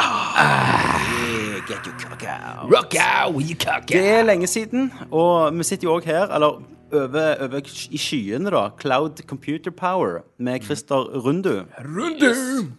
Ah, 0.00 1.60
get 1.68 1.86
your 1.86 1.94
cock 1.98 2.22
out. 2.24 2.70
Rock 2.72 2.94
out 2.98 3.34
you 3.34 3.54
cock 3.54 3.82
out. 3.82 3.88
Det 3.88 4.08
er 4.08 4.22
lenge 4.22 4.46
siden, 4.46 4.92
og 5.10 5.58
vi 5.58 5.64
sitter 5.64 5.88
jo 5.88 5.96
òg 5.98 6.04
her, 6.04 6.26
eller 6.34 6.62
over, 6.92 7.34
over 7.44 7.60
i 7.90 7.98
skyene, 7.98 8.50
da. 8.50 8.68
Cloud 8.80 9.22
Computer 9.26 9.70
Power 9.70 10.22
med 10.38 10.60
Christer 10.64 10.96
Rundu. 10.96 11.62
Rundu! 11.78 12.34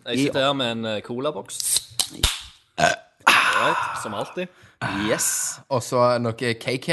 Jeg 0.07 0.17
sitter 0.17 0.39
her 0.39 0.53
med 0.53 0.71
en 0.71 0.85
eh, 0.85 1.01
colaboks. 1.01 1.81
Right, 3.27 4.03
som 4.03 4.13
alltid. 4.13 4.47
Yes. 5.09 5.59
Og 5.69 5.83
så 5.83 6.17
noe 6.17 6.33
KK. 6.33 6.89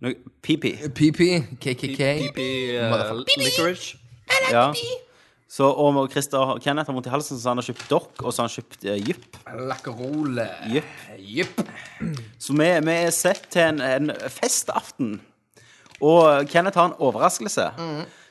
Nå, 0.00 0.12
PP. 0.42 0.64
PP. 0.96 1.20
KKK. 1.60 2.00
PP 2.32 2.40
uh, 2.80 3.20
licorice. 3.36 3.98
Ja. 4.52 4.72
Så, 5.50 5.66
og 5.66 5.96
Christer 6.12 6.38
og 6.54 6.60
Kenneth 6.62 6.86
har 6.86 6.94
vondt 6.94 7.08
i 7.08 7.10
halsen, 7.10 7.38
så 7.40 7.50
han 7.50 7.58
har 7.58 7.66
kjøpt 7.66 7.88
dokk, 7.90 8.20
og 8.22 8.30
så 8.30 8.44
har 8.44 8.46
han 8.46 8.52
kjøpt 8.54 8.84
uh, 8.86 8.92
Jypp. 9.08 9.38
Lakkerole. 9.66 10.44
Jypp. 11.18 11.62
Så 12.38 12.54
vi, 12.54 12.68
vi 12.86 12.94
er 12.94 13.10
sett 13.14 13.48
til 13.50 13.64
en, 13.66 13.80
en 13.82 14.12
festaften. 14.30 15.16
Og 16.00 16.46
Kenneth 16.48 16.78
har 16.78 16.92
en 16.92 16.94
overraskelse. 17.02 17.66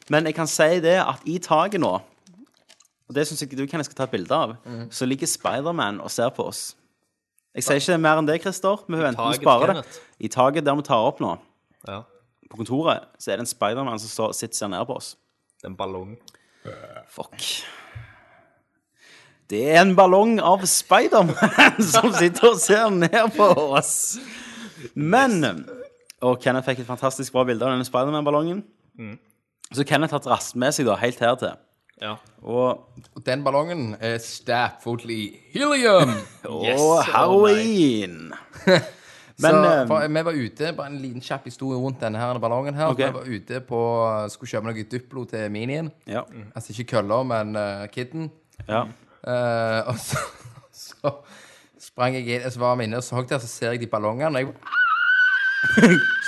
Men 0.10 0.26
jeg 0.32 0.38
kan 0.40 0.48
si 0.50 0.80
det 0.82 0.96
at 1.04 1.28
i 1.30 1.36
taket 1.44 1.78
nå 1.84 1.92
Og 2.00 3.14
det 3.14 3.28
syns 3.30 3.44
jeg 3.44 3.52
du 3.54 3.66
Kenneth 3.70 3.90
skal 3.92 4.00
ta 4.00 4.08
et 4.08 4.16
bilde 4.16 4.34
av. 4.34 4.56
Så 4.94 5.06
ligger 5.06 5.30
Spiderman 5.30 6.00
og 6.02 6.10
ser 6.14 6.32
på 6.34 6.48
oss. 6.50 6.72
Jeg 7.58 7.66
sier 7.66 7.82
ikke 7.82 8.00
mer 8.02 8.22
enn 8.22 8.28
det, 8.30 8.40
Christer. 8.42 8.80
Vi 8.88 8.98
venter 9.02 9.26
og 9.28 9.36
å 9.36 9.38
spare 9.42 9.76
det. 9.80 9.86
I 10.24 10.30
taket 10.32 10.66
der 10.66 10.78
vi 10.80 10.88
tar 10.88 11.04
opp 11.12 11.20
nå, 11.22 11.36
Ja. 11.90 12.04
på 12.50 12.58
kontoret, 12.64 13.10
så 13.20 13.32
er 13.34 13.38
det 13.42 13.48
en 13.48 13.50
Spiderman 13.52 14.00
som 14.00 14.32
sitter 14.34 14.54
og 14.56 14.60
ser 14.64 14.72
ned 14.72 14.86
på 14.88 14.96
oss. 15.02 15.16
Det 15.60 15.68
er 15.68 15.74
en 15.74 15.80
ballong. 15.80 16.14
Fuck. 17.10 17.44
Det 19.50 19.64
er 19.72 19.80
en 19.82 19.96
ballong 19.98 20.36
av 20.46 20.62
Spiderman 20.70 21.80
som 21.94 22.12
sitter 22.14 22.52
og 22.52 22.60
ser 22.62 22.92
ned 22.94 23.32
på 23.34 23.48
oss. 23.80 24.20
Men 24.94 25.66
Og 26.22 26.38
Kenneth 26.44 26.68
fikk 26.68 26.84
et 26.84 26.90
fantastisk 26.90 27.34
bra 27.34 27.46
bilde 27.48 27.66
av 27.66 27.74
denne 27.74 27.88
Spiderman-ballongen. 27.88 28.62
Så 29.74 29.86
Kenneth 29.88 30.14
har 30.14 30.22
dratt 30.26 30.52
med 30.60 30.76
seg 30.76 30.86
da 30.90 30.98
helt 31.00 31.20
her 31.24 31.36
til. 31.40 31.58
Ja. 32.00 32.14
Og, 32.44 32.86
Og 33.16 33.24
den 33.26 33.42
ballongen 33.44 33.96
er 34.00 34.20
stappfull 34.24 35.02
i 35.12 35.24
helium. 35.56 36.14
Yes, 36.44 36.80
og 36.80 37.00
oh 37.00 37.10
heroin. 37.10 38.30
Men 39.40 39.56
så 39.56 39.60
eh, 39.72 39.84
for, 39.88 40.08
vi 40.08 40.24
var 40.28 40.40
ute, 40.40 40.72
bare 40.78 40.92
en 40.92 41.00
liten 41.02 41.24
kjapp 41.24 41.46
historie 41.48 41.80
rundt 41.80 42.02
denne 42.02 42.20
her 42.20 42.40
ballongen 42.44 42.76
her. 42.76 42.92
okay. 42.92 43.08
Vi 43.08 43.14
var 43.14 43.30
ute 43.36 43.62
på, 43.68 43.82
skulle 44.34 44.52
kjøpe 44.52 44.70
noe 44.70 44.88
Duplo 44.92 45.24
til 45.30 45.52
minien. 45.52 45.92
ja, 46.08 46.24
Altså 46.56 46.74
ikke 46.76 46.96
køller, 46.96 47.24
men 47.24 47.56
uh, 47.56 47.88
kidden. 47.92 48.32
ja. 48.68 48.86
Uh, 49.20 49.90
og 49.92 49.98
så, 50.00 50.18
så 50.86 51.12
sprang 51.80 52.16
jeg 52.16 52.28
inn, 52.28 52.52
så 52.52 52.60
var 52.60 52.76
vi 52.80 52.88
inne 52.88 52.98
og 52.98 53.04
så, 53.04 53.20
der, 53.30 53.40
så 53.40 53.48
ser 53.48 53.72
jeg 53.72 53.82
de 53.82 53.88
ballongene. 53.88 54.28
Og 54.28 54.40
jeg, 54.40 54.48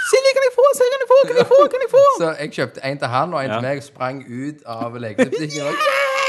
Silje, 0.10 0.32
kan 0.36 0.44
jeg 0.48 0.54
få? 0.56 0.66
Silje, 0.76 0.92
kan 0.96 1.06
jeg 1.06 1.12
få? 1.14 1.20
Kan 1.28 1.38
jeg 1.38 1.48
få? 1.48 1.60
Kan 1.72 1.86
jeg 1.86 1.92
få? 1.92 2.04
så 2.22 2.34
jeg 2.40 2.52
kjøpte 2.52 2.86
en 2.86 2.98
til 2.98 3.08
han 3.08 3.34
og 3.34 3.44
en 3.44 3.52
til 3.52 3.62
meg 3.68 3.78
og 3.84 3.84
sprang 3.84 4.24
ut 4.28 4.66
av 4.68 4.98
lekebutikken. 5.06 5.62
og 5.68 6.21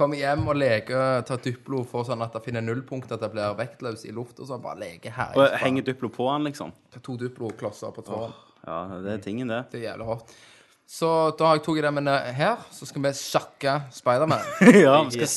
Kommer 0.00 0.16
hjem 0.16 0.46
og 0.48 0.56
leker, 0.56 1.20
tar 1.28 1.40
Duplo 1.44 1.82
for 1.84 2.06
sånn 2.08 2.22
at 2.24 2.32
det 2.32 2.40
finner 2.46 2.64
nullpunkt, 2.64 3.10
at 3.12 3.20
det 3.20 3.28
blir 3.34 3.56
vektløs 3.58 4.06
i 4.08 4.14
luft 4.16 4.38
og 4.40 4.48
sånn. 4.48 4.62
Bare 4.64 4.80
leker 4.80 5.12
her. 5.12 5.34
Og 5.36 5.58
henger 5.60 5.84
Duplo 5.90 6.08
på 6.14 6.28
han, 6.30 6.46
liksom? 6.48 6.72
To 7.04 7.18
Duplo-klosser 7.20 7.92
på 7.92 8.04
tårn. 8.06 8.32
Ja, 8.64 8.78
det 9.04 9.18
er 9.18 9.20
tingen, 9.24 9.52
det. 9.52 9.66
Det 9.72 9.82
er 9.82 9.90
jævlig 9.90 10.06
hot. 10.08 10.32
Så 10.88 11.10
da 11.38 11.50
har 11.50 11.58
jeg 11.58 11.66
tatt 11.68 11.82
den 11.84 11.98
med 12.00 12.08
her, 12.34 12.64
så 12.72 12.88
skal 12.88 13.04
vi 13.04 13.12
sjakke 13.14 13.76
Spiderman. 13.94 14.48
ja, 14.86 14.96
vi 15.04 15.20
skal 15.20 15.28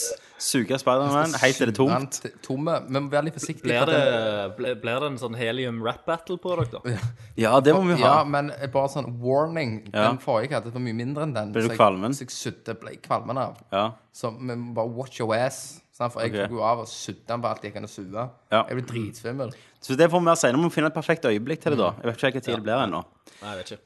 suge 0.43 0.77
Spiderman 0.81 1.33
helt 1.39 1.57
til 1.57 1.69
det 1.69 1.73
er 1.73 1.77
tomt. 1.77 1.91
Han 1.95 2.07
t- 2.11 2.31
Tomme. 2.45 2.75
Vi 2.87 2.99
må 2.99 3.09
være 3.11 3.25
litt 3.29 3.37
forsiktige. 3.39 3.63
Blir 3.69 3.79
for 3.79 3.91
det, 3.91 4.01
den- 4.03 4.51
ble- 4.57 4.75
blir 4.81 4.99
det 5.03 5.09
en 5.11 5.17
sånn 5.21 5.35
helium-rap-battle 5.39 6.37
på 6.43 6.55
dere, 6.59 6.65
da? 6.71 6.97
Ja, 7.39 7.59
det 7.63 7.73
må 7.75 7.83
vi 7.87 7.95
ha. 8.01 8.09
Ja, 8.19 8.23
men 8.23 8.51
bare 8.73 8.89
sånn 8.91 9.07
warning. 9.23 9.77
Ja. 9.93 10.09
Den 10.11 10.19
forrige 10.19 10.49
jeg 10.51 10.59
hadde, 10.61 10.73
var 10.75 10.83
mye 10.83 10.97
mindre 10.99 11.23
enn 11.27 11.33
den. 11.33 11.51
Ble 11.55 11.61
du 11.63 11.67
så 11.69 11.71
jeg- 11.71 11.79
kvalmen? 11.79 12.11
Så 12.17 12.25
jeg 12.27 12.29
sudde, 12.35 12.75
ble 12.79 12.97
kvalmen 12.97 13.37
av. 13.37 13.57
Ja. 13.71 13.85
Så 14.13 14.31
vi 14.37 14.53
må 14.55 14.73
bare 14.75 14.89
watch 14.89 15.19
your 15.19 15.33
ass. 15.35 15.79
Sant? 15.93 16.11
For 16.13 16.21
jeg 16.21 16.31
Ok. 16.33 16.39
tok 16.49 16.51
jo 16.57 16.61
av 16.63 16.79
og 16.79 16.87
sudde 16.87 17.25
den 17.27 17.41
på 17.41 17.47
alt 17.49 17.61
jeg 17.63 17.73
kan 17.73 17.87
sue. 17.87 18.11
Ja. 18.51 18.63
Jeg 18.67 18.77
ble 18.77 18.85
dritsvimmel. 18.91 19.53
Så 19.81 19.95
det 19.95 20.09
får 20.09 20.19
vi 20.19 20.25
mer 20.25 20.35
senere. 20.35 20.57
Vi 20.57 20.63
må 20.67 20.71
finne 20.71 20.87
et 20.87 20.93
perfekt 20.95 21.23
øyeblikk 21.25 21.61
til 21.61 21.71
det, 21.75 21.77
da. 21.79 21.91
Jeg 22.01 22.05
vet 22.05 22.15
ikke 22.17 22.31
hvilken 22.31 22.41
tid 22.41 22.55
det 22.55 22.63
blir 22.63 22.81
ennå. 22.87 23.03
Nei, 23.41 23.55
jeg 23.55 23.57
vet 23.63 23.71
ikke. 23.71 23.81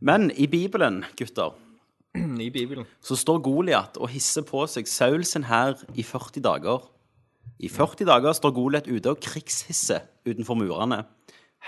Men 0.00 0.30
i 0.34 0.46
Bibelen, 0.46 1.04
gutter, 1.16 1.52
I 2.14 2.50
Bibelen. 2.52 2.84
så 3.00 3.16
står 3.16 3.40
Goliat 3.44 3.96
og 3.96 4.10
hisser 4.12 4.44
på 4.44 4.66
seg 4.68 4.88
Saul 4.90 5.24
sin 5.24 5.46
hær 5.48 5.80
i 5.96 6.04
40 6.04 6.44
dager. 6.44 6.84
I 7.62 7.70
40 7.72 8.06
dager 8.08 8.36
står 8.36 8.54
Goliat 8.56 8.88
ute 8.90 9.14
og 9.14 9.20
krigshisser 9.22 10.04
utenfor 10.28 10.58
murene. 10.58 11.02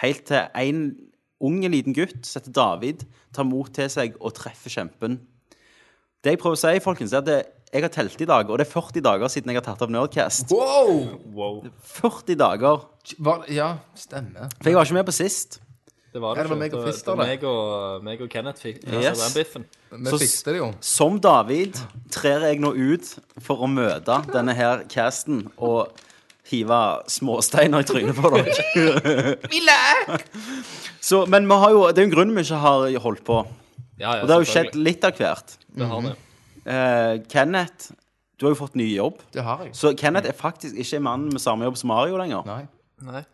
Helt 0.02 0.24
til 0.28 0.44
en 0.58 0.86
ung 1.44 1.60
liten 1.64 1.94
gutt, 1.94 2.24
som 2.26 2.40
heter 2.40 2.54
David, 2.56 3.04
tar 3.34 3.46
mot 3.48 3.70
til 3.74 3.88
seg 3.90 4.16
og 4.20 4.34
treffer 4.36 4.72
kjempen. 4.72 5.20
Det 6.24 6.34
jeg 6.34 6.40
prøver 6.40 6.56
å 6.56 6.60
si, 6.60 6.80
folkens, 6.80 7.12
er 7.12 7.20
at 7.20 7.28
det, 7.28 7.40
jeg 7.74 7.84
har 7.84 7.92
telt 7.92 8.20
i 8.22 8.28
dag, 8.28 8.48
og 8.48 8.60
det 8.60 8.64
er 8.64 8.70
40 8.70 9.04
dager 9.04 9.32
siden 9.32 9.50
jeg 9.50 9.58
har 9.58 9.66
tatt 9.66 9.82
opp 9.84 9.92
Nerdcast. 9.92 10.52
Wow! 10.54 11.18
Wow. 11.34 11.58
40 11.98 12.38
dager. 12.40 12.86
Hva? 13.18 13.40
ja, 13.52 13.74
stemmer. 13.98 14.52
For 14.60 14.70
jeg 14.70 14.78
var 14.78 14.88
ikke 14.88 15.00
med 15.00 15.08
på 15.10 15.16
sist. 15.16 15.58
Det 16.14 16.20
var 16.22 16.36
Ja, 16.38 16.42
det 16.44 16.50
det 16.50 16.50
var 16.50 16.56
ikke. 16.56 16.60
meg 16.62 16.74
og 16.74 16.84
Det 16.84 16.92
Christer, 16.94 17.16
det. 17.18 17.26
meg 17.26 17.44
og, 17.50 18.02
meg 18.06 18.20
og 18.22 18.28
Kenneth 18.30 18.60
fikk 18.62 18.76
Yes. 18.86 19.06
altså, 19.10 19.24
den 19.24 19.34
biffen. 19.44 19.64
Vi 19.90 20.10
Så- 20.28 20.44
det 20.46 20.56
jo. 20.60 20.68
Som 20.80 21.18
David 21.20 21.74
trer 22.14 22.40
jeg 22.46 22.60
nå 22.62 22.70
ut 22.70 23.18
for 23.42 23.56
å 23.56 23.66
møte 23.66 24.20
denne 24.32 24.54
her 24.54 24.84
casten 24.88 25.48
og 25.58 25.90
hive 26.46 26.78
småsteiner 27.10 27.80
i 27.80 27.88
trynet 27.88 28.14
på 28.14 28.30
dere. 28.30 29.36
Så, 31.00 31.26
men 31.26 31.46
vi 31.48 31.54
har 31.60 31.70
jo, 31.74 31.82
det 31.90 31.98
er 31.98 32.06
jo 32.06 32.10
en 32.10 32.14
grunn 32.16 32.34
vi 32.36 32.44
ikke 32.46 32.60
har 32.62 32.86
holdt 33.04 33.24
på. 33.26 33.40
Ja, 33.98 34.14
ja, 34.16 34.22
Og 34.22 34.28
det 34.28 34.34
har 34.36 34.44
jo 34.44 34.50
skjedd 34.52 34.74
litt 34.78 35.04
av 35.06 35.18
hvert. 35.18 35.56
Det 35.76 35.86
har 35.90 36.00
det. 36.06 36.14
Uh, 36.64 37.24
Kenneth, 37.30 37.90
du 38.38 38.46
har 38.46 38.54
jo 38.54 38.58
fått 38.62 38.74
ny 38.78 38.86
jobb. 38.94 39.18
Det 39.34 39.42
har 39.44 39.64
jeg. 39.66 39.74
Så 39.76 39.92
Kenneth 39.98 40.28
er 40.30 40.32
faktisk 40.38 40.74
ikke 40.80 40.96
en 40.96 41.02
mann 41.02 41.26
med 41.32 41.40
samme 41.42 41.66
jobb 41.68 41.76
som 41.76 41.88
Mario 41.92 42.16
lenger. 42.16 42.44
Nei. 42.46 42.62
Nei. 43.04 43.24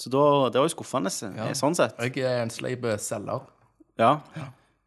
Så 0.00 0.08
da, 0.12 0.22
det 0.48 0.62
var 0.62 0.64
jo 0.64 0.72
skuffende, 0.72 1.12
ja. 1.36 1.50
sånn 1.58 1.76
sett. 1.76 1.98
Jeg 2.00 2.24
er 2.24 2.40
en 2.40 2.52
sleip 2.52 2.86
selger. 3.04 3.44
Ja. 4.00 4.14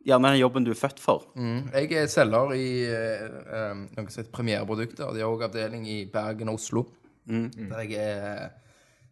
Gjerne 0.04 0.34
den 0.34 0.42
jobben 0.42 0.66
du 0.66 0.72
er 0.74 0.80
født 0.80 1.00
for. 1.00 1.28
Jeg 1.38 1.94
er 2.00 2.10
selger 2.12 2.56
i 2.58 2.66
eh, 2.90 3.28
eh, 3.30 3.70
noe 3.94 4.10
som 4.10 4.24
heter 4.24 4.34
Premiereprodukter. 4.34 5.14
De 5.14 5.22
har 5.22 5.30
òg 5.30 5.46
avdeling 5.48 5.86
i 5.88 6.02
Bergen 6.12 6.50
og 6.52 6.58
Oslo. 6.58 6.88
Der 7.30 7.86
jeg 7.86 8.02
er 8.02 8.50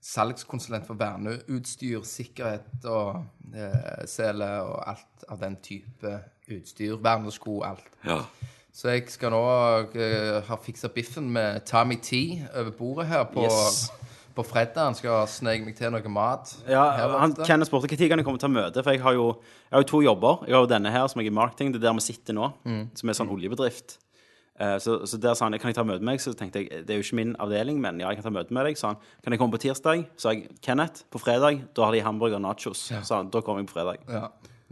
salgskonsulent 0.02 0.88
for 0.90 0.98
verneutstyr, 0.98 2.02
sikkerhet 2.08 2.90
og 2.90 3.22
eh, 3.54 4.02
sele 4.10 4.50
og 4.66 4.82
alt 4.90 5.28
av 5.30 5.40
den 5.46 5.60
type 5.64 6.16
utstyr. 6.52 6.98
Vernesko, 7.04 7.62
alt. 7.68 7.86
Ja. 8.08 8.24
Så 8.74 8.90
jeg 8.90 9.06
skal 9.12 9.36
nå 9.36 9.44
eh, 10.00 10.42
ha 10.48 10.58
fiksa 10.66 10.90
biffen 10.96 11.30
med 11.32 11.62
Tommy 11.70 12.00
T 12.02 12.42
over 12.56 12.72
bordet 12.74 13.12
her 13.12 13.28
på, 13.30 13.46
Yes. 13.46 13.86
På 14.36 14.46
fredag. 14.48 14.84
Han 14.90 14.98
skal 14.98 15.26
sneke 15.30 15.66
meg 15.68 15.76
til 15.78 15.92
noe 15.94 16.14
mat. 16.14 16.54
Ja, 16.70 16.86
han. 17.18 17.36
Kenneth 17.46 17.72
spurte 17.72 17.90
når 17.92 18.12
kan 18.12 18.22
jeg 18.22 18.28
komme 18.28 18.42
til 18.42 18.54
møte, 18.54 18.84
for 18.84 18.96
jeg 18.96 19.04
har, 19.04 19.18
jo, 19.18 19.28
jeg 19.68 19.76
har 19.76 19.84
jo 19.84 19.90
to 19.92 20.02
jobber. 20.06 20.46
Jeg 20.48 20.56
har 20.58 20.66
jo 20.66 20.72
denne 20.72 20.94
her 20.94 21.08
som 21.12 21.22
jeg 21.22 21.30
er 21.30 21.34
i 21.34 21.40
marketing, 21.42 21.74
det 21.74 21.82
er 21.82 21.90
der 21.90 21.98
vi 22.00 22.06
sitter 22.06 22.38
nå, 22.38 22.52
som 22.98 23.12
er 23.12 23.18
sånn 23.18 23.34
oljebedrift. 23.34 23.98
Eh, 24.62 24.78
så, 24.84 25.00
så 25.10 25.18
der 25.18 25.34
sa 25.34 25.48
han 25.48 25.58
kan 25.58 25.72
jeg 25.72 25.78
ta 25.80 25.86
møte 25.88 26.04
med 26.04 26.14
meg. 26.14 26.22
Så 26.22 26.36
tenkte 26.38 26.62
jeg 26.62 26.86
det 26.86 26.94
er 26.94 27.02
jo 27.02 27.06
ikke 27.08 27.20
min 27.22 27.34
avdeling, 27.42 27.82
men 27.82 28.02
ja, 28.02 28.12
jeg 28.12 28.20
kan 28.20 28.30
ta 28.30 28.34
møte 28.36 28.54
med 28.54 28.70
deg. 28.70 28.78
sa 28.80 28.94
han. 28.94 29.02
Kan 29.24 29.34
jeg 29.34 29.42
komme 29.42 29.56
på 29.58 29.62
tirsdag? 29.64 30.06
Så 30.22 30.36
jeg 30.36 30.56
Kenneth, 30.62 31.06
på 31.12 31.22
fredag, 31.22 31.64
da 31.78 31.88
har 31.88 31.96
de 31.96 32.04
hamburger 32.06 32.38
og 32.38 32.46
nachos. 32.46 32.88
Så 32.92 33.18
han, 33.18 33.32
da 33.34 33.42
kommer 33.46 33.64
jeg 33.64 33.72
på 33.72 33.80
fredag. 33.80 34.04
Ja. 34.12 34.30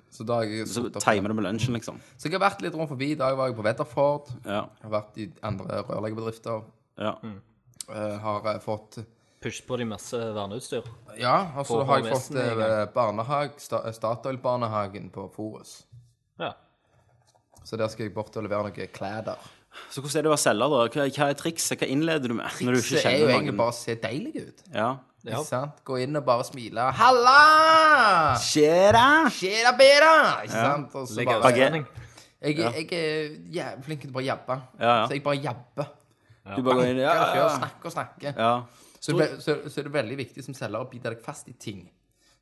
Så 0.10 0.26
da 0.26 0.40
jeg 0.42 0.66
Så 0.68 0.88
timer 0.90 1.30
det 1.30 1.38
med 1.38 1.46
lunsjen, 1.46 1.76
liksom. 1.78 2.00
Så 2.18 2.30
jeg 2.30 2.38
har 2.38 2.48
vært 2.48 2.64
litt 2.66 2.74
rundt 2.74 2.90
forbi. 2.90 3.14
I 3.14 3.20
dag 3.20 3.38
var 3.38 3.50
jeg 3.50 3.58
på 3.58 3.66
Wetterford. 3.66 4.34
Ja. 4.44 4.66
Jeg 4.82 4.88
har 4.88 4.96
vært 4.96 5.22
i 5.22 5.30
andre 5.46 5.84
rørleggerbedrifter. 5.86 6.66
ja. 7.00 7.16
Eh, 7.90 8.18
har 8.22 8.46
eh, 8.46 8.60
fått 8.62 9.00
Push 9.40 9.64
på 9.64 9.78
de 9.80 9.86
masse 9.88 10.18
verneutstyr. 10.36 10.88
Ja, 11.16 11.36
og 11.56 11.68
så 11.68 11.78
På 11.80 11.86
har 11.88 12.02
jeg 12.04 12.12
fått 12.12 12.36
eh, 12.36 12.82
barnehage, 12.92 13.62
Statoil-barnehagen 13.96 15.08
på 15.16 15.30
Forus. 15.36 15.86
Ja. 16.40 16.52
Så 17.64 17.80
der 17.80 17.88
skal 17.92 18.10
jeg 18.10 18.14
bort 18.16 18.36
og 18.36 18.44
levere 18.44 18.68
noen 18.68 18.92
klær 18.92 19.22
der. 19.30 19.46
Så 19.94 20.02
hvordan 20.02 20.20
er 20.20 20.26
det 20.26 20.32
å 20.32 20.34
være 20.34 20.44
selger, 20.44 20.74
da? 20.74 20.82
Hva, 20.92 21.06
hva 21.16 21.28
er 21.32 21.38
trikset? 21.40 21.80
Hva 21.80 21.88
innleder 21.94 22.32
du 22.32 22.36
med? 22.40 22.58
Når 22.66 22.76
du 22.76 22.82
ikke 22.82 23.04
er 23.06 23.22
jo 23.22 23.30
egentlig 23.30 23.56
bare 23.62 23.72
å 23.72 23.78
se 23.78 23.96
deilig 24.02 24.44
ut. 24.50 24.66
Ja. 24.74 24.90
Ja. 25.28 25.36
Ikke 25.36 25.46
sant? 25.50 25.80
Gå 25.88 26.00
inn 26.04 26.16
og 26.16 26.26
bare 26.28 26.46
smile. 26.48 26.90
Halla! 26.96 27.38
Skjer 28.40 28.96
det? 28.96 29.32
Skjer 29.36 29.66
det 29.68 29.74
bedre? 29.80 30.12
Ikke 30.48 30.56
sant? 30.56 30.96
Og 30.96 31.08
så 31.12 31.26
bare, 31.28 31.54
jeg, 32.40 32.56
jeg 32.56 33.00
er 33.00 33.34
ja, 33.52 33.72
flink 33.84 34.06
til 34.06 34.14
å 34.14 34.16
bare 34.16 34.28
jabbe. 34.30 34.60
Ja, 34.80 34.92
ja. 34.92 35.08
Så 35.08 35.18
jeg 35.18 35.24
bare 35.26 35.42
jabber. 35.44 35.90
Du 36.50 36.62
bare 36.64 36.78
går 36.80 36.92
inn 36.94 37.02
ja, 37.04 37.16
ja, 37.36 37.50
Snakker 37.58 37.92
og 37.92 37.96
snakker. 37.98 38.32
ja. 38.36 38.54
Så, 39.00 39.16
det, 39.18 39.30
så, 39.42 39.56
så 39.70 39.80
er 39.80 39.88
det 39.88 39.94
veldig 39.96 40.18
viktig 40.20 40.44
som 40.44 40.54
selger 40.58 40.82
å 40.84 40.90
bite 40.92 41.10
deg 41.14 41.22
fast 41.24 41.48
i 41.48 41.54
ting. 41.56 41.86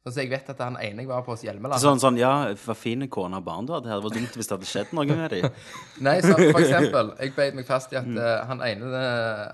Sånn 0.03 0.13
så 0.13 0.21
jeg 0.23 0.29
vet 0.31 0.49
at 0.53 0.59
han 0.63 0.77
ene 0.79 1.03
jeg 1.03 1.09
var 1.09 1.23
på 1.25 1.33
hos 1.33 1.41
Hjelmeland 1.43 1.81
Sånn, 1.83 1.99
sånn, 1.99 2.17
ja, 2.21 2.31
hva 2.63 2.75
fine 2.77 3.09
kone 3.11 3.41
og 3.41 3.43
barn 3.45 3.65
du 3.67 3.73
hadde. 3.75 3.89
Det 3.91 3.97
var 4.05 4.13
dumt 4.15 4.37
hvis 4.39 4.47
det 4.49 4.55
hadde 4.55 4.69
skjedd 4.69 4.93
noe 4.95 5.05
med 5.09 5.33
dem. 5.33 5.47
Nei, 6.07 6.15
så 6.23 6.33
for 6.37 6.61
eksempel. 6.63 7.11
Jeg 7.19 7.33
beit 7.35 7.57
meg 7.59 7.67
fast 7.67 7.91
i 7.93 7.99
at 7.99 8.07
eh, 8.07 8.35
han, 8.49 8.61
ene, 8.63 9.01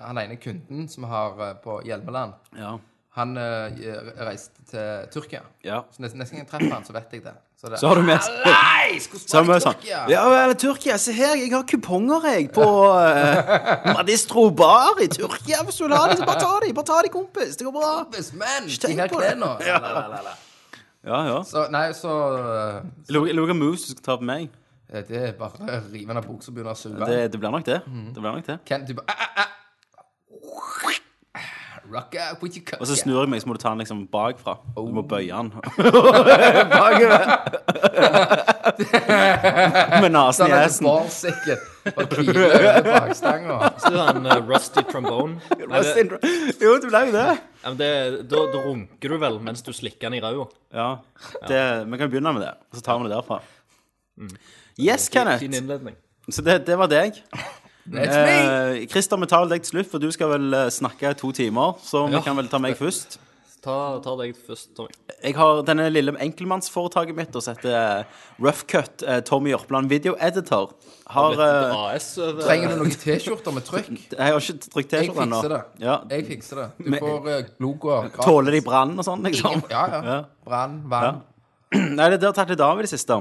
han 0.03 0.19
ene 0.21 0.37
kunden 0.43 0.85
som 0.91 1.07
har 1.09 1.39
eh, 1.47 1.55
på 1.63 1.79
Hjelmeland, 1.87 2.35
Ja. 2.59 2.75
han 3.17 3.33
eh, 3.39 3.81
reiste 4.27 4.67
til 4.69 5.09
Tyrkia. 5.15 5.41
ja. 5.65 5.81
Så 5.95 6.03
nesten, 6.05 6.21
neste 6.21 6.37
gang 6.37 6.45
jeg 6.45 6.51
treffer 6.53 6.75
han, 6.77 6.85
så 6.87 6.95
vet 6.99 7.17
jeg 7.17 7.25
det. 7.25 7.33
Så, 7.63 7.69
det, 7.69 7.77
Så 7.79 7.87
har 7.87 7.95
du 7.95 8.01
med 8.03 8.19
Nei, 8.43 8.97
skulle 8.99 9.21
smake 9.23 9.57
sånn 9.63 9.75
Tyrkia! 9.77 9.99
Ja 10.11 10.23
vel, 10.27 10.53
Tyrkia, 10.59 10.97
se 10.99 11.13
her, 11.15 11.37
jeg 11.39 11.53
har 11.53 11.61
kuponger, 11.63 12.25
jeg, 12.27 12.49
på 12.51 12.65
uh, 12.91 13.85
Madistro 13.87 14.49
Bar 14.51 14.99
i 14.99 15.07
Tyrkia. 15.07 15.61
Hvis 15.63 15.79
du 15.79 15.85
vil 15.85 15.95
ha 15.95 16.09
dem, 16.11 16.25
bare 16.27 16.41
ta 16.43 16.57
dem. 16.59 16.73
Bare 16.75 16.89
ta 16.89 16.97
dem, 17.05 17.13
kompis. 17.13 17.55
Det 17.55 17.63
går 17.63 17.75
bra. 17.77 17.93
Kompis, 18.01 18.33
Men, 18.35 18.67
de 18.67 18.75
tenk 18.83 18.99
her 18.99 19.13
på 19.13 19.21
det. 19.23 19.31
klærne 19.39 19.53
Ja. 19.63 19.79
Ja, 21.07 21.21
ja. 21.29 21.39
Så, 21.47 21.63
nei, 21.71 21.85
så 21.95 22.11
eh, 22.41 22.83
Jeg 23.07 23.15
lurer 23.31 23.53
hva 23.53 23.55
moves 23.55 23.87
du 23.87 23.93
skal 23.93 24.03
ta 24.09 24.19
på 24.19 24.27
meg. 24.27 24.51
Det 25.07 25.23
er 25.29 25.33
bare 25.39 25.63
å 25.63 25.81
rive 25.87 26.19
ned 26.19 26.27
buksa 26.27 26.51
og 26.51 26.59
begynne 26.59 26.75
å 26.75 26.79
suge. 26.83 26.99
Det, 26.99 27.31
det 27.31 27.39
blir 27.39 27.55
nok 27.55 27.63
det. 27.71 27.79
Det 27.87 28.19
blir 28.19 28.41
nok 28.41 28.47
det. 28.51 28.59
Ken, 28.67 28.83
du 28.83 28.97
bare 28.99 29.15
ah, 29.15 29.23
ah, 29.23 29.47
ah. 29.47 29.59
Rock 31.93 32.15
out 32.17 32.41
with 32.41 32.55
your. 32.57 32.79
Og 32.81 32.87
så 32.89 32.95
snur 32.97 33.19
jeg 33.21 33.29
meg, 33.29 33.41
så 33.43 33.47
må 33.49 33.53
du 33.57 33.61
ta 33.61 33.69
den 33.73 33.81
liksom 33.83 33.99
bakfra. 34.11 34.55
Du 34.75 34.89
må 34.95 35.03
bøye 35.05 35.29
den. 35.29 35.51
Med 40.01 40.11
nesen 40.13 40.33
Sånn 40.37 40.49
i 40.49 40.53
at 40.55 40.63
hesten. 40.65 40.87
ballsikken 40.87 41.59
og 41.93 42.03
hvile 42.15 42.45
over 42.47 42.81
bakstanga. 42.87 43.57
Så 43.81 43.91
det 43.93 43.99
er 44.01 44.07
en 44.19 44.27
eh, 44.33 44.39
rusty 44.49 44.81
trombone. 44.89 45.33
Nei, 45.69 45.81
det, 45.85 45.91
Jo, 46.63 46.71
du 46.81 46.85
ble 46.89 47.01
jo 47.09 47.13
det. 47.15 47.25
ja, 47.35 47.69
men 47.69 47.77
det, 47.81 47.89
da, 48.31 48.37
da 48.53 48.57
runker 48.65 49.07
du 49.13 49.17
vel 49.21 49.35
mens 49.43 49.61
du 49.65 49.71
slikker 49.75 50.05
den 50.09 50.17
i 50.19 50.21
ræva. 50.23 50.45
Ja, 50.73 50.87
det, 51.49 51.61
vi 51.91 51.95
kan 52.01 52.09
begynne 52.13 52.31
med 52.37 52.43
det, 52.47 52.53
og 52.71 52.75
så 52.79 52.83
tar 52.87 52.95
vi 53.01 53.05
det 53.11 53.17
derfra. 53.17 53.37
Yes, 54.79 55.03
Kenneth. 55.13 55.43
Innledning. 55.45 55.95
Så 56.31 56.39
det, 56.45 56.55
det 56.67 56.75
var 56.79 56.87
deg. 56.91 57.11
Eh, 57.91 58.85
Christer, 58.87 59.17
vi 59.19 59.27
tar 59.27 59.43
vel 59.43 59.49
deg 59.57 59.63
til 59.65 59.77
slutt, 59.77 59.89
for 59.91 59.99
du 59.99 60.09
skal 60.15 60.29
vel 60.37 60.53
eh, 60.55 60.69
snakke 60.71 61.11
i 61.11 61.19
to 61.19 61.31
timer. 61.35 61.75
Så 61.83 62.05
vi 62.07 62.13
Ja. 62.15 62.21
kan 62.21 62.37
vel 62.37 62.47
ta 62.47 62.57
meg 62.59 62.77
først. 62.79 63.17
Ta, 63.63 63.99
ta 64.03 64.15
deg 64.19 64.35
først, 64.35 64.73
Tommy. 64.75 64.91
Jeg 65.23 65.35
har 65.35 65.61
denne 65.63 65.85
lille 65.89 66.11
enkeltmannsforetaket 66.19 67.15
mitt 67.15 67.31
som 67.31 67.55
heter 67.55 68.03
Rough 68.39 68.65
Cut 68.67 69.03
eh, 69.07 69.21
Tommy 69.21 69.51
Jørpeland 69.53 69.87
Video 69.87 70.15
Editor. 70.19 70.73
Har, 71.07 71.31
eh, 71.31 71.75
AS 71.95 72.15
Trenger 72.15 72.73
du 72.73 72.81
noen 72.81 72.91
T-skjorter 72.91 73.55
med 73.55 73.63
trykk? 73.63 73.87
jeg 74.11 74.19
har 74.19 74.39
ikke 74.39 74.67
trykt 74.67 74.89
T-skjorter 74.91 75.23
ennå. 75.23 75.61
Ja. 75.79 76.01
Jeg 76.11 76.27
fikser 76.27 76.55
det. 76.59 76.67
Du 76.77 76.89
Men- 76.91 76.99
får 76.99 77.45
logoer. 77.59 78.09
gratis. 78.11 78.25
Tåler 78.25 78.51
de 78.51 78.61
brann 78.61 78.97
og 78.99 79.05
sånn, 79.07 79.23
liksom? 79.23 79.63
Ja, 79.71 79.85
ja. 79.87 80.01
Ja. 80.03 80.17
Brann, 80.43 80.81
vann. 80.91 81.21
Nei, 81.73 82.09
det 82.17 82.21
har 82.23 82.33
tatt 82.35 82.49
litt 82.51 82.59
av 82.63 82.79
i 82.79 82.83
det 82.83 82.91
siste. 82.91 83.15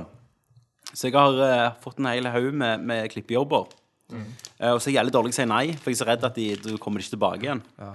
Så 0.92 1.06
jeg 1.08 1.14
har 1.14 1.38
uh, 1.38 1.70
fått 1.80 1.98
en 2.02 2.10
hel 2.10 2.26
haug 2.26 2.50
med, 2.52 2.82
med 2.84 3.06
klippejobber. 3.14 3.70
Eh, 4.20 4.72
og 4.72 4.80
så 4.80 4.88
er 4.88 4.92
jeg 4.92 4.98
jævlig 5.00 5.14
dårlig 5.16 5.32
til 5.32 5.38
å 5.38 5.42
si 5.42 5.50
nei, 5.50 5.66
for 5.76 5.92
jeg 5.92 5.98
er 5.98 6.02
så 6.02 6.08
redd 6.08 6.26
at 6.28 6.38
de, 6.38 6.48
du 6.62 6.72
kommer 6.82 7.02
ikke 7.02 7.16
tilbake 7.16 7.48
igjen. 7.48 7.62
Ja. 7.80 7.92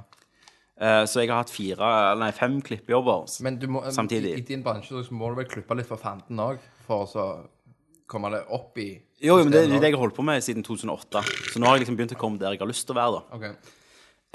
Uh, 0.78 1.04
så 1.10 1.24
jeg 1.24 1.32
har 1.32 1.40
hatt 1.42 1.50
fire, 1.50 1.82
eller 1.82 2.22
nei, 2.22 2.34
fem 2.38 2.60
klippejobber. 2.62 3.24
Men 3.42 3.56
du 3.58 3.66
må, 3.74 3.82
Samtidig. 3.94 4.36
I, 4.36 4.44
i 4.44 4.46
din 4.46 4.62
bransje 4.66 5.02
så 5.08 5.16
må 5.18 5.32
du 5.34 5.40
vel 5.40 5.48
klippe 5.50 5.78
litt 5.78 5.90
for 5.90 5.98
fanden 5.98 6.38
òg, 6.44 6.62
for 6.86 7.18
å 7.18 7.28
komme 8.08 8.30
det 8.36 8.44
opp 8.54 8.78
i 8.80 8.92
Jo, 9.24 9.40
men 9.42 9.50
det, 9.50 9.64
det 9.68 9.80
er 9.80 9.82
det 9.82 9.90
jeg 9.90 9.98
har 9.98 10.04
holdt 10.06 10.16
på 10.18 10.26
med 10.28 10.44
siden 10.46 10.66
2008. 10.66 11.24
Så 11.52 11.60
nå 11.60 11.68
har 11.68 11.78
jeg 11.78 11.88
liksom 11.88 11.98
begynt 11.98 12.14
å 12.14 12.20
komme 12.22 12.40
der 12.42 12.54
jeg 12.54 12.62
har 12.62 12.70
lyst 12.70 12.86
til 12.86 12.94
å 12.94 13.00
være. 13.00 13.18
da. 13.18 13.40
Okay. 13.40 13.74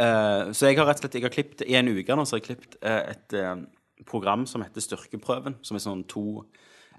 Uh, 0.03 0.51
så 0.57 0.67
jeg 0.67 0.81
har 0.81 0.89
rett 0.89 0.99
og 0.99 1.05
slett 1.05 1.17
jeg 1.21 1.27
har 1.29 1.35
klippet, 1.35 1.65
I 1.69 1.79
en 1.79 1.93
uke 1.93 2.19
nå 2.19 2.27
så 2.27 2.35
har 2.35 2.43
jeg 2.43 2.49
klippet 2.49 2.77
eh, 2.81 3.13
et 3.13 3.37
eh, 3.39 3.55
program 4.09 4.47
som 4.51 4.65
heter 4.65 4.83
Styrkeprøven. 4.83 5.61
Som 5.63 5.79
er 5.79 5.85
sånn 5.85 6.03
to 6.11 6.43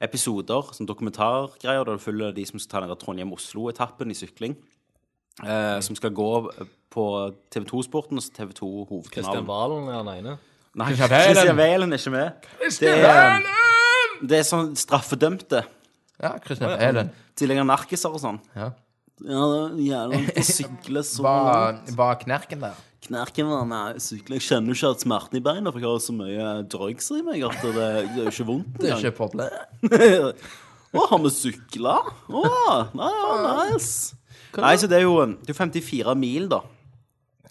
episoder, 0.01 0.71
sånn 0.73 0.87
dokumentargreier, 0.89 1.83
der 1.85 1.97
du 1.99 2.01
følger 2.03 2.33
de 2.35 2.45
som 2.45 2.59
skal 2.59 2.81
ta 2.81 2.87
den 2.87 2.97
Trondheim-Oslo-etappen 2.97 4.11
i 4.11 4.17
sykling. 4.17 4.55
eh, 5.43 5.79
som 5.81 5.95
skal 5.95 6.11
gå 6.13 6.29
på 6.93 7.03
TV2-sporten 7.53 8.17
og 8.17 8.23
TV2 8.37 8.99
Kristian 9.09 9.47
Valen 9.47 9.87
er 9.89 10.03
den 10.03 10.11
ene. 10.25 10.37
Nei, 10.75 10.91
Kristian 10.93 11.57
Valen. 11.57 11.93
Er 11.93 11.97
ikke 11.97 12.11
med. 12.13 12.47
Det 12.79 12.91
er, 12.93 13.41
det 14.21 14.39
er 14.39 14.43
sånn 14.47 14.75
straffedømte. 14.77 15.63
Ja, 16.21 16.35
Kristian 16.43 16.69
Valen. 16.77 17.09
Tidligere 17.35 17.65
narkiser 17.65 18.13
og 18.13 18.21
sånn. 18.21 18.39
Ja. 18.55 18.71
Ja, 19.23 20.07
å 20.09 20.41
sykle 20.43 21.03
så 21.05 21.23
Var, 21.23 21.77
var 21.95 22.17
knerken 22.21 22.63
der? 22.65 22.79
Knerken 23.03 23.49
var 23.51 23.65
med 23.67 23.99
sykle. 24.03 24.37
Jeg 24.39 24.45
kjenner 24.47 24.75
ikke 24.77 24.91
at 24.95 25.03
smerten 25.03 25.39
i 25.39 25.43
beina, 25.43 25.71
for 25.73 25.81
jeg 25.81 25.89
har 25.89 26.03
så 26.03 26.13
mye 26.15 26.49
drugs 26.71 27.09
i 27.11 27.21
meg 27.25 27.43
at 27.43 27.63
det, 27.65 27.73
det 28.13 28.21
er 28.23 28.29
ikke 28.31 28.45
vondt 28.47 28.77
Det 28.79 28.91
er 28.93 29.01
ikke 29.01 29.17
problem. 29.17 30.43
Å, 30.93 31.03
har 31.09 31.19
vi 31.23 31.31
sykla? 31.33 31.97
Å, 32.29 32.43
nei, 32.95 33.09
ja, 33.17 33.33
nice. 33.73 34.15
Nei, 34.61 34.75
så 34.77 34.87
det 34.87 34.99
er 34.99 35.07
jo 35.07 35.17
det 35.25 35.51
er 35.51 35.57
54 35.57 36.15
mil, 36.19 36.47
da. 36.51 36.61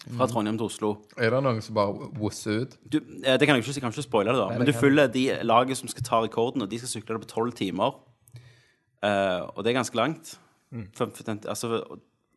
Fra 0.03 0.27
Trondheim 0.27 0.57
til 0.59 0.67
Oslo. 0.67 0.93
Er 1.15 1.31
det 1.31 1.41
noen 1.45 1.61
som 1.63 1.75
bare 1.77 2.09
wusser 2.19 2.63
ut? 2.63 2.73
Du, 2.83 2.97
eh, 3.23 3.37
det 3.39 3.47
kan 3.47 3.55
jeg 3.55 3.63
ikke, 3.63 3.75
jeg 3.77 3.83
kan 3.83 3.93
ikke 3.93 4.05
spoile 4.05 4.33
det, 4.33 4.39
da. 4.41 4.57
Men 4.57 4.67
du 4.67 4.73
følger 4.75 5.11
de 5.11 5.25
laget 5.47 5.79
som 5.79 5.91
skal 5.91 6.07
ta 6.07 6.19
rekorden, 6.23 6.65
og 6.65 6.71
de 6.71 6.79
skal 6.81 6.91
sykle 6.97 7.15
det 7.15 7.27
på 7.27 7.29
12 7.31 7.53
timer. 7.61 7.99
Eh, 9.03 9.41
og 9.53 9.61
det 9.63 9.71
er 9.71 9.77
ganske 9.79 9.99
langt. 9.99 10.33
For 10.97 11.11
den, 11.23 11.43
altså, 11.47 11.83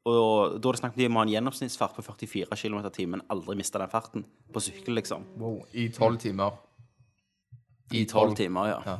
og, 0.06 0.56
da 0.62 0.70
er 0.70 0.76
det 0.76 0.80
snakk 0.80 0.96
om 0.96 1.00
de 1.02 1.08
må 1.10 1.20
ha 1.20 1.26
en 1.26 1.32
gjennomsnittsfart 1.34 1.96
på 1.96 2.04
44 2.06 2.58
km 2.60 2.78
i 2.86 2.92
timen. 2.94 3.22
Aldri 3.32 3.56
miste 3.58 3.80
den 3.82 3.90
farten 3.92 4.24
på 4.54 4.62
sykkel, 4.62 4.94
liksom. 5.00 5.26
Wow. 5.40 5.60
I 5.74 5.88
tolv 5.94 6.20
timer. 6.22 6.58
I 7.94 8.04
12 8.06 8.34
timer, 8.38 8.68
ja. 8.70 8.78
Ja. 8.86 8.96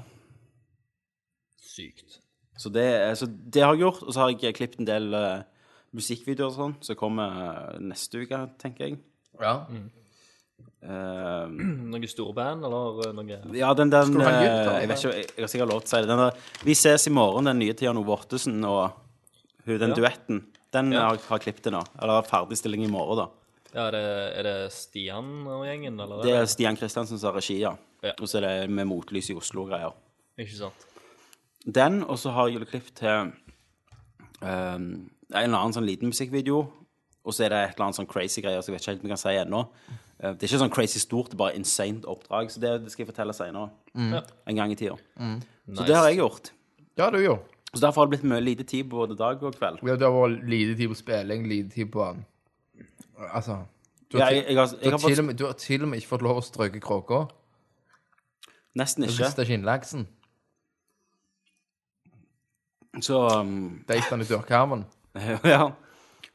Sykt. 1.58 2.20
Så 2.56 2.70
det, 2.72 2.86
så 3.18 3.26
det 3.26 3.62
har 3.62 3.74
jeg 3.74 3.84
gjort. 3.84 4.02
Og 4.02 4.14
så 4.14 4.22
har 4.24 4.32
jeg 4.34 4.56
klippet 4.56 4.80
en 4.80 4.88
del 4.88 5.14
uh, 5.14 5.44
musikkvideoer 5.96 6.48
og 6.50 6.56
sånn, 6.56 6.76
som 6.86 6.98
kommer 6.98 7.38
uh, 7.38 7.78
neste 7.82 8.22
uke, 8.22 8.42
tenker 8.62 8.86
jeg. 8.86 8.98
Ja. 9.42 9.58
Eh, 10.86 11.46
Noe 11.92 12.08
storband, 12.10 12.66
eller 12.66 13.00
eh, 13.08 13.14
noe 13.16 13.38
ja, 13.58 13.72
den, 13.76 13.90
den 13.92 14.14
eh, 14.20 14.22
da? 14.22 14.76
Jeg 14.80 14.90
vet 14.90 15.00
ikke, 15.00 15.14
jeg, 15.16 15.30
jeg 15.34 15.44
har 15.44 15.52
sikkert 15.52 15.72
lov 15.72 15.82
til 15.82 15.88
å 15.88 15.92
si 15.92 16.02
det. 16.04 16.10
Den 16.12 16.22
der, 16.22 16.44
Vi 16.68 16.76
ses 16.78 17.08
i 17.10 17.14
morgen, 17.14 17.50
den 17.50 17.60
nye 17.62 17.76
til 17.76 17.90
Jan 17.90 18.00
Ove 18.00 18.14
Ottesen 18.16 18.60
og 18.68 18.84
hun, 19.66 19.80
den 19.82 19.92
Ja. 19.94 19.98
duetten. 19.98 20.44
Den 20.76 20.92
Ja. 20.92 21.06
har 21.08 21.18
har 21.30 21.42
klippet 21.42 21.72
nå. 21.72 21.82
Eller 22.02 22.22
ferdigstilling 22.28 22.84
i 22.84 22.90
morgen, 22.92 23.24
da. 23.24 23.28
Ja, 23.76 23.86
er 23.88 23.92
det, 23.96 24.04
er 24.38 24.42
det 24.46 24.56
Stian 24.72 25.32
og 25.48 25.64
gjengen, 25.66 25.98
eller? 26.00 26.22
Det 26.24 26.32
er 26.36 26.46
Stian 26.48 26.76
Kristiansen 26.78 27.18
som 27.20 27.30
har 27.32 27.40
regi, 27.40 27.58
ja. 27.60 27.74
Ja. 28.04 28.12
Og 28.20 28.28
så 28.28 28.38
er 28.38 28.46
det 28.46 28.70
med 28.70 28.86
motlys 28.88 29.30
i 29.32 29.36
Oslo-greier. 29.36 29.92
Ikke 30.38 30.56
sant? 30.56 30.86
Den, 31.66 32.02
og 32.06 32.18
så 32.20 32.30
har 32.36 32.48
jeg 32.48 32.60
jo 32.60 32.80
til 32.94 33.32
um, 34.42 35.10
en 35.34 35.42
eller 35.42 35.58
annen 35.58 35.74
sånn 35.74 35.86
liten 35.88 36.12
musikkvideo. 36.12 36.60
Og 37.26 37.34
så 37.34 37.46
er 37.46 37.50
det 37.50 37.58
et 37.64 37.74
eller 37.74 37.88
annet 37.88 37.98
sånn 37.98 38.06
crazy 38.10 38.42
greier 38.44 38.62
som 38.62 38.70
jeg 38.72 38.78
vet 38.78 38.84
ikke 38.84 38.92
helt 38.92 39.02
om 39.02 39.08
jeg 39.08 39.16
kan 39.16 39.22
si 39.24 39.34
ennå. 39.40 39.60
Eh, 40.20 40.30
det 40.36 40.44
er 40.46 40.46
ikke 40.46 40.60
sånn 40.62 40.70
crazy 40.76 41.00
stort, 41.02 41.32
det 41.32 41.34
er 41.34 41.40
bare 41.42 41.56
insane 41.58 42.04
oppdrag. 42.06 42.52
Så 42.54 42.62
det, 42.62 42.70
det 42.84 42.92
skal 42.92 43.02
jeg 43.02 43.10
fortelle 43.10 43.34
senere. 43.34 43.72
Mm. 43.98 44.14
En 44.46 44.60
gang 44.60 44.70
i 44.72 44.78
tida. 44.78 44.94
Så 45.16 45.40
Nice. 45.66 45.86
det 45.88 45.96
har 45.98 46.06
jeg 46.06 46.20
gjort. 46.20 46.52
ja, 46.96 47.10
du 47.10 47.18
jo. 47.18 47.34
Så 47.76 47.84
derfor 47.84 48.02
har 48.02 48.08
det 48.08 48.16
blitt 48.16 48.28
mye 48.30 48.42
lite 48.42 48.64
tid 48.68 48.88
både 48.90 49.16
dag 49.18 49.42
og 49.44 49.54
kveld. 49.58 49.82
Ja, 49.84 49.96
det 50.00 50.08
har 50.08 50.14
vært 50.16 50.44
lite 50.48 50.76
tid 50.78 50.88
på 50.92 50.98
spilling, 50.98 51.48
lite 51.50 51.74
tid 51.74 51.92
på 51.92 52.08
Altså 53.26 53.62
du 54.12 54.18
Ja, 54.18 54.24
har, 54.24 54.32
jeg, 54.32 54.44
til, 54.46 54.54
jeg, 54.54 54.68
du, 54.68 54.76
jeg 54.82 54.92
har 54.92 54.98
har 55.00 55.08
til 55.08 55.18
og 55.20 55.24
med, 55.26 55.34
du 55.34 55.44
har 55.46 55.56
til 55.58 55.82
og 55.82 55.88
med 55.88 55.98
ikke 55.98 56.08
fått 56.12 56.22
lov 56.22 56.38
å 56.38 56.44
strøke 56.44 56.80
kråka. 56.80 57.24
nesten 58.78 59.04
ikke. 59.04 59.24
riste 59.24 59.46
skinnlaksen. 59.48 60.06
Så 63.02 63.18
um, 63.40 63.82
ikke 63.88 64.10
den 64.12 64.24
i 64.24 64.28
dørkarmen. 64.30 64.86
Ja. 65.44 65.70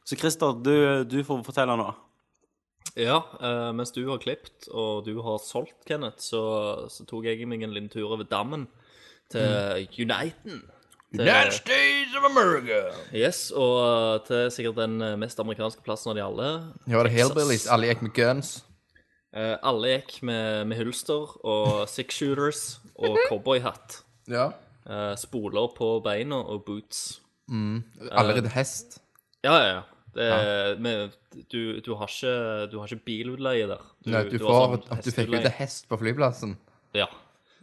Så 0.04 0.18
Christer, 0.18 0.52
du, 0.58 1.04
du 1.06 1.22
får 1.24 1.44
fortelle 1.46 1.76
nå. 1.78 1.92
Ja, 2.98 3.20
eh, 3.40 3.70
mens 3.72 3.94
du 3.94 4.02
har 4.08 4.18
klippet, 4.20 4.66
og 4.68 5.04
du 5.06 5.14
har 5.22 5.38
solgt, 5.40 5.78
Kenneth, 5.88 6.18
så, 6.20 6.42
så 6.92 7.06
tok 7.08 7.24
jeg 7.30 7.46
meg 7.48 7.62
en 7.64 7.72
liten 7.72 7.88
tur 7.92 8.10
over 8.10 8.26
dammen 8.28 8.66
til 9.32 9.86
Uniten. 10.02 10.64
United 11.12 11.52
States 11.52 12.14
of 12.16 12.24
America! 12.24 12.80
yes, 13.12 13.50
og 13.50 13.78
eh, 13.84 14.26
til 14.26 14.50
sikkert 14.54 14.78
den 14.80 15.00
eh, 15.04 15.16
mest 15.20 15.40
amerikanske 15.40 15.84
plassen 15.84 16.12
av 16.12 16.18
de 16.18 16.24
alle. 16.24 16.50
Ja, 16.86 16.96
var 16.96 17.08
det 17.08 17.12
er 17.12 17.18
hillbillies. 17.18 17.66
Alle 17.68 17.90
gikk 17.90 18.04
med 18.06 18.14
guns. 18.16 18.52
Eh, 19.36 19.54
alle 19.64 19.94
gikk 19.96 20.18
med, 20.28 20.66
med 20.70 20.80
hulster 20.80 21.36
og 21.44 21.84
six 21.88 22.16
shooters 22.20 22.62
og 22.96 23.18
cowboyhatt. 23.28 24.02
Ja. 24.32 24.50
Eh, 24.88 25.14
spoler 25.20 25.72
på 25.76 25.94
beina 26.04 26.40
og 26.42 26.64
boots. 26.68 27.20
Allerede 27.52 28.40
ridde 28.40 28.54
hest. 28.56 29.00
Ja, 29.44 29.56
ja, 29.58 29.66
ja. 29.72 29.80
Det, 30.12 30.80
med, 30.84 31.14
du, 31.52 31.80
du, 31.80 31.94
har 31.96 32.08
ikke, 32.08 32.32
du 32.72 32.78
har 32.78 32.90
ikke 32.90 33.04
bilutleie 33.04 33.68
der. 33.68 33.84
Nei, 34.04 34.26
du, 34.28 34.36
får 34.42 34.58
sånn 34.58 34.74
at 34.92 35.06
du 35.06 35.12
fikk 35.14 35.32
ut 35.32 35.48
hest 35.56 35.88
på 35.88 35.96
flyplassen. 36.00 36.52
Ja. 36.96 37.08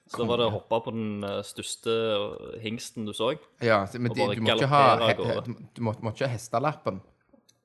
Så 0.10 0.24
da 0.24 0.26
var 0.26 0.42
det 0.42 0.48
å 0.50 0.54
hoppe 0.56 0.80
på 0.88 0.92
den 0.96 1.24
eh, 1.28 1.40
største 1.46 1.94
hingsten 2.64 3.06
du 3.06 3.14
så. 3.14 3.36
Ja, 3.62 3.84
men 3.94 4.10
de, 4.16 4.26
du 4.34 4.42
må 4.42 4.56
ikke 4.56 4.70
ha 4.72 4.84
he, 5.04 5.14
he, 5.14 5.36
du 5.78 5.82
må, 5.86 5.94
må 6.02 6.14
ikke 6.16 6.26
ha 6.26 6.34
hestelappen. 6.34 6.98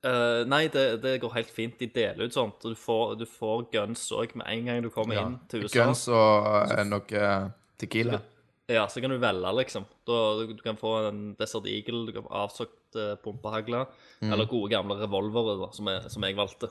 Uh, 0.05 0.43
nei, 0.45 0.67
det, 0.69 0.83
det 1.01 1.15
går 1.23 1.33
helt 1.39 1.49
fint. 1.57 1.79
De 1.81 1.89
deler 1.89 2.29
ut 2.29 2.35
sånt. 2.37 2.61
Du 2.61 2.77
får, 2.77 3.15
du 3.17 3.25
får 3.25 3.63
guns 3.73 4.03
òg 4.13 4.35
med 4.37 4.45
en 4.53 4.67
gang 4.69 4.83
du 4.85 4.91
kommer 4.93 5.17
inn 5.23 5.39
til 5.49 5.65
USA. 5.65 5.79
Guns 5.79 6.03
og 6.13 6.75
eh, 6.77 6.83
noe 6.91 7.23
eh, 7.23 7.47
tequila. 7.81 8.21
Ja, 8.69 8.83
så 8.93 9.01
kan 9.01 9.13
du 9.13 9.17
velge, 9.21 9.55
liksom. 9.63 9.87
Da, 10.09 10.19
du, 10.43 10.53
du 10.57 10.61
kan 10.65 10.77
få 10.81 10.93
en 11.09 11.23
Desert 11.41 11.65
Eagle, 11.73 12.05
du 12.09 12.13
kan 12.19 12.25
få 12.29 12.37
avsøkt 12.45 13.01
uh, 13.01 13.15
pumpehagle, 13.25 13.87
Mm. 14.25 14.31
eller 14.33 14.47
gode 14.49 14.71
gamle 14.73 14.95
revolvere, 14.97 15.67
som, 15.77 15.89
som 16.09 16.25
jeg 16.25 16.37
valgte. 16.39 16.69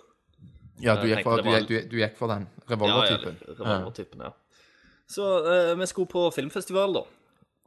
Ja, 0.82 0.96
du 0.98 1.04
gikk 1.06 1.26
for, 1.26 1.42
du, 1.44 1.52
du, 1.70 1.76
du 1.92 1.98
gikk 2.00 2.16
for 2.18 2.32
den 2.32 2.48
Ja, 2.48 2.62
ja, 2.64 2.70
revolvertypen. 2.72 3.36
revolvertypen, 3.60 4.24
ja. 4.26 4.32
Så 5.10 5.26
eh, 5.46 5.74
vi 5.80 5.88
skulle 5.90 6.10
på 6.12 6.30
filmfestival, 6.34 6.94
da. 6.96 7.04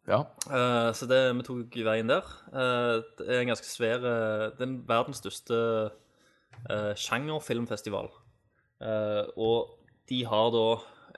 Ja. 0.07 0.21
Eh, 0.47 0.91
så 0.95 1.09
det, 1.11 1.21
vi 1.37 1.45
tok 1.47 1.77
veien 1.87 2.11
der. 2.11 2.27
Eh, 2.53 2.95
det 3.19 3.27
er 3.29 3.41
en 3.43 3.51
ganske 3.53 3.67
svær 3.69 3.99
eh, 3.99 4.45
Det 4.55 4.61
er 4.61 4.65
den 4.65 4.77
verdens 4.89 5.19
største 5.23 5.57
uh, 6.71 6.93
sjangerfilmfestival. 6.97 8.09
Eh, 8.83 9.25
og 9.37 9.77
de 10.09 10.21
har 10.29 10.51
da 10.55 10.67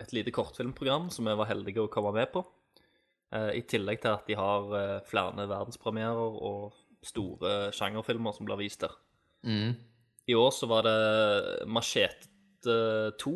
et 0.03 0.13
lite 0.15 0.33
kortfilmprogram 0.35 1.09
som 1.11 1.27
vi 1.29 1.35
var 1.39 1.51
heldige 1.51 1.83
å 1.85 1.91
komme 1.93 2.13
med 2.17 2.31
på. 2.35 2.45
Eh, 3.35 3.59
I 3.61 3.63
tillegg 3.69 4.01
til 4.03 4.15
at 4.15 4.27
de 4.31 4.37
har 4.39 4.73
eh, 4.79 4.97
flere 5.09 5.47
verdenspremierer 5.51 6.39
og 6.49 6.77
store 7.05 7.71
sjangerfilmer 7.77 8.35
som 8.35 8.49
blir 8.49 8.61
vist 8.63 8.83
der. 8.87 8.95
I 10.29 10.35
år 10.37 10.51
så 10.53 10.67
var 10.69 10.83
det 10.85 11.67
Machete 11.71 12.75
2 13.21 13.35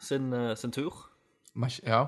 sin, 0.00 0.32
eh, 0.32 0.54
sin 0.56 0.72
tur. 0.72 0.94
Mas- 1.54 1.80
ja. 1.84 2.06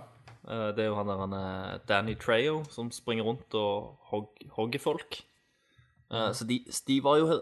Eh, 0.49 0.71
Det 0.77 0.85
er 0.85 0.91
jo 0.91 0.97
han 0.99 1.11
der 1.11 1.21
han 1.23 1.37
er 1.39 1.85
Danny 1.89 2.15
Trejo 2.19 2.63
som 2.71 2.91
springer 2.91 3.25
rundt 3.29 3.55
og 3.55 3.99
hog, 4.11 4.33
hogger 4.57 4.83
folk. 4.83 5.23
Mm. 6.13 6.35
Så 6.37 6.45
de, 6.45 6.59
de, 6.89 6.99
var 7.05 7.17
jo, 7.23 7.41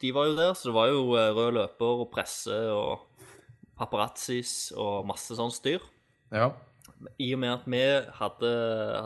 de 0.00 0.10
var 0.12 0.26
jo 0.28 0.34
der, 0.36 0.52
så 0.52 0.68
det 0.68 0.74
var 0.76 0.88
jo 0.92 1.14
eh, 1.16 1.30
rød 1.32 1.54
løper 1.56 2.02
og 2.04 2.10
presse 2.12 2.52
og 2.68 3.06
paparazzis 3.80 4.72
og 4.76 5.06
masse 5.08 5.36
sånn 5.38 5.54
styr. 5.54 5.80
ja. 6.32 6.50
I 7.16 7.30
og 7.32 7.38
med 7.40 7.48
at 7.54 7.62
vi 7.64 7.80
hadde, 8.18 8.48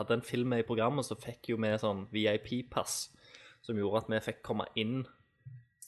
hadde 0.00 0.16
en 0.16 0.22
film 0.26 0.48
med 0.50 0.64
i 0.64 0.66
programmet, 0.66 1.06
så 1.06 1.14
fikk 1.14 1.52
jo 1.52 1.58
vi 1.62 1.70
sånn 1.78 2.08
VIP-pass 2.10 3.12
som 3.62 3.78
gjorde 3.78 4.00
at 4.02 4.08
vi 4.10 4.18
fikk 4.24 4.40
komme 4.42 4.66
inn 4.74 5.04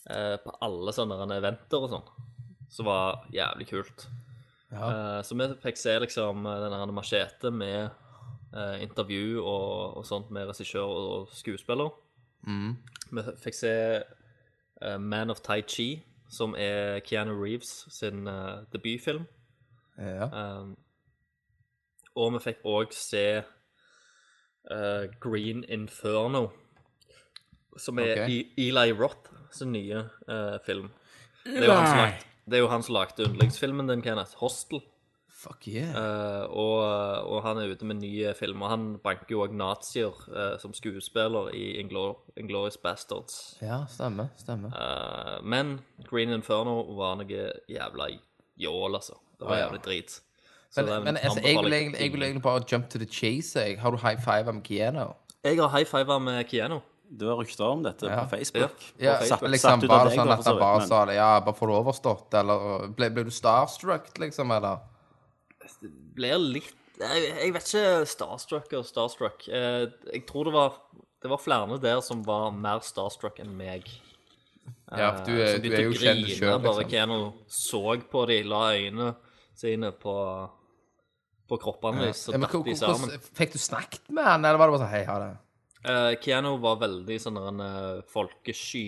eh, 0.06 0.36
på 0.38 0.54
alle 0.62 0.94
sånne 0.94 1.26
eventer 1.34 1.82
og 1.82 1.90
sånn. 1.90 2.06
Som 2.70 2.86
var 2.86 3.26
jævlig 3.34 3.66
kult. 3.72 4.06
Eh, 4.72 5.20
så 5.22 5.36
vi 5.38 5.46
fikk 5.62 5.78
se 5.78 5.98
liksom 6.02 6.42
denne 6.44 6.78
her 6.80 6.92
machete 6.92 7.50
med 7.54 7.90
eh, 8.54 8.82
intervju 8.82 9.38
og, 9.42 9.96
og 10.00 10.06
sånt 10.08 10.30
med 10.34 10.48
regissør 10.50 10.88
og 10.90 11.28
skuespiller. 11.32 11.90
Vi 13.12 13.22
fikk 13.42 13.54
se 13.54 13.72
eh, 14.02 14.98
Man 14.98 15.30
of 15.30 15.40
Tai 15.46 15.60
Chi, 15.62 16.02
som 16.28 16.54
er 16.58 17.00
Keanu 17.06 17.36
Reeves 17.38 17.86
sin 17.94 18.26
eh, 18.26 18.64
debutfilm. 18.72 19.26
ja. 19.98 20.26
Um, 20.58 20.76
og 22.16 22.32
vi 22.32 22.38
fikk 22.46 22.62
òg 22.64 22.94
se 22.96 23.22
eh, 24.70 25.02
Green 25.20 25.64
Inferno, 25.68 26.46
som 27.76 27.98
er 28.00 28.22
Ok. 28.22 28.30
E- 28.32 28.68
Eli 28.68 28.92
Roth 28.96 29.30
sin 29.52 29.72
nye 29.72 29.98
eh, 30.28 30.56
film. 30.64 30.88
Det 31.44 31.58
er, 31.60 31.66
jo 31.66 31.72
han 31.76 31.86
som 31.86 31.98
lagde, 32.00 32.24
det 32.46 32.58
er 32.58 32.62
jo 32.64 32.68
han 32.70 32.82
som 32.82 32.94
lagde 32.94 33.26
yndlingsfilmen 33.26 33.88
din, 33.90 34.02
Kenneth. 34.02 34.36
Hostel. 34.40 34.82
Fuck 35.36 35.66
yeah. 35.68 35.90
Eh, 35.92 36.44
og, 36.48 36.78
og 37.28 37.42
han 37.44 37.58
er 37.60 37.74
ute 37.74 37.84
med 37.84 37.98
nye 38.00 38.32
filmer. 38.38 38.70
Han 38.72 38.86
banker 39.04 39.34
jo 39.34 39.42
òg 39.44 39.52
nazier 39.52 40.14
eh, 40.32 40.54
som 40.62 40.72
skuespiller 40.74 41.50
i 41.54 41.76
Inglo- 41.82 42.22
Inglourious 42.40 42.78
Bastards. 42.80 43.58
Ja, 43.60 43.82
stemmer. 43.92 44.30
Stemmer. 44.40 44.72
Eh, 44.72 45.42
men 45.44 45.80
Green 46.08 46.32
Inferno 46.32 46.78
var 46.96 47.18
noe 47.20 47.50
jævla 47.68 48.08
jål, 48.56 48.96
altså. 48.96 49.18
Det 49.36 49.44
var 49.44 49.58
ja. 49.58 49.66
jævlig 49.66 49.82
drit. 49.84 50.16
Så 50.70 50.82
Men, 50.82 50.92
den 50.92 51.04
men 51.04 51.16
altså, 51.16 51.40
jeg, 51.40 51.44
vil 51.44 51.58
anbefaler 51.58 51.76
egentlig, 51.76 52.00
jeg 52.00 52.12
vil 52.12 52.22
egentlig 52.22 52.42
bare 52.42 52.64
jump 52.72 52.88
to 52.90 52.98
the 52.98 53.06
chase. 53.06 53.60
Jeg. 53.60 53.80
Har 53.80 53.90
du 53.90 53.96
high 53.96 54.18
five 54.20 54.52
med 54.52 54.62
Keanu? 54.62 55.12
Jeg 55.44 55.56
har 55.60 55.68
high 55.76 55.86
five 55.86 56.20
med 56.20 56.44
Keanu. 56.44 56.80
Du 57.08 57.26
har 57.28 57.36
rykter 57.38 57.64
om 57.68 57.82
dette 57.84 58.06
Ja. 58.06 58.24
på 58.24 58.30
Facebook. 58.36 58.80
Ja, 58.98 59.18
På 59.18 59.24
Facebook. 59.26 59.50
liksom 59.52 59.80
Satt 59.80 59.88
bare 59.88 60.08
deg, 60.10 60.18
sånn 60.18 60.32
at 60.32 60.44
han 60.44 60.58
bare 60.58 60.86
sa 60.86 61.04
det. 61.06 61.14
Ja, 61.14 61.40
bare 61.40 61.54
får 61.54 61.66
du 61.68 61.74
overstått, 61.74 62.34
eller 62.34 62.88
ble, 62.88 63.10
ble 63.10 63.24
du 63.24 63.30
starstruck, 63.30 64.10
liksom, 64.18 64.50
eller? 64.50 64.78
Blir 66.16 66.38
litt 66.38 66.72
Jeg, 66.98 67.22
jeg 67.42 67.52
vet 67.52 67.66
ikke 67.68 68.06
starstruck 68.08 68.72
og 68.78 68.84
starstruck. 68.88 69.48
Eh, 69.52 69.86
jeg 70.14 70.26
tror 70.26 70.44
det 70.48 70.52
var 70.54 70.72
Det 71.22 71.28
var 71.30 71.38
flere 71.38 71.78
der 71.80 72.00
som 72.00 72.22
var 72.22 72.50
mer 72.52 72.80
starstruck 72.80 73.38
enn 73.40 73.54
meg. 73.56 73.84
Ja, 74.96 75.12
for 75.16 75.24
du, 75.26 75.32
Eh, 75.32 75.54
er- 75.54 75.58
du 75.58 75.68
er 75.72 75.82
jo 75.82 75.90
å 75.90 75.94
kjent 75.94 76.26
sjøl, 76.26 76.26
liksom. 76.26 76.62
Bare 76.62 76.84
Keno 76.88 77.32
så 77.48 78.00
på 78.10 78.26
de, 78.26 78.42
la 78.44 78.72
øynene 78.74 79.16
sine 79.54 79.92
på 79.92 80.50
På 81.48 81.58
kroppene 81.60 82.00
deres, 82.02 82.26
Ja, 82.28 82.38
men 82.38 82.48
datt 82.50 82.64
de 82.64 82.74
sammen. 82.74 83.10
Fikk 83.34 83.52
du 83.52 83.58
snakket 83.58 84.00
med 84.10 84.24
han, 84.24 84.44
eller 84.44 84.58
var 84.58 84.66
det 84.70 84.78
bare 84.78 84.86
sånn 84.88 84.90
Hei, 84.90 85.04
ha 85.04 85.18
det? 85.20 85.38
Eh, 85.86 86.12
Keanu 86.22 86.56
var 86.62 86.80
veldig 86.82 87.18
sånn 87.22 87.36
der 87.38 87.50
en 87.52 87.60
eh, 87.64 88.00
folkesky. 88.10 88.86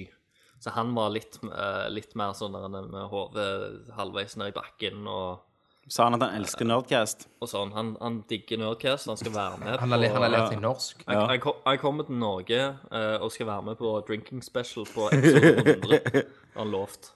Så 0.58 0.72
han 0.74 0.90
var 0.96 1.12
litt, 1.14 1.36
eh, 1.46 1.84
litt 1.94 2.16
mer 2.18 2.32
sånn 2.34 2.56
der 2.56 2.64
en, 2.66 2.78
med 2.90 3.04
hodet 3.12 3.92
halvveis 3.94 4.34
ned 4.40 4.50
i 4.50 4.56
bakken 4.56 5.04
og, 5.06 5.44
Sa 5.88 6.04
han 6.04 6.18
at 6.18 6.24
han 6.26 6.34
elsker 6.42 6.66
Nerdcast? 6.68 7.22
og 7.40 7.48
sånn. 7.48 7.70
Han, 7.72 7.94
han 8.02 8.18
digger 8.28 8.58
Nerdcast, 8.60 9.06
han 9.08 9.16
skal 9.16 9.32
være 9.32 9.60
med 9.62 9.78
Han 9.80 9.94
har, 9.94 10.00
le- 10.02 10.10
han 10.12 10.24
har 10.26 10.32
lært 10.34 10.50
seg 10.52 10.60
norsk. 10.60 11.04
Han, 11.08 11.22
han, 11.30 11.40
han 11.64 11.78
kommer 11.80 12.04
til 12.04 12.18
Norge 12.20 12.58
uh, 12.92 13.16
og 13.24 13.30
skal 13.32 13.48
være 13.48 13.64
med 13.70 13.78
på 13.80 13.92
drinking 14.10 14.42
special 14.44 14.84
på 14.90 15.06
episode 15.14 15.78
100. 15.78 16.26
Han 16.58 16.74
lovt. 16.74 17.12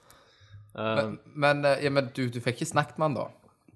Men, 0.73 1.19
men, 1.35 1.61
eh, 1.69 1.83
ja, 1.85 1.91
men 1.93 2.07
du, 2.17 2.23
du 2.33 2.39
fikk 2.41 2.63
ikke 2.63 2.71
snakket 2.71 2.97
med 2.97 3.11
han, 3.11 3.17
da? 3.19 3.27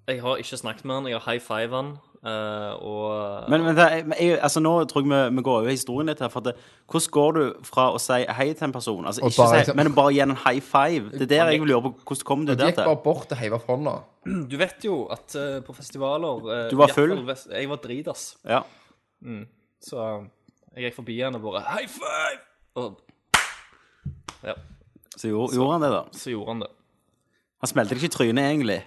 Jeg 0.09 0.21
har 0.23 0.39
ikke 0.41 0.57
snakket 0.63 0.85
med 0.87 0.95
han, 0.95 1.07
jeg 1.11 1.19
har 1.19 1.25
high 1.27 1.43
five 1.45 1.75
han, 1.77 1.91
og 2.23 3.49
Men, 3.49 3.63
men 3.63 3.75
det, 3.77 3.85
jeg, 4.19 4.39
altså, 4.43 4.59
nå 4.59 4.71
tror 4.89 5.03
jeg 5.03 5.09
vi, 5.11 5.35
vi 5.37 5.43
går 5.45 5.59
over 5.61 5.69
historien 5.69 6.09
litt 6.09 6.19
her. 6.19 6.29
For 6.33 6.39
at 6.41 6.45
det, 6.49 6.53
hvordan 6.89 7.11
går 7.17 7.31
du 7.37 7.41
fra 7.67 7.85
å 7.93 7.99
si 8.01 8.17
hei 8.39 8.47
til 8.53 8.65
en 8.67 8.73
person, 8.75 9.05
altså 9.05 9.21
ikke 9.21 9.37
bare 9.37 9.49
si, 9.53 9.59
liksom- 9.61 9.75
men 9.77 9.93
bare 9.95 10.13
gi 10.15 10.19
en 10.25 10.35
high 10.35 10.59
five? 10.65 11.11
Det 11.13 11.21
er 11.27 11.31
der 11.35 11.51
jeg 11.51 11.61
vil 11.61 11.69
gjøre 11.75 11.83
på. 11.87 11.93
Hvordan 12.09 12.25
kom 12.31 12.45
du 12.45 12.55
der 12.55 12.71
gikk 12.71 12.81
bare 12.83 13.01
bort 13.03 13.31
og 13.31 13.37
heiv 13.37 13.53
opp 13.59 13.67
hånda. 13.67 13.95
Du 14.49 14.57
vet 14.57 14.83
jo 14.83 15.05
at 15.13 15.35
uh, 15.39 15.59
på 15.63 15.75
festivaler 15.77 16.41
uh, 16.47 16.69
Du 16.69 16.75
var 16.77 16.87
full. 16.91 17.13
hvis- 17.29 17.47
Jeg 17.51 17.69
var 17.69 17.77
dritass. 17.77 18.35
Ja. 18.45 18.63
Så 19.81 20.27
jeg 20.75 20.89
gikk 20.89 20.95
forbi 20.95 21.21
han 21.23 21.35
og 21.35 21.41
bare 21.41 21.61
High 21.69 21.87
five! 21.87 22.41
Og 22.75 22.99
ja, 24.43 24.53
Så 25.17 25.29
gjorde, 25.31 25.53
gjorde 25.55 25.71
han 25.77 25.81
det, 25.81 25.89
da. 25.91 26.03
så 26.13 26.29
gjorde 26.29 26.47
han 26.51 26.59
det. 26.61 26.69
Han 27.63 27.67
smelte 27.71 27.95
deg 27.95 28.03
ikke 28.03 28.11
i 28.11 28.15
trynet, 28.17 28.43
egentlig. 28.51 28.83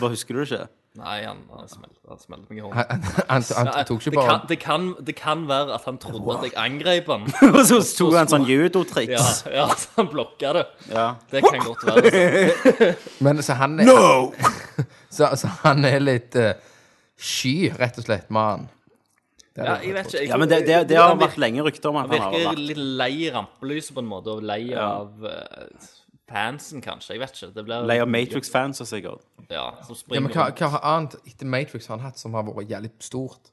Bare 0.00 0.08
husker 0.14 0.32
du 0.34 0.40
det 0.44 0.48
ikke? 0.52 0.68
Nei, 0.94 1.24
han, 1.26 1.40
han 1.50 1.66
smelte 1.66 2.06
han 2.06 2.42
meg 2.46 2.58
i 2.58 2.62
hånden. 2.62 2.76
Han, 2.78 3.00
han, 3.26 3.44
han, 3.66 3.86
tok 3.88 3.98
ikke 3.98 4.12
det, 4.12 4.18
bare 4.20 4.28
kan, 4.28 4.44
det, 4.46 4.58
kan, 4.62 4.84
det 5.02 5.14
kan 5.18 5.40
være 5.48 5.74
at 5.74 5.88
han 5.88 5.96
trodde 5.98 6.36
at 6.36 6.44
jeg 6.46 6.54
angrep 6.54 7.08
han. 7.10 7.24
Og 7.56 7.64
så 7.66 7.80
tok 7.98 8.14
han 8.14 8.30
sånn 8.30 8.46
judotriks. 8.46 9.40
Ja, 9.48 9.56
ja 9.56 9.64
så 9.74 9.90
han 9.96 10.10
blokka 10.12 10.52
det. 10.54 10.62
Ja. 10.92 11.08
Det 11.32 11.42
kan 11.42 11.66
godt 11.66 11.82
være. 11.88 12.12
Så. 12.14 12.92
Men 13.26 13.42
så 13.42 13.58
han 13.58 13.74
er 13.82 13.90
så, 15.16 15.32
så 15.34 15.50
han 15.64 15.82
er 15.88 15.98
litt 15.98 16.38
uh, 16.38 16.52
sky, 17.18 17.72
rett 17.74 17.98
og 17.98 18.06
slett, 18.06 18.30
mann. 18.30 18.68
Det 19.54 19.66
Ja, 19.66 19.76
jeg 19.82 19.98
vet 19.98 20.12
ikke. 20.12 20.22
Jeg 20.22 20.30
Ja, 20.30 20.38
men 20.38 20.50
det, 20.50 20.62
det, 20.66 20.78
det 20.90 20.96
har 20.98 21.18
vært 21.18 21.42
lenge 21.42 21.66
rykter 21.66 21.90
om 21.90 21.98
at 22.00 22.10
Han 22.10 22.22
han 22.22 22.38
virker 22.38 22.62
litt 22.70 22.86
lei 23.02 23.28
rampelyset 23.34 23.94
på 23.98 24.02
en 24.02 24.14
måte, 24.14 24.38
og 24.38 24.46
lei 24.46 24.62
av 24.78 25.26
eh, 25.30 25.90
fansen, 26.30 26.80
kanskje. 26.84 27.14
Jeg 27.14 27.20
vet 27.20 27.34
ikke. 27.36 27.54
Det 27.54 27.64
blir 27.66 27.86
lei 27.86 27.98
av 28.00 28.08
Matrix-fans 28.08 28.80
sikkert. 28.88 29.24
Ja, 29.50 29.70
som 29.86 29.94
springer 29.98 30.16
Ja, 30.16 30.20
men 30.26 30.32
hva, 30.32 30.46
rundt. 30.48 30.58
hva 30.62 30.68
har 30.74 30.86
annet 30.94 31.16
etter 31.26 31.46
Matrix 31.46 31.86
har 31.86 31.98
han 31.98 32.06
hatt 32.06 32.18
som 32.18 32.34
har 32.34 32.42
vært 32.48 32.70
jævlig 32.70 32.92
stort? 33.04 33.50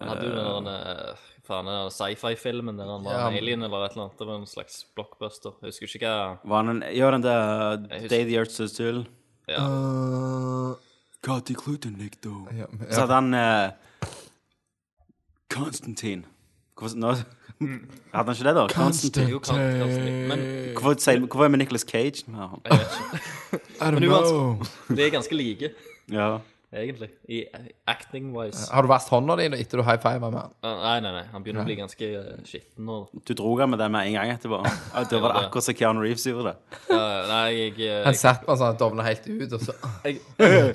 Han 0.00 0.08
hadde 0.10 0.26
jo 0.26 0.34
den 0.34 0.64
der, 0.64 1.10
eh, 1.12 1.16
faen 1.46 1.66
den 1.70 1.90
sci-fi-filmen 1.90 2.76
der 2.76 2.84
han 2.90 3.04
var 3.04 3.12
Ja. 3.12 3.26
alien 3.38 3.62
eller 3.62 3.84
et 3.84 3.92
eller 3.92 4.04
annet. 4.08 4.18
Det 4.18 4.26
var 4.26 4.34
en 4.40 4.46
slags 4.46 4.84
blockbuster. 4.96 5.52
Jeg 5.62 5.70
husker 5.70 5.86
ikke 5.86 6.08
hva 6.08 6.38
Var 6.44 6.62
han 6.62 6.68
en 6.82 6.96
Ja, 6.96 7.10
den 7.10 7.22
der 7.22 7.76
Day 8.08 8.24
the 8.24 8.36
Earth 8.36 8.50
Stood 8.50 8.68
Still. 8.70 9.06
ja. 9.48 10.74
God, 11.22 11.40
de 11.46 11.90
Nick, 11.90 12.20
da. 12.22 12.30
Ja, 12.52 12.66
Så 12.90 13.00
hadde 13.06 13.14
han 13.14 13.34
uh, 13.34 13.70
Constantine. 15.48 16.24
Hvorfor, 16.76 16.96
nå, 16.96 17.14
hadde 18.14 18.24
han 18.24 18.34
ikke 18.34 18.46
det, 18.48 18.54
da? 18.56 18.66
Constantine. 18.74 19.28
Jo, 19.30 19.40
men 20.30 20.42
Hvorfor, 20.74 20.94
sier- 21.02 21.20
hvorfor 21.26 21.44
er 21.44 21.52
vi 21.54 21.60
Nicolas 21.62 21.84
Cage? 21.88 22.24
med 22.26 22.40
han? 22.40 22.60
jeg 22.64 22.78
vet 22.78 22.98
ikke. 22.98 23.22
I 23.80 23.84
don't 23.90 24.00
Men 24.00 24.02
know. 24.08 24.18
uansett, 24.18 24.96
de 24.96 25.06
er 25.06 25.10
ganske 25.14 25.34
like, 25.38 25.70
Ja. 26.12 26.28
egentlig. 26.74 27.08
I 27.30 27.44
acting-wise. 27.86 28.64
Har 28.72 28.82
du 28.82 28.88
vasket 28.90 29.12
hånda 29.14 29.36
di 29.38 29.44
etter 29.62 29.78
du 29.78 29.84
high 29.86 30.00
five 30.02 30.18
med 30.20 30.32
han? 30.40 30.50
Nei, 30.64 31.00
nei, 31.04 31.12
nei. 31.18 31.22
Han 31.32 31.44
begynner 31.44 31.62
å 31.62 31.68
bli 31.68 31.76
ganske 31.78 32.08
eh, 32.18 32.40
skitten 32.48 32.84
nå. 32.88 32.96
Du 33.26 33.34
dro 33.38 33.52
han 33.60 33.70
med 33.70 33.78
det 33.78 33.90
med 33.94 34.08
en 34.08 34.16
gang 34.18 34.32
etterpå. 34.34 34.58
Ja, 34.94 35.04
Da 35.10 35.20
var 35.22 35.32
det 35.36 35.44
akkurat 35.46 35.64
som 35.68 35.74
Keanu 35.78 36.02
Reeves 36.02 36.26
gjorde 36.26 36.50
det. 36.52 36.56
Ja, 36.90 37.04
nei, 37.30 37.44
jeg, 37.60 37.78
eh, 37.86 38.02
Han 38.08 38.14
satt 38.18 38.42
bare 38.46 38.58
sånn 38.58 38.74
at 38.74 38.80
dovna 38.82 39.06
helt 39.06 39.28
ut, 39.28 39.52
og 39.52 39.60
så 39.68 39.76
jeg, 40.04 40.18
jeg, 40.40 40.74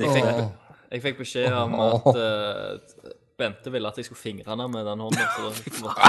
Åh. 0.00 0.48
jeg 0.92 1.02
fikk 1.04 1.20
beskjed 1.20 1.52
om 1.60 1.76
at 1.90 2.08
eh, 2.16 3.12
Bente 3.38 3.72
ville 3.72 3.88
at 3.88 3.96
jeg 3.98 4.04
skulle 4.04 4.18
fingre 4.20 4.50
henne 4.50 4.68
med 4.70 4.86
den 4.86 5.00
hånda. 5.00 5.18
Så 5.36 5.42
det 5.64 5.80
måtte, 5.82 6.00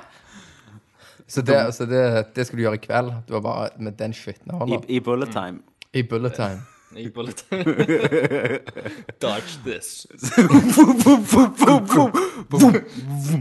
Så, 1.30 1.42
det, 1.42 1.74
så 1.74 1.86
det, 1.86 2.26
det 2.34 2.46
skulle 2.46 2.58
du 2.58 2.62
gjøre 2.64 2.74
i 2.74 2.82
kveld? 2.82 3.12
Du 3.28 3.32
var 3.36 3.40
bare 3.40 3.68
med 3.78 3.92
den 3.92 4.12
skitne 4.12 4.54
I, 4.54 4.58
hånda? 4.58 4.80
I 4.88 5.00
bullet 5.00 5.30
time. 5.30 5.60
I 5.94 6.02
bullet 6.02 6.34
time. 6.34 6.62
i 6.96 7.08
bullet. 7.08 7.44
time. 7.50 7.64
Dodge 9.22 9.60
this. 9.64 10.06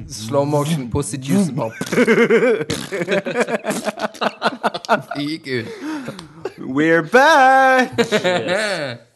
Slow 0.07 0.45
motion 0.45 0.91
pussy 0.91 1.17
juice 1.17 1.51
bare 1.51 1.71
Fy 5.15 5.41
ut. 5.45 5.67
We're 6.59 7.01
back! 7.01 7.97
Yes! 7.97 9.08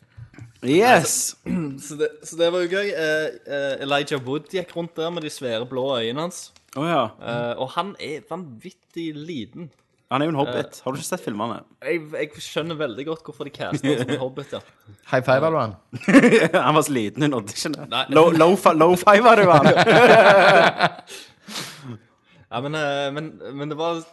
Så 1.84 1.98
det, 2.00 2.10
så 2.24 2.38
det 2.40 2.50
var 2.54 2.64
jo 2.64 2.70
gøy. 2.72 2.90
Eh, 2.90 3.38
eh, 3.46 3.74
Elijah 3.84 4.22
Wood 4.24 4.50
gikk 4.54 4.72
rundt 4.78 4.96
der 4.98 5.12
med 5.14 5.26
de 5.26 5.32
svære 5.34 5.66
blå 5.70 5.86
øynene 6.00 6.28
hans. 6.28 6.46
Oh, 6.78 6.86
ja. 6.88 7.08
Eh, 7.20 7.54
og 7.62 7.74
han 7.76 7.96
er 8.02 8.24
vanvittig 8.30 9.12
liten. 9.18 9.70
Han 10.14 10.22
er 10.22 10.30
jo 10.30 10.34
en 10.36 10.38
hobbit. 10.38 10.80
Har 10.84 10.94
du 10.94 11.00
ikke 11.00 11.08
sett 11.08 11.24
filmene? 11.26 11.60
Jeg, 11.82 12.02
jeg 12.14 12.44
skjønner 12.46 12.78
veldig 12.78 13.06
godt 13.08 13.24
hvorfor 13.26 13.48
de 13.50 13.54
caster 13.54 14.02
som 14.04 14.12
en 14.14 14.22
hobbit. 14.22 14.52
ja. 14.54 14.60
High 15.10 15.26
five, 15.26 15.42
var 15.42 15.50
du 15.50 15.58
han? 15.58 15.74
han 16.68 16.76
var 16.78 16.86
så 16.86 16.94
liten, 16.94 17.26
hun 17.26 17.34
nådde 17.34 17.56
ikke 17.56 17.72
det. 17.74 18.04
Low, 18.14 18.30
low, 18.30 18.54
low 18.78 18.94
five 19.00 19.24
var 19.26 19.42
det, 19.42 19.48
han. 19.50 19.66
Ja, 22.54 22.60
men, 22.62 22.76
eh, 22.78 23.08
men, 23.10 23.32
men 23.58 23.72
det 23.72 23.76
var 23.80 24.04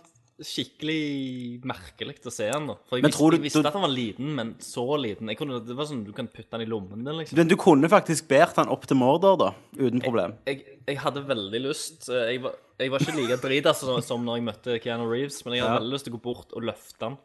skikkelig 0.40 1.62
merkelig 1.68 2.14
å 2.26 2.32
se 2.32 2.46
han 2.50 2.66
da. 2.70 2.74
For 2.88 2.96
jeg 2.98 3.04
visste, 3.08 3.18
du- 3.30 3.36
jeg 3.36 3.42
visste 3.44 3.62
du- 3.62 3.68
at 3.68 3.74
han 3.76 3.82
var 3.82 3.92
liten, 3.92 4.34
men 4.34 4.54
så 4.58 4.84
liten. 5.00 5.28
Jeg 5.28 5.36
kunne, 5.38 5.60
det 5.64 5.76
var 5.76 5.84
sånn 5.86 6.04
du 6.04 6.12
kan 6.12 6.28
putte 6.28 6.52
han 6.52 6.60
i 6.62 6.66
lommen 6.66 7.04
din, 7.04 7.14
liksom. 7.18 7.36
Men 7.36 7.48
du 7.48 7.56
kunne 7.56 7.88
faktisk 7.88 8.26
båret 8.28 8.56
han 8.56 8.68
opp 8.68 8.86
til 8.86 8.96
Mordor, 8.96 9.36
da. 9.38 9.50
Uten 9.76 10.00
problem. 10.00 10.34
Jeg, 10.46 10.64
jeg 10.88 10.98
hadde 10.98 11.24
veldig 11.26 11.60
lyst 11.68 12.08
eh, 12.08 12.32
Jeg 12.32 12.42
var, 12.42 12.52
jeg 12.78 12.90
var 12.90 12.98
ikke 13.04 13.16
like 13.16 13.40
drita 13.42 13.68
altså, 13.74 14.00
som 14.02 14.24
når 14.24 14.36
jeg 14.40 14.44
møtte 14.48 14.80
Keanu 14.82 15.06
Reeves, 15.10 15.44
men 15.44 15.54
jeg 15.54 15.62
hadde 15.62 15.74
Ja. 15.74 15.78
veldig 15.80 15.92
lyst 15.92 16.04
til 16.04 16.12
å 16.14 16.16
gå 16.18 16.22
bort 16.22 16.52
og 16.56 16.62
løfte 16.62 17.02
han. 17.02 17.18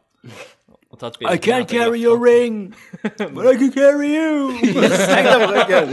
Og 0.90 0.98
ta 0.98 1.06
et 1.08 1.18
bilde 1.18 1.32
I 1.32 1.38
can't 1.38 1.70
jeg 1.70 1.80
carry 1.80 1.98
your 2.02 2.18
ring, 2.18 2.74
but 3.02 3.46
I 3.46 3.56
can 3.56 3.70
carry 3.72 4.08
you. 4.14 4.50
Slengt 4.58 5.28
deg 5.30 5.40
på 5.40 5.52
ryggen. 5.54 5.88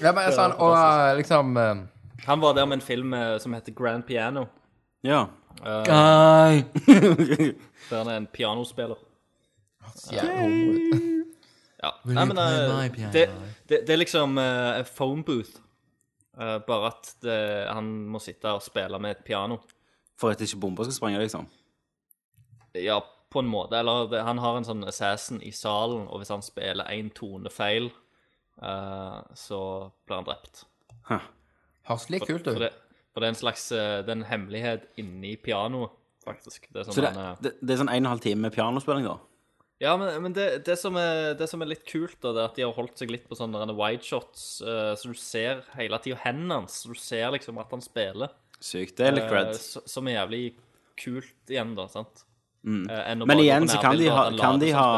Ja, 0.00 0.12
men 0.16 0.30
sånn, 0.32 0.54
og 0.64 0.72
eh, 0.78 1.10
liksom 1.18 1.56
eh, 1.60 1.74
Han 2.24 2.40
var 2.40 2.54
der 2.54 2.66
med 2.66 2.80
en 2.80 2.84
film 2.84 3.14
eh, 3.14 3.38
som 3.38 3.54
heter 3.54 3.72
Grand 3.72 4.06
Piano. 4.06 4.46
Ja. 5.04 5.26
Guy. 5.60 6.62
Der 7.90 7.98
han 7.98 8.08
er 8.08 8.16
en 8.16 8.26
pianospiller. 8.26 8.96
Ja. 10.12 10.22
Nei, 12.04 12.24
men 12.24 12.36
play 12.36 12.60
eh, 12.64 12.76
my 12.78 12.88
piano? 12.88 13.12
det, 13.12 13.26
det, 13.68 13.82
det 13.86 13.92
er 13.92 14.00
liksom 14.00 14.38
uh, 14.38 14.80
phone 14.96 15.24
booth. 15.24 15.60
Eh, 16.40 16.58
bare 16.66 16.90
at 16.90 17.10
det, 17.22 17.68
han 17.70 17.90
må 18.10 18.18
sitte 18.22 18.50
og 18.56 18.64
spille 18.64 18.98
med 18.98 19.14
et 19.14 19.26
piano. 19.26 19.60
For 20.18 20.34
at 20.34 20.42
ikke 20.42 20.62
bomber 20.62 20.86
skal 20.86 20.96
sprenge, 20.96 21.20
liksom. 21.22 21.46
Ja, 22.74 22.98
på 23.30 23.42
en 23.42 23.50
måte. 23.50 23.78
Eller 23.78 24.08
det, 24.10 24.24
han 24.26 24.40
har 24.42 24.58
en 24.58 24.66
sånn 24.66 24.86
assassin 24.88 25.42
i 25.42 25.52
salen, 25.54 26.08
og 26.08 26.22
hvis 26.22 26.32
han 26.34 26.42
spiller 26.42 26.90
én 26.90 27.12
tone 27.14 27.52
feil, 27.54 27.90
eh, 28.62 29.20
så 29.38 29.60
blir 30.06 30.22
han 30.22 30.28
drept. 30.30 30.66
Høres 31.88 32.08
litt 32.12 32.24
kult 32.26 32.48
For 32.48 32.56
ut. 32.56 32.64
det, 32.64 32.72
for 33.12 33.22
det 33.22 33.28
er 33.28 33.34
en 33.34 33.42
slags 33.42 33.68
eh, 33.74 34.00
det 34.04 34.10
er 34.10 34.18
en 34.18 34.26
hemmelighet 34.30 34.88
inni 35.00 35.36
pianoet, 35.40 35.92
faktisk. 36.24 36.70
Det 36.70 36.82
er 36.82 36.88
sånn 36.88 36.96
Så 36.96 37.04
det, 37.04 37.12
han, 37.14 37.34
eh, 37.34 37.44
det, 37.44 37.54
det 37.60 37.76
er 37.76 37.80
sånn 37.82 37.92
en 37.92 38.00
og 38.00 38.06
en 38.06 38.12
halv 38.14 38.24
time 38.24 38.46
med 38.46 38.56
pianospilling, 38.56 39.08
da. 39.10 39.18
Ja, 39.82 39.96
men, 40.00 40.22
men 40.22 40.34
det, 40.36 40.46
det, 40.66 40.76
som 40.80 40.96
er, 40.96 41.34
det 41.38 41.48
som 41.50 41.62
er 41.62 41.72
litt 41.72 41.82
kult, 41.88 42.16
da, 42.22 42.32
det 42.32 42.42
er 42.42 42.50
at 42.50 42.58
de 42.58 42.64
har 42.64 42.76
holdt 42.76 43.00
seg 43.00 43.10
litt 43.10 43.26
på 43.28 43.36
sånne 43.36 43.66
wideshots, 43.74 43.80
wide 43.82 44.06
shots, 44.06 44.44
eh, 44.62 44.92
så 45.00 45.10
du 45.10 45.18
ser 45.18 45.64
hele 45.74 45.98
tida 46.02 46.20
hendene 46.22 46.62
hans. 46.62 46.78
Så 46.84 46.94
du 46.94 47.00
ser 47.00 47.34
liksom 47.34 47.58
at 47.60 47.74
han 47.74 47.82
spiller. 47.84 48.32
Sykt. 48.62 48.96
Det 49.00 49.08
er 49.10 49.18
litt 49.18 49.28
cred. 49.28 49.52
Uh, 49.58 49.88
som 49.90 50.08
er 50.08 50.20
jævlig 50.20 50.44
kult 51.00 51.52
igjen, 51.52 51.74
da, 51.76 51.88
sant? 51.92 52.24
Mm. 52.64 52.86
Uh, 52.88 53.26
Men 53.26 53.42
igjen 53.42 53.68
så 53.68 53.82
kan 53.82 53.98
de 53.98 54.08
ha, 54.14 54.28
kan 54.38 54.62
de 54.62 54.70
ha. 54.72 54.88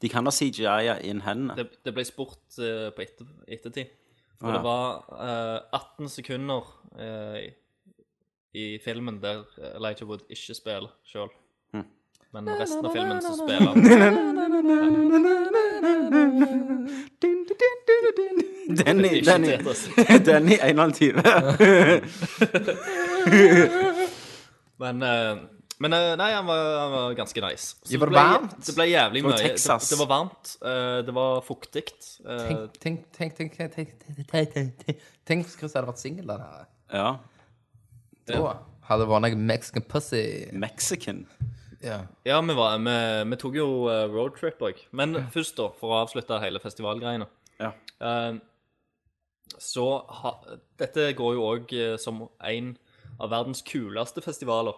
De 0.00 0.10
kan 0.12 0.26
ha 0.26 0.32
CGI 0.34 0.94
inn 1.08 1.22
hendene. 1.24 1.56
det, 1.58 1.82
det 1.84 1.92
ble 1.96 2.04
spurt 2.06 2.58
uh, 2.62 2.88
på 2.94 3.04
etter, 3.04 3.28
ettertid. 3.50 3.92
Og 4.44 4.50
Ah, 4.50 4.52
ja. 4.52 4.58
det 4.58 4.64
var 4.64 5.04
uh, 5.10 5.58
18 5.72 6.08
sekunder 6.08 6.62
uh, 7.00 7.38
i, 7.40 7.48
i 8.54 8.78
filmen 8.84 9.22
der 9.22 9.44
Elijah 9.76 10.08
Wood 10.08 10.18
ikke 10.28 10.54
spiller 10.54 10.90
sjøl. 11.04 11.28
Hm. 11.72 11.84
Men 12.34 12.48
resten 12.60 12.84
av 12.84 12.92
filmen 12.92 13.22
så 13.22 13.32
spiller 13.40 13.72
han. 13.72 13.80
Den 18.64 19.04
i, 19.04 19.20
den 19.20 19.44
i, 19.44 19.56
den 20.26 20.48
i 20.48 20.58
en 20.60 20.60
og 20.60 20.70
en 20.70 20.78
halv 20.78 20.92
time. 20.92 21.22
Men, 24.78 25.02
eh, 25.02 25.36
men 25.82 25.90
nei, 25.90 26.28
han 26.30 26.46
var, 26.46 26.60
han 26.78 26.92
var 26.92 27.16
ganske 27.18 27.42
nice. 27.42 27.74
Det 27.88 27.98
var 27.98 28.12
varmt? 28.14 28.54
Det 28.62 28.74
ble 28.76 28.86
jævlig 28.86 29.24
mye. 29.26 29.38
Det, 29.40 29.56
det, 29.58 29.98
var 29.98 30.10
varmt. 30.10 30.52
det 31.08 31.14
var 31.16 31.40
fuktig. 31.42 31.82
tenk, 32.22 32.76
tenk, 32.78 33.08
tenk, 33.16 33.34
tenk, 33.38 33.56
tenk, 33.58 33.96
tenk, 34.30 34.54
tenk, 34.54 35.02
tenk 35.26 35.50
Chris 35.50 35.74
hadde 35.74 35.90
vært 35.90 36.02
singel 36.02 36.30
der. 36.30 36.46
Ja. 36.94 37.08
Da 38.30 38.54
hadde 38.88 39.04
det 39.04 39.10
vært 39.10 39.26
noe 39.26 39.42
mexican 39.50 39.84
pussy. 39.88 40.24
Mexican? 40.52 41.24
Ja, 41.84 41.98
ja 42.24 42.40
vi, 42.40 42.56
var, 42.56 42.78
vi, 42.80 42.96
vi 43.30 43.38
tok 43.40 43.58
jo 43.58 43.68
roadtrip 44.12 44.62
òg. 44.64 44.80
Men 44.96 45.18
ja. 45.18 45.26
først, 45.34 45.56
da, 45.58 45.68
for 45.78 45.92
å 45.92 46.02
avslutte 46.04 46.40
hele 46.42 46.62
festivalgreiene 46.62 47.28
ja. 47.60 47.70
Så 49.60 49.84
ha, 50.22 50.32
Dette 50.80 51.10
går 51.16 51.36
jo 51.36 51.44
òg 51.46 51.74
som 52.00 52.24
en 52.42 52.74
av 53.20 53.30
verdens 53.30 53.62
kuleste 53.66 54.24
festivaler. 54.24 54.76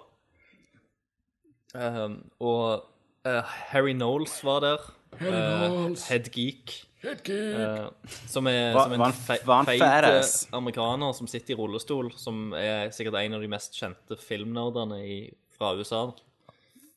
Eh, 1.77 2.03
og 2.41 2.87
uh, 3.29 3.57
Harry 3.71 3.95
Knowles 3.97 4.39
var 4.47 4.65
der. 4.65 4.91
Uh, 5.21 5.93
Head 6.09 6.33
Geek. 6.35 6.81
Eh, 7.07 7.87
som 8.27 8.49
er, 8.51 8.73
hva, 8.75 8.87
som 8.89 8.95
en 8.97 9.15
feite 9.15 9.45
fe, 9.47 9.59
feit 9.69 9.83
eh, 9.85 10.31
amerikaner 10.59 11.13
som 11.15 11.29
sitter 11.31 11.55
i 11.55 11.59
rullestol, 11.59 12.11
som 12.19 12.55
er 12.59 12.91
sikkert 12.95 13.21
en 13.21 13.37
av 13.39 13.45
de 13.45 13.51
mest 13.53 13.77
kjente 13.79 14.19
filmnerdene 14.19 14.99
i, 15.05 15.19
fra 15.55 15.75
USA. 15.79 16.09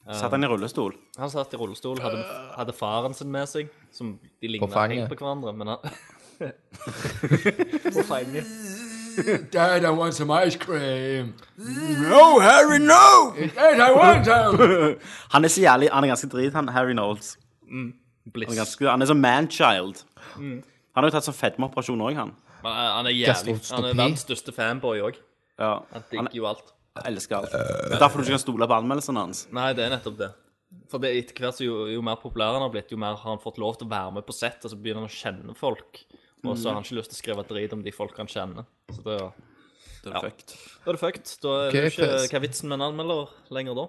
Satt 0.10 0.34
han 0.34 0.48
i 0.48 0.50
rullestol? 0.50 0.96
Han 1.20 1.30
satt 1.30 1.54
i 1.54 1.60
rullestol, 1.60 2.00
hadde, 2.02 2.24
hadde 2.56 2.74
faren 2.74 3.14
sin 3.14 3.30
med 3.34 3.46
seg, 3.52 3.70
som 3.94 4.16
de 4.18 4.56
fanget. 4.66 5.04
helt 5.04 5.12
på 5.12 5.20
hverandre, 5.20 5.54
men 5.54 5.76
han 5.76 5.80
På 7.94 8.04
fanget. 8.08 8.48
Dad, 9.54 9.84
I 9.86 9.90
want 9.92 10.14
some 10.14 10.32
ice 10.32 10.56
cream. 10.58 11.34
No, 11.58 12.40
Harry, 12.40 12.80
no! 12.80 13.34
Dad, 13.56 13.80
I 13.80 13.92
want 13.96 14.26
some. 14.26 14.96
Han 15.34 15.46
er 15.46 15.54
så 15.54 15.62
jævlig 15.64 15.90
Han 15.94 16.04
er 16.04 16.12
ganske 16.14 16.30
drit, 16.32 16.54
han 16.54 16.68
Harry 16.76 16.94
Knowles. 16.94 17.38
Han 17.70 17.94
er, 18.34 18.56
ganske, 18.56 18.90
han 18.90 19.02
er 19.02 19.10
som 19.10 19.22
manchild. 19.22 20.04
Han 20.36 20.64
har 20.96 21.08
jo 21.10 21.14
tatt 21.16 21.28
sånn 21.30 21.38
fedmeoperasjon 21.38 22.02
òg, 22.06 22.18
han. 22.18 22.36
Men 22.64 22.76
han 22.76 22.92
han 22.98 23.08
er 23.12 23.16
jævlig 23.16 23.56
Han 23.72 23.86
er 23.88 23.96
verdens 23.96 24.26
største 24.26 24.54
fanboy 24.56 25.02
òg. 25.08 25.18
Ja. 25.60 25.74
Han 25.94 26.04
Han 26.04 26.28
digger 26.30 26.38
jo 26.42 26.50
alt. 26.52 26.74
elsker 27.06 27.38
alt. 27.40 27.52
Det 27.54 27.96
er 27.96 28.02
derfor 28.02 28.20
du 28.20 28.26
ikke 28.28 28.36
kan 28.38 28.44
stole 28.46 28.68
på 28.68 28.78
anmeldelsene 28.82 29.22
hans. 29.24 29.46
Nei, 29.56 29.70
det 29.78 29.86
er 29.86 29.94
nettopp 29.96 30.18
det. 30.20 30.32
For 30.92 31.02
det 31.02 31.10
etter 31.18 31.40
hvert 31.46 31.58
så 31.58 31.66
jo, 31.66 31.86
jo 31.90 32.02
mer 32.06 32.18
populær 32.22 32.54
han 32.58 32.62
har 32.66 32.70
blitt, 32.74 32.92
jo 32.94 32.98
mer 33.02 33.16
har 33.18 33.32
han 33.32 33.40
fått 33.42 33.58
lov 33.62 33.78
til 33.80 33.88
å 33.88 33.92
være 33.94 34.12
med 34.20 34.26
på 34.28 34.36
sett, 34.36 34.60
og 34.66 34.70
så 34.74 34.78
begynner 34.78 35.06
han 35.06 35.10
å 35.10 35.14
kjenne 35.16 35.56
folk. 35.58 36.02
Og 36.46 36.58
så 36.58 36.68
har 36.70 36.74
han 36.80 36.84
ikke 36.86 36.96
lyst 37.00 37.10
til 37.12 37.18
å 37.18 37.22
skrive 37.24 37.44
drit 37.50 37.74
om 37.76 37.82
de 37.84 37.92
folk 37.92 38.18
han 38.18 38.28
kjenner. 38.32 38.64
Så 38.94 39.02
da, 39.04 39.18
Det 40.00 40.08
er 40.08 40.12
Ja. 40.16 40.20
fucked. 40.22 40.50
da 40.86 40.92
er 40.92 40.94
det 40.96 41.00
fucked. 41.00 41.28
Da 41.44 41.50
er 41.50 41.68
okay, 41.68 41.82
det 41.82 41.92
ikke. 41.92 42.08
Hva 42.32 42.36
er 42.36 42.40
vitsen 42.48 42.70
med 42.70 42.76
en 42.80 42.88
anmelder 42.94 43.28
lenger 43.52 43.74
da? 43.76 43.86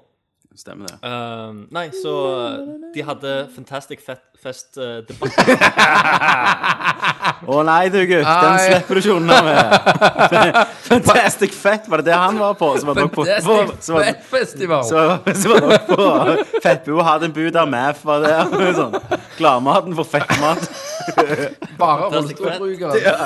Stemmer 0.58 0.86
det. 0.88 0.96
Uh, 1.06 1.52
nei, 1.70 1.90
så 1.94 2.10
de 2.92 3.02
hadde 3.06 3.34
Fantastic 3.54 4.00
Fest-debatt. 4.02 5.30
Å 7.46 7.62
nei, 7.64 7.88
du 7.92 8.06
gutt, 8.08 8.26
den 8.26 8.58
slipper 8.58 8.94
du 8.98 9.00
ikke 9.00 9.14
unna 9.14 9.42
med. 9.46 9.70
Fantastic 10.88 11.52
Fett, 11.54 11.86
var 11.88 11.96
det 12.02 12.06
det 12.10 12.16
han 12.18 12.34
var 12.40 12.54
på? 12.58 12.72
Som 12.82 12.88
var 12.90 12.94
nok 12.98 13.12
på, 13.14 13.22
på, 13.22 13.26
så 13.38 13.54
var, 13.54 13.70
Fantastic 13.70 14.26
Festival. 14.32 14.82
Som, 14.90 15.22
var 15.54 15.60
nok 15.68 15.86
på 15.86 16.02
Fettbu 16.64 16.98
hadde 17.06 17.24
en 17.30 17.34
bud 17.36 17.52
der 17.54 17.66
Math 17.70 18.02
var 18.06 18.18
der. 18.26 18.42
Sånn. 18.80 18.94
Gladmaten 19.38 19.94
for 19.96 20.04
fettmat. 20.18 20.66
Bare 21.80 22.08
rullestolbrukere. 22.10 23.00
Ja. 23.04 23.16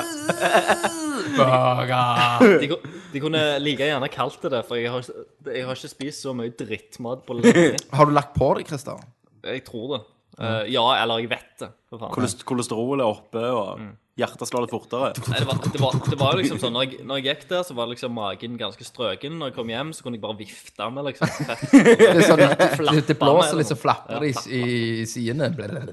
Burger. 1.35 2.59
De, 2.61 2.67
ku- 2.71 2.81
de 3.13 3.21
kunne 3.23 3.43
like 3.63 3.87
gjerne 3.89 4.09
kalt 4.13 4.37
det 4.45 4.51
det, 4.53 4.61
for 4.67 4.79
jeg 4.79 4.91
har, 4.93 5.05
jeg 5.51 5.65
har 5.67 5.77
ikke 5.79 5.91
spist 5.91 6.25
så 6.25 6.33
mye 6.37 6.53
drittmat 6.57 7.23
på 7.27 7.37
lenge. 7.39 7.75
Har 7.97 8.09
du 8.09 8.13
lagt 8.15 8.35
på 8.37 8.51
deg, 8.59 8.67
Christer? 8.69 9.01
Jeg 9.45 9.63
tror 9.67 9.87
det. 9.95 10.01
Eh, 10.39 10.63
ja, 10.73 10.83
eller 11.01 11.21
jeg 11.23 11.29
vet 11.31 11.53
det. 11.61 11.69
For 11.91 12.01
faen. 12.01 12.13
Kolest- 12.15 12.43
Kolesterol 12.47 12.99
er 13.03 13.07
oppe, 13.09 13.43
og 13.55 13.85
hjertet 14.15 14.47
slår 14.47 14.63
litt 14.63 14.71
fortere. 14.71 15.09
Nei, 15.27 15.39
det, 15.41 15.47
var, 15.49 15.57
det, 15.63 15.79
var, 15.81 15.95
det 16.07 16.17
var 16.19 16.35
jo 16.35 16.39
liksom 16.39 16.59
sånn 16.61 16.75
når 16.75 16.85
jeg, 16.85 16.99
når 17.07 17.19
jeg 17.19 17.25
gikk 17.27 17.41
der, 17.49 17.63
så 17.67 17.75
var 17.75 17.89
liksom 17.91 18.13
magen 18.15 18.55
ganske 18.59 18.87
strøken. 18.87 19.35
Når 19.41 19.51
jeg 19.51 19.55
kom 19.57 19.71
hjem, 19.73 19.91
så 19.95 20.05
kunne 20.05 20.19
jeg 20.19 20.23
bare 20.23 20.37
vifte 20.39 20.87
med 20.95 21.07
liksom 21.09 21.31
fett. 21.49 21.65
Det, 21.73 22.07
er 22.07 22.21
sånn, 22.23 22.43
det, 22.43 23.01
det 23.09 23.17
blåser 23.19 23.51
med 23.57 23.61
litt, 23.63 23.71
så 23.73 23.79
flapper 23.79 24.23
det 24.23 24.31
Ja, 24.31 24.43
i, 24.47 24.61
i 25.01 25.07
sidene. 25.11 25.49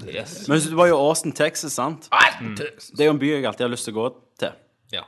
Yes. 0.07 0.37
Men 0.51 0.63
du 0.63 0.77
var 0.79 0.91
jo 0.93 0.99
Austin, 1.03 1.35
Texas, 1.35 1.75
sant? 1.75 2.07
Det 2.53 3.03
er 3.03 3.11
jo 3.11 3.15
en 3.17 3.21
by 3.21 3.33
jeg 3.33 3.49
alltid 3.49 3.67
har 3.67 3.73
lyst 3.75 3.89
til 3.89 3.97
å 3.97 3.99
gå 3.99 4.07
til. 4.45 4.55
Ja. 4.95 5.03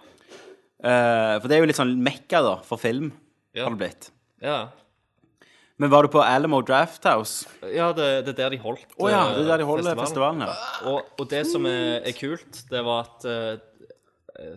Uh, 0.83 1.35
for 1.39 1.47
det 1.47 1.55
er 1.55 1.63
jo 1.63 1.69
litt 1.71 1.79
sånn 1.79 1.95
mekka, 2.03 2.43
da, 2.45 2.57
for 2.67 2.81
film, 2.81 3.13
Ja. 3.55 3.63
har 3.69 3.77
det 3.77 3.79
blitt. 3.85 4.09
Ja, 4.43 4.57
Men 5.81 5.91
var 5.91 6.01
du 6.05 6.09
på 6.13 6.21
Alamo 6.23 6.61
Draft 6.63 7.03
House? 7.09 7.49
ja 7.73 7.87
det, 7.95 8.25
det 8.25 8.31
er 8.35 8.39
der 8.45 8.51
de 8.55 8.59
holdt 8.63 8.85
oh, 8.95 9.09
ja, 9.11 9.23
det 9.35 9.41
er 9.43 9.47
der 9.49 9.57
de 9.59 9.63
eh, 9.65 9.67
holder 9.67 9.95
festivalen, 9.99 10.41
ja. 10.45 10.53
Og, 10.87 10.99
og 11.19 11.25
det 11.31 11.43
som 11.49 11.65
er, 11.67 11.99
er 11.99 12.13
kult, 12.15 12.53
det 12.71 12.81
var 12.85 12.99
at 13.09 13.25
eh, 13.27 13.59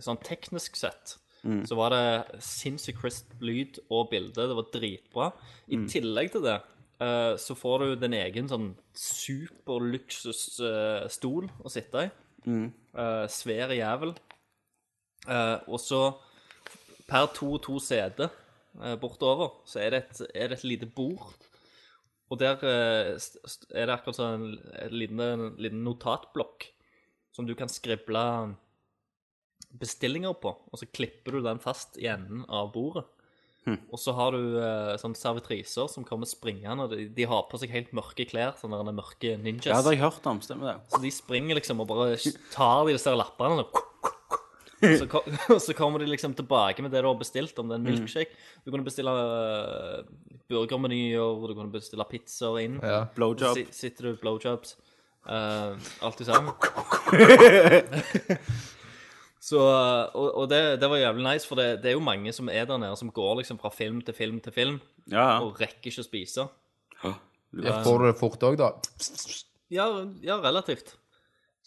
sånn 0.04 0.18
teknisk 0.26 0.76
sett 0.78 1.18
så 1.64 1.74
var 1.78 1.88
det 1.94 2.24
sinnssykt 2.44 3.00
crisp 3.00 3.26
lyd 3.40 3.78
og 3.94 4.10
bilde. 4.10 4.42
Det 4.50 4.56
var 4.58 4.66
dritbra. 4.74 5.26
I 5.70 5.76
tillegg 5.88 6.32
til 6.34 6.42
det 6.44 6.58
eh, 7.00 7.34
så 7.40 7.54
får 7.56 7.76
du 7.78 7.94
din 8.02 8.14
egen 8.18 8.48
sånn 8.50 8.76
superluksusstol 8.98 11.44
å 11.62 11.68
sitte 11.72 11.98
i. 12.04 12.08
Mm. 12.48 12.68
svær 13.30 13.70
jævel. 13.76 14.12
Eh, 15.28 15.56
og 15.68 15.80
så 15.82 16.02
per 17.08 17.28
to 17.36 17.56
to 17.64 17.78
seter 17.82 18.28
eh, 18.28 18.36
bortover, 19.02 19.52
så 19.68 19.82
er 19.82 19.94
det, 19.94 20.00
et, 20.04 20.22
er 20.34 20.50
det 20.50 20.58
et 20.60 20.66
lite 20.66 20.88
bord. 20.94 21.34
Og 22.28 22.40
der 22.40 22.60
eh, 22.68 23.14
er 23.16 23.88
det 23.88 23.94
akkurat 23.94 24.18
sånn 24.18 24.34
en, 24.36 24.56
en 24.84 24.96
liten, 24.96 25.46
liten 25.60 25.84
notatblokk 25.86 26.68
som 27.34 27.46
du 27.48 27.54
kan 27.58 27.70
skrible 27.70 28.24
bestillinger 29.78 30.34
på, 30.40 30.54
og 30.54 30.80
så 30.80 30.88
klipper 30.88 31.36
du 31.36 31.44
den 31.44 31.60
fast 31.62 31.98
i 32.00 32.08
enden 32.10 32.44
av 32.48 32.72
bordet. 32.74 33.04
Og 33.92 34.00
så 34.00 34.14
har 34.16 34.32
du 34.32 34.56
sånn 35.00 35.16
servitriser 35.18 35.90
som 35.92 36.06
kommer 36.06 36.28
springende. 36.28 36.86
De, 36.92 37.08
de 37.12 37.26
har 37.28 37.46
på 37.50 37.60
seg 37.60 37.72
helt 37.74 37.90
mørke 37.96 38.24
klær, 38.30 38.54
sånne 38.60 38.94
mørke 38.96 39.34
ninjas. 39.40 39.68
Ja, 39.68 39.80
det 39.82 39.90
har 39.90 39.96
jeg 39.96 40.04
hørt 40.06 40.28
om, 40.30 40.40
stemmer 40.44 40.70
det. 40.70 40.76
Så 40.94 41.02
de 41.02 41.12
springer 41.12 41.58
liksom 41.58 41.82
og 41.84 41.90
bare 41.90 42.16
tar 42.54 42.86
de 42.88 42.96
disse 42.96 43.12
lappene 43.12 43.64
og 43.66 43.80
så, 44.82 45.22
og 45.54 45.60
så 45.62 45.74
kommer 45.76 46.02
de 46.02 46.08
liksom 46.10 46.34
tilbake 46.38 46.82
med 46.84 46.92
det 46.94 47.02
du 47.02 47.08
har 47.10 47.18
bestilt, 47.18 47.58
om 47.58 47.68
det 47.70 47.76
er 47.76 47.82
en 47.82 47.88
milkshake. 47.88 48.34
Du 48.64 48.70
kunne 48.70 48.86
bestille 48.86 49.10
uh, 49.10 50.02
burgermenyer, 50.50 51.46
du 51.48 51.54
kunne 51.54 51.72
bestille 51.72 52.06
pizzaer 52.10 52.60
inn. 52.64 52.78
Ja. 52.82 53.04
Blowjob. 53.16 53.60
Sitter 53.74 54.10
du 54.10 54.20
blowjobs. 54.22 54.76
Uh, 55.28 55.74
alt 56.06 56.20
i 56.22 56.28
sammen. 56.28 56.54
Så, 59.48 59.58
og 59.58 60.28
og 60.42 60.48
det, 60.50 60.60
det 60.82 60.88
var 60.90 61.00
jævlig 61.00 61.24
nice, 61.24 61.46
for 61.48 61.56
det, 61.56 61.78
det 61.82 61.92
er 61.92 61.96
jo 61.96 62.04
mange 62.04 62.32
som 62.36 62.50
er 62.52 62.66
der 62.68 62.80
nede, 62.80 62.96
som 63.00 63.12
går 63.14 63.38
liksom 63.40 63.58
fra 63.60 63.70
film 63.72 64.00
til 64.04 64.14
film 64.14 64.40
til 64.44 64.52
film, 64.52 64.80
Ja, 65.06 65.22
ja. 65.22 65.36
og 65.40 65.60
rekker 65.60 65.88
ikke 65.88 66.02
å 66.02 66.06
spise. 66.08 66.48
Ja, 67.04 67.12
Får 67.86 68.02
du 68.02 68.06
det 68.10 68.16
fort 68.18 68.42
òg, 68.44 68.58
da? 68.60 68.74
Ja, 69.72 69.86
ja, 70.24 70.36
relativt. 70.42 70.96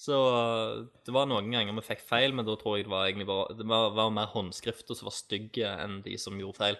Så 0.01 0.17
uh, 0.17 0.87
det 1.05 1.13
var 1.13 1.27
noen 1.29 1.51
ganger 1.53 1.75
vi 1.77 1.83
fikk 1.91 2.01
feil, 2.07 2.33
men 2.33 2.47
da 2.47 2.55
tror 2.57 2.79
jeg 2.79 2.87
det 2.87 2.93
var 2.93 3.05
egentlig 3.05 3.27
bare 3.29 3.53
Det 3.53 3.67
var, 3.69 3.91
var 3.93 4.13
mer 4.15 4.31
håndskrifter 4.31 4.97
som 4.97 5.09
var 5.11 5.13
stygge 5.13 5.69
enn 5.69 5.99
de 6.05 6.15
som 6.21 6.39
gjorde 6.41 6.57
feil. 6.57 6.79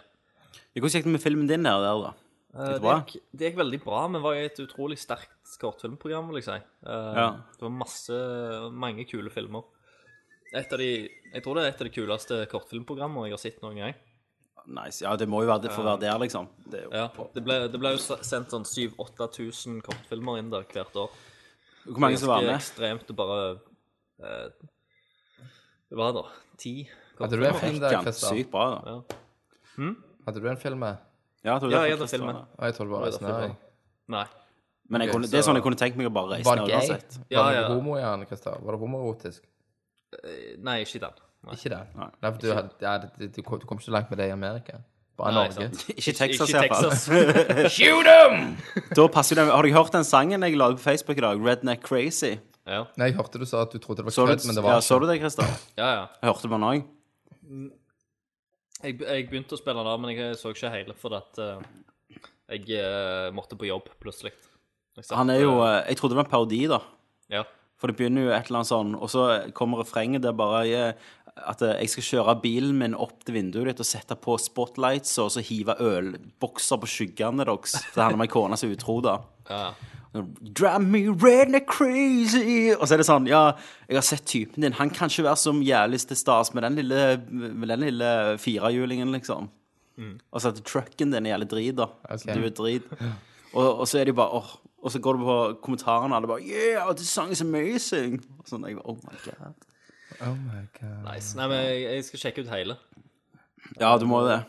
Hvordan 0.73 0.95
gikk 0.95 1.07
det 1.07 1.15
med 1.17 1.23
filmen 1.23 1.49
din 1.49 1.67
der, 1.67 1.83
der 1.83 2.01
da? 2.07 2.13
Gikk 2.51 2.81
det 2.83 2.93
gikk, 2.95 3.13
det 3.31 3.45
gikk 3.49 3.59
veldig 3.61 3.79
bra. 3.83 3.99
Vi 4.11 4.23
var 4.25 4.39
i 4.39 4.47
et 4.47 4.57
utrolig 4.63 4.97
sterkt 4.99 5.53
kortfilmprogram, 5.61 6.31
vil 6.31 6.41
jeg 6.41 6.47
si. 6.49 6.57
Uh, 6.87 7.11
Ja. 7.19 7.27
Det 7.55 7.67
var 7.67 7.77
masse, 7.77 8.17
mange 8.73 9.05
kule 9.07 9.31
filmer. 9.31 9.69
Et 10.51 10.73
av 10.73 10.81
de, 10.81 10.89
jeg 11.07 11.43
tror 11.45 11.55
det 11.55 11.63
er 11.63 11.71
et 11.71 11.83
av 11.83 11.87
de 11.87 11.93
kuleste 11.95 12.39
kortfilmprogrammene 12.51 13.29
jeg 13.29 13.37
har 13.37 13.43
sett 13.45 13.61
noen 13.63 13.79
gang. 13.79 13.99
Nice. 14.67 15.01
Ja, 15.05 15.13
det 15.17 15.29
må 15.29 15.41
jo 15.45 15.49
være 15.49 15.67
det 15.67 15.71
for 15.73 15.85
å 15.85 15.93
være 15.93 16.03
der, 16.03 16.17
liksom. 16.21 16.49
Det. 16.69 16.83
Ja, 16.91 17.07
Det 17.33 17.43
ble, 17.45 17.67
det 17.71 17.79
ble 17.81 17.93
jo 17.95 18.01
sendt 18.01 18.53
sånn 18.53 18.67
7000-8000 18.67 19.79
kortfilmer 19.85 20.41
inn 20.41 20.51
der 20.53 20.65
hvert 20.69 20.97
år. 21.05 21.13
Hvor 21.85 21.99
mange 22.03 22.17
som 22.21 22.29
var 22.29 22.41
med? 22.45 22.53
ekstremt 22.55 23.09
å 23.09 23.15
bare 23.17 23.37
eh, 24.21 24.49
Det 25.89 25.97
var 25.97 26.13
da 26.17 26.25
ti 26.61 26.75
Hadde 27.19 27.37
du 27.37 27.45
en 27.45 27.57
film 27.61 27.79
der, 27.81 27.97
Christer? 28.01 28.35
sykt 28.35 28.51
bra, 28.51 28.67
da. 28.73 28.93
Ja. 28.95 29.93
Hadde 30.27 30.41
du 30.41 30.47
en 30.49 30.57
film 30.61 30.79
med? 30.81 30.97
Ja, 31.43 31.55
jeg 31.55 31.61
tror 31.63 31.71
Ja, 31.73 31.81
det 31.81 31.89
jeg 31.89 31.97
hadde 31.97 32.07
filmen. 32.11 32.35
Å, 32.37 32.65
Jeg 32.65 32.75
tror 32.77 32.85
det 32.89 32.93
var 32.93 33.11
filmen. 33.17 33.41
deg. 33.41 33.55
Nei. 34.13 34.25
Men 34.91 35.05
kunne, 35.09 35.27
det 35.31 35.37
er 35.39 35.45
sånn 35.45 35.55
jeg 35.57 35.63
kunne 35.63 35.79
tenkt 35.79 35.97
meg 35.97 36.09
å 36.09 36.13
bare 36.13 36.35
reise 36.35 36.45
Var 36.49 36.59
det 36.59 36.65
ned 36.67 36.89
gay? 36.89 37.37
Var 37.37 37.51
det 37.55 37.61
homo 37.69 37.95
homo 37.95 37.95
den, 38.01 38.25
Christer? 38.27 38.57
Var 38.59 38.75
det 38.75 38.81
homoerotisk? 38.81 39.45
Nei, 40.61 40.77
ikke 40.83 40.99
den. 41.05 41.21
Nei. 41.47 41.55
Ikke 41.55 41.71
den? 41.71 41.93
Nei, 41.95 42.31
for 42.31 42.39
du, 42.41 42.47
du, 43.21 43.27
du 43.39 43.41
kom 43.45 43.79
ikke 43.79 43.93
langt 43.95 44.09
med 44.11 44.19
det 44.19 44.27
i 44.27 44.33
Amerika. 44.35 44.81
Bare 45.21 45.33
Nei, 45.35 45.41
Norge. 45.51 45.67
sant. 45.69 45.91
Ikke 45.93 46.13
Texas, 46.17 46.53
iallfall. 46.55 47.69
Shoot 47.75 48.07
them! 48.07 48.55
Da 48.97 49.05
passer 49.13 49.37
det. 49.37 49.45
Har 49.51 49.67
du 49.67 49.73
hørt 49.75 49.93
den 49.93 50.07
sangen 50.07 50.41
jeg 50.47 50.57
la 50.57 50.71
ut 50.73 50.79
på 50.79 50.85
Facebook 50.87 51.21
i 51.21 51.25
dag? 51.25 51.43
Redneck 51.45 51.83
Crazy? 51.85 52.39
Ja, 52.65 52.83
Nei, 52.97 53.09
jeg 53.09 53.17
hørte 53.17 53.41
du 53.41 53.45
sa 53.49 53.63
at 53.65 53.73
du 53.73 53.81
trodde 53.81 54.01
det 54.01 54.09
var 54.09 54.15
Så 54.15 54.25
du, 54.25 54.33
kødd, 54.33 54.47
men 54.47 54.57
det 54.57 54.63
var 54.65 54.75
ja, 54.77 54.81
så 54.85 54.97
du 55.01 55.07
det, 55.09 55.17
Christer? 55.21 55.53
ja. 55.77 55.91
ja. 55.97 56.03
Hørte 56.29 56.49
den 56.49 56.65
òg. 56.67 56.83
Jeg, 58.81 58.97
jeg 59.01 59.25
begynte 59.29 59.57
å 59.57 59.61
spille 59.61 59.85
da, 59.85 59.95
men 60.01 60.13
jeg 60.15 60.37
så 60.39 60.53
ikke 60.55 60.71
hele 60.73 60.95
fordi 60.97 61.17
at 61.19 61.41
eh, 61.41 61.65
jeg 62.51 62.77
eh, 62.81 63.29
måtte 63.35 63.57
på 63.59 63.69
jobb 63.69 63.89
plutselig. 64.01 64.33
Jeg 64.97 65.05
satt, 65.05 65.17
Han 65.19 65.33
er 65.33 65.41
jo 65.43 65.57
eh, 65.61 65.75
eh, 65.79 65.89
Jeg 65.91 65.99
trodde 66.01 66.15
det 66.15 66.21
var 66.21 66.27
en 66.29 66.33
parodi, 66.33 66.61
da. 66.71 66.81
Ja. 67.31 67.43
For 67.81 67.89
det 67.89 67.97
begynner 67.97 68.27
jo 68.27 68.33
et 68.33 68.49
eller 68.49 68.61
annet 68.61 68.69
sånn, 68.69 68.93
og 68.97 69.09
så 69.09 69.25
kommer 69.57 69.81
refrenget 69.81 70.21
der 70.25 70.35
bare 70.37 70.63
eh, 70.69 71.11
at 71.37 71.61
eh, 71.65 71.77
jeg 71.83 71.89
skal 71.93 72.07
kjøre 72.07 72.35
bilen 72.43 72.75
min 72.79 72.95
opp 72.97 73.23
til 73.25 73.37
vinduet 73.37 73.71
ditt 73.71 73.83
og 73.83 73.87
sette 73.87 74.17
på 74.19 74.35
spotlights 74.41 75.17
og 75.23 75.31
så 75.33 75.43
hive 75.45 75.75
ølbokser 75.79 76.81
på 76.81 76.89
skyggene 76.89 77.45
deres. 77.47 77.77
Det 77.93 78.01
handler 78.01 78.19
om 78.19 78.25
ei 78.25 78.31
kone 78.31 78.59
som 78.59 78.69
er 78.69 78.77
utro, 78.77 78.99
da. 79.05 79.17
ja. 79.49 79.71
Drive 80.11 80.83
me 80.83 81.05
redneck 81.07 81.69
crazy 81.71 82.73
Og 82.75 82.81
så 82.83 82.97
er 82.97 82.99
det 82.99 83.05
sånn, 83.07 83.29
ja, 83.31 83.53
jeg 83.87 83.95
har 83.95 84.03
sett 84.03 84.25
typen 84.27 84.65
din 84.65 84.73
Han 84.75 84.89
kan 84.91 85.07
ikke 85.07 85.23
være 85.23 85.39
så 85.39 85.53
jævlig 85.55 86.01
til 86.03 86.19
stas 86.19 86.51
Med 86.51 86.65
den 86.67 86.75
lille, 86.81 87.05
med 87.31 87.71
den 87.71 87.85
lille 87.85 88.09
firehjulingen 88.43 89.07
liksom 89.15 89.47
Og 90.27 90.43
så 90.43 90.51
at 90.51 90.59
trucken 90.67 91.15
din 91.15 91.29
er 91.29 91.37
jævlig 91.37 91.47
drit 91.53 91.79
da 91.79 91.87
Okay. 92.03 92.35
Du 92.35 92.43
er 92.43 92.51
drit 92.59 92.91
og, 93.53 93.79
og 93.79 93.87
så 93.87 94.01
er 94.01 94.11
de 94.11 94.17
bare, 94.19 94.35
åh 94.35 94.51
Og 94.83 94.91
så 94.91 94.99
går 94.99 95.15
du 95.15 95.23
på 95.23 95.37
kommentarene 95.63 96.11
og 96.11 96.19
Alle 96.19 96.27
bare, 96.33 96.43
yeah, 96.43 96.91
this 96.91 97.07
song 97.07 97.31
is 97.31 97.39
amazing 97.39 98.19
Og 98.41 98.51
sånn, 98.51 98.67
jeg 98.67 98.81
bare, 98.81 98.91
oh 98.91 98.99
my 99.07 99.15
god 99.23 99.55
Oh 100.21 100.35
my 100.37 100.65
god. 100.77 100.99
Nice. 101.05 101.35
Nei, 101.37 101.47
men 101.49 101.63
jeg, 101.65 101.85
jeg 101.87 102.07
skal 102.09 102.23
sjekke 102.25 102.43
ut 102.45 102.51
hele. 102.53 102.77
Ja, 103.79 103.95
du 103.97 104.05
må 104.09 104.23
jo 104.23 104.33
det 104.33 104.41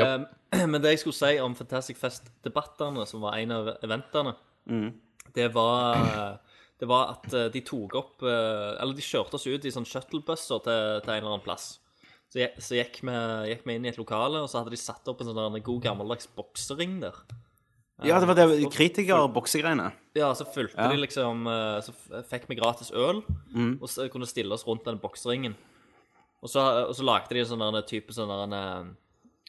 Um, 0.00 0.24
men 0.72 0.80
det 0.80 0.94
jeg 0.94 1.02
skulle 1.02 1.18
si 1.18 1.38
om 1.44 1.54
Fantastic 1.58 1.98
Fest-debattene, 2.00 3.04
som 3.06 3.24
var 3.24 3.36
en 3.36 3.52
av 3.52 3.70
eventene, 3.84 4.32
det 5.36 5.50
var 5.54 6.38
det 6.80 6.88
var 6.90 7.14
at 7.14 7.26
eh, 7.32 7.50
de 7.52 7.60
tok 7.64 7.94
opp 7.94 8.24
eh, 8.26 8.70
Eller 8.82 8.96
de 8.96 9.04
kjørte 9.04 9.38
oss 9.38 9.46
ut 9.46 9.64
i 9.64 9.72
sånn 9.72 9.86
shuttlebusser 9.86 10.62
til, 10.64 11.00
til 11.04 11.12
en 11.12 11.20
eller 11.20 11.34
annen 11.34 11.44
plass. 11.44 11.78
Så, 12.32 12.40
jeg, 12.40 12.50
så 12.58 12.78
gikk, 12.80 12.98
vi, 13.06 13.14
gikk 13.50 13.62
vi 13.68 13.76
inn 13.76 13.86
i 13.86 13.92
et 13.92 14.00
lokale, 14.00 14.40
og 14.42 14.50
så 14.50 14.60
hadde 14.60 14.72
de 14.74 14.80
satt 14.80 15.06
opp 15.10 15.22
en 15.22 15.30
sånn 15.30 15.60
god 15.68 15.84
gammeldags 15.84 16.26
boksering 16.34 16.98
der. 17.04 17.20
Ja, 18.02 18.18
det 18.18 18.26
var 18.26 18.34
det 18.34 18.72
kritiker-boksegreiene 18.74 19.92
Ja, 20.18 20.32
så 20.34 20.44
fulgte 20.50 20.80
Ja. 20.82 20.88
de 20.90 20.98
liksom 20.98 21.46
eh, 21.46 21.80
Så 21.80 21.92
fikk 22.26 22.48
vi 22.48 22.56
gratis 22.58 22.90
øl, 22.90 23.22
og 23.80 23.88
så 23.88 24.08
kunne 24.10 24.26
stille 24.26 24.52
oss 24.52 24.66
rundt 24.66 24.84
den 24.84 24.98
bokseringen. 24.98 25.54
Og 26.42 26.50
så, 26.50 26.60
og 26.88 26.94
så 26.94 27.04
lagde 27.06 27.30
de 27.32 27.40
en 27.40 27.46
sånn 27.46 27.78
type 27.86 28.12
sånn 28.12 28.28
der 28.28 28.42
en, 28.44 28.96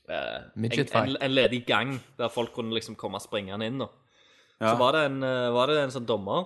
eh, 0.07 0.41
en, 0.55 0.65
en, 0.65 1.17
en 1.21 1.33
ledig 1.33 1.65
gang 1.65 1.97
der 2.17 2.29
folk 2.29 2.53
kunne 2.53 2.73
liksom 2.73 2.95
komme 2.95 3.19
springende 3.19 3.65
inn. 3.65 3.81
Og. 3.81 3.89
Ja. 4.61 4.69
Så 4.71 4.77
var 4.79 4.93
det, 4.95 5.01
en, 5.09 5.23
eh, 5.23 5.49
var 5.51 5.67
det 5.67 5.81
en 5.81 5.91
sånn 5.91 6.05
dommer 6.07 6.45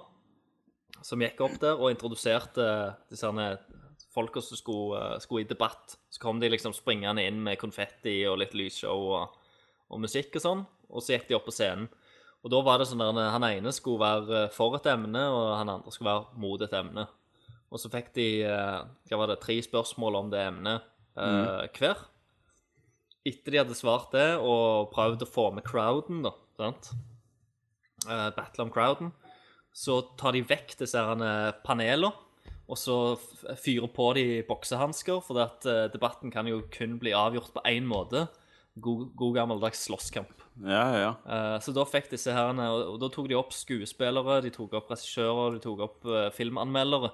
som 1.06 1.22
gikk 1.22 1.44
opp 1.46 1.60
der 1.62 1.78
og 1.78 1.92
introduserte 1.92 2.66
disse 3.12 3.30
folka 4.16 4.42
som 4.42 4.58
skulle, 4.58 4.98
eh, 4.98 5.20
skulle 5.20 5.44
i 5.46 5.52
debatt. 5.52 5.98
Så 6.10 6.20
kom 6.20 6.40
de 6.40 6.50
liksom 6.50 6.74
springende 6.74 7.28
inn 7.28 7.44
med 7.44 7.60
konfetti 7.60 8.24
og 8.28 8.40
litt 8.40 8.56
lysshow 8.58 9.06
og, 9.20 9.38
og 9.92 10.02
musikk 10.02 10.36
og 10.40 10.42
sånn. 10.42 10.66
Og 10.90 11.04
så 11.04 11.16
gikk 11.16 11.30
de 11.30 11.38
opp 11.38 11.48
på 11.50 11.56
scenen. 11.56 11.88
Og 12.40 12.52
da 12.54 12.62
var 12.64 12.80
det 12.80 12.88
sånn 12.88 13.04
at 13.04 13.18
han 13.34 13.46
ene 13.50 13.72
skulle 13.76 14.00
være 14.02 14.44
eh, 14.46 14.54
for 14.56 14.78
et 14.78 14.88
emne, 14.90 15.26
og 15.34 15.58
han 15.60 15.72
andre 15.74 15.92
skulle 15.92 16.14
være 16.14 16.40
mot 16.40 16.62
et 16.64 16.76
emne. 16.78 17.06
Og 17.70 17.82
så 17.82 17.92
fikk 17.94 18.14
de 18.16 18.30
eh, 18.48 18.78
hva 19.10 19.20
var 19.22 19.32
det, 19.32 19.42
tre 19.44 19.60
spørsmål 19.66 20.22
om 20.22 20.32
det 20.32 20.46
emnet 20.48 20.88
eh, 21.20 21.68
hver. 21.76 22.06
Etter 23.28 23.54
de 23.54 23.62
hadde 23.62 23.78
svart 23.78 24.16
det 24.16 24.30
og 24.40 24.90
prøvd 24.94 25.26
å 25.26 25.30
få 25.30 25.50
med 25.54 25.68
crowden, 25.68 26.24
da, 26.26 26.34
sant? 26.58 26.94
Eh, 28.08 28.30
battle 28.38 28.66
om 28.66 28.74
crowden, 28.74 29.12
så 29.76 30.00
tar 30.18 30.34
de 30.34 30.46
vekk 30.48 30.78
disse 30.80 31.04
panelene, 31.66 32.16
og 32.70 32.78
så 32.78 32.96
fyrer 33.58 33.90
på 33.92 34.12
de 34.18 34.26
boksehansker, 34.48 35.22
for 35.26 35.42
at 35.44 35.66
eh, 35.68 35.88
debatten 35.94 36.32
kan 36.34 36.48
jo 36.50 36.62
kun 36.74 37.00
bli 37.02 37.14
avgjort 37.18 37.52
på 37.56 37.66
én 37.68 37.88
måte. 37.90 38.28
God, 38.80 39.10
god 39.18 39.40
gammeldags 39.42 39.82
slåsskamp. 39.88 40.46
Ja, 40.66 40.84
ja. 41.00 41.12
Eh, 41.24 41.58
så 41.64 41.74
da 41.76 41.86
fikk 41.88 42.10
disse 42.12 42.34
herrene, 42.36 42.68
og, 42.74 42.96
og 42.96 43.02
da 43.04 43.10
tok 43.14 43.30
de 43.32 43.38
opp 43.40 43.54
skuespillere, 43.56 44.42
de 44.44 44.52
tok 44.54 44.76
opp 44.80 44.92
regissører, 44.92 45.56
de 45.56 45.64
tok 45.64 45.86
opp 45.88 46.10
uh, 46.10 46.28
filmanmeldere. 46.36 47.14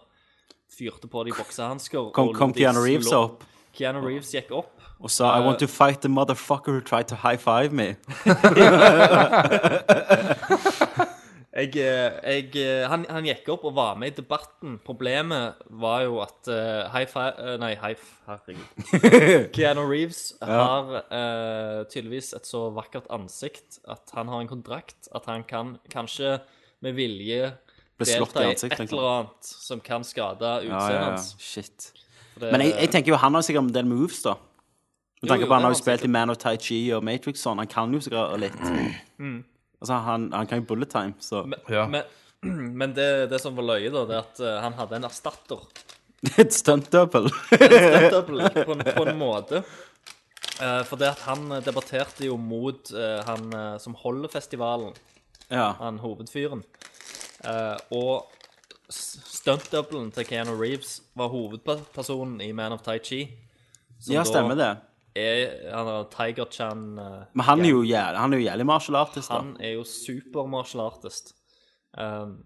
Fyrte 0.76 1.10
på 1.12 1.28
de 1.28 1.36
boksehansker. 1.38 2.10
Kom, 2.16 2.34
kom 2.34 2.56
Keanu 2.56 2.82
Reeves 2.82 3.12
opp 3.14 3.44
Keanu 3.76 4.02
Reeves 4.06 4.32
gikk 4.34 4.52
opp. 4.56 4.72
og 5.00 5.12
sa 5.12 5.38
I 5.38 5.46
want 5.46 5.60
to 5.60 5.68
fight 5.68 6.02
the 6.02 6.08
motherfucker 6.08 6.72
who 6.72 6.82
tried 6.82 7.08
to 7.10 7.16
high 7.16 7.38
five 7.38 7.74
me. 7.74 7.96
Jeg, 11.56 11.72
eh, 11.80 12.16
jeg, 12.20 12.50
eh, 12.60 12.84
han, 12.92 13.06
han 13.08 13.24
gikk 13.24 13.48
opp 13.54 13.64
og 13.70 13.78
var 13.78 13.96
med 14.00 14.12
i 14.12 14.16
debatten. 14.18 14.74
Problemet 14.84 15.62
var 15.80 16.02
jo 16.04 16.18
at 16.20 16.50
uh, 16.52 16.90
high 16.92 17.08
five 17.08 17.54
Nei, 17.62 17.70
high 17.80 17.96
Herregud. 18.28 18.90
Keanu 19.56 19.86
Reeves 19.88 20.34
har 20.44 20.92
uh, 21.00 21.86
tydeligvis 21.88 22.34
et 22.36 22.50
så 22.50 22.66
vakkert 22.76 23.08
ansikt 23.14 23.80
at 23.88 24.12
han 24.18 24.34
har 24.34 24.44
en 24.44 24.52
kontrakt 24.52 25.08
at 25.16 25.32
han 25.32 25.48
kan 25.48 25.78
kanskje 25.94 26.42
med 26.84 27.00
vilje 27.00 27.54
delta 28.04 28.44
i 28.44 28.52
i 28.52 28.58
et 28.58 28.68
liksom. 28.68 28.92
eller 28.92 29.10
annet 29.14 29.54
som 29.70 29.80
kan 29.80 30.04
skade 30.04 30.52
utseendet 30.66 30.92
ja, 30.92 31.00
ja. 31.00 31.08
hans. 31.14 31.32
Shit. 31.40 31.94
Det- 32.36 32.52
Men 32.52 32.68
jeg, 32.68 32.76
jeg 32.82 32.92
tenker 32.92 33.16
jo 33.16 33.24
han 33.24 33.34
har 33.34 33.48
sikkert 33.48 33.70
en 33.70 33.74
del 33.80 33.88
moves, 33.88 34.20
da. 34.28 34.36
Med 35.22 35.32
tanke 35.32 35.48
på 35.48 35.56
han 35.56 35.64
har 35.64 35.72
jo 35.72 35.80
spilt 35.80 36.04
i. 36.04 36.12
Man 36.12 36.30
of 36.30 36.38
Tai 36.38 36.58
Chi 36.60 36.84
og 36.94 37.04
Matrix 37.08 37.40
sånn. 37.48 37.64
Han 37.64 37.72
kan 37.72 37.94
jo 37.96 38.04
sikkert 38.04 38.36
litt. 38.44 38.60
Mm. 39.18 39.44
Altså, 39.82 39.98
han, 40.06 40.30
han 40.34 40.48
kan 40.48 40.62
jo 40.62 40.68
bullet 40.74 40.90
time, 40.94 41.14
så 41.20 41.44
Men, 41.46 41.60
Ja. 41.70 41.88
men, 41.88 42.04
men 42.80 42.94
det, 42.96 43.30
det 43.32 43.40
som 43.42 43.56
var 43.58 43.64
løye, 43.74 43.90
da, 43.94 44.06
det 44.10 44.16
er 44.16 44.24
at 44.24 44.40
eh, 44.40 44.62
han 44.64 44.74
hadde 44.78 44.96
en 45.00 45.08
erstatter. 45.10 45.66
Et 46.42 46.54
stunt 46.54 46.88
double. 46.94 47.30
Stunt 47.52 48.12
double 48.16 48.50
på, 48.56 48.72
en- 48.78 48.86
på 48.96 49.04
en 49.10 49.18
måte. 49.20 49.64
Eh, 50.62 50.82
for 50.88 50.96
det 51.02 51.10
at 51.12 51.26
han 51.28 51.44
eh, 51.52 51.62
debatterte 51.66 52.26
jo 52.30 52.38
mot 52.40 52.92
eh, 52.96 53.20
han 53.28 53.50
eh, 53.54 53.76
som 53.84 53.98
holder 54.00 54.32
festivalen, 54.32 54.94
ja. 55.52 55.74
han 55.82 56.00
hovedfyren. 56.00 56.64
Eh, 57.46 57.76
og 57.94 58.32
s- 58.90 59.20
stunt-doublen 59.42 60.12
til 60.16 60.26
Keanu 60.30 60.56
Reeves 60.58 61.02
var 61.20 61.28
hovedpersonen 61.34 62.40
i 62.42 62.52
Man 62.56 62.74
of 62.78 62.82
Tai 62.88 62.98
Chi. 63.04 63.26
som 64.00 64.14
ja, 64.16 64.24
da 64.24 64.30
stemmer 64.32 64.56
det. 64.60 64.72
Er, 65.16 65.72
han 65.72 65.88
er 65.88 66.10
Tiger 66.12 66.50
Chan 66.52 67.00
eh, 67.00 67.22
Men 67.32 67.48
han 67.48 67.62
er 67.64 67.72
jo 67.72 67.84
jævlig, 67.88 68.20
han 68.20 68.34
er 68.34 68.42
jo 68.42 68.48
jævlig 68.50 68.66
martial 68.68 68.98
artist, 69.00 69.32
da. 69.32 69.40
Han 69.40 69.54
er 69.64 69.78
jo 69.78 69.86
super 69.88 70.50
martial 70.52 70.84
artist. 70.90 71.32
Um, 71.96 72.42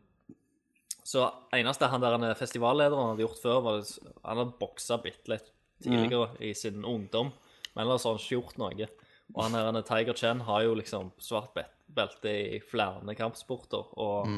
så 1.10 1.24
eneste 1.58 1.90
han 1.90 2.04
der 2.04 2.14
han 2.14 2.28
er 2.28 2.38
festivallederen 2.38 3.16
hadde 3.16 3.26
gjort 3.26 3.42
før, 3.42 3.62
var 3.66 3.80
Han 4.28 4.44
hadde 4.44 4.60
boksa 4.60 5.00
bitte 5.02 5.34
litt 5.34 5.50
tidligere 5.82 6.36
i 6.44 6.54
sin 6.54 6.84
ungdom, 6.86 7.32
men 7.74 7.86
ellers 7.86 8.06
har 8.06 8.14
han 8.14 8.22
ikke 8.22 8.36
gjort 8.36 8.62
noe. 8.62 8.90
Og 9.34 9.44
han 9.46 9.58
her 9.58 9.70
er 9.72 9.86
Tiger 9.88 10.18
Chen 10.18 10.46
har 10.46 10.64
jo 10.66 10.76
liksom 10.78 11.12
svart 11.22 11.58
belte 11.90 12.30
i 12.30 12.62
flere 12.62 13.16
kampsporter 13.18 13.94
og 13.98 14.30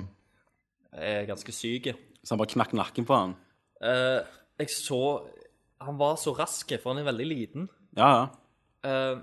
er 0.92 1.28
ganske 1.28 1.52
syk. 1.56 1.92
Så 2.22 2.34
han 2.34 2.42
bare 2.42 2.54
knakk 2.54 2.76
nakken 2.78 3.08
på 3.08 3.18
han. 3.18 3.36
Eh, 3.82 4.22
jeg 4.62 4.70
så 4.70 5.28
Han 5.82 5.98
var 5.98 6.16
så 6.22 6.30
rask, 6.38 6.70
for 6.78 6.94
han 6.94 7.02
er 7.02 7.08
veldig 7.08 7.26
liten. 7.26 7.64
Ja, 7.98 8.10
ja. 8.16 8.24
Eh, 8.88 9.18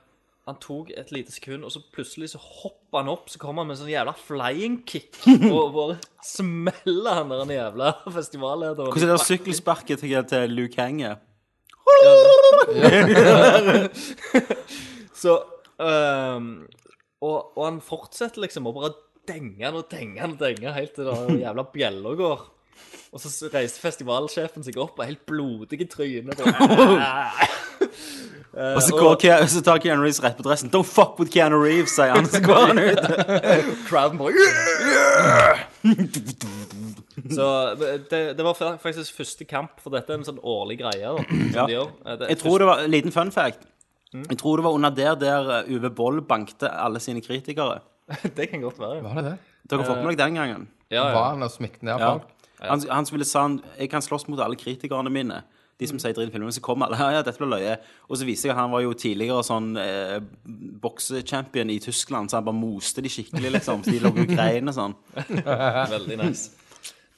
han 0.48 0.56
tok 0.62 0.90
et 0.96 1.10
lite 1.12 1.32
sekund, 1.34 1.66
og 1.66 1.72
så 1.74 1.80
plutselig 1.92 2.30
så 2.32 2.38
hopper 2.40 3.02
han 3.02 3.10
opp, 3.12 3.26
så 3.28 3.40
kommer 3.40 3.62
han 3.62 3.68
med 3.68 3.76
en 3.76 3.82
sånn 3.82 3.92
jævla 3.92 4.14
flying 4.16 4.78
kick, 4.88 5.18
og 5.52 5.74
bare 5.74 5.98
smeller 6.24 7.20
han 7.20 7.32
der 7.32 7.42
den 7.42 7.56
jævla 7.58 7.88
festivallederen. 8.14 8.92
Hvordan 8.94 9.12
er 9.12 9.18
det 9.18 9.28
sykkelsparket 9.28 10.04
til, 10.04 10.16
til 10.30 10.56
Luke 10.56 10.80
Henge? 10.80 11.10
Så 15.18 15.32
um, 15.80 16.48
og, 17.24 17.38
og 17.58 17.62
han 17.64 17.78
fortsetter 17.82 18.44
liksom 18.44 18.68
å 18.70 18.74
bare 18.76 18.92
denge 19.28 19.66
han 19.66 19.76
og 19.76 19.88
denge 19.90 20.20
han 20.22 20.36
og 20.36 20.40
denge 20.40 20.72
helt 20.76 20.94
til 20.96 21.08
den 21.08 21.40
jævla 21.42 21.64
bjella 21.72 22.14
går. 22.18 22.44
Og 23.08 23.22
så 23.22 23.48
reiste 23.52 23.82
festivalsjefen 23.82 24.64
seg 24.64 24.78
opp 24.80 25.00
og 25.00 25.08
helt 25.08 25.24
blodig 25.28 25.80
i 25.82 25.88
trynet. 25.90 26.40
Bare, 28.54 28.74
Og 28.76 28.82
så, 28.82 28.94
går, 28.96 29.16
Ke- 29.20 29.46
så 29.48 29.60
tar 29.62 29.78
Keanu 29.78 30.02
Reeves 30.02 30.22
rett 30.24 30.36
på 30.38 30.42
dressen. 30.46 30.70
Don't 30.72 30.88
fuck 30.88 31.18
with 31.20 31.30
Keanu 31.34 31.58
Reeves, 31.62 31.92
sier 31.94 32.14
han. 32.14 32.24
Så 32.26 32.40
går 32.40 32.66
han 32.70 32.78
ut. 32.78 32.98
crowden 33.88 34.18
bare 34.18 34.32
Så 37.34 37.74
det, 38.10 38.20
det 38.38 38.44
var 38.46 38.54
fa- 38.54 38.76
faktisk 38.80 39.16
første 39.16 39.44
kamp, 39.48 39.80
for 39.82 39.90
dette 39.94 40.12
er 40.14 40.20
en 40.20 40.24
sånn 40.26 40.38
årlig 40.42 40.78
greie. 40.80 41.02
da, 41.02 41.24
som 41.24 41.52
Ja. 41.54 41.66
de 41.66 41.72
gjør. 41.76 41.90
Eh, 42.06 42.16
det- 42.16 42.28
Jeg 42.28 42.38
tror 42.38 42.58
det 42.58 42.66
var 42.66 42.78
en 42.84 42.90
liten 42.90 43.12
fun 43.12 43.30
fact. 43.30 43.66
Jeg 44.12 44.38
tror 44.38 44.56
det 44.56 44.64
var 44.64 44.72
under 44.72 44.90
der 44.90 45.14
der 45.16 45.64
Uwe 45.68 45.90
Boll 45.90 46.20
bankte 46.22 46.70
alle 46.70 46.98
sine 47.00 47.20
kritikere. 47.20 47.80
Det 48.36 48.50
kan 48.50 48.60
godt 48.62 48.78
være. 48.78 48.96
ja. 48.96 49.02
Var 49.02 49.14
det 49.14 49.24
det? 49.24 49.38
Dere 49.68 49.82
har 49.82 49.86
fått 49.94 50.04
med 50.04 50.16
dere 50.16 50.26
den 50.26 50.34
gangen? 50.34 50.68
Ja, 50.90 51.02
Var 51.04 51.10
ja. 51.12 51.28
han 51.30 51.42
og 51.42 51.50
smekte 51.50 51.82
ned 51.84 51.98
Ja. 52.00 52.10
folk? 52.12 52.22
Han, 52.62 52.80
han 52.90 53.04
ville 53.12 53.24
sa 53.24 53.42
han, 53.42 53.60
jeg 53.78 53.90
kan 53.90 54.00
slåss 54.02 54.26
mot 54.28 54.40
alle 54.40 54.56
kritikerne 54.56 55.10
mine. 55.10 55.42
De 55.78 55.86
som 55.86 56.00
sier 56.02 56.14
dritt 56.16 56.32
i 56.32 56.34
filmen, 56.34 56.52
så 56.54 56.62
kommer 56.64 56.88
alle 56.88 56.98
ja, 56.98 57.10
ja, 57.18 57.24
dette 57.26 57.38
blir 57.38 57.52
løye. 57.52 57.76
Og 58.08 58.18
så 58.18 58.26
viste 58.26 58.48
jeg 58.48 58.54
at 58.54 58.60
han 58.60 58.72
var 58.72 58.82
jo 58.82 58.96
tidligere 58.98 59.44
sånn 59.46 59.72
eh, 59.78 60.16
boksechampion 60.82 61.70
i 61.70 61.78
Tyskland, 61.82 62.30
så 62.30 62.40
han 62.40 62.48
bare 62.48 62.58
moste 62.58 63.04
de 63.04 63.12
skikkelig, 63.12 63.52
liksom. 63.58 63.84
Så 63.86 63.94
de 63.94 64.02
lå 64.02 64.12
og 64.14 64.32
grein 64.32 64.70
og 64.70 64.78
sånn. 64.78 64.96
Veldig 65.94 66.20
nice. 66.22 66.66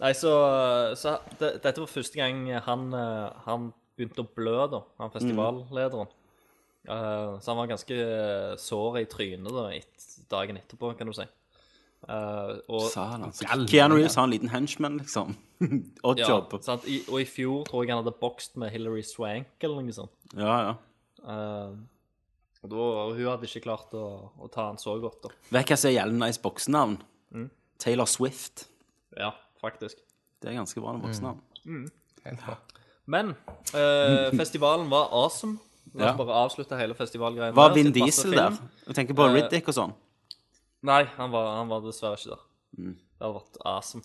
Nei, 0.01 0.15
så, 0.17 0.33
så 0.97 1.19
det, 1.41 1.59
dette 1.65 1.83
var 1.83 1.93
første 1.93 2.21
gang 2.21 2.47
han, 2.65 2.89
eh, 2.97 3.45
han 3.47 3.69
begynte 3.99 4.25
å 4.25 4.33
blø, 4.37 4.57
da, 4.73 4.85
han 5.01 5.13
festivallederen. 5.13 6.13
Eh, 6.89 7.35
så 7.41 7.53
han 7.53 7.61
var 7.61 7.69
ganske 7.75 7.99
sår 8.61 9.03
i 9.03 9.09
trynet 9.11 9.53
da, 9.53 9.67
et, 9.77 10.09
dagen 10.31 10.61
etterpå, 10.61 10.95
kan 10.97 11.11
du 11.11 11.17
si. 11.17 11.27
Eh, 12.11 12.53
og 12.75 12.89
Sa 12.91 13.05
han, 13.13 13.23
altså. 13.29 13.47
Keanu 13.71 13.95
Reeves 13.95 14.17
har 14.19 14.27
en 14.27 14.33
liten 14.35 14.51
henchman, 14.51 14.97
liksom. 14.99 15.37
Odd 16.09 16.19
Ja, 16.19 16.29
job. 16.33 16.57
sant? 16.65 16.87
I, 16.91 17.03
og 17.09 17.21
i 17.23 17.27
fjor 17.29 17.63
tror 17.69 17.85
jeg 17.85 17.93
han 17.95 18.01
hadde 18.03 18.17
bokst 18.19 18.57
med 18.59 18.73
Hilary 18.75 19.05
Swank 19.07 19.63
eller 19.63 19.85
noe 19.87 19.95
sånt. 19.95 20.13
Ja, 20.35 20.57
ja. 20.65 20.75
Uh, 21.21 21.77
og 22.65 22.73
da, 22.73 22.77
og 23.05 23.15
hun 23.17 23.29
hadde 23.29 23.47
ikke 23.49 23.63
klart 23.69 23.95
å, 23.97 24.05
å 24.41 24.49
ta 24.53 24.67
han 24.73 24.81
så 24.81 24.97
godt, 25.01 25.21
da. 25.29 25.31
Vet 25.55 25.69
du 25.69 25.73
hva 25.75 25.79
som 25.81 25.91
er 25.93 25.97
gjeldende 25.99 26.27
nice 26.27 26.43
boksenavn? 26.43 26.99
Taylor 27.81 28.09
Swift. 28.11 28.67
Ja, 29.17 29.31
faktisk. 29.63 29.97
Det 30.43 30.51
er 30.51 30.59
ganske 30.59 30.83
bra 30.83 30.93
boksenavn. 31.01 31.39
Helt 32.27 32.43
bra. 32.45 32.59
Men 33.11 33.33
uh, 33.73 34.29
festivalen 34.41 34.91
var 34.93 35.09
awesome. 35.17 35.59
La 35.95 36.11
oss 36.11 36.13
Ja. 36.13 36.17
bare 36.21 36.37
avslutte 36.45 36.77
hele 36.79 36.95
festivalgreia. 36.95 37.55
Var. 37.57 37.73
Vin 37.75 37.89
Diesel 37.97 38.35
der? 38.37 38.59
Jeg 38.87 38.95
tenker 39.01 39.17
på 39.19 39.25
Riddick 39.33 39.71
og 39.73 39.75
sånn. 39.75 39.95
Nei, 40.87 41.03
han 41.17 41.33
var, 41.33 41.51
han 41.59 41.69
var 41.71 41.83
dessverre 41.85 42.17
ikke 42.17 42.33
der. 42.33 42.45
Mm. 42.79 42.95
Det 42.97 43.27
hadde 43.27 43.35
vært 43.37 43.61
awesome. 43.69 44.05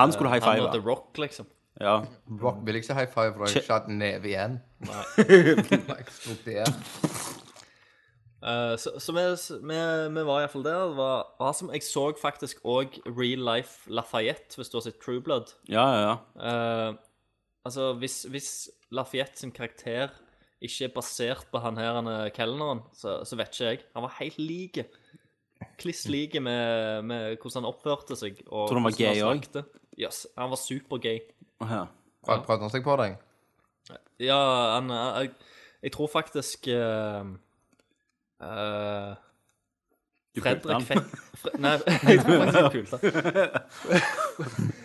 Han 0.00 0.12
skulle 0.14 0.32
high 0.32 0.44
Han 0.46 0.62
og 0.64 0.70
The 0.72 0.80
five. 0.80 0.88
Rock, 0.88 1.18
liksom. 1.20 1.50
Ja. 1.80 1.98
Rock 2.42 2.62
vil 2.66 2.78
ikke 2.80 2.96
high 2.96 3.10
five, 3.12 3.34
for 3.34 3.44
jeg 3.44 3.54
har 3.54 3.62
ikke 3.64 3.78
hatt 3.80 3.92
neve 3.92 4.32
igjen. 4.32 4.60
Nei. 4.88 5.04
Eh, 8.42 8.72
så 8.74 8.90
så 8.98 9.12
vi, 9.14 9.22
vi, 9.70 9.76
vi 10.10 10.22
var 10.26 10.40
iallfall 10.42 10.64
der. 10.66 10.80
Det 10.90 10.96
var 10.98 11.28
awesome. 11.38 11.70
Jeg 11.76 11.84
så 11.86 12.08
faktisk 12.18 12.64
òg 12.66 12.96
Real 13.06 13.44
Life 13.46 13.86
Lafayette, 13.86 14.56
hvis 14.58 14.72
du 14.72 14.80
har 14.80 14.82
sett 14.88 14.98
True 14.98 15.22
Blood. 15.22 15.52
Ja, 15.70 15.84
ja, 15.94 16.00
ja. 16.02 16.16
Eh, 16.42 16.96
altså, 17.64 17.92
hvis, 18.02 18.24
hvis 18.34 18.48
Lafayette 18.90 19.38
sin 19.38 19.54
karakter 19.54 20.10
ikke 20.62 20.88
er 20.88 20.94
basert 20.94 21.46
på 21.52 21.62
han 21.62 21.78
her 21.78 21.94
han 22.00 22.10
er 22.10 22.34
kelneren, 22.34 22.82
så, 22.98 23.20
så 23.22 23.38
vet 23.38 23.54
ikke 23.54 23.70
jeg. 23.70 23.84
Han 23.94 24.06
var 24.08 24.18
helt 24.18 24.42
lik. 24.42 24.82
Kliss 25.78 26.04
lik 26.08 26.34
med, 26.42 27.02
med 27.08 27.36
hvordan 27.38 27.62
han 27.62 27.68
oppførte 27.72 28.16
seg. 28.18 28.40
Og 28.48 28.68
Tror 28.68 28.76
du 28.76 28.80
han 28.82 28.88
var 28.90 28.96
gay 28.98 29.22
også? 29.22 29.32
snakket. 29.42 29.80
Yes, 30.00 30.22
han 30.38 30.50
var 30.52 30.60
supergay. 30.60 31.18
Ja. 31.60 31.84
Prøv- 32.26 32.44
Prøvde 32.46 32.62
han 32.68 32.70
seg 32.74 32.84
på 32.86 32.96
deg? 33.02 33.16
Ja, 34.22 34.38
han 34.78 34.88
Jeg, 34.94 35.32
jeg 35.82 35.92
tror 35.92 36.06
faktisk 36.12 36.68
uh, 36.70 37.26
uh, 38.40 39.14
Fredrik 40.38 40.86
fikk 40.88 41.08
Fre, 41.42 41.50
Nei, 41.64 41.72
jeg 42.08 42.20
tror 42.22 42.38
faktisk 42.40 42.62
jeg 42.62 42.72
pulte. 42.76 42.98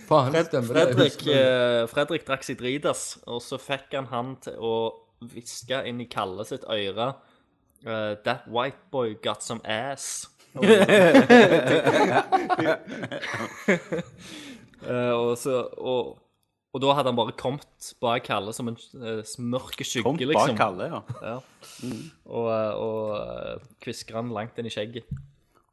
Faen, 0.07 0.37
stemmer? 0.47 0.73
Fredrik, 0.73 1.21
uh, 1.29 1.83
Fredrik 1.91 2.25
drakk 2.27 2.43
seg 2.47 2.57
dritas, 2.59 3.03
og 3.29 3.39
så 3.45 3.59
fikk 3.61 3.93
han 3.99 4.09
han 4.11 4.33
til 4.43 4.57
å 4.59 4.73
hviske 5.31 5.79
inn 5.89 6.01
i 6.03 6.09
Kalle 6.11 6.43
sitt 6.47 6.65
øre 6.69 7.11
uh, 7.87 8.13
That 8.25 8.47
white 8.51 8.81
boy 8.93 9.15
got 9.23 9.43
some 9.45 9.61
ass. 9.63 10.25
Eh, 14.88 15.12
og, 15.12 15.33
så, 15.41 15.51
og, 15.81 16.19
og 16.71 16.81
da 16.83 16.91
hadde 16.95 17.10
han 17.10 17.17
bare 17.17 17.33
kommet 17.36 17.88
bak 18.03 18.21
Kalle 18.27 18.53
som 18.55 18.67
en 18.69 18.77
uh, 19.01 19.23
mørk 19.41 19.81
skygge, 19.81 20.03
Kom 20.05 20.15
bak 20.19 20.29
liksom. 20.29 20.55
Kalle, 20.60 20.86
ja. 20.91 20.99
Ja. 21.25 21.38
Og, 22.29 22.45
eh, 22.53 22.73
og 22.77 22.99
uh, 23.17 23.57
kvisker 23.83 24.15
han 24.19 24.29
langt 24.36 24.53
inn 24.62 24.69
i 24.69 24.71
skjegget. 24.71 25.10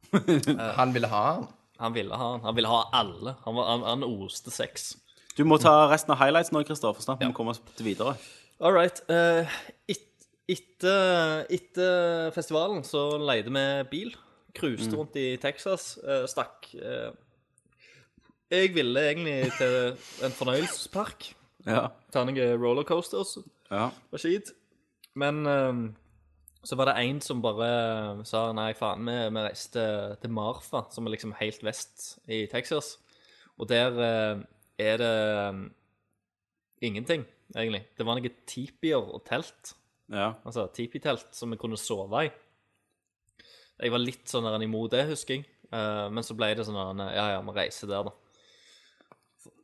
Han 0.79 0.93
ville 0.95 1.07
ha 1.11 1.21
han. 1.27 1.45
Han 1.81 1.91
ville 1.95 2.15
ha 2.15 2.27
han. 2.33 2.41
Han 2.45 2.55
ville 2.55 2.69
ha 2.71 2.81
alle. 2.95 3.33
Han, 3.43 3.55
var, 3.57 3.65
han, 3.67 3.81
han 3.83 4.03
oste 4.07 4.51
sex. 4.53 4.93
Du 5.35 5.43
må 5.43 5.57
ta 5.59 5.73
resten 5.91 6.13
av 6.15 6.21
highlights 6.21 6.53
nå, 6.55 6.61
Kristoffer, 6.63 7.03
snart 7.03 7.19
må 7.19 7.27
vi 7.33 7.35
komme 7.35 7.51
oss 7.51 7.59
til 7.75 7.89
videre. 7.89 8.13
All 8.63 8.71
right. 8.71 9.01
eh, 9.11 9.43
et, 9.91 10.05
etter, 10.47 11.43
etter 11.51 12.31
festivalen 12.35 12.85
så 12.87 13.17
leide 13.19 13.51
vi 13.51 13.65
bil. 13.91 14.15
Cruiste 14.55 14.95
rundt 14.97 15.17
i 15.19 15.35
Texas. 15.41 15.97
eh, 16.03 16.25
stakk 16.31 16.69
eh, 16.75 17.11
Jeg 18.51 18.73
ville 18.75 19.03
egentlig 19.09 19.51
til 19.57 19.97
en 20.25 20.35
fornøyelsespark. 20.35 21.33
Ja. 21.65 21.89
Ta 22.13 22.23
noen 22.23 22.59
rollercoasters 22.61 23.39
ja. 23.71 23.89
og 23.89 24.21
kjipt. 24.21 24.53
Men 25.17 25.45
eh, 25.49 25.85
så 26.65 26.77
var 26.79 26.89
det 26.89 26.97
en 27.05 27.21
som 27.21 27.41
bare 27.43 28.25
sa 28.25 28.47
nei, 28.57 28.71
faen, 28.77 29.05
vi, 29.05 29.15
vi 29.35 29.45
reiste 29.45 29.85
til 30.21 30.33
Marfa, 30.33 30.85
som 30.93 31.05
er 31.05 31.15
liksom 31.15 31.35
helt 31.39 31.65
vest 31.65 32.15
i 32.25 32.45
Texas. 32.51 32.95
Og 33.61 33.69
der 33.69 33.99
eh, 34.01 34.45
er 34.81 34.97
det 34.99 35.49
um, 35.49 35.65
ingenting, 36.81 37.25
egentlig. 37.55 37.85
Det 37.97 38.05
var 38.05 38.17
noen 38.17 38.39
tipier 38.49 38.99
og 38.99 39.23
telt, 39.27 39.75
ja. 40.11 40.33
altså 40.45 40.67
tipitelt 40.75 41.29
som 41.35 41.53
vi 41.53 41.59
kunne 41.61 41.79
sove 41.79 42.25
i. 42.27 42.33
Jeg 43.81 43.91
var 43.91 44.01
litt 44.01 44.29
sånn 44.31 44.47
der 44.47 44.63
imot 44.63 44.93
det, 44.93 45.03
husker 45.09 45.37
jeg. 45.37 45.47
Eh, 45.71 46.05
men 46.13 46.23
så 46.25 46.35
ble 46.37 46.53
det 46.55 46.67
sånn 46.67 46.77
der, 46.77 47.15
ja, 47.15 47.25
ja, 47.35 47.41
vi 47.43 47.55
reiser 47.55 47.91
der, 47.91 48.07
da. 48.07 48.13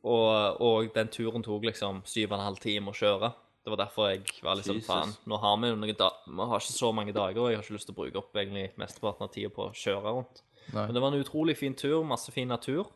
Og, 0.02 0.62
og 0.62 0.90
den 0.94 1.10
turen 1.14 1.44
tok 1.46 1.64
liksom 1.68 2.02
syv 2.08 2.32
og 2.32 2.38
en 2.38 2.46
halv 2.48 2.62
time 2.62 2.90
å 2.90 2.96
kjøre. 2.96 3.32
Det 3.62 3.70
var 3.70 3.78
derfor 3.84 4.08
jeg 4.10 4.24
var 4.42 4.58
litt 4.58 4.66
sånn, 4.66 4.80
Jesus. 4.80 4.88
faen, 4.88 5.12
nå 5.30 5.38
har 5.38 5.58
vi 5.62 5.68
jo 5.70 5.76
noen 5.78 5.98
da 5.98 6.08
Vi 6.26 6.46
har 6.50 6.64
ikke 6.64 6.74
så 6.74 6.88
mange 6.94 7.14
dager, 7.14 7.38
og 7.38 7.52
jeg 7.52 7.60
har 7.60 7.62
ikke 7.62 7.76
lyst 7.76 7.88
til 7.88 7.94
å 7.94 7.98
bruke 8.00 8.18
opp 8.18 8.34
egentlig 8.34 8.72
mesteparten 8.80 9.28
av 9.28 9.30
tida 9.34 9.52
på 9.54 9.68
å 9.68 9.76
kjøre 9.78 10.14
rundt. 10.18 10.42
Nei. 10.72 10.86
Men 10.88 10.96
det 10.96 11.02
var 11.04 11.14
en 11.14 11.22
utrolig 11.22 11.54
fin 11.58 11.76
tur, 11.78 12.00
masse 12.06 12.34
fin 12.34 12.50
natur. 12.50 12.90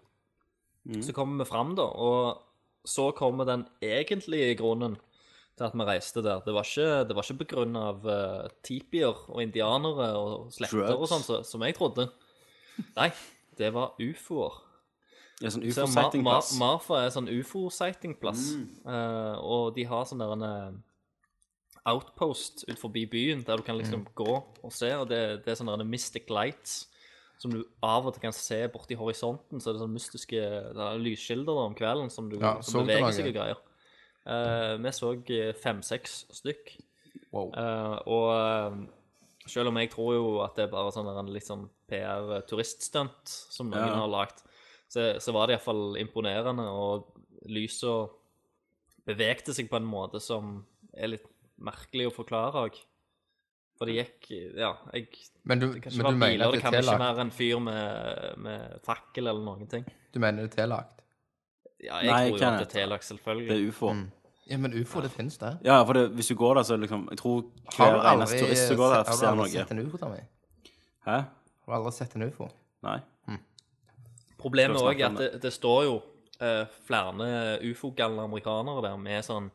Mm. 0.87 1.01
Så 1.03 1.15
kommer 1.15 1.43
vi 1.43 1.49
fram, 1.49 1.75
da, 1.79 1.87
og 1.87 2.43
så 2.87 3.09
kommer 3.15 3.47
den 3.47 3.65
egentlige 3.83 4.55
grunnen 4.59 4.99
til 5.57 5.67
at 5.67 5.75
vi 5.77 5.87
reiste 5.89 6.23
der. 6.25 6.43
Det 6.45 6.53
var 6.55 6.69
ikke, 6.69 7.09
det 7.09 7.17
var 7.17 7.27
ikke 7.27 7.41
på 7.43 7.49
grunn 7.55 7.77
av 7.81 8.05
uh, 8.05 8.47
tipier 8.67 9.25
og 9.29 9.41
indianere 9.43 10.11
og 10.19 10.53
sletter 10.55 10.85
og 10.93 11.03
Drugs. 11.03 11.13
sånn, 11.15 11.25
så, 11.25 11.41
som 11.49 11.65
jeg 11.65 11.77
trodde. 11.79 12.09
Nei, 12.97 13.11
det 13.57 13.73
var 13.77 13.97
ufoer. 14.03 14.63
Er 15.45 15.53
sånn 15.53 15.65
ufo-sighting-plass. 15.69 16.55
Ma 16.57 16.73
Marfa 16.73 17.01
er 17.05 17.13
sånn 17.13 17.29
ufo-sightingplass, 17.29 18.45
mm. 18.57 18.67
uh, 18.89 19.37
og 19.45 19.73
de 19.77 19.85
har 19.89 20.05
sånn 20.09 20.23
der 20.23 20.33
en 20.33 20.45
eh, 20.47 20.77
outpost 21.93 22.65
ut 22.71 22.81
forbi 22.81 23.05
byen, 23.09 23.43
der 23.45 23.61
du 23.61 23.65
kan 23.67 23.77
liksom 23.77 24.07
gå 24.17 24.33
og 24.37 24.73
se. 24.73 24.91
Og 24.97 25.09
det, 25.13 25.23
det 25.45 25.53
er 25.53 25.59
sånne 25.61 25.85
mystic 25.89 26.33
lights 26.33 26.87
som 27.37 27.53
du 27.53 27.61
av 27.85 28.07
og 28.09 28.15
til 28.17 28.25
kan 28.25 28.35
se 28.35 28.63
borti 28.73 28.97
horisonten. 28.97 29.61
Så 29.61 29.71
er 29.71 29.77
det 29.77 29.85
sånne 29.85 29.97
mystiske 29.99 30.41
det 30.41 30.89
er 30.89 31.05
lyskilder 31.05 31.65
om 31.67 31.77
kvelden 31.77 32.13
som, 32.13 32.31
du, 32.33 32.39
Ja, 32.41 32.57
som 32.65 32.89
beveger 32.89 33.13
seg 33.13 33.29
og 33.31 33.37
greier. 33.37 33.61
Eh, 34.27 34.75
vi 34.83 34.93
så 34.95 35.13
eh, 35.15 35.55
fem-seks 35.55 36.19
stykk. 36.41 36.77
Wow. 37.35 37.51
Uh, 37.53 37.97
og 38.11 39.51
selv 39.51 39.71
om 39.71 39.79
jeg 39.79 39.91
tror 39.93 40.15
jo 40.17 40.27
at 40.45 40.57
det 40.59 40.67
er 40.67 40.73
bare 40.73 40.93
sånn 40.95 41.09
en 41.11 41.31
litt 41.33 41.47
sånn 41.47 41.67
PR-turiststunt 41.91 43.31
som 43.31 43.71
noen 43.71 43.87
Ja. 43.87 44.01
har 44.01 44.11
lagt, 44.11 44.43
så, 44.89 45.17
så 45.23 45.35
var 45.35 45.47
det 45.47 45.57
iallfall 45.57 45.99
imponerende, 46.01 46.67
og 46.67 47.13
lyset 47.51 48.15
bevegte 49.07 49.55
seg 49.55 49.71
på 49.71 49.79
en 49.79 49.87
måte 49.87 50.21
som 50.23 50.65
er 50.95 51.13
litt 51.15 51.27
merkelig 51.63 52.09
å 52.11 52.15
forklare 52.15 52.67
òg. 52.67 52.79
For 53.77 53.89
det 53.89 53.99
gikk 53.99 54.31
Ja, 54.57 54.71
jeg 54.95 55.11
Men 55.45 55.61
du, 55.61 55.67
Det 55.75 55.83
kan 55.85 55.93
ikke 55.93 56.01
men 56.01 56.07
være 56.07 56.31
biler, 56.31 56.53
det 56.55 56.63
kan 56.65 56.75
ikke 56.75 56.99
være 57.03 57.25
en 57.27 57.33
fyr 57.35 57.59
med, 57.61 58.39
med 58.41 58.79
fakkel 58.87 59.29
eller 59.29 59.45
noen 59.45 59.69
ting. 59.69 59.85
Du 60.15 60.19
mener 60.23 60.47
det 60.47 60.55
er 60.55 60.63
tillagt? 60.63 61.06
Ja, 61.87 62.01
jeg 62.03 62.11
Nei, 62.11 62.21
tror 62.29 62.39
jo 62.39 62.47
at 62.47 62.61
det 62.61 62.67
er 62.67 62.73
tillagt, 62.75 63.11
Det 63.49 63.57
er 63.57 63.67
ufo. 63.71 63.91
Ja, 64.47 64.57
men 64.63 64.75
ufo, 64.79 65.01
det 65.03 65.11
finnes 65.11 65.39
det. 65.39 65.53
Ja, 65.67 65.81
for 65.83 65.93
det, 65.99 66.05
hvis 66.15 66.29
du 66.31 66.37
går 66.39 66.55
der, 66.55 66.63
så 66.63 66.77
liksom 66.79 67.09
Jeg 67.11 67.19
tror 67.19 67.45
Har 67.77 67.93
du 67.93 67.99
hver 67.99 68.09
aldri, 68.11 68.17
eneste 68.21 68.39
turist 68.45 68.69
som 68.69 68.77
går 68.79 68.93
der, 68.93 68.97
har 68.97 69.05
du 69.13 69.19
ser 69.19 69.27
aldri 69.31 69.43
noe. 69.43 69.51
sett 69.55 69.71
en 69.75 69.81
ufo, 69.87 69.99
Tommy? 70.03 70.21
Hæ? 71.07 71.17
Har 71.67 71.73
du 71.73 71.77
aldri 71.79 71.93
sett 71.97 72.17
en 72.17 72.27
ufo? 72.29 72.49
Nei? 72.87 72.99
Problemet 74.39 74.79
Skal 74.79 74.89
vi 74.89 74.95
òg 74.95 75.01
er 75.01 75.09
snakke 75.09 75.11
om 75.11 75.17
at 75.17 75.33
det, 75.35 75.43
det 75.43 75.53
står 75.53 75.81
jo 75.87 75.95
eh, 76.41 76.65
flere 76.87 77.31
ufo-galne 77.71 78.27
amerikanere 78.29 78.83
der 78.85 78.97
med 79.01 79.25
sånn 79.27 79.51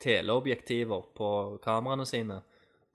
teleobjektiver 0.00 1.02
på 1.16 1.30
kameraene 1.64 2.06
sine, 2.08 2.40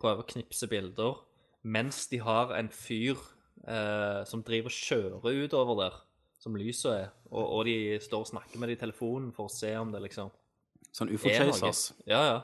prøver 0.02 0.24
å 0.24 0.30
knipse 0.32 0.70
bilder, 0.72 1.20
mens 1.62 2.08
de 2.10 2.22
har 2.26 2.54
en 2.58 2.70
fyr 2.74 3.20
eh, 3.68 4.24
som 4.26 4.42
driver 4.46 4.72
og 4.72 4.78
kjører 4.80 5.44
utover 5.46 5.82
der, 5.84 6.00
som 6.46 6.58
lyset 6.58 6.92
er, 6.94 7.08
og, 7.32 7.42
og 7.42 7.62
de 7.66 7.98
står 8.04 8.22
og 8.22 8.30
snakker 8.30 8.62
med 8.62 8.70
det 8.70 8.78
i 8.78 8.82
telefonen 8.84 9.32
for 9.34 9.50
å 9.50 9.54
se 9.54 9.72
om 9.80 9.94
det 9.94 10.04
liksom 10.06 10.30
Sånn 10.96 11.10
er 11.10 11.18
ufo-chasers. 11.18 11.90
Ja, 12.08 12.20
ja. 12.24 12.36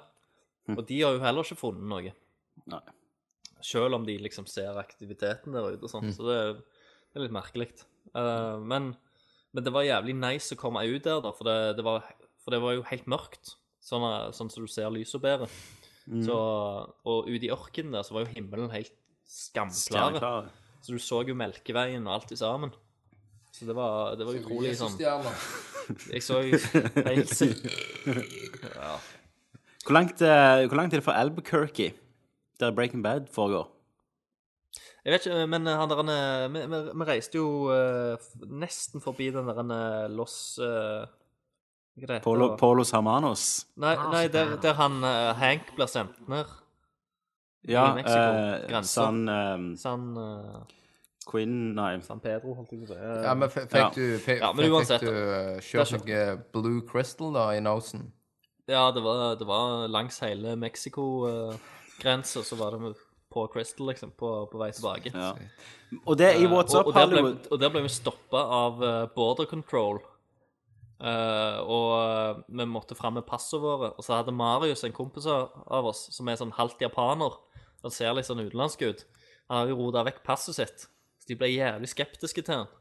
Og 0.74 0.82
de 0.90 0.98
har 1.00 1.14
jo 1.16 1.22
heller 1.24 1.46
ikke 1.46 1.62
funnet 1.62 1.86
noe. 1.88 2.12
Nei. 2.68 2.82
Selv 3.64 3.96
om 3.96 4.04
de 4.04 4.18
liksom 4.20 4.44
ser 4.50 4.76
aktiviteten 4.82 5.56
der 5.56 5.70
ute 5.72 5.88
og 5.88 5.94
sånn. 5.94 6.10
Så 6.12 6.26
det 6.28 6.36
er, 6.36 6.52
det 6.60 7.22
er 7.22 7.24
litt 7.24 7.36
merkelig. 7.38 7.70
Uh, 8.12 8.60
men, 8.60 8.90
men 9.56 9.64
det 9.64 9.72
var 9.72 9.88
jævlig 9.88 10.18
nice 10.20 10.58
å 10.58 10.60
komme 10.60 10.84
ut 10.84 11.06
der, 11.06 11.22
da, 11.24 11.32
for 11.38 11.48
det, 11.48 11.56
det, 11.80 11.86
var, 11.88 12.10
for 12.44 12.52
det 12.52 12.60
var 12.66 12.76
jo 12.76 12.84
helt 12.92 13.08
mørkt. 13.14 13.54
Sånn, 13.80 14.04
sånn 14.36 14.52
som 14.52 14.68
du 14.68 14.70
ser 14.74 14.92
lyset 14.92 15.24
bedre. 15.24 15.48
Så, 16.26 16.36
og 17.08 17.30
ute 17.30 17.48
i 17.48 17.54
ørkenen 17.54 17.96
der 17.96 18.04
så 18.04 18.18
var 18.18 18.26
jo 18.26 18.34
himmelen 18.34 18.74
helt 18.74 18.92
skamklare. 19.32 20.50
Så 20.84 20.98
du 20.98 21.00
så 21.00 21.22
jo 21.24 21.38
Melkeveien 21.38 22.04
og 22.10 22.18
alt 22.18 22.36
i 22.36 22.40
sammen. 22.42 22.74
Så 23.52 23.68
det 23.68 23.76
var, 23.76 24.16
det 24.16 24.26
var 24.28 24.38
utrolig 24.40 24.76
sånn 24.80 24.96
Jeg 26.14 26.24
så 26.24 26.40
jo 26.46 26.60
Ja. 28.72 28.96
Hvor 29.82 29.96
langt, 29.98 30.22
eh, 30.22 30.64
hvor 30.70 30.78
langt 30.78 30.94
er 30.94 31.02
det 31.02 31.06
fra 31.06 31.18
Albuquerque, 31.20 31.92
der 32.62 32.72
Breaking 32.72 33.04
Bad 33.04 33.28
foregår? 33.34 33.68
Jeg 35.02 35.16
vet 35.16 35.26
ikke, 35.26 35.48
men 35.50 35.66
han 35.66 35.90
der 35.90 36.04
vi, 36.54 36.62
vi, 36.70 36.82
vi 36.94 37.08
reiste 37.10 37.40
jo 37.40 37.48
uh, 37.74 38.30
nesten 38.46 39.02
forbi 39.02 39.32
den 39.34 39.50
der 39.50 39.64
eh, 39.66 40.12
Los 40.14 40.60
uh, 40.62 41.10
det 41.96 42.22
Polo, 42.24 42.52
det? 42.52 42.60
Polos 42.62 42.92
Hermanos? 42.94 43.68
Nei, 43.76 43.96
nei 44.14 44.28
der, 44.32 44.56
der 44.62 44.78
han 44.78 45.02
uh, 45.04 45.34
Hank 45.38 45.74
blir 45.76 45.90
sendt 45.92 46.22
ned. 46.30 46.46
Ja, 47.68 47.92
I 47.92 47.96
Mexico, 48.00 48.78
uh. 48.78 48.82
San 48.82 49.28
eh, 49.30 49.76
San, 49.78 50.18
eh, 50.18 50.62
Quinn 51.30 51.76
Nei. 51.78 52.00
San 52.02 52.20
Pedro, 52.20 52.56
holdt 52.58 52.72
jeg 52.74 52.82
på 52.82 52.90
å 52.90 52.96
si. 52.96 52.98
Eh, 52.98 53.22
Ja, 53.28 53.36
men 53.38 53.50
fikk 53.54 53.76
Ja. 53.78 53.90
du, 53.94 54.18
fikk, 54.18 54.42
Ja, 54.42 54.54
men 54.54 54.66
fikk 54.66 54.74
uansett, 54.74 55.02
du 55.06 55.12
uh, 55.12 55.60
kjørt 55.62 55.94
noe 56.00 56.24
Blue 56.56 56.82
Crystal 56.90 57.34
da 57.34 57.52
i 57.54 57.62
nosen? 57.62 58.12
Ja, 58.68 58.92
det 58.92 59.04
var, 59.04 59.36
det 59.36 59.48
var 59.48 59.88
langs 59.92 60.20
hele 60.24 60.56
Mexico-grensa, 60.56 62.44
så 62.44 62.56
var 62.58 62.78
det 62.78 62.96
på 63.32 63.48
Crystal, 63.48 63.88
liksom, 63.88 64.12
på, 64.18 64.30
på 64.52 64.60
vei 64.60 64.72
tilbake. 64.76 65.12
Ja. 65.14 65.34
Og 66.06 66.18
det 66.20 66.34
i 66.40 66.48
What's 66.48 66.76
og, 66.76 66.82
Up 66.82 66.92
og, 66.92 66.96
der 66.96 67.08
ble, 67.08 67.22
Hollywood 67.22 67.52
og 67.52 67.62
der 67.62 67.74
ble 67.74 67.84
vi 67.86 67.92
stoppa 67.92 68.42
av 68.58 68.84
eh, 68.84 69.06
border 69.16 69.48
control. 69.50 70.02
Uh, 71.02 71.58
og 71.66 71.88
eh, 71.98 72.42
vi 72.60 72.66
måtte 72.70 72.94
fram 72.94 73.16
med 73.18 73.26
passene 73.26 73.64
våre. 73.64 73.90
Og 73.98 74.06
så 74.06 74.20
hadde 74.20 74.36
Marius, 74.36 74.84
en 74.86 74.94
kompis 74.94 75.26
av 75.26 75.50
av 75.66 75.88
oss, 75.90 76.06
som 76.14 76.30
er 76.30 76.38
sånn 76.38 76.54
halvt 76.54 76.84
japaner 76.84 77.40
Han 77.82 77.94
ser 77.94 78.14
litt 78.14 78.28
sånn 78.28 78.44
utenlandsk 78.44 78.84
ut. 78.86 79.06
Han 79.50 79.64
har 79.64 79.72
jo 79.72 79.80
rota 79.80 80.04
vekk 80.06 80.22
passet 80.28 80.60
sitt. 80.60 80.86
De 81.32 81.38
ble 81.40 81.48
jævlig 81.54 81.88
skeptiske 81.88 82.44
til 82.44 82.62
han. 82.62 82.72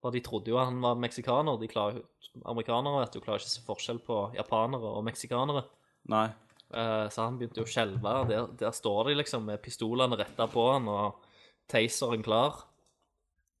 For 0.00 0.14
de 0.14 0.22
trodde 0.24 0.48
jo 0.48 0.56
han 0.56 0.78
var 0.80 0.96
meksikaner. 0.96 1.58
De 1.60 1.68
klarer, 1.68 2.00
amerikanere 2.48 3.02
vet 3.02 3.16
du, 3.16 3.20
klarer 3.20 3.42
ikke 3.42 3.50
å 3.50 3.52
se 3.52 3.66
forskjell 3.66 4.00
på 4.06 4.20
japanere 4.38 4.94
og 4.96 5.04
meksikanere. 5.04 5.66
Nei. 6.08 6.30
Eh, 6.72 7.06
så 7.12 7.26
han 7.26 7.36
begynte 7.36 7.60
jo 7.60 7.66
å 7.66 7.70
skjelve. 7.70 8.14
Der, 8.30 8.48
der 8.62 8.72
står 8.76 9.10
de 9.10 9.18
liksom 9.20 9.44
med 9.50 9.60
pistolene 9.60 10.16
retta 10.16 10.48
på 10.48 10.64
han 10.70 10.88
og 10.88 11.26
taseren 11.70 12.24
klar. 12.24 12.62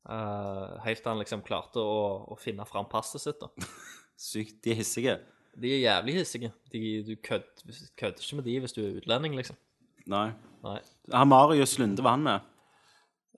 Eh, 0.08 0.78
helt 0.86 1.04
til 1.04 1.12
han 1.12 1.20
liksom 1.20 1.44
klarte 1.44 1.82
å, 1.84 1.98
å 2.32 2.38
finne 2.40 2.64
fram 2.68 2.88
passet 2.88 3.26
sitt. 3.26 3.42
da. 3.42 3.68
Sykt. 4.30 4.62
De 4.64 4.72
er 4.72 4.80
hissige. 4.80 5.18
De 5.60 5.74
er 5.74 5.84
jævlig 5.84 6.20
hissige. 6.22 6.54
De, 6.72 6.84
du 7.04 7.16
kødder 7.20 7.82
kødder 8.00 8.24
ikke 8.24 8.40
med 8.40 8.48
de 8.48 8.56
hvis 8.64 8.76
du 8.76 8.80
er 8.86 8.96
utlending, 9.02 9.36
liksom. 9.36 9.60
Nei. 10.08 10.30
Nei. 10.64 10.78
Han 11.12 11.28
Marius 11.28 11.76
Lunde 11.80 12.04
var 12.04 12.16
han 12.16 12.24
med? 12.24 12.49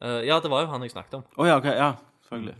Eh, 0.02 0.20
ja, 0.26 0.40
det 0.42 0.50
var 0.50 0.64
jo 0.64 0.70
han 0.72 0.82
jeg 0.82 0.90
snakket 0.94 1.14
om. 1.20 1.24
Å 1.38 1.46
ja, 1.46 1.56
ok. 1.60 1.68
Ja, 1.78 1.90
selvfølgelig. 2.26 2.56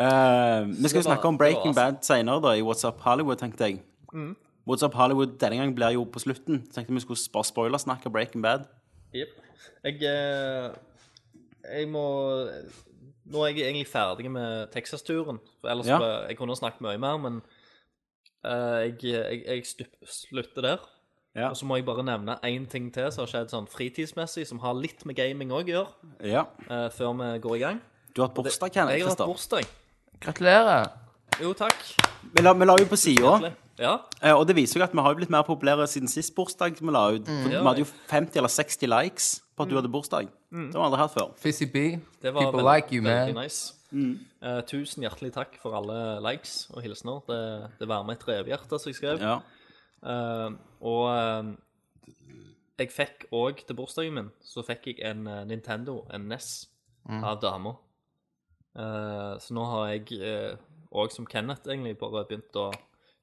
Eh, 0.00 0.66
vi 0.70 0.88
skal 0.88 1.00
jo 1.02 1.06
snakke 1.08 1.28
om 1.28 1.38
Breaking 1.38 1.72
altså- 1.72 1.80
Bad 1.80 2.04
senere, 2.06 2.40
da, 2.44 2.52
i 2.54 2.62
What's 2.62 2.86
Up 2.86 3.00
Hollywood, 3.00 3.38
tenkte 3.38 3.66
jeg. 3.66 3.82
Mm. 4.14 4.36
What's 4.68 4.84
Up 4.86 4.94
Hollywood 4.94 5.38
denne 5.40 5.56
gangen 5.58 5.74
blir 5.74 5.94
jo 5.96 6.04
på 6.04 6.20
slutten. 6.22 6.62
Tenkte 6.70 6.94
vi 6.94 7.00
skulle 7.00 7.18
bare 7.32 7.44
spoilersnakke 7.48 8.12
Breaking 8.12 8.42
Bad. 8.42 8.68
Jepp. 9.14 9.34
Jeg, 9.84 10.02
eh, 10.02 10.70
jeg 11.72 11.88
må 11.88 12.04
Nå 13.30 13.44
er 13.44 13.52
jeg 13.54 13.62
egentlig 13.68 13.86
ferdig 13.86 14.30
med 14.30 14.72
Texas-turen. 14.72 15.38
For 15.60 15.68
ellers 15.70 15.86
Ja. 15.86 15.98
Jeg 16.26 16.36
kunne 16.36 16.56
snakket 16.56 16.80
mye 16.80 16.98
mer, 16.98 17.16
men 17.18 17.42
eh, 18.44 18.88
jeg, 18.90 18.98
jeg, 19.02 19.44
jeg 19.46 19.66
stup, 19.66 19.86
slutter 20.06 20.62
der. 20.62 20.78
Ja. 21.36 21.48
Og 21.50 21.56
så 21.56 21.64
må 21.66 21.76
jeg 21.78 21.84
bare 21.86 22.02
nevne 22.02 22.38
én 22.42 22.64
ting 22.68 22.88
til 22.92 23.10
som 23.12 23.22
har 23.24 23.30
skjedd 23.30 23.50
sånn 23.52 23.68
fritidsmessig, 23.70 24.46
som 24.46 24.58
har 24.58 24.74
litt 24.74 25.04
med 25.06 25.14
gaming 25.16 25.50
òg 25.54 25.68
å 25.68 25.74
gjøre, 25.74 25.88
Ja. 26.26 26.44
uh, 26.70 26.88
før 26.90 27.14
vi 27.20 27.38
går 27.38 27.56
i 27.56 27.58
gang. 27.60 27.80
Du 28.14 28.22
har 28.22 28.28
hatt 28.28 28.34
bursdag, 28.36 28.72
Kenneth. 28.72 28.98
Jeg 28.98 29.06
har 29.06 29.14
hatt 29.14 29.26
bursdag. 29.28 29.66
Gratulerer. 30.20 30.90
Jo, 31.40 31.52
takk. 31.54 31.76
Vi 32.34 32.42
la, 32.42 32.52
vi 32.52 32.66
la 32.66 32.74
jo 32.80 32.84
på 32.90 32.98
sida, 32.98 33.52
Ja. 33.78 33.98
og 34.34 34.46
det 34.46 34.56
viser 34.56 34.80
jo 34.80 34.84
at 34.84 34.92
vi 34.92 35.00
har 35.00 35.14
blitt 35.14 35.30
mer 35.30 35.42
populære 35.46 35.86
siden 35.88 36.08
sist 36.08 36.34
bursdag 36.34 36.80
vi 36.80 36.90
la 36.90 37.06
ut. 37.14 37.24
For 37.26 37.48
Ja. 37.48 37.60
Vi 37.62 37.66
hadde 37.68 37.78
jo 37.78 37.86
50 38.10 38.36
eller 38.36 38.48
60 38.48 38.86
likes 38.88 39.40
på 39.56 39.62
at 39.62 39.68
du 39.70 39.76
hadde 39.76 39.88
bursdag. 39.88 40.28
Det 40.50 40.74
har 40.74 40.82
vi 40.82 40.86
aldri 40.90 40.98
hatt 40.98 41.14
før. 41.14 41.30
Fizzy 41.38 41.64
B. 41.66 42.00
Det 42.20 42.34
var 42.34 42.42
People 42.42 42.62
veldig, 42.62 42.74
like 42.74 42.92
you, 42.92 43.02
man. 43.02 43.34
nice. 43.34 43.72
Eh, 44.42 44.60
tusen 44.66 45.02
hjertelig 45.02 45.32
takk 45.32 45.56
for 45.62 45.74
alle 45.74 46.20
likes 46.20 46.68
og 46.74 46.82
hilsener. 46.82 47.22
Det, 47.26 47.70
det 47.78 47.88
varmer 47.88 48.12
et 48.12 48.26
revhjerte, 48.26 48.78
som 48.78 48.90
jeg 48.92 48.96
skrev. 48.96 49.20
Ja. 49.20 49.40
Eh, 50.00 50.50
og 50.80 51.02
uh, 51.12 51.50
jeg 52.80 52.92
fikk 52.94 53.26
òg 53.36 53.60
til 53.68 53.76
bursdagen 53.76 54.14
min 54.16 54.28
så 54.40 54.64
fikk 54.64 54.86
jeg 54.88 55.02
en 55.04 55.26
uh, 55.28 55.42
Nintendo, 55.48 56.00
en 56.14 56.28
NES, 56.30 56.68
av 57.10 57.40
dama. 57.42 57.72
Så 58.76 59.54
nå 59.56 59.62
har 59.66 59.86
jeg 59.90 60.20
òg, 60.92 61.10
som 61.10 61.24
Kenneth, 61.26 61.64
egentlig 61.66 61.96
bare 61.98 62.20
begynt 62.28 62.54
å 62.60 62.68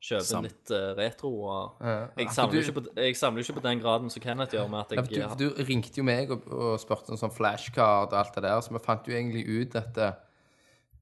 kjøpe 0.04 0.26
Sam- 0.28 0.44
litt 0.44 0.72
retro. 0.98 1.30
Og 1.46 1.86
Ja. 1.86 2.10
jeg, 2.18 2.32
samler 2.34 2.58
jo 2.58 2.64
ikke 2.66 2.76
på, 2.82 2.84
jeg 2.98 3.16
samler 3.16 3.46
ikke 3.46 3.56
på 3.60 3.64
den 3.64 3.80
graden 3.80 4.12
som 4.12 4.22
Kenneth 4.26 4.58
gjør, 4.58 4.68
med 4.68 4.80
at 4.82 4.92
Ja, 4.98 5.06
jeg 5.30 5.38
du, 5.38 5.46
du 5.54 5.64
ringte 5.64 6.02
jo 6.02 6.04
meg 6.04 6.34
og, 6.34 6.44
og 6.52 6.82
spurte 6.82 7.14
om 7.14 7.22
sånn 7.22 7.32
flashcard 7.32 8.12
og 8.12 8.18
alt 8.20 8.36
det 8.36 8.44
der, 8.44 8.60
så 8.60 8.76
vi 8.76 8.84
fant 8.84 9.08
jo 9.08 9.16
egentlig 9.16 9.46
ut 9.48 9.78
at 9.80 9.94
det, 9.96 10.12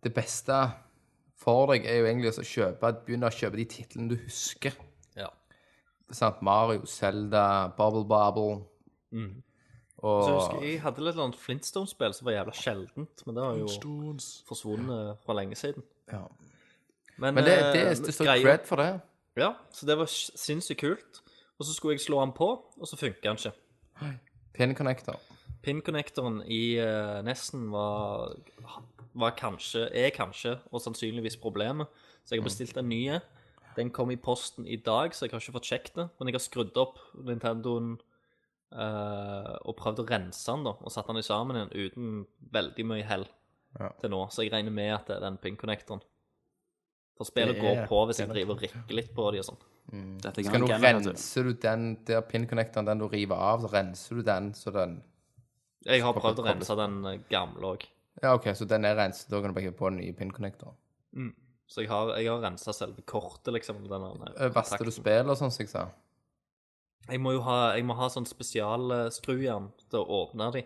det 0.03 0.13
beste 0.13 0.59
for 1.45 1.71
deg 1.71 1.87
er 1.89 2.03
jo 2.03 2.09
egentlig 2.11 2.35
å 2.35 2.45
kjøpe, 2.45 2.91
begynne 3.07 3.31
å 3.31 3.33
kjøpe 3.33 3.59
de 3.59 3.65
titlene 3.71 4.13
du 4.13 4.19
husker. 4.27 4.77
Sant? 6.11 6.41
Mario, 6.45 6.85
Zelda, 6.85 7.67
Bubble 7.77 8.05
Bobble. 8.05 8.65
Og 10.05 10.23
Så 10.23 10.29
jeg 10.29 10.35
husker 10.37 10.65
jeg 10.67 10.81
hadde 10.83 11.05
litt 11.05 11.17
annet 11.17 11.39
Flintstone-spill 11.39 12.13
som 12.13 12.27
var 12.27 12.35
jævla 12.35 12.53
sjeldent, 12.53 13.23
men 13.25 13.37
det 13.37 13.45
har 13.45 13.61
jo 13.61 13.69
forsvunnet 14.45 15.21
fra 15.25 15.37
lenge 15.37 15.57
siden. 15.57 15.83
ja. 16.11 16.27
Men, 17.17 17.33
Men 17.33 17.45
det, 17.45 17.53
eh, 17.57 17.73
det, 17.73 18.05
det 18.05 18.13
står 18.13 18.27
cred 18.41 18.65
for 18.67 18.75
det. 18.75 18.89
Ja, 19.39 19.53
så 19.71 19.85
det 19.87 19.95
var 19.97 20.09
sinnssykt 20.11 20.81
kult. 20.81 21.21
Og 21.55 21.65
så 21.65 21.73
skulle 21.73 21.95
jeg 21.95 22.03
slå 22.03 22.19
han 22.19 22.33
på, 22.35 22.49
og 22.75 22.87
så 22.87 22.97
funka 22.99 23.31
han 23.31 23.39
ikke. 23.39 23.53
Pin 24.53 24.75
connector. 24.75 25.19
Pin-connectoren 25.63 26.41
i 26.51 26.77
uh, 26.77 27.21
Nesten 27.25 27.69
var, 27.71 28.35
var 29.13 29.33
kanskje, 29.39 29.87
er 29.95 30.11
kanskje, 30.13 30.57
og 30.71 30.83
sannsynligvis 30.83 31.37
problemet. 31.41 31.87
Så 32.25 32.35
jeg 32.35 32.41
har 32.41 32.49
bestilt 32.49 32.77
en 32.77 32.89
ny. 32.89 33.01
Den 33.75 33.89
kom 33.91 34.11
i 34.11 34.17
posten 34.17 34.67
i 34.67 34.77
dag, 34.77 35.13
så 35.15 35.25
jeg 35.25 35.33
har 35.33 35.41
ikke 35.43 35.55
fått 35.57 35.69
sjekket 35.69 35.95
det. 35.99 36.05
Men 36.19 36.29
jeg 36.31 36.37
har 36.37 36.43
skrudd 36.45 36.77
opp 36.79 36.99
Nintendoen 37.27 37.95
eh, 38.71 39.53
og 39.65 39.75
prøvd 39.79 40.03
å 40.03 40.07
rense 40.09 40.45
den, 40.51 40.63
da, 40.67 40.75
og 40.79 40.91
satt 40.93 41.07
den 41.11 41.19
i 41.21 41.25
sammen 41.25 41.59
igjen 41.59 41.73
uten 41.91 42.13
veldig 42.55 42.85
mye 42.91 43.05
hell 43.07 43.25
Ja. 43.79 43.89
til 43.99 44.09
nå. 44.13 44.21
Så 44.31 44.43
jeg 44.45 44.53
regner 44.53 44.71
med 44.71 44.93
at 44.95 45.07
det 45.09 45.17
er 45.17 45.25
den 45.25 45.37
pin-connectoren. 45.43 46.01
For 47.17 47.27
spillet 47.27 47.59
går 47.59 47.85
på 47.87 48.01
hvis 48.07 48.19
jeg 48.19 48.29
er 48.29 48.33
driver 48.33 48.55
og 48.55 48.61
rikker 48.63 48.95
litt 48.95 49.11
på 49.15 49.31
de 49.31 49.39
og 49.39 49.45
sånn. 49.49 49.59
Skal 49.85 50.59
nå 50.59 50.67
Kenneth, 50.67 51.03
du. 51.03 51.09
rense 51.11 51.43
du 51.43 51.51
den 51.53 51.83
der 52.07 52.21
pin-connectoren, 52.25 52.87
den 52.87 52.99
du 53.03 53.07
river 53.07 53.35
av, 53.35 53.61
så 53.63 53.69
renser 53.71 54.15
du 54.15 54.23
den 54.23 54.53
så 54.57 54.71
den 54.73 54.97
Jeg 55.85 56.01
har 56.01 56.13
prøvd 56.17 56.39
å 56.41 56.45
rense 56.47 56.75
den 56.79 57.23
gamle 57.29 57.75
òg. 57.75 57.85
Ja, 58.23 58.33
OK, 58.33 58.47
så 58.55 58.65
den 58.67 58.85
er 58.87 58.95
renset, 58.95 59.29
da 59.29 59.41
kan 59.41 59.51
du 59.51 59.57
bare 59.59 59.67
hive 59.67 59.77
på 59.77 59.89
den 59.91 59.99
nye 59.99 60.13
pin-connectoren. 60.17 60.75
Så 61.67 61.81
jeg 61.81 61.89
har, 61.89 62.11
jeg 62.19 62.29
har 62.29 62.41
rensa 62.43 62.73
selve 62.73 63.01
kortet, 63.09 63.53
liksom. 63.53 63.79
Den 63.87 63.89
der, 63.89 64.33
Eh, 64.45 64.49
Vasker 64.53 64.77
du 64.85 64.91
kontakten. 64.91 65.01
spill 65.01 65.29
og 65.31 65.37
sånn, 65.37 65.51
som 65.51 65.63
jeg 65.65 65.69
sa? 65.69 65.85
Jeg 67.09 67.19
må 67.21 67.31
jo 67.33 67.41
ha, 67.41 67.73
jeg 67.75 67.85
må 67.85 67.95
ha 67.95 68.07
sånn 68.09 68.25
spesialskrujern 68.25 69.71
til 69.89 69.99
å 69.99 70.05
åpne 70.07 70.51
de. 70.53 70.63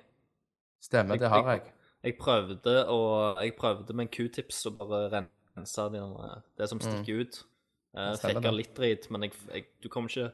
Stemmer, 0.82 1.16
Jeg- 1.16 1.20
det 1.20 1.30
har 1.30 1.44
jeg- 1.58 1.74
jeg. 2.04 2.18
Prøvde, 2.18 2.86
å, 2.88 3.38
jeg 3.42 3.58
prøvde 3.58 3.94
med 3.94 4.04
en 4.06 4.08
q-tips 4.08 4.66
å 4.68 4.78
bare 4.78 5.10
rense 5.10 5.92
de, 5.92 6.42
det 6.58 6.70
som 6.70 6.80
stikker 6.80 7.22
ut. 7.22 7.44
Eh, 7.96 8.14
Stemmer 8.16 8.36
Fikk 8.36 8.42
det. 8.44 8.54
litt 8.54 8.76
drit, 8.76 9.12
men 9.12 9.22
jeg, 9.24 9.66
du 9.82 9.90
kommer 9.90 10.10
ikke, 10.10 10.32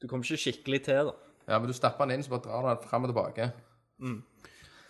du 0.00 0.06
kommer 0.08 0.22
ikke 0.24 0.38
skikkelig 0.52 0.84
til, 0.84 1.04
da. 1.06 1.12
Ja, 1.48 1.58
men 1.58 1.66
du 1.66 1.72
stapper 1.72 2.06
den 2.06 2.10
inn, 2.18 2.22
så 2.22 2.30
bare 2.30 2.42
drar 2.42 2.62
du 2.62 2.80
den 2.80 2.88
fram 2.88 3.04
og 3.04 3.14
tilbake. 3.14 3.52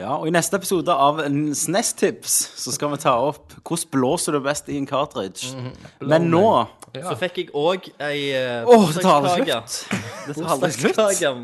Ja, 0.00 0.14
og 0.16 0.26
I 0.30 0.32
neste 0.32 0.56
episode 0.56 0.94
av 0.96 1.18
SNES-tips 1.26 2.34
så 2.62 2.72
skal 2.72 2.92
vi 2.94 2.98
ta 3.02 3.12
opp 3.20 3.52
hvordan 3.60 3.90
blåser 3.92 4.32
du 4.32 4.40
best 4.46 4.68
i 4.72 4.78
en 4.80 4.86
cartridge. 4.88 5.50
Men 6.00 6.30
nå 6.32 6.44
Så 6.94 7.12
fikk 7.20 7.36
jeg 7.42 7.50
òg 7.54 7.90
ei 8.02 8.30
uh, 8.32 8.64
Åh, 8.70 8.86
det 8.96 9.02
tar 9.04 9.18
aldri 9.20 9.44
slutt! 9.44 9.74
Det 10.30 10.34
tar 10.38 10.48
aldri 10.54 10.70
slutt. 10.74 11.02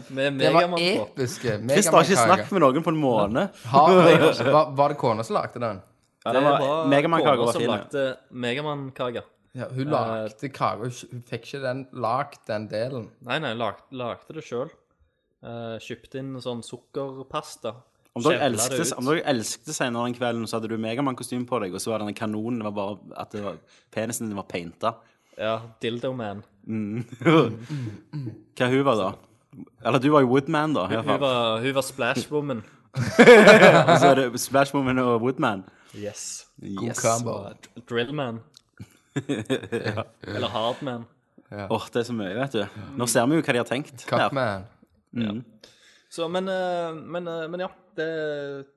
Med 0.08 0.38
Det 0.40 0.52
var 0.54 0.62
Megaman 0.62 0.80
på. 0.80 1.04
episke 1.10 1.56
Chris 1.68 1.90
har 1.92 2.06
ikke 2.08 2.18
snakket 2.22 2.54
med 2.56 2.64
noen 2.64 2.86
på 2.86 2.92
en 2.94 3.00
måned. 3.02 3.60
Har- 3.74 4.50
Var, 4.56 4.70
var 4.80 4.94
det 4.94 4.98
kona 5.00 5.24
som 5.26 5.36
lagde 5.36 5.60
den? 5.62 5.82
Ja, 6.24 6.32
Det 6.32 6.42
var, 6.46 6.86
Megaman-kaker 6.90 7.36
kona 7.36 7.46
var 7.46 7.52
som 7.52 7.62
fin. 7.62 7.70
lagde 7.74 8.06
Megaman-kaker. 8.46 9.28
Ja, 9.56 9.68
hun 9.72 9.88
lagde 9.92 10.48
kake, 10.52 10.88
hun 11.12 11.22
fikk 11.28 11.46
ikke 11.46 11.60
den 11.62 11.84
lagd, 11.92 12.40
den 12.48 12.66
delen. 12.72 13.06
Nei, 13.24 13.38
nei, 13.44 13.52
lag, 13.56 13.78
lagde 13.92 14.34
det 14.36 14.44
sjøl. 14.48 14.72
kjøpte 15.80 16.18
inn 16.20 16.34
sånn 16.42 16.64
sukkerpasta. 16.66 17.76
Om 18.16 18.24
dere 18.24 18.46
elsket, 18.48 18.92
om 18.96 19.04
dere 19.10 19.22
elsket 19.28 19.74
senere 19.76 20.06
den 20.08 20.14
kvelden, 20.16 20.46
så 20.48 20.56
hadde 20.56 20.70
du 20.72 20.78
Megamann-kostyme 20.80 21.44
på 21.48 21.58
deg, 21.60 21.74
og 21.76 21.82
så 21.84 21.92
var 21.92 22.00
denne 22.02 22.14
kanonen 22.16 22.62
var 22.64 22.72
bare 22.76 22.96
at 23.20 23.34
det 23.36 23.42
var, 23.44 23.58
penisen 23.92 24.30
din 24.30 24.38
var 24.38 24.46
painta. 24.48 24.94
Ja, 25.36 25.58
Dildo 25.84 26.14
Man. 26.16 26.40
Hva 28.56 28.68
hun 28.72 28.84
var 28.86 28.96
da? 29.00 29.10
Eller 29.86 30.00
du 30.02 30.08
var 30.12 30.24
jo 30.24 30.30
Woodman, 30.32 30.72
da. 30.76 30.86
Hun, 30.90 31.04
Hun 31.04 31.20
var, 31.20 31.60
hun 31.64 31.74
var 31.76 31.84
Splash 31.84 32.30
Woman. 32.32 32.62
Og 32.96 33.98
så 34.00 34.10
er 34.10 34.14
det 34.22 34.40
Splash 34.40 34.72
Woman 34.74 34.98
og 35.02 35.20
Woodman. 35.22 35.64
Yes. 35.96 36.46
God 36.60 36.88
Yes. 36.88 37.00
combo. 37.04 37.34
Drillman. 37.88 38.40
Eller 39.26 40.48
Hardman. 40.52 41.04
Åh, 41.52 41.84
det 41.92 42.00
er 42.02 42.06
så 42.08 42.12
mye, 42.16 42.32
vet 42.36 42.52
du. 42.56 42.64
Nå 42.98 43.06
ser 43.08 43.28
vi 43.30 43.38
jo 43.38 43.44
hva 43.44 43.52
de 43.54 43.60
har 43.62 43.68
tenkt. 43.68 44.02
her. 44.10 44.28
Cockman. 44.28 45.44
Så, 46.16 46.28
men, 46.32 46.48
eh, 46.48 46.94
men, 46.96 47.26
eh, 47.28 47.46
men 47.52 47.66
ja. 47.66 47.68
Det, 47.96 48.06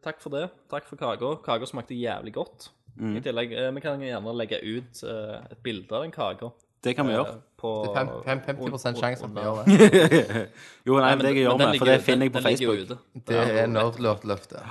takk 0.03 0.21
for 0.23 0.31
det. 0.31 0.45
Takk 0.71 0.85
for 0.87 0.95
kaka. 0.99 1.33
Kaka 1.43 1.67
smakte 1.67 1.95
jævlig 1.95 2.33
godt. 2.35 2.69
I 2.99 3.19
tillegg, 3.23 3.51
eh, 3.55 3.69
Vi 3.75 3.81
kan 3.83 3.99
gjerne 4.03 4.31
legge 4.35 4.59
ut 4.63 5.03
et 5.03 5.59
bilde 5.63 5.91
av 5.95 6.03
den 6.03 6.11
kaka. 6.11 6.49
Det 6.83 6.93
kan 6.95 7.07
vi 7.07 7.13
gjøre. 7.13 7.33
På, 7.59 7.69
Det 7.83 7.91
er 7.91 8.05
fem- 8.23 8.43
fem- 8.45 8.57
50 8.71 8.95
sjanse 8.99 9.19
for 9.19 9.27
at 9.27 9.35
vi 9.35 9.41
gjør 9.43 9.65
det. 10.31 10.49
Jo, 10.87 10.95
nei, 10.99 11.09
men 11.15 11.19
det 11.25 11.31
jeg 11.35 11.43
gjør 11.45 11.57
med, 11.59 11.77
for 11.79 11.85
det 11.91 11.97
finner 12.07 12.25
jeg 12.29 12.33
på 12.37 12.41
Facebook. 12.45 12.79
ute. 12.85 12.97
Det 13.27 13.35
er 13.35 13.67
nerdlurt-løftet. 13.67 14.63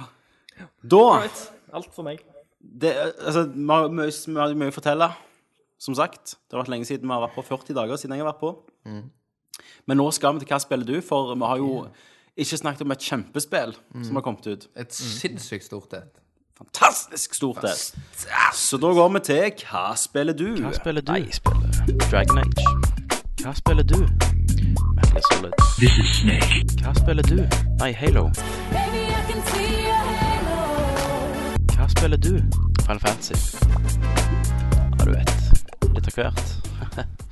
Da 0.89 1.03
Right. 1.19 1.43
Alt 1.73 1.93
for 1.95 2.03
meg. 2.03 2.23
det, 2.61 2.95
Altså, 3.27 3.45
vi 3.53 3.67
har 3.69 3.89
mye, 3.93 4.55
mye 4.57 4.73
å 4.73 4.77
fortelle, 4.79 5.11
som 5.79 5.95
sagt. 5.95 6.37
Det 6.49 6.57
har 6.57 6.63
vært 6.65 6.73
lenge 6.73 6.89
siden 6.89 7.05
vi 7.05 7.13
har 7.13 7.27
vært 7.29 7.37
på. 7.37 7.45
40 7.45 7.75
dager 7.77 7.97
siden 8.01 8.17
jeg 8.17 8.25
har 8.25 8.33
vært 8.33 8.41
på. 8.41 8.55
Men 9.87 9.97
nå 10.01 10.09
skal 10.13 10.33
vi 10.35 10.41
til 10.45 10.49
hva 10.49 10.61
spiller 10.65 10.87
du, 10.89 11.01
for 11.05 11.35
vi 11.35 11.45
har 11.45 11.59
jo 11.61 11.87
ikke 12.39 12.57
snakket 12.61 12.83
om 12.87 12.93
et 12.95 13.03
kjempespill 13.05 13.75
som 14.05 14.17
har 14.19 14.23
kommet 14.25 14.47
ut. 14.47 14.67
Et 14.79 14.95
sinnssykt 14.95 15.65
stort 15.67 15.93
et. 15.99 16.21
Fantastisk 16.59 17.35
stort 17.39 17.65
et. 17.65 17.83
Så 18.55 18.79
da 18.83 18.91
går 18.95 19.09
vi 19.15 19.21
til 19.29 19.53
Hva 19.71 19.93
spiller 19.97 20.35
du? 20.35 20.49
Hva 20.63 20.73
spiller 20.75 21.03
du? 21.03 21.13
Nei, 21.13 21.21
Jeg 21.27 21.35
spiller 21.39 22.09
Dragon 22.11 22.39
Age. 22.43 22.65
Hva 23.43 23.53
spiller 23.55 23.87
du? 23.87 23.99
Metal 24.99 25.23
Solid. 25.33 25.53
This 25.79 25.95
is 26.03 26.11
Snake. 26.23 26.65
Hva 26.83 26.95
spiller 26.99 27.23
du? 27.23 27.39
Nei, 27.79 27.93
Halo. 27.93 28.25
Baby, 28.75 29.05
I 29.07 29.23
can 29.31 29.43
see 29.53 29.87
your 29.87 30.03
halo. 30.19 30.59
Hva 31.77 31.87
spiller 31.95 32.17
du? 32.19 32.33
Final 32.87 33.01
Fantasy. 33.07 33.35
Ja, 34.99 35.05
du 35.05 35.11
vet. 35.15 35.31
Litt 35.95 36.11
av 36.11 36.19
hvert. 36.19 36.45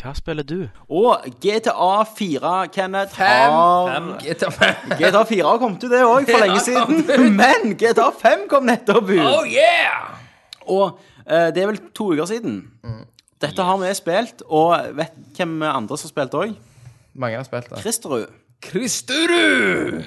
Hva 0.00 0.14
spiller 0.16 0.46
du? 0.48 0.62
Og 0.88 1.26
GTA 1.42 1.90
4, 2.16 2.52
Kenneth, 2.72 3.18
Fem. 3.18 3.52
har 3.52 4.06
GTA 4.22 4.48
5. 4.50 4.94
GTA 4.96 5.24
4 5.28 5.44
har 5.44 5.60
kommet 5.60 5.84
ut, 5.84 5.90
det 5.92 6.00
òg, 6.06 6.24
for 6.30 6.40
lenge 6.40 6.60
siden. 6.64 7.04
Men 7.40 7.74
GTA 7.76 8.08
5 8.22 8.46
kom 8.48 8.64
nettopp 8.68 9.12
ut. 9.12 9.20
Oh 9.20 9.44
yeah! 9.44 10.14
Og 10.72 11.00
eh, 11.26 11.50
det 11.52 11.62
er 11.62 11.72
vel 11.72 11.82
to 11.92 12.12
uker 12.14 12.30
siden. 12.30 12.62
Dette 13.40 13.64
har 13.64 13.76
vi 13.80 13.92
spilt, 13.96 14.42
og 14.48 14.96
vet 14.96 15.16
hvem 15.36 15.62
andre 15.68 15.96
som 15.98 16.08
har 16.08 16.14
spilt 16.14 16.36
òg? 16.36 16.56
Mange 17.20 17.36
har 17.36 17.44
spilt 17.48 17.68
det. 17.68 17.82
Kristerud. 17.82 18.26
Kristerud! 18.60 20.04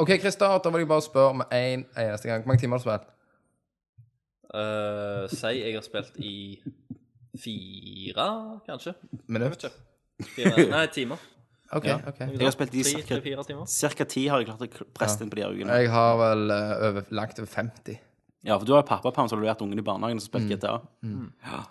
OK, 0.00 0.14
Christer, 0.20 0.58
da 0.58 0.72
vil 0.72 0.84
jeg 0.84 0.88
bare 0.88 1.04
spørre 1.04 1.34
med 1.40 1.52
en 1.52 1.84
eneste 1.98 2.28
gang. 2.28 2.42
Hvor 2.42 2.52
mange 2.52 2.60
timer 2.60 2.76
har 2.76 2.84
du 2.84 2.88
spilt? 2.88 3.10
Uh, 4.54 5.28
si 5.32 5.60
jeg 5.60 5.74
har 5.74 5.82
spilt 5.84 6.16
i 6.16 6.60
fire, 7.40 8.26
kanskje? 8.68 8.94
Minutt? 9.26 9.66
Fire, 10.34 10.66
nei, 10.74 10.86
timer. 10.94 11.22
OK. 11.74 11.86
Ja. 11.88 11.98
ok. 12.06 12.18
Jeg 12.20 12.40
har 12.44 12.54
spilt 12.54 12.72
de 12.72 12.82
Tre- 12.84 13.20
cirka, 13.20 13.64
cirka 13.66 14.06
ti 14.06 14.26
har 14.30 14.42
jeg 14.42 14.50
klart 14.50 14.62
å 14.62 14.88
presse 14.94 15.22
inn 15.24 15.30
på 15.32 15.40
de 15.40 15.46
her 15.46 15.54
ukene. 15.54 15.78
Jeg 15.82 15.90
har 15.90 16.18
vel 16.20 16.50
eh, 16.54 16.74
over, 16.90 17.08
langt 17.16 17.40
over 17.40 17.50
50. 17.50 17.96
Ja, 18.44 18.58
for 18.60 18.68
du 18.68 18.74
har 18.74 18.82
jo 18.82 18.86
pappaperm, 18.90 19.24
så 19.24 19.34
har 19.34 19.40
du 19.40 19.46
vært 19.48 19.62
ungen 19.64 19.80
i 19.80 19.82
barnehagen 19.84 20.18
og 20.20 20.22
spilt 20.26 20.50
GTA. 20.50 20.74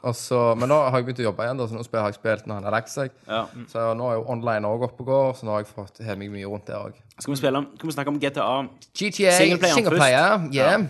Og 0.01 0.15
så, 0.17 0.39
men 0.57 0.71
nå 0.73 0.79
har 0.81 0.97
jeg 0.97 1.05
begynt 1.05 1.21
å 1.21 1.27
jobbe 1.27 1.45
igjen, 1.45 1.59
da, 1.61 1.67
så 1.69 1.77
nå 1.77 1.83
har 1.85 2.09
jeg 2.09 2.17
spilt 2.17 2.47
når 2.49 2.57
han 2.57 2.65
har 2.65 2.73
lagt 2.73 2.89
seg. 2.89 3.13
Ja. 3.27 3.43
Så 3.69 3.83
nå 3.99 4.07
er 4.09 4.17
jo 4.17 4.23
online 4.33 4.65
òg 4.71 4.87
oppe 4.89 5.05
og 5.05 5.11
går, 5.11 5.29
så 5.37 5.45
nå 5.45 5.53
har 5.53 5.61
jeg 5.61 5.69
fått 5.69 6.01
hevet 6.01 6.23
meg 6.23 6.33
mye 6.33 6.49
rundt 6.49 6.65
der 6.71 6.81
òg. 6.89 6.97
Skal 7.19 7.35
vi 7.35 7.39
spille 7.43 7.61
Skal 7.77 7.91
vi 7.91 7.95
snakke 7.99 8.15
om 8.15 8.17
GTA? 8.23 8.49
GTA 8.89 9.37
Singleplayer 9.37 9.77
singleplayer, 9.77 10.49
yeah. 10.49 10.89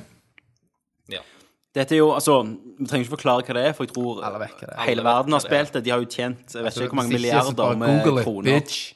Dette 1.74 1.96
er 1.96 2.00
jo, 2.04 2.12
altså 2.14 2.36
Vi 2.46 2.86
trenger 2.86 3.06
ikke 3.08 3.16
forklare 3.16 3.46
hva 3.48 3.54
det 3.58 3.62
er, 3.66 3.72
for 3.74 3.88
jeg 3.88 3.94
tror 3.96 4.20
Alle 4.28 4.40
vet 4.44 4.52
hva 4.60 4.68
det 4.68 4.76
er. 4.76 4.84
hele 4.90 5.04
verden 5.08 5.34
har 5.34 5.40
spilt 5.42 5.74
det. 5.74 5.84
De 5.86 5.90
har 5.94 6.04
jo 6.04 6.10
tjent 6.10 6.54
jeg 6.54 6.64
vet 6.68 6.76
ikke 6.78 6.90
hvor 6.92 7.00
mange 7.02 7.16
milliarder 7.16 7.80
med 7.82 8.04
Google 8.04 8.24
kroner. 8.24 8.60
bitch. 8.60 8.94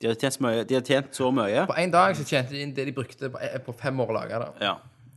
De 0.00 0.06
har, 0.08 0.14
tjent 0.16 0.32
så 0.38 0.42
mye, 0.46 0.62
de 0.64 0.74
har 0.78 0.84
tjent 0.86 1.10
så 1.12 1.30
mye. 1.30 1.66
På 1.68 1.74
én 1.76 1.90
dag 1.92 2.14
så 2.16 2.24
tjente 2.24 2.54
de 2.54 2.62
inn 2.64 2.70
det 2.72 2.86
de 2.88 2.92
brukte 2.96 3.28
på, 3.28 3.40
eh, 3.42 3.58
på 3.60 3.74
fem 3.76 3.98
år 4.00 4.08
å 4.14 4.14
lage 4.16 4.38
det. 4.40 4.48
Ja. 4.64 4.76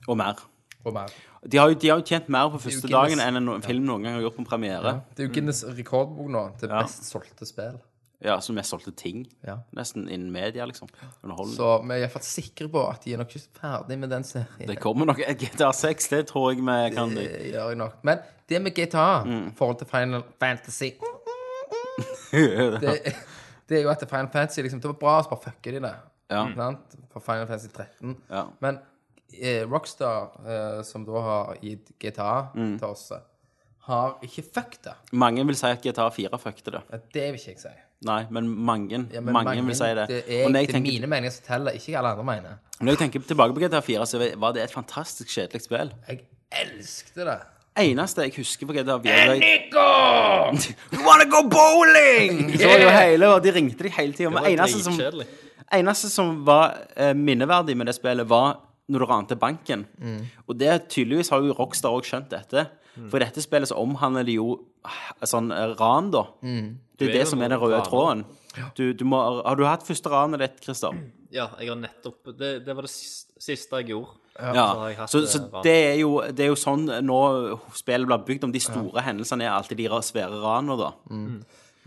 Og 0.09 0.17
mer. 0.19 0.41
Og 0.83 0.91
mer. 0.93 1.13
De 1.47 1.57
har, 1.57 1.69
jo, 1.71 1.75
de 1.79 1.89
har 1.89 2.01
jo 2.01 2.03
tjent 2.07 2.27
mer 2.31 2.49
på 2.51 2.59
første 2.59 2.89
dagen 2.91 3.19
enn 3.19 3.37
en 3.39 3.61
film 3.63 3.85
noen 3.87 4.03
gang 4.03 4.17
har 4.17 4.25
gjort 4.25 4.35
på 4.35 4.43
en 4.43 4.49
premiere. 4.49 4.93
Det 5.15 5.23
er 5.23 5.27
jo 5.29 5.33
Guinness 5.37 5.63
rekordbok 5.63 6.27
nå 6.31 6.43
til 6.59 6.69
Ja. 6.69 6.81
best 6.81 7.03
solgte 7.07 7.45
spill. 7.47 7.79
Ja, 8.23 8.39
Som 8.39 8.55
mest 8.55 8.69
solgte 8.71 8.91
ting. 8.95 9.25
Ja. 9.45 9.57
Nesten 9.75 10.07
innen 10.09 10.31
media, 10.31 10.65
liksom. 10.65 10.87
Underholdning. 11.23 11.55
Så 11.57 11.69
vi 11.83 11.93
er 11.93 12.03
iallfall 12.05 12.23
sikre 12.23 12.69
på 12.71 12.83
at 12.89 13.03
de 13.03 13.13
er 13.13 13.17
nok 13.17 13.35
ikke 13.35 13.59
ferdig 13.59 13.97
med 13.99 14.09
den 14.09 14.23
serien. 14.23 14.67
Det 14.67 14.79
kommer 14.79 15.05
nok 15.05 15.19
et 15.19 15.37
GTA 15.41 15.71
6, 15.73 16.07
det 16.09 16.27
tror 16.31 16.51
jeg 16.53 16.61
vi 16.63 16.95
kan 16.95 17.09
Det 17.15 17.27
gjør 17.51 17.67
jeg 17.73 17.75
nok. 17.81 17.97
Men 18.03 18.19
det 18.49 18.61
med 18.61 18.71
GTA 18.75 19.23
Mm. 19.25 19.47
i 19.47 19.51
forhold 19.57 19.77
til 19.77 19.87
Final 19.87 20.23
Fantasy 20.39 20.91
det, 22.33 23.13
det 23.69 23.77
er 23.77 23.83
jo 23.83 23.89
at 23.91 24.03
Final 24.09 24.29
Fantasy 24.33 24.61
liksom, 24.65 24.79
Det 24.81 24.89
var 24.89 24.97
bra, 24.99 25.19
å 25.21 25.29
bare 25.29 25.43
fucke 25.51 25.71
de 25.75 25.79
det. 25.83 25.93
Ja. 26.31 26.45
Sant? 26.55 26.95
For 27.13 27.21
Final 27.21 27.45
Fantasy 27.47 27.69
13. 27.69 28.15
Ja. 28.31 28.45
Men 28.63 28.79
eh, 29.33 29.61
Rockstar, 29.69 30.31
eh, 30.47 30.81
som 30.87 31.05
da 31.05 31.21
har 31.27 31.55
gitt 31.61 31.91
GTA 32.01 32.47
Mm. 32.55 32.77
til 32.79 32.87
oss, 32.87 33.11
har 33.83 34.17
ikke 34.23 34.43
fucket 34.55 34.83
det. 34.87 34.93
Mange 35.11 35.43
vil 35.45 35.55
si 35.59 35.67
at 35.67 35.81
GTA 35.83 36.09
4 36.09 36.37
fucket 36.39 36.65
det. 36.71 36.81
Ja, 36.91 36.97
Det 37.13 37.25
vil 37.33 37.39
ikke 37.39 37.51
jeg 37.51 37.59
si. 37.59 37.73
Nei, 38.05 38.25
men 38.29 38.47
mange, 38.67 38.99
Ja, 39.13 39.21
men 39.21 39.33
mange, 39.33 39.63
vil 39.65 39.75
si 39.75 39.89
det. 39.95 40.07
Det 40.09 40.19
er, 40.27 40.45
Og 40.45 40.51
når 40.51 40.59
jeg 40.59 40.67
det 40.67 40.75
er 40.75 40.79
tenker, 40.79 40.91
mine 40.91 41.07
meninger 41.07 41.31
som 41.31 41.45
teller, 41.47 41.71
ikke 41.79 41.97
alle 41.97 42.09
andre 42.13 42.23
mener. 42.23 42.57
når 42.81 42.91
jeg 42.95 42.97
tenker 43.03 43.19
tilbake 43.27 43.53
på 43.55 43.63
GTA 43.63 43.79
4, 43.81 44.05
så 44.05 44.21
var 44.41 44.51
det 44.53 44.63
et 44.63 44.71
fantastisk 44.73 45.29
kjedelig 45.37 45.61
spill. 45.63 45.91
Jeg 46.09 46.19
elskte 46.51 47.25
det. 47.29 47.37
eneste 47.79 48.21
jeg 48.27 48.33
husker 48.37 48.67
på 48.69 48.73
GTA 48.73 48.97
4 49.01 49.27
var 49.27 49.35
You 50.93 51.01
wanna 51.07 51.25
go 51.25 51.41
bowling! 51.49 52.51
Så 52.59 52.67
var 52.67 52.77
det 52.77 52.83
jo 52.85 52.89
hele, 52.97 53.27
og 53.33 53.43
de 53.43 53.51
ringte 53.55 53.83
deg 53.87 53.91
hele 53.97 54.13
tida. 54.13 54.29
Men 54.29 54.43
Det 54.43 54.43
var 54.43 54.57
eneste 54.57 54.83
som, 54.83 54.93
dritkjedelig. 54.93 55.27
eneste 55.79 56.09
som 56.13 56.45
var 56.45 56.75
eh, 56.95 57.13
minneverdig 57.17 57.75
med 57.77 57.87
det 57.89 57.95
spillet, 57.97 58.27
var 58.29 58.59
når 58.91 58.99
du 58.99 59.05
rante 59.09 59.35
banken. 59.39 59.85
Og 60.47 60.57
det 60.59 60.89
tydeligvis 60.91 61.29
har 61.31 61.41
jo 61.41 61.53
Rockstar 61.57 61.93
òg 61.95 62.03
skjønt 62.05 62.29
dette. 62.29 62.67
For 63.09 63.17
i 63.17 63.23
dette 63.25 63.41
spillet 63.41 63.71
så 63.71 63.79
omhandler 63.81 64.27
de 64.27 64.35
jo 64.37 64.51
eh, 64.85 65.25
sånn 65.25 65.47
eh, 65.55 65.71
ran, 65.79 66.11
da. 66.13 66.27
Det 67.03 67.13
er 67.13 67.19
det 67.19 67.27
som 67.29 67.41
er 67.41 67.53
den 67.53 67.61
røde 67.61 67.81
tråden. 67.85 68.25
Du, 68.77 68.83
du 68.93 69.05
må, 69.09 69.19
har 69.41 69.57
du 69.57 69.63
hatt 69.65 69.85
første 69.87 70.11
ranet 70.13 70.43
ditt, 70.43 70.59
Christer? 70.65 70.97
Ja, 71.33 71.47
jeg 71.59 71.71
har 71.71 71.79
nettopp 71.79 72.35
Det, 72.37 72.59
det 72.65 72.75
var 72.77 72.85
det 72.85 72.91
siste, 72.93 73.79
jeg 73.81 73.89
gjorde. 73.93 74.19
Ja. 74.37 74.67
Så 74.73 74.93
hatt, 74.97 75.09
Så, 75.09 75.23
eh, 75.23 75.27
så 75.29 75.63
det, 75.65 75.75
er 75.93 75.97
jo, 76.01 76.21
det 76.29 76.45
er 76.45 76.53
jo 76.53 76.57
sånn 76.57 76.87
nå 77.05 77.19
spillet 77.77 78.09
blir 78.09 78.23
bygd 78.29 78.47
om. 78.47 78.53
De 78.53 78.61
store 78.61 79.03
hendelsene 79.05 79.45
er 79.45 79.53
alltid 79.55 79.81
de 79.81 79.89
svære 80.05 80.39
ranene, 80.43 80.77
da. 80.79 80.93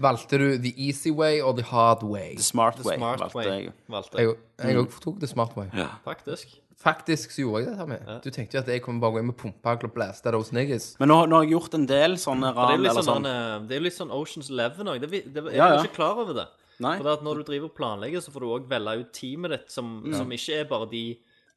Valgte 0.02 0.38
du 0.38 0.58
the 0.60 0.74
easy 0.76 1.10
way 1.10 1.40
or 1.40 1.54
the 1.56 1.64
hard 1.64 2.02
way? 2.04 2.34
The 2.36 2.44
smart 2.44 2.82
way. 2.84 2.98
Smart 2.98 3.20
valgte 3.20 3.38
way, 3.38 3.46
jeg. 3.46 3.72
valgte 3.88 4.26
Jeg 4.60 4.76
òg 4.82 5.00
tok 5.00 5.20
the 5.20 5.30
smart 5.30 5.56
way. 5.56 5.70
Faktisk. 6.04 6.58
Faktisk 6.76 7.32
så 7.32 7.40
gjorde 7.40 7.62
jeg 7.62 7.70
det. 7.70 7.76
Tommy. 7.80 7.96
Du 8.22 8.28
tenkte 8.30 8.58
jo 8.58 8.60
at 8.60 8.68
jeg 8.68 8.82
kunne 8.84 9.00
bare 9.00 9.16
gå 9.16 9.20
inn 9.22 9.30
med 9.30 9.36
pumpehagle 9.40 9.88
og 9.88 9.94
blæste 9.96 10.30
those 10.34 10.52
niggas. 10.54 10.90
Men 11.00 11.08
nå, 11.08 11.16
nå 11.30 11.38
har 11.38 11.46
jeg 11.46 11.54
gjort 11.56 11.74
en 11.78 11.86
del 11.88 12.16
sånne 12.20 12.50
Det 12.52 12.66
er 12.66 12.76
jo 12.76 12.82
litt 12.82 12.90
eller 12.92 13.06
sånn, 13.06 13.24
sånn. 13.24 13.28
eh, 13.30 13.64
det 13.66 13.74
er 13.76 13.80
jo 13.80 13.86
litt 13.86 13.96
sånn 13.96 14.12
Oceans 14.12 14.50
Eleven 14.52 14.90
òg. 14.92 15.06
Jeg 15.06 15.22
Ja, 15.24 15.40
er 15.46 15.56
ja. 15.56 15.82
ikke 15.82 15.94
klar 15.96 16.20
over 16.20 16.34
det. 16.36 16.46
Nei. 16.84 16.96
For 16.98 17.08
det 17.08 17.12
at 17.16 17.22
Når 17.24 17.34
du 17.40 17.42
driver 17.48 17.70
og 17.70 17.74
planlegger, 17.78 18.20
så 18.20 18.30
får 18.34 18.40
du 18.44 18.46
òg 18.52 18.68
velge 18.68 18.98
ut 19.00 19.12
teamet 19.16 19.50
ditt, 19.56 19.70
som, 19.72 19.94
som 20.12 20.28
ikke 20.36 20.58
er 20.60 20.68
bare 20.68 20.90
de, 20.90 21.04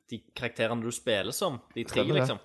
de 0.10 0.22
karakterene 0.34 0.82
du 0.82 0.92
spiller 0.96 1.36
som, 1.36 1.60
de 1.76 1.84
tre, 1.84 2.00
Stemmer 2.06 2.16
det. 2.16 2.22
liksom. 2.24 2.40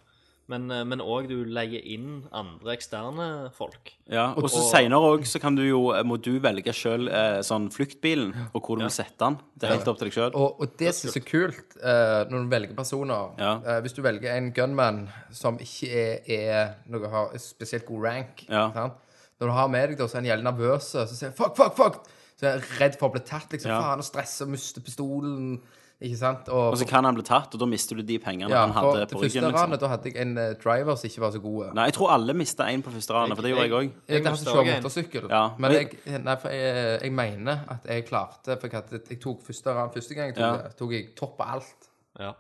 Men 0.53 0.67
eh, 0.71 0.85
òg 1.01 1.29
du 1.31 1.39
leier 1.49 1.81
inn 1.89 2.25
andre 2.37 2.75
eksterne 2.77 3.27
folk. 3.57 3.95
Ja, 4.13 4.27
og 4.37 4.51
så 4.53 4.61
senere 4.69 4.99
òg 5.15 5.23
så 5.29 5.41
kan 5.41 5.57
du 5.57 5.63
jo, 5.65 5.79
må 6.05 6.19
du 6.21 6.35
velge 6.45 6.75
sjøl 6.77 7.09
eh, 7.09 7.39
sånn 7.47 7.71
fluktbilen, 7.73 8.35
og 8.53 8.61
hvor 8.61 8.77
du 8.77 8.85
vil 8.85 8.93
sette 8.93 9.17
den. 9.25 9.39
Det 9.57 9.69
er 9.71 9.77
helt 9.79 9.89
opp 9.89 10.03
til 10.03 10.11
deg 10.11 10.19
sjøl. 10.19 10.35
Og, 10.37 10.61
og 10.61 10.75
det 10.81 10.93
som 10.99 11.09
er 11.09 11.15
så 11.17 11.23
kult 11.25 11.79
eh, 11.81 12.19
når 12.29 12.45
du 12.45 12.53
velger 12.53 12.77
personer 12.77 13.41
Ja. 13.41 13.55
eh, 13.65 13.81
Hvis 13.87 13.97
du 13.97 14.03
velger 14.05 14.35
en 14.37 14.51
gunman 14.57 15.07
som 15.33 15.57
ikke 15.65 15.89
er, 15.89 16.29
er 16.29 16.75
noe 16.93 17.09
har 17.15 17.33
spesielt 17.41 17.87
god 17.89 18.05
rank 18.05 18.45
Ja. 18.51 18.67
sant? 18.77 19.01
Når 19.41 19.49
du 19.51 19.53
har 19.57 19.69
med 19.73 19.89
deg 19.91 19.99
da, 19.99 20.07
så 20.07 20.19
er 20.19 20.23
han 20.23 20.29
jævlig 20.29 20.45
nervøs, 20.47 20.91
så 20.93 21.07
sier 21.09 21.33
han, 21.33 21.39
fuck, 21.41 21.57
fuck, 21.59 21.73
fuck! 21.81 21.97
Så 22.39 22.47
er 22.47 22.59
jeg 22.61 22.77
redd 22.81 22.97
for 23.01 23.09
å 23.09 23.15
bli 23.17 23.21
tatt, 23.27 23.49
liksom. 23.51 23.71
Ja. 23.73 23.81
Faen, 23.83 24.03
og 24.03 24.07
stresser 24.07 24.45
og 24.47 24.53
mister 24.55 24.83
pistolen. 24.85 25.57
Ikke 26.03 26.17
sant? 26.19 26.49
Og, 26.49 26.71
Og 26.75 26.77
så 26.79 26.87
kan 26.89 27.05
han 27.07 27.15
bli 27.15 27.23
tatt, 27.25 27.55
og 27.55 27.61
da 27.63 27.67
mister 27.71 27.97
du 27.97 28.03
de 28.03 28.19
pengene 28.19 28.51
ja, 28.51 28.65
han 28.67 28.73
hadde 28.75 29.07
på 29.13 29.21
første 29.23 29.39
ryggen. 29.41 29.45
ranet, 29.55 29.71
Liksom. 29.71 29.81
da 29.81 29.89
hadde 29.89 30.11
jeg 30.11 30.17
en 30.21 30.33
eh, 30.39 30.55
driver 30.61 30.95
som 31.01 31.09
ikke 31.09 31.21
var 31.23 31.31
så 31.31 31.41
god. 31.41 31.75
Nei, 31.79 31.85
jeg 31.89 31.95
tror 31.95 32.11
alle 32.17 32.35
mista 32.35 32.65
én 32.69 32.83
på 32.85 32.91
første 32.93 33.15
ranet, 33.15 33.37
for 33.39 33.43
det 33.47 33.53
gjorde 33.55 33.63
jeg 33.69 33.73
òg. 33.73 33.83
Jeg, 33.83 33.93
jeg, 34.09 34.25
jeg, 34.25 34.67
jeg 34.67 34.75
en. 34.77 34.83
motorsykkel. 34.83 35.29
Ja. 35.31 35.45
Men 35.59 35.73
jeg, 35.73 35.99
nei, 36.25 36.37
for 36.43 36.49
jeg, 36.51 37.01
jeg 37.07 37.13
mener 37.13 37.61
at 37.77 37.87
jeg 37.89 38.05
klarte 38.11 38.59
For 38.61 38.67
jeg, 38.69 38.75
hadde, 38.83 39.01
jeg 39.15 39.21
tok 39.23 39.41
første 39.47 39.75
ran 39.79 39.91
første 39.95 40.15
gang 40.19 40.27
jeg 40.33 40.37
tok, 40.37 40.61
Ja. 40.67 40.75
tok 40.83 40.93
jeg 40.99 41.07
topp 41.17 41.41
av 41.41 41.55
alt. 41.61 41.89
Ja, 42.19 42.33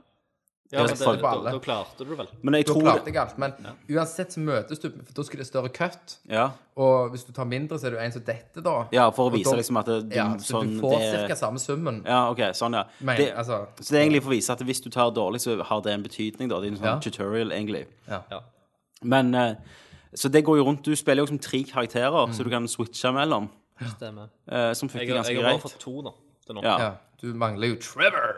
ja 0.72 0.78
men 0.80 0.88
det, 0.88 0.98
da, 0.98 1.52
da 1.52 1.58
klarte 1.60 1.98
du 1.98 2.04
det 2.04 2.16
vel. 2.18 2.28
Men 2.42 2.54
jeg 2.54 2.66
Da 2.66 2.72
tror 2.72 2.82
klarte 2.82 3.06
jeg 3.12 3.16
alt. 3.16 3.38
Men 3.38 3.52
uansett 3.90 4.32
så 4.32 4.40
møtes 4.40 4.80
du, 4.80 4.88
for 4.90 5.12
da 5.14 5.22
skal 5.22 5.38
det 5.38 5.46
større 5.46 5.68
cut. 5.68 6.16
Ja, 6.28 6.50
Og 6.76 7.10
hvis 7.12 7.24
du 7.26 7.32
tar 7.32 7.44
mindre, 7.44 7.78
så 7.78 7.86
er 7.86 7.90
det 7.90 7.98
jo 8.00 8.04
en 8.04 8.12
som 8.12 8.22
detter, 8.22 8.62
da. 8.64 8.88
ja 8.90 9.10
for 9.10 9.30
å 9.30 9.32
vise 9.34 9.50
da- 9.50 9.56
liksom 9.60 9.76
at 9.78 9.86
det, 9.86 9.98
du, 10.10 10.16
Ja, 10.16 10.24
så 10.40 10.56
sånn, 10.62 10.72
du 10.74 10.80
får 10.80 10.98
det, 10.98 11.28
ca. 11.28 11.34
samme 11.36 11.58
summen. 11.62 12.02
Ja, 12.06 12.30
OK. 12.30 12.38
Sånn, 12.54 12.72
ja. 12.74 12.84
Men, 13.00 13.16
Det, 13.16 13.28
altså, 13.36 13.66
så 13.78 13.90
det 13.92 14.00
er 14.00 14.04
egentlig 14.08 14.22
for 14.22 14.30
å 14.30 14.36
vise 14.36 14.50
at 14.52 14.58
hvis 14.60 14.80
du 14.82 14.90
tar 14.90 15.10
dårlig, 15.12 15.40
så 15.40 15.62
har 15.62 15.80
det 15.82 15.92
en 15.92 16.02
betydning, 16.02 16.48
da. 16.48 16.58
Det 16.60 16.66
er 16.68 16.72
en 16.72 16.78
sånn 16.78 16.84
Ja. 16.94 16.98
tutorial, 16.98 17.52
egentlig. 17.52 17.86
ja. 18.08 18.22
Ja. 18.30 18.40
Men 19.02 19.34
eh, 19.34 19.54
Så 20.16 20.28
det 20.30 20.44
går 20.44 20.56
jo 20.58 20.64
rundt 20.64 20.82
Du 20.84 20.94
spiller 20.96 21.22
jo 21.22 21.26
som 21.26 21.38
tre 21.38 21.62
karakterer, 21.64 22.32
så 22.32 22.42
du 22.44 22.50
kan 22.50 22.64
switche 22.66 23.12
mellom. 23.12 23.48
Stemmer. 23.96 24.28
eh, 24.48 24.72
som 24.72 24.88
funker 24.88 25.06
har- 25.16 25.22
greit. 25.24 25.26
jeg 25.34 25.42
har 25.42 25.52
bare 25.52 25.60
fått 25.60 25.78
to, 25.78 26.02
da. 26.02 26.10
Til 26.46 26.54
nå. 26.54 26.62
Ja. 26.62 26.78
ja. 26.78 26.92
Du 27.20 27.32
mangler 27.34 27.68
jo 27.68 27.76
Trevor. 27.76 28.33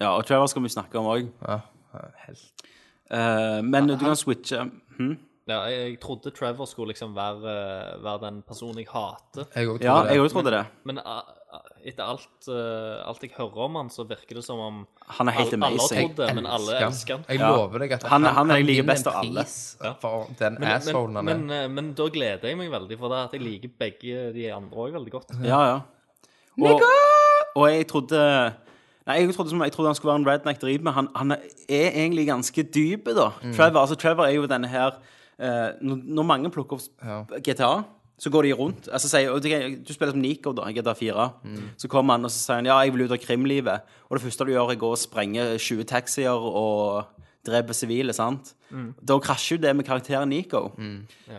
Ja, 0.00 0.10
og 0.14 0.26
Trevor 0.26 0.46
skal 0.46 0.62
vi 0.62 0.68
snakke 0.68 0.98
om 1.00 1.06
òg. 1.06 1.30
Ja, 1.46 1.60
helt. 2.26 2.68
men 3.64 3.86
du 3.88 3.96
kan 3.98 4.14
switche 4.16 4.66
hm? 4.98 5.16
Ja, 5.48 5.62
jeg, 5.64 5.78
jeg 5.94 6.00
trodde 6.02 6.28
Trevor 6.36 6.66
skulle 6.68 6.92
liksom 6.92 7.14
være, 7.16 7.40
eh, 7.48 7.92
være 8.04 8.18
den 8.26 8.42
personen 8.44 8.76
jeg 8.82 8.88
hater. 8.92 9.46
Jeg 9.56 9.70
òg 9.70 9.78
Ja, 9.80 10.02
jeg 10.04 10.18
det. 10.18 10.20
òg 10.26 10.32
trodde 10.34 10.50
det. 10.52 10.66
Men 10.84 10.98
uh, 11.00 11.22
uh, 11.54 11.62
etter 11.88 12.04
alt, 12.04 12.48
uh, 12.52 12.98
alt 13.08 13.22
jeg 13.24 13.30
hører 13.38 13.62
om 13.64 13.78
han, 13.80 13.88
så 13.88 14.04
virker 14.04 14.36
det 14.36 14.44
som 14.44 14.60
om 14.60 14.82
Han 15.16 15.28
er 15.32 15.38
helt 15.38 15.54
alle, 15.56 15.70
alle 15.70 15.78
trodde, 15.88 16.20
amazing. 16.26 16.34
men 16.36 16.46
alle 16.52 16.76
Elsker 16.84 17.16
han. 17.16 17.24
Jeg 17.32 17.40
Ja. 17.40 17.48
lover 17.56 17.78
deg 17.78 17.92
at 17.96 18.02
Han- 18.12 18.24
han 18.28 18.50
er 18.50 18.56
jeg 18.60 18.66
liker 18.66 18.82
vinner 18.82 18.92
best 18.92 19.06
av 19.08 19.14
en 19.14 19.20
alle. 19.24 19.44
pris 19.46 19.76
For 20.02 20.26
den 20.38 20.56
Men, 20.60 20.68
assholen 20.76 21.16
han 21.16 21.28
er. 21.28 21.38
men, 21.38 21.74
men 21.74 21.92
da 21.94 22.08
gleder 22.12 22.44
jeg 22.52 22.58
meg 22.58 22.70
veldig, 22.70 22.98
for 22.98 23.08
det 23.08 23.24
at 23.24 23.32
jeg 23.32 23.40
liker 23.40 23.70
begge 23.80 24.32
de 24.36 24.50
andre 24.52 24.76
òg 24.84 24.92
veldig 25.00 25.10
godt. 25.16 25.32
Ja, 25.48 25.62
ja. 25.64 25.80
Og, 26.60 26.82
og 27.56 27.68
jeg 27.72 27.88
trodde 27.88 28.54
Nei, 29.08 29.22
jeg 29.22 29.34
trodde, 29.34 29.50
som, 29.54 29.62
jeg 29.64 29.72
trodde 29.72 29.88
han 29.88 29.96
skulle 29.96 30.12
være 30.12 30.20
en 30.20 30.28
redneck 30.28 30.58
drit, 30.60 30.82
men 30.84 30.92
han, 30.92 31.06
han 31.16 31.32
er 31.32 31.86
egentlig 31.88 32.26
ganske 32.28 32.62
dyp, 32.62 33.08
da. 33.16 33.30
Trevor, 33.56 33.80
altså, 33.86 33.96
Trevor 33.96 34.28
er 34.28 34.36
jo 34.36 34.48
denne 34.50 34.68
her 34.68 34.98
uh, 35.40 35.70
når, 35.80 36.02
når 36.04 36.26
mange 36.28 36.50
plukker 36.52 36.76
opp 36.76 37.32
GTA, 37.46 37.70
så 38.18 38.30
går 38.34 38.48
de 38.48 38.52
rundt 38.58 38.88
altså, 38.92 39.08
sier, 39.08 39.30
og 39.30 39.42
Du 39.86 39.92
spiller 39.94 40.10
som 40.10 40.20
Nico, 40.20 40.52
da, 40.52 40.66
GTA 40.74 40.94
4. 40.98 41.28
Så 41.78 41.88
kommer 41.88 42.16
han 42.18 42.26
og 42.26 42.32
så 42.34 42.40
sier 42.40 42.58
han, 42.60 42.66
ja, 42.66 42.78
jeg 42.82 42.92
vil 42.94 43.06
ut 43.06 43.14
av 43.14 43.20
krimlivet. 43.22 43.94
Og 44.08 44.18
det 44.18 44.24
første 44.24 44.44
du 44.44 44.50
gjør, 44.50 44.72
er 44.72 44.80
å 44.80 44.82
gå 44.82 44.90
og 44.90 44.98
sprenge 44.98 45.44
20 45.54 45.86
taxier 45.88 46.34
og 46.34 47.06
drepe 47.46 47.76
sivile. 47.78 48.12
sant? 48.12 48.52
Da 49.00 49.16
krasjer 49.22 49.56
jo 49.56 49.62
det 49.62 49.74
med 49.78 49.86
karakteren 49.86 50.28
Nico. 50.34 50.72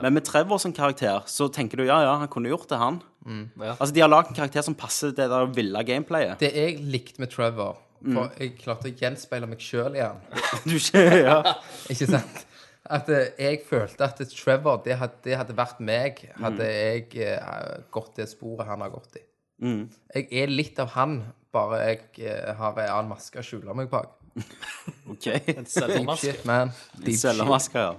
Men 0.02 0.16
med 0.16 0.24
Trevor 0.26 0.58
som 0.64 0.74
karakter 0.74 1.28
så 1.28 1.50
tenker 1.52 1.78
du 1.78 1.84
ja, 1.86 2.00
ja, 2.08 2.16
han 2.24 2.32
kunne 2.32 2.50
gjort 2.50 2.70
det, 2.72 2.80
han. 2.80 3.02
Ja. 3.28 3.76
Altså, 3.76 3.94
De 3.94 4.02
har 4.02 4.10
lagd 4.10 4.32
en 4.32 4.38
karakter 4.38 4.64
som 4.66 4.78
passer 4.80 5.12
det 5.16 5.28
der 5.30 5.52
ville 5.54 5.84
gameplayet. 5.86 6.40
Det 6.40 6.54
jeg 6.56 6.80
likte 6.80 7.22
med 7.24 7.32
Trevor 7.34 7.78
Mm. 8.00 8.16
For 8.16 8.36
jeg 8.40 8.54
klarte 8.62 8.88
å 8.88 8.96
gjenspeile 8.96 9.48
meg 9.50 9.64
sjøl 9.64 9.98
igjen. 9.98 10.22
Du 10.68 10.78
ikke, 10.78 11.02
ja. 11.20 11.40
Ikke 11.92 12.08
sant? 12.08 12.46
At 12.90 13.10
eh, 13.14 13.34
jeg 13.38 13.64
følte 13.68 14.08
at 14.08 14.22
Trevor, 14.32 14.80
det 14.86 14.96
hadde, 15.02 15.20
det 15.26 15.36
hadde 15.38 15.56
vært 15.58 15.82
meg, 15.84 16.22
hadde 16.40 16.70
jeg 16.70 17.10
eh, 17.26 17.74
gått 17.94 18.16
det 18.22 18.30
sporet 18.32 18.70
han 18.70 18.86
har 18.86 18.94
gått 18.94 19.20
i. 19.20 19.26
Mm. 19.66 19.84
Jeg 20.16 20.30
er 20.42 20.54
litt 20.54 20.80
av 20.80 20.94
han, 20.96 21.20
bare 21.54 21.82
jeg 21.84 22.24
eh, 22.24 22.54
har 22.56 22.80
en 22.80 22.94
annen 22.96 23.12
maske 23.12 23.42
å 23.42 23.46
skjule 23.46 23.76
meg 23.78 23.92
bak. 23.92 24.16
OK. 25.12 25.28
En 25.58 25.68
selvmaske. 25.68 26.32
Shit, 26.32 26.48
man. 26.48 26.72
Deep 27.04 27.20
shit. 27.20 27.76
Ja. 27.76 27.92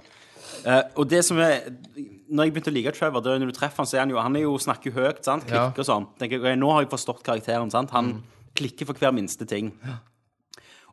Eh, 0.65 0.83
og 0.95 1.07
det 1.09 1.23
som 1.25 1.39
er 1.41 1.71
Når 2.29 2.45
jeg 2.45 2.53
begynte 2.53 2.71
å 2.71 2.75
like 2.75 2.91
Trevor, 2.95 3.23
det 3.25 3.31
er 3.33 3.41
når 3.41 3.49
du 3.51 3.57
treffer 3.57 3.81
han, 3.81 3.87
så 3.89 3.97
er 3.97 4.03
han 4.05 4.13
jo 4.13 4.19
Han 4.21 4.35
er 4.37 4.45
jo, 4.45 4.53
snakker 4.61 4.93
høyt, 4.95 5.23
sant? 5.25 5.47
Klikker 5.49 5.83
og 5.83 5.87
sånn. 5.87 6.07
Tenker 6.21 6.39
okay, 6.43 6.59
Nå 6.59 6.69
har 6.71 6.85
jeg 6.85 6.91
forstått 6.93 7.23
karakteren. 7.25 7.71
sant? 7.73 7.91
Han 7.95 8.21
klikker 8.55 8.85
for 8.89 8.99
hver 8.99 9.13
minste 9.15 9.47
ting. 9.47 9.73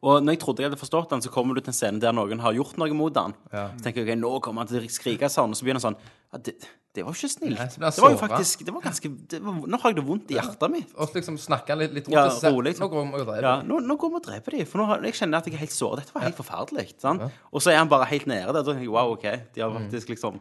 Og 0.03 0.23
når 0.23 0.37
jeg 0.37 0.43
trodde 0.45 0.63
jeg 0.63 0.71
hadde 0.71 0.81
forstått 0.81 1.15
den, 1.15 1.23
så 1.25 1.33
kommer 1.35 1.57
du 1.57 1.63
til 1.63 1.73
en 1.73 1.79
scene 1.79 2.03
der 2.03 2.15
noen 2.15 2.43
har 2.45 2.57
gjort 2.57 2.79
noe 2.81 2.97
mot 2.97 3.17
han. 3.19 3.37
Så 3.51 3.85
tenker 3.85 4.05
jeg, 4.05 4.15
ok, 4.15 4.21
nå 4.21 4.35
kommer 4.45 4.65
han 4.65 4.71
til 4.71 4.85
å 4.85 4.93
skrike 4.93 5.31
sånn, 5.33 5.55
og 5.55 5.59
så 5.59 5.67
begynner 5.67 5.83
han 5.83 5.93
sånn 5.93 6.03
ja, 6.29 6.41
det, 6.45 6.55
det 6.99 7.05
var 7.07 7.15
jo 7.15 7.21
ikke 7.23 7.31
snilt. 7.31 7.59
Nei, 7.81 7.91
det 7.95 8.03
var 8.03 8.13
jo 8.13 8.19
faktisk 8.21 8.63
det 8.67 8.73
var 8.75 8.83
ganske, 8.85 9.11
det 9.31 9.39
var, 9.45 9.59
Nå 9.71 9.79
har 9.81 9.93
jeg 9.93 9.97
det 9.99 10.05
vondt 10.09 10.33
i 10.33 10.37
hjertet 10.37 10.73
mitt. 10.73 10.93
Og 10.99 11.17
liksom 11.17 11.39
snakke 11.41 11.77
litt, 11.79 11.95
litt 11.97 12.09
rundt 12.11 12.17
Ja, 12.19 12.53
rolig, 12.53 12.73
liksom. 12.73 12.85
Nå 12.85 12.93
går 12.93 13.05
vi 13.07 13.21
og 13.21 13.29
dreper 13.29 13.49
Ja, 13.49 13.55
nå, 13.65 13.81
nå 13.85 13.97
går 14.01 14.13
vi 14.13 14.19
og 14.21 14.25
dreper 14.27 14.57
dem, 14.57 14.69
for 14.69 14.83
nå 14.83 14.87
har, 14.91 15.05
jeg 15.09 15.19
kjenner 15.21 15.41
at 15.41 15.49
jeg 15.49 15.57
er 15.57 15.63
helt 15.63 15.75
såret. 15.75 16.03
Dette 16.03 16.17
var 16.17 16.27
helt 16.27 16.39
forferdelig. 16.39 16.87
Sant? 17.01 17.25
Og 17.53 17.65
så 17.65 17.73
er 17.73 17.81
han 17.81 17.93
bare 17.93 18.09
helt 18.11 18.29
nede 18.31 18.49
der. 18.49 18.57
Da 18.59 18.65
tenker 18.67 18.85
jeg, 18.85 18.93
wow, 18.97 19.15
OK. 19.15 19.29
De 19.55 19.65
har 19.65 19.77
faktisk 19.77 20.13
liksom 20.15 20.41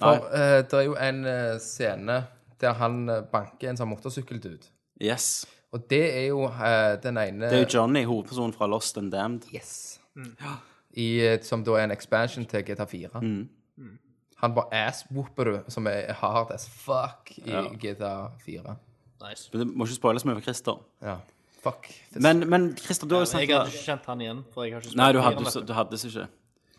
For 0.00 0.30
uh, 0.32 0.60
det 0.64 0.80
er 0.80 0.86
jo 0.88 0.96
en 0.98 1.20
uh, 1.28 1.58
scene 1.62 2.22
der 2.62 2.78
han 2.78 3.02
eh, 3.10 3.24
banker 3.28 3.68
en 3.68 3.76
sånn 3.76 3.90
motorsykkeldude. 3.90 4.70
Yes. 5.02 5.44
Og 5.74 5.88
det 5.90 6.02
er 6.06 6.28
jo 6.28 6.44
eh, 6.46 6.94
den 7.02 7.18
ene 7.18 7.48
Det 7.50 7.58
er 7.58 7.64
jo 7.64 7.70
Johnny, 7.80 8.04
hovedpersonen 8.06 8.54
fra 8.54 8.68
Lost 8.70 8.98
and 9.00 9.10
Damned. 9.12 9.48
Yes. 9.54 9.98
I, 10.94 11.08
eh, 11.26 11.40
som 11.42 11.64
da 11.66 11.74
er 11.80 11.88
en 11.88 11.94
expansion 11.94 12.46
til 12.46 12.62
GTA 12.68 12.86
4. 12.86 13.22
Han 14.44 14.54
bare 14.54 14.76
ass-whooper 14.86 15.48
du, 15.50 15.54
som 15.72 15.86
er 15.90 16.12
hard 16.20 16.50
as 16.54 16.68
fuck 16.68 17.32
i 17.40 17.54
GTA 17.80 18.28
4. 18.44 18.76
Nice. 19.24 19.48
Men 19.52 19.62
Det 19.64 19.66
må 19.72 19.86
ikke 19.88 19.96
spoile 19.96 20.20
så 20.20 20.28
mye 20.28 20.36
for 20.38 20.46
Christer. 20.46 20.80
Ja. 21.02 21.16
Fuck. 21.64 21.88
Men, 22.20 22.44
men 22.50 22.66
Christer, 22.76 23.08
du 23.08 23.14
har 23.16 23.24
jo 23.24 23.30
Jeg 23.38 23.48
hadde 23.48 23.70
snakket 23.70 23.78
ikke 23.78 23.84
kjent 23.88 24.08
han 24.10 24.20
igjen, 24.20 24.42
for 24.52 24.66
jeg 24.66 24.74
har 24.76 24.84
ikke 24.84 24.98
Nei, 25.00 25.10
du 25.16 25.20
hadde, 25.24 25.62
du 25.66 25.72
hadde 25.72 26.00
ikke. 26.10 26.26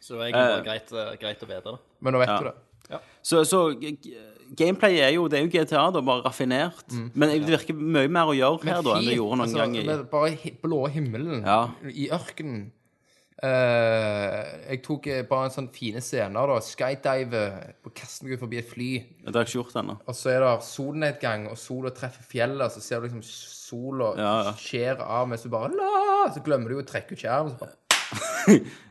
Så 0.06 0.14
det 0.14 0.20
var 0.20 0.28
egentlig 0.28 0.46
bare 0.46 0.60
Eh. 0.60 0.66
greit, 0.68 0.92
eh, 0.94 1.16
greit 1.24 1.42
å 1.44 1.48
vite 1.50 1.72
det. 1.72 1.80
Men 2.06 2.14
nå 2.14 2.20
vet 2.22 2.30
Ja. 2.30 2.38
du 2.38 2.44
det. 2.46 2.56
Så, 3.26 3.42
så 3.50 3.60
g- 3.82 3.98
gameplay 4.56 5.00
er 5.02 5.10
jo 5.16 5.28
Det 5.28 5.40
er 5.40 5.48
jo 5.48 5.50
GTA, 5.56 5.88
da, 5.96 6.02
bare 6.06 6.22
raffinert. 6.28 6.86
Men 7.16 7.32
det 7.34 7.48
virker 7.50 7.74
mye 7.74 8.08
mer 8.12 8.30
å 8.30 8.36
gjøre 8.38 8.64
her 8.70 8.82
da 8.86 8.98
enn 9.00 9.08
det 9.10 9.16
gjorde 9.18 9.40
noen 9.40 9.48
altså, 9.48 9.58
gang 9.58 9.78
i 9.78 9.86
Bare 10.12 10.56
blå 10.62 10.84
himmelen 10.94 11.42
Ja. 11.46 11.60
i 11.90 12.10
ørkenen. 12.14 12.72
Uh, 13.46 14.70
jeg 14.72 14.80
tok 14.86 15.08
eh, 15.12 15.24
bare 15.28 15.50
en 15.50 15.54
sånn 15.54 15.68
fine 15.76 16.00
scener, 16.02 16.48
da. 16.50 16.56
Skydive, 16.64 17.42
kaster 17.94 18.30
meg 18.30 18.40
forbi 18.42 18.62
et 18.62 18.70
fly. 18.72 18.88
Det 19.26 19.34
har 19.36 19.44
jeg 19.44 19.50
ikke 19.52 19.60
gjort 19.60 19.76
ennå. 19.82 19.98
Og 20.08 20.16
så 20.18 20.32
er 20.32 20.46
det 20.46 20.54
solnedgang, 20.70 21.44
og 21.52 21.60
sola 21.60 21.92
treffer 21.96 22.26
fjellet, 22.32 22.72
så 22.74 22.82
ser 22.86 23.04
du 23.04 23.10
liksom 23.10 23.26
sola 23.28 24.14
Ja, 24.18 24.32
ja. 24.48 24.54
skjer 24.62 25.04
av 25.04 25.28
mens 25.30 25.44
du 25.46 25.52
bare 25.54 25.70
la, 25.76 25.92
Så 26.34 26.42
glemmer 26.46 26.72
du 26.72 26.78
jo 26.80 26.86
å 26.86 26.88
trekke 26.88 27.12
ut 27.18 27.22
skjermen. 27.22 27.52
Så 27.54 27.60
bare 27.66 27.76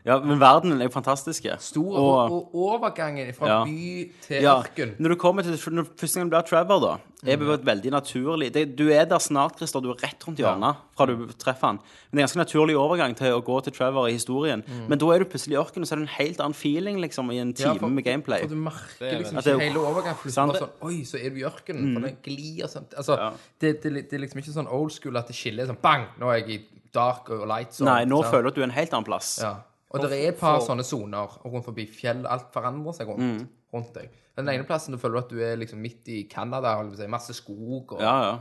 Ja, 0.05 0.19
men 0.21 0.37
verden 0.37 0.75
er 0.77 0.85
jo 0.85 0.91
fantastisk. 0.93 1.47
stor, 1.59 1.95
og, 1.97 2.31
og 2.31 2.55
overgangen 2.55 3.31
fra 3.33 3.47
Ja. 3.47 3.63
by 3.65 4.11
til 4.21 4.41
Ja, 4.43 4.59
ørken. 4.61 4.91
når 4.99 5.09
du 5.09 5.15
kommer 5.15 5.41
til 5.41 5.55
når 5.73 5.87
første 5.97 6.19
gang 6.19 6.29
du 6.29 6.35
blir 6.35 6.45
Trevor, 6.45 6.79
da, 6.83 6.91
er 7.25 7.37
det 7.41 7.49
et 7.55 7.65
veldig 7.65 7.91
naturlig 7.91 8.51
det, 8.53 8.75
Du 8.77 8.83
er 8.93 9.05
der 9.05 9.17
snart, 9.17 9.55
Christer. 9.57 9.79
Du 9.81 9.89
er 9.89 9.95
rett 10.03 10.21
rundt 10.27 10.37
hjørnet 10.37 10.75
fra 10.95 11.07
du 11.09 11.25
treffer 11.41 11.67
han. 11.71 11.79
Men 12.11 12.19
det 12.19 12.19
er 12.19 12.21
en 12.21 12.27
ganske 12.27 12.43
naturlig 12.43 12.75
overgang 12.77 13.15
til 13.17 13.33
å 13.33 13.41
gå 13.41 13.63
til 13.63 13.73
Trevor 13.73 14.05
i 14.07 14.11
historien. 14.13 14.61
Men 14.87 14.99
da 14.99 15.09
er 15.15 15.19
du 15.19 15.25
plutselig 15.25 15.55
i 15.57 15.61
ørkenen, 15.63 15.81
og 15.81 15.87
så 15.89 15.95
er 15.95 16.03
det 16.03 16.05
en 16.09 16.15
helt 16.19 16.39
annen 16.39 16.53
feeling 16.53 17.01
liksom 17.01 17.31
i 17.33 17.39
en 17.41 17.55
Ja, 17.57 17.73
time 17.73 17.79
for- 17.79 17.89
med 17.89 18.03
gameplay. 18.05 18.41
For 18.41 18.47
du 18.53 18.55
merker 18.61 19.01
er 19.09 19.17
liksom 19.23 19.35
Ja, 19.35 19.41
det 19.41 19.47
er 19.47 19.57
ikke 19.57 19.71
hele 19.73 19.79
overgangen. 19.87 20.15
For 20.21 20.29
Sant. 20.29 20.53
bare 20.53 20.61
sånn, 20.61 20.85
Oi, 20.85 21.01
så 21.03 21.17
er 21.25 21.29
du 21.31 21.37
i 21.37 21.43
ørkenen. 21.49 21.93
For 21.95 22.01
det 22.07 22.21
glir 22.21 22.67
sånn 22.69 22.85
Altså, 22.95 23.33
det, 23.59 23.81
det, 23.81 23.93
det 24.11 24.13
er 24.13 24.19
liksom 24.27 24.37
ikke 24.43 24.53
sånn 24.53 24.69
old 24.71 24.91
school 24.91 25.17
at 25.17 25.25
det 25.27 25.35
skiller 25.35 25.65
sånn 25.65 25.81
bang, 25.81 26.05
nå 26.19 26.29
er 26.29 26.45
jeg 26.45 26.49
i 26.59 26.61
dark 26.95 27.29
og 27.35 27.45
light 27.51 27.75
zone. 27.77 27.91
Nei, 27.91 28.05
nå 28.09 28.21
sant? 28.23 28.31
føler 28.33 28.47
du 28.47 28.53
at 28.53 28.57
du 28.59 28.61
er 28.63 28.69
en 28.69 28.77
helt 28.79 28.95
annen 28.95 29.07
plass. 29.07 29.35
Ja. 29.43 29.53
Og 29.95 30.01
det 30.03 30.11
er 30.17 30.31
et 30.33 30.39
par 30.39 30.59
sånne 30.65 30.83
soner 30.83 31.37
rundt 31.45 31.63
forbi 31.67 31.85
fjell. 31.87 32.25
Alt 32.27 32.49
forandrer 32.55 32.95
seg 32.97 33.07
rundt, 33.11 33.23
Mm. 33.23 33.45
rundt 33.75 33.93
deg. 33.95 34.09
Den 34.35 34.49
ene 34.51 34.65
plassen 34.67 34.91
du 34.91 34.99
føler 34.99 35.21
at 35.21 35.29
du 35.31 35.37
er 35.39 35.55
liksom 35.61 35.79
midt 35.79 36.09
i 36.11 36.23
Canada, 36.27 36.73
si, 36.97 37.07
masse 37.07 37.31
skog 37.37 37.93
og 37.95 38.01
Ja, 38.01 38.15
ja. 38.25 38.35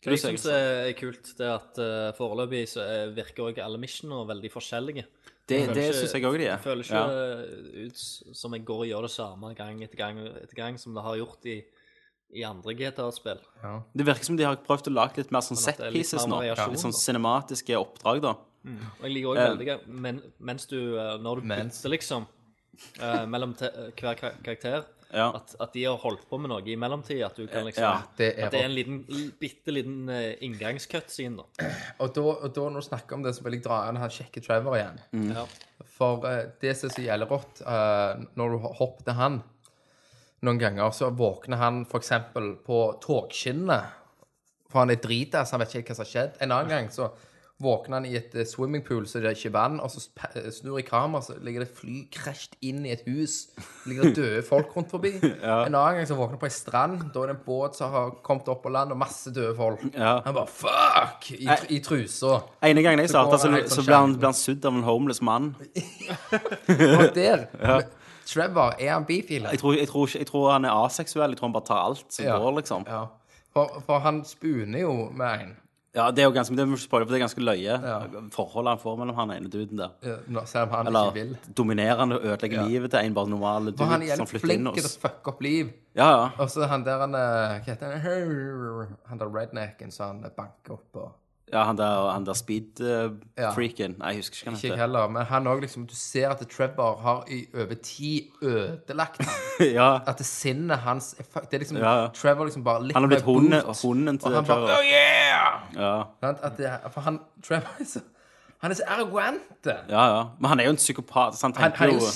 Det 0.00 0.14
jeg 0.16 0.20
syns 0.22 0.46
er 0.48 0.92
kult, 0.96 1.26
det 1.36 1.44
er 1.44 1.54
at 1.58 1.78
uh, 1.78 2.12
foreløpig 2.16 2.62
så 2.72 2.80
eh, 2.80 3.10
virker 3.12 3.50
også 3.50 3.60
alle 3.66 3.80
missionene 3.82 4.24
veldig 4.30 4.50
forskjellige. 4.54 5.04
Det, 5.50 5.58
det 5.76 5.90
syns 5.92 6.14
jeg 6.16 6.24
òg 6.24 6.38
de 6.40 6.46
er. 6.46 6.56
Det 6.56 6.64
føler 6.64 6.86
ikke 6.86 7.02
Ja. 7.02 7.84
ut 7.84 8.36
som 8.40 8.54
jeg 8.56 8.64
går 8.64 8.80
og 8.84 8.88
gjør 8.88 9.02
det 9.04 9.10
samme 9.12 9.50
gang 9.58 9.82
etter 9.84 10.00
gang 10.00 10.22
etter 10.24 10.56
gang 10.56 10.78
som 10.80 10.94
det 10.96 11.04
har 11.04 11.18
gjort 11.20 11.44
i, 11.52 11.58
i 12.32 12.44
andre 12.46 12.74
GTA-spill. 12.78 13.40
Det 13.94 14.06
virker 14.06 14.24
som 14.24 14.36
de 14.38 14.44
har 14.46 14.56
prøvd 14.66 14.90
å 14.90 14.94
lage 14.94 15.18
litt 15.22 15.32
mer 15.34 15.42
sånn 15.46 15.58
set 15.58 15.78
det 15.80 15.88
er 15.88 15.96
pieces 15.96 16.26
nå. 16.30 16.42
Litt 16.46 16.82
sånn 16.82 16.94
cinematiske 16.94 17.74
oppdrag, 17.78 18.22
da. 18.22 18.36
Og 18.68 19.04
jeg 19.06 19.12
liker 19.14 19.30
òg 19.32 19.38
Eh. 19.40 19.48
veldig 19.54 19.66
godt 19.70 19.86
men, 19.88 20.22
mens 20.38 20.66
du 20.68 20.76
eh, 20.98 21.16
Når 21.18 21.40
du 21.40 21.46
Mens. 21.48 21.78
bytter, 21.80 21.90
liksom, 21.94 22.26
uh, 23.00 23.24
mellom 23.26 23.54
te 23.56 23.70
hver 23.96 24.18
karakter 24.44 24.84
Ja. 25.12 25.30
at, 25.34 25.54
at 25.58 25.72
de 25.72 25.84
har 25.84 25.96
holdt 25.98 26.28
på 26.28 26.38
med 26.38 26.50
noe 26.52 26.60
i 26.68 26.76
mellomtida. 26.76 27.26
At 27.26 27.36
du 27.36 27.46
kan 27.48 27.64
liksom 27.64 27.82
Ja, 27.82 27.94
At 28.04 28.16
det 28.18 28.36
er 28.60 28.64
en 28.66 28.74
liten, 28.76 29.00
bitte 29.40 29.72
liten 29.72 30.08
uh, 30.08 30.34
inngangscutscene, 30.44 31.40
da. 31.40 31.70
Og 31.98 32.12
da, 32.14 32.20
og 32.20 32.52
da 32.54 32.68
når 32.68 32.84
du 32.84 32.88
snakker 32.90 33.14
om 33.16 33.22
det, 33.24 33.34
så 33.34 33.42
vil 33.42 33.54
jeg 33.58 33.64
dra 33.64 33.88
inn 33.88 33.96
han 33.96 34.10
kjekke 34.10 34.44
Trevor 34.44 34.76
igjen. 34.76 35.00
Ja. 35.34 35.46
For 35.96 36.22
uh, 36.24 36.44
det 36.60 36.76
som 36.76 36.90
er 36.90 36.94
så 36.94 37.06
jævlig 37.08 37.30
rått, 37.32 37.62
uh, 37.66 38.22
når 38.36 38.54
du 38.54 38.68
hopper 38.78 39.08
til 39.08 39.14
han 39.18 39.42
noen 40.46 40.60
ganger, 40.60 40.92
så 40.96 41.10
våkner 41.12 41.60
han 41.60 41.82
f.eks. 41.88 42.12
på 42.66 42.78
togskinnene. 43.04 43.80
For 44.70 44.84
han 44.84 44.92
er 44.94 45.02
dritas, 45.02 45.50
han 45.50 45.60
vet 45.64 45.74
ikke 45.80 45.90
hva 45.92 45.98
som 45.98 46.06
har 46.06 46.12
skjedd. 46.12 46.38
En 46.44 46.54
annen 46.54 46.70
gang 46.70 46.88
så 46.94 47.10
våkner 47.60 47.98
han 47.98 48.06
i 48.08 48.14
et 48.16 48.32
eh, 48.38 48.46
swimmingpool 48.48 49.04
så 49.08 49.20
det 49.20 49.28
er 49.28 49.36
ikke 49.36 49.52
vann, 49.52 49.74
og 49.84 49.90
så 49.92 50.00
eh, 50.38 50.46
snur 50.54 50.78
i 50.80 50.84
kamera, 50.86 51.20
så 51.20 51.34
ligger 51.44 51.66
det 51.66 51.74
fly 51.76 52.06
krasjt 52.14 52.54
inn 52.64 52.86
i 52.88 52.94
et 52.94 53.02
hus. 53.04 53.50
Ligger 53.90 54.08
det 54.08 54.14
døde 54.16 54.40
folk 54.46 54.72
rundt 54.76 54.88
forbi. 54.94 55.12
En 55.42 55.74
annen 55.76 55.98
gang 55.98 56.08
så 56.08 56.16
våkner 56.16 56.38
han 56.38 56.40
på 56.40 56.48
ei 56.48 56.54
strand, 56.54 57.04
da 57.12 57.24
er 57.26 57.32
det 57.32 57.36
en 57.36 57.44
båt 57.44 57.76
som 57.76 57.92
har 57.92 58.14
kommet 58.24 58.48
opp 58.48 58.62
på 58.64 58.72
land, 58.72 58.94
og 58.94 59.00
masse 59.02 59.32
døde 59.36 59.52
folk. 59.58 59.84
Ja. 59.92 60.14
Han 60.24 60.38
bare 60.38 60.48
fuck! 60.48 61.30
I, 61.36 61.50
tr- 61.50 61.68
i 61.76 61.82
trusa. 61.84 62.38
Ene 62.64 62.86
gangen 62.86 63.04
jeg 63.04 63.12
Så 63.12 63.18
starta, 63.18 63.42
så, 63.42 63.52
han 63.52 63.68
så 63.68 63.80
sånn 63.80 63.90
ble 63.90 64.00
han, 64.00 64.16
ble 64.22 64.30
han 64.32 64.40
sudd 64.40 64.70
av 64.70 64.80
en 64.80 64.86
homeless 64.88 65.20
mann. 65.20 65.52
Og 66.96 67.10
der 67.18 67.48
men 67.60 67.90
Trevor, 68.30 68.74
er 68.78 68.92
han 68.92 69.04
bifil? 69.08 69.42
Jeg 69.50 69.58
tror, 69.58 69.74
jeg, 69.78 69.88
tror, 69.88 70.06
ikke- 70.06 70.18
jeg 70.18 70.26
tror 70.26 70.52
han 70.52 70.64
er 70.64 70.70
aseksuell. 70.84 71.30
Jeg 71.30 71.38
tror 71.38 71.48
han 71.48 71.52
bare 71.52 71.64
tar 71.66 71.82
alt 71.88 72.04
som 72.12 72.24
Ja. 72.24 72.38
går, 72.38 72.52
liksom. 72.60 72.84
Ja. 72.86 73.04
For, 73.52 73.82
for 73.86 73.98
han 73.98 74.24
spuner 74.24 74.80
jo 74.80 75.10
med 75.10 75.40
en. 75.40 75.56
Ja, 75.94 76.04
det 76.14 76.22
er 76.22 76.28
jo 76.28 76.30
ganske, 76.30 76.54
det 76.54 76.68
må 76.68 76.76
ikke 76.76 76.84
spoile, 76.86 77.04
for 77.06 77.10
det 77.16 77.18
er 77.18 77.26
ganske 77.26 77.42
løye 77.42 78.30
forholdet 78.30 78.70
han 78.70 78.78
får 78.78 78.96
mellom 79.00 79.16
han 79.16 79.30
ene 79.34 79.48
duden 79.50 79.76
der. 79.80 79.88
eh, 80.04 80.18
når- 80.28 80.44
Selv 80.46 80.62
om 80.62 80.74
han 80.76 80.86
Eller 80.86 81.06
ikke 81.10 81.14
vil. 81.14 81.38
dominerende 81.56 82.14
og 82.20 82.24
ødelegger 82.24 82.68
livet 82.68 82.90
til 82.92 83.00
en 83.00 83.14
bare 83.14 83.28
normal 83.28 83.64
dude 83.66 83.76
For 83.78 83.84
han 83.86 84.02
er 84.02 84.14
som 84.14 84.26
jævlig 84.26 84.28
flytter 84.40 84.54
inn 84.54 84.64
flink 84.66 84.74
til 84.76 84.84
å 84.84 84.86
hos 84.86 84.96
fucke 85.02 85.28
opp 85.32 85.40
liv. 85.42 85.72
Ja, 85.96 86.10
ja. 86.10 86.28
Og 86.38 86.48
så 86.50 86.66
han 86.68 86.84
der 86.84 86.98
han 87.00 87.14
eh, 87.14 87.58
Hva 87.58 87.64
heter 87.66 87.98
han? 87.98 88.96
Han 89.08 89.18
der 89.18 89.26
rednecken 89.26 89.90
som 89.90 90.22
han 90.22 90.30
banker 90.36 90.72
opp 90.78 90.94
og 90.94 91.12
ja 91.52 91.64
han 91.64 91.76
der, 91.78 92.10
han 92.12 92.24
der 92.26 92.30
Ja. 92.30 92.34
speed-freaken. 92.34 93.96
Nei, 93.98 94.08
jeg 94.08 94.16
husker 94.16 94.36
ikke 94.36 94.50
hva 94.50 94.56
Ikke 94.56 94.62
jeg 94.62 94.70
han 94.70 94.70
heter. 94.70 94.76
heller. 94.76 95.08
Men 95.08 95.26
han 95.26 95.46
òg, 95.46 95.60
liksom 95.60 95.86
Du 95.86 95.94
ser 95.94 96.28
at 96.30 96.38
Trevor 96.50 96.96
har 97.02 97.24
i 97.28 97.46
over 97.54 97.74
tid 97.82 98.22
ødelagt 98.42 99.24
ham. 99.24 99.66
ja. 99.78 99.98
At 100.06 100.18
det 100.18 100.26
sinnet 100.26 100.78
hans 100.78 101.14
er 101.18 101.22
fuck- 101.24 101.50
Det 101.50 101.54
er 101.54 101.58
liksom 101.64 101.76
Ja, 101.78 101.94
ja. 102.02 102.08
Trevor 102.14 102.44
liksom 102.44 102.64
bare 102.64 102.82
litt 102.84 102.94
Han 102.96 103.02
har 103.02 103.08
blitt 103.08 103.26
med 103.26 103.34
hunden, 103.34 103.62
boot, 103.66 103.82
hunden 103.82 104.18
til 104.18 104.28
Og 104.28 104.34
han 104.34 104.44
Trevor. 104.44 104.66
bare 104.66 104.78
Oh 104.78 104.84
yeah! 104.84 105.60
Ja. 105.76 106.02
Sant? 106.20 106.38
At 106.42 106.56
det, 106.58 106.70
for 106.92 107.00
han 107.00 107.20
Trevor 107.42 107.68
er 107.80 107.84
så 107.84 108.00
Han 108.62 108.70
er 108.70 108.74
så 108.74 108.82
arrogant. 108.86 109.66
ja, 109.66 110.16
ja. 110.16 110.24
Men 110.38 110.48
han 110.48 110.60
er 110.60 110.64
jo 110.64 110.70
en 110.70 110.76
psykopat, 110.76 111.34
så 111.34 111.46
han 111.46 111.54
Han, 111.56 111.70
tenker 111.72 111.78
han 111.78 111.88
er 111.88 111.92
jo 111.94 112.00
jo 112.00 112.10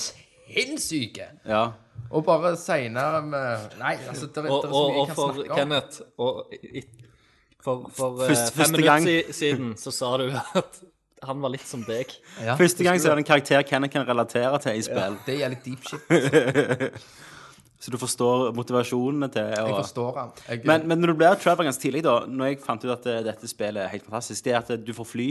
sinnssyk. 0.53 1.17
Ja. 1.45 1.67
Og 2.11 2.23
bare 2.25 2.55
seinere 2.55 3.21
med 3.25 3.57
Nei, 3.79 3.95
altså, 4.07 4.27
det, 4.27 4.37
er- 4.37 4.41
det 4.41 4.51
er 4.51 4.61
så 4.61 4.67
og, 4.67 4.91
mye 4.91 4.99
og 4.99 5.07
jeg 5.07 5.07
kan 5.07 5.15
for 5.15 5.33
snakke 5.33 5.51
om. 5.51 5.57
Kenneth 5.57 6.01
og, 6.17 6.45
i, 6.53 6.81
For, 7.65 7.87
for 7.97 8.21
eh, 8.21 8.29
Første- 8.29 8.53
fem 8.53 8.61
første 8.61 8.77
minutter 8.77 8.91
gang. 9.25 9.33
siden 9.41 9.71
så 9.81 9.91
sa 9.95 10.11
du 10.21 10.27
at 10.61 10.81
han 11.25 11.39
var 11.41 11.49
litt 11.55 11.65
som 11.65 11.81
deg. 11.87 12.11
Ja, 12.43 12.53
Første 12.59 12.85
gang 12.85 12.99
så 13.01 13.09
er 13.09 13.17
det 13.17 13.23
en 13.25 13.29
karakter 13.31 13.63
Kenneth 13.65 13.95
kan 13.95 14.05
relatere 14.05 14.59
til 14.61 14.77
i 14.77 14.83
spill. 14.85 15.15
Det 15.25 15.39
er 15.41 15.49
litt 15.55 15.65
deep 15.65 15.87
shit. 15.89 16.99
Så 17.85 17.91
du 17.91 17.97
forstår 18.01 18.53
motivasjonene 18.55 19.27
til 19.33 19.49
Jeg 19.51 19.73
forstår 19.75 20.15
han. 20.17 20.29
Jeg, 20.47 20.61
men, 20.65 20.85
men 20.89 21.01
når 21.03 21.11
du 21.11 21.17
blir 21.19 21.35
Trevor 21.37 21.67
ganske 21.67 21.83
tidlig, 21.83 22.01
da 22.05 22.13
Når 22.25 22.47
jeg 22.53 22.61
fant 22.63 22.85
ut 22.85 22.93
at 22.95 23.05
eh, 23.11 23.19
dette 23.27 23.49
spillet 23.51 23.83
er 23.83 23.91
helt 23.91 24.05
fantastisk, 24.07 24.45
det 24.47 24.53
er 24.55 24.57
at 24.61 24.71
eh, 24.73 24.79
du 24.81 24.93
får 24.95 25.05
fly. 25.11 25.27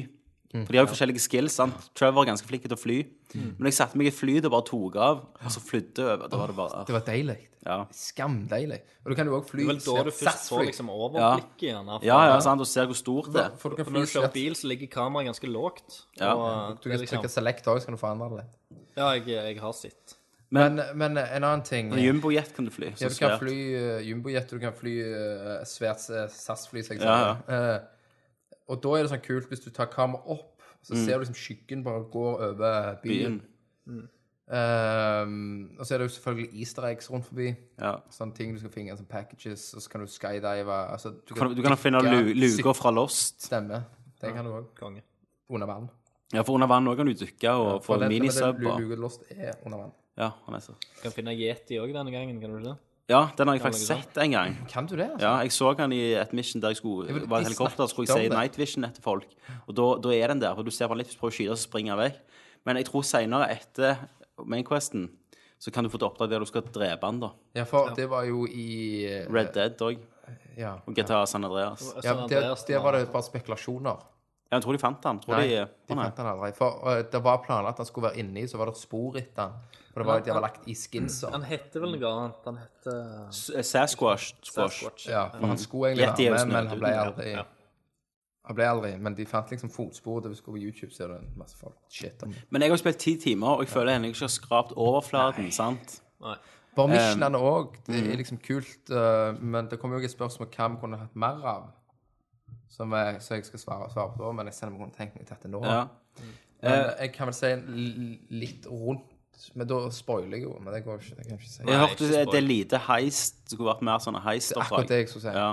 For 0.55 0.71
de 0.71 0.79
har 0.79 0.85
jo 0.87 0.93
forskjellige 0.93 1.19
skills. 1.25 1.57
sant? 1.59 1.89
Trevor 1.99 2.23
er 2.23 2.29
ganske 2.31 2.47
flink 2.47 2.63
til 2.63 2.77
å 2.77 2.79
fly. 2.79 2.99
Men 3.35 3.67
jeg 3.67 3.75
satte 3.75 3.99
meg 3.99 4.07
i 4.07 4.13
et 4.13 4.15
fly 4.15 4.37
det 4.45 4.51
bare 4.55 4.63
tok 4.69 4.95
av, 5.03 5.25
og 5.43 5.51
så 5.51 5.59
flydde 5.65 6.05
over. 6.07 6.29
Da 6.31 6.39
var 6.39 6.53
det 6.53 6.57
bare 6.61 6.85
det 6.87 6.95
var 6.95 7.05
deilig. 7.09 7.37
Ja, 7.65 7.79
Skamdeilig. 7.97 8.79
Og 9.05 9.11
du 9.11 9.15
kan 9.19 9.27
jo 9.27 9.39
òg 9.39 9.47
fly 9.49 9.65
Det 9.65 9.71
er 9.71 9.73
vel 9.73 9.81
da 9.99 10.03
du 10.07 10.11
først 10.15 10.51
får 10.53 10.65
liksom 10.69 10.91
overblikket 10.93 11.63
igjen. 11.71 11.87
her. 11.91 12.03
ja, 12.07 12.19
ja 12.31 12.41
sant, 12.45 12.61
og 12.61 12.69
ser 12.69 12.87
hvor 12.91 12.99
stort 12.99 13.31
det 13.35 13.41
er. 13.43 13.55
For 13.59 13.71
du 13.73 13.77
kan 13.81 13.87
For 13.89 13.91
fly 13.95 14.01
når 14.03 14.07
du 14.07 14.13
kjører 14.15 14.33
bil, 14.35 14.55
så 14.61 14.69
ligger 14.71 14.91
kameraet 14.93 15.31
ganske 15.33 15.49
lågt. 15.51 15.97
Ja. 16.21 16.35
Og 16.35 16.77
Du 16.83 16.91
det 16.91 16.93
er 16.93 16.99
kan 16.99 17.01
liksom, 17.07 17.17
trykke 17.19 17.33
select 17.33 17.67
òg, 17.73 17.81
så 17.81 17.89
kan 17.91 17.97
du 17.97 18.01
forandre 18.05 18.29
det 18.31 18.43
litt. 18.45 18.85
ja, 19.01 19.09
jeg, 19.17 19.27
jeg 19.33 19.59
har 19.65 19.73
sett. 19.73 20.15
Men, 20.55 20.77
men 20.95 21.17
en 21.19 21.43
annen 21.43 21.65
ting 21.67 21.89
En 21.91 21.99
jumbojet 21.99 22.53
kan 22.55 22.65
du 22.69 22.71
fly. 22.71 22.93
Så 22.95 23.09
ja, 23.09 23.09
Du 23.09 23.17
kan 23.17 23.31
svært. 23.33 23.41
fly 23.41 23.57
uh, 23.75 24.03
jumbojet, 24.07 24.53
og 24.53 24.61
du 24.61 24.63
kan 24.63 24.77
fly 24.77 24.93
uh, 25.03 25.65
svært 25.67 26.05
uh, 26.15 26.29
SAS-fly, 26.31 26.83
som 26.85 26.95
jeg 26.95 27.03
Ja, 27.03 27.17
sa. 27.49 27.57
Eh, 27.57 27.81
og 28.69 28.83
da 28.83 28.89
er 28.99 29.03
det 29.03 29.11
sånn 29.13 29.23
kult 29.25 29.49
hvis 29.49 29.65
du 29.65 29.71
tar 29.71 29.87
kameraet 29.93 30.27
opp, 30.27 30.63
så 30.83 30.95
ser 30.97 31.19
du 31.19 31.25
liksom 31.25 31.35
skyggen 31.35 31.83
bare 31.85 32.05
gå 32.13 32.25
over 32.37 32.99
byen. 33.03 33.41
Byen. 33.87 34.09
Ehm, 34.53 35.71
og 35.79 35.87
så 35.87 35.95
er 35.95 35.99
det 36.03 36.09
jo 36.11 36.13
selvfølgelig 36.19 36.61
easter 36.61 36.83
eggs 36.91 37.09
rundt 37.11 37.25
forbi. 37.27 37.47
Ja. 37.81 37.95
Sånne 38.13 38.37
ting 38.37 38.53
du 38.55 38.61
skal 38.61 38.71
finne 38.75 38.97
sånne 38.97 39.09
packages, 39.09 39.71
og 39.75 39.81
så 39.85 39.89
kan 39.93 40.05
du 40.05 40.07
skydive. 40.13 40.77
Altså, 40.93 41.15
du 41.17 41.33
Du 41.33 41.35
kan, 41.35 41.55
du 41.57 41.63
kan 41.65 41.77
finne 41.81 42.03
luker 42.35 42.77
fra 42.77 42.91
Lost. 42.93 43.43
Stemme. 43.43 43.85
Det 44.21 44.33
kan 44.35 44.45
du 44.45 44.51
òg. 44.53 44.67
Konge. 44.79 45.03
Under 45.49 45.67
vann. 45.67 45.89
Ja, 46.33 46.43
for 46.43 46.55
under 46.55 46.67
vann 46.67 46.87
òg 46.89 46.97
kan 46.97 47.07
du 47.07 47.15
dykke 47.15 47.51
og 47.51 47.83
få 47.85 47.99
det- 47.99 48.09
det- 48.11 48.21
minisubber. 48.21 48.79
Luke 48.81 48.97
Lost 49.01 49.23
er 49.31 49.53
under 49.65 49.79
vann. 49.79 49.93
Ja, 50.17 50.31
han 50.47 50.61
så. 50.61 50.75
Kan 51.03 51.13
finne 51.13 51.33
Yeti 51.35 51.77
òg 51.79 51.93
denne 51.93 52.11
gangen, 52.13 52.41
kan 52.41 52.51
du 52.51 52.59
ikke 52.59 52.69
det? 52.69 52.79
Ja, 53.11 53.21
den 53.37 53.49
har 53.51 53.59
jeg 53.59 53.63
faktisk 53.67 53.87
sett 53.91 54.17
en 54.23 54.33
gang. 54.33 54.55
Kan 54.71 54.87
du 54.89 54.95
det? 54.97 55.11
Altså? 55.13 55.27
Ja, 55.27 55.33
jeg 55.45 55.53
så 55.53 55.73
den 55.77 55.93
i 55.93 56.03
et 56.17 56.33
mission 56.33 56.63
der 56.63 56.73
jeg 56.73 56.81
skulle 56.81 57.25
var 57.29 57.43
et 57.43 57.51
helikopter, 57.51 57.91
skulle 57.91 58.09
jeg 58.09 58.31
si 58.31 58.33
night 58.33 58.57
vision 58.59 58.87
etter 58.89 59.05
folk. 59.05 59.29
Og 59.67 59.77
da, 59.77 59.89
da 60.07 60.15
er 60.17 60.33
den 60.33 60.41
der, 60.41 60.55
for 60.57 60.65
du 60.65 60.73
ser 60.73 60.89
bare 60.89 61.03
litt 61.03 61.11
hvis 61.11 61.19
du 61.19 61.21
prøver 61.21 61.35
å 61.35 61.39
skyte, 61.39 61.59
så 61.59 61.69
springer 61.69 62.01
den 62.01 62.07
vekk. 62.07 62.41
Men 62.65 62.81
jeg 62.81 62.89
tror 62.89 63.05
senere, 63.05 63.51
etter 63.53 64.01
mainquesten, 64.49 65.11
så 65.61 65.73
kan 65.73 65.85
du 65.85 65.93
få 65.93 66.01
et 66.01 66.07
oppdrag 66.09 66.33
der 66.33 66.43
du 66.45 66.49
skal 66.49 66.65
drepe 66.65 67.09
han, 67.09 67.21
da. 67.21 67.31
Ja, 67.57 67.67
for 67.69 67.93
det 67.97 68.09
var 68.11 68.25
jo 68.29 68.47
i 68.49 69.05
Red 69.29 69.53
Dead 69.57 69.85
òg. 69.85 70.01
Ja. 70.57 70.79
Og 70.87 70.97
GTA 70.97 71.25
San 71.29 71.45
Andreas. 71.45 71.85
ja 72.05 72.15
der, 72.31 72.55
det 72.67 72.81
var 72.81 72.97
det 72.97 73.09
bare 73.13 73.27
spekulasjoner. 73.27 74.01
Ja, 74.55 74.61
jeg 74.61 74.63
tror 74.69 74.77
de 74.77 74.79
fant 74.79 75.07
han. 75.09 75.19
Tror 75.19 75.35
Nei, 75.35 75.47
de, 75.51 75.63
de 75.91 75.95
fant 75.99 76.21
han 76.23 76.29
aldri. 76.31 76.51
For 76.55 76.77
uh, 76.87 77.01
det 77.11 77.21
var 77.27 77.41
planlagt 77.43 77.81
at 77.81 77.83
han 77.83 77.89
skulle 77.89 78.13
være 78.13 78.23
inni, 78.23 78.45
så 78.47 78.61
var 78.61 78.71
det 78.71 78.79
spor 78.79 79.19
etter 79.19 79.49
han. 79.49 79.81
For 79.89 80.03
det 80.03 80.07
var, 80.07 80.23
de 80.27 80.35
var 80.35 80.45
lagt 80.47 80.69
i 80.71 80.77
skinser. 80.79 81.35
Han 81.35 81.47
heter 81.47 81.83
vel 81.83 81.97
noe 81.97 82.13
annet. 82.13 82.47
Han 82.47 82.61
heter 82.63 83.03
S- 83.35 83.51
eh, 83.51 83.67
Sasquatch. 83.67 84.31
Squash. 84.47 85.09
Ja, 85.11 85.27
for 85.35 85.51
han 85.51 85.59
skulle 85.59 85.93
egentlig 85.97 86.31
være 86.31 86.47
med, 86.47 86.55
men 86.55 86.71
han 86.71 86.83
ble 86.83 86.95
aldri 87.03 87.29
Ja. 87.35 87.45
Han 88.45 88.59
ble 88.59 88.65
aldri, 88.69 88.91
men 89.01 89.15
de 89.17 89.25
fant 89.25 89.51
liksom 89.51 89.71
fotspor. 89.73 90.21
Det 90.21 90.37
skulle 90.37 90.59
på 90.59 90.65
YouTube, 90.67 90.93
så 90.93 91.07
er 91.07 91.15
det 91.15 91.21
en 91.23 91.31
masse 91.41 91.57
folk 91.57 91.79
shit 91.89 92.23
om. 92.23 92.35
Men 92.53 92.63
jeg 92.63 92.75
har 92.75 92.83
spilt 92.83 92.99
ti 93.01 93.15
timer, 93.17 93.57
og 93.57 93.65
jeg 93.65 93.73
føler 93.73 93.97
jeg 93.97 94.11
ikke 94.13 94.27
har 94.27 94.35
skrapt 94.35 94.75
overflaten. 94.77 95.49
sant? 95.53 96.03
Nei. 96.21 96.37
Bare 96.75 96.91
missionene 96.91 97.39
òg. 97.39 97.79
Det 97.87 97.95
mm. 97.95 98.11
er 98.11 98.21
liksom 98.21 98.41
kult. 98.45 98.91
Uh, 98.91 99.33
men 99.41 99.71
det 99.71 99.79
kommer 99.81 99.99
jo 99.99 100.05
et 100.05 100.13
spørsmål 100.13 100.51
hva 100.51 100.69
vi 100.75 100.81
kunne 100.83 101.01
hatt 101.01 101.17
mer 101.17 101.47
av. 101.55 101.71
Som 102.71 102.95
jeg, 102.97 103.19
så 103.23 103.39
jeg 103.39 103.47
skal 103.47 103.63
svare, 103.63 103.91
svare 103.93 104.17
på, 104.17 104.31
men 104.35 104.51
jeg 104.51 104.57
sender 104.57 104.75
om 104.75 104.81
jeg 104.81 104.89
kunne 104.89 104.99
tenkt 104.99 105.19
meg 105.19 105.27
til 105.27 105.37
dette 105.37 105.51
nå. 105.53 105.61
Ja. 105.67 105.83
Men 106.65 106.87
jeg 106.99 107.13
kan 107.15 107.29
vel 107.29 107.37
si 107.37 107.51
litt 108.33 108.67
rundt 108.71 109.11
Men 109.59 109.69
da 109.69 109.83
spoiler 109.93 110.39
jeg 110.39 110.47
jo. 110.47 110.55
Men 110.63 110.75
det 110.75 110.85
går 110.87 111.03
ikke. 111.03 111.19
Det 111.19 111.27
kan 111.27 111.35
jeg 111.35 111.43
ikke 111.43 111.53
si. 111.53 111.63
Jeg 111.69 111.83
hørte 111.83 112.09
det, 112.11 112.25
det 112.31 112.41
er 112.41 112.47
lite 112.47 112.81
heist. 112.89 113.39
Det 113.45 113.57
skulle 113.57 113.73
vært 113.73 113.87
mer 113.87 114.03
sånne 114.03 114.23
Det 114.25 114.35
er 114.57 114.65
akkurat 114.65 114.91
det 114.91 115.01
jeg 115.03 115.13
skulle 115.13 115.27
si. 115.27 115.37
Ja. 115.37 115.53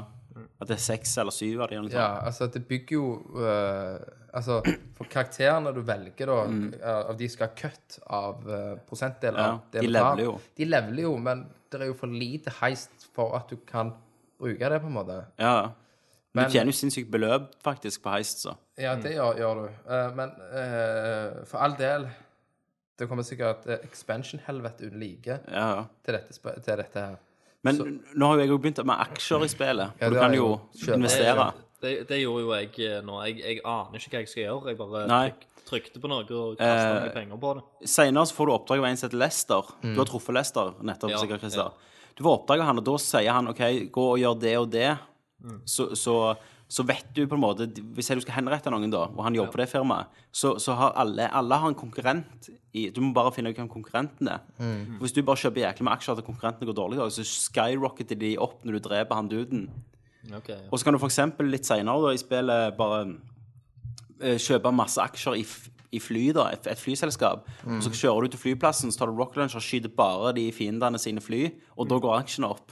At 0.62 0.70
det 0.70 0.76
er 0.78 0.84
seks 0.84 1.18
eller 1.20 1.36
syv 1.36 1.64
av 1.66 1.72
dem. 1.74 1.88
Ja, 1.92 2.08
altså 2.24 2.48
det 2.48 2.64
bygger 2.70 2.96
jo 2.96 3.08
uh, 3.36 4.00
Altså, 4.32 4.62
for 4.96 5.10
karakterene 5.12 5.74
du 5.76 5.82
velger, 5.84 6.30
da, 6.30 6.36
mm. 6.48 6.68
av 6.88 7.18
de 7.20 7.28
skal 7.28 7.50
ha 7.50 7.56
cut 7.58 7.98
av 8.08 8.46
uh, 8.48 8.78
prosentdeler 8.88 9.42
Mm. 9.42 9.58
Ja, 9.74 9.82
de 9.82 9.90
leveler 9.90 10.24
jo. 10.24 10.36
De 10.56 10.68
leveler 10.70 11.04
jo, 11.04 11.12
men 11.20 11.42
det 11.72 11.82
er 11.82 11.90
jo 11.90 11.98
for 12.00 12.08
lite 12.08 12.54
heist 12.62 13.10
for 13.12 13.36
at 13.36 13.52
du 13.52 13.58
kan 13.68 13.92
bruke 14.40 14.70
det, 14.72 14.80
på 14.80 14.88
en 14.88 14.96
måte. 14.96 15.18
Ja. 15.42 15.56
Men 15.60 15.81
Men- 16.34 16.46
du 16.48 16.52
tjener 16.54 16.72
jo 16.72 16.78
sinnssykt 16.78 17.12
beløp 17.12 17.50
faktisk 17.64 18.02
på 18.04 18.10
heist, 18.14 18.42
så. 18.46 18.56
Ja, 18.78 18.96
Mm. 18.96 19.02
det 19.04 19.12
gjør, 19.16 19.38
gjør 19.38 19.56
du. 19.56 19.68
Uh, 19.90 20.16
men 20.16 20.30
uh, 20.30 21.46
for 21.46 21.58
all 21.60 21.76
del 21.76 22.08
Det 23.00 23.08
kommer 23.10 23.24
sikkert 23.24 23.66
uh, 23.68 23.74
expansion-helvete 23.84 24.86
uten 24.88 25.00
like 25.00 25.28
Ja, 25.52 25.76
ja. 25.76 25.84
til 26.06 26.14
dette, 26.14 26.62
til 26.64 26.78
dette 26.78 26.94
her. 27.00 27.16
Men 27.64 27.76
Så- 27.76 28.00
nå 28.16 28.26
har 28.28 28.36
jo 28.36 28.40
jeg 28.42 28.50
jo 28.50 28.58
begynt 28.58 28.86
med 28.86 28.96
aksjer 29.00 29.44
i 29.44 29.48
spillet. 29.48 29.92
Ja, 30.00 30.08
og 30.08 30.14
du 30.14 30.20
kan 30.20 30.34
jo 30.34 30.60
jo. 30.74 30.94
Investere. 30.94 31.54
Det, 31.82 32.08
det 32.08 32.20
gjorde 32.22 32.42
jo 32.42 32.54
jeg 32.54 33.04
nå. 33.04 33.24
Jeg, 33.26 33.38
jeg 33.40 33.60
aner 33.66 33.98
ikke 33.98 34.10
hva 34.12 34.20
jeg 34.20 34.28
skal 34.30 34.44
gjøre. 34.44 34.68
Jeg 34.68 34.78
bare 34.78 35.08
tryk, 35.08 35.46
trykte 35.66 36.00
på 36.02 36.08
noe 36.08 36.22
og 36.22 36.58
kasta 36.58 36.96
Eh, 36.96 37.00
noen 37.02 37.14
penger 37.14 37.38
på 37.42 37.54
det. 37.58 37.90
Senere 37.90 38.26
så 38.26 38.34
får 38.38 38.46
du 38.46 38.52
oppdrag 38.54 38.80
av 38.80 38.86
en 38.86 38.98
som 38.98 39.10
heter 39.10 39.18
Lester. 39.18 39.62
Mm. 39.84 39.94
Du 39.96 40.00
har 40.00 40.06
truffet 40.06 40.34
Lester 40.36 40.74
nettopp, 40.82 41.10
Ja, 41.10 41.18
sikkert, 41.18 41.40
Christer. 41.42 41.58
ja. 41.58 41.70
Du 42.16 42.24
får 42.24 42.38
oppdrag 42.46 42.60
av 42.62 42.66
han, 42.68 42.78
og 42.78 42.86
da 42.86 42.98
sier 42.98 43.32
han 43.32 43.48
OK, 43.48 43.58
gå 43.92 44.06
og 44.14 44.20
gjør 44.20 44.40
det 44.40 44.58
og 44.58 44.70
det. 44.70 44.98
Mm. 45.42 45.62
Så, 45.66 45.88
så, 45.98 46.16
så 46.70 46.84
vet 46.86 47.08
du 47.18 47.24
på 47.26 47.34
en 47.34 47.42
måte 47.42 47.66
Hvis 47.66 48.12
du 48.14 48.20
skal 48.22 48.36
henrette 48.36 48.70
noen, 48.70 48.92
da, 48.94 49.08
og 49.10 49.24
han 49.26 49.34
jobber 49.34 49.56
på 49.56 49.62
det 49.64 49.70
firmaet, 49.72 50.12
så, 50.30 50.54
så 50.62 50.76
har 50.78 50.94
alle 51.02 51.26
Alle 51.34 51.58
har 51.64 51.72
en 51.72 51.78
konkurrent 51.78 52.52
i 52.78 52.90
Du 52.94 53.02
må 53.02 53.10
bare 53.16 53.34
finne 53.34 53.50
ut 53.52 53.58
hvem 53.58 53.72
konkurrenten 53.72 54.30
er. 54.32 54.46
Mm. 54.62 55.00
Hvis 55.02 55.16
du 55.16 55.24
bare 55.26 55.42
kjøper 55.42 55.66
jæklig 55.66 55.88
med 55.88 55.96
aksjer 55.98 56.20
til 56.20 56.28
konkurrentene 56.30 56.70
går 56.70 56.78
dårlig, 56.78 57.02
så 57.12 57.26
skyrocketer 57.28 58.20
de 58.22 58.36
opp 58.40 58.62
når 58.64 58.78
du 58.78 58.86
dreper 58.86 59.18
han 59.18 59.32
duden. 59.32 59.66
Okay, 60.30 60.56
ja. 60.56 60.70
Og 60.70 60.80
så 60.80 60.86
kan 60.86 60.96
du 60.96 61.02
eksempel 61.04 61.50
litt 61.50 61.68
senere 61.68 62.06
da, 62.06 62.14
i 62.14 62.22
spillet 62.22 62.78
bare 62.78 63.02
eh, 64.22 64.38
kjøpe 64.40 64.72
masse 64.76 65.02
aksjer 65.02 65.42
i, 65.42 65.46
i 65.92 66.00
fly, 66.00 66.32
da, 66.34 66.46
et, 66.54 66.68
et 66.72 66.80
flyselskap. 66.80 67.46
Og 67.68 67.82
så 67.84 67.90
kjører 67.92 68.22
du 68.28 68.28
til 68.36 68.40
flyplassen, 68.40 68.92
så 68.92 69.00
tar 69.02 69.08
du 69.12 69.18
Rock 69.20 69.36
Lunch 69.36 69.56
og 69.56 69.62
skyter 69.66 69.92
bare 69.96 70.32
de 70.38 70.46
fiendene 70.56 70.98
sine 71.02 71.20
fly, 71.22 71.50
og 71.78 71.90
da 71.90 71.98
går 72.00 72.20
aksjene 72.22 72.48
opp. 72.48 72.72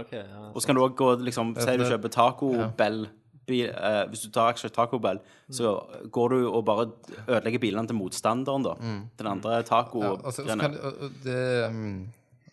Ok, 0.00 0.12
ja. 0.12 0.50
Og 0.54 0.60
så 0.60 0.66
kan 0.68 0.76
du 0.76 0.82
òg 0.84 0.94
gå 0.98 1.08
liksom 1.24 1.54
Si 1.56 1.76
du 1.80 1.84
kjøper 1.88 2.12
Taco 2.12 2.50
Bell. 2.76 3.06
Bil, 3.50 3.66
eh, 3.72 4.04
hvis 4.12 4.20
du 4.22 4.28
tar 4.30 4.52
aksjer 4.52 4.70
i 4.70 4.74
Taco 4.76 4.98
Bell, 5.02 5.18
så 5.50 5.72
går 6.12 6.28
du 6.36 6.50
og 6.52 6.64
bare 6.68 6.84
ødelegger 7.26 7.58
bilene 7.64 7.86
til 7.88 7.96
motstanderen, 7.98 8.62
da. 8.62 8.74
Den 9.18 9.26
andre 9.26 9.56
Ja, 9.56 9.62
taco-greiene. 9.62 10.60
kan 10.60 10.72
det, 10.76 10.80
og- 10.84 11.02
og 11.02 11.10
det 11.24 11.64
um, 11.66 12.08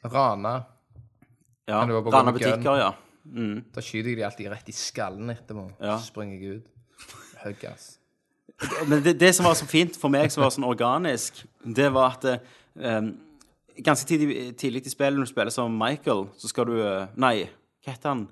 Rana 0.05 0.55
Ja, 1.67 1.81
kan 1.83 1.89
du 1.89 2.01
bare 2.01 2.13
Rana 2.15 2.31
butikker, 2.31 2.77
ja. 2.79 2.91
Da 3.75 3.81
skyter 3.83 4.09
jeg 4.13 4.17
de 4.17 4.23
alltid 4.23 4.49
rett 4.49 4.69
i 4.69 4.71
skallen 4.71 5.29
etterpå. 5.35 5.67
Ja. 5.81 5.97
Så 5.99 6.07
springer 6.13 6.39
jeg 6.39 6.55
ut. 6.61 6.67
Høy 7.43 7.53
gass. 7.61 7.96
Men 8.89 9.03
det, 9.05 9.19
det 9.19 9.35
som 9.35 9.45
var 9.45 9.53
så 9.57 9.67
fint 9.69 9.97
for 9.99 10.09
meg, 10.13 10.31
som 10.33 10.41
var 10.41 10.53
sånn 10.53 10.65
organisk, 10.65 11.43
det 11.61 11.91
var 11.93 12.17
at 12.17 12.43
um, 12.73 13.13
Ganske 13.77 14.07
tidlig, 14.09 14.55
tidlig 14.57 14.87
i 14.89 14.89
spillet, 14.89 15.13
når 15.13 15.27
du 15.27 15.29
spiller 15.29 15.53
som 15.53 15.75
Michael, 15.77 16.23
så 16.41 16.49
skal 16.49 16.65
du 16.65 16.79
eh, 16.81 17.11
Nei, 17.21 17.43
hva 17.85 17.93
heter 17.93 18.09
han? 18.09 18.23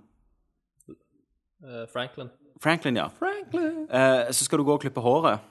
Eh, 1.61 1.83
Franklin. 1.91 2.31
Franklin, 2.63 2.97
ja. 2.97 3.11
Eh, 3.53 4.31
så 4.33 4.47
skal 4.47 4.57
du 4.57 4.65
gå 4.65 4.73
og 4.73 4.81
klippe 4.81 5.03
håret. 5.05 5.43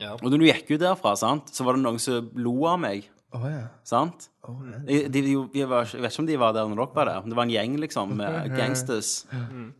Ja. 0.00 0.14
Og 0.14 0.30
når 0.30 0.40
du 0.40 0.46
gikk 0.48 0.72
ut 0.72 0.80
derfra, 0.80 1.12
sant, 1.20 1.52
så 1.52 1.66
var 1.66 1.76
det 1.76 1.84
noen 1.84 2.00
som 2.00 2.30
lo 2.32 2.54
av 2.70 2.80
meg. 2.80 3.04
Å 3.36 3.42
ja. 3.44 3.66
Sant? 3.84 4.30
De, 4.88 4.98
de, 5.08 5.20
de, 5.24 5.34
de 5.54 5.64
var, 5.68 5.88
jeg 5.92 6.02
vet 6.02 6.12
ikke 6.12 6.22
om 6.22 6.26
de 6.28 6.38
var 6.40 6.52
der 6.52 6.68
når 6.68 6.80
dere 6.82 6.94
var 6.96 7.08
der, 7.10 7.28
det 7.30 7.36
var 7.38 7.46
en 7.48 7.52
gjeng 7.54 7.76
liksom 7.80 8.14
med 8.20 8.50
gangsters. 8.56 9.12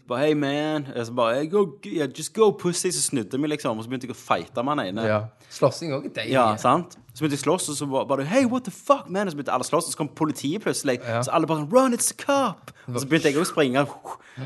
Bare, 0.08 0.20
hey 0.24 0.34
man 0.34 0.86
så 0.96 1.12
bare, 1.12 1.34
hey, 1.42 1.50
go, 1.50 1.66
yeah, 1.86 2.08
Just 2.08 2.34
go, 2.34 2.50
pussy. 2.50 2.90
Så 2.94 3.02
snudde 3.10 3.40
vi, 3.40 3.50
liksom, 3.52 3.78
og 3.78 3.84
så 3.84 3.92
begynte 3.92 4.08
jeg 4.08 4.16
å 4.16 4.20
fighte 4.20 4.64
med 4.64 4.78
han 4.78 4.86
ene. 4.86 5.08
ja. 5.08 5.22
Slåssing 5.54 5.92
òg 5.94 6.08
er 6.08 6.14
deilig. 6.16 6.32
Ja, 6.34 6.48
sant? 6.58 6.96
Så 7.14 7.22
begynte 7.22 7.38
å 7.38 7.42
slåss, 7.44 7.68
og 7.70 7.76
så 7.78 7.86
var 7.86 8.06
bare 8.10 8.24
Hey, 8.26 8.44
what 8.50 8.64
the 8.66 8.72
fuck, 8.74 9.06
man? 9.08 9.28
Og 9.28 9.32
så 9.32 9.38
begynte 9.38 9.52
alle 9.54 9.62
slåss, 9.68 9.86
og 9.86 9.92
så 9.94 9.98
kom 10.00 10.08
politiet 10.18 10.64
plutselig. 10.64 10.96
Så 11.22 11.30
alle 11.30 11.46
bare 11.46 11.60
sånn 11.62 11.70
Run, 11.70 11.94
it's 11.94 12.10
a 12.10 12.16
cop! 12.18 12.72
Og 12.90 12.98
så 13.00 13.06
begynte 13.08 13.30
jeg 13.30 13.38
å 13.38 13.44
springe. 13.46 13.84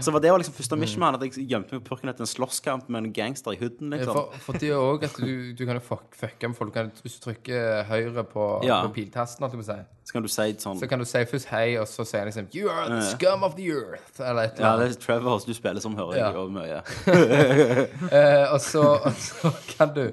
Så 0.05 0.13
var 0.13 0.21
det 0.21 0.31
var 0.31 0.39
liksom 0.43 0.53
første 0.55 0.77
mission 0.79 1.01
man, 1.01 1.17
at 1.17 1.25
jeg 1.25 1.47
gjemte 1.49 1.73
meg 1.75 1.81
på 1.87 1.95
purken 1.95 2.13
etter 2.13 2.27
en 2.27 2.29
slåsskamp 2.29 2.91
med 2.93 3.07
en 3.09 3.13
gangster 3.17 3.57
i 3.57 3.59
hooden, 3.63 3.89
liksom. 3.97 4.13
For, 4.13 4.37
for 4.45 4.61
det 4.61 4.69
er 4.69 4.77
òg 4.85 5.07
at 5.09 5.17
du, 5.17 5.55
du 5.57 5.63
kan 5.65 5.81
jo 5.81 5.85
fuck, 5.89 6.05
fucke 6.21 6.51
med 6.53 6.59
folk. 6.61 6.77
Hvis 7.03 7.17
du 7.17 7.25
trykker 7.31 7.89
høyre 7.89 8.27
på, 8.29 8.45
Ja. 8.69 8.83
på 8.85 8.93
piltasten, 8.99 9.49
si, 9.65 9.79
Så 10.05 10.13
kan 10.13 10.23
du 10.23 10.29
si 10.29 10.47
sånn 10.61 10.79
så 10.79 10.87
kan 10.89 11.01
du 11.01 11.05
si 11.09 11.25
først 11.33 11.49
hei, 11.51 11.75
og 11.81 11.89
så 11.89 12.05
sier 12.05 12.21
han 12.21 12.29
liksom 12.29 12.53
You 12.55 12.69
are 12.69 12.87
the 12.93 13.01
scum 13.17 13.43
of 13.49 13.57
the 13.57 13.67
earth, 13.73 14.21
eller 14.21 14.45
et 14.53 14.61
eller 14.61 14.69
annet. 14.69 14.85
Ja, 14.85 14.93
det 14.93 14.97
er 14.97 15.01
Trevor 15.09 15.41
du 15.49 15.55
spiller 15.57 15.81
som, 15.81 15.97
hører 15.97 16.17
Ja. 16.21 16.29
jeg 16.29 16.37
jo 16.37 16.49
mye. 16.53 16.83
Eh, 18.13 18.45
og, 18.53 18.61
så, 18.61 18.83
og 19.09 19.13
så 19.19 19.51
kan 19.73 19.91
du 19.97 20.05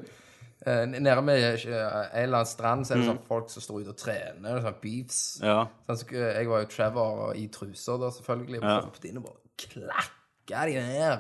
Nede 0.66 1.22
med 1.22 1.43
eh, 1.43 1.66
en 1.70 2.24
eller 2.24 2.39
annen 2.39 2.49
strand 2.49 2.88
så 2.88 2.95
er 2.95 3.01
det 3.03 3.05
sånn 3.11 3.20
folk 3.28 3.49
som 3.53 3.61
står 3.61 3.84
ute 3.84 3.91
og 3.93 3.97
trener, 4.01 4.61
sånn 4.66 4.78
beefs. 4.82 5.20
Ja. 5.45 5.59
Sånn, 5.86 5.99
så, 6.01 6.07
eh, 6.16 6.32
jeg 6.39 6.49
var 6.49 6.63
jo 6.63 6.70
Trevor 6.74 7.36
i 7.38 7.47
truser 7.53 7.99
da, 8.01 8.09
selvfølgelig. 8.16 8.61
Og 8.63 8.70
Ja. 8.70 8.80
hoppet 8.88 9.05
inn 9.11 9.20
og 9.22 9.28
bare 9.28 9.41
klakka 9.61 10.63
de 10.70 10.74
ned. 10.82 11.20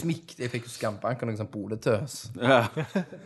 Smikte. 0.00 0.42
Jeg 0.46 0.50
fikk 0.54 0.64
jo 0.70 0.72
skambank 0.72 1.22
av 1.22 1.28
noen 1.28 1.36
sånn 1.40 1.50
boletøs. 1.52 2.16
ja. 2.40 2.62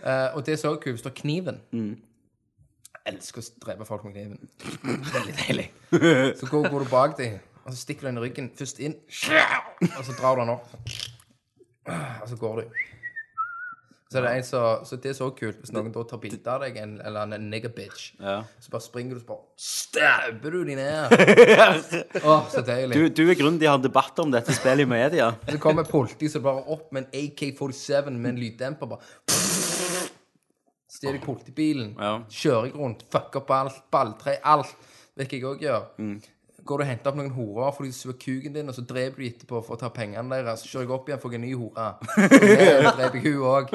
uh, 0.02 0.28
og 0.36 0.42
det 0.46 0.58
så 0.58 0.74
kult, 0.82 1.02
har 1.06 1.14
kniven 1.18 1.60
Jeg 1.72 3.14
elsker 3.16 3.42
å 3.42 3.46
drepe 3.64 3.86
folk 3.86 4.04
med 4.06 4.14
kniven. 4.14 4.50
Veldig 5.14 5.34
deilig. 5.46 5.68
Så 6.38 6.46
går, 6.50 6.68
går 6.70 6.84
du 6.84 6.90
bak 6.92 7.16
dem, 7.18 7.38
og 7.64 7.72
så 7.72 7.78
stikker 7.80 8.06
du 8.06 8.10
den 8.12 8.18
i 8.20 8.26
ryggen. 8.26 8.50
Først 8.58 8.78
inn, 8.82 8.94
og 9.96 10.04
så 10.06 10.14
drar 10.18 10.38
du 10.38 10.42
den 10.44 10.52
opp. 10.54 10.68
Og 11.86 12.28
så 12.30 12.36
går 12.38 12.60
du. 12.62 12.82
Så 14.12 14.18
er 14.20 14.26
det 14.26 14.32
en 14.36 14.44
som 14.44 14.82
Så 14.84 14.98
det 15.00 15.10
er 15.10 15.16
så 15.16 15.30
kult 15.36 15.62
hvis 15.62 15.72
noen 15.72 15.88
da 15.94 16.02
tar 16.10 16.20
bilde 16.20 16.52
av 16.52 16.60
deg, 16.66 16.76
en, 16.82 16.98
eller 17.00 17.32
en 17.38 17.46
nigger 17.50 17.72
bitch, 17.72 18.10
Ja. 18.20 18.42
så 18.60 18.70
bare 18.74 18.84
springer 18.84 19.16
du, 19.16 19.20
så 19.22 19.30
bare 19.30 19.46
stabber 19.56 20.50
du 20.52 20.64
de 20.68 20.76
ned. 20.76 21.16
Åh, 22.22 22.48
så 22.52 22.60
deilig. 22.66 22.92
Du, 22.98 23.08
du 23.22 23.30
er 23.32 23.38
grunnen 23.40 23.58
de 23.62 23.70
har 23.70 23.80
debatt 23.80 24.18
om 24.22 24.30
dette 24.34 24.52
spillet 24.56 24.84
i 24.84 24.90
media. 24.90 25.30
Så 25.50 25.58
kommer 25.62 25.88
politi 25.88 26.28
som 26.28 26.44
bare 26.44 26.62
opp 26.76 26.92
med 26.92 27.06
en 27.08 27.22
AK-47 27.24 28.10
med 28.12 28.34
en 28.34 28.40
lyddemper. 28.42 28.92
bare 28.92 29.00
Stjeler 30.92 31.22
politibilen, 31.24 31.94
Ja. 31.98 32.18
kjører 32.28 32.66
jeg 32.68 32.74
rundt, 32.76 33.06
fucker 33.10 33.40
opp 33.40 33.50
alt, 33.56 33.78
balltre, 33.90 34.36
alt. 34.44 34.74
Vet 35.16 35.28
hva 35.32 35.38
jeg 35.38 35.44
òg 35.48 35.62
gjør. 35.64 35.86
Mm. 35.98 36.14
Går 36.64 36.78
du 36.78 36.84
og 36.84 36.88
henter 36.88 37.10
opp 37.10 37.16
noen 37.18 37.32
horer 37.34 37.72
fordi 37.76 37.90
du 37.90 37.96
suger 37.96 38.18
kuken 38.22 38.54
din, 38.54 38.68
og 38.70 38.76
så 38.76 38.84
dreper 38.86 39.18
du 39.22 39.28
etterpå 39.28 39.62
for 39.66 39.74
å 39.76 39.80
ta 39.80 39.88
pengene 39.94 40.36
deres. 40.38 40.62
Så 40.62 40.70
kjører 40.76 40.86
jeg 40.86 40.94
opp 40.98 41.08
igjen, 41.10 41.22
får 41.22 41.32
jeg 41.34 41.40
en 41.40 41.46
ny 41.48 41.54
hore. 41.58 41.88
Så 42.02 42.96
dreper 42.98 43.16
jeg 43.18 43.32
hun 43.32 43.48
òg. 43.54 43.72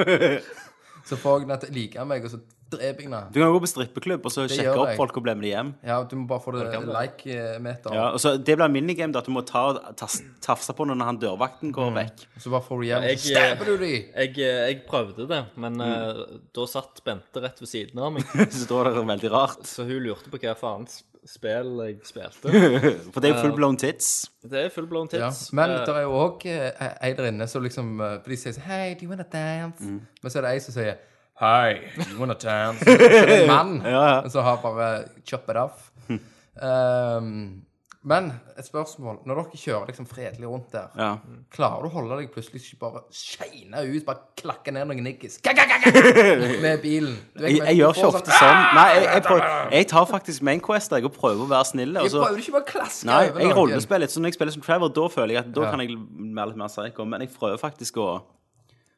Så 1.07 1.15
får 1.19 1.41
jeg 1.41 1.47
henne 1.47 1.57
til 1.63 1.69
å 1.71 1.75
like 1.77 2.05
meg, 2.09 2.25
og 2.27 2.31
så 2.33 2.39
dreper 2.67 3.05
jeg 3.05 3.11
den. 3.13 3.27
Du 3.31 3.37
kan 3.39 3.51
gå 3.55 3.59
på 3.63 3.69
strippeklubb 3.71 4.25
og 4.27 4.31
så 4.33 4.43
Det 4.43 4.57
sjekke 4.57 4.73
opp 4.75 4.89
jeg. 4.89 4.97
folk 4.99 5.19
og 5.19 5.23
bli 5.23 5.33
med 5.39 5.45
dem 5.45 5.51
hjem. 5.53 5.69
Ja, 5.87 5.99
du 6.03 6.15
må 6.19 6.25
bare 6.27 6.43
få 6.43 6.51
det 6.51 6.65
det. 6.67 6.81
like-meter. 6.97 7.95
Ja, 7.95 8.09
og 8.11 8.19
så 8.19 8.33
Det 8.43 8.57
blir 8.59 8.67
minigame, 8.73 9.15
da, 9.15 9.21
at 9.23 9.29
du 9.29 9.31
må 9.31 9.43
ta 9.47 9.61
ta, 9.95 10.09
tafse 10.43 10.75
på 10.75 10.87
når 10.89 11.05
han 11.07 11.19
dørvakten 11.21 11.71
går 11.71 11.93
vekk. 11.95 12.25
Så 12.43 12.51
bare 12.51 12.65
får 12.67 12.81
du 12.83 12.87
hjem, 12.89 13.07
og 13.07 13.23
så 13.23 13.31
stabber 13.31 13.71
du 13.71 13.77
de. 13.85 13.93
Jeg, 14.03 14.33
eh, 14.35 14.63
jeg 14.67 14.81
prøvde 14.89 15.27
det, 15.31 15.41
men 15.55 15.79
eh, 15.79 16.23
da 16.59 16.67
satt 16.67 16.99
Bente 17.07 17.39
rett 17.43 17.61
ved 17.63 17.71
siden 17.71 18.03
av 18.03 18.11
meg. 18.17 18.27
Så 18.51 18.67
da 18.67 18.81
var 18.81 18.91
det 18.91 19.05
veldig 19.15 19.31
rart. 19.31 19.63
Så 19.63 19.87
hun 19.87 20.03
lurte 20.03 20.27
på 20.33 20.39
hva 20.43 20.57
faen 20.59 20.89
spill 21.27 21.81
jeg 21.83 21.97
spilte. 22.07 22.51
For 23.13 23.19
det 23.23 23.29
er 23.29 23.35
jo 23.35 23.41
full 23.43 23.55
blown 23.57 23.77
tits. 23.77 24.07
Det 24.47 24.61
er 24.65 24.69
full 24.73 24.87
blown 24.87 25.09
Ja. 25.13 25.27
tits. 25.29 25.51
Men 25.53 25.69
Eh, 25.75 25.83
det 25.85 25.95
er 25.95 26.01
jo 26.07 26.15
òg 26.21 26.45
ei 26.47 27.13
der 27.17 27.27
inne 27.31 27.47
som 27.51 27.63
liksom 27.63 27.99
eh, 28.01 28.15
For 28.23 28.29
de 28.31 28.37
sier 28.39 28.55
sånn 28.55 28.63
Hei, 28.69 28.93
do 28.95 29.03
you 29.05 29.09
wanna 29.11 29.27
dance? 29.31 29.83
Mm. 29.83 29.99
Men 30.23 30.31
så 30.31 30.39
er 30.39 30.47
det 30.47 30.51
ei 30.55 30.59
som 30.63 30.73
sier 30.77 30.95
Hei, 31.41 31.73
do 31.97 32.07
you 32.13 32.19
wanna 32.19 32.33
dance? 32.39 32.79
Så 32.85 32.97
det 32.97 33.11
er 33.11 33.33
en 33.43 33.47
mann 33.51 33.75
Ja, 33.85 34.05
ja. 34.23 34.29
som 34.29 34.43
har 34.47 34.57
bare 34.63 34.89
chop 35.27 35.49
it 35.51 35.55
off. 35.67 35.91
Um, 36.09 37.61
men 38.07 38.29
et 38.57 38.63
spørsmål. 38.65 39.17
Når 39.27 39.35
dere 39.41 39.59
kjører 39.59 39.89
liksom 39.91 40.05
fredelig 40.07 40.47
rundt 40.47 40.69
der, 40.71 40.87
Ja. 40.95 41.09
klarer 41.51 41.83
du 41.83 41.89
å 41.89 41.91
holde 41.97 42.17
deg 42.21 42.29
plutselig 42.31 42.61
ikke 42.63 42.79
bare 42.85 43.01
skeine 43.11 43.81
ut, 43.83 44.05
bare 44.07 44.21
klakke 44.39 44.71
ned 44.71 44.87
noen 44.87 45.03
niggis 45.03 45.35
ka, 45.43 45.51
med 46.65 46.79
bilen? 46.81 47.17
Du 47.35 47.43
vet, 47.43 47.51
Jeg, 47.51 47.59
jeg 47.67 47.75
gjør 47.81 47.91
ikke 47.97 48.07
ofte 48.13 48.31
sånn, 48.31 48.39
sånn. 48.39 48.61
Nei, 48.79 48.87
jeg, 48.95 49.03
jeg, 49.11 49.23
prøver, 49.27 49.51
jeg 49.77 49.89
tar 49.91 50.05
faktisk 50.13 50.41
mainquest 50.47 50.95
jeg, 50.95 51.03
og 51.09 51.13
prøver 51.19 51.43
å 51.43 51.49
være 51.51 51.65
snill. 51.73 51.93
Og 51.97 52.07
Jeg 52.07 52.15
så, 52.15 52.23
prøver 52.23 52.39
ikke 52.45 52.55
bare 52.57 52.63
å 52.63 52.71
klaske 52.71 53.05
nei, 53.11 53.19
over 53.29 53.39
jeg 53.43 53.51
noen. 53.51 53.57
rollespiller 53.59 54.05
litt. 54.07 54.15
Så 54.15 54.23
når 54.23 54.31
jeg 54.33 54.39
spiller 54.39 54.55
som 54.57 54.65
Trevor, 54.69 54.93
da 55.01 55.07
føler 55.17 55.33
jeg 55.35 55.43
at 55.43 55.51
da 55.53 55.61
Ja. 55.67 55.69
kan 55.75 55.79
jeg 55.83 55.89
være 55.99 56.47
litt 56.53 56.57
mer 56.63 56.71
psycho. 56.71 57.05
Men 57.05 57.21
jeg 57.27 57.33
prøver 57.35 57.59
faktisk 57.59 57.97
å. 57.99 58.09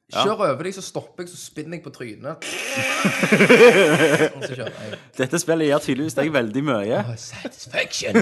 Kjør 0.10 0.39
over 0.41 0.64
deg, 0.66 0.74
så 0.74 0.82
stopper 0.82 1.22
jeg, 1.22 1.30
så 1.30 1.38
spinner 1.38 1.78
jeg 1.78 1.84
på 1.86 1.91
trynet. 1.93 2.41
Og 4.36 4.45
så 4.45 4.55
kjører 4.57 4.72
jeg. 4.74 4.97
Dette 5.20 5.38
spillet 5.41 5.70
gjør 5.70 5.84
tydeligvis 5.86 6.18
deg 6.18 6.32
veldig 6.34 6.64
mye. 6.66 7.01
Satisfaction! 7.22 8.18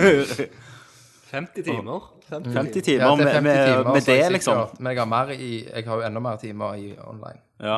50 1.32 1.64
timer. 1.68 2.08
50 2.30 2.54
50 2.54 2.78
Ja, 2.78 2.82
timer 2.88 3.24
det 3.24 3.28
er 3.28 3.34
50 3.34 3.44
med, 3.44 3.44
med, 3.44 3.66
timer, 3.68 3.84
med 3.84 3.96
jeg 3.96 4.06
det, 4.06 4.18
sikkert- 4.18 4.32
liksom. 4.38 4.62
Men 4.80 4.92
jeg 4.94 5.00
har, 5.02 5.10
mer 5.14 5.32
i, 5.36 5.52
jeg 5.68 5.86
har 5.88 6.02
jo 6.02 6.08
enda 6.08 6.20
mer 6.24 6.38
timer 6.42 6.76
i 6.80 6.90
online. 7.08 7.40
Ja. 7.60 7.78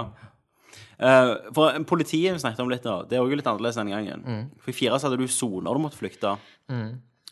Uh, 1.00 1.36
for 1.56 1.78
politiet 1.88 2.34
vi 2.36 2.39
snakket 2.43 2.60
om 2.60 2.70
litt 2.72 2.84
nå, 2.84 2.95
det 3.08 3.16
er 3.18 3.24
også 3.24 3.38
litt 3.39 3.47
annerledes 3.47 3.78
denne 3.80 3.93
gangen. 3.95 4.24
Mm. 4.26 4.41
For 4.60 4.74
i 4.74 4.76
fire 4.76 5.00
så 5.00 5.08
hadde 5.10 5.22
du 5.22 5.28
soner 5.32 5.74
du 5.78 5.80
måtte 5.86 6.00
flykte. 6.02 6.34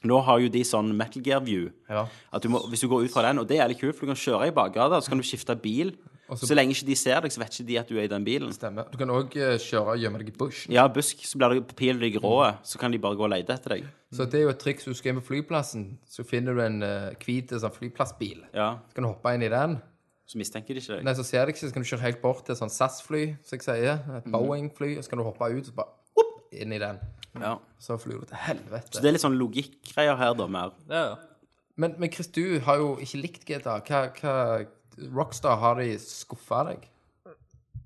Nå 0.07 0.19
har 0.23 0.39
jo 0.39 0.49
de 0.53 0.61
sånn 0.67 0.91
Metal 0.95 1.23
Gear 1.25 1.41
View. 1.43 1.71
Ja. 1.89 2.05
At 2.31 2.43
du 2.45 2.51
må, 2.53 2.61
hvis 2.69 2.83
du 2.85 2.87
går 2.91 3.07
ut 3.07 3.11
fra 3.11 3.23
den, 3.27 3.41
og 3.41 3.47
det 3.49 3.57
er 3.59 3.67
litt 3.71 3.79
kult, 3.81 3.95
for 3.97 4.05
du 4.05 4.13
kan 4.13 4.19
kjøre 4.21 4.47
i 4.51 4.53
bakgata, 4.55 4.99
så 5.01 5.09
kan 5.11 5.17
du 5.19 5.25
skifte 5.25 5.55
bil. 5.59 5.95
Så, 6.35 6.51
lenge 6.57 6.75
ikke 6.75 6.89
de 6.89 6.95
ser 6.99 7.21
deg, 7.23 7.31
så 7.31 7.39
vet 7.39 7.53
ikke 7.55 7.67
de 7.69 7.77
at 7.79 7.91
du 7.91 7.95
er 7.95 8.07
i 8.07 8.11
den 8.11 8.25
bilen. 8.27 8.51
Stemmer. 8.51 8.89
Du 8.91 8.97
kan 8.99 9.11
òg 9.15 9.31
kjøre 9.63 9.93
og 9.93 10.01
gjemme 10.01 10.19
deg 10.19 10.33
i 10.33 10.35
bushen. 10.35 10.73
Ja, 10.75 10.83
busk, 10.91 11.21
så 11.23 11.39
blir 11.39 11.61
pilen 11.77 12.01
din 12.03 12.17
grå, 12.17 12.33
så 12.67 12.81
kan 12.81 12.91
de 12.91 12.99
bare 12.99 13.15
gå 13.15 13.23
og 13.23 13.31
lete 13.31 13.55
etter 13.55 13.77
deg. 13.77 13.85
Så 14.11 14.27
det 14.27 14.41
er 14.41 14.47
jo 14.47 14.53
et 14.53 14.59
triks 14.59 14.87
hvis 14.87 14.97
du 14.97 15.01
skal 15.01 15.13
inn 15.13 15.21
på 15.21 15.27
flyplassen. 15.29 15.85
Så 16.07 16.25
finner 16.27 16.55
du 16.55 16.63
en 16.63 16.83
uh, 16.83 17.59
sånn 17.63 17.75
flyplassbil. 17.75 18.43
Ja, 18.55 18.79
Så 18.89 18.97
kan 18.97 19.07
du 19.07 19.11
hoppe 19.11 19.33
inn 19.35 19.45
i 19.47 19.51
den. 19.51 19.79
så 20.27 20.39
mistenker 20.39 20.75
de 20.75 20.83
ikke 20.83 20.97
deg. 20.97 21.05
Nei, 21.07 21.15
så 21.15 21.23
ser 21.23 21.47
de 21.47 21.55
ikke, 21.55 21.63
så 21.63 21.75
kan 21.75 21.85
du 21.85 21.87
kjøre 21.87 22.03
helt 22.03 22.21
bort 22.23 22.43
til 22.43 22.55
et 22.55 22.59
sånn 22.59 22.71
SAS-fly, 22.71 23.23
som 23.47 23.55
jeg 23.55 23.63
sier. 23.63 24.03
Et 24.19 24.27
Boeing-fly. 24.31 24.97
Og 24.99 25.05
så 25.05 25.13
kan 25.13 25.21
du 25.21 25.27
hoppe 25.27 25.47
ut 25.47 25.61
og 25.61 25.69
så 25.69 25.77
bare 25.77 26.23
opp, 26.23 26.41
inn 26.51 26.75
i 26.75 26.81
den. 26.83 26.99
Ja. 27.39 27.53
Så 27.79 27.95
flyr 28.01 28.19
du 28.23 28.27
til 28.27 28.41
helvete. 28.47 28.91
Så 28.91 29.03
det 29.03 29.11
er 29.11 29.15
litt 29.15 29.23
sånn 29.23 29.39
logikkgreier 29.39 30.19
her, 30.19 30.35
da, 30.35 30.47
mer. 30.51 30.75
Ja, 30.91 31.03
ja. 31.13 31.17
Men, 31.77 31.93
men 32.01 32.09
Chris, 32.09 32.27
du 32.33 32.59
har 32.65 32.79
jo 32.81 32.95
ikke 33.03 33.19
likt 33.21 33.43
GTA. 33.45 33.77
Hva, 33.85 33.99
hva 34.17 34.33
Rockstar 35.13 35.59
har 35.61 35.79
de 35.81 35.93
skuffa 36.01 36.63
deg? 36.71 36.85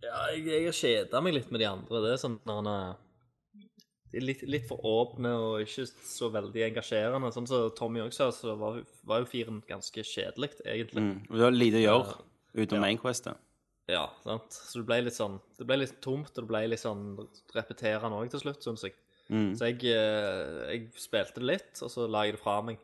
Ja, 0.01 0.27
jeg, 0.33 0.45
jeg 0.47 0.67
har 0.67 0.77
kjeda 0.77 1.21
meg 1.23 1.35
litt 1.37 1.51
med 1.53 1.61
de 1.61 1.69
andre. 1.69 2.01
Det 2.03 2.13
er 2.15 2.21
sånn 2.21 2.39
når 2.47 2.61
han 2.61 2.69
er 2.71 4.21
litt, 4.23 4.41
litt 4.49 4.65
for 4.67 4.83
åpne 4.87 5.31
og 5.37 5.65
ikke 5.65 5.85
så 6.07 6.31
veldig 6.33 6.65
engasjerende. 6.71 7.31
Sånn 7.35 7.47
som 7.49 7.69
Tommy 7.77 8.01
også 8.03 8.31
sa, 8.31 8.39
så 8.39 8.57
var, 8.59 8.81
var 9.07 9.23
jo 9.23 9.29
firen 9.29 9.61
ganske 9.67 10.03
kjedelig, 10.07 10.53
egentlig. 10.65 11.05
Mm. 11.05 11.15
Og 11.29 11.37
du 11.37 11.45
har 11.45 11.55
lite 11.55 11.81
å 11.81 11.85
gjøre 11.85 12.17
utenom 12.57 12.85
mainquestet. 12.87 13.47
Ja, 13.91 14.05
sant. 14.23 14.55
Så 14.55 14.79
det 14.79 14.87
ble 14.87 14.99
litt 15.03 15.15
sånn 15.17 15.39
Det 15.57 15.65
ble 15.67 15.81
litt 15.81 15.97
tomt, 16.05 16.29
og 16.31 16.43
det 16.43 16.47
ble 16.47 16.61
litt 16.69 16.83
sånn 16.83 17.15
repeterende 17.55 18.19
òg 18.19 18.31
til 18.31 18.43
slutt, 18.43 18.61
syns 18.63 18.85
jeg. 18.87 18.95
Så 19.31 19.69
jeg, 19.69 19.79
eh, 19.87 20.71
jeg 20.73 20.87
spilte 20.99 21.39
det 21.39 21.47
litt, 21.47 21.71
og 21.79 21.91
så 21.93 22.07
la 22.11 22.25
jeg 22.27 22.35
det 22.35 22.41
fra 22.41 22.57
meg. 22.67 22.81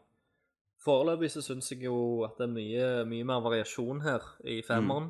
Foreløpig 0.88 1.29
så 1.33 1.41
syns 1.43 1.67
jeg 1.73 1.83
jo 1.83 1.97
at 2.27 2.38
det 2.39 2.47
er 2.47 2.53
mye, 2.53 2.88
mye 3.11 3.27
mer 3.27 3.41
variasjon 3.43 3.99
her 4.05 4.23
i 4.47 4.61
femmeren. 4.63 5.09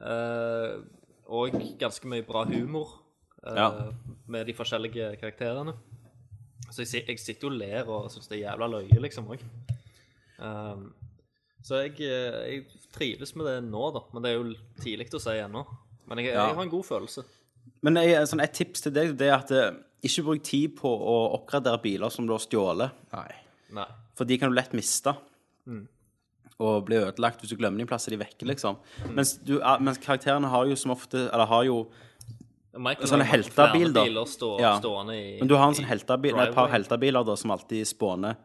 Eh, 0.00 0.78
og 1.30 1.58
ganske 1.78 2.08
mye 2.08 2.24
bra 2.26 2.46
humor 2.48 2.94
eh, 3.44 3.54
Ja. 3.58 3.66
med 4.26 4.46
de 4.48 4.54
forskjellige 4.56 5.12
karakterene. 5.20 5.74
Så 6.70 6.86
jeg, 6.86 7.04
jeg 7.08 7.18
sitter 7.20 7.48
jo 7.48 7.52
og 7.52 7.58
ler 7.60 7.88
og 7.90 8.08
syns 8.14 8.28
det 8.30 8.38
er 8.38 8.46
jævla 8.48 8.68
løye, 8.78 9.00
liksom 9.02 9.28
òg. 9.34 9.42
Um, 10.40 10.86
så 11.62 11.82
jeg, 11.84 11.98
eh, 12.00 12.38
jeg 12.54 12.64
trives 12.94 13.34
med 13.36 13.44
det 13.50 13.58
nå, 13.68 13.90
da. 13.92 14.00
Men 14.14 14.22
det 14.24 14.30
er 14.32 14.38
jo 14.38 14.54
tidlig 14.80 15.10
å 15.12 15.20
si 15.20 15.36
ennå. 15.36 15.66
Men 16.08 16.18
jeg, 16.22 16.32
Ja. 16.32 16.46
jeg 16.48 16.54
har 16.56 16.62
en 16.64 16.70
god 16.72 16.84
følelse. 16.88 17.24
Men 17.82 17.94
jeg, 18.00 18.16
sånn, 18.28 18.40
et 18.42 18.52
tips 18.56 18.80
til 18.86 18.92
deg 18.96 19.12
det 19.20 19.28
er 19.28 19.36
at 19.36 19.50
eh, 19.52 19.76
ikke 20.02 20.24
bruk 20.24 20.42
tid 20.42 20.76
på 20.80 20.88
å 20.88 21.18
oppgradere 21.36 21.82
biler 21.82 22.08
som 22.10 22.26
du 22.26 22.32
har 22.32 22.40
stjålet. 22.40 22.90
Nei. 23.12 23.30
Nei. 23.76 23.86
For 24.18 24.28
de 24.28 24.38
kan 24.40 24.50
du 24.52 24.56
lett 24.56 24.72
miste. 24.76 25.14
Og 26.60 26.84
bli 26.84 26.98
ødelagt 27.00 27.40
hvis 27.40 27.52
du 27.52 27.56
glemmer 27.56 27.80
de 27.80 27.86
plasser 27.88 28.12
de 28.12 28.18
vekker, 28.20 28.48
liksom. 28.50 28.76
Mens, 29.16 29.36
du, 29.46 29.58
mens 29.80 30.00
karakterene 30.02 30.50
har 30.52 30.66
jo 30.68 30.76
som 30.76 30.92
ofte 30.92 31.22
Eller 31.30 31.48
har 31.48 31.64
jo 31.64 31.76
Michael 32.76 33.08
Sånne 33.10 33.26
heltebil, 33.26 33.92
da. 33.94 34.04
stå, 34.28 34.50
Ja. 34.60 34.74
i 35.10 35.38
Men 35.40 35.48
du 35.48 35.56
har 35.56 35.68
en 35.68 35.74
sånn 35.74 35.88
heltebil, 35.88 36.36
nei, 36.36 36.44
et 36.48 36.54
par 36.54 36.68
heltebiler 36.70 37.24
da, 37.26 37.34
som 37.36 37.50
alltid 37.50 37.86
spåner. 37.88 38.36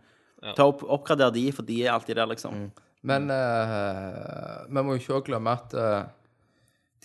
Ta 0.56 0.66
opp, 0.66 0.82
Oppgrader 0.82 1.32
de, 1.34 1.52
for 1.52 1.66
de 1.66 1.84
er 1.84 1.92
alltid 1.94 2.16
der, 2.18 2.26
liksom. 2.32 2.72
Men 3.06 3.30
eh, 3.30 4.66
vi 4.66 4.82
må 4.82 4.96
jo 4.96 5.02
ikke 5.04 5.28
glemme 5.30 5.54
at 5.54 5.74
eh, 5.78 6.08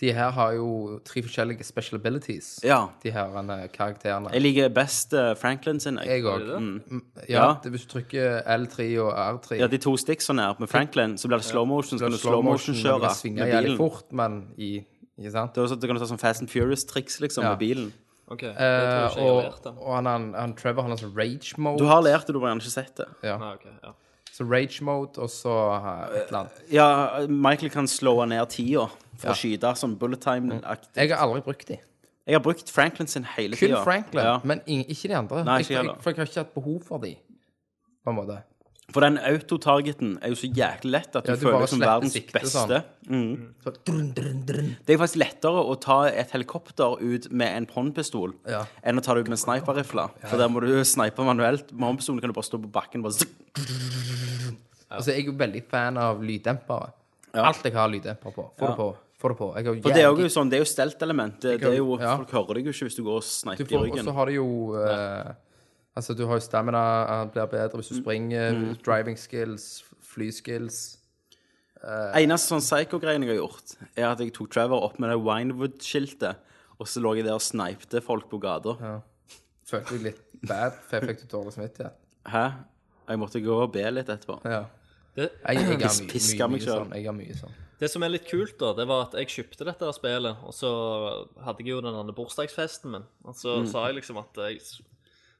de 0.01 0.11
her 0.17 0.31
har 0.33 0.51
jo 0.57 0.99
tre 1.05 1.21
forskjellige 1.21 1.63
special 1.63 1.99
abilities. 1.99 2.59
Ja. 2.65 2.87
De 3.03 3.11
her 3.13 3.35
eh, 3.37 3.67
karakterene. 3.73 4.31
Jeg 4.33 4.41
liker 4.41 4.69
best 4.73 5.13
eh, 5.13 5.35
Franklin 5.37 5.79
sin. 5.79 5.99
Jeg. 6.01 6.23
Jeg 6.23 6.23
òg. 6.25 6.39
det? 6.47 7.01
Ja, 7.29 7.35
Ja. 7.47 7.55
det, 7.63 7.71
hvis 7.71 7.85
du 7.85 7.99
trykker 7.99 8.41
L3 8.49 8.87
og 9.03 9.13
R3 9.13 9.59
Ja, 9.59 9.67
de 9.67 9.77
to 9.77 9.93
sticksene 9.97 10.41
her 10.41 10.55
med 10.59 10.67
Franklin, 10.69 11.17
så 11.17 11.27
blir 11.29 11.37
det 11.37 11.45
slow 11.45 11.65
motion, 11.69 11.99
så 11.99 12.05
kan 12.05 12.11
du 12.11 12.17
slow 12.17 12.41
motion 12.41 12.73
når 12.75 12.81
du 12.81 12.87
kjøre 12.89 12.99
kan 13.07 13.15
svinge 13.15 13.39
med 13.43 13.47
jævlig 13.53 13.63
bilen. 13.69 13.77
fort, 13.77 14.11
men 14.11 14.41
i 14.57 14.71
Ikke 15.19 15.31
sant? 15.31 15.53
Det 15.53 15.61
er 15.61 15.65
også, 15.67 15.79
du 15.79 15.87
kan 15.87 15.97
ta 16.01 16.05
sånn 16.09 16.19
Fast 16.19 16.41
and 16.41 16.49
Furious-triks, 16.49 17.19
liksom, 17.21 17.43
Ja. 17.43 17.49
med 17.53 17.59
bilen. 17.59 17.93
Ok, 18.31 18.39
det 18.41 18.55
tror 18.55 18.63
Eh, 18.63 18.71
jeg 18.71 19.09
ikke 19.11 19.21
jeg 19.21 19.27
har 19.27 19.31
og, 19.35 19.43
lært 19.43 19.63
den. 19.63 19.77
og 19.77 19.95
han, 19.95 20.05
han, 20.05 20.33
han 20.33 20.53
Trevor 20.55 20.81
han 20.81 20.91
har 20.91 20.97
sånn 20.97 21.15
rage 21.17 21.53
mode. 21.57 21.77
Du 21.77 21.85
har 21.85 22.01
lært 22.01 22.25
det, 22.25 22.33
du 22.33 22.39
har 22.39 22.49
gjerne 22.55 22.61
ikke 22.63 22.71
sett 22.71 22.95
det. 22.97 23.05
ja. 23.23 23.35
Ah, 23.37 23.53
ok, 23.53 23.65
ja. 23.83 23.91
Så 24.31 24.45
rage 24.49 24.81
mode, 24.81 25.19
og 25.19 25.29
så 25.29 25.51
eh, 25.75 26.21
et 26.21 26.27
eller 26.31 26.39
annet. 26.39 26.61
Ja, 26.71 27.27
Michael 27.27 27.69
kan 27.69 27.85
slå 27.87 28.25
ned 28.25 28.49
tida 28.49 28.87
for 29.21 29.31
å 29.33 29.37
skyte, 29.37 29.71
sånn 29.79 29.95
bullet 30.01 30.21
time-aktig. 30.25 30.95
Jeg 30.97 31.13
har 31.13 31.23
aldri 31.27 31.41
brukt 31.45 31.67
de. 31.71 31.77
Jeg 32.27 32.37
har 32.37 32.43
brukt 32.45 32.69
Franklin 32.69 33.07
sin 33.09 33.23
hele 33.35 33.55
Kun 33.57 33.69
tida. 33.69 33.83
Franklin, 33.83 34.23
Ja. 34.23 34.39
men 34.43 34.61
ingen, 34.67 34.85
ikke 34.93 35.07
de 35.09 35.15
andre. 35.17 35.43
Nei, 35.43 35.59
ikke 35.63 35.77
jeg, 35.77 35.95
for 36.01 36.11
jeg 36.11 36.17
har 36.17 36.25
ikke 36.29 36.43
hatt 36.45 36.53
behov 36.55 36.83
for 36.85 36.99
de, 36.99 37.15
på 38.05 38.09
en 38.13 38.15
måte. 38.19 38.43
For 38.91 38.99
den 39.05 39.17
autotargeten 39.23 40.17
er 40.21 40.33
jo 40.33 40.35
så 40.35 40.47
jæklig 40.51 40.91
lett 40.91 41.15
at 41.15 41.23
du 41.23 41.31
Ja, 41.31 41.35
du 41.37 41.45
føler 41.45 41.59
deg 41.63 41.69
som 41.71 41.79
verdens 41.79 42.11
sikte, 42.13 42.33
beste. 42.41 42.67
sånn. 42.67 42.83
Mm. 43.07 43.53
Så, 43.63 43.71
drun, 43.87 44.11
drun, 44.13 44.41
drun. 44.45 44.71
Det 44.85 44.93
er 44.93 44.97
faktisk 44.99 45.15
lettere 45.21 45.61
å 45.63 45.77
ta 45.79 45.99
et 46.11 46.29
helikopter 46.35 46.97
ut 47.01 47.31
med 47.31 47.47
en 47.55 47.65
håndpistol 47.67 48.33
Ja. 48.49 48.65
enn 48.83 48.99
å 48.99 49.01
ta 49.01 49.13
det 49.13 49.21
ut 49.21 49.29
med 49.29 49.37
en 49.39 49.45
sniperrifle. 49.45 50.09
For 50.27 50.35
der 50.37 50.49
må 50.49 50.59
du 50.59 50.83
snipe 50.83 51.23
manuelt. 51.23 51.71
Med 51.71 51.87
håndpistolen 51.87 52.19
kan 52.19 52.29
du 52.29 52.33
bare 52.33 52.43
stå 52.49 52.59
på 52.61 52.69
bakken 52.71 53.05
og 53.05 53.11
bare. 53.13 53.27
Altså, 54.91 55.13
jeg 55.13 55.21
er 55.23 55.25
jo 55.31 55.37
veldig 55.39 55.63
fan 55.71 55.97
av 55.97 56.19
lyddempere. 56.21 56.91
Alt 57.33 57.63
jeg 57.63 57.73
har 57.73 57.87
lyddemper 57.87 58.33
på. 58.35 58.49
får 58.59 58.61
Ja. 58.61 58.67
det 58.67 58.75
på. 58.75 58.95
Få 59.21 59.29
det 59.29 59.37
på. 59.37 59.47
Jeg 59.55 59.65
har 59.67 59.75
For 59.83 59.93
det 59.93 60.01
er 60.01 60.07
jo 60.07 60.15
jævlig- 60.15 60.31
sånn, 60.33 60.49
det 60.49 60.57
er 60.57 60.63
jo 60.63 60.69
stelt-element. 60.71 61.39
Det, 61.43 61.59
det 61.61 61.69
er 61.69 61.77
jo, 61.77 61.97
Ja. 61.99 62.15
Folk 62.17 62.31
hører 62.31 62.53
deg 62.57 62.65
jo 62.65 62.71
ikke 62.73 62.87
hvis 62.89 62.95
du 62.97 63.03
går 63.05 63.15
og 63.19 63.21
Du 63.21 63.27
sniper 63.27 63.61
i 63.61 63.67
får, 63.67 63.77
og 63.77 63.85
ryggen. 63.85 64.05
så 64.05 64.13
har 64.17 64.25
du 64.25 64.31
jo 64.33 64.75
eh, 64.81 65.33
Altså, 65.97 66.15
du 66.15 66.25
har 66.25 66.35
jo 66.39 66.39
stamina, 66.39 66.81
han 67.07 67.29
blir 67.29 67.45
bedre 67.51 67.77
hvis 67.77 67.89
du 67.89 67.95
Mm. 67.95 68.01
springer, 68.03 68.75
driving 68.83 69.17
skills, 69.17 69.83
flyskills 70.01 70.97
Eneste 71.83 72.51
sånn 72.53 72.61
psycho-greien 72.61 73.23
jeg 73.25 73.31
har 73.33 73.39
gjort, 73.47 73.75
er 73.97 74.05
at 74.11 74.19
jeg 74.19 74.33
tok 74.33 74.51
Trevor 74.53 74.83
opp 74.85 74.99
med 74.99 75.09
det 75.09 75.17
Winewood-skiltet, 75.19 76.35
og 76.79 76.85
så 76.87 77.01
lå 77.01 77.15
jeg 77.17 77.25
der 77.25 77.33
og 77.33 77.41
snipte 77.41 78.01
folk 78.05 78.29
på 78.29 78.39
gata. 78.39 78.75
Følte 79.65 79.95
jeg 79.97 80.03
litt 80.03 80.21
bad, 80.47 80.73
for 80.87 80.99
jeg 80.99 81.09
fikk 81.17 81.27
dårlig 81.31 81.53
smittighet. 81.55 81.93
Hæ? 82.29 82.43
Jeg 83.09 83.17
måtte 83.17 83.41
gå 83.43 83.55
og 83.63 83.71
be 83.73 83.83
litt 83.91 84.07
etterpå. 84.13 84.39
Ja. 84.45 84.65
Jeg, 85.17 85.29
jeg, 85.47 85.57
har 85.65 85.73
mye, 85.77 86.07
pisker 86.07 86.37
mye, 86.37 86.51
meg 86.51 86.59
mye 86.59 86.65
selv. 86.67 86.85
sånn. 86.85 86.93
Jeg 86.95 87.05
har 87.05 87.13
mye 87.17 87.33
sånn. 87.35 87.55
Det 87.81 87.89
som 87.89 88.03
er 88.05 88.13
litt 88.13 88.27
kult, 88.29 88.59
da, 88.61 88.75
det 88.77 88.85
var 88.89 89.07
at 89.07 89.15
jeg 89.17 89.31
kjøpte 89.33 89.65
dette 89.65 89.87
her 89.87 89.95
spillet, 89.97 90.43
og 90.45 90.53
så 90.53 90.69
hadde 91.41 91.63
jeg 91.63 91.73
jo 91.73 91.81
den 91.81 91.97
andre 91.97 92.13
bursdagsfesten 92.13 92.93
min. 92.93 93.07
Og 93.25 93.37
så 93.37 93.57
sa 93.69 93.87
jeg 93.87 93.97
liksom 93.97 94.19
at 94.21 94.37
jeg, 94.45 94.61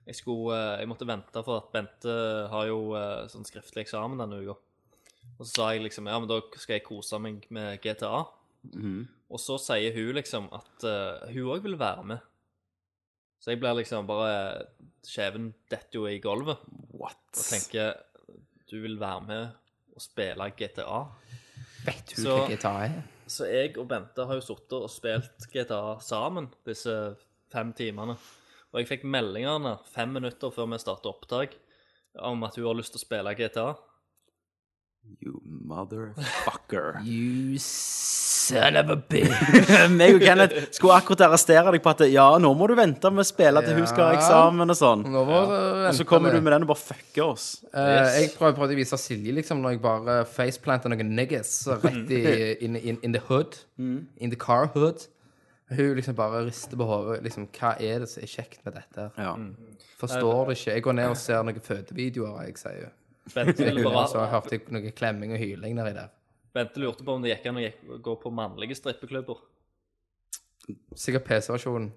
jeg 0.08 0.18
skulle 0.18 0.58
eh, 0.58 0.82
Jeg 0.82 0.90
måtte 0.90 1.06
vente, 1.06 1.44
for 1.46 1.62
at 1.62 1.70
Bente 1.76 2.18
har 2.50 2.68
jo 2.72 2.96
eh, 2.98 3.30
sånn 3.30 3.46
skriftlig 3.46 3.86
eksamen 3.86 4.24
denne 4.24 4.42
uka. 4.42 4.58
Og 5.38 5.46
så 5.46 5.52
sa 5.52 5.70
jeg 5.74 5.86
liksom 5.86 6.10
ja, 6.10 6.18
men 6.18 6.30
da 6.30 6.40
skal 6.58 6.80
jeg 6.80 6.88
kose 6.88 7.22
meg 7.22 7.46
med 7.54 7.78
GTA. 7.84 8.26
Og 9.32 9.40
så 9.42 9.58
sier 9.62 9.96
hun 9.96 10.18
liksom 10.18 10.50
at 10.54 10.86
uh, 10.86 11.30
hun 11.32 11.54
òg 11.54 11.64
vil 11.66 11.78
være 11.82 12.04
med. 12.14 12.26
Så 13.42 13.54
jeg 13.54 13.62
blir 13.62 13.80
liksom 13.80 14.10
bare 14.10 14.68
Skjeven 15.08 15.48
detter 15.72 15.98
jo 15.98 16.04
i 16.06 16.20
gulvet 16.22 16.62
What? 16.94 17.24
og 17.34 17.42
tenker 17.42 17.96
du 18.70 18.76
vil 18.84 19.00
være 19.02 19.24
med 19.26 19.96
og 19.98 20.04
spille 20.04 20.46
GTA. 20.56 21.00
Vet 21.86 22.14
hun 22.16 22.24
Så- 22.26 22.38
hva 22.38 22.48
GTA 22.52 22.74
er? 22.86 23.02
Så 23.32 23.48
jeg 23.48 23.78
og 23.80 23.88
Bente 23.88 24.26
har 24.28 24.36
jo 24.36 24.44
sittet 24.44 24.76
og 24.76 24.90
spilt 24.92 25.46
GTA 25.54 26.00
sammen 26.04 26.50
disse 26.68 27.16
fem 27.52 27.72
timene. 27.74 28.18
Og 28.72 28.80
jeg 28.82 28.88
fikk 28.90 29.04
meldingene 29.08 29.78
fem 29.92 30.12
minutter 30.12 30.52
før 30.52 30.68
vi 30.72 30.80
startet 30.80 31.06
opptak 31.12 31.56
om 32.20 32.44
at 32.44 32.56
hun 32.56 32.66
har 32.68 32.76
lyst 32.76 32.92
til 32.96 33.00
å 33.00 33.06
spille 33.06 33.36
GTA. 33.36 33.70
You 35.22 35.42
motherfucker. 35.46 37.02
You 37.06 37.58
son 37.60 38.76
of 38.76 38.90
a 38.90 38.96
bitch. 39.12 39.90
Meg 39.94 40.16
og 40.18 40.24
Kenneth 40.24 40.56
skulle 40.74 40.96
akkurat 40.98 41.22
arrestere 41.28 41.72
deg 41.76 41.84
på 41.86 41.92
at 41.94 42.02
ja, 42.10 42.26
nå 42.42 42.52
må 42.58 42.66
du 42.70 42.74
vente 42.80 43.12
med 43.14 43.22
å 43.24 43.28
spille 43.28 43.62
til 43.66 43.78
hun 43.78 43.88
skal 43.90 44.08
ha 44.10 44.16
eksamen 44.18 44.74
og 44.74 44.78
sånn. 44.80 45.06
Nå 45.14 45.24
var 45.28 45.46
det 45.52 45.60
Og 45.92 45.98
så 46.00 46.08
kommer 46.10 46.34
du 46.34 46.40
med 46.42 46.56
den 46.56 46.66
og 46.66 46.72
bare 46.74 46.82
fucker 46.82 47.28
oss. 47.36 47.48
Eh, 47.70 48.22
jeg 48.24 48.32
prøvde, 48.38 48.58
prøvde 48.58 48.76
å 48.78 48.82
vise 48.82 48.98
Silje 49.02 49.36
liksom 49.38 49.62
når 49.62 49.76
jeg 49.76 49.84
bare 49.86 50.18
faceplanter 50.30 50.94
noen 50.94 51.14
niggas 51.18 51.54
rett 51.84 52.14
i 52.18 52.22
in, 52.66 52.78
in, 52.82 53.02
in 53.06 53.14
the 53.18 53.22
hood. 53.30 53.60
In 53.78 54.34
the 54.34 54.40
car 54.40 54.72
hood. 54.74 55.06
Hun 55.72 55.94
liksom 56.00 56.18
bare 56.18 56.42
rister 56.50 56.76
på 56.82 56.88
hodet. 56.90 57.22
Liksom, 57.24 57.46
hva 57.60 57.76
er 57.80 58.02
det 58.04 58.10
som 58.12 58.26
er 58.26 58.32
kjekt 58.32 58.66
med 58.66 58.76
dette? 58.76 59.06
her? 59.16 59.30
Ja. 59.30 59.36
Forstår 60.02 60.50
det 60.50 60.58
ikke. 60.58 60.74
Jeg 60.80 60.84
går 60.88 60.98
ned 60.98 61.14
og 61.14 61.20
ser 61.22 61.46
noen 61.48 61.62
fødevideoer, 61.64 62.42
jeg 62.50 62.58
sier. 62.60 62.90
Bente, 63.34 63.64
ville 63.64 63.86
Og 63.88 64.10
så 64.10 64.26
hørte 64.28 64.56
jeg 64.58 64.62
noe 64.74 64.92
klemming 64.92 65.32
og 65.34 65.40
hyling 65.40 65.76
nedi 65.78 65.94
der. 65.94 66.10
Bente 66.54 66.82
lurte 66.82 67.04
på 67.06 67.14
om 67.16 67.22
det 67.24 67.32
gikk 67.38 67.46
an 67.52 67.56
å 67.62 67.64
gikk- 67.64 68.02
gå 68.02 68.16
på 68.24 68.32
mannlige 68.34 68.76
strippeklubber. 68.76 69.38
Sikkert 70.96 71.24
PC-versjonen. 71.28 71.92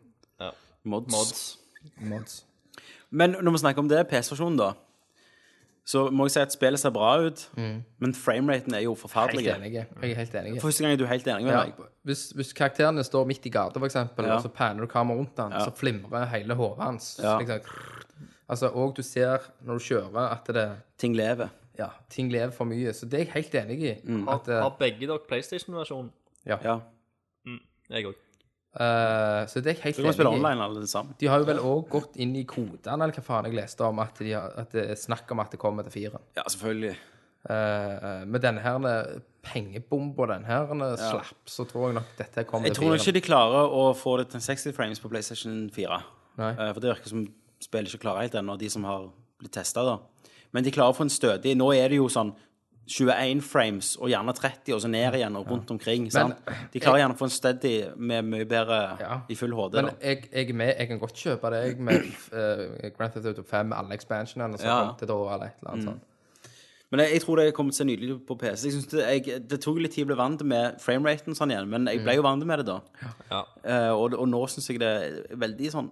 Mods. 0.85 1.13
Mods. 1.15 1.43
Mods. 2.01 2.45
Men 3.11 3.37
når 3.41 3.53
vi 3.57 3.59
snakker 3.63 3.79
om 3.85 3.89
det, 3.89 4.03
PC-versjonen, 4.11 4.59
da, 4.61 4.73
så 5.85 6.07
må 6.13 6.25
jeg 6.27 6.33
si 6.35 6.41
at 6.41 6.53
spillet 6.53 6.81
ser 6.81 6.93
bra 6.93 7.11
ut, 7.25 7.43
men 7.57 8.15
frameraten 8.17 8.75
er 8.77 8.85
jo 8.87 8.95
Helt 8.95 9.03
forferdelig. 9.05 9.49
enig. 9.55 9.73
Jeg 9.75 10.11
er 10.11 10.15
helt 10.21 10.35
enig. 10.41 10.55
For 10.61 10.69
første 10.71 10.85
gang 10.85 10.93
er 10.93 11.01
du 11.01 11.07
helt 11.07 11.27
enig 11.29 11.45
med 11.45 11.53
Ja, 11.53 11.65
meg. 11.65 11.75
hvis, 12.05 12.23
hvis 12.37 12.53
karakterene 12.57 13.05
står 13.05 13.27
midt 13.29 13.47
i 13.47 13.51
gata, 13.53 13.79
for 13.79 13.87
eksempel, 13.89 14.25
Ja. 14.27 14.37
og 14.37 14.43
så 14.45 14.49
panner 14.49 14.81
du 14.81 14.87
kameraet 14.87 15.19
rundt 15.19 15.39
han, 15.39 15.53
Ja. 15.53 15.65
så 15.67 15.73
flimrer 15.77 16.27
hele 16.29 16.55
hodet 16.55 16.83
hans. 16.85 17.21
Ja. 17.23 17.39
Liksom, 17.39 17.61
altså, 18.49 18.69
og 18.75 18.95
du 18.97 19.03
ser 19.03 19.39
når 19.65 19.79
du 19.79 19.85
kjører 19.89 20.31
at 20.33 20.47
det 20.55 20.67
Ting 20.99 21.15
lever. 21.17 21.49
ja, 21.79 21.89
ting 22.11 22.31
lever 22.31 22.51
for 22.55 22.65
mye. 22.71 22.93
Så 22.95 23.07
det 23.07 23.15
er 23.21 23.25
jeg 23.25 23.33
helt 23.35 23.55
enig 23.55 23.79
i. 23.83 23.95
Mm. 24.05 24.29
At, 24.29 24.49
eh, 24.49 24.61
Har 24.63 24.77
begge 24.79 25.07
dere 25.07 25.19
PlayStation-versjonen? 25.29 26.11
Ja. 26.47 26.59
Jeg 27.91 28.07
òg. 28.09 28.15
eh, 28.81 29.47
så 29.47 29.61
det 29.61 29.67
er 29.67 29.75
jeg 29.75 29.83
helt 29.83 29.97
Du 29.97 30.03
kan 30.03 30.13
spille 30.13 30.31
enig 30.31 30.39
i. 30.41 30.45
online 30.45 30.63
alle 30.65 30.87
sammen. 30.87 31.15
De 31.21 31.27
har 31.29 31.39
jo 31.39 31.45
vel 31.45 31.59
òg 31.59 31.89
gått 31.91 32.17
inn 32.17 32.35
i 32.37 32.45
kodene, 32.45 32.95
eller 33.03 33.13
hva 33.13 33.23
faen 33.27 33.45
jeg 33.51 33.55
leste 33.59 33.85
om, 33.85 33.99
at, 33.99 34.19
de 34.19 34.33
har, 34.33 34.53
at 34.57 34.71
det 34.73 34.87
er 34.91 34.95
snakk 34.99 35.31
om 35.31 35.41
at 35.41 35.51
det 35.51 35.61
kommer 35.61 35.83
til 35.85 35.93
firen. 35.93 36.23
Ja, 36.37 36.43
selvfølgelig. 36.49 36.97
Uh, 37.45 38.25
med 38.25 38.41
denne 38.41 38.63
her 38.65 39.21
pengebomba, 39.45 40.27
den 40.33 40.47
her 40.49 40.71
slapp, 40.97 41.35
så 41.45 41.67
tror 41.69 41.91
jeg 41.91 41.95
nok 41.99 42.13
dette 42.17 42.45
kommer 42.49 42.67
Jeg 42.71 42.75
til 42.75 42.81
tror 42.83 42.95
nok 42.95 43.01
tror 43.03 43.05
ikke 43.11 43.19
de 43.19 43.21
klarer 43.27 43.75
å 43.77 43.83
få 43.95 44.15
det 44.23 44.31
til 44.33 44.41
60 44.41 44.73
frames 44.73 45.01
på 45.03 45.11
PlayStation 45.13 45.69
4. 45.75 45.99
Nei. 46.41 46.51
Eh, 46.57 46.73
For 46.73 46.81
det 46.81 46.95
virker 46.95 47.13
som 47.13 47.27
spillet 47.65 47.93
ikke 47.93 48.05
klarer 48.07 48.27
helt 48.29 48.39
ennå, 48.41 48.57
de 48.61 48.69
som 48.73 48.85
har 48.89 49.09
blitt 49.41 49.55
testa, 49.57 49.85
da. 49.87 49.99
Men 50.55 50.65
de 50.67 50.71
klarer 50.75 50.95
å 50.95 50.97
få 50.97 51.07
en 51.09 51.11
stødig 51.11 51.57
Nå 51.59 51.73
er 51.75 51.89
det 51.91 51.97
jo 51.99 52.07
sånn 52.13 52.35
21 52.85 53.41
frames 53.41 53.95
og 53.97 54.11
gjerne 54.13 54.33
30, 54.37 54.75
og 54.77 54.81
så 54.85 54.89
ned 54.93 55.15
igjen 55.17 55.37
og 55.41 55.47
rundt 55.49 55.71
omkring. 55.73 56.11
sant? 56.13 56.37
De 56.73 56.81
klarer 56.85 57.01
gjerne 57.01 57.15
å 57.17 57.19
få 57.19 57.25
en 57.31 57.33
steady 57.33 57.71
med 57.97 58.27
mye 58.29 58.45
bedre 58.45 58.81
Ja. 59.01 59.21
i 59.29 59.35
full 59.41 59.55
HD. 59.57 59.79
Men 59.81 59.95
jeg, 60.03 60.29
jeg 60.31 60.55
med, 60.55 60.75
jeg 60.79 60.89
kan 60.91 60.99
godt 61.01 61.15
kjøpe 61.17 61.51
det 61.55 61.63
jeg 61.65 61.79
med 61.81 62.11
uh, 62.35 62.91
Grand 62.99 63.13
Theft 63.15 63.27
Auto 63.31 63.43
5 63.49 63.71
med 63.73 63.79
alle 63.79 63.97
expansionene 63.97 64.59
som 64.61 64.69
Ja. 64.69 64.77
kom 64.85 64.99
til 65.01 65.09
da, 65.09 65.15
eller 65.15 65.47
et 65.47 65.63
eller 65.63 65.73
annet 65.73 65.85
sånt. 65.89 66.03
Men 66.93 67.01
jeg, 67.01 67.13
jeg 67.17 67.23
tror 67.25 67.37
det 67.41 67.55
kommer 67.57 67.73
til 67.73 67.79
å 67.79 67.81
se 67.81 67.85
nydelig 67.89 68.15
ut 68.19 68.27
på 68.29 68.37
PC. 68.39 68.67
Jeg 68.69 68.73
synes 68.77 68.87
det, 68.93 69.07
jeg, 69.09 69.41
det 69.49 69.61
tok 69.65 69.81
litt 69.81 69.97
tid 69.97 70.05
å 70.05 70.11
bli 70.13 70.19
vant 70.21 70.45
med 70.45 70.77
frameraten 70.85 71.35
sånn 71.35 71.51
igjen, 71.57 71.71
men 71.73 71.89
jeg 71.89 72.05
ble 72.05 72.19
jo 72.21 72.23
vant 72.29 72.45
med 72.47 72.61
det 72.61 72.67
da. 72.69 72.77
Ja. 73.33 73.41
Uh, 73.65 73.93
og, 73.97 74.13
og 74.21 74.29
nå 74.29 74.45
syns 74.53 74.69
jeg 74.71 74.79
det 74.85 74.93
er 74.93 75.41
veldig 75.41 75.73
sånn 75.73 75.89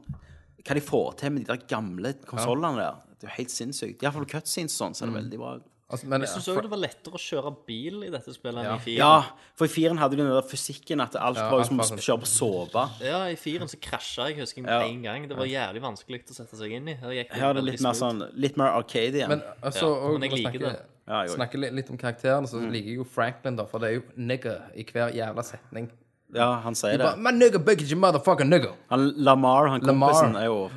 Hva 0.62 0.74
de 0.78 0.80
får 0.80 1.16
til 1.18 1.30
med 1.34 1.44
de 1.46 1.56
der 1.56 1.66
gamle 1.66 2.14
konsollene 2.28 2.76
der. 2.78 2.94
Det 3.18 3.26
er 3.28 3.30
jo 3.32 3.36
helt 3.38 3.50
sinnssykt. 3.50 4.02
Iallfall 4.02 4.26
cutscenes 4.26 4.74
sånn, 4.78 4.94
så 4.94 5.04
er 5.06 5.10
det 5.12 5.18
veldig 5.24 5.38
bra. 5.38 5.58
Altså, 5.92 6.06
men 6.08 6.22
Jeg 6.24 6.30
syns 6.32 6.46
òg 6.48 6.62
det 6.64 6.70
var 6.72 6.78
lettere 6.80 7.18
å 7.18 7.20
kjøre 7.20 7.50
bil 7.66 8.04
i 8.06 8.08
dette 8.08 8.32
spillet 8.32 8.62
enn 8.62 8.64
Ja. 8.64 8.76
i 8.76 8.80
firen. 8.80 8.96
Ja, 8.96 9.24
for 9.54 9.66
i 9.66 9.68
firen 9.68 9.98
hadde 10.00 10.16
de 10.16 10.22
den 10.22 10.30
der 10.32 10.46
fysikken 10.48 11.02
at 11.02 11.14
alt 11.20 11.36
Ja, 11.36 11.50
var 11.50 11.58
jo 11.60 11.64
som 11.68 11.78
å 11.78 11.84
sånn- 11.84 12.00
kjøre 12.00 12.20
på 12.22 12.30
såpe. 12.30 12.84
Ja, 13.04 13.18
i 13.28 13.34
firen 13.36 13.68
så 13.68 13.76
krasja 13.78 14.28
jeg, 14.30 14.38
husker 14.40 14.62
jeg, 14.62 14.64
med 14.64 14.72
Ja. 14.72 14.86
en 14.88 15.02
gang. 15.02 15.28
Det 15.28 15.36
var 15.36 15.44
jævlig 15.44 15.82
vanskelig 15.82 16.24
å 16.30 16.34
sette 16.34 16.56
seg 16.56 16.72
inn 16.72 16.88
i. 16.88 16.94
Her 16.94 17.10
gikk 17.10 17.28
det 17.28 17.36
Her 17.38 17.50
er 17.50 17.54
det 17.54 17.64
litt 17.64 17.80
mer 17.82 17.92
sånn 17.92 18.30
Litt 18.34 18.56
mer 18.56 18.68
arcade 18.72 19.12
igjen. 19.12 19.28
Men 19.28 19.42
altså, 19.62 19.82
Ja, 19.82 20.08
og, 20.08 20.18
men 20.20 20.30
jeg 20.30 20.44
liker 20.46 20.58
det. 20.58 20.80
Ja, 21.06 21.26
snakker 21.26 21.58
litt, 21.60 21.72
litt 21.74 21.90
om 21.90 21.98
karakterene, 21.98 22.46
så 22.48 22.56
liker 22.70 22.86
jeg 22.88 22.96
jo 22.96 23.04
Franklin, 23.04 23.56
da, 23.56 23.66
for 23.66 23.78
det 23.80 23.90
er 23.90 23.94
jo 24.00 24.02
nigger 24.16 24.62
i 24.74 24.84
hver 24.84 25.12
jævla 25.12 25.44
setning. 25.44 25.90
Ja, 26.34 26.48
han 26.64 26.74
sier 26.78 26.96
det. 26.98 27.12
My 27.20 27.30
nigga 27.36 27.58
bugget 27.58 27.90
your 27.90 28.00
motherfucker 28.00 28.44
nigga. 28.48 28.72
Han, 28.90 29.08
Lamar, 29.16 29.66
han 29.74 29.80
Lamar. 29.84 30.12
kompisen, 30.12 30.36
er 30.36 30.46
jo 30.46 30.70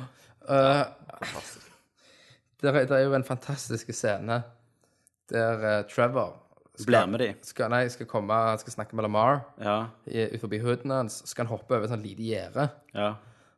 Det 2.62 2.68
er, 2.74 2.84
det 2.86 2.96
er 2.96 3.04
jo 3.04 3.14
en 3.14 3.24
fantastisk 3.24 3.90
scene 3.94 4.42
der 5.30 5.62
uh, 5.80 5.84
Trevor 5.90 6.36
Blir 6.86 7.06
med 7.08 7.18
de. 7.22 7.30
skal, 7.42 7.70
nei, 7.72 7.86
skal 7.88 8.06
komme, 8.06 8.32
han 8.34 8.58
skal 8.60 8.72
snakke 8.74 8.96
med 8.96 9.06
Lamar 9.06 9.40
Ja. 9.60 9.86
utenfor 10.06 10.60
hooden 10.62 10.90
hans, 10.92 11.22
skal 11.26 11.46
han 11.46 11.50
hoppe 11.56 11.74
over 11.74 11.84
et 11.84 11.90
sånt 11.94 12.04
lite 12.04 12.22
gjerde. 12.22 12.68
ja. 12.94 13.14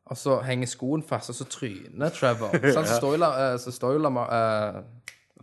Og 0.09 0.17
så 0.17 0.39
henger 0.41 0.67
skoen 0.67 1.03
fast, 1.05 1.29
og 1.29 1.37
så 1.37 1.45
tryner 1.45 2.09
Trevor. 2.17 2.55
Så, 2.73 2.81
står, 2.97 3.17
jo, 3.19 3.25
eh, 3.29 3.59
så 3.61 3.71
står 3.71 3.93
jo 3.93 3.99
Lamar, 3.99 4.31
uh, 4.33 4.79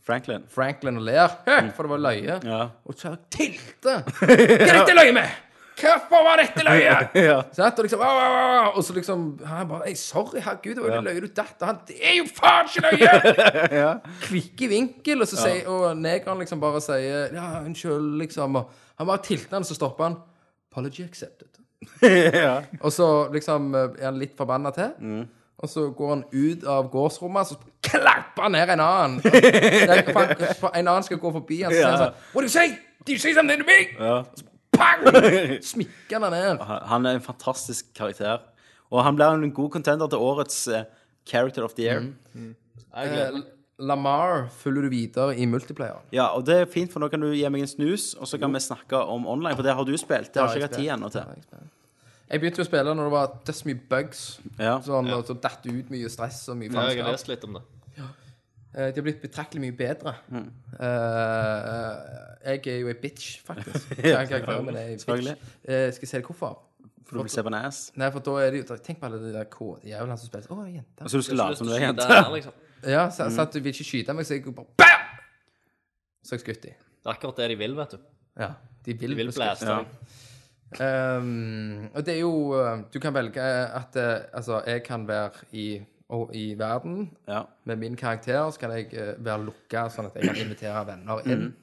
Franklin. 0.02 0.42
Franklin 0.50 0.98
og 0.98 1.04
ler, 1.06 1.28
for 1.76 1.84
det 1.86 1.92
var 1.92 2.02
løye. 2.02 2.40
Ja. 2.44 2.62
Og 2.86 2.96
Trevor 2.98 3.20
tilte! 3.30 4.00
Hva 4.26 4.32
er 4.34 4.80
dette 4.80 4.96
løye 4.98 5.14
med? 5.14 5.30
Hvorfor 5.76 6.24
var 6.24 6.40
dette 6.40 6.64
løye? 6.64 6.98
ja. 7.16 7.38
Og 7.66 7.82
liksom, 7.84 8.00
«Au, 8.00 8.20
au, 8.20 8.36
au», 8.36 8.72
og 8.76 8.84
så 8.84 8.94
liksom 8.96 9.26
Han 9.46 9.68
bare 9.68 9.90
Ei, 9.90 9.96
sorry, 10.00 10.40
herregud, 10.40 10.76
det 10.76 10.84
var 10.84 10.96
jo 10.96 11.02
løye 11.02 11.22
du 11.22 11.28
datt. 11.28 11.56
Og 11.60 11.68
han 11.68 11.82
Det 11.88 11.98
er 12.00 12.16
jo 12.18 12.28
faen 12.36 12.70
ikke 12.70 12.94
løye! 12.94 13.90
Kvikk 14.28 14.62
i 14.62 14.70
vinkel, 14.72 15.22
og 15.22 15.28
så 15.28 15.42
sier 15.42 15.68
Og 15.72 15.98
negeren 15.98 16.40
liksom 16.40 16.64
bare 16.64 16.82
sier 16.84 17.36
Ja, 17.36 17.50
unnskyld, 17.66 18.16
liksom. 18.24 18.56
Og 18.62 18.72
han 18.98 19.08
bare 19.12 19.24
tilter 19.28 19.58
han, 19.58 19.66
og 19.68 19.68
så 19.68 19.76
stopper 19.76 20.04
han. 20.10 20.20
Apology 20.72 21.04
accepted. 21.04 21.48
Og 22.86 22.92
så 22.92 23.08
liksom 23.34 23.76
eh, 23.76 23.90
er 24.00 24.06
han 24.08 24.18
litt 24.20 24.38
forbanna 24.38 24.72
til. 24.76 25.26
Og 25.58 25.70
så 25.70 25.90
går 25.96 26.10
han 26.10 26.24
ut 26.32 26.64
av 26.68 26.90
gårdsrommet, 26.92 27.48
så 27.48 27.56
klapper 27.84 28.48
han 28.48 28.56
ned 28.56 28.72
en 28.74 28.84
annen. 28.84 29.22
En 30.74 30.88
annen 30.88 31.06
skal 31.06 31.20
gå 31.22 31.32
forbi 31.32 31.62
han, 31.64 31.72
så 31.72 31.78
sier 31.78 31.92
han 31.92 32.02
sånn 32.02 32.20
What 32.34 32.44
do 32.44 32.48
you 32.50 32.56
say? 32.56 32.76
Do 33.06 33.14
you 33.14 33.22
say 33.22 33.36
something 33.38 33.62
to 33.62 33.68
me? 33.68 33.80
Ja. 34.00 34.24
Pang! 34.78 35.08
Smikker 35.72 36.20
han 36.26 36.36
ned. 36.36 36.64
Han 36.92 37.06
er 37.10 37.20
en 37.20 37.26
fantastisk 37.26 37.92
karakter. 37.98 38.44
Og 38.94 39.02
han 39.04 39.18
blir 39.18 39.34
en 39.40 39.52
god 39.56 39.72
contender 39.74 40.08
til 40.12 40.22
årets 40.22 40.68
eh, 40.68 40.86
Character 41.28 41.66
of 41.66 41.74
the 41.78 41.88
Year. 41.88 42.06
Jeg 42.36 43.12
gleder 43.12 43.38
meg. 43.40 43.44
Eh, 43.44 43.52
Lamar 43.86 44.46
følger 44.56 44.86
du 44.86 44.90
videre 44.94 45.34
i 45.36 45.46
multiplayer. 45.52 45.98
Ja, 46.16 46.30
og 46.38 46.46
det 46.48 46.56
er 46.62 46.70
fint, 46.72 46.94
for 46.94 47.04
nå 47.04 47.10
kan 47.12 47.20
du 47.20 47.34
gi 47.36 47.44
meg 47.52 47.66
en 47.66 47.68
snus, 47.68 48.14
og 48.16 48.30
så 48.30 48.38
kan 48.40 48.54
vi 48.56 48.62
snakke 48.64 49.02
om 49.12 49.26
online, 49.28 49.56
for 49.58 49.68
det 49.68 49.74
har 49.76 49.84
du 49.84 49.92
spilt. 50.00 50.30
Det 50.32 50.40
har 50.40 50.48
ikke 50.54 50.62
jeg 50.62 50.70
hatt 50.70 50.78
tid 50.80 50.92
ennå 50.96 51.10
til. 51.12 51.66
Jeg 52.32 52.42
begynte 52.42 52.62
jo 52.62 52.66
å 52.66 52.70
spille 52.70 52.94
når 52.96 53.10
det 53.10 53.14
var 53.18 53.34
så 53.52 53.68
mye 53.68 53.82
bugs. 53.92 54.22
Ja. 54.58 54.78
Sånn, 54.86 55.12
og 55.12 55.28
så 55.28 55.36
datt 55.44 55.66
det 55.68 55.76
ut 55.76 55.92
mye 55.92 56.10
stress 56.14 56.40
og 56.50 56.58
mye 56.62 56.72
Ja, 56.72 56.86
jeg 56.88 57.04
har 57.04 57.12
faenskap. 57.12 57.12
lest 57.18 57.28
litt 57.34 57.44
om 57.50 57.60
det. 57.60 57.66
Eh, 58.76 58.90
De 58.92 59.00
har 59.00 59.06
blitt 59.06 59.22
betraktelig 59.24 59.62
mye 59.64 59.76
bedre. 59.78 60.14
Mm. 60.28 60.48
Uh, 60.76 60.88
jeg 62.46 62.68
er 62.68 62.80
jo 62.82 62.90
ei 62.92 62.98
bitch, 63.00 63.40
faktisk. 63.48 63.94
Jeg, 64.04 64.28
min 64.68 64.76
er 64.76 64.90
ei 64.90 64.98
bitch. 64.98 65.08
Uh, 65.64 65.88
skal 65.96 66.04
jeg 66.04 66.10
se 66.12 66.20
deg 66.20 66.28
hvorfor? 66.28 66.58
For 67.06 67.20
du 67.20 67.24
vil 67.24 67.32
se 67.32 67.44
på 67.46 67.54
Nas. 67.54 67.80
Nei, 68.02 68.10
for 68.12 68.26
da 68.26 68.36
er 68.42 68.52
det 68.52 68.64
jo 68.64 68.78
Tenk 68.82 69.00
på 69.00 69.08
alle 69.08 69.22
de 69.22 69.32
der 69.34 69.46
jævlene 69.86 70.18
som 70.18 70.28
spiller. 70.28 70.52
Å, 70.52 70.66
jente. 70.74 71.06
Og 71.06 71.14
så 71.14 71.22
du 71.22 71.28
skal 71.28 71.40
late 71.40 71.60
som 71.62 71.70
du 71.70 71.76
er 71.78 71.86
jente. 71.86 72.08
er 72.10 72.32
liksom. 72.34 72.60
Ja, 72.86 73.06
så, 73.14 73.30
så 73.34 73.46
at 73.46 73.54
du 73.54 73.62
vil 73.62 73.72
ikke 73.74 73.88
skyte 73.88 74.14
meg, 74.14 74.28
så 74.28 74.36
jeg 74.36 74.44
bare 74.50 74.68
BAM! 74.82 75.08
Så 76.26 76.36
jeg 76.36 76.44
skutt 76.44 76.68
i. 76.68 76.74
Det 76.76 77.08
er 77.08 77.14
akkurat 77.14 77.40
det 77.40 77.50
de 77.54 77.58
vil, 77.62 77.76
vet 77.78 77.96
du. 77.96 78.06
Ja, 78.42 78.52
de 78.86 78.98
vil, 78.98 79.14
De 79.14 79.20
vil 79.22 79.34
blæste 79.34 79.70
Ja. 79.70 79.84
Um, 80.76 81.86
og 81.94 82.02
det 82.04 82.16
er 82.16 82.24
jo 82.26 82.32
Du 82.92 82.98
kan 83.00 83.14
velge 83.14 83.40
at 83.40 83.96
Altså, 84.34 84.58
jeg 84.66 84.82
kan 84.84 85.06
være 85.08 85.46
i, 85.54 85.78
og, 86.10 86.30
i 86.36 86.54
verden 86.58 87.10
Ja. 87.28 87.44
med 87.66 87.78
min 87.80 87.96
karakter, 87.96 88.52
så 88.52 88.60
kan 88.60 88.72
jeg 88.72 88.92
uh, 88.94 89.16
være 89.26 89.46
lukka, 89.46 89.88
sånn 89.90 90.06
at 90.06 90.16
jeg 90.16 90.24
kan 90.30 90.36
invitere 90.36 90.86
venner 90.88 91.22
inn. 91.26 91.56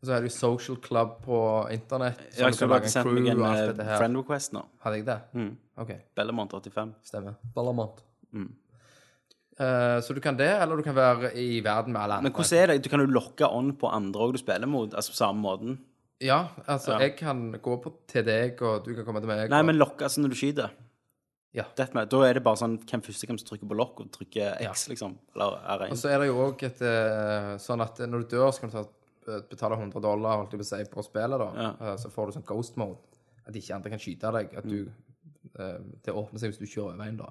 Og 0.00 0.06
så 0.06 0.12
er 0.14 0.20
det 0.22 0.30
jo 0.30 0.36
social 0.38 0.76
club 0.80 1.16
på 1.24 1.38
internett. 1.74 2.18
Jeg 2.36 2.44
har 2.44 2.50
Så 2.52 2.58
du 2.60 2.64
ikke 2.64 2.66
kan 2.66 2.68
lage 2.70 2.84
en 2.84 2.90
sendt 2.90 3.12
meg 3.12 3.26
en 3.32 3.40
og 3.42 3.46
alt 3.48 3.78
eh, 3.80 3.84
her. 3.84 3.98
friend 3.98 4.16
request 4.16 4.52
nå. 4.52 4.62
Hadde 4.84 4.96
jeg 4.96 5.06
det? 5.06 5.18
Mm. 5.34 5.56
OK, 5.76 5.90
Bellamont 6.16 6.52
85. 6.54 6.94
stemmer. 7.04 7.34
Ballamont. 7.54 8.00
Uh, 9.58 9.98
så 10.06 10.14
du 10.14 10.20
kan 10.22 10.36
det, 10.38 10.46
eller 10.62 10.76
du 10.78 10.84
kan 10.86 10.94
være 10.94 11.32
i 11.34 11.58
verden 11.64 11.92
med 11.92 12.00
alle 12.00 12.14
andre. 12.20 12.28
Men 12.28 12.32
hvordan 12.36 12.58
er 12.62 12.66
det? 12.70 12.84
Du 12.84 12.88
kan 12.92 13.00
jo 13.02 13.06
lokke 13.10 13.48
on 13.50 13.72
på 13.74 13.90
andre 13.90 14.20
òg 14.28 14.32
du 14.36 14.38
spiller 14.38 14.70
mot, 14.70 14.94
altså 14.94 15.10
på 15.10 15.18
samme 15.18 15.42
måten. 15.42 15.78
Ja, 16.22 16.44
altså, 16.68 16.92
Ja. 16.92 16.98
jeg 16.98 17.16
kan 17.16 17.52
gå 17.62 17.76
på 17.82 17.92
til 18.06 18.22
deg, 18.24 18.62
og 18.62 18.84
du 18.84 18.94
kan 18.94 19.04
komme 19.04 19.20
til 19.20 19.26
meg. 19.28 19.50
Nei, 19.50 19.58
og- 19.58 19.66
men 19.66 19.76
lokke 19.76 20.02
altså 20.06 20.20
når 20.22 20.28
du 20.30 20.34
skyter. 20.36 20.70
Ja. 21.56 21.64
Med, 21.94 22.08
Da 22.12 22.18
er 22.28 22.34
det 22.34 22.42
bare 22.44 22.56
sånn 22.60 22.76
hvem 22.84 23.02
første 23.02 23.26
hvem 23.26 23.38
som 23.40 23.48
trykker 23.48 23.68
på 23.70 23.76
lokk 23.78 24.00
og 24.04 24.10
trykker 24.12 24.60
X, 24.68 24.88
liksom. 24.92 25.16
Eller 25.34 25.56
R1. 25.64 25.90
Og 25.94 25.96
så 25.98 26.10
er 26.12 26.18
det 26.20 26.28
jo 26.28 26.36
òg 26.44 26.62
et 26.68 26.82
eh, 26.82 27.56
sånn 27.58 27.80
at 27.82 27.98
når 28.04 28.26
du 28.26 28.36
dør, 28.36 28.50
så 28.52 28.60
kan 28.60 28.70
du 28.70 28.76
ta, 28.76 28.84
eh, 29.32 29.40
betale 29.48 29.78
100 29.80 30.00
dollar 30.04 30.36
holdt 30.42 30.52
jeg 30.52 30.60
på 30.60 30.66
å 30.66 30.70
si, 30.70 30.84
på 30.92 31.04
spillet. 31.06 31.38
da. 31.38 31.48
Ja. 31.56 31.70
Eh, 31.92 31.96
Så 31.96 32.10
får 32.12 32.26
du 32.26 32.32
sånn 32.38 32.46
ghost 32.46 32.76
mode. 32.76 32.98
At 33.46 33.54
ikke 33.56 33.74
andre 33.74 33.90
kan 33.90 33.98
skyte 33.98 34.32
deg. 34.32 34.54
At 34.60 34.68
du, 34.68 34.90
eh, 35.58 35.78
det 36.04 36.12
åpner 36.14 36.38
seg 36.38 36.52
hvis 36.52 36.58
du 36.60 36.66
kjører 36.68 36.94
over 36.94 37.04
en, 37.08 37.16
da. 37.16 37.30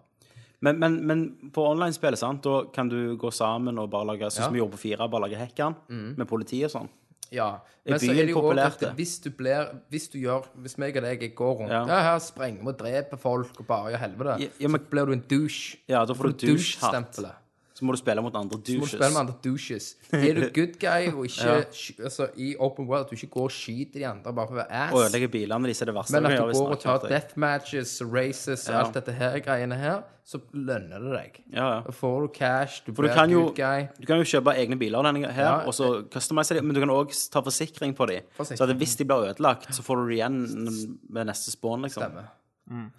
Men, 0.62 0.80
men, 0.80 0.96
men 1.06 1.52
på 1.54 1.62
online-spillet, 1.70 2.18
sant, 2.18 2.42
da 2.42 2.64
kan 2.74 2.90
du 2.90 3.16
gå 3.16 3.30
sammen 3.32 3.78
og 3.78 3.92
bare 3.94 4.08
lage 4.16 4.32
Sånn 4.34 4.42
Ja. 4.42 4.46
som 4.50 4.54
vi 4.54 4.60
gjorde 4.60 4.74
på 4.74 4.82
fire, 4.90 5.08
bare 5.08 5.28
lage 5.30 5.38
hekken 5.38 5.76
med 6.18 6.28
politiet 6.28 6.66
og 6.74 6.82
sånn. 6.82 6.90
Ja, 7.32 7.50
men 7.86 8.00
så 8.00 8.12
er 8.12 8.26
det 8.26 8.30
jo 8.30 8.42
også 8.42 8.66
at 8.66 8.80
det? 8.80 8.92
hvis 8.96 9.20
du 9.20 9.30
blir 9.32 9.68
Hvis 9.92 10.08
du 10.12 10.18
gjør 10.20 10.46
Hvis 10.64 10.78
meg 10.78 10.96
og 10.98 11.04
deg 11.04 11.22
jeg 11.22 11.36
går 11.36 11.54
rundt 11.60 11.72
ja. 11.72 11.84
Her 11.86 12.20
sprenger 12.20 12.62
vi 12.64 12.68
og 12.68 12.78
dreper 12.80 13.18
folk 13.18 13.60
og 13.60 13.68
bare 13.68 13.92
gjør 13.92 14.00
helvete, 14.06 14.40
Ja, 14.42 14.48
ja, 14.60 14.68
men- 14.68 14.82
så 14.82 14.90
blir 14.90 15.06
du 15.06 15.12
en 15.14 15.24
douche. 15.30 15.78
Ja, 15.90 16.06
da 16.06 16.14
får 16.14 16.24
du 16.38 16.46
douche-stempelet. 16.48 17.36
Så 17.78 17.86
må 17.86 17.94
du 17.94 18.00
spille 18.02 18.22
mot 18.26 18.34
andre 18.34 18.58
Så 18.58 18.58
må 18.58 18.64
du 18.66 18.72
douches. 18.80 18.90
spille 18.96 19.12
med 19.14 19.20
andre 19.22 19.36
douches. 19.44 19.88
Er 20.18 20.34
du 20.34 20.48
good 20.56 20.80
guy 20.82 21.12
og 21.14 21.26
ikke 21.30 21.46
ja. 21.46 22.06
altså, 22.08 22.26
i 22.42 22.56
open 22.58 22.88
world 22.90 23.06
at 23.06 23.12
du 23.12 23.16
ikke 23.20 23.30
går 23.36 23.44
og 23.52 23.54
skyter 23.54 24.00
de 24.02 24.06
andre 24.10 24.34
bare 24.34 24.48
for 24.50 24.56
å 24.56 24.62
være 24.64 24.72
ass, 24.82 24.94
Og 24.98 25.04
ødelegger 25.06 25.30
bilene 25.36 25.68
deres 25.70 25.82
er 25.86 25.92
det 25.92 25.96
verste 26.00 26.16
men 26.18 26.26
at 26.32 26.40
du 26.42 26.58
går 26.58 26.72
og 26.74 26.80
tar 26.82 27.06
deathmatches, 27.12 27.94
races 28.02 28.66
og 28.68 28.74
Ja. 28.74 28.80
alt 28.82 28.94
dette 28.98 29.14
her 29.20 29.38
greiene 29.46 29.78
her, 29.78 30.02
så 30.28 30.42
lønner 30.58 31.00
det 31.06 31.12
deg. 31.20 31.38
Ja, 31.54 31.68
ja. 31.76 31.82
Da 31.86 31.92
får 31.96 32.26
du 32.26 32.28
cash, 32.34 32.82
du 32.88 32.92
blir 32.98 33.14
kan, 33.14 33.30
jo, 33.32 33.44
good 33.46 33.56
guy. 33.62 33.86
du 34.02 34.06
kan 34.10 34.18
jo 34.18 34.26
kjøpe 34.28 34.58
egne 34.58 34.76
biler 34.82 35.06
denne 35.08 35.30
her, 35.32 35.44
Ja. 35.44 35.54
og 35.70 35.74
så 35.78 35.92
customize 36.12 36.58
dem, 36.58 36.66
men 36.66 36.74
du 36.76 36.82
kan 36.82 36.90
òg 36.90 37.14
ta 37.32 37.40
forsikring 37.46 37.94
på 37.96 38.08
dem. 38.10 38.24
Forsikring. 38.36 38.58
Så 38.58 38.70
at 38.70 38.76
hvis 38.82 38.98
de 38.98 39.06
blir 39.06 39.30
ødelagt, 39.30 39.70
så 39.72 39.86
får 39.86 40.02
du 40.02 40.10
det 40.10 40.18
igjen 40.18 40.98
med 41.14 41.28
neste 41.30 41.52
spawn, 41.54 41.82
liksom. 41.86 42.04
Stemmer. 42.10 42.28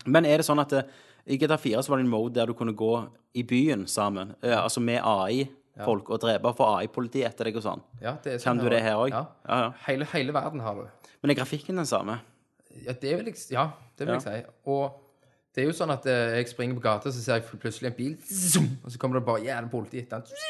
Men 0.06 0.24
er 0.24 0.38
det 0.38 0.46
sånn 0.46 0.60
at 0.62 0.70
det, 0.70 0.86
i 1.28 1.36
GTA 1.38 1.56
4 1.60 1.82
så 1.84 1.92
var 1.92 1.98
det 2.00 2.04
en 2.06 2.10
mode 2.10 2.34
der 2.34 2.46
du 2.46 2.54
kunne 2.56 2.72
gå 2.76 2.92
i 3.34 3.42
byen 3.42 3.86
sammen, 3.86 4.34
eh, 4.42 4.56
altså 4.62 4.80
med 4.80 5.00
AI-folk, 5.04 6.08
og 6.10 6.20
drepe 6.22 6.54
for 6.56 6.78
AI-politiet 6.78 7.26
etter 7.28 7.44
deg 7.50 7.56
og 7.60 7.62
sånn. 7.66 7.82
Ja, 8.02 8.16
det 8.24 8.34
er 8.34 8.38
Kan 8.42 8.56
sånn 8.58 8.64
du 8.64 8.70
det 8.72 8.80
her 8.82 8.96
òg? 8.96 9.10
Ja. 9.12 9.24
Ja, 9.48 9.58
ja. 9.66 9.72
Hele, 9.86 10.04
hele 10.14 10.32
verden 10.34 10.60
har 10.64 10.74
du. 10.74 10.86
Men 11.22 11.30
er 11.30 11.34
grafikken 11.42 11.76
den 11.76 11.86
samme? 11.86 12.20
Ja, 12.84 12.92
det 12.92 13.16
vil 13.18 13.26
jeg, 13.26 13.36
ja, 13.50 13.68
det 13.98 14.06
vil 14.06 14.14
jeg 14.14 14.22
si. 14.22 14.42
Og 14.66 15.04
det 15.54 15.64
er 15.64 15.66
jo 15.66 15.74
sånn 15.74 15.90
at 15.90 16.06
eh, 16.06 16.36
jeg 16.38 16.48
springer 16.52 16.74
på 16.78 16.80
gata, 16.84 17.10
så 17.10 17.20
ser 17.20 17.40
jeg 17.40 17.60
plutselig 17.60 17.90
en 17.90 17.96
bil, 17.98 18.16
zoom, 18.30 18.68
og 18.84 18.90
så 18.94 18.98
kommer 18.98 19.18
det 19.18 19.26
bare 19.26 19.42
jævla 19.44 19.68
politi 19.72 19.98
etter 20.04 20.22
den. 20.22 20.44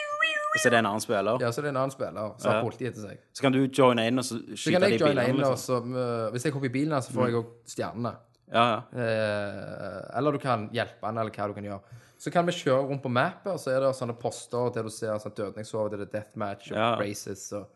Og 0.48 0.60
så 0.62 0.68
er 0.68 0.72
det 0.72 0.78
en 0.80 0.86
annen 0.88 1.00
spiller? 1.04 1.38
Ja, 1.44 1.50
så 1.52 1.60
er 1.60 1.66
det 1.66 1.70
en 1.74 1.76
annen 1.82 1.92
spiller 1.92 2.30
som 2.40 2.50
har 2.50 2.56
Ja. 2.58 2.62
politi 2.64 2.86
etter 2.88 3.02
seg. 3.04 3.18
Så 3.36 3.42
kan 3.44 3.52
du 3.52 3.58
joine 3.68 4.06
inn 4.08 4.18
og 4.18 4.24
så 4.24 4.38
Så 4.40 4.56
skyte 4.56 4.72
kan 4.72 4.80
de 4.82 4.88
jeg 4.96 5.00
joine 5.00 5.14
bilene? 5.14 5.28
inn, 5.28 5.44
og 5.44 5.52
Liksom. 5.52 5.84
Mm. 5.84 5.92
så 5.94 6.24
eh, 6.24 6.30
Hvis 6.32 6.44
jeg 6.44 6.52
hopper 6.52 6.66
i 6.66 6.72
bilen, 6.72 6.92
her, 6.92 7.00
så 7.00 7.12
får 7.12 7.26
jeg 7.28 7.34
òg 7.36 7.46
stjernene. 7.68 8.12
Ja, 8.52 8.64
ja. 8.92 9.00
Eh, 9.04 10.18
eller 10.18 10.32
du 10.32 10.38
kan 10.42 10.68
hjelpe 10.74 11.04
han, 11.06 11.18
eller 11.20 11.30
hva 11.34 11.48
du 11.50 11.54
kan 11.58 11.64
gjøre. 11.68 11.80
Så 12.18 12.32
kan 12.34 12.46
vi 12.48 12.52
kjøre 12.52 12.88
rundt 12.88 13.02
på 13.04 13.10
mappet, 13.12 13.52
og 13.52 13.58
så 13.62 13.70
er 13.76 13.80
det 13.84 13.92
sånne 13.94 14.16
poster 14.18 14.70
der 14.74 14.82
du 14.88 14.90
ser 14.90 15.18
sånn 15.22 15.34
dødningssove, 15.38 15.90
det 15.92 16.00
er 16.00 16.12
deathmatch 16.16 16.72
og 16.72 16.76
Ja. 16.78 16.94
races 16.98 17.52
og 17.52 17.66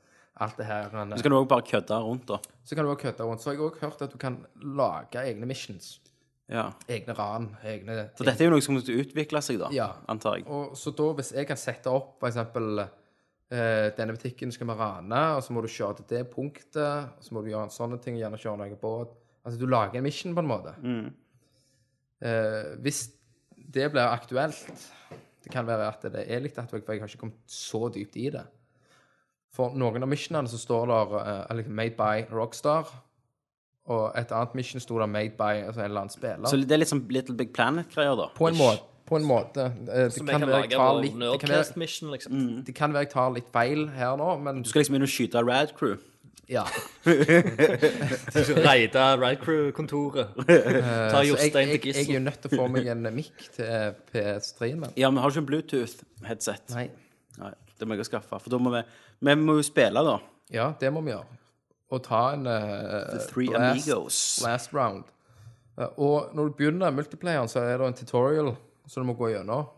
alt 0.40 0.56
det 0.56 0.66
her. 0.66 0.88
Så 0.90 1.22
kan 1.22 1.30
du 1.30 1.36
òg 1.38 1.48
bare 1.48 1.62
kødde 1.62 1.98
rundt, 2.02 2.26
da. 2.26 2.38
Så 2.64 2.74
kan 2.74 2.84
du 2.84 2.90
også 2.90 3.02
kødde 3.04 3.24
rundt. 3.28 3.40
Så 3.40 3.50
har 3.50 3.54
jeg 3.54 3.62
òg 3.62 3.78
hørt 3.80 4.02
at 4.02 4.10
du 4.10 4.18
kan 4.18 4.44
lage 4.62 5.14
egne 5.20 5.46
missions. 5.46 6.00
Ja. 6.48 6.72
Egne 6.88 7.14
ran. 7.16 7.56
Egne 7.64 8.10
Så 8.18 8.24
dette 8.24 8.40
er 8.42 8.48
jo 8.50 8.56
noe 8.56 8.60
som 8.60 8.74
måtte 8.74 8.92
utvikle 8.92 9.40
seg, 9.42 9.58
da, 9.60 9.68
Ja. 9.70 9.92
antar 10.08 10.36
jeg. 10.38 10.46
Og 10.48 10.72
så 10.76 10.90
da, 10.96 11.12
hvis 11.14 11.32
jeg 11.32 11.46
kan 11.46 11.56
sette 11.56 11.86
opp 11.86 12.20
eksempel 12.22 12.88
eh, 13.50 13.90
denne 13.96 14.16
butikken 14.16 14.50
skal 14.52 14.66
vi 14.66 14.72
rane, 14.74 15.36
og 15.36 15.42
så 15.42 15.52
må 15.52 15.62
du 15.62 15.68
kjøre 15.68 15.96
til 15.98 16.06
det 16.08 16.30
punktet, 16.34 16.76
og 16.76 17.20
så 17.22 17.32
må 17.32 17.42
du 17.44 17.50
gjøre 17.50 17.70
sånne 17.70 18.00
ting, 18.02 18.16
gjerne 18.16 18.38
kjøre 18.40 18.58
noe 18.58 18.76
båt 18.80 19.08
Altså 19.44 19.58
du 19.58 19.66
lager 19.66 19.98
en 19.98 20.04
mission 20.06 20.34
på 20.34 20.40
en 20.40 20.46
måte. 20.50 20.74
Eh, 22.22 22.76
hvis 22.82 23.08
det 23.72 23.88
blir 23.90 24.02
aktuelt 24.06 24.58
Det 25.42 25.50
kan 25.50 25.66
være 25.66 25.88
at 25.88 26.02
det 26.12 26.24
er 26.30 26.38
litt 26.44 26.58
aktuelt, 26.58 26.84
for 26.86 26.92
jeg 26.94 27.02
har 27.02 27.08
ikke 27.10 27.18
kommet 27.24 27.50
så 27.50 27.88
dypt 27.90 28.14
i 28.16 28.28
det. 28.30 28.44
For 29.52 29.74
noen 29.74 30.02
av 30.04 30.08
missionene 30.08 30.48
så 30.48 30.56
står 30.60 30.86
der 30.86 31.16
uh, 31.50 31.66
'Made 31.66 31.96
by 31.98 32.22
Rockstar', 32.32 32.86
og 33.90 34.12
et 34.16 34.30
annet 34.30 34.54
mission 34.54 34.80
sto 34.80 34.98
der 35.00 35.06
'Made 35.10 35.34
by' 35.36 35.66
altså 35.66 35.80
en 35.80 35.84
eller 35.90 36.00
annen 36.00 36.10
spiller. 36.14 36.46
Så 36.46 36.56
det 36.56 36.70
er 36.70 36.76
litt 36.78 36.88
sånn 36.92 37.02
Little 37.10 37.34
Big 37.36 37.50
Planet-greier, 37.52 38.14
da? 38.16 38.28
på 38.36 38.46
en 38.48 38.54
måte. 38.56 38.82
På 39.04 39.16
en 39.18 39.24
måte. 39.26 39.64
Eh, 39.66 40.04
Det 40.06 40.12
Som 40.12 40.26
kan 40.26 40.40
kan 40.40 40.48
være 40.48 40.62
jeg 40.62 40.70
tar 40.78 40.94
litt 41.02 41.12
det 41.12 41.40
kan 41.40 41.48
være- 41.50 41.58
Nerdcast 41.58 41.76
Mission, 41.76 42.10
liksom. 42.12 42.64
det 42.64 42.74
kan 42.74 42.92
være 42.92 43.00
jeg 43.02 43.10
tar 43.10 43.30
litt 43.30 43.48
feil 43.52 43.88
her 43.88 44.16
nå, 44.16 44.36
men 44.40 44.62
Du 44.62 44.68
skal 44.68 44.78
liksom 44.82 44.94
inn 44.94 45.02
og 45.02 45.08
skyte 45.08 45.42
Rad 45.44 45.74
Crew? 45.74 45.96
Ja. 46.50 46.64
Reide 48.66 49.04
Ride 49.20 49.40
Crew-kontoret. 49.42 50.32
Ta 50.46 51.20
jeg, 51.22 51.28
Jostein 51.30 51.52
til 51.52 51.60
jeg 51.60 51.78
er 51.78 51.84
gissel. 51.86 52.14
jo 52.14 52.22
nødt 52.24 52.40
til 52.42 52.52
å 52.52 52.60
få 52.62 52.66
meg 52.72 52.88
en 52.92 53.06
mic 53.14 53.30
til 53.56 53.94
PS3-en 54.12 54.80
min. 54.80 54.96
Ja, 54.98 55.10
men 55.10 55.22
har 55.22 55.30
du 55.30 55.36
ikke 55.36 55.44
en 55.44 55.50
Bluetooth-headset? 55.52 56.74
Nei. 56.74 56.88
Nei, 57.40 57.52
det 57.78 57.88
må 57.88 57.96
jeg 57.96 58.08
skaffe. 58.10 58.40
For 58.42 58.52
da 58.52 58.60
må 58.60 58.74
vi 58.74 58.82
Vi 59.22 59.34
må 59.38 59.56
jo 59.60 59.64
spille, 59.66 60.02
da. 60.02 60.18
Ja, 60.52 60.72
det 60.80 60.90
må 60.92 61.00
vi 61.06 61.14
gjøre. 61.14 61.38
Og 61.92 62.00
ta 62.04 62.22
en 62.34 62.46
uh, 62.48 63.20
Three 63.30 63.52
Amigos. 63.54 64.40
last 64.44 64.72
round. 64.74 65.04
Eh, 65.78 65.88
og 66.00 66.32
når 66.34 66.48
du 66.48 66.56
begynner 66.58 66.90
multiplayeren, 66.90 67.48
så 67.48 67.60
er 67.60 67.78
det 67.78 67.86
en 67.86 67.96
tutorial 67.96 68.54
som 68.88 69.02
du 69.04 69.08
må 69.08 69.16
gå 69.16 69.30
gjennom. 69.34 69.68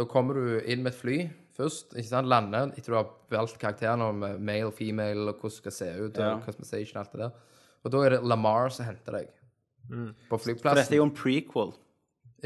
Da 0.00 0.06
kommer 0.08 0.38
du 0.38 0.60
inn 0.64 0.80
med 0.80 0.94
et 0.94 0.96
fly 0.96 1.18
først, 1.60 1.92
ikke 1.92 2.08
sant? 2.08 2.30
lander 2.30 2.72
etter 2.72 2.94
du 2.94 2.96
har 2.96 3.10
valgt 3.32 3.58
karakteren 3.60 4.00
om 4.04 4.24
eh, 4.24 4.38
male, 4.40 4.72
female, 4.72 5.26
og 5.28 5.42
hvordan 5.42 5.56
skal 5.58 5.76
se 5.76 5.88
ut, 5.98 6.18
og 6.18 6.44
customization 6.46 6.96
og 6.96 7.02
alt 7.02 7.14
det 7.14 7.22
der. 7.26 7.38
Og 7.84 7.92
da 7.92 8.02
er 8.04 8.14
det 8.14 8.20
Lamar 8.28 8.72
som 8.72 8.88
henter 8.88 9.18
deg 9.18 9.30
på 10.30 10.38
flyplassen. 10.38 10.62
For 10.62 10.78
dette 10.78 10.94
er 10.96 11.00
jo 11.00 11.08
en 11.08 11.16
prequel. 11.16 11.74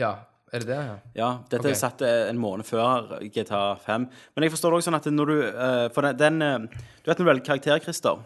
Ja, 0.00 0.12
er 0.54 0.62
det 0.64 0.70
det? 0.70 0.80
Ja. 0.86 0.96
Ja, 1.18 1.28
dette 1.50 1.62
okay. 1.62 1.74
er 1.74 1.78
satt 1.78 2.02
eh, 2.06 2.24
en 2.30 2.40
måned 2.42 2.66
før 2.66 3.14
GTA 3.22 3.62
5. 3.84 4.08
Men 4.34 4.46
jeg 4.46 4.54
forstår 4.54 4.74
det 4.74 4.80
også 4.80 4.90
sånn 4.90 4.98
at 4.98 5.08
når 5.12 5.30
du 5.30 5.36
eh, 5.44 5.86
For 5.94 6.06
den, 6.06 6.40
den 6.40 6.66
Du 6.68 7.10
vet 7.10 7.18
når 7.18 7.22
du 7.22 7.30
velger 7.30 7.46
karakter, 7.52 7.82
Christer? 7.82 8.22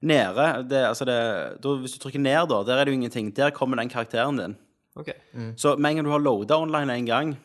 Nede 0.00 0.48
det, 0.68 0.80
altså 0.88 1.04
det, 1.08 1.16
da, 1.60 1.76
Hvis 1.80 1.96
du 1.96 2.00
trykker 2.00 2.20
ned, 2.20 2.42
da, 2.52 2.60
der 2.68 2.80
er 2.80 2.88
det 2.88 2.92
jo 2.92 3.00
ingenting. 3.00 3.32
Der 3.36 3.52
kommer 3.56 3.80
den 3.80 3.92
karakteren 3.92 4.40
din. 4.40 4.58
Ok. 5.00 5.12
Så 5.60 5.76
med 5.76 5.92
en 5.92 6.00
gang 6.00 6.08
du 6.08 6.12
har 6.12 6.24
loada 6.24 6.60
online 6.60 6.96
en 6.96 7.08
gang 7.08 7.36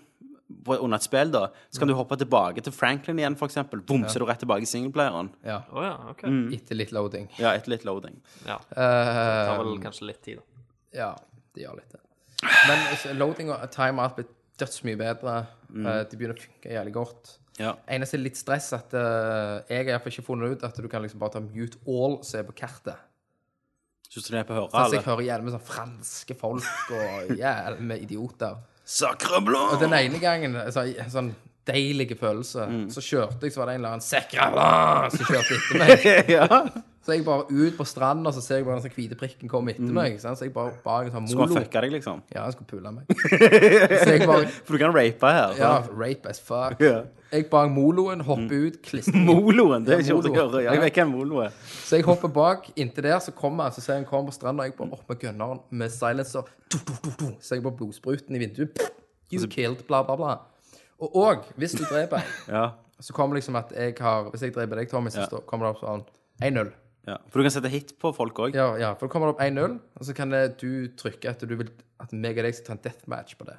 under 0.67 0.95
et 0.97 1.03
spill, 1.05 1.31
da, 1.33 1.47
så 1.69 1.79
kan 1.81 1.87
du 1.91 1.93
hoppe 1.97 2.17
tilbake 2.17 2.61
til 2.65 2.73
Franklin 2.73 3.19
igjen, 3.21 3.35
eksempel. 3.47 3.81
Boom, 3.85 4.03
så 4.09 4.17
er 4.17 4.23
du 4.23 4.27
rett 4.29 4.39
tilbake 4.41 4.65
i 4.65 4.69
singleplayeren. 4.69 5.29
ja. 5.45 5.59
Oh, 5.71 5.83
ja, 5.85 5.93
ok. 6.11 6.23
Etter 6.55 6.75
litt 6.79 6.91
loading. 6.95 7.27
Ja, 7.37 7.53
etter 7.53 7.69
litt 7.75 7.85
loading. 7.85 8.17
Ja. 8.47 8.57
Det 8.69 8.75
tar 8.75 9.53
Eh, 9.59 9.63
vel 9.63 9.79
kanskje 9.83 10.07
litt 10.09 10.21
tid, 10.25 10.37
da. 10.41 10.65
Ja, 10.95 11.11
det 11.55 11.65
gjør 11.65 11.75
litt 11.81 11.91
det. 11.91 12.01
Men 12.67 12.85
altså, 12.91 13.13
loading 13.17 13.49
og 13.51 13.65
time 13.71 14.01
alt 14.01 14.15
blir 14.17 14.27
dødsmye 14.59 14.97
bedre. 14.97 15.35
Eh, 15.75 16.03
De 16.09 16.17
begynner 16.17 16.35
å 16.37 16.41
funke 16.45 16.71
jævlig 16.71 16.93
godt. 16.93 17.37
Ja. 17.59 17.73
Eneste 17.87 18.17
litt 18.19 18.35
stress 18.35 18.73
at 18.75 18.93
eh, 18.93 19.61
jeg 19.71 19.85
har 19.85 19.93
iallfall 19.93 20.11
ikke 20.11 20.25
funnet 20.27 20.57
ut 20.57 20.63
at 20.67 20.75
du 20.75 20.87
kan 20.91 21.01
liksom 21.05 21.19
bare 21.21 21.37
ta 21.37 21.39
mute 21.43 21.77
all 21.87 22.17
se 22.27 22.41
på 22.43 22.51
kartet. 22.57 22.97
Syns 24.09 24.27
du 24.27 24.33
det 24.35 24.41
er 24.43 24.47
på 24.47 24.53
å 24.55 24.57
høre? 24.61 24.69
Så 24.71 24.93
jeg 24.95 25.01
eller? 25.01 25.05
hører 25.09 25.25
gjerne 25.27 25.43
med 25.47 25.53
sånn 25.55 25.63
franske 25.67 26.35
folk 26.39 26.91
og 26.95 27.31
jævlig 27.39 27.85
med 27.89 28.03
idioter. 28.05 28.57
Sacre 28.85 29.41
blanc! 29.41 29.73
Og 29.73 29.81
den 29.81 29.95
ene 29.97 30.21
gangen, 30.21 30.55
så, 30.71 30.85
sånn 31.11 31.33
deilig 31.67 32.17
følelse, 32.19 32.65
Mm. 32.69 32.89
så 32.93 33.01
kjørte 33.01 33.41
jeg, 33.47 33.51
så 33.55 33.59
var 33.63 33.65
det 33.71 33.75
en 33.75 33.81
eller 33.81 33.95
annen 33.95 34.05
sekra 34.05 35.09
som 35.09 35.25
kjørte 35.25 35.55
etter 35.55 35.79
meg. 35.81 36.29
ja. 36.37 36.47
Så 37.05 37.13
jeg 37.13 37.21
bare 37.25 37.43
ut 37.53 37.75
på 37.77 37.85
stranda, 37.85 38.31
så 38.33 38.41
ser 38.41 38.57
jeg 38.57 38.65
bare 38.65 38.81
den 38.81 38.89
hvite 38.95 39.13
prikken 39.19 39.49
komme 39.49 39.69
etter 39.75 39.91
meg. 39.93 40.15
Så 40.19 40.31
jeg 40.41 40.53
bare 40.55 40.71
bak 40.83 41.05
en 41.05 41.11
sånn 41.13 41.21
Mm. 41.25 41.27
Skulle 41.29 41.53
han 41.53 41.63
fucka 41.67 41.81
deg, 41.85 41.91
liksom? 41.93 42.21
Ja, 42.33 42.43
han 42.47 42.51
skulle 42.55 42.69
pule 42.71 42.91
meg. 42.95 43.05
Så 44.01 44.09
jeg 44.09 44.25
bare 44.25 44.47
For 44.49 44.73
du 44.73 44.79
kan 44.81 44.93
rape 44.95 45.29
her. 45.35 45.53
Ja, 45.59 45.73
rape 45.93 46.29
as 46.31 46.39
fuck. 46.41 46.81
Jeg 46.81 47.45
bak 47.51 47.69
moloen, 47.69 48.21
hopper 48.25 48.65
ut, 48.69 48.79
klistrer 48.85 49.21
Moloen, 49.27 49.85
det 49.85 49.93
er 49.93 49.99
Ja, 49.99 50.05
ikke 50.05 50.15
gjort 50.15 50.29
å 50.31 50.33
høre. 50.39 50.63
Jeg 50.65 50.81
vet 50.81 50.97
hvem 51.01 51.13
molo 51.13 51.43
er. 51.45 51.53
Så 51.85 51.99
jeg 51.99 52.05
hopper 52.09 52.27
bak. 52.33 52.71
Inntil 52.75 53.03
der 53.09 53.19
så 53.21 53.33
kommer 53.37 53.67
han, 53.69 53.75
så 53.77 53.81
ser 53.85 53.93
jeg 53.99 54.05
han 54.05 54.09
kommer 54.09 54.31
på 54.31 54.37
stranda, 54.39 54.63
og 54.65 54.71
jeg 54.71 54.77
bare 54.79 54.97
opp 54.97 55.09
med 55.13 55.21
gunneren 55.21 55.61
med 55.69 55.93
silencer. 55.93 56.49
Du, 56.73 56.77
du, 56.89 56.93
du, 57.05 57.11
du. 57.21 57.27
Så 57.41 57.53
jeg 57.59 57.63
bare 57.65 57.77
blodspruten 57.77 58.33
i 58.37 58.41
vinduet. 58.47 58.81
You 59.33 59.45
killed, 59.49 59.85
bla, 59.89 60.01
bla, 60.07 60.15
bla. 60.17 60.35
Og 60.99 61.15
og 61.15 61.45
hvis 61.57 61.73
du 61.75 61.83
dreper 61.83 62.17
en, 62.21 62.31
Ja. 62.47 62.71
så 63.01 63.13
kommer 63.13 63.35
liksom 63.35 63.55
at 63.59 63.71
jeg 63.75 63.95
har 63.99 64.29
Hvis 64.31 64.41
jeg 64.41 64.53
dreper 64.55 64.75
deg, 64.75 64.89
Tommy, 64.89 65.09
så 65.09 65.27
Ja. 65.31 65.39
kommer 65.45 65.67
det 65.67 65.75
opp 65.75 65.81
sånn 65.81 66.05
1-0. 66.41 66.71
ja. 67.07 67.17
For 67.29 67.39
du 67.39 67.43
kan 67.43 67.51
sette 67.51 67.69
hit 67.69 67.97
på 67.99 68.13
folk 68.15 68.33
òg. 68.35 68.55
Ja, 68.55 68.75
ja, 68.77 68.93
for 68.93 69.07
da 69.07 69.11
kommer 69.13 69.27
det 69.27 69.35
opp 69.35 69.41
1-0, 69.41 69.79
og 69.99 70.05
så 70.05 70.15
kan 70.15 70.29
det, 70.29 70.57
du 70.57 70.87
trykke 70.87 71.29
at 71.29 71.39
du 71.39 71.55
vil 71.55 71.69
at 71.99 72.11
meg 72.13 72.37
og 72.37 72.43
deg 72.43 72.53
skal 72.55 72.65
ta 72.65 72.73
en 72.73 72.79
deathmatch 72.83 73.35
på 73.37 73.45
det. 73.45 73.57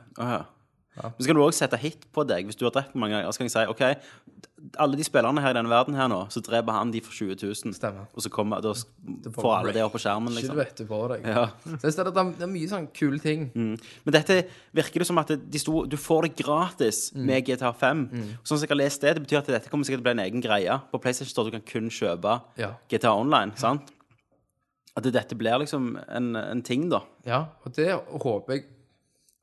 Men 0.96 1.12
så 1.20 1.26
kan 1.28 1.36
du 1.36 1.42
òg 1.44 1.52
sette 1.56 1.76
hit 1.82 2.06
på 2.12 2.24
deg 2.26 2.46
hvis 2.48 2.56
du 2.56 2.64
har 2.64 2.72
drept 2.72 2.94
mange 2.96 3.12
ganger. 3.18 3.32
Så 3.34 3.42
kan 3.42 3.48
jeg 3.50 3.52
si 3.52 3.64
OK, 3.68 3.82
alle 4.80 4.96
de 4.98 5.04
spillerne 5.04 5.42
her 5.44 5.52
i 5.52 5.56
denne 5.58 5.70
verden 5.70 5.94
her 5.98 6.08
nå, 6.08 6.22
så 6.32 6.40
dreper 6.42 6.72
han 6.72 6.90
de 6.90 7.00
for 7.04 7.12
20 7.12 7.36
000. 7.42 7.74
Stemmer. 7.76 8.06
Og 8.16 8.24
så 8.24 8.30
kommer, 8.32 8.62
da 8.64 8.72
får 9.36 9.50
alle 9.58 9.74
det 9.76 9.82
opp 9.84 9.92
på 9.94 10.00
skjermen, 10.02 10.32
liksom. 10.34 10.56
Ikke 10.56 10.64
vet 10.64 10.80
du 10.80 10.86
på 10.88 11.00
deg. 11.12 11.26
Ja. 11.28 11.44
Så 11.76 11.90
jeg 11.92 12.06
det, 12.08 12.14
det 12.40 12.46
er 12.46 12.50
mye 12.54 12.70
sånn 12.70 12.88
kule 12.96 13.20
ting. 13.22 13.44
Men 13.54 14.16
dette 14.16 14.38
virker 14.76 15.04
det 15.04 15.08
som 15.10 15.20
at 15.22 15.34
de 15.36 15.60
sto, 15.62 15.84
du 15.86 15.96
får 16.00 16.28
det 16.28 16.32
gratis 16.44 17.02
Mm. 17.16 17.24
med 17.28 17.44
GTA 17.46 17.70
5. 17.76 18.00
Sånn 18.42 18.56
som 18.58 18.64
jeg 18.64 18.72
har 18.72 18.80
lest 18.80 19.00
det, 19.04 19.14
det 19.16 19.22
betyr 19.26 19.38
at 19.42 19.46
dette 19.52 19.70
kommer 19.70 19.84
sikkert 19.86 20.00
til 20.02 20.04
å 20.04 20.08
bli 20.08 20.14
en 20.16 20.24
egen 20.26 20.42
greie. 20.44 20.80
På 20.90 20.98
PlayStation 21.00 21.30
Store 21.30 21.50
du 21.50 21.58
kan 21.58 21.66
kun 21.68 21.88
kjøpe 21.92 22.40
Ja. 22.58 22.72
GTA 22.90 23.12
Online, 23.14 23.52
sant? 23.60 23.92
At 24.96 25.04
dette 25.12 25.36
blir 25.36 25.58
liksom 25.60 25.98
en, 26.08 26.30
en 26.40 26.62
ting, 26.64 26.88
da. 26.88 27.02
Ja, 27.28 27.42
og 27.64 27.74
det 27.76 27.90
håper 27.92 28.54
jeg 28.56 28.64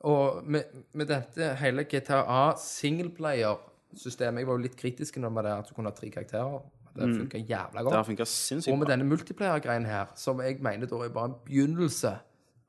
Og 0.03 0.43
med, 0.43 0.63
med 0.93 1.07
dette 1.07 1.53
hele 1.61 1.85
GTA 1.87 2.53
singleplayer-systemet 2.59 4.43
Jeg 4.43 4.47
var 4.49 4.57
jo 4.57 4.63
litt 4.65 4.75
kritisk 4.75 5.17
når 5.17 5.29
det 5.29 5.35
var 5.37 5.47
det 5.47 5.53
at 5.61 5.69
du 5.69 5.75
kunne 5.77 5.91
ha 5.93 5.95
tre 5.95 6.09
karakterer. 6.11 6.59
Det 6.93 7.07
funka 7.15 7.37
jævla 7.37 7.81
Det 7.83 7.93
har 7.93 8.25
sinnssykt 8.25 8.69
bra. 8.69 8.73
Og 8.73 8.79
med 8.79 8.85
bra. 8.85 8.91
denne 8.91 9.07
multiplayer-greien 9.09 9.85
her, 9.85 10.11
som 10.15 10.41
jeg 10.41 10.59
mener 10.61 10.85
da 10.87 10.95
er 11.01 11.09
bare 11.09 11.31
en 11.31 11.39
begynnelse 11.45 12.11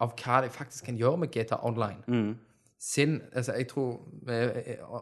av 0.00 0.14
hva 0.16 0.40
de 0.44 0.50
faktisk 0.50 0.84
kan 0.84 0.96
gjøre 0.96 1.18
med 1.18 1.28
GTA 1.34 1.58
Online. 1.62 2.02
Mm. 2.08 2.36
Sin 2.80 3.22
Altså, 3.32 3.52
jeg 3.52 3.68
tror 3.68 4.00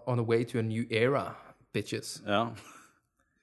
on 0.07 0.19
the 0.19 0.27
way 0.27 0.45
to 0.45 0.59
a 0.59 0.63
new 0.63 0.85
era, 0.91 1.35
bitches. 1.73 2.23
Ja. 2.27 2.47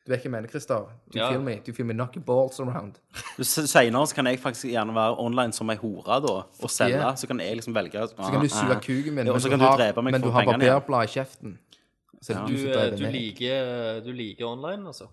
Du 0.10 0.14
vet 0.16 0.24
hva 0.24 0.26
jeg 0.26 0.32
mener, 0.34 0.50
Christer? 0.50 0.86
Du 1.14 1.20
Ja. 1.20 1.28
feel 1.30 1.42
me? 1.46 1.60
Du 1.66 1.68
feel 1.74 1.86
me 1.86 1.94
knocking 1.94 2.24
balls 2.26 2.60
around. 2.60 2.96
Seinere 3.46 4.08
så 4.10 4.16
kan 4.18 4.26
jeg 4.26 4.40
faktisk 4.42 4.66
gjerne 4.72 4.96
være 4.96 5.20
online 5.22 5.54
som 5.54 5.70
ei 5.70 5.76
hore, 5.78 6.18
da, 6.26 6.32
og 6.64 6.70
selge. 6.74 6.98
Yeah. 6.98 7.14
Så 7.16 7.28
kan 7.30 7.40
jeg 7.40 7.56
liksom 7.60 7.76
velge 7.76 8.08
Så 8.10 8.16
kan 8.18 8.42
du 8.42 8.48
suge 8.50 8.80
kuken 8.82 9.14
min, 9.14 9.26
Ja, 9.28 9.32
og 9.32 9.36
men 9.38 9.42
så 9.42 9.44
du 9.46 9.50
kan 9.54 9.60
du 9.60 9.66
har, 9.66 9.78
meg 10.02 10.04
men 10.04 10.22
for 10.22 10.28
du 10.28 10.32
har 10.34 10.42
pengene 10.46 10.64
igjen. 10.66 10.74
barberblad 10.74 11.04
i 11.04 11.14
kjeften. 11.14 11.58
Så 12.22 12.34
er 12.34 12.40
det 12.40 12.48
Du, 12.48 12.54
du 12.56 12.74
som 12.74 12.82
eh, 12.82 12.98
du, 12.98 13.06
liker, 13.14 14.02
du 14.04 14.12
liker 14.14 14.46
online, 14.50 14.88
altså? 14.88 15.08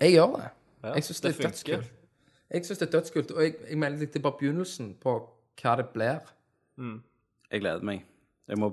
Jeg 0.00 0.12
gjør 0.14 0.36
det. 0.36 0.50
Ja, 0.84 0.92
Jeg 0.94 1.02
syns 1.04 1.20
det, 1.20 1.22
det 1.22 1.44
er 1.44 1.48
funker. 1.48 1.76
dødskult. 1.76 1.92
Jeg 2.54 2.64
syns 2.64 2.78
det 2.78 2.86
er 2.94 3.00
dødskult, 3.00 3.30
og 3.32 3.42
jeg, 3.42 3.54
jeg 3.70 3.78
mener 3.78 3.98
det 3.98 4.16
er 4.16 4.20
bare 4.20 4.38
begynnelsen 4.38 4.94
på 5.02 5.28
hva 5.60 5.76
det 5.76 5.88
blir. 5.92 6.20
Jeg 7.50 7.60
gleder 7.60 7.82
meg. 7.82 8.04
Jeg 8.48 8.58
må, 8.58 8.68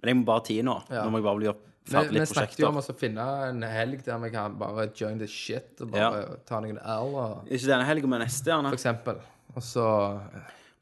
men 0.00 0.08
jeg 0.08 0.16
må 0.16 0.24
bare 0.24 0.40
ha 0.40 0.44
tid 0.44 0.62
nå. 0.64 0.78
Ja. 0.90 1.04
Nå 1.04 1.10
må 1.10 1.18
jeg 1.20 1.24
bare 1.24 1.36
bli 1.36 1.48
opp- 1.52 1.64
Vi, 1.88 2.02
vi 2.18 2.24
snakket 2.28 2.58
jo 2.60 2.68
om 2.68 2.76
å 2.80 2.82
finne 2.98 3.24
en 3.48 3.62
helg 3.64 4.02
der 4.04 4.18
vi 4.22 4.30
kan 4.34 4.56
bare 4.60 4.88
join 4.94 5.18
the 5.18 5.26
shit 5.30 5.80
og 5.80 5.90
bare 5.94 6.36
ta 6.48 6.60
noen 6.60 6.78
L, 6.82 7.14
og, 7.16 7.46
Ikke 7.48 7.70
denne 7.70 7.86
helga, 7.88 8.06
men 8.12 8.20
neste, 8.24 8.50
gjerne. 8.52 8.68
for 8.72 8.76
eksempel. 8.78 9.20
Og 9.56 9.62
så 9.64 9.86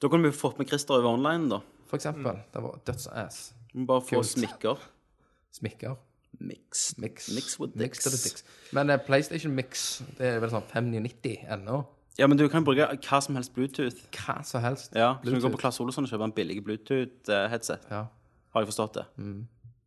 Da 0.02 0.08
kunne 0.12 0.26
vi 0.28 0.34
fått 0.36 0.58
med 0.58 0.68
Christer 0.68 0.98
over 0.98 1.14
online, 1.14 1.48
da. 1.48 1.60
For 1.86 1.96
eksempel. 2.00 2.40
Det 2.52 2.62
var 2.62 2.80
dødsass. 2.84 3.52
Vi 3.72 3.80
må 3.80 3.86
bare 3.86 4.02
få 4.02 4.18
Kult. 4.20 4.26
smikker. 4.34 4.78
Smikker. 5.54 5.96
Mix. 6.40 6.94
Mix. 6.98 7.30
Mix 7.32 7.58
with 7.60 7.76
Mix 7.78 8.02
to 8.04 8.10
the 8.10 8.16
dicks. 8.16 8.42
dicks. 8.42 8.72
Men 8.76 8.90
eh, 8.90 8.98
PlayStation 8.98 9.54
Mix, 9.56 10.02
det 10.18 10.34
er 10.34 10.40
vel 10.42 10.50
sånn 10.52 10.66
590 10.68 11.46
ennå. 11.48 11.78
Ja, 12.18 12.26
men 12.26 12.36
du 12.40 12.46
kan 12.48 12.64
bruke 12.64 12.84
hva 12.96 13.18
som 13.24 13.36
helst 13.36 13.54
Bluetooth. 13.54 13.96
Hva 14.12 14.42
som 14.44 14.60
helst. 14.64 14.92
Ja, 14.96 15.14
Så 15.22 15.30
du 15.32 15.40
går 15.40 15.52
på. 15.54 15.60
Klasse 15.62 15.80
Olsson 15.84 16.04
og 16.04 16.10
kjøper 16.10 16.24
en 16.28 16.32
billig 16.36 16.58
Bluetooth-headset. 16.64 17.88
Ja. 17.90 18.06
Har 18.52 18.64
jeg 18.64 18.70
forstått 18.72 18.94
det? 19.00 19.04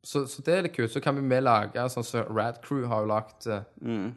Så, 0.03 0.25
så 0.31 0.41
det 0.45 0.53
er 0.57 0.61
litt 0.63 0.75
kult. 0.77 0.91
Så 0.91 1.01
kan 1.03 1.15
vi 1.15 1.21
med 1.21 1.43
lage 1.43 1.73
sånn 1.91 2.05
som 2.07 2.23
Rad 2.35 2.61
Crew 2.63 2.85
har 2.87 3.01
jo 3.01 3.07
lagt 3.11 3.47
eh, 3.47 3.63
Mm. 3.83 4.15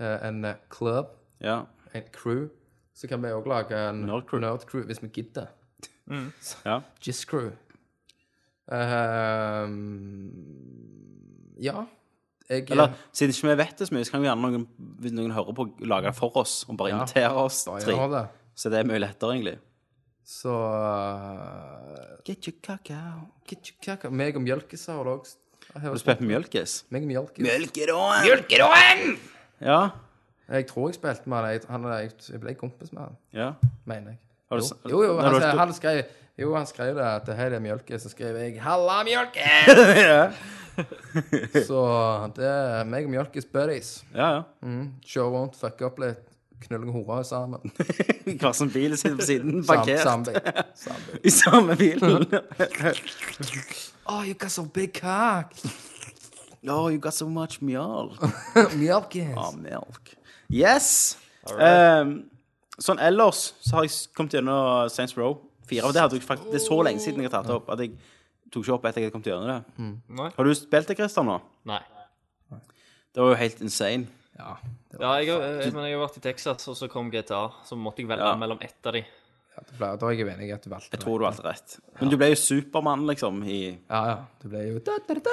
eh, 0.00 0.18
en 0.26 0.44
eh, 0.44 0.54
club, 0.68 1.06
Ja. 1.40 1.66
en 1.94 2.02
crew. 2.12 2.48
Så 2.94 3.08
kan 3.08 3.22
vi 3.22 3.28
òg 3.28 3.46
lage 3.46 3.72
en 3.72 4.02
Nerd 4.06 4.26
crew. 4.26 4.40
nerd 4.40 4.66
crew 4.66 4.82
hvis 4.84 5.00
vi 5.02 5.08
gidder. 5.08 5.48
ja. 6.66 6.80
Giz 7.00 7.24
crew. 7.24 7.52
Ehm, 10.30 10.30
ja. 11.60 11.86
Jeg 12.50 12.66
Eller 12.70 12.92
siden 13.14 13.30
ikke 13.30 13.48
vi 13.52 13.56
vet 13.62 13.78
det 13.78 13.86
så 13.88 13.94
mye, 13.94 14.04
så 14.04 14.10
kan 14.10 14.22
vi 14.22 14.26
gjerne 14.26 14.42
noen, 14.42 14.64
hvis 14.98 15.12
noen 15.14 15.30
hører 15.36 15.54
på, 15.54 15.68
lage 15.86 16.10
det 16.10 16.16
for 16.18 16.34
oss 16.40 16.64
og 16.68 16.76
bare 16.80 16.88
Ja. 16.90 16.96
invitere 16.98 17.30
oss 17.44 17.64
bare 17.68 17.80
tre. 17.80 17.94
det. 18.10 18.28
Så 18.56 18.70
det 18.70 18.78
er 18.80 18.84
mye 18.90 18.98
lettere, 18.98 19.30
egentlig. 19.36 19.58
Så 20.30 20.52
uh, 20.54 22.22
Get 22.24 22.46
your 22.46 22.54
kakao. 22.62 23.26
Get 23.50 23.66
your 23.66 23.78
kakao. 23.82 24.12
Meg 24.14 24.36
og 24.38 24.44
Mjølkes 24.44 24.86
har 24.86 25.02
det 25.02 25.14
òg. 25.16 25.32
Har 25.74 25.94
du 25.94 25.98
spilt 25.98 26.22
med 26.22 26.30
Mjølkes? 26.30 26.74
Meg 26.94 27.02
og 27.02 27.10
Mjølkes. 27.10 27.42
Mjølkeråen! 27.46 28.22
Mjølkeråen! 28.28 29.02
Ja. 29.62 29.80
Jeg 30.50 30.66
tror 30.70 30.88
jeg 30.90 30.98
spilte 31.00 31.30
med 31.30 31.38
han. 31.38 31.50
Jeg, 31.54 31.64
han 31.70 31.88
jeg, 31.90 32.14
jeg 32.30 32.42
ble 32.42 32.54
kompis 32.58 32.94
med 32.94 33.02
han, 33.08 33.18
ja. 33.34 33.50
mener 33.90 34.14
jeg. 34.14 34.22
Du 34.50 34.62
Jo, 34.90 35.02
jo, 35.02 35.02
jo 35.02 35.18
Nei, 35.18 35.26
han, 35.26 35.36
skrev- 35.42 35.60
han 35.60 35.74
skrev 35.74 36.00
Jo, 36.40 36.54
han 36.56 36.66
skrev 36.66 36.96
det 36.96 37.04
at 37.06 37.28
hei, 37.38 37.50
det 37.52 37.58
er 37.58 37.66
Mjølke. 37.66 37.98
Så 38.02 38.14
skrev 38.14 38.38
jeg 38.38 38.56
'Halla, 38.62 39.02
Mjølke'! 39.06 40.30
Så 41.68 41.80
det 42.38 42.46
er 42.46 42.86
meg 42.88 43.10
og 43.10 43.14
Mjølkes 43.18 43.50
buddies. 43.50 44.04
ja, 44.14 44.30
ja. 44.38 44.42
Show 45.06 45.30
won't 45.34 45.58
fuck 45.58 45.82
up 45.82 45.98
litt. 45.98 46.29
Knulling 46.60 46.92
horer 46.92 47.22
sammen. 47.22 47.72
Hver 48.40 48.52
sin 48.52 48.70
bil 48.70 48.96
sitter 48.98 49.16
på 49.16 49.26
siden, 49.26 49.62
parkert 49.66 50.26
bil. 50.26 50.40
I 51.28 51.30
samme 51.30 51.76
bilen. 51.76 52.26
Oh, 54.12 54.24
you 54.26 54.34
got 54.34 54.50
so 54.50 54.64
big 54.64 54.92
cock. 55.00 55.52
oh, 56.68 56.88
you 56.88 56.98
got 56.98 57.14
so 57.14 57.28
much 57.28 57.60
milk. 57.62 58.18
Mjølkes. 58.74 59.36
Ah, 59.36 59.52
milk. 59.54 60.16
Yes! 60.50 61.16
Um, 61.46 62.24
sånn 62.82 62.98
ellers 62.98 63.52
så 63.62 63.76
har 63.76 63.86
jeg 63.86 64.10
kommet 64.18 64.34
gjennom 64.34 64.90
Saints 64.90 65.14
Row 65.14 65.36
4. 65.70 65.84
Og 65.86 65.94
det, 65.94 66.02
hadde 66.02 66.18
jeg 66.18 66.26
faktisk, 66.26 66.50
det 66.50 66.58
er 66.58 66.64
så 66.64 66.80
lenge 66.82 67.04
siden 67.04 67.22
jeg 67.22 67.30
har 67.30 67.36
tatt 67.36 67.52
det 67.52 67.54
opp 67.54 67.70
at 67.70 67.84
jeg 67.84 67.94
tok 68.50 68.64
ikke 68.64 68.74
opp 68.74 68.88
etter 68.90 69.04
jeg 69.04 69.06
hadde 69.08 69.14
kommet 69.14 69.30
gjennom 69.30 69.52
det. 69.52 69.92
Nei. 70.18 70.28
Har 70.34 70.50
du 70.50 70.54
spilt 70.58 70.90
det, 70.90 70.98
Christer, 70.98 71.28
nå? 71.30 71.38
Nei. 71.70 71.80
Det 73.14 73.22
var 73.22 73.30
jo 73.30 73.38
helt 73.44 73.62
insane. 73.62 74.10
Ja. 74.40 74.56
Ja, 75.00 75.14
jeg, 75.20 75.28
har- 75.30 75.42
eh, 75.62 75.70
men 75.76 75.84
jeg 75.90 75.98
har 75.98 76.06
vært 76.08 76.16
i 76.18 76.24
Texas, 76.24 76.66
og 76.68 76.76
så 76.76 76.88
kom 76.90 77.10
GTA. 77.12 77.44
Så 77.68 77.76
måtte 77.78 78.00
jeg 78.02 78.08
velge 78.10 78.24
Ja. 78.26 78.34
mellom 78.40 78.58
ett 78.64 78.80
av 78.86 78.92
de. 78.96 79.04
ja 79.50 79.62
det 79.66 79.76
ble, 79.78 79.88
da 79.98 80.06
er 80.06 80.12
jeg 80.16 80.26
enig 80.30 80.48
i 80.48 80.52
at 80.54 80.62
du 80.64 80.70
valgte 80.70 80.94
Jeg 80.94 81.00
tror 81.02 81.18
du 81.18 81.24
valgte 81.26 81.44
rett. 81.44 81.78
Men 82.00 82.08
du 82.08 82.16
ble 82.16 82.28
jo 82.30 82.36
Supermann, 82.38 83.02
liksom. 83.06 83.42
I, 83.44 83.78
Ja, 83.90 84.00
ja. 84.06 84.16
Du 84.42 84.48
ble 84.48 84.62
jo 84.72 84.78
da, 84.78 84.96
da, 85.08 85.14
da. 85.14 85.30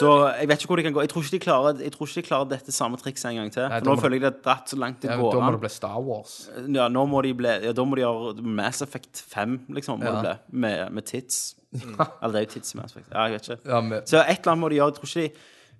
så 0.00 0.08
jeg 0.38 0.48
vet 0.48 0.58
ikke 0.60 0.66
hvor 0.68 0.76
de 0.76 0.82
kan 0.82 0.92
gå. 0.92 1.00
Jeg 1.06 1.08
tror 1.12 1.22
ikke 1.22 1.30
de 1.38 1.38
klarer, 1.46 1.78
jeg 1.80 1.92
tror 1.94 2.06
ikke 2.10 2.20
de 2.22 2.28
klarer 2.28 2.48
dette 2.50 2.72
samme 2.74 2.96
trikset 3.00 3.30
en 3.30 3.36
gang 3.36 3.50
til. 3.54 3.62
For 3.68 3.80
da 3.80 3.90
nå 3.90 3.94
må- 3.96 4.02
føler 4.02 4.18
jeg 4.18 4.20
det 4.26 4.32
er 4.34 4.42
dratt 4.42 4.68
så 4.68 4.76
langt 4.76 5.00
det 5.00 5.10
Ja, 5.10 5.16
går 5.16 5.32
da 5.32 5.38
må 5.40 5.46
an. 5.46 5.52
det 5.52 5.60
bli 5.60 5.68
Star 5.70 6.00
Wars. 6.02 6.50
Ja, 6.56 6.88
nå 6.88 7.06
må 7.08 7.22
de 7.22 7.32
bli 7.32 7.48
Ja, 7.64 7.72
da 7.72 7.82
må 7.84 7.94
de 7.96 8.02
gjøre 8.02 8.42
Mass 8.42 8.82
Effect 8.82 9.22
5, 9.30 9.66
liksom, 9.70 10.00
må 10.00 10.04
Ja. 10.04 10.20
det 10.20 10.38
bli. 10.50 10.58
Med, 10.60 10.92
med 10.92 11.04
tits. 11.06 11.54
Eller 11.74 12.32
det 12.32 12.40
er 12.42 12.46
jo 12.46 12.52
tits 12.60 12.74
i 12.74 12.78
Mass 12.78 12.92
Effect. 12.92 13.08
Ja, 13.12 13.26
jeg 13.28 13.32
vet 13.40 13.48
ikke. 13.48 13.68
Ja, 13.70 13.80
med, 13.80 14.02
Så 14.06 14.18
et 14.20 14.40
eller 14.40 14.52
annet 14.52 14.60
må 14.62 14.68
de 14.68 14.76
gjøre. 14.76 14.92
Jeg 14.92 14.98
tror 15.00 15.08
ikke 15.08 15.22
de 15.22 15.32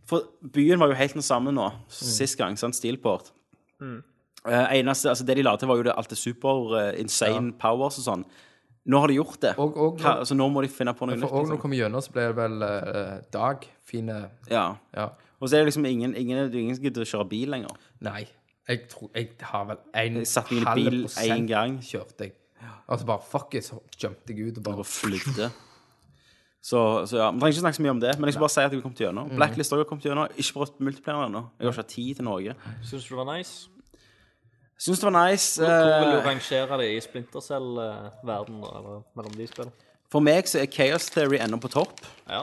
For 0.07 0.23
byen 0.53 0.79
var 0.79 0.89
jo 0.89 0.95
helt 0.95 1.15
den 1.15 1.23
samme 1.23 1.53
nå, 1.53 1.71
sist 1.89 2.37
gang. 2.39 2.57
Sant? 2.61 2.77
Steelport. 2.77 3.31
Eh, 3.83 4.67
eneste, 4.79 5.09
altså 5.09 5.25
Det 5.25 5.37
de 5.39 5.43
la 5.43 5.57
til, 5.57 5.69
var 5.69 5.77
jo 5.81 5.83
det, 5.87 5.95
alt 5.97 6.11
det 6.13 6.19
super 6.21 6.75
eh, 6.77 7.01
insane 7.01 7.53
powers 7.61 7.97
og 8.03 8.05
sånn. 8.05 8.25
Nå 8.87 8.99
har 9.01 9.09
de 9.09 9.15
gjort 9.17 9.41
det. 9.41 9.55
Og- 9.59 9.77
og- 9.81 9.99
Hva, 9.99 10.19
altså, 10.21 10.35
nå 10.37 10.51
må 10.53 10.61
de 10.61 10.69
finne 10.69 10.93
på 10.93 11.07
noe 11.09 11.17
for 11.17 11.25
nytt. 11.27 11.33
òg 11.33 11.33
når 11.33 11.45
du 11.47 11.53
Liksom. 11.53 11.61
kommer 11.63 11.77
gjennom, 11.77 12.03
så 12.05 12.13
blir 12.13 12.27
det 12.29 12.37
vel 12.37 12.63
eh, 12.63 13.21
Dag. 13.33 13.67
Fine 13.83 14.31
Ja. 14.51 14.77
Ja. 14.95 15.09
Og 15.41 15.49
så 15.49 15.57
er 15.57 15.65
det 15.65 15.73
liksom 15.73 15.87
ingen, 15.87 16.15
ingen, 16.15 16.53
ingen 16.55 16.75
som 16.77 16.85
gidder 16.85 17.01
å 17.03 17.09
kjøre 17.09 17.29
bil 17.29 17.49
lenger. 17.51 17.71
Nei. 18.01 18.27
Jeg 18.69 18.89
tror 18.89 19.11
Jeg 19.15 19.29
har 19.43 19.65
vel 19.65 19.77
en 19.95 20.15
Jeg 20.17 20.27
satte 20.27 20.53
meg 20.53 20.63
i 20.63 20.65
halv 20.67 20.91
bil 20.91 21.03
prosent 21.05 21.31
en 21.31 21.47
gang. 21.47 21.79
kjørte 21.81 22.19
jeg. 22.21 22.33
Og 22.89 22.99
så 23.01 23.07
bare 23.07 23.21
fuck 23.27 23.55
it, 23.55 23.65
så 23.65 23.81
jumpet 23.99 24.29
jeg 24.37 24.49
ut 24.49 24.59
og 24.59 24.63
bare 24.65 24.79
og 24.79 24.87
flydde. 24.87 25.51
Så, 26.65 26.81
så 27.11 27.19
ja, 27.21 27.27
Vi 27.31 27.41
trenger 27.43 27.53
ikke 27.53 27.61
snakke 27.67 27.77
så 27.77 27.83
mye 27.85 27.93
om 27.93 27.99
det, 28.01 28.13
men 28.19 28.25
jeg 28.31 28.35
skal 28.39 28.45
bare 28.47 28.53
si 28.55 28.61
at 28.63 28.73
jeg 28.73 28.79
har 28.79 28.85
kommet 28.87 29.01
gjennom. 29.05 29.31
Blacklist 29.37 29.73
også 29.75 29.83
har 29.85 29.89
kommet 29.91 30.07
gjennom. 30.09 30.29
Ikke 30.41 30.55
prøvd 30.57 30.79
multiplayer 30.87 31.27
ennå. 31.29 31.43
Jeg 31.59 31.67
har 31.67 31.73
ikke 31.75 31.83
hatt 31.83 31.93
tid 31.93 32.15
til 32.21 32.25
Norge. 32.25 32.55
Syns 32.89 33.05
du 33.05 33.11
det 33.13 33.19
var 33.21 33.29
nice? 33.37 33.55
Syns 34.81 35.03
det 35.03 35.07
var 35.11 35.17
nice. 35.29 35.61
Hvor 35.61 35.99
vil 36.01 36.09
du 36.15 36.17
eh, 36.19 36.25
rangere 36.31 36.79
det 36.81 36.87
i 36.95 37.01
Splinter 37.05 37.45
Cell-verden, 37.45 38.63
eller 38.65 39.03
mellom 39.21 39.37
de 39.37 39.47
spillene? 39.51 39.77
For 40.15 40.25
meg 40.25 40.49
så 40.49 40.63
er 40.63 40.71
Chaos 40.73 41.11
Theory 41.13 41.37
ennå 41.45 41.61
på 41.61 41.69
topp. 41.73 42.01
Ja. 42.31 42.41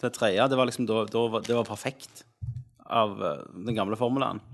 Det 0.00 0.12
tredje, 0.14 0.46
det 0.52 0.56
var 0.60 0.68
liksom 0.70 0.86
da, 0.86 1.02
da 1.10 1.26
var, 1.32 1.42
det 1.46 1.56
var 1.58 1.66
perfekt 1.66 2.22
av 2.86 3.18
eh, 3.18 3.42
den 3.66 3.74
gamle 3.74 3.98
formelen. 3.98 4.44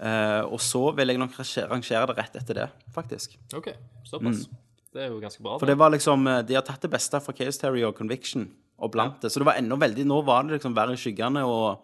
Eh, 0.00 0.42
og 0.44 0.60
så 0.64 0.90
vil 0.96 1.08
jeg 1.14 1.20
nok 1.20 1.32
rangere- 1.40 2.06
det 2.12 2.16
rett 2.20 2.36
etter 2.40 2.54
det, 2.66 2.68
faktisk. 2.92 3.38
OK, 3.56 3.72
såpass. 4.04 4.44
Det 4.90 5.04
er 5.04 5.12
jo 5.12 5.20
ganske 5.22 5.42
bra. 5.44 5.58
For 5.60 5.70
det 5.70 5.76
var 5.78 5.92
liksom 5.94 6.26
eh, 6.26 6.40
De 6.48 6.56
har 6.58 6.64
tatt 6.66 6.82
det 6.82 6.90
beste 6.90 7.20
fra 7.22 7.34
Chaos 7.36 7.58
Theory 7.60 7.84
og 7.86 7.94
Conviction 7.98 8.48
og 8.80 8.90
blant 8.94 9.20
det. 9.22 9.30
Så 9.30 9.38
det 9.42 9.46
var 9.46 9.58
enda 9.60 9.76
veldig 9.78 10.06
Nå 10.08 10.22
var 10.26 10.46
det 10.48 10.56
liksom 10.56 10.74
verre 10.74 10.96
i 10.96 11.00
skyggene, 11.00 11.42
og, 11.44 11.82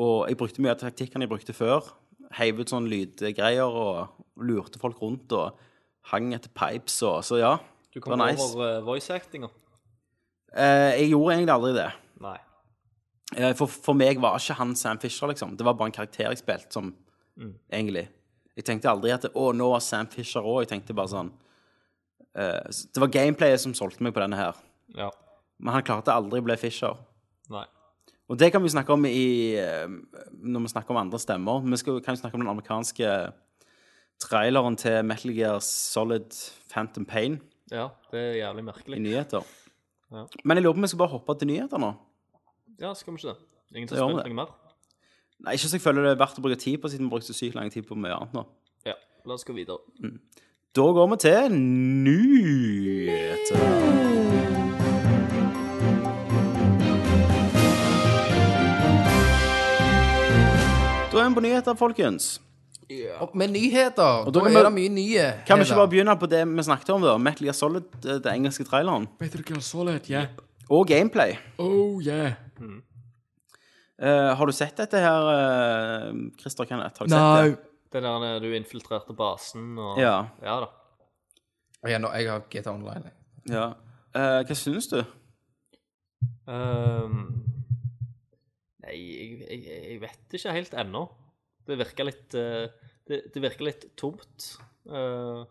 og 0.00 0.14
jeg 0.30 0.38
brukte 0.40 0.62
mye 0.64 0.72
av 0.72 0.80
taktikkene 0.80 1.26
jeg 1.26 1.32
brukte 1.34 1.54
før. 1.56 1.86
Heiv 2.38 2.58
ut 2.62 2.72
sånne 2.72 2.88
lydgreier 2.90 3.68
og 3.68 4.40
lurte 4.42 4.80
folk 4.82 4.98
rundt 5.04 5.30
og 5.36 5.60
hang 6.10 6.32
etter 6.34 6.50
pipes 6.56 6.96
og 7.06 7.20
Så 7.26 7.38
ja, 7.40 7.52
Du 7.92 8.00
det 8.00 8.08
var 8.10 8.18
nice. 8.24 8.42
over 8.42 8.78
uh, 8.80 8.84
voice-actinga. 8.86 9.48
Eh, 10.56 10.92
jeg 11.02 11.10
gjorde 11.12 11.34
egentlig 11.36 11.54
aldri 11.54 11.72
det. 11.76 11.88
Nei. 12.24 12.36
Eh, 13.36 13.52
For, 13.58 13.66
for 13.68 13.94
meg 13.98 14.18
var 14.22 14.38
ikke 14.40 14.56
han 14.58 14.74
Sam 14.78 14.98
Fisher, 15.02 15.28
liksom. 15.28 15.56
Det 15.56 15.64
var 15.66 15.76
bare 15.76 15.90
en 15.92 15.96
karakter 16.00 16.30
jeg 16.30 16.40
spilte 16.40 16.72
som 16.72 16.94
egentlig. 17.70 18.06
Jeg 18.56 18.64
tenkte 18.64 18.88
aldri 18.88 19.12
at 19.12 19.26
Å, 19.28 19.50
nå 19.52 19.66
var 19.74 19.82
Sam 19.84 20.08
Fisher 20.08 20.40
òg. 20.40 20.62
Jeg 20.64 20.70
tenkte 20.74 20.96
bare 20.96 21.12
sånn 21.12 21.28
eh, 21.28 21.42
Det 22.36 23.00
var 23.00 23.08
gameplayet 23.12 23.62
som 23.62 23.72
solgte 23.76 24.04
meg 24.04 24.12
på 24.16 24.20
denne 24.20 24.36
her. 24.36 24.58
Ja. 24.96 25.08
Men 25.58 25.72
han 25.78 25.86
klarte 25.86 26.12
aldri 26.12 26.42
å 26.42 26.44
bli 26.44 26.56
Fisher. 26.60 26.98
Nei. 27.52 27.64
Og 28.28 28.38
det 28.40 28.50
kan 28.52 28.62
vi 28.64 28.72
snakke 28.72 28.92
om 28.92 29.04
i 29.06 29.54
eh, 29.54 29.86
Når 29.86 30.64
vi 30.64 30.70
snakker 30.72 30.90
om 30.92 30.98
andre 30.98 31.18
stemmer. 31.22 31.62
Vi 31.62 31.78
skal, 31.78 32.00
kan 32.02 32.16
jo 32.16 32.20
snakke 32.20 32.34
om 32.36 32.42
den 32.42 32.50
amerikanske 32.50 33.12
traileren 34.22 34.76
til 34.80 35.04
Metal 35.06 35.32
Gear 35.36 35.60
Solid 35.64 36.34
Phantom 36.72 37.06
Pain 37.06 37.38
Ja, 37.70 37.88
det 38.10 38.20
er 38.20 38.38
jævlig 38.40 38.64
merkelig. 38.66 38.98
i 38.98 39.04
nyheter. 39.04 39.46
Ja. 40.10 40.26
Men 40.44 40.56
jeg 40.58 40.64
lurer 40.64 40.74
på 40.76 40.82
om 40.82 40.86
vi 40.86 40.90
skal 40.92 41.02
bare 41.04 41.14
hoppe 41.14 41.38
til 41.38 41.50
nyheter 41.50 41.82
nå. 41.82 41.92
Ja, 42.80 42.92
skal 42.94 43.14
vi 43.14 43.20
ikke 43.22 43.32
det? 43.34 43.38
Ingen 43.76 43.88
som 43.90 43.98
spilt 43.98 44.26
noe 44.28 44.38
mer? 44.42 44.52
Nei, 45.44 45.54
Ikke 45.56 45.68
så 45.68 45.76
jeg 45.76 45.84
føler 45.84 46.06
det 46.06 46.12
er 46.14 46.20
verdt 46.20 46.38
å 46.38 46.44
bruke 46.44 46.58
tid 46.60 46.78
på, 46.80 46.88
siden 46.92 47.08
vi 47.08 47.12
brukte 47.16 47.34
sykt 47.36 47.56
lang 47.58 47.70
tid 47.72 47.84
på 47.88 47.96
mye 47.98 48.14
annet 48.14 48.36
nå. 48.36 48.44
Ja, 48.88 48.94
la 49.26 49.34
oss 49.36 49.44
gå 49.44 49.54
videre. 49.56 49.82
Da 50.76 50.82
går 50.82 51.06
vi 51.10 51.16
til 51.16 51.52
nyheter. 52.06 53.86
Da 61.12 61.22
er 61.22 61.28
vi 61.30 61.34
på 61.38 61.42
nyheter, 61.44 61.76
folkens. 61.78 62.26
Og 63.20 63.32
Med 63.34 63.48
nyheter. 63.50 64.02
Og 64.26 64.32
da 64.34 64.40
da 64.40 64.48
vi- 64.48 64.54
er 64.56 64.62
det 64.64 64.72
mye 64.72 64.88
nye. 64.88 65.32
Kan 65.46 65.58
vi 65.58 65.62
ikke 65.64 65.74
bare 65.74 65.88
begynne 65.88 66.16
på 66.18 66.26
det 66.28 66.42
vi 66.46 66.62
snakket 66.62 66.90
om, 66.90 67.02
da? 67.02 67.16
Metal 67.16 67.44
Gear 67.46 67.52
Solid, 67.54 67.82
eh, 68.04 68.18
det 68.18 68.26
engelske 68.26 68.64
traileren. 68.64 69.08
Metal 69.20 69.42
Gear 69.42 69.60
Solid, 69.60 70.00
yeah. 70.10 70.26
Og 70.70 70.86
gameplay. 70.86 71.36
Oh 71.58 72.00
yeah. 72.06 72.32
Eh, 74.02 74.36
har 74.36 74.46
du 74.46 74.52
sett 74.52 74.76
dette 74.76 74.98
her, 74.98 75.28
eh, 75.30 76.12
Christer 76.40 76.64
Kenneth? 76.64 76.98
Har 76.98 77.06
du 77.06 77.10
sett 77.10 77.18
det? 77.18 77.56
Nei, 77.56 77.56
det? 77.96 78.02
Der 78.06 78.18
når 78.22 78.40
du 78.44 78.50
infiltrerte 78.56 79.14
basen 79.16 79.76
og 79.78 79.98
Ja. 80.00 80.16
Ja 80.42 80.60
da. 80.64 80.68
Ja, 81.86 81.98
nå, 82.02 82.10
jeg 82.16 82.30
har 82.30 82.40
GTA 82.50 82.72
Online. 82.74 83.10
jeg. 83.10 83.54
Ja. 83.54 83.66
Eh, 84.16 84.40
hva 84.48 84.54
syns 84.56 84.88
du? 84.90 85.00
Ehm, 86.48 87.18
nei, 88.84 88.94
jeg, 88.96 89.38
jeg, 89.44 89.60
jeg 89.90 90.00
vet 90.02 90.36
ikke 90.38 90.54
helt 90.56 90.74
ennå. 90.82 91.04
Det 91.66 91.78
virker 91.80 92.06
litt 92.08 92.36
eh, 92.38 92.66
det, 93.06 93.20
det 93.34 93.42
virker 93.42 93.66
litt 93.68 93.86
tomt, 93.98 94.52
eh, 94.90 95.42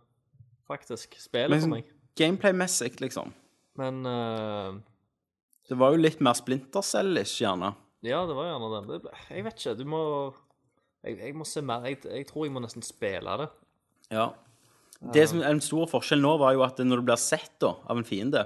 faktisk, 0.68 1.16
spillet 1.20 1.52
Men 1.52 1.60
for 1.60 1.66
sånn 1.68 1.76
meg. 1.78 1.90
gameplay-messig, 2.20 2.94
liksom. 3.04 3.32
Men 3.80 4.02
eh, 4.08 4.78
Det 5.70 5.78
var 5.80 5.96
jo 5.96 6.02
litt 6.04 6.22
mer 6.24 6.36
Splinter 6.40 6.84
Cell-ish, 6.86 7.38
gjerne. 7.44 7.74
ja, 8.06 8.22
det 8.28 8.36
var 8.38 8.50
gjerne 8.52 8.72
det. 8.76 8.82
det. 8.92 9.00
ble- 9.06 9.36
Jeg 9.36 9.44
vet 9.48 9.60
ikke. 9.62 9.78
Du 9.80 9.86
må 9.92 10.02
Jeg, 11.06 11.19
jeg 11.22 11.36
må 11.38 11.45
se 11.48 11.61
mer. 11.65 11.86
Jeg, 11.90 12.02
jeg 12.10 12.27
tror 12.30 12.48
jeg 12.48 12.53
må 12.56 12.64
nesten 12.64 12.84
spille 12.86 13.38
det. 13.44 13.48
Ja. 14.14 14.30
Det 15.14 15.26
som 15.30 15.41
er 15.44 15.52
en 15.53 15.61
stor 15.61 15.88
forskjell 15.91 16.22
nå, 16.23 16.36
var 16.41 16.56
jo 16.56 16.64
at 16.65 16.80
når 16.82 17.02
du 17.02 17.07
blir 17.10 17.19
sett 17.22 17.53
da, 17.61 17.76
av 17.86 17.99
en 17.99 18.06
fiende 18.07 18.45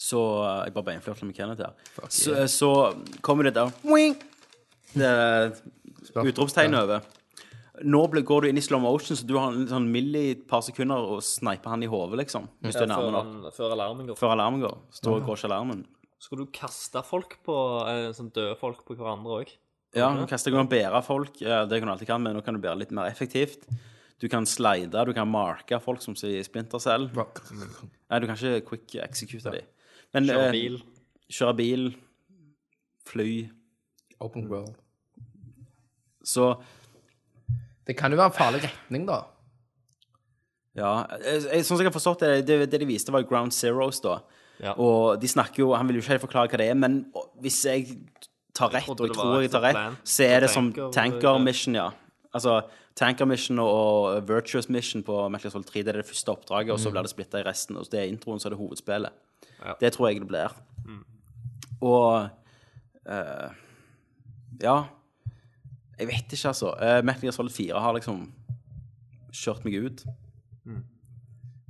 Så 0.00 0.18
eh, 0.18 0.60
Jeg 0.66 0.74
bare 0.74 0.86
beinflørter 0.88 1.28
med 1.28 1.36
Kenneth 1.36 1.62
her. 1.62 2.06
Så, 2.08 2.34
så 2.50 2.70
kommer 3.22 3.46
det 3.46 3.54
der 3.58 3.70
Wing! 3.86 4.16
Det 4.92 5.12
utropstegn 6.18 6.74
over. 6.76 7.04
Nå 7.88 8.02
ble, 8.12 8.20
går 8.26 8.44
du 8.44 8.50
inn 8.50 8.60
i 8.60 8.64
slow 8.64 8.82
motion, 8.82 9.16
så 9.16 9.24
du 9.26 9.32
har 9.38 9.54
en 9.54 9.64
sånn 9.70 9.86
milli 9.90 10.26
et 10.34 10.42
par 10.50 10.60
sekunder 10.64 11.06
og 11.14 11.22
snipe 11.24 11.70
han 11.70 11.82
i 11.82 11.88
hodet, 11.88 12.18
liksom. 12.20 12.44
Hvis 12.60 12.76
du 12.76 12.84
er 12.84 12.90
nærme 12.90 13.14
nok. 13.14 13.54
før 13.56 13.72
alarmen 13.72 14.10
går. 14.10 14.18
Før 14.20 14.34
alarmen 14.34 14.64
går. 14.64 14.76
Står 14.98 15.16
og 15.16 15.30
går 15.30 15.40
ikke 15.40 15.48
alarmen. 15.48 15.80
Skal 16.22 16.42
du 16.42 16.44
kaste 16.54 17.02
folk 17.06 17.38
på 17.46 17.56
eh, 17.88 18.10
sånn 18.14 18.28
døde 18.34 18.58
folk 18.60 18.84
på 18.86 18.98
hverandre 18.98 19.40
òg? 19.40 19.54
Ja, 19.92 20.08
du 20.16 20.24
kaster 20.28 20.54
kan 20.54 20.68
bære 20.70 21.02
folk. 21.04 21.34
Det 21.38 21.78
kan 21.78 21.88
du 21.88 21.92
alltid 21.92 22.08
kan, 22.08 22.22
men 22.24 22.36
nå 22.36 22.40
kan 22.44 22.56
du 22.56 22.62
bære 22.62 22.80
litt 22.80 22.94
mer 22.96 23.10
effektivt. 23.12 23.66
Du 24.22 24.28
kan 24.30 24.46
slide, 24.46 25.04
du 25.04 25.12
kan 25.12 25.28
marke 25.28 25.80
folk 25.82 26.00
som 26.04 26.14
sier 26.16 26.44
Splinter 26.46 26.80
Cell. 26.80 27.08
Nei, 27.12 28.20
du 28.22 28.28
kan 28.28 28.38
ikke 28.38 28.62
quick 28.68 28.94
execute 29.02 29.50
dem. 29.50 29.66
Men 30.14 30.28
Kjøre 30.28 30.46
eh, 30.46 30.54
bil? 30.54 30.78
Kjøre 31.32 31.56
bil, 31.58 31.88
fly. 33.08 33.32
Open 34.22 34.46
world. 34.48 34.76
Så 36.22 36.54
Det 37.86 37.96
kan 37.98 38.12
jo 38.14 38.20
være 38.20 38.30
en 38.30 38.36
farlig 38.36 38.60
retning, 38.62 39.08
da. 39.08 39.24
ja 40.78 40.92
jeg, 41.18 41.64
Sånn 41.66 41.74
som 41.74 41.82
jeg 41.82 41.90
har 41.90 41.96
forstått 41.96 42.22
det, 42.22 42.34
det, 42.46 42.58
det 42.70 42.78
de 42.78 42.86
viste, 42.86 43.10
var 43.10 43.26
Ground 43.26 43.52
Zeroes, 43.56 43.98
da. 44.04 44.20
Ja. 44.62 44.76
Og 44.78 45.18
de 45.18 45.26
snakker 45.26 45.64
jo 45.64 45.72
Han 45.74 45.88
vil 45.88 45.98
jo 45.98 46.04
ikke 46.04 46.12
helt 46.14 46.22
forklare 46.22 46.52
hva 46.52 46.60
det 46.60 46.68
er, 46.70 46.78
men 46.78 47.00
hvis 47.42 47.58
jeg 47.66 47.96
tar 48.54 48.72
rett, 48.74 48.88
og 48.88 49.08
jeg 49.08 49.16
tror 49.16 49.42
jeg 49.42 49.50
tar 49.52 49.64
rett, 49.64 49.98
så 50.04 50.28
er 50.28 50.44
det 50.44 50.50
som 50.52 50.70
tanker, 50.72 50.92
Tanker. 50.94 51.38
Mission, 51.42 51.76
ja. 51.78 51.90
Altså 52.32 52.60
Tanker 52.96 53.28
Mission 53.28 53.58
og, 53.58 54.28
Virtuous 54.28 54.68
Mission 54.68 55.02
på 55.02 55.16
Solid 55.48 55.68
3, 55.68 55.82
det 55.82 55.88
er 55.88 56.00
det 56.02 56.08
første 56.08 56.32
oppdraget, 56.32 56.72
og 56.72 56.80
så 56.80 56.90
blir 56.92 57.02
det 57.02 57.12
splitta 57.12 57.40
i 57.40 57.46
resten. 57.46 57.76
Og 57.76 57.86
så 57.86 57.94
det 57.94 58.00
er 58.00 58.12
introen, 58.12 58.40
så 58.40 58.48
er 58.48 58.54
det 58.54 58.60
hovedspillet. 58.60 59.12
Ja. 59.64 59.74
Det 59.80 59.92
tror 59.92 60.08
jeg 60.08 60.20
det 60.20 60.28
blir. 60.28 60.56
Og 61.80 62.28
uh, 63.08 63.48
Ja. 64.62 64.82
Jeg 65.98 66.08
vet 66.08 66.32
ikke, 66.32 66.48
altså. 66.48 66.72
Uh, 66.72 67.20
Gear 67.20 67.32
Solid 67.32 67.52
4 67.52 67.80
har 67.80 67.94
liksom 67.94 68.32
kjørt 69.32 69.64
meg 69.64 69.74
ut. 69.86 70.04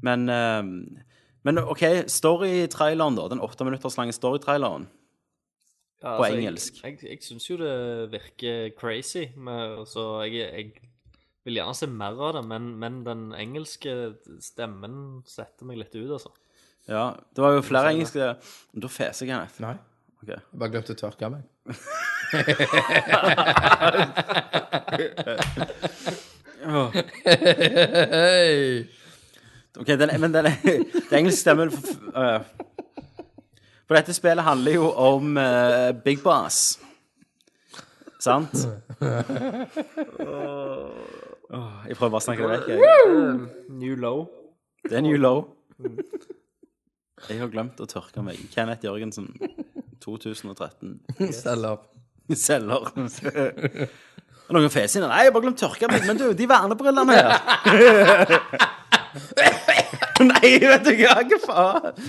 Men 0.03 0.29
uh, 0.29 0.63
Men 1.43 1.59
OK, 1.59 1.83
storytraileren, 2.07 3.17
da. 3.19 3.29
Den 3.29 3.41
åtte 3.41 3.65
minutters 3.65 3.97
lange 3.99 4.13
storytraileren. 4.13 4.87
Ja, 6.03 6.17
på 6.19 6.25
altså, 6.25 6.39
engelsk. 6.39 6.81
Jeg, 6.83 6.99
jeg, 7.03 7.11
jeg 7.11 7.23
syns 7.23 7.45
jo 7.47 7.57
det 7.61 7.75
virker 8.11 8.73
crazy, 8.79 9.29
med, 9.37 9.85
så 9.87 10.23
jeg, 10.27 10.49
jeg 10.51 10.91
vil 11.47 11.61
gjerne 11.61 11.75
se 11.79 11.87
mer 11.91 12.19
av 12.19 12.33
det, 12.39 12.43
men, 12.51 12.73
men 12.83 13.03
den 13.07 13.29
engelske 13.39 13.95
stemmen 14.43 15.23
setter 15.31 15.69
meg 15.69 15.79
litt 15.79 15.95
ut, 15.95 16.11
altså. 16.19 16.33
Ja, 16.91 17.13
det 17.31 17.45
var 17.45 17.53
jo 17.55 17.61
flere 17.63 17.93
engelske 17.95 18.33
Da 18.75 18.89
feser 18.91 19.29
jeg, 19.29 19.31
Kenneth. 19.31 19.61
Nei. 19.63 19.77
Okay. 20.23 20.39
Jeg 20.39 20.59
bare 20.59 20.71
glemte 20.75 20.95
å 20.95 20.99
tørke 20.99 21.31
meg. 21.31 21.43
oh. 26.67 26.91
Ok, 29.81 29.89
den, 29.97 30.11
men 30.21 30.35
den, 30.35 30.45
den 30.45 31.17
engelske 31.17 31.41
stemmen 31.41 31.71
øh. 32.23 32.41
For 33.93 33.99
dette 34.01 34.15
spillet 34.17 34.41
handler 34.47 34.73
jo 34.73 34.87
om 34.97 35.37
øh, 35.37 35.95
Big 36.05 36.23
Boss. 36.23 36.79
Sant? 38.21 38.55
Åh, 41.53 41.75
jeg 41.89 41.97
prøver 41.99 42.15
bare 42.15 42.17
å 42.17 42.25
snakke 42.25 42.47
det 42.47 42.55
vekk. 42.55 42.71
Jeg. 42.73 42.81
New 43.83 43.99
low. 44.01 44.23
Det 44.89 44.97
er 44.97 45.05
New 45.05 45.21
Low. 45.21 45.43
Jeg 47.29 47.37
har 47.43 47.53
glemt 47.53 47.85
å 47.85 47.91
tørke 47.91 48.25
meg. 48.25 48.41
Kenneth 48.57 48.89
Jørgensen, 48.89 49.29
2013. 50.01 50.97
Stell 51.37 51.69
opp. 51.69 51.85
Selger. 52.33 52.81
Og 54.49 54.57
noen 54.57 54.73
fes 54.73 54.97
inn. 54.97 55.05
Nei, 55.05 55.27
jeg 55.27 55.35
har 55.35 55.37
bare 55.37 55.51
glemt 55.51 55.61
å 55.61 55.69
tørke 55.69 55.93
meg. 55.93 56.09
Men 56.09 56.17
du, 56.17 56.31
de 56.33 56.49
vernebrillene 56.49 57.13
her 57.13 57.29
Nei, 60.33 60.57
vet 60.65 60.89
du 60.89 60.95
hva? 60.97 61.21
Hva 61.29 61.45
faen? 61.45 62.07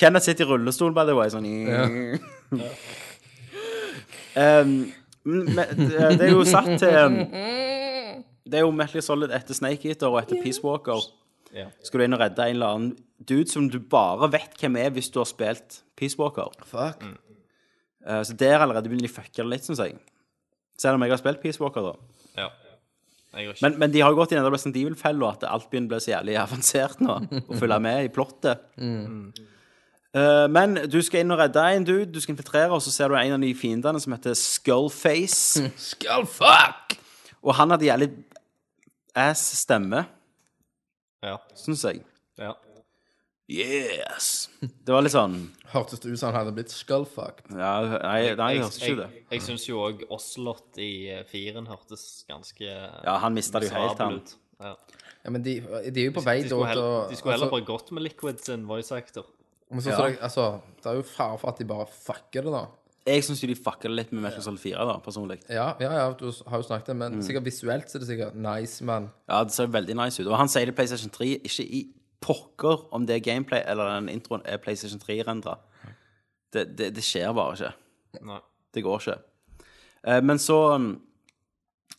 Kenneth 0.00 0.26
sitter 0.26 0.46
i 0.46 0.50
rullestol, 0.50 0.94
by 0.96 1.04
the 1.08 1.16
way. 1.16 1.30
Sånn 1.32 1.46
um, 4.40 4.74
men 5.30 5.82
det 6.16 6.24
er 6.24 6.30
jo 6.32 6.44
satt 6.48 6.70
til 6.80 6.94
um, 6.96 7.18
Det 8.48 8.56
er 8.56 8.64
jo 8.64 8.70
Metal 8.72 8.96
Gear 8.96 9.04
Solid 9.04 9.34
etter 9.36 9.56
Snake 9.58 9.90
Eater 9.90 10.08
og 10.08 10.22
etter 10.22 10.40
Peace 10.40 10.62
Walker. 10.64 11.04
Ja. 11.54 11.68
Skal 11.84 12.00
du 12.00 12.06
inn 12.06 12.16
og 12.16 12.22
redde 12.22 12.46
en 12.46 12.56
eller 12.56 12.76
annen 12.76 12.92
dude 13.28 13.50
som 13.50 13.66
du 13.68 13.78
bare 13.82 14.30
vet 14.32 14.56
hvem 14.60 14.78
er 14.80 14.94
hvis 14.94 15.10
du 15.12 15.20
har 15.20 15.28
spilt 15.28 15.82
Peace 15.98 16.18
Walker. 16.18 16.48
Fuck. 16.64 17.04
Uh, 18.06 18.22
så 18.24 18.32
der 18.38 18.62
allerede 18.62 18.88
begynner 18.88 19.06
de 19.08 19.12
å 19.12 19.18
fucke 19.18 19.42
det 19.42 19.50
litt, 19.50 19.68
syns 19.68 19.82
jeg. 19.84 19.98
Selv 20.80 20.96
om 20.96 21.04
jeg 21.04 21.12
har 21.12 21.20
spilt 21.20 21.42
Peace 21.42 21.60
Walker, 21.60 21.92
da. 21.92 22.16
Ja. 22.40 22.48
Men, 23.62 23.76
men 23.78 23.92
de 23.92 24.00
har 24.02 24.10
jo 24.10 24.18
gått 24.18 24.32
i 24.32 24.38
den 24.38 24.48
Resident 24.48 24.78
Evil-fella 24.80 25.34
at 25.36 25.44
alt 25.46 25.68
begynner 25.70 25.92
å 25.92 25.92
bli 25.92 26.02
så 26.02 26.14
jævlig 26.16 26.38
avansert 26.46 27.02
nå. 27.04 27.18
Og 27.44 27.52
følge 27.60 27.80
med 27.84 28.08
i 28.08 28.12
plottet. 28.14 28.64
Eh, 28.80 29.44
men 30.50 30.74
du 30.90 30.96
skal 31.06 31.22
inn 31.22 31.30
og 31.30 31.38
redde 31.38 31.62
en 31.76 31.84
dude, 31.86 32.08
du 32.10 32.18
skal 32.20 32.34
infiltrere, 32.34 32.70
og 32.74 32.82
så 32.82 32.90
ser 32.90 33.08
du 33.12 33.14
en 33.18 33.36
av 33.36 33.40
de 33.44 33.52
fiendene 33.54 34.00
som 34.02 34.12
heter 34.16 34.34
Skullface. 34.38 35.68
Skullfuck! 35.90 36.96
Og 37.40 37.54
han 37.56 37.70
hadde 37.70 37.86
jævlig 37.86 38.10
ass 39.16 39.44
stemme, 39.62 40.04
Ja. 41.22 41.36
syns 41.54 41.84
jeg. 41.84 42.02
ja. 42.38 42.54
Yes! 43.50 44.46
Det 44.62 44.92
var 44.94 45.02
litt 45.02 45.10
sånn 45.10 45.32
Hørtes 45.72 45.98
det 45.98 46.12
ut 46.12 46.20
som 46.20 46.28
han 46.30 46.36
hadde 46.38 46.52
blitt 46.54 46.70
skullfucked? 46.70 47.48
ja, 47.58 47.72
Nei, 48.04 48.20
nei 48.38 48.50
jeg 48.54 48.60
hørte 48.62 48.78
ikke 48.78 48.98
det. 49.00 49.06
jeg, 49.16 49.24
jeg 49.34 49.42
syns 49.42 49.64
jo 49.66 49.80
òg 49.82 50.04
Oslot 50.14 50.78
i 50.78 50.90
eh, 51.10 51.24
firen 51.26 51.66
hørtes 51.66 52.04
ganske 52.30 52.62
Ja, 52.68 53.16
han 53.24 53.34
mista 53.34 53.58
det 53.58 53.72
jo 53.72 53.74
helt, 53.74 53.98
han. 53.98 54.20
Ja. 54.62 54.76
Ja, 55.24 55.32
men 55.34 55.42
de, 55.42 55.56
de 55.66 56.04
er 56.04 56.06
jo 56.12 56.14
på 56.20 56.22
vei 56.28 56.36
De 56.44 56.52
da 56.52 56.60
de 57.10 57.18
skulle 57.18 57.34
heller 57.34 57.48
altså, 57.48 57.50
bare 57.56 57.66
gått 57.72 57.90
med 57.96 58.06
Liquid 58.06 58.38
sin 58.44 58.68
voice 58.70 58.94
actor. 58.94 59.26
Men 59.70 59.80
så, 59.84 59.92
så 59.94 60.06
det, 60.08 60.18
altså, 60.26 60.44
det 60.82 60.86
er 60.90 60.96
jo 60.98 61.02
fare 61.06 61.38
for 61.38 61.48
at 61.52 61.58
de 61.58 61.64
bare 61.70 61.86
fucker 61.86 62.42
det, 62.46 62.52
da. 62.52 62.64
Jeg 63.06 63.24
syns 63.24 63.40
de 63.40 63.54
fucker 63.56 63.88
det 63.88 63.96
litt 63.96 64.10
med 64.12 64.22
Metal 64.26 64.42
Solid 64.44 64.60
4, 64.60 64.84
da, 64.86 64.96
personlig. 65.02 65.38
Ja, 65.48 65.70
ja, 65.80 65.92
ja, 65.96 66.08
du 66.18 66.26
har 66.50 66.60
jo 66.60 66.66
snakket 66.66 66.90
det, 66.92 66.96
men 67.00 67.14
Mm. 67.18 67.22
sikkert 67.24 67.44
visuelt 67.46 67.88
så 67.88 67.96
er 67.96 68.00
det 68.04 68.08
sikkert 68.10 68.34
nice, 68.36 68.84
men 68.84 69.10
Ja, 69.28 69.42
det 69.44 69.52
ser 69.52 69.66
veldig 69.72 69.96
nice 69.96 70.20
ut. 70.22 70.28
Og 70.28 70.36
han 70.36 70.48
sier 70.48 70.66
det 70.66 70.74
i 70.74 70.76
PlayStation 70.76 71.10
3, 71.10 71.30
ikke 71.44 71.64
i 71.64 71.80
pokker 72.20 72.82
om 72.92 73.06
det 73.06 73.16
er 73.16 73.24
gameplay 73.24 73.62
eller 73.66 73.88
den 73.94 74.08
introen 74.12 74.42
er 74.44 74.58
PlayStation 74.60 75.00
3-rendra. 75.00 75.56
Det, 76.52 76.66
det, 76.76 76.90
det 76.94 77.02
skjer 77.06 77.32
bare 77.32 77.54
ikke. 77.56 77.72
Nei. 78.26 78.40
Det 78.74 78.82
går 78.84 79.00
ikke. 79.00 79.18
Eh, 80.04 80.20
men 80.22 80.38
så 80.38 80.58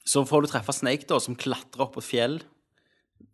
Så 0.05 0.23
får 0.25 0.41
du 0.41 0.47
treffe 0.47 0.73
Snake, 0.73 1.05
da, 1.07 1.19
som 1.19 1.35
klatrer 1.35 1.81
opp 1.85 1.93
på 1.93 2.01
et 2.01 2.07
fjell. 2.07 2.39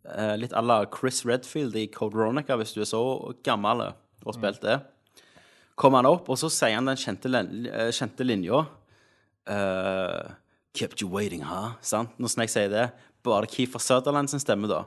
Eh, 0.08 0.36
litt 0.36 0.52
à 0.52 0.60
la 0.64 0.84
Chris 0.86 1.24
Redfield 1.26 1.76
i 1.76 1.86
Code 1.86 2.14
Veronica, 2.16 2.56
hvis 2.56 2.72
du 2.74 2.80
er 2.80 2.88
så 2.88 3.00
gammel 3.44 3.92
og 4.24 4.32
har 4.32 4.38
spilt 4.38 4.62
det. 4.62 4.78
Kommer 5.78 5.98
han 6.02 6.06
opp, 6.10 6.28
og 6.28 6.38
så 6.40 6.48
sier 6.50 6.74
han 6.74 6.86
den 6.90 6.96
kjente, 6.98 7.30
len- 7.30 7.66
eh, 7.70 7.90
kjente 7.94 8.24
linja 8.26 8.64
eh, 9.48 10.30
Kept 10.74 11.00
you 11.02 11.08
waiting, 11.10 11.42
huh? 11.42 11.72
Sant? 11.82 12.10
Når 12.20 12.34
jeg 12.44 12.50
sier 12.52 12.68
det. 12.70 12.90
Bare 13.24 13.46
Keefer 13.50 13.78
Sutherland 13.82 14.28
sin 14.30 14.40
stemme, 14.42 14.68
da. 14.70 14.82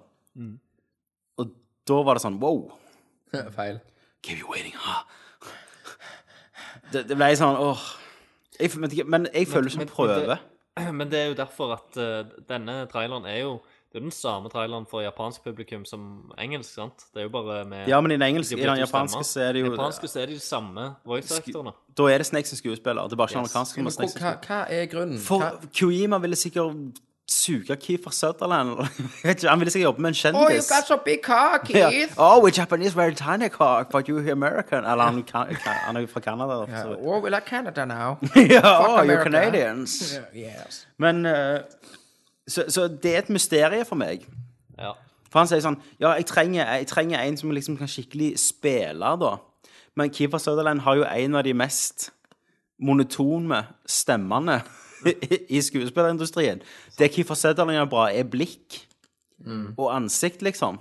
Og 1.42 1.50
da 1.88 1.98
var 2.06 2.16
det 2.16 2.24
sånn 2.24 2.38
wow. 2.40 2.70
feil. 3.58 3.80
Keep 4.24 4.44
you 4.44 4.52
waiting, 4.52 4.76
huh? 4.78 5.02
Det, 6.92 7.06
det 7.10 7.16
ble 7.18 7.32
sånn 7.40 7.58
åh. 7.60 7.82
Jeg, 8.62 8.76
men 9.10 9.26
jeg 9.34 9.48
føler 9.50 9.68
det 9.70 9.74
som 9.74 9.82
men- 9.82 9.88
men 9.88 9.96
prøve. 9.96 10.28
det- 10.36 10.40
Men 10.98 11.10
det 11.12 11.20
er 11.20 11.26
jo 11.28 11.34
derfor 11.36 11.74
at 11.76 11.98
uh, 12.00 12.24
denne 12.48 12.86
traileren 12.88 13.26
er 13.28 13.42
jo 13.42 13.58
Det 13.92 13.98
er 14.00 14.04
den 14.06 14.12
samme 14.16 14.48
traileren 14.50 14.86
for 14.88 15.02
japansk 15.04 15.44
publikum 15.44 15.82
som 15.86 16.32
engelsk, 16.40 16.74
sant? 16.74 17.04
Det 17.14 17.20
er 17.20 17.24
jo 17.28 17.30
bare 17.34 17.66
med 17.68 17.88
Ja, 17.92 18.00
men 18.02 18.12
i 18.12 18.16
den 18.16 18.22
engelske, 18.22 18.56
de 18.56 18.62
i 18.62 18.66
den 18.66 18.78
japanske 18.80 19.24
så 19.28 19.42
er 19.42 19.52
det 19.54 19.60
I 19.64 19.66
jo 19.66 19.74
japanske 19.76 20.08
så 20.08 20.22
er 20.22 20.26
det 20.32 20.36
de 20.36 20.40
samme 20.40 20.86
voice-aktorene. 21.06 21.74
Da 21.98 22.04
er 22.08 22.18
det 22.24 22.26
Snake 22.30 22.48
som 22.48 22.58
skuespiller. 22.58 23.04
Det 23.04 23.12
er 23.12 23.16
bare 23.20 23.28
ikke 23.28 23.40
Yes. 23.42 23.52
amerikansk 23.56 23.78
Men, 23.78 23.86
Men 23.86 24.10
er 24.10 24.20
hva, 24.20 24.36
hva 24.48 24.66
er 24.70 24.86
grunnen? 24.86 25.20
For 25.20 25.40
Hva- 25.40 25.68
Kojima 25.80 26.18
ville 26.24 26.36
sikkert 26.36 27.02
suge 27.32 27.76
Keefer 27.76 28.12
Sutherland. 28.12 28.70
Han 29.50 29.60
ville 29.60 29.72
sikkert 29.72 29.84
jobbe 29.90 30.02
med 30.02 30.10
en 30.26 30.36
Oh, 30.36 30.42
you 30.42 30.48
kjendis. 30.50 30.70
got 30.70 30.88
so 30.88 30.96
big 31.06 31.20
cock, 31.24 31.66
Keith. 31.66 31.90
Keith! 31.90 32.14
Oh, 32.18 32.40
we're 32.42 32.52
Japanese, 32.62 32.96
very 32.96 33.14
tiny 33.16 33.50
cock, 33.50 33.90
but 33.92 34.08
you're 34.10 34.32
American. 34.32 34.86
Eller 34.86 35.04
han, 35.04 35.24
han 35.66 35.96
er 35.96 36.02
jo 36.02 36.08
fra 36.08 36.20
Canada. 36.20 36.66
Yeah. 36.70 36.96
Oh, 37.08 37.20
we 37.24 37.30
like 37.30 37.46
Canada 37.46 37.86
now. 37.86 38.18
ja, 38.36 38.62
oh, 38.64 39.04
you're 39.04 39.20
America. 39.20 39.24
Canadians. 39.24 40.20
Yes. 40.36 40.88
Men 40.98 41.26
eh, 41.26 41.60
så, 42.52 42.66
så 42.72 42.88
det 42.92 43.16
er 43.16 43.24
et 43.24 43.32
mysterium 43.34 43.88
for 43.88 44.00
meg. 44.00 44.26
Ja. 44.78 44.94
For 45.32 45.42
han 45.42 45.50
sier 45.50 45.64
sånn 45.64 45.80
Ja, 46.02 46.14
jeg 46.20 46.28
trenger, 46.30 46.68
jeg 46.68 46.90
trenger 46.92 47.24
en 47.24 47.40
som 47.40 47.54
liksom 47.56 47.80
kan 47.80 47.90
skikkelig 47.92 48.34
spille, 48.42 49.16
da. 49.22 49.38
Men 49.96 50.12
Keeper 50.14 50.40
Sutherland 50.40 50.84
har 50.86 51.00
jo 51.00 51.08
en 51.08 51.40
av 51.40 51.44
de 51.48 51.56
mest 51.56 52.10
monotone 52.82 53.64
stemmene 53.86 54.62
i 55.56 55.62
skuespillerindustrien. 55.62 56.62
Det 56.98 57.12
Keeper 57.14 57.38
Sutherland 57.38 57.78
gjør 57.78 57.92
bra, 57.92 58.08
er 58.12 58.30
blikk 58.30 58.82
og 59.78 59.88
ansikt, 59.96 60.44
liksom. 60.46 60.78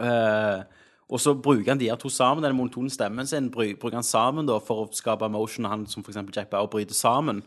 Uh, 0.00 0.64
og 1.12 1.20
så 1.20 1.34
bruker 1.36 1.70
han 1.70 1.80
de 1.80 1.90
her 1.90 1.98
to 2.00 2.08
sammen, 2.08 2.44
den 2.44 2.56
monotone 2.56 2.90
stemmen 2.90 3.26
sin, 3.26 3.50
bruker 3.50 3.94
han 3.94 4.06
sammen 4.06 4.48
da 4.48 4.56
for 4.58 4.84
å 4.84 4.92
skape 4.96 5.28
emotion. 5.28 5.68
Han 5.68 5.84
som 5.86 6.04
eksempel 6.06 6.34
Jack 6.36 6.50
Bauer 6.50 6.70
bryter 6.72 6.96
sammen. 6.96 7.42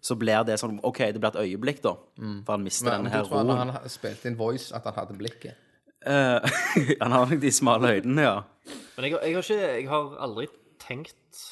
Så 0.00 0.14
blir 0.16 0.44
det 0.48 0.56
sånn 0.60 0.78
OK, 0.82 0.98
det 1.12 1.20
blir 1.20 1.28
et 1.34 1.40
øyeblikk, 1.42 1.82
da. 1.84 1.94
For 2.46 2.52
han 2.56 2.62
mister 2.64 2.86
Men 2.88 2.94
denne 2.98 3.10
du 3.12 3.16
her 3.16 3.24
tror 3.28 3.44
når 3.44 3.58
roen. 3.60 3.72
han 3.76 3.88
spilte 3.92 4.30
inn 4.30 4.36
voice, 4.38 4.72
at 4.74 4.84
han 4.88 4.94
hadde 4.94 5.16
blikket? 5.18 5.54
Eh, 6.06 6.40
han 7.02 7.12
har 7.12 7.26
nok 7.26 7.40
de 7.42 7.50
smale 7.52 7.90
øynene, 7.98 8.22
ja. 8.22 8.36
Men 8.96 9.04
jeg, 9.08 9.12
har- 9.16 9.22
jeg 9.26 9.34
har 9.34 9.42
ikke 9.42 9.60
Jeg 9.80 9.88
har 9.88 10.16
aldri 10.26 10.46
tenkt 10.78 11.42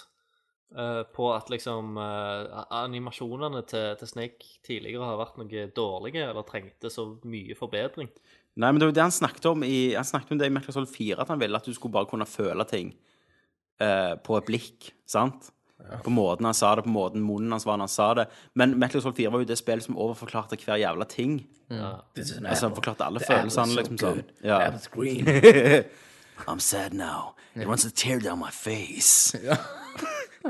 eh, 0.77 1.03
på 1.15 1.29
at 1.35 1.51
liksom 1.53 1.97
eh, 1.99 2.65
animasjonene 2.81 3.65
til, 3.69 3.97
til 4.01 4.09
Snake 4.09 4.49
tidligere 4.67 5.05
har 5.11 5.19
vært 5.21 5.37
noe 5.43 5.67
dårlige, 5.77 6.25
eller 6.31 6.47
trengte 6.49 6.91
så 6.93 7.09
mye 7.25 7.55
forbedring. 7.59 8.09
Nei, 8.57 8.69
men 8.71 8.79
det 8.79 8.87
var 8.87 8.93
jo 8.93 8.97
det 9.01 9.03
han 9.09 9.11
snakket 9.17 9.47
om 9.51 9.65
i 9.67 9.95
Han 9.99 10.07
snakket 10.07 10.31
om 10.31 10.39
det 10.39 10.47
i 10.47 10.53
Metal 10.55 10.71
Gear 10.71 10.77
Solid 10.79 10.93
4, 10.95 11.21
at 11.25 11.29
han 11.33 11.41
ville 11.41 11.59
at 11.59 11.67
du 11.67 11.75
skulle 11.75 11.93
bare 11.97 12.07
kunne 12.07 12.27
føle 12.31 12.65
ting 12.71 12.93
eh, 13.83 14.15
på 14.23 14.37
et 14.39 14.47
blikk, 14.47 14.93
sant? 15.11 15.51
På 16.05 16.11
måten 16.11 16.47
han 16.47 16.55
sa 16.55 16.75
det, 16.77 16.85
på 16.87 16.93
måten 16.95 17.23
munnen 17.23 17.53
hans 17.53 17.67
var 17.67 17.77
når 17.77 17.89
han 17.89 17.93
sa 17.93 18.15
det. 18.15 18.25
Men 18.55 18.79
Metal 18.79 19.01
Gear 19.01 19.03
Solid 19.03 19.17
4 19.17 19.33
var 19.33 19.43
jo 19.43 19.49
det 19.49 19.59
spillet 19.59 19.85
som 19.85 19.99
overforklarte 19.99 20.57
hver 20.65 20.81
jævla 20.81 21.05
ting. 21.11 21.39
Altså, 21.71 22.69
han 22.69 22.77
forklarte 22.77 23.05
alle 23.05 23.21
følelsene, 23.21 23.75
liksom 23.81 23.99
sånn. 23.99 24.23
Ja. 24.45 24.71
I'm 26.49 26.59
sad 26.59 26.93
now. 26.93 27.35
It 27.55 27.69
wants 27.69 27.85
to 27.85 27.91
tear 27.91 28.19
down 28.19 28.39
my 28.41 28.51
face. 28.51 29.35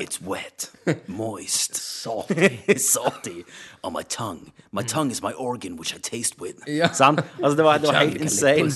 It's 0.00 0.20
wet, 0.20 0.70
moist, 1.06 1.74
salty, 2.02 2.58
salty 2.78 3.44
on 3.82 3.92
my 3.92 4.02
tongue. 4.02 4.52
My 4.72 4.82
tongue 4.82 5.10
is 5.10 5.22
my 5.22 5.32
organ 5.32 5.76
which 5.76 5.94
I 5.94 5.98
taste 5.98 6.40
with. 6.40 6.64
Sant? 6.94 7.20
Altså, 7.42 7.56
det 7.56 7.64
var, 7.64 7.78
det 7.78 7.88
var 7.88 8.00
helt 8.00 8.20
insane. 8.20 8.70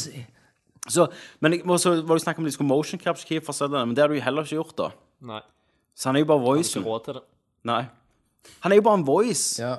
Så, 0.88 1.06
men 1.40 1.78
så 1.78 2.02
var 2.02 2.14
det 2.14 2.22
snakk 2.22 2.38
om 2.38 2.44
de 2.44 2.52
skulle 2.52 2.68
motion 2.68 3.00
capture 3.00 3.26
key 3.26 3.40
for 3.44 3.52
Sutherland, 3.52 3.86
men 3.88 3.96
det 3.96 4.02
har 4.02 4.08
du 4.08 4.14
jo 4.14 4.22
heller 4.22 4.42
ikke 4.42 4.54
gjort, 4.60 4.76
da. 4.78 4.90
Nei. 5.20 5.40
Så 5.98 6.08
han 6.08 6.16
er 6.16 6.22
jo 6.22 6.28
bare 6.30 6.38
Ikke 6.38 6.50
voicen. 6.54 6.84
råd 6.86 7.04
til 7.08 7.14
det. 7.18 7.22
Nei. 7.66 7.80
Han 8.62 8.72
er 8.72 8.76
jo 8.78 8.82
bare 8.86 8.98
en 9.00 9.06
voice. 9.08 9.58
Ja. 9.62 9.72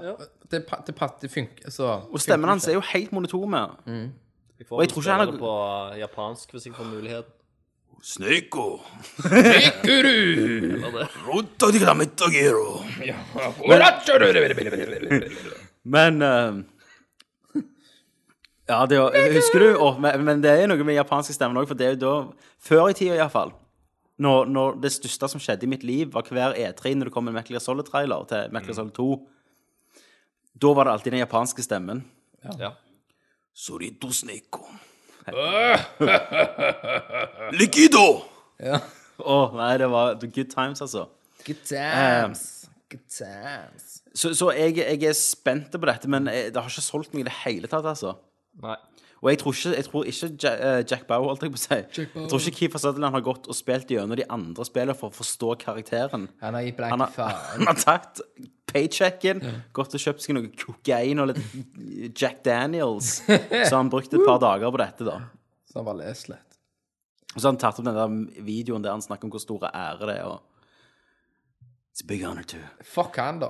Det, 0.52 0.66
pa- 0.68 0.82
det, 0.86 0.96
pa- 0.98 1.14
det 1.22 1.30
funker, 1.32 1.70
så 1.72 1.88
Og 2.12 2.20
stemmen 2.20 2.50
hans 2.50 2.68
er 2.68 2.74
jo 2.76 2.82
helt 2.94 3.12
monotome. 3.16 3.62
Jeg 3.88 4.68
får 4.68 4.76
Og 4.76 4.82
jeg 4.84 4.90
tror 4.90 5.02
ikke 5.02 5.12
han 5.12 5.20
har- 5.20 5.32
det 5.32 5.40
på 5.40 5.54
japansk 6.02 6.52
hvis 6.52 6.66
jeg 6.68 6.74
får 6.76 6.90
muligheten. 6.92 7.34
Sneko. 8.04 8.66
Eller 9.24 11.00
det. 15.10 15.32
Men 15.84 16.22
eh, 16.22 16.54
Ja, 18.70 18.86
det 18.86 19.00
var, 19.02 19.16
husker 19.34 19.60
du 19.64 19.70
å, 19.82 19.96
men, 20.00 20.24
men 20.28 20.42
det 20.44 20.52
er 20.52 20.60
jo 20.62 20.68
noe 20.70 20.84
med 20.86 20.94
japanske 21.00 21.34
stemmer 21.34 21.58
òg, 21.64 21.68
for 21.72 21.74
det 21.80 21.88
er 21.88 21.96
jo 21.96 22.02
da 22.04 22.12
Før 22.62 22.90
i 22.92 22.94
tida, 22.94 23.16
iallfall. 23.18 23.52
Når, 24.20 24.50
når 24.52 24.80
det 24.84 24.92
største 24.92 25.30
som 25.32 25.42
skjedde 25.42 25.64
i 25.64 25.70
mitt 25.72 25.86
liv, 25.88 26.10
var 26.12 26.28
hver 26.28 26.58
E3 26.60 26.92
når 26.98 27.10
det 27.10 27.16
kom 27.16 27.30
en 27.30 27.36
Metal 27.38 27.56
Gear 27.56 27.64
Solid-trailer 27.64 28.26
til 28.28 28.52
Metal 28.52 28.74
Gear 28.74 28.80
Solid 28.82 28.96
2. 28.98 29.08
Da 30.60 30.72
var 30.76 30.88
det 30.88 30.96
alltid 30.96 31.16
den 31.16 31.24
japanske 31.24 31.64
stemmen. 31.64 32.04
Ja. 32.60 32.74
Sorito 33.56 34.12
Sneko. 34.16 34.66
Likido! 37.60 38.06
Å, 39.20 39.38
nei, 39.56 39.74
det 39.80 39.88
var 39.92 40.16
det 40.16 40.28
var 40.28 40.34
good 40.36 40.52
times, 40.52 40.82
altså. 40.84 41.06
Good 41.46 41.64
times. 41.68 42.44
Good 42.92 43.06
times. 43.12 44.00
Så, 44.16 44.32
så 44.36 44.50
jeg, 44.56 44.78
jeg 44.80 45.04
er 45.08 45.16
spent 45.16 45.76
på 45.76 45.88
dette, 45.88 46.10
men 46.12 46.28
det 46.28 46.56
har 46.56 46.72
ikke 46.72 46.84
solgt 46.84 47.14
meg 47.14 47.24
i 47.24 47.30
det 47.30 47.36
hele 47.44 47.68
tatt, 47.72 47.86
altså. 47.88 48.16
Nei. 48.64 48.76
Og 49.22 49.30
jeg 49.34 49.40
tror 49.42 49.52
ikke, 49.58 49.76
jeg 49.76 49.86
tror 49.90 50.06
ikke 50.08 50.30
Ja- 50.44 50.78
eh, 50.80 50.84
Jack 50.90 51.08
Bauer, 51.08 51.28
holdt 51.28 51.42
jeg 51.44 51.52
på 51.52 51.60
å 51.60 51.64
si. 51.64 52.02
Jeg 52.02 52.30
tror 52.30 52.40
ikke 52.40 52.58
Keefer 52.58 52.80
Sutherland 52.80 53.14
har 53.18 53.22
gått 53.26 53.48
og 53.52 53.56
spilt 53.56 53.88
gjennom 53.92 54.16
de 54.16 54.24
andre 54.30 54.64
spillene 54.66 54.96
for 54.96 55.10
å 55.10 55.14
forstå 55.18 55.56
karakteren. 55.60 56.30
Han 56.42 56.54
har 56.54 56.62
gitt 56.64 56.80
Han 56.80 56.98
blank 57.00 57.14
faen. 57.18 57.36
han 57.58 57.68
har 57.68 57.76
tatt 57.76 58.22
paychecken, 58.70 59.42
gått 59.74 59.94
og 59.98 60.00
kjøpt 60.00 60.22
seg 60.24 60.36
noe 60.38 60.48
kokain 60.56 61.20
og 61.20 61.32
litt 61.34 62.16
Jack 62.22 62.44
Daniels. 62.46 63.22
Så 63.68 63.76
han 63.76 63.90
brukte 63.90 64.16
et 64.16 64.26
par 64.26 64.40
dager 64.40 64.72
på 64.72 64.78
dette, 64.78 65.04
da. 65.08 65.20
Så 65.70 65.80
han 65.82 65.86
var 65.86 66.00
lest 66.00 66.30
litt. 66.30 66.46
Og 67.36 67.42
så 67.42 67.46
har 67.46 67.52
han 67.54 67.60
tatt 67.62 67.78
opp 67.80 67.86
den 67.86 67.94
der 68.00 68.42
videoen 68.42 68.82
der 68.82 68.92
han 68.96 69.02
snakker 69.06 69.28
om 69.28 69.32
hvor 69.36 69.42
store 69.44 69.70
ære 69.76 70.08
det 70.10 70.16
er. 70.18 70.26
Og 70.26 70.40
It's 71.94 72.02
a 72.02 72.08
big 72.08 72.24
honor 72.24 72.44
to 72.44 72.58
Fuck 72.84 73.18
han, 73.18 73.40
da. 73.40 73.50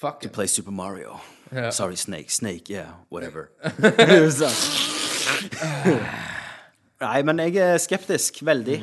Fuck 0.00 0.24
him. 0.24 0.30
play 0.32 0.46
Super 0.46 0.72
Mario. 0.72 1.20
Sorry, 1.70 1.94
Snake. 1.96 2.30
Snake, 2.30 2.70
yeah, 2.70 2.94
whatever. 3.10 3.50
Nei, 7.04 7.18
men 7.24 7.42
jeg 7.46 7.56
er 7.64 7.78
skeptisk. 7.80 8.42
Veldig. 8.46 8.80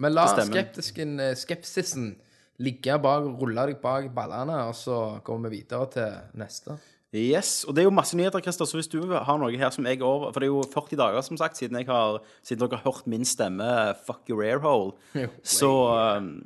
Men 0.00 0.16
la 0.16 0.26
skeptisken, 0.32 1.18
eh, 1.20 1.34
skepsisen 1.36 2.14
ligge 2.60 2.96
bak, 3.00 3.26
rulle 3.40 3.66
deg 3.68 3.82
bak 3.82 4.08
ballene, 4.14 4.56
og 4.68 4.76
så 4.76 4.96
kommer 5.24 5.52
vi 5.52 5.60
videre 5.60 5.88
til 5.92 6.40
neste. 6.40 6.76
Yes, 7.10 7.64
og 7.66 7.74
det 7.74 7.82
er 7.82 7.88
jo 7.88 7.94
masse 7.94 8.14
nyheter, 8.14 8.42
Christer, 8.44 8.68
så 8.70 8.78
hvis 8.78 8.88
du 8.90 9.00
har 9.10 9.38
noe 9.40 9.50
her 9.58 9.72
som 9.74 9.86
jeg 9.88 9.98
over... 10.06 10.30
For 10.30 10.38
det 10.38 10.46
er 10.46 10.52
jo 10.52 10.62
40 10.62 11.00
dager, 11.00 11.24
som 11.26 11.40
sagt, 11.40 11.58
siden, 11.58 11.80
jeg 11.80 11.88
har, 11.88 12.20
siden 12.46 12.62
dere 12.62 12.78
har 12.78 12.84
hørt 12.84 13.08
min 13.10 13.26
stemme, 13.26 13.66
fuck 14.06 14.30
your 14.30 14.44
airhole. 14.46 14.94
Så 15.58 15.70
um, 15.90 16.36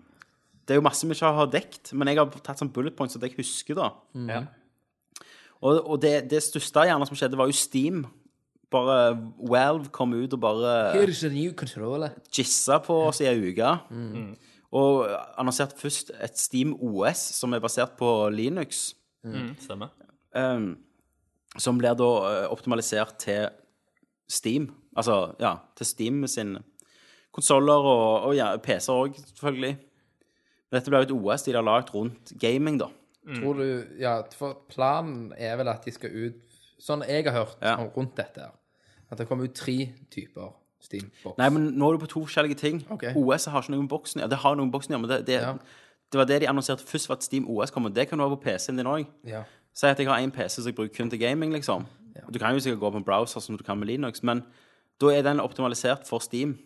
det 0.65 0.73
er 0.73 0.81
jo 0.81 0.87
masse 0.87 1.05
vi 1.05 1.13
ikke 1.13 1.35
har 1.37 1.51
dekt, 1.53 1.93
men 1.93 2.09
jeg 2.09 2.23
har 2.23 2.33
tatt 2.41 2.63
sånn 2.63 2.73
bullet 2.73 2.97
points, 2.97 3.19
at 3.19 3.27
jeg 3.27 3.37
husker 3.37 3.77
da. 3.77 3.91
Ja. 4.31 4.41
Og, 5.61 5.83
og 5.85 6.01
det, 6.01 6.31
det 6.33 6.41
største 6.47 6.87
gjerne 6.89 7.11
som 7.11 7.19
skjedde, 7.19 7.37
var 7.37 7.51
jo 7.51 7.57
Steam. 7.61 8.07
Bare 8.75 8.97
Valve 9.51 9.89
kom 9.95 10.13
ut 10.19 10.33
og 10.35 10.41
bare 10.43 10.73
Here's 10.97 11.23
a 11.27 11.31
new 11.31 11.53
controller. 11.55 12.17
gissa 12.35 12.81
på 12.83 12.97
oss 13.09 13.21
i 13.23 13.29
ei 13.31 13.39
uke. 13.53 13.71
Og 14.75 15.05
annonserte 15.39 15.79
først 15.79 16.11
et 16.19 16.39
Steam 16.41 16.73
OS 16.83 17.21
som 17.39 17.55
er 17.55 17.63
basert 17.63 17.93
på 18.01 18.09
Linux. 18.35 18.89
Mm, 19.25 19.53
stemmer. 19.63 19.93
Um, 20.35 20.73
som 21.57 21.79
blir 21.79 21.95
da 21.95 22.09
eh, 22.33 22.47
optimalisert 22.51 23.15
til 23.23 23.47
Steam. 24.29 24.67
Altså, 24.97 25.35
ja, 25.41 25.53
til 25.79 25.87
Steam 25.87 26.25
sin 26.27 26.57
konsoller 27.35 27.87
og, 27.87 28.27
og 28.29 28.35
ja, 28.37 28.49
PC-er 28.63 28.99
òg, 29.07 29.15
selvfølgelig. 29.31 29.77
Men 29.79 30.79
dette 30.81 30.91
blir 30.91 31.05
jo 31.05 31.09
et 31.09 31.15
OS 31.21 31.47
de 31.47 31.55
har 31.55 31.63
lagd 31.67 31.95
rundt 31.95 32.35
gaming, 32.43 32.81
da. 32.83 32.91
Tror 33.39 33.55
du 33.63 33.87
Ja, 34.03 34.19
for 34.37 34.59
planen 34.69 35.31
er 35.39 35.55
vel 35.57 35.71
at 35.73 35.87
de 35.87 35.95
skal 35.95 36.13
ut 36.13 36.43
Sånn 36.85 37.01
jeg 37.09 37.25
har 37.25 37.33
hørt 37.39 37.63
Ja. 37.65 37.77
rundt 37.95 38.17
dette 38.19 38.43
her, 38.43 38.51
at 39.11 39.19
det 39.19 39.27
kommer 39.29 39.45
ut 39.45 39.55
tre 39.55 39.89
typer 40.11 40.53
Steam-boks. 40.85 41.39
Nei, 41.39 41.49
men 41.49 41.71
nå 41.79 41.89
er 41.89 41.97
du 41.97 42.03
på 42.05 42.11
to 42.13 42.21
forskjellige 42.27 42.59
ting. 42.61 42.83
Okay. 42.93 43.15
OS 43.17 43.47
har 43.49 43.63
ikke 43.63 43.73
noen 43.73 43.89
boksen 43.89 44.21
ja, 44.21 44.27
Det 44.29 44.37
har 44.43 44.57
noen 44.59 44.71
boksen 44.73 44.93
ja, 44.93 44.99
men 45.01 45.09
det, 45.11 45.23
det, 45.27 45.39
Ja. 45.41 45.55
det 46.13 46.19
var 46.21 46.25
det 46.29 46.41
de 46.43 46.49
annonserte 46.51 46.85
først 46.85 47.09
var 47.09 47.17
at 47.17 47.25
Steam 47.25 47.47
OS 47.49 47.71
kommer. 47.73 47.89
Det 47.91 48.09
kan 48.09 48.19
du 48.19 48.25
ha 48.27 48.35
på 48.35 48.43
PC-en 48.43 48.77
din 48.77 48.87
òg. 48.87 49.07
Ja. 49.25 49.45
Si 49.75 49.87
at 49.87 49.99
jeg 49.99 50.07
har 50.09 50.21
én 50.21 50.31
PC 50.31 50.61
som 50.61 50.67
jeg 50.69 50.75
bruker 50.77 50.95
kun 50.97 51.11
til 51.11 51.19
gaming, 51.19 51.53
liksom. 51.53 51.87
Du 52.33 52.39
kan 52.39 52.55
jo 52.55 52.61
sikkert 52.61 52.81
gå 52.81 52.91
på 52.91 52.97
en 53.01 53.05
browser 53.05 53.41
som 53.41 53.57
du 53.57 53.65
kan 53.65 53.79
med 53.79 53.89
Linux, 53.89 54.23
men 54.23 54.45
da 55.01 55.07
er 55.11 55.23
den 55.23 55.41
optimalisert 55.41 56.07
for 56.07 56.19
Steam. 56.23 56.59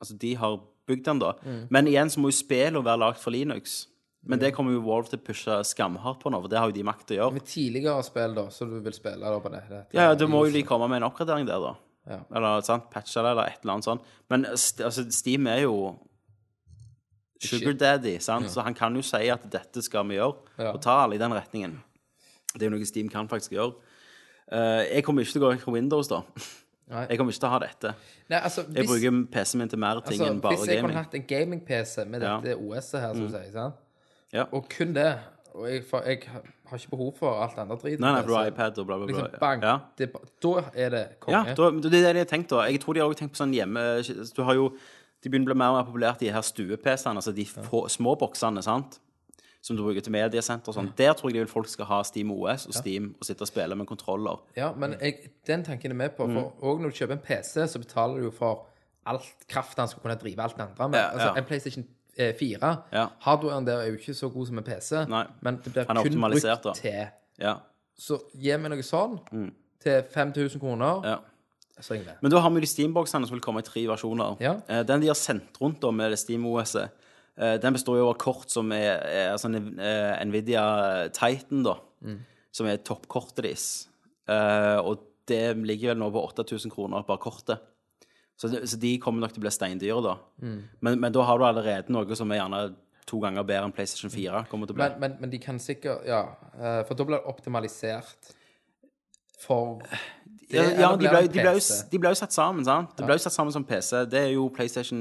Altså, 0.00 0.16
de 0.16 0.36
har 0.36 0.60
bygd 0.86 1.04
den, 1.04 1.18
da. 1.18 1.32
Men 1.70 1.86
igjen 1.88 2.08
så 2.10 2.20
må 2.20 2.28
jo 2.30 2.36
spillene 2.38 2.84
være 2.84 2.98
lagd 3.02 3.18
for 3.20 3.30
Linux. 3.34 3.88
Men 4.28 4.38
det 4.38 4.50
kommer 4.52 4.74
jo 4.74 4.82
Wolf 4.84 5.08
til 5.08 5.18
å 5.18 5.22
pushe 5.24 5.54
skamhardt 5.64 6.20
på 6.20 6.28
nå, 6.32 6.42
for 6.42 6.52
det 6.52 6.58
har 6.60 6.68
jo 6.68 6.74
de 6.76 6.82
makt 6.84 7.06
til 7.08 7.16
å 7.16 7.20
gjøre. 7.22 7.32
Med 7.38 7.46
tidligere 7.48 8.02
spill, 8.04 8.34
da, 8.36 8.44
så 8.52 8.66
du 8.68 8.76
vil 8.84 8.92
spille 8.92 9.20
da 9.32 9.38
på 9.40 9.52
det? 9.52 9.62
det 9.70 9.78
Ja, 9.96 10.10
ja, 10.10 10.14
da 10.14 10.26
må 10.28 10.42
jo 10.44 10.52
de 10.52 10.62
komme 10.68 10.88
med 10.92 11.00
en 11.00 11.08
oppgradering 11.08 11.48
der, 11.48 11.62
da. 11.64 11.72
Ja. 12.10 12.18
Eller 12.36 12.60
sant, 12.66 12.90
patche 12.92 13.22
det, 13.22 13.30
eller 13.32 13.48
et 13.48 13.62
eller 13.64 13.72
annet 13.78 13.88
sånt. 13.88 14.02
Men 14.28 14.44
altså, 14.50 15.06
Steam 15.14 15.46
er 15.48 15.62
jo 15.64 15.96
sugar 17.40 17.72
daddy, 17.80 18.18
sant? 18.20 18.50
så 18.52 18.60
han 18.66 18.76
kan 18.76 18.96
jo 18.96 19.02
si 19.06 19.28
at 19.32 19.44
dette 19.52 19.82
skal 19.82 20.04
vi 20.08 20.18
gjøre, 20.18 20.36
Ja. 20.58 20.72
og 20.74 20.82
ta 20.84 20.98
alle 21.04 21.16
i 21.16 21.18
den 21.22 21.32
retningen. 21.32 21.78
Det 22.52 22.62
er 22.62 22.70
jo 22.70 22.76
noe 22.76 22.84
Steam 22.84 23.08
kan 23.08 23.28
faktisk 23.28 23.52
gjøre. 23.56 23.72
Uh, 24.52 24.82
jeg 24.90 25.04
kommer 25.06 25.22
ikke 25.22 25.32
til 25.32 25.42
å 25.42 25.48
gå 25.52 25.60
for 25.62 25.72
Windows, 25.72 26.08
da. 26.10 26.22
Nei. 26.90 27.06
Jeg 27.06 27.18
kommer 27.20 27.32
ikke 27.32 27.40
til 27.40 27.48
å 27.48 27.52
ha 27.54 27.58
dette. 27.62 27.94
Nei, 28.28 28.38
altså, 28.42 28.64
Jeg 28.74 28.86
bruker 28.88 29.20
PC-en 29.30 29.60
min 29.62 29.68
til 29.70 29.78
mer 29.78 30.00
ting 30.02 30.18
altså, 30.20 30.32
enn 30.32 30.40
bare 30.42 30.56
gaming. 30.56 30.66
hvis 30.66 30.74
jeg 30.74 30.82
kunne 30.82 30.98
hatt 30.98 31.14
en 31.14 31.26
gaming-PC 31.30 32.04
med 32.10 32.22
Ja. 32.22 32.32
Mm. 32.36 32.42
dette 32.42 32.58
OS-et 32.58 33.00
her, 33.00 33.14
som 33.14 33.26
du 33.26 33.30
sier, 33.30 33.52
sant? 33.54 33.74
Ja. 34.32 34.44
og 34.52 34.68
kun 34.70 34.94
det 34.94 35.18
Og 35.54 35.66
jeg, 35.66 35.82
jeg 36.06 36.18
har 36.70 36.78
ikke 36.78 36.90
behov 36.90 37.16
for 37.18 37.42
alt 37.42 37.58
andre 37.58 37.76
drit. 37.76 37.98
Nei, 37.98 38.12
nei, 38.14 38.20
for 38.22 38.30
du 38.30 38.34
har 38.36 38.46
iPad 38.46 38.78
og 38.78 38.86
bla, 38.86 38.96
bla, 39.00 39.06
bla. 39.06 39.24
Liksom, 39.24 39.40
bang. 39.40 39.64
Ja. 39.66 39.72
Det, 39.98 40.06
da 40.44 40.52
er 40.74 40.90
det 40.94 41.00
Ja, 41.26 41.40
da, 41.58 41.70
det 41.74 41.86
er 41.90 41.90
det 41.90 42.02
jeg 42.04 42.18
har 42.20 42.30
tenkt 42.30 42.52
da. 42.52 42.60
Jeg 42.70 42.80
tror 42.84 42.94
de 42.94 43.02
har 43.02 43.10
også 43.10 43.24
tenkt 43.24 43.34
på 43.34 43.40
sånn 43.42 43.54
hjemme... 43.56 43.82
Du 44.36 44.42
har 44.46 44.54
jo... 44.54 44.70
De 45.20 45.28
begynner 45.28 45.50
å 45.50 45.52
bli 45.52 45.58
mer 45.58 45.74
og 45.74 45.80
mer 45.80 45.88
populært, 45.88 46.22
de 46.22 46.30
her 46.32 46.44
stue-PC-ene, 46.46 47.18
altså 47.18 47.34
de 47.36 47.44
få, 47.44 47.82
små 47.92 48.14
boksene, 48.22 48.62
sant? 48.64 49.00
Som 49.60 49.76
du 49.76 49.82
bruker 49.82 50.06
til 50.06 50.14
mediesenter 50.14 50.70
og 50.70 50.78
sånn. 50.78 50.94
Der 50.96 51.12
tror 51.18 51.28
jeg 51.28 51.40
de 51.40 51.42
vil 51.42 51.50
folk 51.50 51.68
skal 51.68 51.90
ha 51.90 51.98
Steam 52.06 52.30
OS 52.32 52.64
og 52.70 52.78
Steam 52.78 53.10
og 53.18 53.26
sitte 53.28 53.44
og 53.44 53.50
spille 53.50 53.76
med 53.76 53.90
kontroller. 53.90 54.40
Ja, 54.56 54.70
men 54.72 54.94
jeg, 55.02 55.34
den 55.50 55.66
tanken 55.66 55.92
er 55.92 55.98
med 55.98 56.14
på. 56.16 56.24
For 56.30 56.54
For 56.62 56.78
mm. 56.78 56.86
når 56.86 56.94
du 56.94 57.00
kjøper 57.02 57.18
en 57.18 57.24
PC, 57.26 57.66
så 57.68 57.82
betaler 57.82 58.22
du 58.22 58.30
jo 58.30 58.32
for 58.38 58.68
alt 59.10 59.26
kraften 59.50 59.82
han 59.82 59.90
skal 59.90 60.06
kunne 60.06 60.16
drive 60.22 60.46
alt 60.46 60.56
det 60.56 60.64
andre 60.70 60.88
med. 60.88 61.02
Ja, 61.02 61.10
Altså, 61.10 61.28
ja. 61.28 61.36
en 61.42 61.50
PlayStation 61.50 61.90
eh, 62.20 62.34
4, 62.36 62.70
Ja. 62.92 63.06
hardwaren 63.24 63.64
der 63.66 63.80
er 63.80 63.90
jo 63.90 63.96
ikke 63.98 64.14
så 64.18 64.28
god 64.32 64.46
som 64.50 64.58
en 64.60 64.64
PC, 64.66 65.04
Nei. 65.08 65.24
men 65.40 65.56
det 65.64 65.72
blir 65.72 65.86
Han 65.88 65.96
er 65.96 66.02
kun 66.04 66.10
optimalisert, 66.12 66.62
brukt 66.62 66.64
da. 66.64 66.72
til 66.84 67.08
Ja. 67.46 67.56
Så 68.00 68.18
gi 68.36 68.54
meg 68.56 68.70
noe 68.72 68.84
sånn 68.86 69.18
til 69.80 70.02
5000 70.14 70.60
kroner, 70.60 71.02
ja. 71.04 71.18
så 71.80 71.94
ringer 71.94 72.06
jeg. 72.12 72.16
Men 72.22 72.30
da 72.32 72.40
har 72.40 72.50
vi 72.54 72.60
de 72.60 72.66
Steam-boksene 72.68 73.26
som 73.28 73.34
vil 73.36 73.40
komme 73.44 73.60
i 73.60 73.66
tre 73.66 73.82
versjoner. 73.88 74.36
Ja. 74.40 74.54
Eh, 74.68 74.82
Den 74.84 75.00
de 75.00 75.06
har 75.08 75.18
sendt 75.18 75.58
rundt 75.60 75.80
da 75.80 75.90
med 75.90 76.10
det 76.12 76.18
Steam-OS-et, 76.20 76.90
eh, 77.38 77.56
den 77.58 77.72
består 77.74 77.96
jo 77.98 78.08
av 78.10 78.16
kort 78.18 78.50
som 78.50 78.72
er, 78.72 79.00
er 79.04 79.36
sånn 79.40 79.78
eh, 79.78 80.24
Nvidia 80.24 81.08
Titan, 81.12 81.62
da. 81.62 81.76
Som 82.52 82.66
er 82.66 82.78
toppkortet 82.78 83.44
deres. 83.44 83.86
Eh, 84.28 84.78
og 84.80 84.98
det 85.28 85.56
ligger 85.58 85.92
vel 85.94 85.98
nå 86.00 86.10
på 86.10 86.22
8000 86.32 86.70
kroner 86.72 87.04
bare 87.06 87.18
kortet. 87.22 87.60
Så, 88.40 88.48
så 88.48 88.78
de 88.80 88.94
kommer 89.02 89.20
nok 89.20 89.34
til 89.34 89.42
å 89.42 89.44
bli 89.44 89.52
steindyre, 89.52 90.00
da. 90.00 90.14
Men, 90.40 90.94
men 91.02 91.12
da 91.12 91.26
har 91.28 91.40
du 91.40 91.44
allerede 91.44 91.92
noe 91.92 92.16
som 92.16 92.30
er 92.32 92.40
gjerne 92.40 92.60
to 93.10 93.18
ganger 93.20 93.44
bedre 93.44 93.68
enn 93.68 93.74
PlayStation 93.74 94.12
4 94.12 94.44
kommer 94.48 94.68
til 94.70 94.76
å 94.76 94.78
bli. 94.78 94.86
Men, 94.86 95.00
men, 95.02 95.16
men 95.20 95.32
de 95.32 95.40
kan 95.42 95.58
sikkert 95.60 96.06
Ja, 96.08 96.22
eh, 96.56 96.80
for 96.88 96.96
da 96.96 97.06
blir 97.08 97.18
det 97.18 97.26
optimalisert 97.28 98.32
for 99.40 99.80
det, 100.50 100.56
ja, 100.56 100.64
ja, 100.82 100.88
de 100.98 101.06
ble, 101.06 101.20
de, 101.30 101.38
ble 101.38 101.52
jo, 101.54 101.60
de 101.92 101.98
ble 102.02 102.10
jo 102.10 102.18
satt 102.18 102.34
sammen, 102.34 102.64
sant? 102.66 102.96
De 102.98 103.04
ble 103.06 103.14
jo 103.14 103.22
satt 103.22 103.34
sammen 103.36 103.54
som 103.54 103.62
PC. 103.64 104.00
Det 104.10 104.18
er 104.18 104.32
jo 104.32 104.48
PlayStation 104.50 104.98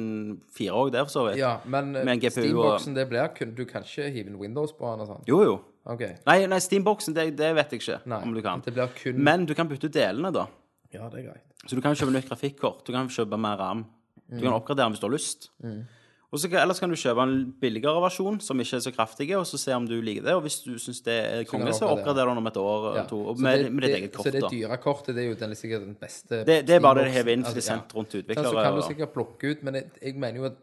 4 0.54 0.76
òg, 0.78 0.92
det, 0.94 1.02
for 1.08 1.16
så 1.16 1.24
vidt. 1.26 1.40
Ja, 1.42 1.56
men 1.66 1.96
og- 1.98 2.28
Steamboxen 2.30 2.94
det 2.96 3.08
blir 3.10 3.56
Du 3.58 3.66
kan 3.66 3.84
ikke 3.84 4.12
hive 4.14 4.30
en 4.30 4.38
Windows 4.38 4.72
på 4.78 4.86
den 4.92 5.02
og 5.02 5.10
sånn? 5.10 5.24
Jo, 5.28 5.42
jo. 5.44 5.56
Okay. 5.90 6.20
Nei, 6.28 6.46
nei 6.46 6.60
Steamboxen, 6.62 7.16
det, 7.18 7.32
det 7.40 7.50
vet 7.58 7.72
jeg 7.74 7.82
ikke 7.82 8.00
Nei, 8.06 8.22
om 8.22 8.34
du 8.36 8.42
kan. 8.46 8.62
det 8.62 8.76
blir 8.76 8.94
kun 8.94 9.24
Men 9.26 9.46
du 9.50 9.56
kan 9.58 9.68
bytte 9.68 9.90
ut 9.90 9.96
delene, 9.96 10.32
da. 10.32 10.46
Ja, 10.94 11.10
det 11.10 11.24
er 11.24 11.32
greit. 11.32 11.49
Så 11.68 11.76
du 11.76 11.82
kan 11.82 11.96
kjøpe 11.96 12.12
nytt 12.16 12.30
grafikkort. 12.30 12.86
Du 12.88 12.92
kan 12.96 13.08
kjøpe 13.12 13.38
mer 13.40 13.58
RAM. 13.58 13.86
Du 14.30 14.36
Mm. 14.38 14.42
kan 14.42 14.54
oppgradere 14.54 14.86
den 14.86 14.94
hvis 14.94 15.00
du 15.02 15.08
har 15.08 15.14
lyst. 15.18 15.50
Og 16.32 16.38
så, 16.40 16.46
ellers 16.54 16.80
kan 16.80 16.90
du 16.90 16.96
kjøpe 16.96 17.24
en 17.24 17.52
billigere 17.60 18.00
versjon 18.04 18.40
som 18.40 18.60
ikke 18.60 18.76
er 18.78 18.80
så 18.86 18.92
kraftig, 18.94 19.36
og 19.36 19.46
så 19.50 19.58
se 19.58 19.74
om 19.74 19.88
du 19.88 20.00
liker 20.00 20.22
det. 20.22 20.34
Og 20.36 20.44
hvis 20.44 20.60
du 20.64 20.76
syns 20.78 21.02
det 21.04 21.16
er 21.26 21.44
konge, 21.44 21.74
så 21.74 21.88
oppgradere. 21.90 21.98
oppgraderer 22.06 22.26
du 22.26 22.30
den 22.30 22.38
om 22.38 22.48
et 22.48 22.54
år 22.58 22.96
Ja. 22.98 23.04
to. 23.06 23.34
Med, 23.34 23.64
det- 23.64 23.72
med 23.74 23.82
ditt 23.84 23.96
eget 23.98 24.12
kort, 24.14 24.26
Så 24.28 24.32
det 24.32 24.44
dyre 24.52 24.78
kortet 24.78 25.16
det 25.16 25.18
er 25.26 25.30
jo 25.30 25.34
den, 25.36 25.56
sikkert 25.56 25.82
den 25.82 25.96
beste 25.96 26.46
Det, 26.46 26.68
det 26.68 26.70
er 26.70 26.80
bare 26.80 27.00
det 27.00 27.06
de 27.06 27.12
hever 27.12 27.32
inn, 27.34 27.44
for 27.44 27.52
de 27.54 27.58
Altså, 27.58 27.72
er 27.74 27.78
sendt 27.78 27.96
rundt 27.96 28.10
utviklere. 28.14 28.46
så 28.46 28.64
kan 28.64 28.76
du 28.76 28.82
sikkert 28.82 29.14
plukke 29.14 29.52
ut, 29.52 29.64
men 29.64 29.74
jeg, 29.74 29.92
jeg 30.04 30.16
mener 30.16 30.36
jo 30.38 30.46
at 30.46 30.56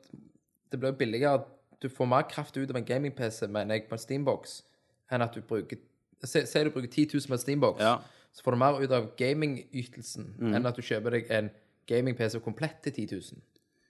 det 0.70 0.80
blir 0.80 0.92
billigere 0.92 1.42
Du 1.82 1.88
får 1.88 2.06
mer 2.08 2.22
kraft 2.22 2.56
ut 2.56 2.70
av 2.70 2.76
en 2.76 2.84
gaming-PC, 2.84 3.46
mener 3.48 3.74
jeg, 3.74 3.88
på 3.88 3.92
en 3.92 3.98
Steambox, 3.98 4.62
enn 5.12 5.20
at 5.22 5.34
du 5.34 5.40
bruker 5.42 5.76
si 6.24 6.40
du 6.64 6.70
bruker 6.70 6.88
10 6.88 7.06
000 7.12 7.26
på 7.28 7.32
en 7.32 7.38
Steambox, 7.38 7.80
Ja. 7.80 7.98
Så 8.36 8.44
får 8.44 8.52
du 8.56 8.60
mer 8.60 8.76
ut 8.82 8.92
av 8.92 9.06
gaming-ytelsen 9.16 10.26
Mm. 10.38 10.54
enn 10.58 10.66
at 10.68 10.76
du 10.76 10.82
kjøper 10.84 11.10
deg 11.16 11.30
en 11.32 11.50
gaming-PC 11.88 12.40
komplett 12.44 12.82
til 12.84 12.92
10 12.92 13.06
000. 13.16 13.42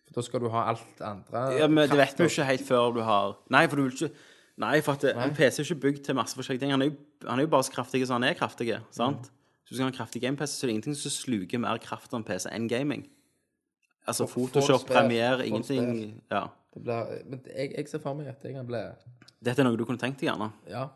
For 0.06 0.14
da 0.20 0.22
skal 0.22 0.40
du 0.44 0.48
ha 0.54 0.60
alt 0.70 1.00
andre 1.02 1.40
Ja, 1.58 1.66
men 1.66 1.88
det 1.90 1.98
vet 1.98 2.14
du 2.16 2.22
vi 2.22 2.28
jo 2.28 2.32
ikke 2.36 2.44
helt 2.46 2.62
før 2.68 2.92
du 2.94 3.00
har 3.02 3.32
Nei, 3.50 3.64
for 3.66 3.76
du 3.76 3.82
vil 3.88 3.92
ikke 3.96 4.12
Nei, 4.62 4.80
for 4.80 4.92
at 4.96 5.04
en 5.10 5.34
PC 5.34 5.58
er 5.60 5.64
ikke 5.66 5.80
bygd 5.82 6.04
til 6.06 6.14
masse 6.16 6.32
forskjellige 6.38 6.60
ting. 6.62 6.70
Han 6.72 6.80
er 6.80 6.86
jo, 6.88 6.94
han 7.28 7.38
er 7.38 7.44
jo 7.44 7.48
bare 7.52 7.64
så 7.66 7.72
kraftig 7.74 8.06
som 8.08 8.22
han 8.22 8.30
er 8.30 8.38
kraftig. 8.38 8.70
Sant? 8.90 9.26
Så 9.26 9.68
hvis 9.68 9.68
du 9.68 9.74
skal 9.76 9.84
ha 9.84 9.90
en 9.90 9.96
kraftig 9.98 10.22
game-PC, 10.22 10.46
så 10.54 10.64
er 10.64 10.68
det 10.70 10.74
ingenting 10.76 10.96
som 10.96 11.10
sluker 11.12 11.58
mer 11.60 11.76
kraft 11.76 12.14
av 12.14 12.22
en 12.22 12.24
PC 12.24 12.48
enn 12.54 12.68
gaming. 12.70 13.02
Altså 14.08 14.24
for 14.26 14.46
Photoshop, 14.46 14.86
Premiere, 14.86 15.44
ingenting 15.46 16.22
Ja. 16.30 16.46
Det 16.72 16.82
blir, 16.84 17.04
men 17.28 17.40
jeg, 17.56 17.74
jeg 17.76 17.88
ser 17.88 17.98
for 17.98 18.14
meg 18.14 18.28
at 18.28 18.44
jeg 18.44 18.54
kan 18.54 18.66
bli 18.66 18.80
Dette 19.44 19.60
er 19.60 19.64
noe 19.68 19.76
du 19.76 19.84
kunne 19.84 19.98
tenkt 20.00 20.20
deg, 20.20 20.30
gjerne. 20.30 20.48
Ja. 20.70 20.86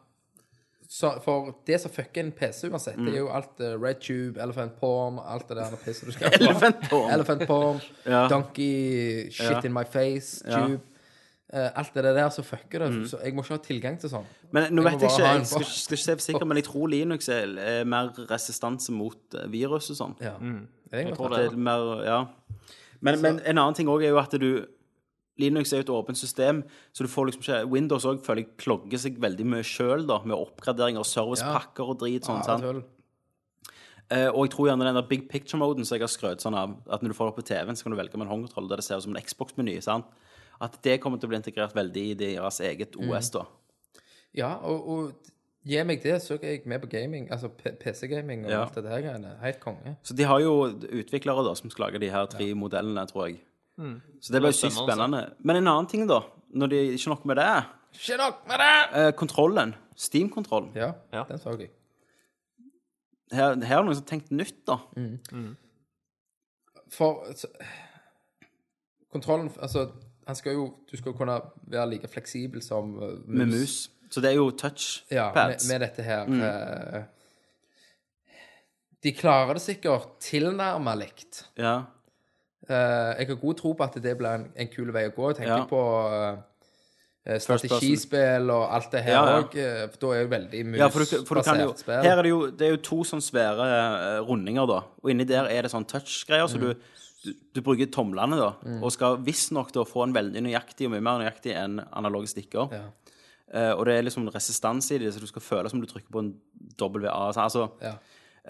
Så 0.91 1.13
for 1.23 1.53
det 1.69 1.77
som 1.79 1.93
fucker 1.95 2.25
en 2.25 2.33
PC 2.35 2.67
uansett, 2.67 2.97
det 2.99 3.13
er 3.15 3.21
jo 3.21 3.29
alt 3.31 3.61
uh, 3.63 3.77
RedTube, 3.79 4.41
Elephant 4.43 4.73
Porn, 4.81 5.21
alt 5.23 5.47
det 5.49 5.61
der 5.61 5.77
pisset 5.85 6.09
du 6.09 6.15
skal 6.17 6.35
Elephant 6.41 6.81
porn. 6.91 7.13
Elephant 7.15 7.45
Porn, 7.47 7.79
Ja. 8.11 8.25
Donkey, 8.33 9.29
Shit 9.31 9.51
Ja. 9.53 9.61
in 9.65 9.73
my 9.77 9.85
face, 9.87 10.43
Ja. 10.49 10.65
Tube. 10.67 10.81
Eh, 11.53 11.69
alt 11.75 11.95
det 11.95 12.05
der 12.05 12.29
som 12.31 12.45
fucker 12.47 12.79
det. 12.79 13.09
Så 13.11 13.19
jeg 13.25 13.35
må 13.35 13.43
ikke 13.43 13.57
ha 13.57 13.63
tilgang 13.63 13.97
til 14.01 14.11
sånn. 14.11 14.27
Men 14.55 14.69
nå 14.75 14.83
Jeg 14.85 14.93
vet 14.93 15.01
jeg 15.03 15.11
ikke, 15.11 15.31
jeg 15.33 15.47
skal, 15.47 15.65
skal 15.65 15.97
ikke 15.97 16.05
se 16.05 16.13
for 16.13 16.23
sikkert, 16.27 16.47
men 16.47 16.57
jeg 16.61 16.65
tror 16.69 16.87
Linux 16.93 17.29
er, 17.29 17.55
er 17.59 17.85
mer 17.91 18.11
resistanse 18.31 18.93
mot 18.95 19.35
eh, 19.35 19.47
virus 19.51 19.91
og 19.91 19.97
sånn. 19.99 20.15
Ja. 20.23 20.35
Jeg, 20.93 21.07
Jeg 21.09 21.17
tror 21.17 21.29
det. 21.35 21.39
det 21.39 21.53
er 21.53 21.57
mer, 21.71 22.05
ja. 22.07 22.21
Men, 23.01 23.19
men 23.23 23.41
en 23.47 23.59
annen 23.59 23.75
ting 23.75 23.89
òg 23.91 24.03
er 24.07 24.11
jo 24.15 24.19
at 24.23 24.31
du 24.39 24.67
Linux 25.41 25.73
er 25.73 25.81
jo 25.83 25.87
et 25.89 25.93
åpent 25.97 26.19
system, 26.21 26.63
så 26.93 27.05
du 27.07 27.11
får 27.11 27.31
liksom 27.31 27.43
ikke 27.45 27.61
Windows 27.73 28.05
òg 28.09 28.21
føler 28.27 28.45
jeg 28.45 28.57
klogger 28.61 28.99
seg 29.03 29.19
veldig 29.23 29.47
mye 29.55 29.67
sjøl, 29.67 30.07
da, 30.09 30.21
med 30.25 30.37
oppgraderinger 30.37 31.01
og 31.03 31.09
servicepakker 31.09 31.93
og 31.95 31.99
drit 32.05 32.29
sånn. 32.29 32.43
Ja, 32.45 32.59
sant? 32.61 32.97
Eh, 34.11 34.27
og 34.35 34.43
jeg 34.47 34.51
tror 34.57 34.67
gjerne 34.71 34.87
den 34.89 34.97
der 34.99 35.07
big 35.07 35.29
picture-moden 35.31 35.87
som 35.87 35.95
jeg 35.97 36.03
har 36.03 36.11
skrøt 36.11 36.43
sånn 36.43 36.57
av, 36.59 36.73
at 36.91 37.03
når 37.03 37.13
du 37.13 37.17
får 37.19 37.31
det 37.31 37.37
på 37.39 37.45
TV-en, 37.53 37.77
så 37.79 37.87
kan 37.87 37.95
du 37.95 37.99
velge 38.01 38.19
med 38.19 38.27
en 38.27 38.33
håndkontroll 38.33 38.67
der 38.73 38.81
det 38.83 38.87
ser 38.89 38.99
ut 38.99 39.05
som 39.07 39.15
en 39.15 39.23
Xbox-meny. 39.23 39.77
sant? 39.87 40.09
At 40.61 40.81
det 40.83 40.99
kommer 41.01 41.21
til 41.23 41.29
å 41.29 41.31
bli 41.31 41.39
integrert 41.39 41.77
veldig 41.79 42.03
i 42.11 42.17
deres 42.19 42.59
eget 42.67 42.97
OS, 42.99 43.31
da. 43.37 43.45
Ja, 44.37 44.57
og, 44.67 44.89
og 44.91 45.31
gi 45.67 45.79
meg 45.87 46.03
det, 46.03 46.17
så 46.25 46.35
er 46.41 46.57
jeg 46.57 46.67
med 46.69 46.83
på 46.83 46.91
gaming. 46.91 47.29
Altså 47.31 47.49
PC-gaming 47.55 48.45
og 48.47 48.51
Ja. 48.51 48.65
alt 48.65 48.75
det 48.75 48.85
der 48.85 49.01
greiene. 49.07 49.37
Helt 49.45 49.61
konge. 49.63 49.95
Så 50.03 50.15
de 50.19 50.27
har 50.27 50.43
jo 50.43 50.57
utviklere 50.75 51.47
da, 51.47 51.55
som 51.55 51.71
skal 51.71 51.87
lage 51.87 52.03
de 52.03 52.11
her 52.11 52.27
tre 52.27 52.51
modellene, 52.55 53.07
tror 53.11 53.29
jeg. 53.31 53.39
Så 54.21 54.33
det 54.35 54.41
ble 54.43 54.53
sykt 54.53 54.75
spennende, 54.77 54.95
spennende. 54.95 55.23
Men 55.47 55.57
en 55.61 55.69
annen 55.73 55.87
ting, 55.91 56.07
da, 56.11 56.21
når 56.53 56.73
de 56.73 56.81
ikke 56.97 57.13
nok 57.15 57.25
med 57.31 57.37
det, 57.41 57.49
Ikke 57.97 58.17
nok 58.21 58.43
med 58.49 58.59
det! 58.63 58.73
eh, 59.01 59.13
kontrollen. 59.13 59.75
Steam-kontrollen. 59.97 60.73
Ja, 60.75 60.93
Ja. 61.13 61.25
den 61.29 61.39
så 61.39 61.57
jeg. 61.59 61.71
Her, 63.33 63.55
her 63.65 63.77
er 63.77 63.83
det 63.83 63.87
noen 63.87 63.95
som 63.95 64.05
har 64.05 64.11
tenkt 64.11 64.31
nytt, 64.31 64.67
da. 64.67 64.77
For 66.91 67.33
så, 67.39 67.47
Kontrollen 69.13 69.51
Altså, 69.63 69.91
han 70.27 70.37
skal 70.37 70.53
jo 70.55 70.65
Du 70.91 70.97
skal 70.97 71.13
jo 71.13 71.17
kunne 71.19 71.41
være 71.71 71.91
like 71.91 72.09
fleksibel 72.09 72.63
som 72.63 72.95
uh, 72.99 73.03
mus. 73.03 73.27
Med 73.27 73.47
mus. 73.47 73.91
Så 74.11 74.21
det 74.21 74.31
er 74.33 74.35
jo 74.41 74.51
Ja, 75.11 75.31
med, 75.35 75.57
med 75.71 75.81
dette 75.81 76.03
her 76.03 76.27
eh, 76.27 77.03
De 79.03 79.13
klarer 79.13 79.55
det 79.55 79.63
sikkert 79.63 80.19
tilnærma 80.21 80.95
likt. 80.99 81.45
Ja. 81.57 81.83
Eh, 82.71 83.19
jeg 83.19 83.29
har 83.33 83.41
god 83.43 83.59
tro 83.59 83.73
på 83.75 83.87
at 83.87 83.99
det 84.03 84.15
blir 84.19 84.31
en, 84.39 84.47
en 84.55 84.71
kul 84.71 84.93
vei 84.95 85.09
å 85.09 85.15
gå. 85.17 85.33
Jeg 85.33 85.41
tenker 85.41 85.59
Ja. 85.59 85.67
på 85.71 85.81
uh, 86.11 87.39
strategispill 87.43 88.51
og 88.51 88.63
alt 88.75 88.93
det 88.95 89.03
her 89.05 89.13
Ja, 89.13 89.25
ja. 89.55 89.89
for 89.93 89.99
da 90.05 90.13
er 90.15 90.23
jo 90.23 90.31
veldig 90.31 90.63
musbasert 90.71 91.83
spill. 91.83 92.01
Her 92.07 92.17
er 92.19 92.23
det 92.23 92.31
jo 92.33 92.41
Det 92.51 92.67
er 92.69 92.71
jo 92.77 92.81
to 92.91 93.03
sånn 93.05 93.25
svære 93.25 93.67
eh, 93.67 94.21
rundinger, 94.29 94.67
da. 94.71 94.81
Og 95.03 95.11
inni 95.13 95.27
der 95.29 95.51
er 95.51 95.67
det 95.67 95.73
sånn 95.73 95.87
touch-greier, 95.91 96.49
så 96.49 96.61
du, 96.63 96.71
du, 97.25 97.35
du 97.55 97.61
bruker 97.61 97.91
tomlene, 97.93 98.39
da. 98.41 98.53
Og 98.81 98.93
skal 98.95 99.19
visstnok 99.27 99.73
få 99.89 100.07
en 100.07 100.17
veldig 100.17 100.45
nøyaktig, 100.47 100.87
og 100.89 100.95
mye 100.95 101.05
mer 101.05 101.21
nøyaktig 101.25 101.57
enn 101.59 101.81
analoge 101.93 102.33
stikker. 102.33 102.73
Ja. 102.73 102.87
Uh, 103.51 103.73
og 103.75 103.85
det 103.89 103.97
er 103.99 104.07
liksom 104.07 104.31
resistans 104.31 104.93
i 104.95 104.99
det, 105.03 105.11
så 105.13 105.21
du 105.21 105.27
skal 105.27 105.43
føle 105.43 105.71
som 105.73 105.81
du 105.83 105.87
trykker 105.91 106.13
på 106.15 106.23
en 106.23 106.33
så 107.35 107.43
Altså, 107.45 107.69
Ja. 107.83 107.97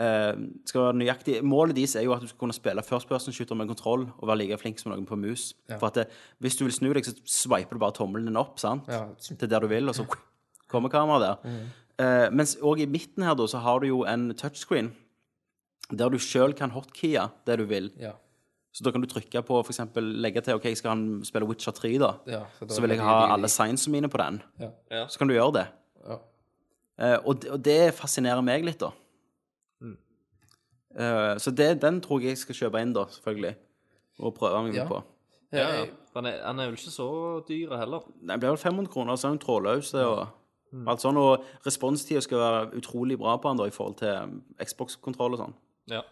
Eh, 0.01 0.33
skal 0.67 0.87
være 0.87 0.97
nøyaktig. 1.01 1.35
Målet 1.45 1.77
deres 1.77 1.95
er 2.01 2.07
jo 2.07 2.15
at 2.17 2.23
du 2.25 2.27
skal 2.31 2.39
kunne 2.41 2.57
spille 2.57 2.83
first 2.87 3.09
person 3.11 3.35
shooter 3.37 3.55
med 3.59 3.69
kontroll 3.71 4.07
og 4.19 4.27
være 4.31 4.39
like 4.43 4.59
flink 4.63 4.79
som 4.81 4.93
noen 4.95 5.07
på 5.09 5.19
mus. 5.21 5.51
For 5.79 5.91
at 5.93 6.01
det, 6.01 6.07
hvis 6.41 6.57
du 6.57 6.65
vil 6.65 6.73
snu 6.75 6.93
deg, 6.97 7.05
så 7.07 7.15
sveiper 7.29 7.77
du 7.77 7.83
bare 7.85 7.97
tommelen 7.97 8.27
din 8.31 8.41
opp, 8.41 8.59
sant? 8.63 8.89
Ja. 8.89 9.05
Til 9.21 9.49
der 9.51 9.61
du 9.61 9.69
vil, 9.71 9.89
og 9.93 9.95
så 9.99 10.07
kommer 10.73 10.89
kameraet 10.93 11.39
der. 11.45 11.61
Eh, 12.01 12.31
mens 12.33 12.57
òg 12.65 12.81
i 12.81 12.87
midten 12.89 13.23
her, 13.27 13.35
da, 13.37 13.45
så 13.47 13.61
har 13.61 13.81
du 13.85 13.87
jo 13.91 14.03
en 14.09 14.31
touchscreen 14.35 14.93
der 15.91 16.09
du 16.09 16.19
sjøl 16.23 16.53
kan 16.55 16.71
hotkeye 16.71 17.29
det 17.47 17.59
du 17.59 17.65
vil. 17.67 17.91
Ja. 17.99 18.13
Så 18.73 18.85
da 18.87 18.93
kan 18.95 19.03
du 19.03 19.09
trykke 19.11 19.41
på 19.43 19.57
f.eks. 19.67 19.81
legge 19.99 20.41
til 20.47 20.55
OK, 20.55 20.65
jeg 20.71 20.79
skal 20.79 20.93
han 20.95 21.05
spille 21.27 21.49
Witcher 21.51 21.75
3, 21.75 21.91
da. 21.99 22.13
Ja, 22.31 22.45
så 22.55 22.69
da 22.71 22.77
så 22.77 22.81
vil 22.85 22.93
jeg 22.95 23.03
ha 23.03 23.17
alle 23.35 23.49
signsene 23.51 23.97
mine 23.97 24.09
på 24.13 24.21
den. 24.23 24.39
Ja. 24.63 24.69
Ja. 24.95 25.01
Så 25.11 25.19
kan 25.19 25.27
du 25.29 25.35
gjøre 25.35 25.57
det. 25.59 25.65
Ja. 26.07 26.19
Eh, 27.01 27.17
og, 27.25 27.41
det- 27.43 27.51
og 27.51 27.59
det 27.67 27.79
fascinerer 27.99 28.45
meg 28.47 28.63
litt, 28.65 28.79
da. 28.79 28.93
Eh, 30.97 31.37
så 31.39 31.51
det, 31.55 31.81
den 31.83 32.01
tror 32.03 32.21
jeg 32.21 32.35
jeg 32.35 32.39
skal 32.39 32.55
kjøpe 32.65 32.81
inn, 32.83 32.93
da, 32.97 33.05
selvfølgelig. 33.07 33.55
Og 34.21 34.35
prøve 34.35 34.63
meg 34.67 34.75
Ja. 34.75 34.87
på. 34.89 35.03
Jeg, 35.53 35.91
Han 36.15 36.27
er, 36.27 36.41
han 36.45 36.59
er 36.59 36.67
vel 36.71 36.75
ikke 36.75 36.91
så 36.91 37.07
dyr 37.49 37.77
heller. 37.79 38.01
Den 38.27 38.41
blir 38.41 38.51
vel 38.51 38.59
500 38.59 38.91
kroner, 38.93 39.17
så 39.17 39.29
er 39.29 39.31
den 39.37 39.39
trådløs 39.39 39.95
og 39.95 40.29
alt 40.87 41.01
sånn. 41.03 41.17
Og 41.17 41.45
responstida 41.67 42.21
skal 42.21 42.39
være 42.39 42.73
utrolig 42.79 43.17
bra 43.19 43.37
på 43.37 43.49
den 43.49 43.59
da, 43.59 43.67
i 43.71 43.71
forhold 43.75 43.97
til 43.99 44.09
um, 44.09 44.43
Xbox-kontroll 44.59 45.35
og 45.35 45.39
sånn. 45.45 45.55
Ja. 45.91 46.03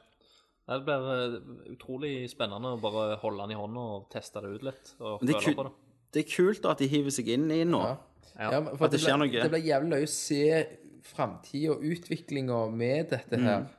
Det 0.69 0.85
blir 0.85 1.07
eh, 1.15 1.37
utrolig 1.73 2.13
spennende 2.31 2.75
å 2.77 2.81
bare 2.81 3.17
holde 3.23 3.43
den 3.47 3.55
i 3.57 3.59
hånda 3.59 3.81
og 3.97 4.09
teste 4.13 4.41
det 4.45 4.51
ut 4.59 4.63
litt. 4.69 4.95
Og 5.01 5.23
er, 5.23 5.33
føle 5.33 5.45
ku- 5.45 5.55
på 5.57 5.65
det. 5.69 5.73
det 6.13 6.25
er 6.25 6.29
kult 6.37 6.63
da, 6.63 6.71
at 6.75 6.79
de 6.83 6.89
hiver 6.93 7.11
seg 7.11 7.29
inn 7.35 7.51
i 7.51 7.59
den 7.65 7.71
nå. 7.75 7.81
Ja. 7.83 7.97
Ja, 8.39 8.61
for 8.77 8.85
At 8.87 8.93
det 8.93 9.01
skjer 9.03 9.19
noe. 9.19 9.31
det 9.33 9.51
blir 9.51 9.65
jævlig 9.67 9.91
løye 9.97 10.07
å 10.07 10.13
se 10.13 10.67
framtida 11.09 11.73
og 11.75 11.83
utviklinga 11.83 12.59
med 12.71 13.09
dette 13.11 13.39
her. 13.41 13.65
Hvor 13.65 13.78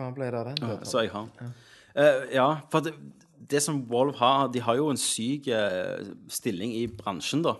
faen 0.00 0.14
ble 0.16 0.30
det 0.32 0.40
av 0.40 0.50
den? 0.50 0.62
Ja, 0.64 0.78
Så 0.88 1.04
jeg 1.04 1.12
har 1.14 1.28
den. 1.38 1.52
Eh, 1.94 2.22
ja, 2.36 2.48
for 2.72 2.86
det, 2.86 2.94
det 3.50 3.60
som 3.64 3.82
Valve 3.90 4.16
har, 4.20 4.48
de 4.54 4.60
har 4.62 4.76
jo 4.78 4.88
en 4.92 4.98
syk 5.00 5.48
uh, 5.50 6.00
stilling 6.30 6.72
i 6.78 6.84
bransjen, 6.86 7.42
da. 7.46 7.56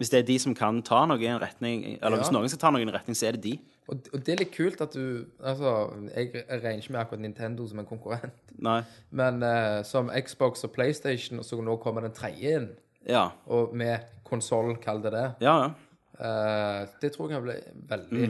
Hvis 0.00 0.10
det 0.10 0.18
er 0.22 0.26
de 0.26 0.36
som 0.42 0.54
kan 0.58 0.80
ta 0.82 1.04
noe 1.06 1.20
i 1.22 1.28
en 1.30 1.38
retning, 1.38 1.84
eller 2.02 2.18
hvis 2.18 2.32
noen 2.34 2.48
skal 2.50 2.62
ta 2.64 2.70
noe 2.74 2.82
i 2.82 2.86
en 2.86 2.92
retning, 2.94 3.14
så 3.14 3.28
er 3.28 3.36
det 3.36 3.44
de. 3.44 3.52
Og, 3.86 4.08
og 4.16 4.22
det 4.24 4.32
er 4.32 4.40
litt 4.40 4.54
kult 4.54 4.80
at 4.80 4.94
du 4.96 5.26
Altså, 5.44 5.70
jeg 6.16 6.30
regner 6.48 6.80
ikke 6.80 6.94
med 6.94 7.00
akkurat 7.02 7.20
Nintendo 7.22 7.66
som 7.68 7.82
en 7.82 7.88
konkurrent, 7.88 8.54
Nei. 8.64 8.78
men 9.12 9.42
uh, 9.44 9.82
som 9.86 10.08
Xbox 10.24 10.64
og 10.66 10.72
PlayStation, 10.74 11.38
og 11.42 11.46
så 11.46 11.60
nå 11.62 11.76
kommer 11.84 12.06
den 12.08 12.16
tredje 12.16 12.56
inn, 12.62 12.70
Ja. 13.06 13.26
og 13.46 13.74
med 13.76 14.00
konsoll, 14.24 14.74
kall 14.80 15.02
det 15.04 15.12
det. 15.12 15.26
Ja, 15.44 15.56
ja. 15.66 15.72
Uh, 16.14 16.88
det 17.02 17.12
tror 17.14 17.30
jeg 17.34 17.42
ble 17.44 17.56
veldig 17.90 18.28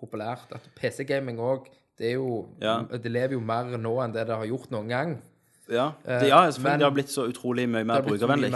populært. 0.00 0.52
At 0.56 0.66
PC-gaming 0.78 1.38
òg 1.42 1.68
Det 1.98 2.08
er 2.10 2.14
jo 2.14 2.48
Ja. 2.60 2.82
Det 2.90 3.10
lever 3.10 3.32
jo 3.36 3.40
mer 3.40 3.76
nå 3.78 3.94
enn 4.04 4.12
det 4.12 4.26
det 4.26 4.36
har 4.36 4.46
gjort 4.46 4.70
noen 4.70 4.88
gang. 4.88 5.22
Ja, 5.70 5.92
det, 6.04 6.28
ja 6.28 6.50
selvfølgelig. 6.50 6.62
men- 6.62 6.78
det 6.80 6.84
har 6.84 6.90
blitt 6.92 7.08
så 7.10 7.22
utrolig 7.30 7.68
mye 7.68 7.84
mer 7.84 8.02
brukervennlig. 8.02 8.50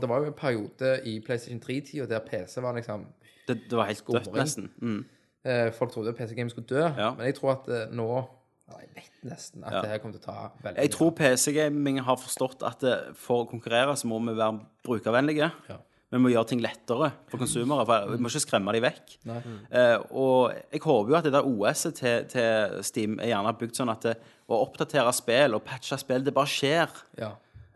det 0.00 0.08
var 0.08 0.18
jo 0.20 0.26
en 0.26 0.32
periode 0.32 1.00
i 1.04 1.18
PlayStation 1.20 1.60
3-tida 1.60 2.06
der 2.06 2.20
PC 2.20 2.60
var 2.60 2.74
liksom 2.74 3.06
Det, 3.48 3.58
det 3.70 3.76
var 3.76 3.84
helt 3.86 4.04
dødt, 4.06 4.32
nesten. 4.32 4.70
Mm. 4.80 5.04
eh, 5.44 5.72
Folk 5.72 5.90
trodde 5.92 6.12
PC-gaming 6.12 6.50
skulle 6.50 6.66
dø, 6.68 6.82
Ja. 6.96 7.14
men 7.14 7.26
jeg 7.26 7.34
tror 7.34 7.50
at 7.52 7.68
eh, 7.68 7.90
nå 7.92 8.28
Jeg 8.68 8.88
vet 8.94 9.32
nesten 9.32 9.64
at 9.64 9.82
det 9.82 9.90
her 9.90 9.98
kommer 9.98 10.12
til 10.18 10.20
å 10.20 10.32
ta 10.32 10.50
veldig 10.62 10.76
Jeg 10.80 10.90
tror 10.90 11.10
PC-gaming 11.10 11.98
har 12.00 12.16
forstått 12.16 12.62
at 12.62 13.14
for 13.16 13.44
å 13.44 13.48
konkurrere 13.50 13.96
så 13.96 14.06
må 14.06 14.18
vi 14.20 14.36
være 14.38 14.60
brukervennlige. 14.86 15.50
Ja. 15.68 15.76
Vi 16.12 16.18
må 16.20 16.28
gjøre 16.28 16.44
ting 16.50 16.60
lettere 16.60 17.06
for 17.30 17.40
konsumere. 17.40 17.86
For 17.88 18.10
vi 18.12 18.18
må 18.20 18.28
ikke 18.28 18.42
skremme 18.44 18.72
dem 18.76 18.84
vekk. 18.84 19.14
Eh, 19.72 19.98
og 20.12 20.52
jeg 20.72 20.82
håper 20.84 21.08
jo 21.08 21.16
at 21.16 21.24
det 21.24 21.32
der 21.32 21.46
OS-et 21.48 21.94
til, 21.96 22.26
til 22.28 22.82
Steam 22.84 23.14
er 23.18 23.30
gjerne 23.32 23.54
bygd 23.62 23.78
sånn 23.80 23.92
at 23.94 24.04
det, 24.04 24.12
å 24.52 24.58
oppdatere 24.60 25.14
spill 25.16 25.56
og 25.56 25.64
patche 25.64 25.96
spill, 26.02 26.20
det 26.26 26.34
bare 26.36 26.50
skjer 26.52 26.92
Ja. 27.18 27.30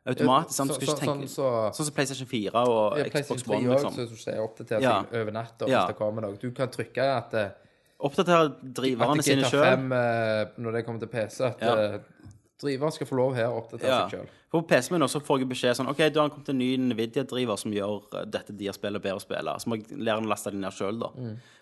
automatisk. 0.07 0.53
Sånn, 0.59 0.69
Så- 0.69 0.81
så- 0.85 0.97
sånn- 1.01 1.29
så- 1.29 1.73
Sånn 1.73 1.85
som 1.89 1.95
PlayStation 1.95 2.27
4 2.29 2.55
og 2.69 2.99
Ja, 2.99 3.05
Xbox 3.05 3.13
PlayStation 3.13 3.49
3 3.49 3.57
One. 3.57 3.75
Liksom. 3.75 3.93
så 3.95 4.09
du 4.11 4.17
ser 4.17 4.37
oppdatert 4.45 4.83
Ja. 4.83 4.99
over 5.13 5.33
natta 5.33 5.67
Ja. 5.67 5.87
hvis 5.87 5.87
det 5.89 5.97
kommer 5.97 6.21
noe. 6.23 6.37
Du 6.39 6.51
kan 6.51 6.69
trykke 6.69 6.99
at 7.17 7.35
eh, 7.35 7.49
Oppdatere 7.99 8.53
driverne 8.63 9.23
sine 9.23 9.41
GTA 9.49 9.63
5, 9.77 9.93
eh, 9.93 10.45
når 10.61 10.73
det 10.73 10.85
kommer 10.85 11.01
til 11.01 11.09
PC, 11.09 11.41
at 11.47 11.61
Ja. 11.63 11.99
Eh, 12.57 12.63
driver 12.63 12.91
skal 12.91 13.07
få 13.07 13.17
lov 13.19 13.35
her 13.37 13.49
å 13.53 13.61
oppdatere 13.63 13.89
Ja. 13.89 14.09
seg 14.09 14.19
sjøl. 14.21 14.29
På 14.51 14.63
PC-en 14.67 14.95
min 14.97 15.03
også 15.07 15.21
får 15.21 15.39
jeg 15.43 15.49
beskjed 15.49 15.77
sånn 15.77 15.91
OK, 15.91 15.99
da 16.13 16.23
har 16.23 16.31
kommet 16.31 16.49
en 16.49 16.59
ny 16.59 16.77
Nvidia-driver 16.77 17.57
som 17.61 17.73
gjør 17.73 18.03
eh, 18.21 18.25
dette 18.27 18.53
de 18.57 18.67
har 18.67 18.75
spillet 18.77 19.03
bedre 19.03 19.17
å 19.21 19.25
spille. 19.25 19.57
Så 19.61 19.69
må 19.69 19.77
jeg 19.81 19.99
lære 19.99 20.21
den 20.23 20.29
å 20.29 20.33
laste 20.33 20.51
den 20.51 20.61
ned 20.65 20.73
sjøl, 20.73 20.99
da. 21.01 21.11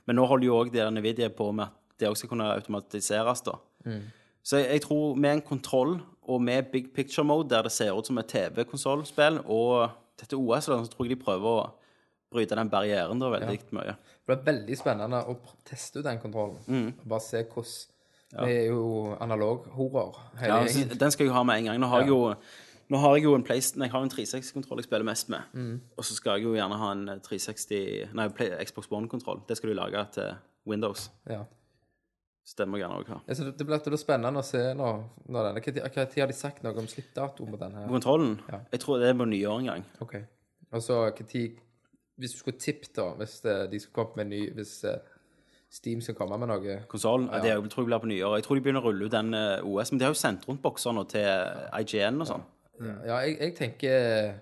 Men 0.06 0.16
nå 0.16 0.26
holder 0.26 0.46
jo 0.46 0.58
òg 0.62 0.72
Nvidia 0.94 1.28
på 1.30 1.52
med 1.52 1.66
at 1.66 1.72
det 1.98 2.08
også 2.08 2.24
skal 2.26 2.28
kunne 2.34 2.50
automatiseres, 2.54 3.42
da. 3.42 3.58
Så 4.44 4.58
jeg, 4.60 4.68
jeg 4.76 4.82
tror 4.84 5.14
med 5.16 5.30
en 5.38 5.42
kontroll 5.42 6.00
og 6.28 6.40
med 6.42 6.70
big 6.72 6.92
picture 6.94 7.24
mode, 7.24 7.48
der 7.50 7.62
det 7.62 7.72
ser 7.72 7.96
ut 7.96 8.06
som 8.06 8.18
et 8.18 8.28
TV-konsollspill, 8.28 9.40
og 9.46 9.90
dette 10.20 10.36
OS, 10.36 10.64
så 10.68 10.78
tror 10.88 11.06
jeg 11.08 11.16
de 11.18 11.24
prøver 11.24 11.48
å 11.48 11.72
bryte 12.34 12.56
den 12.58 12.70
barrieren 12.70 13.20
da 13.20 13.30
veldig 13.30 13.58
mye. 13.76 13.94
Det 13.94 14.26
blir 14.28 14.40
veldig 14.46 14.76
spennende 14.78 15.20
å 15.30 15.36
teste 15.68 16.00
ut 16.00 16.04
den 16.06 16.18
kontrollen. 16.22 16.58
Mm. 16.66 16.88
Og 17.02 17.08
Bare 17.08 17.20
se 17.24 17.42
hvordan 17.44 17.72
Vi 18.34 18.52
er 18.52 18.68
jo 18.72 19.14
analog-horer 19.20 20.20
Ja, 20.42 20.60
den 21.00 21.14
skal 21.14 21.28
jeg 21.28 21.34
ha 21.34 21.42
med 21.46 21.62
en 21.62 21.70
gang. 21.70 21.80
Nå 21.80 21.90
har 21.92 22.04
jeg 22.04 22.14
jo 22.14 22.20
nå 22.92 22.98
har 23.00 23.14
jeg 23.16 23.24
jo 23.24 23.34
en 23.34 23.42
PlayStation, 23.42 23.82
jeg 23.82 23.90
har 23.94 24.02
en 24.04 24.10
360-kontroll 24.12 24.82
jeg 24.82 24.84
spiller 24.84 25.06
mest 25.08 25.30
med. 25.32 25.40
Mm. 25.52 25.80
Og 25.96 26.04
så 26.04 26.14
skal 26.18 26.36
jeg 26.36 26.44
jo 26.44 26.52
gjerne 26.52 26.76
ha 26.76 26.90
en 26.92 27.20
360 27.24 28.12
Nei, 28.12 28.26
Play, 28.36 28.52
Xbox 28.60 28.90
One-kontroll. 28.92 29.40
Det 29.48 29.56
skal 29.56 29.72
du 29.72 29.78
lage 29.78 30.02
til 30.12 30.34
Windows. 30.68 31.10
Ja. 31.30 31.46
Jeg 32.44 32.68
gjerne 32.68 33.04
ha. 33.08 33.18
Altså, 33.26 33.44
det, 33.44 33.66
blir, 33.66 33.78
det 33.80 33.88
blir 33.88 34.00
spennende 34.00 34.42
å 34.42 34.44
se 34.44 34.60
nå, 34.76 34.88
når 35.32 35.46
denne 35.48 35.62
Hva 35.64 35.88
hva 35.94 36.04
tid 36.12 36.20
har 36.20 36.28
de 36.28 36.36
sagt 36.36 36.64
noe 36.64 36.76
om 36.76 36.88
slippdato 36.90 37.46
på 37.48 37.60
denne? 37.60 37.86
Kontrollen? 37.88 38.34
Ja. 38.50 38.60
Jeg 38.74 38.82
tror 38.82 39.00
det 39.00 39.08
er 39.08 39.16
på 39.16 39.26
nyår 39.30 39.62
en 39.62 39.70
gang. 39.70 39.86
Ok. 40.04 40.18
Og 40.74 40.84
så 40.84 40.98
hva 41.06 41.24
tid 41.24 41.56
Hvis 42.20 42.36
du 42.36 42.42
skulle 42.42 42.60
tippe, 42.60 42.90
da, 42.94 43.08
hvis 43.16 43.38
eh, 43.48 43.64
de 43.72 43.80
skulle 43.80 43.96
komme 43.96 44.20
med 44.20 44.26
en 44.26 44.34
ny 44.36 44.42
Hvis 44.58 44.74
eh, 44.84 45.00
Steam 45.74 46.00
skal 46.04 46.14
komme 46.14 46.36
med 46.38 46.50
noe 46.52 46.74
Konsollen? 46.90 47.26
Ja. 47.32 47.40
Det 47.42 47.50
er 47.50 47.62
tror 47.66 47.82
jeg 47.82 47.90
blir 47.90 48.02
på 48.04 48.10
nyår. 48.12 48.36
Jeg 48.38 48.46
tror 48.46 48.58
de 48.58 48.62
begynner 48.62 48.84
å 48.84 48.90
rulle 48.92 49.08
ut 49.08 49.14
den 49.14 49.34
eh, 49.34 49.64
OS. 49.66 49.90
Men 49.90 49.98
de 50.00 50.06
har 50.06 50.12
jo 50.14 50.20
sendt 50.20 50.44
rundt 50.46 50.62
bokser 50.62 50.94
nå 50.94 51.02
til 51.10 51.26
IGN 51.80 52.22
og 52.22 52.28
sånn. 52.30 52.44
Ja, 52.78 53.18
jeg, 53.24 53.36
jeg 53.40 53.54
tenker 53.58 54.36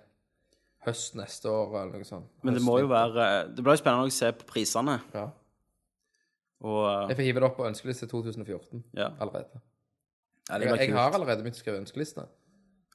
høst 0.86 1.16
neste 1.16 1.50
år 1.52 1.74
eller 1.82 2.02
noe 2.02 2.08
sånt. 2.08 2.28
Men 2.44 2.56
det 2.58 2.62
må 2.64 2.78
jo 2.82 2.90
være 2.90 3.24
eh, 3.24 3.40
Det 3.54 3.64
blir 3.64 3.76
jo 3.78 3.80
spennende 3.80 4.12
å 4.12 4.14
se 4.14 4.32
på 4.36 4.48
prisene. 4.48 4.98
Ja. 5.14 5.26
Og 6.62 6.80
eh, 6.86 7.12
Jeg 7.12 7.18
får 7.20 7.26
hive 7.28 7.42
det 7.42 7.48
opp 7.48 7.58
på 7.58 7.68
ønskeliste 7.68 8.08
2014 8.10 8.82
Ja. 8.98 9.10
allerede. 9.18 9.62
ja, 10.50 10.58
Jeg, 10.58 10.88
jeg 10.88 10.96
har 10.98 11.16
allerede 11.16 11.44
begynt 11.44 11.58
å 11.58 11.62
skrive 11.62 11.80
ønskeliste. 11.82 12.26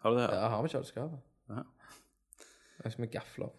Har 0.04 0.14
du 0.14 0.20
det? 0.20 0.28
Ja, 0.30 0.44
jeg 0.44 0.54
har 0.54 0.66
vi 0.66 0.74
kjøleskapet. 0.76 1.24
Ja. 1.50 1.64
Jeg 2.84 2.94
skal 2.94 3.02
med 3.08 3.12
gafler. 3.12 3.56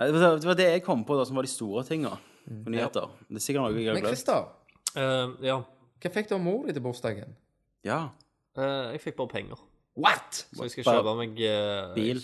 Nei, 0.00 0.08
det, 0.12 0.20
var, 0.44 0.56
det 0.56 0.66
jeg 0.74 0.82
kom 0.84 1.02
på, 1.08 1.16
da, 1.16 1.24
som 1.28 1.36
var 1.38 1.44
de 1.46 1.50
store 1.52 1.82
tinga. 1.88 2.12
På 2.50 2.72
nyheter. 2.74 3.06
Det 3.28 3.38
er 3.40 3.44
sikkert 3.46 3.62
noe 3.62 3.78
jeg 3.78 3.86
har 3.90 3.94
Men 3.98 4.02
glemt. 4.02 4.16
Christer, 4.16 4.48
Eh, 4.96 5.28
ja. 5.46 5.56
hva 6.02 6.10
fikk 6.10 6.28
du 6.28 6.34
av 6.34 6.40
mor 6.42 6.64
di 6.66 6.72
til 6.74 6.82
bursdagen? 6.82 7.36
Ja. 7.86 8.00
Eh, 8.58 8.90
jeg 8.96 9.00
fikk 9.04 9.16
bare 9.20 9.28
penger. 9.36 9.60
What?! 9.96 10.40
Så 10.54 10.66
jeg 10.66 10.70
skal 10.74 10.84
Bare- 10.88 11.02
kjøpe 11.02 11.16
meg 11.20 11.40
eh, 11.46 11.94
Bil. 11.94 12.22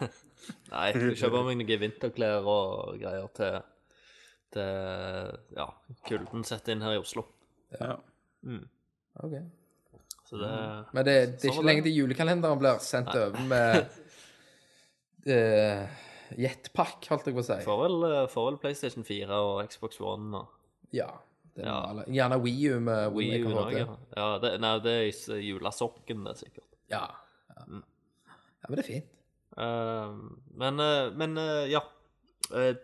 Nei, 0.72 0.86
jeg 0.92 0.94
skal 0.94 1.16
kjøpe 1.28 1.42
meg 1.44 1.58
noen 1.60 1.80
vinterklær 1.84 2.48
og 2.48 2.96
greier 3.00 3.28
til, 3.36 3.58
til 4.56 5.58
ja, 5.58 5.66
kulden 6.08 6.44
setter 6.48 6.72
inn 6.72 6.82
her 6.84 6.96
i 6.96 7.02
Oslo. 7.02 7.26
ja. 7.80 7.96
Ok. 9.22 9.36
Så 10.28 10.38
det 10.40 10.48
Men 10.96 11.04
det, 11.04 11.14
det 11.40 11.44
er 11.44 11.52
Sånn 11.52 11.52
ikke 11.52 11.60
det. 11.62 11.68
lenge 11.68 11.82
til 11.84 11.94
julekalenderen 12.00 12.58
blir 12.58 12.78
sendt 12.80 13.12
over 13.14 13.40
med 13.44 13.86
eh, 15.26 15.86
jetpack, 16.38 17.06
holdt 17.10 17.26
jeg 17.26 17.34
på 17.34 17.40
å 17.42 17.44
si. 17.44 17.58
får 17.64 17.78
vel, 17.82 17.96
eh, 18.12 18.26
får 18.32 18.50
vel 18.50 18.58
PlayStation 18.58 19.04
4 19.04 19.28
og 19.30 19.68
Xbox 19.70 20.00
One 20.00 20.34
og 20.36 20.48
Ja. 20.92 21.10
Det 21.54 21.62
er 21.64 21.68
Ja. 21.68 21.80
normale. 21.86 22.04
Gjerne 22.08 22.42
Wii 22.42 22.68
U 22.74 22.80
med 22.80 23.12
Wii 23.14 23.42
U 23.44 23.48
HD. 23.54 23.86
Ja, 24.16 24.38
det, 24.38 24.60
nei, 24.60 24.78
det 24.80 24.92
er 24.92 25.04
i 25.04 25.12
s- 25.12 25.28
julesokken, 25.28 26.24
det, 26.24 26.36
sikkert. 26.38 26.64
Ja. 26.90 27.06
Ja. 27.50 27.64
ja, 27.68 28.68
men 28.68 28.76
det 28.76 28.78
er 28.84 28.92
fint. 28.92 29.10
Eh, 29.56 30.16
men, 30.56 30.80
eh, 30.80 31.10
men 31.10 31.38
eh, 31.38 31.70
ja. 31.70 31.80
Uh, 32.52 32.74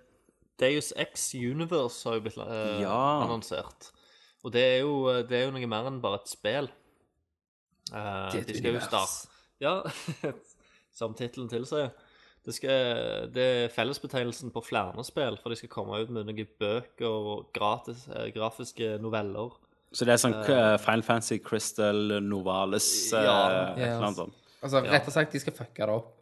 Deus 0.58 0.92
X 0.96 1.34
Universe 1.34 2.04
har 2.08 2.14
jo 2.14 2.20
blitt 2.20 2.38
eh, 2.38 2.80
Ja. 2.82 3.22
annonsert. 3.24 3.90
Og 4.44 4.52
det 4.52 4.62
er, 4.62 4.80
jo, 4.80 5.08
eh, 5.08 5.22
det 5.22 5.32
er 5.32 5.44
jo 5.46 5.50
noe 5.52 5.66
mer 5.66 5.86
enn 5.90 6.00
bare 6.00 6.20
et 6.20 6.28
spill. 6.28 6.68
Eh, 7.92 8.30
Det 8.30 8.34
er 8.34 8.40
et 8.40 8.46
de 8.46 8.54
skal 8.54 8.70
jo 8.70 8.78
univers. 8.78 8.88
starte 8.88 9.28
Ja, 9.60 9.82
som 10.92 11.14
tittelen 11.14 11.48
tilsier. 11.50 11.90
Det, 12.46 12.54
skal, 12.56 13.26
det 13.34 13.42
er 13.44 13.72
fellesbetegnelsen 13.74 14.52
på 14.54 14.62
flere 14.64 15.04
spill, 15.04 15.36
for 15.42 15.52
de 15.52 15.58
skal 15.60 15.72
komme 15.72 15.98
ut 16.00 16.12
med 16.12 16.28
noen 16.28 16.52
bøker 16.60 17.08
og 17.08 17.50
gratis, 17.56 18.06
eh, 18.08 18.30
grafiske 18.32 18.94
noveller. 19.02 19.52
Så 19.92 20.06
det 20.06 20.14
er 20.14 20.22
sånn 20.22 20.36
uh, 20.46 20.76
Final 20.80 21.02
Fantasy 21.02 21.40
Crystal 21.42 22.16
Novales 22.22 22.86
eh, 23.12 23.26
Ja. 23.26 23.36
et 23.74 23.82
eller 23.88 24.06
annet 24.06 24.20
sånt. 24.22 24.40
Altså, 24.60 24.82
rett 24.86 25.08
og 25.08 25.14
slett, 25.16 25.34
de 25.34 25.42
skal 25.42 25.56
fucke 25.56 25.88
det 25.90 25.98
opp. 26.00 26.16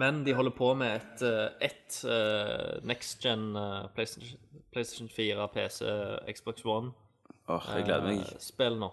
Men 0.00 0.22
de 0.22 0.32
holder 0.38 0.54
på 0.54 0.70
med 0.78 1.00
et, 1.00 1.24
et 1.66 1.96
uh, 2.06 2.78
next 2.86 3.24
gen 3.24 3.50
PlayStation, 3.96 4.38
PlayStation 4.70 5.10
4, 5.10 5.48
PC, 5.56 5.82
Xbox 6.30 6.62
One 6.64 6.92
Åh, 7.50 7.72
jeg 7.74 7.88
gleder 7.88 8.06
meg. 8.06 8.28
spill 8.38 8.78
nå. 8.78 8.92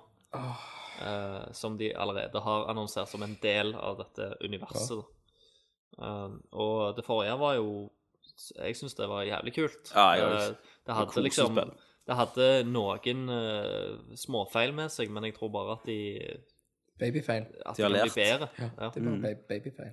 Eh, 1.01 1.51
som 1.51 1.77
de 1.77 1.91
allerede 1.93 2.39
har 2.41 2.69
annonsert 2.71 3.09
som 3.09 3.23
en 3.23 3.37
del 3.41 3.75
av 3.75 3.99
dette 4.01 4.31
universet. 4.41 4.97
da. 4.97 5.03
Um, 5.97 6.35
og 6.53 6.95
det 6.95 7.05
forrige 7.07 7.39
var 7.41 7.55
jo 7.57 7.89
Jeg 8.59 8.75
syns 8.77 8.93
det 8.93 9.07
var 9.09 9.23
jævlig 9.25 9.53
kult. 9.55 9.91
Ja, 9.95 10.09
jeg 10.13 10.27
det, 10.29 10.57
det 10.85 10.95
hadde 10.95 11.15
det 11.15 11.23
liksom 11.25 11.55
Det 12.07 12.15
hadde 12.19 12.49
noen 12.69 13.23
uh, 13.33 14.15
småfeil 14.15 14.75
med 14.77 14.91
seg, 14.93 15.09
men 15.11 15.25
jeg 15.25 15.33
tror 15.39 15.49
bare 15.55 15.73
at 15.79 15.87
de 15.89 15.97
Babyfeil. 16.97 17.45
At 17.65 17.77
De 17.77 17.83
har 17.83 17.89
lært. 17.93 18.13
bedre. 18.15 18.47
Ja, 18.57 18.69
Ja. 18.81 18.89
det 18.93 19.03
var 19.05 19.35
babyfeil. 19.49 19.91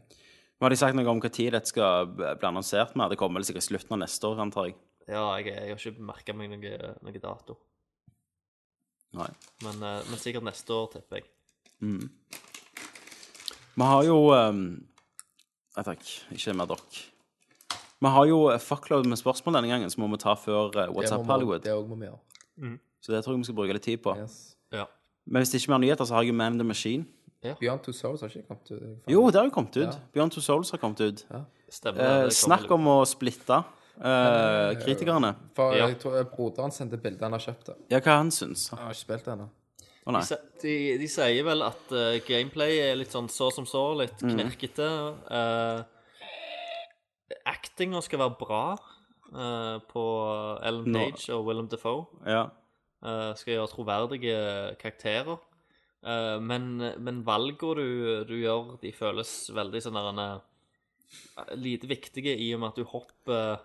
Men 0.55 0.65
Har 0.67 0.71
de 0.71 0.77
sagt 0.77 0.95
noe 0.97 1.09
om 1.11 1.21
tid 1.21 1.53
dette 1.53 1.69
skal 1.69 2.07
bli 2.15 2.47
annonsert 2.49 2.95
med? 2.97 3.11
Det 3.11 3.19
kommer 3.19 3.41
vel 3.41 3.45
sikkert 3.49 3.67
slutten 3.67 3.93
av 3.93 3.99
neste 4.05 4.25
år, 4.29 4.41
antar 4.41 4.69
jeg. 4.71 4.77
Ja, 5.09 5.25
jeg, 5.37 5.47
jeg 5.53 5.75
har 5.75 5.77
ikke 5.77 6.01
merka 6.01 6.33
meg 6.33 6.49
noe, 6.55 6.95
noe 7.05 7.21
dato. 7.21 7.59
Nei. 9.15 9.29
Men, 9.63 9.83
eh, 9.83 10.01
men 10.09 10.19
sikkert 10.23 10.47
neste 10.47 10.73
år, 10.73 10.87
tipper 10.95 11.21
jeg. 11.21 11.29
Vi 13.75 13.83
har 13.91 14.05
jo 14.07 14.17
um, 14.33 14.63
Nei 15.77 15.83
takk, 15.85 16.03
ikke 16.37 16.55
mer 16.55 16.67
dokk. 16.71 17.01
Vi 18.05 18.11
har 18.13 18.27
jo 18.29 18.49
eh, 18.53 18.59
fuckload 18.61 19.07
med 19.11 19.19
spørsmål 19.19 19.57
denne 19.59 19.71
gangen, 19.73 19.91
så 19.91 19.99
må 20.03 20.09
vi 20.13 20.19
ta 20.23 20.35
før 20.39 20.69
eh, 20.77 20.91
What's 20.93 21.09
Det 21.11 21.17
Up 21.17 21.21
må 21.21 21.25
vi- 21.25 21.33
Hollywood. 21.33 21.63
Det 21.65 21.73
òg 21.73 21.89
må 21.89 21.97
vi 21.99 22.07
gjøre. 22.11 22.79
Så 23.05 23.13
det 23.13 23.25
tror 23.25 23.35
jeg 23.35 23.39
vi 23.43 23.45
skal 23.45 23.55
bruke 23.59 23.73
litt 23.77 23.83
tid 23.83 23.99
på. 24.05 24.15
Yes. 24.17 24.57
Ja. 24.73 24.85
Men 25.27 25.43
hvis 25.43 25.51
det 25.53 25.61
ikke 25.61 25.73
er 25.73 25.79
mer 25.79 25.83
nyheter, 25.87 26.05
så 26.09 26.15
har 26.15 26.23
jeg 26.23 26.29
jo 26.33 26.35
Man 26.39 26.53
in 26.53 26.59
the 26.59 26.65
Machine. 26.65 27.07
Beyond 27.61 27.81
Two 27.85 27.93
Souls 27.93 28.21
har 28.23 28.29
ikke 28.29 28.47
kommet 28.49 28.71
ut. 28.71 28.81
Faen. 28.81 29.13
Jo, 29.13 29.27
det 29.27 29.35
har 29.37 29.45
jo 29.45 29.51
kommet 29.51 29.77
ut. 29.77 29.83
Ja. 29.85 29.99
Beyond 30.15 30.33
Two 30.33 30.41
Souls 30.41 30.71
har 30.71 30.79
kommet 30.79 31.01
ut. 31.01 31.25
Stemmer. 31.69 32.01
Eh, 32.25 32.29
snakk 32.31 32.71
om 32.73 32.87
å 32.89 32.95
splitte 33.05 33.59
eh, 34.01 34.71
kritikerne. 34.85 35.35
For 35.57 35.75
Ja. 35.77 35.89
jeg 35.91 35.99
tror 36.01 36.23
broderen 36.31 36.73
sendte 36.73 36.97
bilde 37.03 37.21
han 37.21 37.33
har 37.37 37.41
kjøpt 37.45 37.67
det. 37.67 37.77
Ja, 37.91 38.01
hva 38.01 38.17
han 38.23 38.31
syns. 38.31 38.71
Han 38.71 38.79
har 38.79 38.95
ikke 38.95 39.01
spilt 39.05 39.25
det 39.27 39.33
ennå. 39.35 39.49
Nei. 40.13 40.21
De, 40.29 40.37
de, 40.61 40.75
de 41.01 41.07
sier 41.09 41.45
vel 41.47 41.65
at 41.65 41.93
uh, 41.97 42.19
gameplay 42.27 42.77
er 42.85 42.99
litt 43.01 43.15
sånn 43.15 43.31
så 43.33 43.49
som 43.55 43.65
så, 43.65 43.87
litt 43.97 44.21
Mm. 44.21 44.35
knirkete. 44.35 44.89
Uh, 45.31 45.85
actinga 47.49 48.03
skal 48.05 48.21
være 48.21 48.37
bra 48.41 48.65
uh, 49.33 49.79
på 49.89 50.05
Ellen 50.65 50.93
Page 50.93 51.33
og 51.33 51.47
Willem 51.49 51.69
Defoe. 51.73 52.05
Ja. 52.29 52.51
Uh, 53.05 53.33
skal 53.37 53.57
gjøre 53.57 53.73
troverdige 53.73 54.39
karakterer. 54.81 55.41
Uh, 56.05 56.37
men, 56.41 56.77
men 57.01 57.23
valgene 57.25 57.81
du, 57.81 58.25
du 58.29 58.35
gjør, 58.43 58.75
de 58.83 58.93
føles 58.93 59.31
veldig 59.57 59.81
sånn 59.87 60.01
der 60.01 60.43
Lite 61.57 61.87
viktige 61.87 62.33
i 62.35 62.49
og 62.57 62.61
med 62.61 62.73
at 62.73 62.79
du 62.81 62.85
hopper 62.91 63.61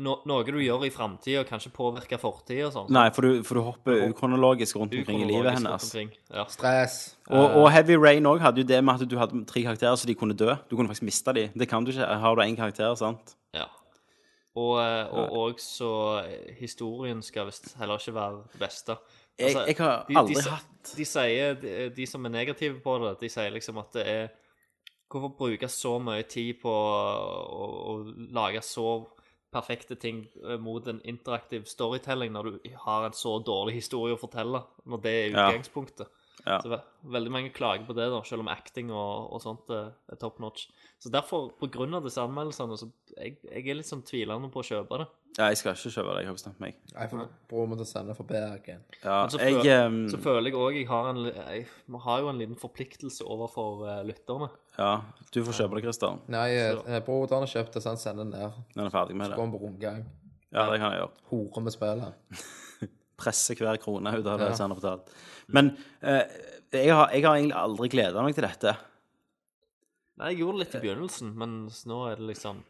no, 0.00 0.14
Noe 0.24 0.44
du 0.46 0.58
gjør 0.62 0.86
i 0.86 0.90
framtida, 0.92 1.42
kan 1.44 1.60
ikke 1.60 1.74
påvirke 1.76 2.18
fortida 2.20 2.68
og 2.70 2.72
sånn. 2.72 2.86
Nei, 2.94 3.08
for 3.12 3.26
du, 3.26 3.42
for 3.44 3.58
du 3.58 3.64
hopper 3.66 4.06
ukronologisk 4.08 4.78
rundt 4.80 4.94
omkring 4.96 5.20
i 5.24 5.28
livet 5.28 5.58
hennes. 5.58 5.88
omkring, 5.90 6.12
Ja. 6.32 6.46
Stress. 6.48 6.96
Og, 7.28 7.58
og 7.60 7.66
Heavy 7.74 7.98
Rain 8.00 8.24
òg 8.30 8.40
hadde 8.40 8.62
jo 8.62 8.68
det 8.70 8.78
med 8.84 9.02
at 9.02 9.10
du 9.10 9.18
hadde 9.20 9.42
tre 9.50 9.62
karakterer 9.66 9.98
så 10.00 10.08
de 10.08 10.16
kunne 10.16 10.36
dø. 10.38 10.54
Du 10.70 10.76
kunne 10.76 10.88
faktisk 10.88 11.04
miste 11.10 11.34
dem. 11.36 11.52
Det 11.52 11.68
kan 11.68 11.84
du 11.84 11.92
ikke. 11.92 12.06
Har 12.24 12.38
du 12.38 12.42
én 12.46 12.56
karakter, 12.56 12.94
sant? 12.96 13.34
Ja. 13.52 13.66
Og, 14.56 14.78
eh, 14.80 15.12
og 15.12 15.36
også 15.52 15.90
eh, 16.24 16.54
historien 16.58 17.20
skal 17.22 17.46
visst 17.50 17.74
heller 17.78 18.00
ikke 18.00 18.14
være 18.16 18.42
det 18.54 18.60
beste. 18.64 18.96
Jeg, 19.38 19.54
Altså, 19.54 19.66
jeg 19.68 19.76
har 19.78 20.04
aldri 20.18 20.34
de, 20.34 20.40
de, 20.42 20.50
hatt 20.50 20.96
De 20.96 21.04
sier, 21.06 21.54
de, 21.60 21.74
de 21.94 22.06
som 22.10 22.24
er 22.26 22.32
negative 22.34 22.80
på 22.82 22.96
det, 23.04 23.12
de 23.20 23.28
sier 23.30 23.52
liksom 23.54 23.78
at 23.84 23.92
det 23.94 24.06
er 24.08 24.28
Hvorfor 25.08 25.30
bruke 25.38 25.68
så 25.72 25.94
mye 26.04 26.24
tid 26.28 26.58
på 26.60 26.68
å, 26.68 27.68
å 27.92 27.92
lage 28.36 28.60
så 28.60 29.06
perfekte 29.54 29.96
ting 30.00 30.22
eh, 30.44 30.58
mot 30.60 30.86
en 30.90 31.00
interaktiv 31.08 31.66
storytelling 31.68 32.34
når 32.34 32.48
du 32.48 32.72
har 32.84 33.06
en 33.06 33.16
så 33.16 33.38
dårlig 33.44 33.78
historie 33.78 34.16
å 34.16 34.20
fortelle, 34.20 34.62
når 34.88 35.04
det 35.04 35.14
er 35.18 35.34
utgangspunktet. 35.34 36.10
Ja. 36.44 36.60
Så 36.62 36.70
ve 36.70 36.78
veldig 37.14 37.32
mange 37.34 37.54
klager 37.54 37.86
på 37.86 37.96
det, 37.98 38.08
da, 38.12 38.20
selv 38.26 38.44
om 38.44 38.50
acting 38.52 38.92
og, 38.94 39.32
og 39.34 39.42
sånt 39.42 39.72
eh, 39.74 39.90
er 40.12 40.20
top 40.20 40.38
notch. 40.42 40.68
Så 40.98 41.12
derfor, 41.14 41.52
på 41.60 41.68
grunn 41.70 41.94
av 41.94 42.02
disse 42.06 42.18
anmeldelsene, 42.18 42.76
så 42.80 42.88
jeg, 43.14 43.36
jeg 43.46 43.62
er 43.70 43.76
litt 43.78 43.86
sånn 43.86 44.02
tvilende 44.02 44.48
på 44.50 44.64
å 44.64 44.66
kjøpe 44.66 44.98
det. 44.98 45.06
Ja, 45.38 45.46
jeg 45.52 45.60
skal 45.60 45.76
ikke 45.76 45.92
kjøpe 45.94 46.14
det. 46.16 46.22
Jeg 46.24 46.28
har 46.32 46.34
bestemt 46.34 46.62
meg. 46.62 46.78
Jeg 46.90 47.10
får 47.12 47.20
bror 47.50 47.68
min 47.70 47.78
til 47.78 47.84
å 47.84 47.88
sende 47.92 48.14
for 48.18 48.26
Bergen. 48.26 48.80
Ja, 49.04 49.20
Men 49.20 49.30
så, 49.30 49.38
jeg 49.38 49.68
ehm, 49.70 49.98
så 50.10 50.18
føler 50.24 50.50
jeg 50.50 50.56
òg 50.58 50.78
jeg 50.80 50.88
har 50.90 51.10
en 51.12 51.20
Jeg 51.28 52.00
har 52.08 52.24
jo 52.24 52.30
en 52.32 52.40
liten 52.40 52.58
forpliktelse 52.58 53.22
overfor 53.22 53.84
uh, 53.86 54.00
lytterne. 54.08 54.48
Ja, 54.80 54.90
du 55.30 55.38
får 55.46 55.60
kjøpe 55.60 55.78
det, 55.78 55.84
Christer. 55.86 56.18
Nei, 56.34 56.48
broren 56.74 57.06
broderen 57.06 57.46
har 57.46 57.52
kjøpt 57.54 57.78
det, 57.78 57.84
så 57.84 57.92
han 57.94 58.02
sender 58.02 58.26
den 58.26 58.34
der. 58.34 58.58
Når 58.74 58.82
han 58.82 58.90
er 58.90 58.96
ferdig 58.96 59.18
med 59.20 59.28
Så 59.28 59.30
det. 59.30 59.38
går 59.38 59.46
han 59.46 59.54
på 59.54 59.62
rundgang. 59.62 60.02
Ja, 60.48 60.66
det 60.72 60.80
kan 60.82 60.90
jeg 60.90 61.00
gjøre. 61.04 61.24
Hore 61.30 61.62
med 61.68 61.76
spillet. 61.76 62.44
Presse 63.22 63.54
hver 63.58 63.78
krone 63.82 64.16
ut 64.18 64.26
av 64.26 64.42
det 64.42 64.50
Ja. 64.50 64.58
som 64.58 64.66
han 64.66 64.74
har 64.74 64.82
betalt. 64.82 65.14
Men 65.54 65.70
uh, 66.02 66.24
jeg, 66.74 66.90
har, 66.90 67.14
jeg 67.14 67.22
har 67.22 67.38
egentlig 67.38 67.58
aldri 67.62 67.94
gleda 67.94 68.26
meg 68.26 68.34
til 68.34 68.48
dette. 68.48 68.74
Nei, 70.18 70.32
jeg 70.32 70.42
gjorde 70.42 70.58
det 70.58 70.64
litt 70.64 70.76
i 70.76 70.82
begynnelsen, 70.82 71.32
men 71.38 71.54
nå 71.90 72.02
er 72.08 72.18
det 72.20 72.32
liksom 72.32 72.64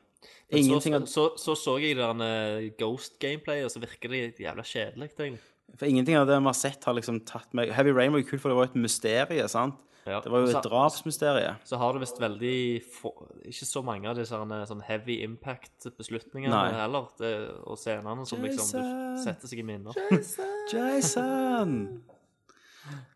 men 0.49 0.65
Ingenting 0.65 0.95
så, 1.07 1.07
så, 1.07 1.25
så 1.39 1.55
så 1.61 1.75
jeg 1.79 1.99
den 1.99 2.23
eh, 2.25 2.71
Ghost-gameplay, 2.81 3.61
og 3.67 3.71
så 3.71 3.83
virker 3.83 4.11
det 4.11 4.41
jævla 4.43 4.65
kjedelig, 4.67 5.11
egentlig. 5.13 5.43
For 5.77 5.85
ingenting 5.87 6.17
av 6.17 6.25
det 6.27 6.39
vi 6.41 6.49
har 6.49 6.57
sett, 6.57 6.87
har 6.89 6.97
liksom 6.97 7.21
tatt 7.29 7.53
meg 7.57 7.71
Heavy 7.77 7.93
Rain 7.93 8.15
var 8.15 8.23
jo 8.23 8.31
kult, 8.31 8.41
for 8.41 8.51
det 8.51 8.57
var 8.57 8.67
jo 8.67 8.73
et 8.73 8.81
mysterie, 8.81 9.45
sant? 9.53 9.77
Ja. 10.09 10.23
Det 10.25 10.31
var 10.33 10.41
jo 10.41 10.49
et 10.49 10.65
drapsmysterie. 10.65 11.51
Så 11.69 11.77
har 11.77 11.93
du 11.93 12.01
visst 12.01 12.21
veldig 12.21 12.59
få, 12.95 13.11
Ikke 13.51 13.67
så 13.69 13.83
mange 13.85 14.09
av 14.09 14.17
disse 14.17 14.39
sånn 14.71 14.85
heavy 14.87 15.19
impact-beslutningene 15.27 16.63
heller. 16.79 17.11
Det, 17.21 17.33
og 17.69 17.77
scenene 17.77 18.25
som 18.29 18.41
liksom 18.41 18.71
du 18.73 18.79
Jason! 18.79 19.19
setter 19.27 19.51
seg 19.51 19.61
i 19.61 19.67
minner. 19.69 19.99
Jason! 20.73 21.75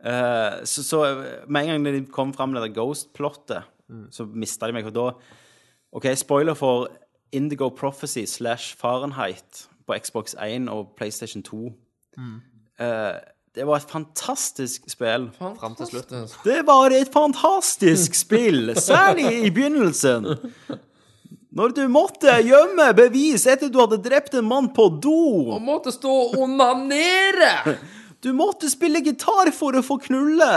Eh, 0.05 0.59
så, 0.69 0.85
så 0.85 1.01
med 1.49 1.63
en 1.63 1.71
gang 1.73 1.89
de 1.89 2.05
kom 2.13 2.37
fram 2.37 2.53
med 2.53 2.67
det 2.67 2.75
Ghost-plottet, 2.77 3.71
så 4.10 4.27
mista 4.27 4.66
de 4.66 4.77
meg. 4.77 4.85
For 4.89 4.94
da 4.97 5.10
OK, 5.93 6.09
spoiler 6.16 6.55
for 6.56 6.89
Indigo 7.32 7.69
Prophecy 7.69 8.24
slash 8.27 8.77
Fahrenheit 8.81 9.66
på 9.86 9.97
Xbox 9.98 10.35
1 10.40 10.69
og 10.73 10.94
PlayStation 10.97 11.43
2. 11.43 11.66
Eh, 12.81 13.20
det 13.55 13.66
var 13.69 13.77
et 13.82 13.90
fantastisk 13.90 14.89
spill. 14.89 15.28
Fram 15.36 15.74
til 15.77 15.86
slutt. 15.90 16.14
Det 16.44 16.62
var 16.66 16.94
et 16.97 17.10
fantastisk 17.12 18.14
spill, 18.24 18.73
særlig 18.81 19.44
i 19.47 19.51
begynnelsen. 19.51 20.31
Når 21.52 21.74
du 21.77 21.82
måtte 21.93 22.32
gjemme 22.47 22.86
bevis 22.97 23.44
etter 23.47 23.69
du 23.69 23.77
hadde 23.82 24.01
drept 24.01 24.32
en 24.39 24.48
mann 24.48 24.70
på 24.73 24.86
do. 25.05 25.52
Og 25.52 25.60
måtte 25.60 25.93
stå 25.93 26.09
og 26.09 26.39
onanere! 26.47 27.77
Du 28.24 28.31
måtte 28.32 28.70
spille 28.70 29.02
gitar 29.05 29.51
for 29.52 29.77
å 29.77 29.82
få 29.85 29.98
knulle! 30.06 30.52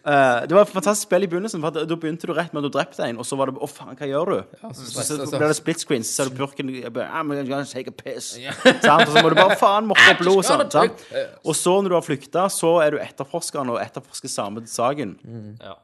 Eh, 0.00 0.46
det 0.48 0.56
var 0.56 0.64
et 0.64 0.70
fantastisk 0.72 1.08
spill 1.08 1.26
i 1.26 1.28
begynnelsen. 1.28 1.60
For 1.60 1.74
da 1.84 1.96
begynte 2.00 2.28
du 2.28 2.32
rett 2.32 2.54
med 2.54 2.64
at 2.64 2.70
du 2.70 2.76
drepte 2.78 3.04
en, 3.04 3.18
og 3.20 3.26
så 3.28 3.36
var 3.36 3.50
det 3.50 3.60
Å, 3.60 3.68
faen, 3.68 3.98
hva 3.98 4.08
gjør 4.08 4.30
du? 4.32 4.38
så 4.62 4.70
så, 4.72 4.86
stresser 4.88 5.20
så 5.20 5.26
så- 5.28 5.40
ble 5.42 5.50
det 5.50 5.56
split 5.58 5.82
screen, 5.82 6.06
så 6.06 6.12
ser 6.12 6.30
du 6.30 6.36
purken 6.38 6.70
I'm 6.70 7.34
gonna 7.48 7.64
take 7.64 7.88
a 7.88 7.92
piss. 7.92 8.32
Og 8.64 8.80
så 9.12 9.22
må 9.22 9.28
du 9.28 9.36
bare 9.36 9.58
faen 9.60 9.86
mokke 9.90 10.06
opp 10.14 10.22
blod. 10.22 10.44
Sant? 10.44 10.72
sant? 10.72 11.04
Og 11.44 11.54
så, 11.56 11.76
når 11.82 11.88
du 11.88 11.94
har 11.98 12.06
flykta, 12.06 12.48
så 12.48 12.78
er 12.84 12.90
du 12.96 12.98
etterforskeren 12.98 13.70
og 13.74 13.80
etterforsker 13.82 14.28
samme 14.32 14.64
saken. 14.66 15.16
Ja. 15.60 15.76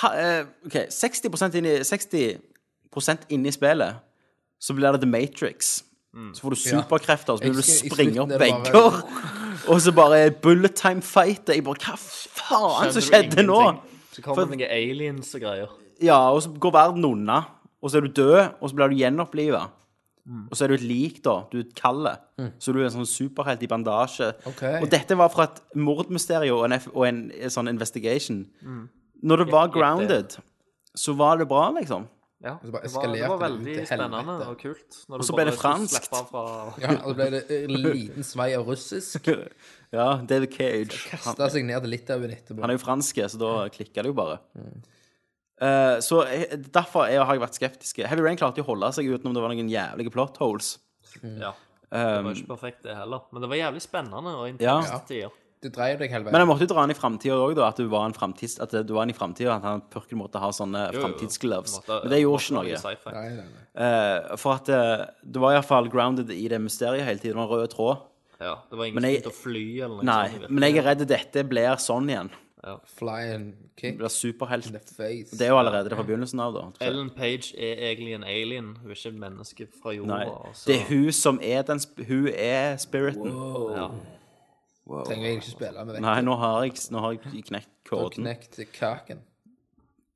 Ha, 0.00 0.10
uh, 0.16 0.46
OK, 0.66 0.76
60 0.90 1.56
inn 1.60 1.66
i, 1.68 1.78
60% 1.84 3.28
inn 3.28 3.46
i 3.46 3.52
spillet, 3.52 4.00
så 4.60 4.76
blir 4.76 4.92
det 4.92 5.00
The 5.04 5.08
Matrix. 5.08 5.82
Så 6.32 6.44
får 6.44 6.54
du 6.54 6.56
superkrefter, 6.62 7.36
så 7.36 7.42
begynner 7.42 7.58
du 7.58 7.64
å 7.64 7.90
springe 7.90 8.22
opp 8.22 8.34
er 8.36 8.38
vegger. 8.38 9.40
Og 9.68 9.80
så 9.80 9.92
bare 9.96 10.30
bullet 10.30 10.74
time 10.76 11.02
fight. 11.02 11.48
Jeg 11.48 11.64
bare 11.64 11.80
Hva 11.80 11.96
faen 11.98 12.92
som 12.94 13.04
skjedde 13.04 13.46
nå? 13.46 13.60
Så 14.14 14.22
kommer 14.22 14.44
det 14.44 14.58
noen 14.58 14.70
aliens 14.70 15.32
og 15.34 15.42
greier. 15.42 15.72
Ja, 16.02 16.18
og 16.30 16.42
så 16.44 16.52
går 16.60 16.74
verden 16.74 17.06
unna. 17.08 17.40
Og 17.82 17.90
så 17.90 17.98
er 17.98 18.06
du 18.06 18.12
død, 18.16 18.38
og 18.60 18.70
så 18.70 18.76
blir 18.76 18.92
du 18.92 19.00
gjenoppliva. 19.00 19.66
Og 20.24 20.56
så 20.56 20.64
er 20.64 20.72
du 20.72 20.78
et 20.78 20.86
lik, 20.88 21.18
da. 21.24 21.42
Du 21.52 21.58
er 21.58 21.66
et 21.66 21.74
kalle. 21.76 22.14
Så 22.62 22.72
du 22.72 22.80
er 22.80 22.86
en 22.86 22.94
sånn 22.94 23.08
superhelt 23.08 23.62
i 23.62 23.68
bandasje. 23.68 24.30
Okay. 24.48 24.78
Og 24.80 24.88
dette 24.92 25.18
var 25.20 25.28
fra 25.32 25.50
et 25.50 25.60
mordmysterium 25.76 26.62
og 26.62 26.64
en, 26.68 26.76
F 26.78 26.88
og 26.94 27.04
en, 27.10 27.18
en 27.36 27.52
sånn 27.52 27.68
investigation. 27.72 28.40
Når 29.24 29.44
det 29.44 29.52
var 29.52 29.72
grounded, 29.74 30.38
så 30.96 31.16
var 31.18 31.40
det 31.40 31.48
bra, 31.50 31.66
liksom. 31.76 32.06
Ja, 32.44 32.58
det 32.60 32.72
var, 32.74 32.82
det 32.84 33.28
var 33.30 33.38
veldig 33.40 33.74
spennende 33.88 34.34
og 34.50 34.58
kult. 34.60 34.98
Og 35.08 35.22
så 35.24 35.36
ble 35.36 35.46
det 35.48 35.54
franskt. 35.56 36.10
Fra... 36.12 36.42
Ja, 36.82 36.90
og 37.00 37.14
så 37.14 37.14
ble 37.16 37.28
det 37.32 37.40
en 37.62 37.72
liten 37.86 38.26
svei 38.26 38.50
av 38.58 38.66
russisk. 38.68 39.30
Ja, 39.94 40.08
David 40.26 40.50
Cage. 40.50 40.96
Kasta 41.12 41.46
seg 41.54 41.64
ned 41.68 41.78
til 41.84 41.92
Litauen 41.94 42.32
etterpå. 42.34 42.60
han 42.64 42.72
er 42.72 42.74
jo 42.74 42.82
fransk, 42.82 43.20
så 43.30 43.38
da 43.38 43.52
klikka 43.70 44.02
det 44.02 44.10
jo 44.10 44.16
bare. 44.18 44.40
Eh, 45.62 46.00
så 46.02 46.24
jeg, 46.26 46.58
derfor 46.74 47.06
jeg, 47.06 47.20
har 47.22 47.36
jeg 47.38 47.42
vært 47.44 47.58
skeptisk. 47.60 48.00
Heavy 48.02 48.24
Rain 48.26 48.40
klarte 48.40 48.58
jo 48.58 48.66
å 48.66 48.72
holde 48.72 48.90
seg 48.96 49.06
utenom 49.14 49.36
det 49.36 49.44
var 49.44 49.54
noen 49.54 49.70
jævlige 49.70 50.10
plot 50.16 50.40
holes. 50.42 50.74
Ja. 51.22 51.52
Det 51.54 51.60
Um, 51.94 52.24
var 52.26 52.34
ikke 52.34 52.48
perfekt, 52.48 52.80
det 52.82 52.94
heller. 52.98 53.20
Men 53.30 53.44
det 53.44 53.48
var 53.52 53.58
jævlig 53.60 53.80
spennende 53.84 54.30
og 54.34 54.48
Ja. 54.58 54.80
intenst 54.80 55.04
tider. 55.06 55.30
Du 55.64 55.70
dreier 55.72 55.96
deg 55.96 56.12
hele 56.12 56.26
Men 56.26 56.34
veien. 56.34 56.42
jeg 56.42 56.48
måtte 56.50 56.66
jo 56.66 56.70
dra 56.74 56.82
den 56.84 56.92
i 56.92 56.98
framtida 56.98 57.36
òg, 57.40 57.54
da. 57.56 57.68
At 57.72 57.78
du 57.80 57.86
var 57.88 58.04
en 58.04 58.14
at 58.14 58.74
du 58.84 58.92
var 58.92 59.06
en 59.06 59.12
i 59.14 59.16
framtida. 59.16 59.54
At 59.56 59.64
han 59.64 59.84
purken 59.92 60.20
måtte 60.20 60.42
ha 60.42 60.50
sånne 60.52 60.90
framtidsgloves. 60.92 61.78
Men 61.88 62.10
det 62.12 62.20
gjorde 62.20 62.42
ikke 62.42 62.56
noe. 62.58 62.80
Nei, 63.14 63.28
nei, 63.38 63.46
nei. 63.48 63.62
Uh, 63.74 64.36
for 64.36 64.58
at 64.58 64.68
uh, 64.68 65.06
det 65.24 65.40
var 65.40 65.56
iallfall 65.56 65.88
grounded 65.88 66.30
i 66.34 66.44
det 66.52 66.60
mysteriet 66.60 67.06
hele 67.08 67.22
tiden. 67.22 67.38
Det 67.38 67.40
var 67.40 67.48
en 67.48 67.62
rød 67.64 67.72
tråd. 67.72 68.04
Ja, 68.44 68.54
det 68.68 68.76
var 68.76 68.84
ingen 68.90 69.00
Men 69.00 69.06
som 69.06 69.10
begynte 69.14 69.32
å 69.32 69.38
fly 69.40 69.66
eller 69.80 70.00
noe 70.00 70.04
Nei, 70.10 70.24
sånt. 70.34 70.50
men 70.50 70.66
jeg 70.68 70.82
er 70.82 70.86
redd 70.90 71.04
dette 71.08 71.44
blir 71.48 71.80
sånn 71.80 72.10
igjen. 72.12 72.34
Fly 72.96 73.20
and 73.34 73.52
kick 73.76 73.98
blir 73.98 74.08
superhelt. 74.08 74.66
in 74.66 74.72
the 74.72 74.78
face. 74.80 75.36
Det 75.36 75.46
er 75.46 75.52
jo 75.52 75.58
allerede 75.58 75.90
det 75.90 75.96
fra 75.96 76.04
begynnelsen 76.04 76.40
av, 76.40 76.54
da. 76.54 76.64
Ellen 76.86 77.10
Page 77.10 77.52
er 77.56 77.80
egentlig 77.90 78.14
en 78.14 78.24
alien. 78.24 78.76
Hun 78.80 78.90
er 78.90 78.94
ikke 78.96 79.12
et 79.12 79.20
menneske 79.20 79.66
fra 79.82 79.92
jorda. 79.92 80.18
Nei. 80.18 80.52
så- 80.52 80.66
Det 80.66 80.80
er 80.80 80.84
hun 80.88 81.12
som 81.12 81.38
er 81.42 81.62
den 81.62 81.80
Hun 82.08 82.28
er 82.28 82.76
spiriten. 82.76 83.32
ja. 83.76 83.88
Trenger 84.84 85.26
jeg 85.26 85.38
ikke 85.40 85.50
spille 85.50 85.84
med 85.88 86.02
Nei, 86.04 86.18
nå 86.26 86.34
har 86.36 86.66
jeg, 86.66 86.76
nå 86.92 87.00
har 87.00 87.14
jeg 87.16 87.46
knekt 87.46 87.70
koden. 87.88 88.24
Du 88.24 88.28
har 88.28 88.36
knekt 88.36 88.74
kaken. 88.76 89.22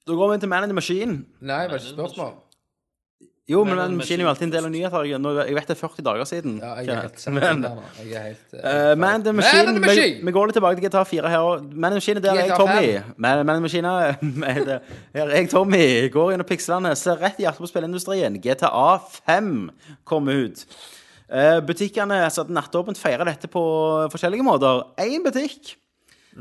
Da 0.09 0.17
går 0.17 0.33
vi 0.33 0.39
til 0.41 0.49
Man 0.49 0.65
in 0.65 0.69
the 0.69 0.75
Machine. 0.75 1.25
Nei, 1.41 1.65
var 1.69 1.79
det 1.79 1.87
ikke 1.87 1.97
spørsmål? 1.97 2.37
Jo, 3.49 3.65
men 3.65 3.77
Man 3.77 3.85
in 3.85 3.91
the 3.91 3.97
Machine 3.97 4.21
er 4.21 4.27
jo 4.27 4.29
alltid 4.29 4.47
en 4.47 4.53
del 4.53 4.67
av 4.69 4.73
nyheter. 4.75 5.07
Jeg, 5.09 5.21
jeg 5.49 5.57
vet 5.57 5.71
det 5.71 5.75
er 5.75 5.81
40 5.81 6.05
dager 6.05 6.25
siden. 6.29 6.59
Ja, 6.61 6.73
jeg 6.77 6.89
er 6.93 7.01
helt 7.07 7.21
sett 7.21 7.33
Men, 7.33 7.63
der 7.65 7.79
nå. 7.79 7.85
Jeg 8.05 8.13
er 8.13 8.27
helt 8.27 8.59
uh, 8.61 8.99
Man 9.01 9.25
the 9.25 9.33
Man 9.33 9.41
Machine 9.41 9.73
the 9.73 9.85
Machine! 9.85 10.27
vi 10.27 10.35
går 10.37 10.51
litt 10.51 10.59
tilbake 10.59 10.81
til 10.81 10.89
GTA 10.89 11.05
4 11.09 11.33
her 11.33 11.47
òg. 11.49 11.65
Man 11.73 11.97
the 11.97 12.03
Machine, 12.03 12.21
der 12.21 12.35
er 12.35 12.45
jeg 12.45 12.61
Tommy. 12.61 12.93
Man, 13.17 13.47
Man 13.47 13.57
the 13.57 13.65
Machine 13.65 13.89
er 13.89 14.13
Her 15.17 15.25
er 15.25 15.35
jeg 15.39 15.51
Tommy. 15.51 15.87
Går 16.13 16.35
gjennom 16.35 16.49
pikslene, 16.53 16.93
ser 16.97 17.25
rett 17.25 17.41
i 17.41 17.47
hjertet 17.47 17.65
på 17.65 17.73
spilleindustrien. 17.73 18.37
GTA 18.45 18.87
5 19.25 19.55
kommer 20.05 20.45
ut. 20.45 20.67
Eh, 21.29 21.59
butikkene 21.61 22.23
altså 22.25 22.47
nattåpent 22.49 22.99
feirer 23.01 23.29
dette 23.29 23.51
på 23.53 23.63
forskjellige 24.13 24.47
måter. 24.47 24.87
Én 25.05 25.25
butikk, 25.25 25.75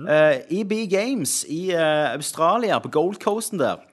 eh, 0.07 0.45
EB 0.59 0.88
Games 0.91 1.41
i 1.51 1.72
eh, 1.76 2.14
Australia, 2.14 2.80
på 2.80 2.91
Gold 2.93 3.19
Coasten 3.23 3.59
der, 3.59 3.84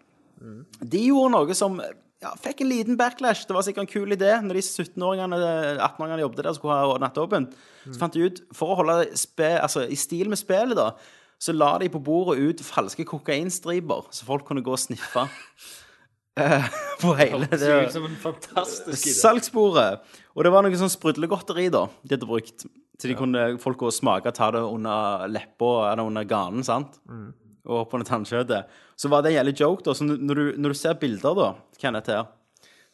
de 0.85 1.01
gjorde 1.09 1.33
noe 1.33 1.55
som 1.57 1.79
ja, 1.81 2.31
fikk 2.41 2.63
en 2.63 2.71
liten 2.71 2.99
backlash. 3.01 3.47
Det 3.49 3.57
var 3.57 3.65
sikkert 3.67 3.87
en 3.87 3.91
kul 3.91 4.15
idé 4.15 4.31
når 4.45 4.59
de 4.59 4.63
17-åringene, 4.63 5.39
18-åringene 5.79 6.25
jobbet 6.25 6.47
der 6.47 6.57
skulle 6.57 6.79
ha 6.79 6.99
nattåpent. 7.03 7.55
Så 7.85 7.99
fant 8.01 8.15
de 8.15 8.29
ut, 8.29 8.43
for 8.55 8.73
å 8.73 8.79
holde 8.81 8.99
spe, 9.19 9.55
altså, 9.61 9.87
i 9.89 9.99
stil 9.99 10.31
med 10.33 10.41
spillet, 10.41 10.77
da, 10.79 10.93
så 11.41 11.53
la 11.53 11.75
de 11.83 11.91
på 11.93 12.01
bordet 12.05 12.39
ut 12.41 12.63
falske 12.65 13.05
kokainstriper, 13.09 14.07
så 14.15 14.29
folk 14.29 14.47
kunne 14.49 14.65
gå 14.65 14.73
og 14.73 14.81
sniffe. 14.81 15.27
på 17.03 17.15
hele 17.15 17.47
Det 17.51 17.73
ut 17.87 17.93
som 17.95 18.07
en 18.09 18.17
fantastisk 18.19 19.07
idé. 19.07 19.15
salgsbordet. 19.21 20.01
Og 20.35 20.47
det 20.47 20.51
var 20.55 20.67
noe 20.67 20.81
sånn 20.81 20.93
sprudlegodteri 20.93 21.69
da, 21.73 21.87
de 22.03 22.17
hadde 22.17 22.29
brukt. 22.29 22.67
Så 22.99 23.11
de 23.11 23.17
kunne 23.19 23.47
folk 23.63 23.79
gå 23.81 23.91
og 23.91 23.95
smake, 23.95 24.31
ta 24.35 24.51
det 24.55 24.63
under 24.63 25.27
leppa 25.31 25.91
eller 25.93 26.07
under 26.07 26.27
ganen, 26.31 26.63
sant? 26.67 26.99
Og 27.65 27.85
opp 27.85 27.95
under 27.97 28.07
tannkjøttet. 28.07 28.71
Så 28.99 29.11
var 29.11 29.23
det 29.23 29.33
en 29.33 29.39
jævlig 29.41 29.55
joke, 29.59 29.83
da. 29.87 29.95
Så 29.95 30.07
når 30.07 30.39
du, 30.39 30.45
når 30.63 30.75
du 30.75 30.79
ser 30.79 30.99
bilder, 31.01 31.39
da, 31.39 31.49
Kenneth 31.81 32.11
her, 32.13 32.27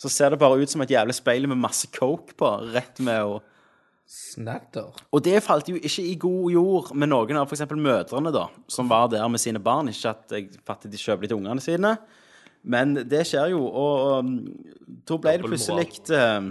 så 0.00 0.08
ser 0.08 0.32
det 0.32 0.40
bare 0.40 0.60
ut 0.60 0.72
som 0.72 0.80
et 0.80 0.92
jævlig 0.92 1.16
speil 1.18 1.48
med 1.50 1.60
masse 1.60 1.88
coke 1.92 2.36
på, 2.36 2.52
rett 2.72 3.00
med 3.04 3.24
å 3.28 3.40
Snatter. 4.10 4.88
Og 5.14 5.20
det 5.22 5.36
falt 5.44 5.68
jo 5.70 5.76
ikke 5.78 6.02
i 6.02 6.16
god 6.18 6.46
jord 6.50 6.88
med 6.98 7.12
noen 7.12 7.36
av 7.38 7.46
f.eks. 7.46 7.62
mødrene, 7.70 8.32
da, 8.34 8.48
som 8.66 8.88
var 8.90 9.06
der 9.12 9.28
med 9.30 9.38
sine 9.38 9.60
barn. 9.62 9.86
Ikke 9.92 10.10
at 10.10 10.34
jeg 10.34 10.48
fatter 10.66 10.90
de 10.90 10.98
kjøper 10.98 11.28
litt 11.28 11.34
ungene 11.36 11.62
sine, 11.62 11.92
men 12.62 12.94
det 13.08 13.22
skjer 13.28 13.52
jo, 13.54 13.62
og, 13.66 13.94
og 14.10 14.98
da 15.08 15.16
ble 15.22 15.36
det 15.40 15.46
plutselig 15.48 15.86
eh, 16.12 16.50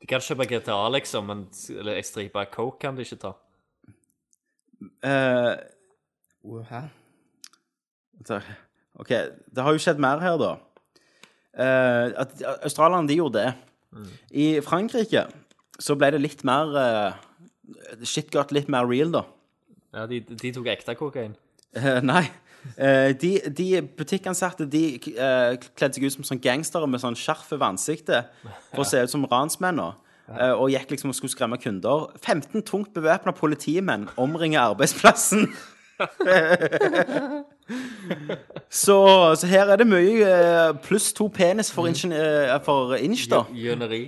De 0.00 0.08
kan 0.10 0.20
kjøpe 0.24 0.46
GTA, 0.50 0.78
liksom, 0.96 1.26
men 1.30 1.44
eller 1.74 1.96
ei 2.00 2.04
stripe 2.04 2.44
coke 2.54 2.80
kan 2.82 2.96
de 2.98 3.06
ikke 3.06 3.20
ta. 3.24 3.34
eh, 5.04 5.54
Oh, 6.44 6.62
Hæ? 6.64 6.86
OK, 9.00 9.08
det 9.08 9.64
har 9.64 9.72
jo 9.76 9.80
skjedd 9.80 10.00
mer 10.00 10.20
her, 10.22 10.36
da. 10.40 10.54
Uh, 11.50 12.12
at 12.22 12.32
Australierne, 12.64 13.08
de 13.08 13.16
gjorde 13.18 13.40
det. 13.42 13.52
I 14.30 14.46
Frankrike 14.64 15.26
så 15.82 15.96
ble 15.98 16.12
det 16.14 16.20
litt 16.22 16.44
mer 16.46 16.70
uh, 16.78 17.16
Shit 18.06 18.30
got 18.32 18.52
litt 18.54 18.68
mer 18.72 18.86
real, 18.88 19.10
da. 19.12 19.24
Ja, 19.94 20.04
de, 20.06 20.20
de 20.22 20.52
tok 20.54 20.68
ekte 20.70 20.94
kokain. 20.98 21.34
Uh, 21.76 21.98
nei. 22.04 22.24
Eh, 22.76 23.12
de, 23.16 23.40
de 23.56 23.80
butikkansatte 23.82 24.66
de 24.70 24.82
eh, 25.16 25.56
kledde 25.76 25.94
seg 25.96 26.04
ut 26.04 26.12
som 26.12 26.24
sånn 26.28 26.40
gangstere 26.44 26.86
med 26.86 27.00
sånn 27.00 27.16
skjerf 27.16 27.52
over 27.56 27.66
ansiktet 27.70 28.28
for 28.74 28.82
å 28.84 28.86
se 28.88 29.00
ut 29.02 29.10
som 29.10 29.24
ransmenn. 29.30 29.80
eh, 30.30 30.52
og 30.52 30.68
gikk 30.70 30.90
liksom 30.92 31.10
og 31.10 31.16
skulle 31.16 31.32
skremme 31.32 31.58
kunder. 31.58 32.08
15 32.20 32.62
tungt 32.62 32.92
bevæpna 32.94 33.32
politimenn 33.32 34.08
omringer 34.16 34.60
arbeidsplassen. 34.74 35.48
så, 38.70 38.96
så 39.36 39.46
her 39.50 39.68
er 39.72 39.76
det 39.80 39.86
mye 39.88 40.30
pluss 40.84 41.12
to 41.16 41.28
penis 41.28 41.70
for, 41.72 41.86
eh, 41.88 42.54
for 42.64 42.94
inch, 42.96 43.26
da. 43.30 43.42
Gjøneri. 43.52 44.02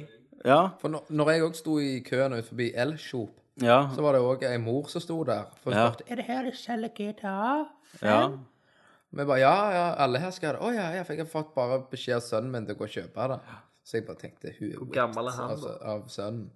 Ja. 0.45 0.69
For 0.81 0.89
når, 0.91 1.05
når 1.15 1.31
jeg 1.35 1.43
òg 1.47 1.55
sto 1.59 1.77
i 1.79 2.01
køen 2.07 2.35
ut 2.39 2.49
forbi 2.49 2.73
Elshop, 2.75 3.31
Ja. 3.61 3.83
så 3.95 4.01
var 4.03 4.13
det 4.17 4.23
òg 4.25 4.43
ei 4.49 4.57
mor 4.59 4.89
som 4.89 5.01
sto 5.05 5.21
der. 5.25 5.45
For 5.63 5.71
hun 5.71 5.79
Ja. 5.79 5.91
spurte 5.93 6.11
er 6.11 6.17
det 6.17 6.25
her 6.25 6.43
de 6.45 6.53
selger 6.57 6.89
GTA. 6.97 7.67
Ja. 8.01 8.39
Vi 9.13 9.25
bare 9.29 9.41
ja, 9.43 9.57
ja, 9.75 9.85
alle 10.01 10.19
her 10.23 10.31
skal 10.33 10.49
ha 10.49 10.53
det. 10.57 10.63
Å 10.65 10.73
ja, 10.75 10.87
ja, 10.97 11.03
for 11.05 11.13
jeg 11.13 11.27
har 11.27 11.29
fått 11.31 11.51
bare 11.55 11.83
beskjed 11.91 12.17
av 12.17 12.23
sønnen 12.25 12.51
min 12.55 12.65
til 12.67 12.75
å 12.75 12.79
gå 12.79 12.85
og 12.87 12.95
kjøpe 12.95 13.27
det. 13.29 13.41
Så 13.85 13.99
jeg 13.99 14.07
bare 14.07 14.17
tenkte 14.23 14.53
hun 14.59 14.71
er 14.71 14.79
Hvor 14.79 14.93
gammel 14.95 15.29
er 15.29 15.37
han, 15.37 15.51
altså, 15.51 15.69
da? 15.69 15.91
av 15.93 16.07
sønnen. 16.09 16.47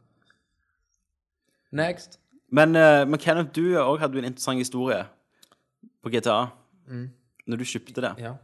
Next. 1.77 2.19
Men, 2.49 2.77
eh, 2.77 3.05
men 3.05 3.19
Kenneth, 3.21 3.53
du 3.53 3.75
òg 3.81 3.99
hadde 4.01 4.17
jo 4.17 4.23
en 4.23 4.29
interessant 4.31 4.59
historie 4.63 5.03
på 6.03 6.13
GTA. 6.15 6.39
Når 7.47 7.61
du 7.61 7.65
kjøpte 7.67 8.01
det. 8.05 8.13
Ja. 8.23 8.35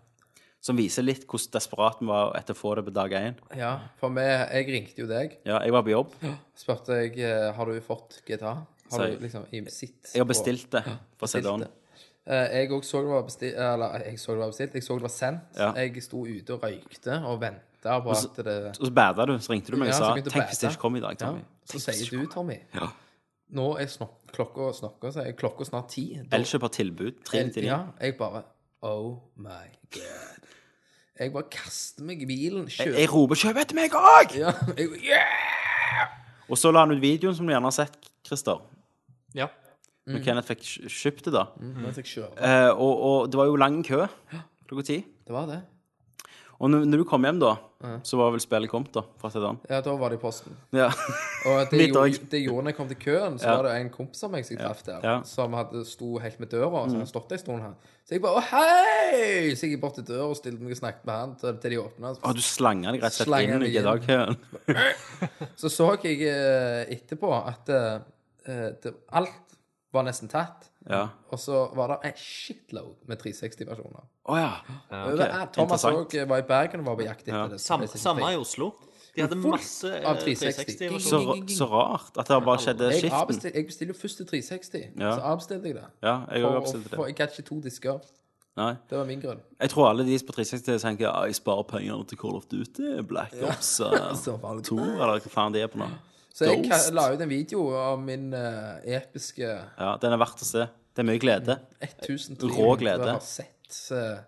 Som 0.63 0.77
viser 0.79 1.03
litt 1.03 1.25
hvordan 1.27 1.55
desperat 1.57 1.99
vi 2.03 2.07
var 2.11 2.37
etter 2.39 2.55
å 2.55 2.59
få 2.59 2.75
det 2.79 2.85
på 2.87 2.93
dag 2.95 3.11
én. 3.19 3.35
ja, 3.59 3.73
for 3.99 4.11
vi, 4.15 4.23
jeg 4.23 4.67
ringte 4.71 5.03
jo 5.03 5.09
deg. 5.11 5.39
Ja, 5.47 5.59
jeg 5.65 5.73
var 5.75 5.83
på 5.83 5.91
jobb. 5.95 6.13
Spurte 6.59 7.01
jeg 7.01 7.17
eh, 7.19 7.49
har 7.57 7.67
du 7.67 7.81
fått 7.81 8.21
GTA. 8.27 8.53
Har 8.55 8.67
Så 8.93 9.07
du 9.07 9.13
jeg- 9.15 9.21
liksom 9.23 9.47
i 9.51 9.65
sitt 9.71 10.13
Jeg 10.15 10.21
har 10.21 10.27
bestilt 10.29 10.69
det 10.71 10.85
på. 11.19 11.27
CD-en. 11.27 11.65
Eh, 12.27 12.49
jeg 12.61 12.71
òg 12.71 12.85
så 12.87 13.01
det 13.03 13.09
var 13.11 13.23
bestilt 13.27 13.57
Eller 13.59 13.99
jeg 14.07 14.19
så 14.23 14.33
det 14.33 14.39
var 14.39 14.51
bestilt. 14.53 14.75
Jeg 14.75 14.83
så 14.87 14.95
det 14.95 15.03
var 15.03 15.09
sendt. 15.11 15.57
Ja. 15.59 15.73
Jeg 15.75 16.03
sto 16.03 16.21
ute 16.27 16.55
og 16.55 16.63
røykte 16.63 17.17
og 17.27 17.41
venta 17.41 17.97
på 18.01 18.15
så- 18.15 18.29
at 18.31 18.45
det 18.45 18.57
Og 18.81 18.87
så 18.87 18.93
bada 18.95 19.27
du, 19.27 19.33
så 19.39 19.53
ringte 19.53 19.73
du 19.73 19.77
meg 19.77 19.89
og 19.89 19.95
så 19.95 19.99
sa 19.99 20.15
Tenk 20.15 20.47
hvis 20.47 20.59
det 20.61 20.71
ikke 20.71 20.79
kom 20.81 20.97
i 20.97 21.01
dag, 21.01 21.17
Ja. 21.21 21.27
Tommy. 21.27 21.41
Så 21.67 21.79
sier 21.81 22.11
du, 22.21 22.27
Tommy 22.31 22.59
Ja. 22.75 22.87
Nå 23.53 23.77
er 23.81 23.87
snok 23.87 24.15
klokka 24.33 24.73
snakker, 24.73 25.11
så 25.13 25.27
er 25.27 25.33
klokka 25.33 25.65
snart 25.65 25.89
ti. 25.91 26.19
Elkjøp 26.33 26.61
har 26.63 26.69
tilbud. 26.69 27.13
399. 27.25 27.65
Ja, 27.67 27.81
jeg 28.01 28.17
bare 28.17 28.43
Oh 28.83 29.19
my 29.37 29.69
god. 29.93 30.47
Jeg 31.21 31.33
bare 31.33 31.43
kaster 31.51 32.03
meg 32.05 32.23
i 32.23 32.25
bilen, 32.27 32.69
Jeg, 32.79 32.95
jeg 32.99 33.13
roper 33.13 33.35
'kjøp 33.35 33.57
etter 33.61 33.75
meg 33.75 33.91
òg'! 33.91 34.35
ja, 34.39 34.53
jeg, 34.79 34.89
yeah! 35.05 36.09
Og 36.49 36.57
så 36.59 36.71
la 36.73 36.81
han 36.81 36.91
ut 36.91 37.01
videoen 37.03 37.35
som 37.35 37.47
du 37.47 37.53
gjerne 37.53 37.63
har 37.65 37.71
sett, 37.71 37.97
Christer. 38.27 38.61
Ja. 39.35 39.47
Mm. 40.03 40.17
Når 40.17 40.23
Kenneth 40.27 40.51
fikk 40.51 40.65
kjøpt 40.91 41.29
det, 41.29 41.33
da. 41.37 41.45
Mm. 41.63 41.85
Eh, 41.87 42.71
og, 42.73 42.95
og 43.07 43.29
det 43.31 43.39
var 43.39 43.47
jo 43.47 43.61
lang 43.61 43.83
kø 43.87 44.01
klokka 44.67 44.87
ti. 44.89 44.97
Det 45.27 45.35
var 45.35 45.47
det. 45.51 45.61
Og 46.63 46.71
når, 46.71 46.85
når 46.87 47.01
du 47.03 47.05
kom 47.11 47.25
hjem, 47.27 47.41
da, 47.43 47.57
så 48.07 48.19
var 48.21 48.31
vel 48.31 48.41
spillet 48.43 48.71
kommet, 48.71 48.93
da. 48.95 49.03
Fra 49.19 49.31
CD-en. 49.35 49.57
Ja, 49.71 49.81
da 49.83 49.95
var 49.99 50.13
det 50.13 50.21
i 50.21 50.23
posten. 50.23 50.55
Ja. 50.71 50.87
Og 51.51 51.73
det, 51.73 51.89
gjorde, 51.89 52.21
det 52.31 52.41
gjorde 52.45 52.63
når 52.63 52.71
jeg 52.71 52.77
kom 52.79 52.91
til 52.93 52.99
køen, 53.03 53.39
så 53.43 53.49
Ja. 53.49 53.57
var 53.59 53.67
det 53.67 53.73
en 53.81 53.91
kompis 53.91 54.23
av 54.23 54.31
meg 54.31 54.47
som 54.47 54.55
jeg 54.55 54.63
traff 54.63 54.85
der, 54.87 55.01
Ja. 55.03 55.17
Mm. 55.19 55.25
som 55.27 55.57
hadde 55.59 55.83
sto 55.91 56.13
helt 56.23 56.39
med 56.39 56.53
døra, 56.55 56.85
så 56.87 57.01
han 57.01 57.11
stått 57.11 57.35
en 57.35 57.43
stund 57.43 57.65
her. 57.67 57.75
Så 58.07 58.15
jeg 58.15 58.23
bare 58.23 58.39
Å, 58.39 58.45
hei! 58.53 59.51
Så 59.59 59.67
jeg 59.67 59.75
gikk 59.75 59.83
bort 59.83 59.99
til 59.99 60.07
døra 60.07 60.29
og 60.31 60.39
stilte 60.39 60.63
meg 60.63 60.77
og 60.77 60.81
snakket 60.85 61.07
med 61.11 61.19
han 61.19 61.35
til, 61.43 61.59
til 61.65 61.75
de 61.75 61.81
åpna. 61.83 62.15
Og 62.23 62.39
du 62.39 62.43
slanga 62.47 62.95
deg 62.95 63.03
rett 63.03 63.19
og 63.19 63.27
slett 63.27 63.55
inn 63.57 63.67
i. 63.67 63.73
GTA-køen. 63.75 64.39
Så 65.61 65.71
så 65.71 65.93
jeg 66.05 66.23
eh, 66.31 66.95
etterpå 66.95 67.31
at 67.43 67.71
uh, 67.75 68.69
det, 68.83 68.95
alt 69.11 69.52
var 69.93 70.03
nesten 70.07 70.29
tatt. 70.29 70.69
Ja. 70.89 71.09
Og 71.31 71.39
så 71.39 71.67
var 71.77 71.89
det 71.93 71.99
en 72.11 72.17
shitload 72.19 72.95
med 73.07 73.21
360-versjoner. 73.23 74.07
Å 74.29 74.37
ja. 74.39 74.53
Over- 74.91 75.47
Thomas 75.55 75.85
òg 75.85 76.17
var 76.29 76.39
i 76.43 76.47
Bergen 76.49 76.81
og 76.81 76.87
var 76.87 76.97
på 76.97 77.05
jakt 77.07 77.23
etter 77.29 77.37
Ja. 77.37 77.47
det. 77.49 77.61
Samme, 77.61 77.87
samme 77.89 78.33
i 78.33 78.37
Oslo. 78.37 78.73
De 79.15 79.21
hadde 79.21 79.37
masse 79.37 79.85
eh, 79.85 80.09
av 80.09 80.17
360. 80.17 80.89
360 80.89 81.01
Så, 81.05 81.59
så 81.59 81.67
rart 81.69 82.17
at 82.17 82.29
det 82.29 82.39
bare 82.45 82.59
skjedde 82.59 82.89
Jeg, 82.89 83.03
skiften. 83.03 83.19
avbestil, 83.21 83.53
jeg 83.55 83.67
bestiller 83.67 83.93
jo 83.95 83.99
først 84.01 84.17
til 84.17 84.27
360, 84.27 84.87
Ja. 84.99 85.11
så 85.17 85.21
avbestilte 85.21 85.67
jeg 85.69 85.75
det. 85.75 85.85
Ja, 86.03 86.15
jeg 86.33 86.43
For, 86.43 86.51
òg 86.61 86.67
for, 86.73 86.97
for 86.97 87.07
jeg 87.07 87.17
hadde 87.19 87.33
ikke 87.37 87.49
to 87.49 87.61
disker. 87.61 88.01
Nei. 88.57 88.75
Det 88.89 88.99
var 88.99 89.05
min 89.05 89.21
grunn. 89.21 89.41
Jeg 89.61 89.71
tror 89.71 89.89
alle 89.89 90.05
de 90.05 90.19
på 90.27 90.33
360 90.33 90.83
tenker 90.83 91.09
at 91.09 91.25
jeg 91.29 91.35
sparer 91.35 91.63
penger 91.69 92.03
til 92.09 92.19
Call 92.19 92.37
of 92.37 92.45
Duty, 92.51 93.03
Black 93.09 93.33
Ops 93.43 93.81
eh, 93.85 94.15
Så 94.15 94.39
2, 94.41 94.79
eller 94.79 95.21
hva 95.21 95.29
faen 95.33 95.53
de 95.53 95.61
er 95.61 95.69
på 95.73 95.79
nå. 95.79 95.89
Så 96.33 96.47
jeg 96.49 96.63
Ghost. 96.65 96.93
la 96.97 97.11
ut 97.13 97.21
en 97.21 97.29
video 97.29 97.67
av 97.77 97.99
min 98.01 98.33
eh, 98.35 98.81
episke 98.97 99.45
Ja, 99.79 99.97
den 100.01 100.13
er 100.15 100.21
verdt 100.23 100.41
å 100.41 100.49
se. 100.49 100.67
Det 100.93 101.03
er 101.03 101.09
mye 101.09 101.21
glede. 101.21 101.59
1300 101.81 102.49
Rå 102.57 102.77
glede. 102.81 103.11
har 103.13 103.21
sett. 103.21 103.93
eh, 103.93 104.23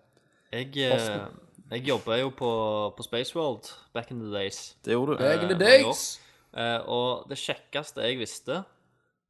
Jeg, 0.52 0.76
eh, 0.76 1.24
jeg 1.70 1.86
jobba 1.88 2.18
jo 2.20 2.28
på, 2.30 2.50
på 2.96 3.02
Spaceworld 3.06 3.70
back 3.94 4.10
in 4.10 4.20
the 4.20 4.30
days. 4.32 4.74
Det 4.84 4.92
gjorde 4.92 5.16
du. 5.16 5.24
Back 5.24 5.42
in 5.42 5.48
the 5.48 5.58
days. 5.58 6.20
Eh, 6.54 6.80
og 6.86 7.24
det 7.28 7.38
kjekkeste 7.40 8.04
jeg 8.04 8.18
visste, 8.20 8.60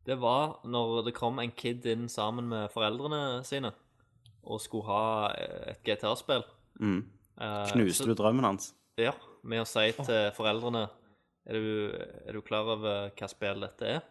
det 0.05 0.18
var 0.20 0.59
når 0.68 1.05
det 1.06 1.14
kom 1.16 1.38
en 1.40 1.51
kid 1.56 1.86
inn 1.88 2.09
sammen 2.12 2.48
med 2.51 2.68
foreldrene 2.74 3.42
sine 3.48 3.70
og 4.44 4.60
skulle 4.60 4.84
ha 4.90 5.30
eh, 5.38 5.70
et 5.72 5.80
GTA-spill. 5.86 6.42
Mm. 6.80 6.98
Eh, 7.40 7.70
Knuste 7.72 8.02
så- 8.02 8.10
du 8.10 8.14
drømmen 8.18 8.44
hans? 8.44 8.72
Ja, 8.98 9.12
med 9.42 9.62
å 9.62 9.66
si 9.66 9.90
til 10.05 10.30
foreldrene 10.36 10.88
er 11.47 11.59
du, 11.59 11.66
er 12.29 12.33
du 12.33 12.41
klar 12.47 12.65
over 12.77 13.11
hva 13.15 13.29
spill 13.31 13.61
dette 13.66 13.91
er? 13.99 14.03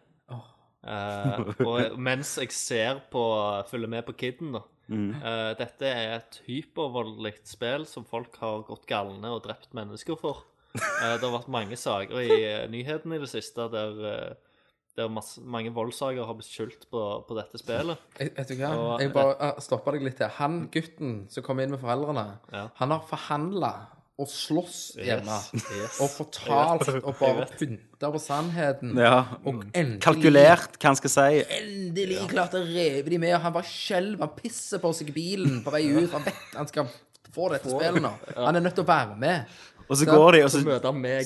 Eh, 0.84 1.38
og 1.64 1.94
mens 1.96 2.34
jeg 2.42 2.52
ser 2.52 2.98
på, 3.12 3.22
følger 3.70 3.88
med 3.88 4.04
på 4.04 4.12
kiden, 4.20 4.52
da. 4.58 4.60
eh, 4.92 5.52
dette 5.56 5.88
er 5.88 6.18
et 6.18 6.40
hypervoldelig 6.44 7.38
spill 7.48 7.86
som 7.88 8.04
folk 8.04 8.36
har 8.42 8.66
gått 8.68 8.84
galne 8.90 9.30
og 9.32 9.40
drept 9.46 9.72
mennesker 9.76 10.18
for. 10.20 10.42
Eh, 10.76 11.14
det 11.16 11.24
har 11.24 11.32
vært 11.38 11.48
mange 11.54 11.78
saker 11.80 12.20
i 12.20 12.36
eh, 12.42 12.66
nyhetene 12.68 13.16
i 13.16 13.22
det 13.22 13.30
siste 13.32 13.64
der, 13.72 13.96
eh, 14.10 14.60
der 14.98 15.08
masse, 15.08 15.40
mange 15.40 15.72
voldssaker 15.74 16.26
har 16.28 16.36
blitt 16.36 16.52
skyldt 16.52 16.84
på, 16.92 17.00
på 17.26 17.38
dette 17.40 17.58
spillet. 17.62 18.04
Vet 18.20 18.52
du 18.52 18.54
hva? 18.60 18.74
Og- 18.76 19.00
Jeg 19.06 19.14
bare 19.16 19.34
uh, 19.54 19.60
stoppa 19.64 19.94
deg 19.96 20.04
litt 20.04 20.18
til. 20.20 20.28
Han 20.36 20.66
gutten 20.74 21.16
som 21.32 21.42
kom 21.48 21.64
inn 21.64 21.72
med 21.72 21.80
foreldrene, 21.82 22.26
Ja. 22.52 22.66
han 22.82 22.92
har 22.92 23.00
forhandla 23.08 23.72
og 24.18 24.28
slåss 24.30 24.76
hjemme. 25.02 25.36
yes. 25.74 25.96
Og 26.04 26.10
fortalt 26.14 26.88
og 27.00 27.16
bare 27.18 27.46
pynta 27.58 28.10
på 28.14 28.20
sannheten. 28.22 28.92
Ja. 29.00 29.16
Og 29.42 29.64
endelig, 29.74 29.98
Kalkulert, 30.04 30.76
hva 30.78 30.92
han 30.92 30.98
skal 31.00 31.10
si. 31.10 31.40
endelig 31.58 32.20
klarte 32.30 32.60
å 32.62 32.68
reve 32.68 33.10
de 33.10 33.18
med. 33.18 33.34
og 33.34 33.42
Han 33.48 33.56
bare 33.56 33.66
skjelver, 33.70 34.22
han 34.22 34.36
pisser 34.38 34.78
på 34.82 34.92
seg 34.94 35.10
i 35.10 35.16
bilen 35.16 35.60
på 35.66 35.74
vei 35.74 35.82
ut. 35.96 36.12
Han 36.14 36.22
vet 36.28 36.54
han 36.54 36.70
skal 36.70 36.86
få 37.34 37.48
dette 37.56 37.66
spillet 37.72 37.98
nå. 38.04 38.12
Han 38.38 38.54
er 38.60 38.62
nødt 38.68 38.76
til 38.78 38.86
å 38.86 38.90
være 38.92 39.18
med. 39.18 39.58
Og 39.88 39.98
så 40.00 40.06
går 40.08 40.38
de, 40.38 40.44
og 40.46 40.50
så, 40.54 40.62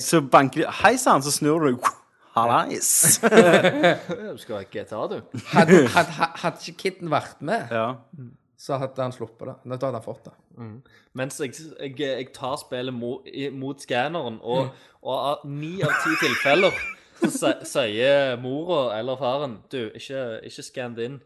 så 0.03 0.19
banker 0.25 0.65
de 0.65 0.71
Hei 0.81 0.95
sann, 0.99 1.21
så 1.23 1.31
snur 1.31 1.69
du. 1.69 1.77
Hallais. 2.35 3.19
Du 4.33 4.41
skal 4.41 4.57
ha 4.59 4.65
GTA, 4.65 5.05
du. 5.13 5.19
Hadde, 5.53 5.83
hadde, 5.93 6.27
hadde 6.41 6.65
ikke 6.73 6.77
Kitten 6.89 7.13
vært 7.13 7.37
med, 7.45 7.69
Ja. 7.73 7.85
så 8.59 8.81
hadde 8.81 9.05
han 9.05 9.13
sluppet 9.15 9.47
det. 9.53 9.55
Da 9.77 9.77
hadde 9.87 9.93
han 10.01 10.05
fått 10.09 10.25
det. 10.27 10.33
Mens 11.17 11.39
jeg, 11.39 11.53
jeg, 11.79 11.95
jeg 11.99 12.33
tar 12.35 12.55
spillet 12.61 12.93
mot, 12.93 13.25
mot 13.55 13.79
skanneren, 13.81 14.39
og, 14.43 14.69
og 15.01 15.15
av 15.19 15.45
ni 15.49 15.77
av 15.85 15.95
ti 16.03 16.15
tilfeller 16.25 16.75
så 17.19 17.31
si- 17.35 17.65
sier 17.67 18.37
mora 18.39 18.97
eller 18.99 19.17
faren 19.19 19.57
Du, 19.71 19.89
ikke, 19.95 20.41
ikke 20.47 20.63
skann 20.63 20.93
det 20.95 21.09
inn. 21.09 21.17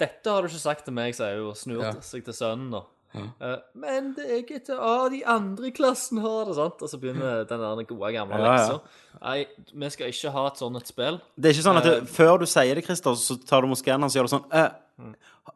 Dette 0.00 0.26
har 0.32 0.42
du 0.42 0.48
ikke 0.50 0.58
sagt 0.64 0.84
til 0.88 0.92
meg, 0.96 1.14
sier 1.16 1.38
hun 1.38 1.52
og 1.52 1.56
snur 1.56 1.84
Ja. 1.84 1.92
seg 2.04 2.24
til 2.26 2.34
sønnen. 2.34 2.70
da. 2.74 2.82
Eh, 3.14 3.58
men 3.78 4.08
det 4.16 4.24
er 4.26 4.40
ikke 4.42 4.74
ah, 4.74 5.04
de 5.08 5.20
andre 5.24 5.68
i 5.68 5.70
klassen 5.70 6.18
har 6.18 6.48
det, 6.48 6.56
sant? 6.56 6.80
Og 6.82 6.90
så 6.90 6.98
begynner 6.98 7.44
den 7.46 7.60
der 7.62 7.84
gode, 7.86 8.10
gamle 8.12 8.40
Ja, 8.40 8.42
ja. 8.42 8.56
leksa. 8.58 8.80
Nei, 9.22 9.44
vi 9.72 9.90
skal 9.94 10.10
ikke 10.10 10.32
ha 10.34 10.46
et 10.50 10.58
sånt 10.58 10.76
et 10.80 10.88
spill. 10.90 11.20
Det 11.38 11.46
er 11.52 11.54
ikke 11.54 11.66
sånn 11.68 11.78
at 11.78 11.86
det, 11.86 12.08
før 12.10 12.40
du 12.42 12.46
sier 12.50 12.74
det, 12.74 12.82
Christer, 12.88 13.14
så 13.14 13.36
tar 13.46 13.62
du 13.62 13.68
mot 13.70 13.78
skanneren 13.78 14.10
så 14.10 14.18
gjør 14.18 14.26
du 14.26 14.32
sånn 14.34 14.48
eh, 14.52 14.68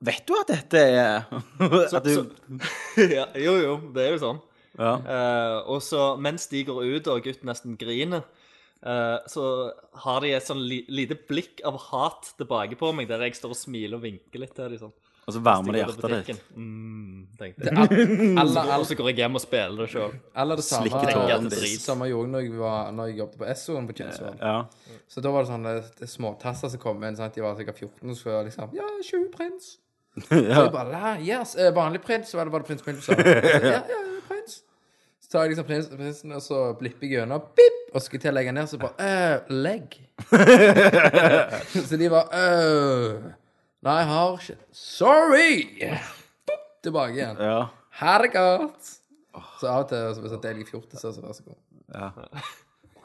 Vet 0.05 0.25
du 0.27 0.35
at 0.39 0.51
dette 0.51 0.81
er 0.83 1.29
At 1.31 2.07
du 2.07 2.27
ja, 3.17 3.29
jo, 3.39 3.55
jo, 3.63 3.75
det 3.95 4.05
er 4.05 4.15
jo 4.17 4.21
sånn. 4.23 4.41
Ja. 4.79 4.93
Uh, 5.03 5.57
og 5.75 5.83
så 5.83 6.13
mens 6.23 6.47
de 6.51 6.63
går 6.67 6.85
ut, 6.87 7.11
og 7.11 7.25
gutten 7.27 7.51
nesten 7.51 7.77
griner, 7.79 8.27
uh, 8.87 9.19
så 9.31 9.45
har 10.05 10.23
de 10.23 10.35
et 10.37 10.47
sånn 10.47 10.63
li 10.63 10.85
lite 10.91 11.19
blikk 11.29 11.63
av 11.67 11.81
hat 11.89 12.33
tilbake 12.39 12.79
på 12.79 12.93
meg, 12.95 13.11
der 13.11 13.27
jeg 13.27 13.39
står 13.39 13.55
og 13.55 13.59
smiler 13.59 13.99
og 13.99 14.05
vinker 14.07 14.43
litt 14.43 14.55
til 14.59 14.75
dem. 14.75 14.83
Sånn. 14.87 14.97
Og 15.29 15.35
så 15.37 15.41
varmer 15.45 15.77
det 15.77 15.81
hjertet 15.83 16.13
ditt. 16.29 16.45
Mm, 16.57 17.27
tenkte 17.37 17.67
jeg. 17.69 17.75
er 17.77 18.39
alle, 18.43 18.63
Og 18.79 18.87
så 18.89 18.97
går 18.97 19.11
jeg 19.11 19.19
hjem 19.21 19.37
og 19.37 19.43
spiller 19.45 19.83
det 19.83 19.89
sjøl. 19.93 20.15
Eller 20.33 20.57
det 20.57 20.65
samme, 20.65 20.89
som 20.89 21.27
jeg 21.29 21.51
det 21.53 21.73
samme 21.83 22.09
gjorde 22.09 22.33
når 22.33 22.47
jeg, 22.47 22.55
var, 22.57 22.95
når 22.97 23.11
jeg 23.11 23.19
jobbet 23.19 23.43
på 23.43 23.49
Essoen 23.53 23.91
på 23.91 23.97
Kjensvoll. 23.99 24.39
Ja. 24.41 24.95
Så 25.13 25.21
da 25.25 25.33
var 25.35 25.45
det 25.45 25.51
sånne 25.51 25.75
det 26.01 26.09
småtasser 26.09 26.73
som 26.73 26.81
kom 26.81 27.05
inn. 27.05 27.19
Sant? 27.19 27.37
De 27.37 27.45
var 27.45 27.59
sikkert 27.61 27.83
14 27.85 28.15
og 28.15 28.17
så 28.17 28.33
var 28.33 28.49
liksom 28.49 28.73
Ja, 28.79 28.89
20 29.05 29.29
prins. 29.35 29.75
Så 30.29 30.35
jeg 30.41 30.71
bare 30.75 31.13
yes, 31.23 31.53
eh, 31.55 31.69
Vanlig 31.77 32.01
prins, 32.03 32.33
så 32.33 32.41
var 32.41 32.49
det 32.49 32.53
bare 32.53 32.65
prins 32.67 32.83
Prince. 32.83 33.13
Ja, 33.13 33.83
ja, 33.87 33.99
prins. 34.27 34.63
Så 35.23 35.31
tar 35.31 35.45
jeg 35.45 35.53
liksom 35.53 35.67
prins, 35.69 35.91
prinsen, 35.93 36.33
og 36.35 36.43
så 36.43 36.63
blipper 36.81 37.07
jeg 37.07 37.21
gjennom. 37.21 37.45
Bip! 37.55 37.77
Og 37.95 38.03
skal 38.03 38.21
til 38.21 38.33
å 38.33 38.35
legge 38.35 38.53
ned, 38.57 38.67
så 38.67 38.81
bare 38.81 39.11
øh, 39.13 39.53
Legg. 39.63 39.95
så 41.89 42.01
de 42.01 42.11
bare 42.11 42.41
øh, 42.43 43.29
Nei, 43.87 43.99
jeg 44.01 44.09
har 44.11 44.39
ikke 44.39 44.57
Sorry! 44.75 45.53
Tilbake 46.83 47.15
igjen. 47.19 47.37
ja. 47.43 47.59
Ha 47.99 48.15
det 48.23 48.33
godt. 48.35 48.89
Så 49.59 49.67
av 49.71 49.85
og 49.85 49.89
til 49.91 50.03
så 50.15 50.23
hvis 50.23 50.35
jeg 50.35 50.43
deler 50.45 50.63
i 50.63 50.67
fjortiser, 50.67 51.13
så 51.15 51.23
vær 51.23 51.35
så 51.35 51.45
god. 51.47 51.57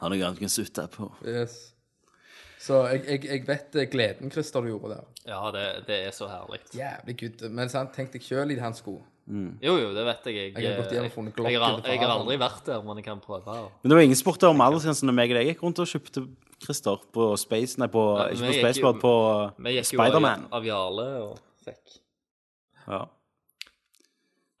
Har 0.00 0.10
noe 0.12 0.18
annet 0.18 0.38
du 0.38 0.42
kan 0.44 0.52
sutte 0.52 0.84
på. 0.94 1.08
Yes. 1.26 1.56
Så 2.64 2.78
jeg, 2.88 3.02
jeg, 3.08 3.24
jeg 3.28 3.42
vet 3.48 3.74
eh, 3.76 3.88
gleden 3.92 4.30
Christer 4.32 4.62
du 4.64 4.70
gjorde 4.70 4.94
der. 4.94 5.08
Ja, 5.28 5.40
det, 5.54 5.64
det 5.88 5.98
er 6.06 6.14
så 6.16 6.28
herlig. 6.30 6.60
Jævlig 6.74 7.16
good. 7.20 7.42
Men 7.52 7.68
sant, 7.72 7.92
tenk 7.96 8.14
deg 8.14 8.24
sjøl 8.24 8.54
i 8.54 8.58
hans 8.62 8.80
sko. 8.82 8.96
Jo, 9.24 9.74
jo, 9.80 9.88
det 9.96 10.02
vet 10.04 10.26
jeg. 10.28 10.34
Jeg, 10.36 10.52
Jeg 10.60 10.68
har 10.74 10.82
gått 10.82 10.92
hjem 10.92 11.04
jeg, 11.48 11.60
har, 11.62 11.78
jeg 11.88 12.00
har 12.02 12.10
aldri 12.12 12.36
vært 12.36 12.66
der, 12.68 12.82
men 12.84 12.98
jeg 13.00 13.06
kan 13.06 13.20
prøve. 13.24 13.40
Her. 13.48 13.70
Men 13.82 13.88
det 13.92 13.96
var 13.96 14.04
ingen 14.04 14.18
spurte 14.20 14.50
om 14.52 14.60
aldersgrensen 14.60 15.08
da 15.08 15.14
meg 15.16 15.32
og 15.32 15.38
deg 15.40 15.48
gikk 15.48 15.62
rundt 15.64 15.80
og 15.80 15.88
kjøpte 15.88 16.26
Christer 16.64 17.00
på 17.12 17.30
Space 17.40 17.80
Nei, 17.80 17.88
på, 17.92 18.02
Ja, 18.20 18.26
ikke 18.34 18.50
på 18.50 18.56
Spaceboard, 18.60 19.00
på 19.00 19.12
Spiderman. 19.54 19.64
Vi 19.64 19.76
gikk 19.80 19.92
jo 19.96 20.58
av, 20.60 20.68
Jarle 20.68 21.06
og 21.24 21.38
fikk 21.64 21.96
Ja. 22.84 23.00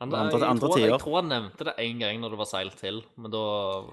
han, 0.00 0.14
Andre- 0.14 0.40
jeg, 0.40 0.48
andre 0.48 0.66
tror, 0.68 0.74
tider. 0.76 0.88
jeg 0.94 1.00
tror 1.04 1.14
han 1.20 1.28
nevnte 1.28 1.64
det 1.68 1.74
én 1.84 2.00
gang 2.00 2.20
når 2.20 2.30
det 2.34 2.38
var 2.40 2.48
seilt 2.50 2.76
til, 2.80 3.02
men 3.16 3.30
da 3.30 3.44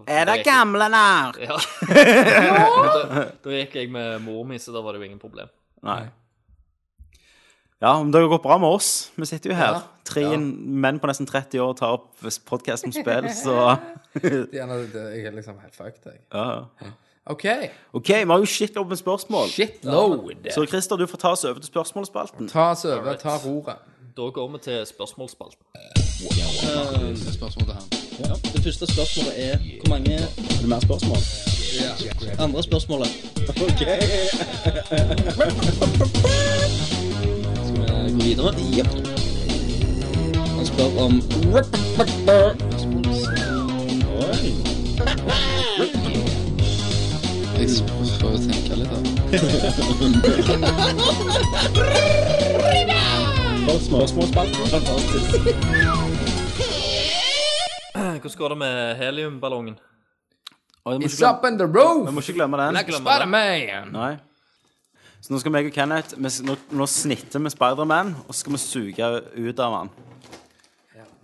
Er 0.08 0.26
det 0.32 0.40
gamle 0.48 0.88
nær? 0.92 1.36
Ja. 1.40 1.60
da, 1.92 3.28
da 3.44 3.50
gikk 3.60 3.76
jeg 3.76 3.92
med 3.92 4.22
mor 4.24 4.44
mi, 4.48 4.56
så 4.60 4.72
da 4.76 4.82
var 4.84 4.96
det 4.96 5.04
jo 5.04 5.10
ingen 5.12 5.20
problem. 5.22 5.52
Nei. 5.84 6.06
Ja, 7.82 8.04
men 8.04 8.12
det 8.14 8.22
gått 8.30 8.44
bra 8.44 8.58
med 8.62 8.70
oss. 8.70 9.12
Vi 9.16 9.26
sitter 9.26 9.50
jo 9.50 9.56
her. 9.56 9.74
Ja. 9.74 9.82
Tre 10.06 10.22
Ja. 10.22 10.38
menn 10.38 11.00
på 11.00 11.08
nesten 11.10 11.26
30 11.26 11.60
år 11.60 11.74
tar 11.78 11.88
opp 11.98 12.12
podkast 12.46 12.86
om 12.86 12.92
spill, 12.92 13.30
så 13.46 13.78
Det 14.22 14.50
jeg 14.54 15.26
er 15.26 15.32
liksom 15.32 15.58
helt 15.62 15.76
fucked, 15.76 16.06
jeg. 16.06 16.20
ja. 16.34 16.66
OK. 17.26 17.46
OK, 17.94 18.08
vi 18.10 18.26
har 18.32 18.38
jo 18.40 18.46
shitload 18.46 18.88
med 18.90 18.98
spørsmål. 18.98 19.48
Shitload. 19.50 20.48
Så 20.54 20.66
Christer, 20.68 20.96
du 20.98 21.06
får 21.08 21.18
ta 21.18 21.30
oss 21.32 21.44
over 21.46 21.60
til 21.60 21.68
spørsmålspalten. 21.70 22.48
Ta 22.50 22.72
oss 22.72 22.86
over. 22.86 23.14
Ta 23.16 23.38
roret. 23.46 23.76
Da 24.18 24.22
går 24.30 24.48
vi 24.52 24.58
til 24.58 24.86
spørsmålsspalten. 24.86 25.66
Spørsmål 27.34 27.66
til 27.66 27.74
han. 27.74 27.84
Det 28.54 28.64
første 28.64 28.86
spørsmålet 28.94 29.34
er 29.38 29.58
hvor 29.58 29.90
mange 29.90 30.14
Er 30.14 30.28
det 30.62 30.70
mer 30.70 30.80
spørsmål? 30.80 31.18
andre 32.40 32.64
spørsmålet? 32.64 33.08
Skal 33.48 33.68
vi 38.12 38.18
gå 38.18 38.24
videre? 38.24 38.54
Jepp. 38.76 38.88
Han 40.56 40.66
spør 40.66 40.90
om 41.00 41.22
Oi. 44.22 44.52
Jeg 47.60 47.70
får 48.20 48.36
tenke 48.48 48.74
litt, 48.76 48.92
da. 48.92 48.98
Spørsmålspalten. 53.82 54.64
Fantastisk. 54.72 55.30
Hvordan 57.94 58.38
går 58.38 58.50
det 58.50 58.58
med 58.58 58.96
heliumballongen? 58.96 59.76
It's 60.86 61.22
up 61.22 61.46
in 61.46 61.58
the 61.58 61.66
roof! 61.66 62.08
vi 62.08 62.14
må 62.14 62.22
ikke 62.22 62.34
glemme 62.34 62.58
den. 62.58 62.74
Like 62.74 62.94
Spider-Man! 62.94 63.92
Nei. 63.94 64.16
Så 65.22 65.34
nå 65.34 65.38
skal 65.42 65.54
meg 65.54 65.68
og 65.70 65.76
Kenneth 65.76 66.16
vi, 66.18 66.32
nå, 66.48 66.56
nå 66.74 66.88
snitter 66.90 67.44
vi 67.44 67.52
Spiderman, 67.54 68.16
og 68.26 68.32
så 68.34 68.40
skal 68.42 68.56
vi 68.56 68.62
suge 68.64 69.10
ut 69.38 69.62
av 69.62 69.76
han. 69.78 69.92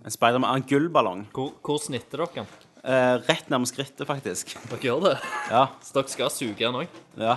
En 0.06 0.14
Spiderman, 0.14 0.54
en 0.54 0.66
gullballong. 0.70 1.24
Hvor, 1.34 1.50
hvor 1.66 1.80
snitter 1.82 2.22
dere? 2.22 2.44
Eh, 2.86 3.14
rett 3.26 3.50
nærmest 3.50 3.74
skrittet, 3.74 4.06
faktisk. 4.08 4.54
Dere 4.70 4.78
gjør 4.86 5.02
det? 5.08 5.16
Ja. 5.50 5.64
Så 5.84 5.96
dere 5.98 6.12
skal 6.14 6.30
suge 6.32 6.56
den 6.62 6.78
òg? 6.84 7.00
ja. 7.18 7.34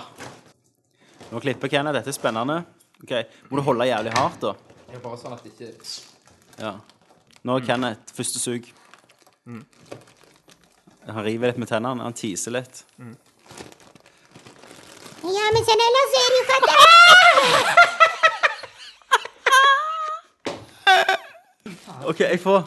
Nå 1.32 1.40
klipper 1.40 1.70
Kenneth. 1.72 1.96
Dette 1.96 2.12
er 2.12 2.16
spennende. 2.18 2.58
Ok, 3.02 3.12
Må 3.50 3.58
du 3.58 3.64
holde 3.64 3.86
jævlig 3.88 4.12
hardt, 4.18 4.42
da. 4.44 4.50
Er 4.92 5.00
bare 5.00 5.18
sånn 5.22 5.34
at 5.36 5.46
det 5.46 5.54
ikke 5.54 5.70
Ja. 6.60 6.74
Nå 7.48 7.56
er 7.58 7.66
Kenneth 7.66 8.14
første 8.14 8.42
sug. 8.42 8.68
Han 11.08 11.24
river 11.26 11.50
litt 11.54 11.62
med 11.64 11.72
tennene. 11.72 12.04
Han 12.04 12.14
teaser 12.18 12.54
litt. 12.58 12.84
Ja, 15.22 15.46
men 15.54 15.66
sen 15.66 15.80
ellers 15.88 16.14
er 16.18 16.28
det 16.32 16.38
jo 16.38 16.44
ikke 16.46 16.58
OK, 22.10 22.20
jeg 22.20 22.40
får 22.42 22.64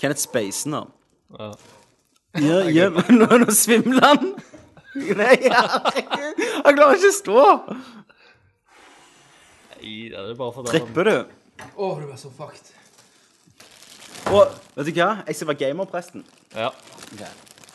Kenneth 0.00 0.20
Space 0.22 0.68
nå. 0.68 0.80
Ja. 1.38 1.50
Ja, 2.40 2.88
men 2.94 3.18
nå, 3.18 3.26
nå 3.42 3.52
svimler 3.52 4.06
han. 4.06 4.32
Nei, 4.94 5.36
herregud. 5.44 6.40
Han 6.64 6.78
klarer 6.78 6.96
ikke 6.96 7.10
å 7.10 7.16
stå. 7.18 7.44
Nei, 9.76 9.94
det 10.10 10.18
er 10.18 10.34
bare 10.38 10.54
for 10.54 10.62
han 10.62 10.70
Tripper 10.72 11.10
du? 11.10 11.16
Å, 11.76 11.90
du 12.00 12.08
er 12.08 12.18
så 12.20 12.32
fucked. 12.34 12.72
Og 14.30 14.44
vet 14.78 14.88
du 14.88 14.92
hva? 14.96 15.10
Jeg 15.26 15.36
skal 15.36 15.52
være 15.52 15.60
gamerpresten. 15.66 16.24
Ja. 16.56 16.70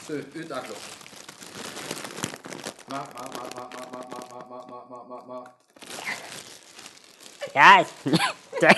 Du, 0.08 0.16
ut 0.18 0.52
av 0.52 0.66
klokka. 2.86 2.90
Ma, 2.90 2.98
ma, 2.98 3.24
ma, 3.34 3.44
ma, 3.56 3.64
ma, 3.72 4.00
ma, 4.10 4.20
ma, 4.30 4.40
ma, 4.50 4.60
ma, 4.70 4.80
ma, 4.80 4.84
ma, 4.90 5.04
ma, 5.10 5.18
ma. 5.28 5.44
Ja, 7.56 7.84
det 8.62 8.70
er 8.70 8.76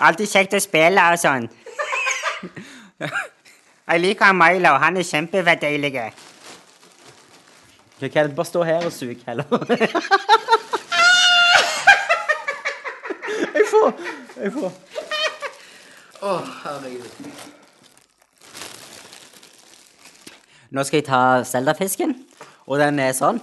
alltid 0.00 0.28
kjekt 0.30 0.54
å 0.54 0.60
spille 0.60 1.00
og 1.12 1.18
sånn. 1.20 1.48
Jeg 3.84 4.00
liker 4.00 4.32
Milo, 4.32 4.68
han 4.80 4.96
er 4.96 5.02
kjempedeilig. 5.04 6.12
Okay, 7.96 8.08
Kenneth, 8.08 8.34
bare 8.34 8.46
stå 8.46 8.62
her 8.64 8.84
og 8.86 8.92
sug 8.92 9.18
heller. 9.26 9.44
jeg 13.54 13.64
får 13.70 13.92
Jeg 14.40 14.52
får 14.52 14.72
Å, 16.24 16.38
herregud. 16.64 17.10
Nå 20.74 20.82
skal 20.82 20.96
jeg 20.98 21.06
ta 21.06 21.44
Zelda-fisken, 21.46 22.16
og 22.66 22.78
den 22.80 22.98
er 22.98 23.12
sånn. 23.16 23.40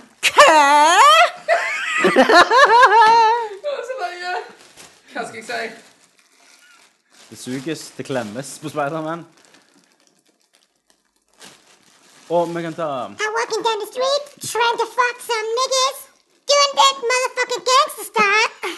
Så 3.87 3.93
løye. 3.99 4.33
Hva 5.13 5.21
skal 5.27 5.37
jeg 5.37 5.45
si? 5.45 5.69
Det 7.29 7.37
suges, 7.39 7.81
det 7.97 8.05
klemmes 8.09 8.59
på 8.61 8.69
Spiderman. 8.73 9.21
Og 12.31 12.47
vi 12.55 12.61
kan 12.63 12.73
ta 12.73 12.87
I'm 13.11 13.33
walking 13.37 13.63
down 13.67 13.79
the 13.83 13.89
street 13.91 14.23
trying 14.51 14.77
to 14.81 14.87
fuck 14.97 15.17
some 15.29 15.49
niggas. 15.59 15.97
Doing 16.51 16.73
that 16.79 16.95
motherfucking 17.11 17.63
gangster 17.69 18.05
style. 18.11 18.71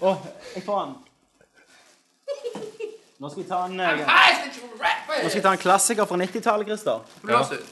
Å, 0.00 0.10
jeg 0.54 0.62
får 0.64 0.78
den. 0.80 0.92
Nå 3.20 3.28
skal 3.28 3.42
vi 3.42 3.48
ta 3.50 3.58
en 3.68 3.80
eh, 3.84 4.00
Nå 5.10 5.28
skal 5.28 5.40
vi 5.40 5.42
ta 5.42 5.52
en 5.52 5.58
klassiker 5.58 6.04
fra 6.06 6.16
90-tallet, 6.16 6.66
Christer. 6.66 7.00
Blås 7.20 7.52
ut. 7.52 7.66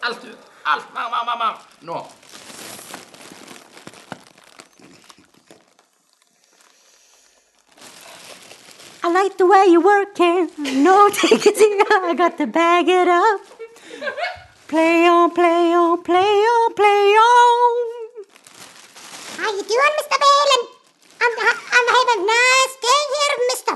Alt 0.00 0.24
ut. 0.24 0.38
Alt. 0.62 0.84
Mer, 0.94 1.08
mer, 1.10 1.24
mer, 1.26 1.38
mer. 1.38 1.54
Nå. 1.80 2.06
I 9.04 9.08
like 9.08 9.36
the 9.38 9.46
way 9.46 9.66
you're 9.68 9.80
working. 9.80 10.50
No, 10.82 11.08
take 11.10 11.46
it 11.46 11.56
easy. 11.56 11.80
I 11.90 12.14
got 12.16 12.38
to 12.38 12.46
bag 12.46 12.88
it 12.88 13.08
up. 13.08 13.40
Play 14.68 15.06
on, 15.06 15.30
play 15.30 15.72
on, 15.74 16.02
play 16.02 16.34
on, 16.54 16.74
play 16.74 17.04
on. 17.28 17.74
How 19.38 19.50
you 19.56 19.62
doing, 19.62 19.94
Mr. 20.00 20.16
Valen? 20.24 20.62
I'm, 21.20 21.32
I'm 21.76 21.88
having 21.96 22.20
a 22.20 22.26
nice 22.26 22.76
day 22.86 23.02
here, 23.14 23.36
Mr. 23.50 23.74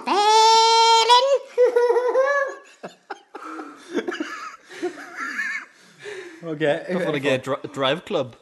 Valen. 3.94 4.28
Ok, 6.47 6.62
For 7.05 7.12
deg 7.12 7.24
er 7.27 7.40
dri 7.43 7.56
Drive 7.74 8.05
Club. 8.06 8.36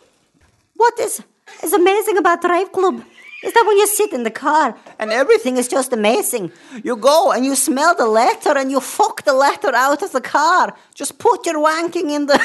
what 0.77 0.98
is 1.01 1.23
is 1.62 1.73
amazing 1.73 2.18
about 2.18 2.43
Drive 2.43 2.70
Club 2.73 3.01
is 3.43 3.52
that 3.52 3.64
when 3.66 3.77
you 3.78 3.86
sit 3.86 4.12
in 4.12 4.23
the 4.24 4.31
car 4.31 4.74
and 4.98 5.12
everything 5.12 5.56
is 5.56 5.68
just 5.68 5.93
amazing. 5.93 6.51
You 6.82 6.97
go 6.97 7.32
and 7.32 7.44
you 7.44 7.55
smell 7.55 7.94
the 7.94 8.06
letter 8.06 8.59
and 8.59 8.70
you 8.70 8.81
fuck 8.81 9.23
the 9.24 9.32
letter 9.32 9.74
out 9.74 10.02
of 10.02 10.10
the 10.12 10.20
car. 10.20 10.74
Just 10.94 11.18
put 11.18 11.47
your 11.47 11.60
wanking 11.60 12.10
in 12.10 12.27
the 12.27 12.39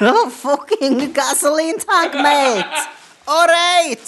oh, 0.00 0.30
fucking 0.44 1.12
gasoline 1.12 1.78
tank, 1.78 2.14
mate. 2.14 2.86
All 3.26 3.46
right. 3.46 4.06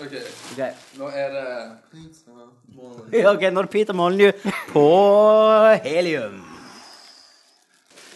OK. 0.00 0.14
Ok, 0.52 0.60
Nå 0.98 1.08
er 1.08 1.30
det 1.30 1.48
Ok, 3.26 3.42
nå 3.52 3.60
er 3.60 3.62
det 3.62 3.70
Peter 3.70 3.92
Molyneux 3.92 4.32
på 4.72 4.86
helium. 5.84 6.49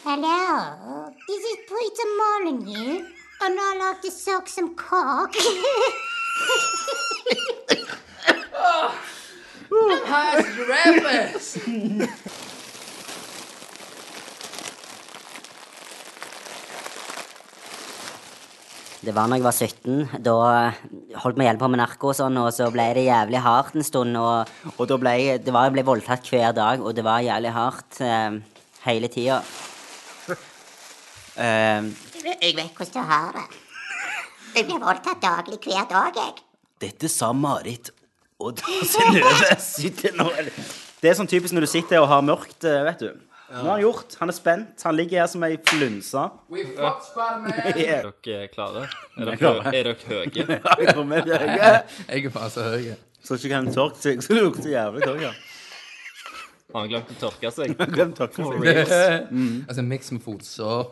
Hello, 0.05 1.09
this 1.27 1.41
is 1.41 1.65
Peter 1.65 2.09
Molyneux, 2.21 3.09
and 3.41 3.57
I 3.59 3.71
like 3.81 4.03
to 4.03 4.11
suck 4.11 4.47
some 4.49 4.75
cock. 4.77 5.33
Rappers! 10.69 11.57
Det 19.01 19.13
var 19.15 19.25
da 19.25 19.35
jeg 19.35 19.45
var 19.45 19.53
17. 19.57 20.09
Da 20.21 20.37
holdt 21.17 21.39
vi 21.41 21.49
hjelp 21.49 21.65
på 21.65 21.69
med 21.73 21.81
narko 21.81 22.13
og 22.13 22.19
sånn, 22.21 22.37
og 22.45 22.53
så 22.53 22.69
ble 22.69 22.93
det 22.93 23.09
jævlig 23.09 23.41
hardt 23.41 23.73
en 23.73 23.89
stund. 23.89 24.21
Og, 24.21 24.45
og 24.77 24.85
da 24.85 25.01
ble 25.01 25.17
jeg 25.17 25.47
det 25.49 25.53
var, 25.57 25.71
jeg 25.71 25.79
ble 25.79 25.91
voldtatt 25.95 26.29
hver 26.29 26.53
dag, 26.53 26.85
og 26.85 26.93
det 26.93 27.09
var 27.09 27.25
jævlig 27.25 27.57
hardt 27.57 28.05
eh, 28.05 28.43
hele 28.85 29.09
tida. 29.09 29.41
Eh, 31.37 31.91
Jeg 32.43 32.55
vet 32.57 32.75
hvordan 32.79 32.93
du 32.95 33.01
har 33.11 33.33
det. 33.35 33.45
Jeg 34.55 34.67
blir 34.69 34.79
voldtatt 34.83 35.21
daglig 35.23 35.59
hver 35.65 35.87
dag, 35.91 36.15
jeg. 36.15 36.43
Dette 36.85 37.09
sa 37.11 37.33
Marit, 37.35 37.91
og 38.39 38.57
da 38.59 38.75
Synnøve 38.87 39.57
sitter 39.63 40.15
nå 40.19 40.27
Det 41.01 41.11
er 41.11 41.17
sånn 41.19 41.29
typisk 41.31 41.55
når 41.55 41.67
du 41.67 41.71
sitter 41.71 42.03
og 42.03 42.09
har 42.11 42.23
mørkt, 42.27 42.65
eh, 42.67 42.83
vet 42.87 43.03
du. 43.03 43.09
Nå 43.55 43.61
har 43.61 43.75
han 43.77 43.83
gjort. 43.85 44.15
Han 44.19 44.31
er 44.33 44.35
spent. 44.35 44.83
Han 44.83 44.97
ligger 44.97 45.21
her 45.21 45.27
som 45.31 45.43
ei 45.47 45.57
flunse. 45.69 46.23
We 46.51 46.65
fuck! 46.75 47.05
Yeah. 47.77 48.01
Er 48.01 48.09
dere 48.25 48.49
klare? 48.51 48.87
Er 49.15 49.21
er 49.21 49.27
dere, 49.29 49.37
klare. 49.39 49.75
er 49.75 49.91
dere 49.91 49.97
høye? 50.09 50.47
Ja, 50.65 50.77
jeg 50.81 50.95
tror 50.95 51.05
vi 51.11 51.19
er 51.21 51.45
høye. 51.45 51.73
Jeg 52.09 52.25
er 52.25 52.35
faen 52.35 52.51
så 52.55 52.65
høy. 52.73 52.89
Så 53.25 53.37
ikke 53.39 53.53
kan 53.53 53.69
tørke 53.73 54.01
seg, 54.03 54.23
så 54.25 54.35
lukter 54.39 54.71
jævlig 54.73 55.05
tørke. 55.07 55.31
Har 56.75 56.83
han 56.83 56.91
glemt 56.91 57.11
å 57.13 57.15
tørke 57.21 57.51
seg? 57.55 57.77
Glem 57.95 58.13
tørke 58.19 58.43
seg. 58.91 59.29
Altså 59.69 59.83
miks 59.87 60.11
med 60.11 60.25
fotsår. 60.25 60.89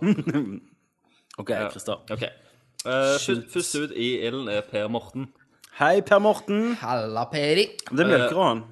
OK, 1.43 1.49
Christer. 1.73 2.05
OK. 2.15 2.23
Eh, 2.23 3.25
først 3.51 3.75
ut 3.81 3.95
i 3.99 4.13
ilden 4.23 4.47
er 4.53 4.63
Per 4.69 4.87
Morten. 4.95 5.27
Hei, 5.81 5.97
Per 6.07 6.21
Morten. 6.23 6.77
Halla, 6.79 7.25
Peri. 7.33 7.65
Det 7.91 8.05
er 8.05 8.11
Mjølkeråen. 8.13 8.63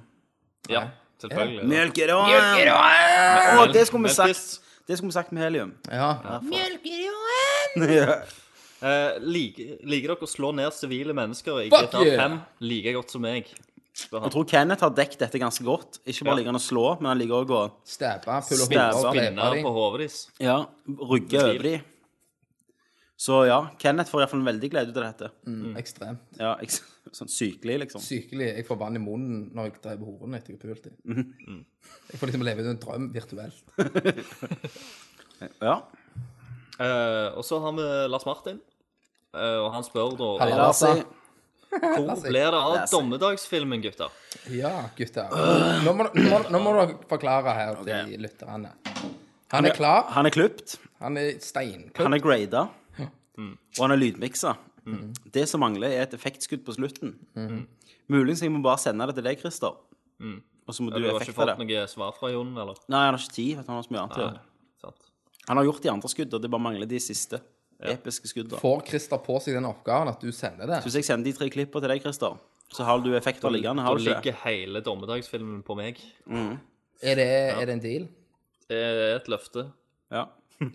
Ja, 0.71 0.85
selvfølgelig. 1.19 1.65
Mjølkeråen! 1.67 2.71
Å, 2.71 3.65
det 3.73 3.83
skulle 3.89 4.07
vi 4.07 4.15
sagt. 4.15 4.61
Det 4.87 4.95
skulle 4.95 5.11
vi 5.11 5.17
sagt 5.17 5.33
med 5.35 5.43
helium. 5.43 5.75
Ja. 5.91 6.13
Ja. 7.75 8.21
Eh, 8.81 9.19
liker, 9.21 9.75
liker 9.85 10.09
dere 10.09 10.25
å 10.25 10.27
slå 10.29 10.47
ned 10.57 10.73
sivile 10.73 11.13
mennesker 11.13 11.59
i 11.61 11.67
Fuck 11.69 11.91
GTA 11.91 11.99
yeah. 12.01 12.15
5 12.17 12.65
like 12.65 12.93
godt 12.95 13.13
som 13.13 13.21
meg? 13.21 13.51
Jeg 13.91 14.31
tror 14.31 14.45
Kenneth 14.47 14.81
har 14.85 14.89
dekket 14.95 15.19
dette 15.19 15.39
ganske 15.39 15.63
godt. 15.67 15.99
Ikke 16.07 16.23
bare 16.23 16.33
Ja. 16.33 16.39
liker 16.39 16.51
han 16.53 16.55
å 16.55 16.63
slå, 16.63 16.83
men 17.01 17.09
han 17.11 17.17
liker 17.19 17.43
òg 17.43 17.49
å 17.51 17.71
Stabba, 17.83 18.41
pulle 18.41 18.63
hodet 18.63 18.93
og 18.95 19.13
Spinne 19.15 19.63
på 19.63 19.73
hodet 19.75 19.99
deres. 19.99 20.29
ja, 20.39 20.65
rugge 20.87 21.41
over 21.43 21.63
dem. 21.63 21.81
Så 23.21 23.45
ja, 23.45 23.59
Kenneth 23.77 24.09
får 24.09 24.21
iallfall 24.23 24.41
veldig 24.47 24.69
glede 24.71 24.89
ut 24.89 24.97
av 24.97 25.03
dette. 25.13 25.29
Mm, 25.45 25.75
Ekstremt. 25.77 26.19
Ja, 26.39 26.55
ek- 26.55 26.79
sånn 27.13 27.29
sykelig, 27.29 27.79
liksom. 27.83 28.01
Sykelig. 28.01 28.47
Jeg 28.55 28.65
får 28.65 28.77
vann 28.79 28.95
i 28.95 28.99
munnen 29.03 29.51
når 29.53 29.63
jeg 29.69 29.81
dreper 29.83 30.05
horene 30.07 30.39
etter 30.39 30.55
jeg 30.55 30.59
har 30.59 30.67
pult 30.67 30.83
dem. 30.83 30.95
Mhm. 31.05 31.65
Jeg 32.11 32.19
får 32.19 32.27
liksom 32.31 32.43
leve 32.47 32.59
ut 32.61 32.71
en 32.71 32.77
drøm 32.79 33.13
virtuelt. 33.13 33.61
Ja. 35.61 35.81
Uh, 36.81 37.33
og 37.37 37.43
så 37.45 37.57
har 37.61 37.73
vi 37.77 37.85
Lars 38.11 38.25
Martin. 38.25 38.59
uh, 39.33 39.65
og 39.65 39.71
han 39.73 39.83
spør 39.83 40.15
da 40.17 40.27
Halla, 40.41 40.57
Lars. 40.67 40.81
Hvor 41.71 42.21
blir 42.25 42.51
det 42.51 42.59
av 42.59 42.73
dommedagsfilmen, 42.91 43.81
gutter? 43.83 44.09
Ja, 44.51 44.89
gutter. 44.97 45.29
Nå 45.85 45.93
må, 45.95 46.07
nå, 46.13 46.25
må- 46.29 46.49
nå 46.51 46.59
må 46.65 46.73
dere 46.79 46.97
forklare 47.09 47.53
her 47.55 47.75
til 47.85 48.17
lytterne. 48.19 48.73
Han 49.53 49.65
er 49.67 49.75
klar. 49.75 50.09
Han 50.15 50.25
er 50.27 50.33
klipt, 50.35 50.77
Han 50.99 51.17
er 51.17 51.31
steinklipt. 51.43 51.97
han 51.97 52.13
er 52.13 52.19
grada, 52.23 52.65
og 53.39 53.81
han 53.85 53.91
er 53.95 53.97
lydmiksa. 54.01 54.55
Det 55.31 55.47
som 55.47 55.61
mangler, 55.63 55.91
er 55.93 56.03
et 56.07 56.13
effektskudd 56.17 56.63
på 56.65 56.75
slutten. 56.75 57.15
Muligens 58.11 58.41
jeg 58.43 58.51
må 58.51 58.61
bare 58.65 58.77
sende 58.81 59.07
det 59.07 59.15
til 59.15 59.23
deg, 59.29 59.39
Christer. 59.39 59.75
Og 60.67 60.75
så 60.75 60.83
må 60.85 60.91
Du 60.93 60.99
du 61.01 61.07
har 61.09 61.19
ikke 61.23 61.33
fått 61.33 61.57
det. 61.57 61.67
noe 61.67 61.87
svar 61.87 62.11
fra 62.17 62.29
Jon, 62.31 62.51
eller? 62.57 62.75
Nei, 62.91 63.05
han 63.07 63.15
har 63.15 63.19
ikke 63.21 63.33
tid. 63.33 63.57
vet 63.57 63.65
du, 63.65 63.71
Han 63.71 63.75
har 63.79 63.83
så 63.87 63.91
mye 63.95 64.01
annet 64.03 64.17
å 64.17 64.21
gjøre. 64.27 64.93
Han 65.47 65.57
har 65.57 65.65
gjort 65.65 65.81
de 65.81 65.89
andre 65.89 66.07
skuddene, 66.11 66.41
det 66.41 66.51
bare 66.51 66.61
mangler 66.61 66.87
de 66.87 66.99
siste 66.99 67.39
episke 67.89 68.43
da 68.47 68.59
Får 68.61 68.83
Christer 68.87 69.21
på 69.23 69.39
seg 69.43 69.57
den 69.57 69.67
oppgaven 69.69 70.11
at 70.11 70.21
du 70.21 70.31
sender 70.35 70.69
det? 70.69 70.81
Så 70.81 70.89
hvis 70.91 70.99
jeg 71.01 71.07
sender 71.09 71.29
de 71.29 71.33
tre 71.37 71.49
klippene 71.53 71.81
til 71.83 71.93
deg, 71.93 72.01
Christer, 72.03 72.37
så 72.71 72.87
har 72.87 73.01
du 73.03 73.09
effekter 73.17 73.51
liggende. 73.51 73.83
Da 73.83 73.89
Har 73.89 73.97
du 73.97 74.03
ikke? 74.05 74.21
ligger 74.21 74.39
hele 74.45 74.81
dommedagsfilmen 74.85 75.61
på 75.67 75.75
meg. 75.79 75.99
Er 76.31 77.17
det, 77.19 77.27
er 77.57 77.65
det 77.65 77.73
en 77.75 77.83
deal? 77.83 78.07
Det 78.69 78.77
er 78.77 79.15
et 79.17 79.27
løfte. 79.31 79.65
Ja. 80.13 80.27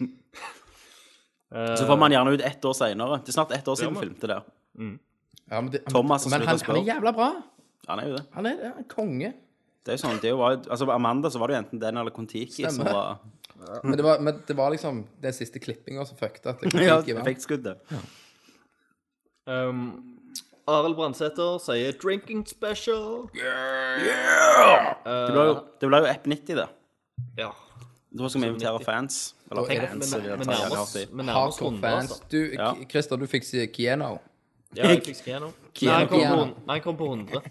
Så 1.77 1.87
får 1.87 1.97
man 1.97 2.13
gjerne 2.13 2.35
ut 2.35 2.43
ett 2.45 2.65
år 2.67 2.75
seinere. 2.75 3.21
Det 3.23 3.31
er 3.31 3.37
snart 3.39 3.53
ett 3.55 3.69
år 3.71 3.79
siden 3.79 3.95
vi 3.95 4.03
filmte 4.03 4.29
der. 4.29 4.43
Ja, 5.47 5.61
men, 5.61 5.71
det, 5.71 5.85
Thomas 5.87 6.27
har 6.27 6.35
men 6.35 6.43
sluttet 6.43 6.67
han, 6.67 6.75
å 6.75 6.75
han 6.75 6.83
er 6.83 6.89
jævla 6.91 7.13
bra. 7.15 7.29
Han 7.87 8.03
er 8.03 8.09
jo 8.11 8.17
det. 8.17 8.25
Han 8.35 8.49
er, 8.51 8.63
han 8.67 8.81
en 8.83 8.89
konge. 8.91 9.31
Det 9.87 9.95
er 9.95 9.99
jo 10.01 10.03
sånn, 10.03 10.19
det 10.19 10.33
var, 10.35 10.57
altså 10.67 10.89
Amanda 10.91 11.31
så 11.31 11.39
var 11.39 11.49
det 11.49 11.55
jo 11.55 11.61
enten 11.63 11.83
den 11.85 12.01
eller 12.01 12.11
Kon-Tiki 12.11 12.65
som 12.67 12.81
Stemmer. 12.81 12.97
var 12.97 13.21
Men 13.85 13.97
det 13.99 14.05
var, 14.05 14.21
men 14.21 14.43
det 14.49 14.57
var 14.57 14.71
liksom 14.71 15.05
den 15.23 15.33
siste 15.33 15.59
klippinga 15.59 16.05
som 16.07 16.17
fucka 16.19 16.51
at 16.53 16.61
det 16.61 16.75
ja, 16.87 16.99
ikke 17.01 17.15
var. 17.17 17.23
effektskuddet. 17.23 17.77
Um, 19.47 20.17
Arild 20.69 20.95
Brandsæter 20.99 21.59
sier 21.63 21.93
'drinking 21.93 22.45
special'. 22.47 23.29
Det 25.05 25.33
ble 25.33 25.45
jo, 25.45 25.55
det 25.81 25.89
ble 25.89 26.01
jo 26.03 26.07
App 26.11 26.27
90, 26.27 26.55
det. 26.59 26.69
Ja. 27.39 27.51
Da 28.19 28.29
skal 28.29 28.41
vi 28.43 28.47
invitere 28.49 28.81
fans. 28.85 29.35
Eller 29.51 29.63
Da 29.63 29.75
er 29.75 29.87
fans. 29.87 30.13
Men 30.17 30.23
vi 30.23 30.47
nærmer 30.47 30.81
oss 30.81 30.89
si. 30.93 31.05
vi 31.13 31.17
nærmer 31.23 31.33
oss 31.47 31.59
Hardcore 31.59 31.75
100, 31.75 31.91
fans. 31.91 32.11
altså. 32.11 32.25
Du, 32.33 32.39
Ja. 32.59 32.73
Christer, 32.91 33.17
du 33.17 33.27
fikk 33.27 33.45
Kieno. 33.75 34.19
Ja, 34.77 34.89
jeg 34.89 35.03
fikk 35.05 35.25
Kieno. 35.25 35.51
Nei, 36.67 36.75
han 36.75 36.81
kom 36.83 36.97
på 36.97 37.05
100. 37.05 37.43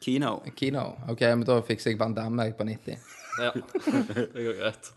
Kino. 0.00 0.42
Kino. 0.56 0.80
OK, 1.08 1.20
men 1.20 1.44
da 1.48 1.60
fikser 1.64 1.90
jeg 1.90 1.98
Van 2.00 2.14
Damme 2.14 2.52
på 2.52 2.64
90. 2.64 2.98
Ja, 3.40 3.50
det 4.34 4.44
går 4.44 4.58
greit. 4.60 4.92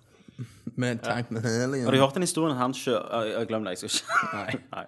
Med 0.78 0.92
en 0.92 1.00
tank 1.02 1.32
med 1.34 1.42
Har 1.42 1.92
du 1.92 1.98
hørt 1.98 2.14
den 2.14 2.26
historien 2.26 2.58
han 2.58 2.74
kjør... 2.78 3.02
Jeg 3.26 3.50
glemmer 3.50 3.72
det, 3.72 3.82
jeg 3.82 3.92
skal 3.92 3.98
ikke 3.98 4.36
Nei. 4.38 4.60
Nei. 4.76 4.86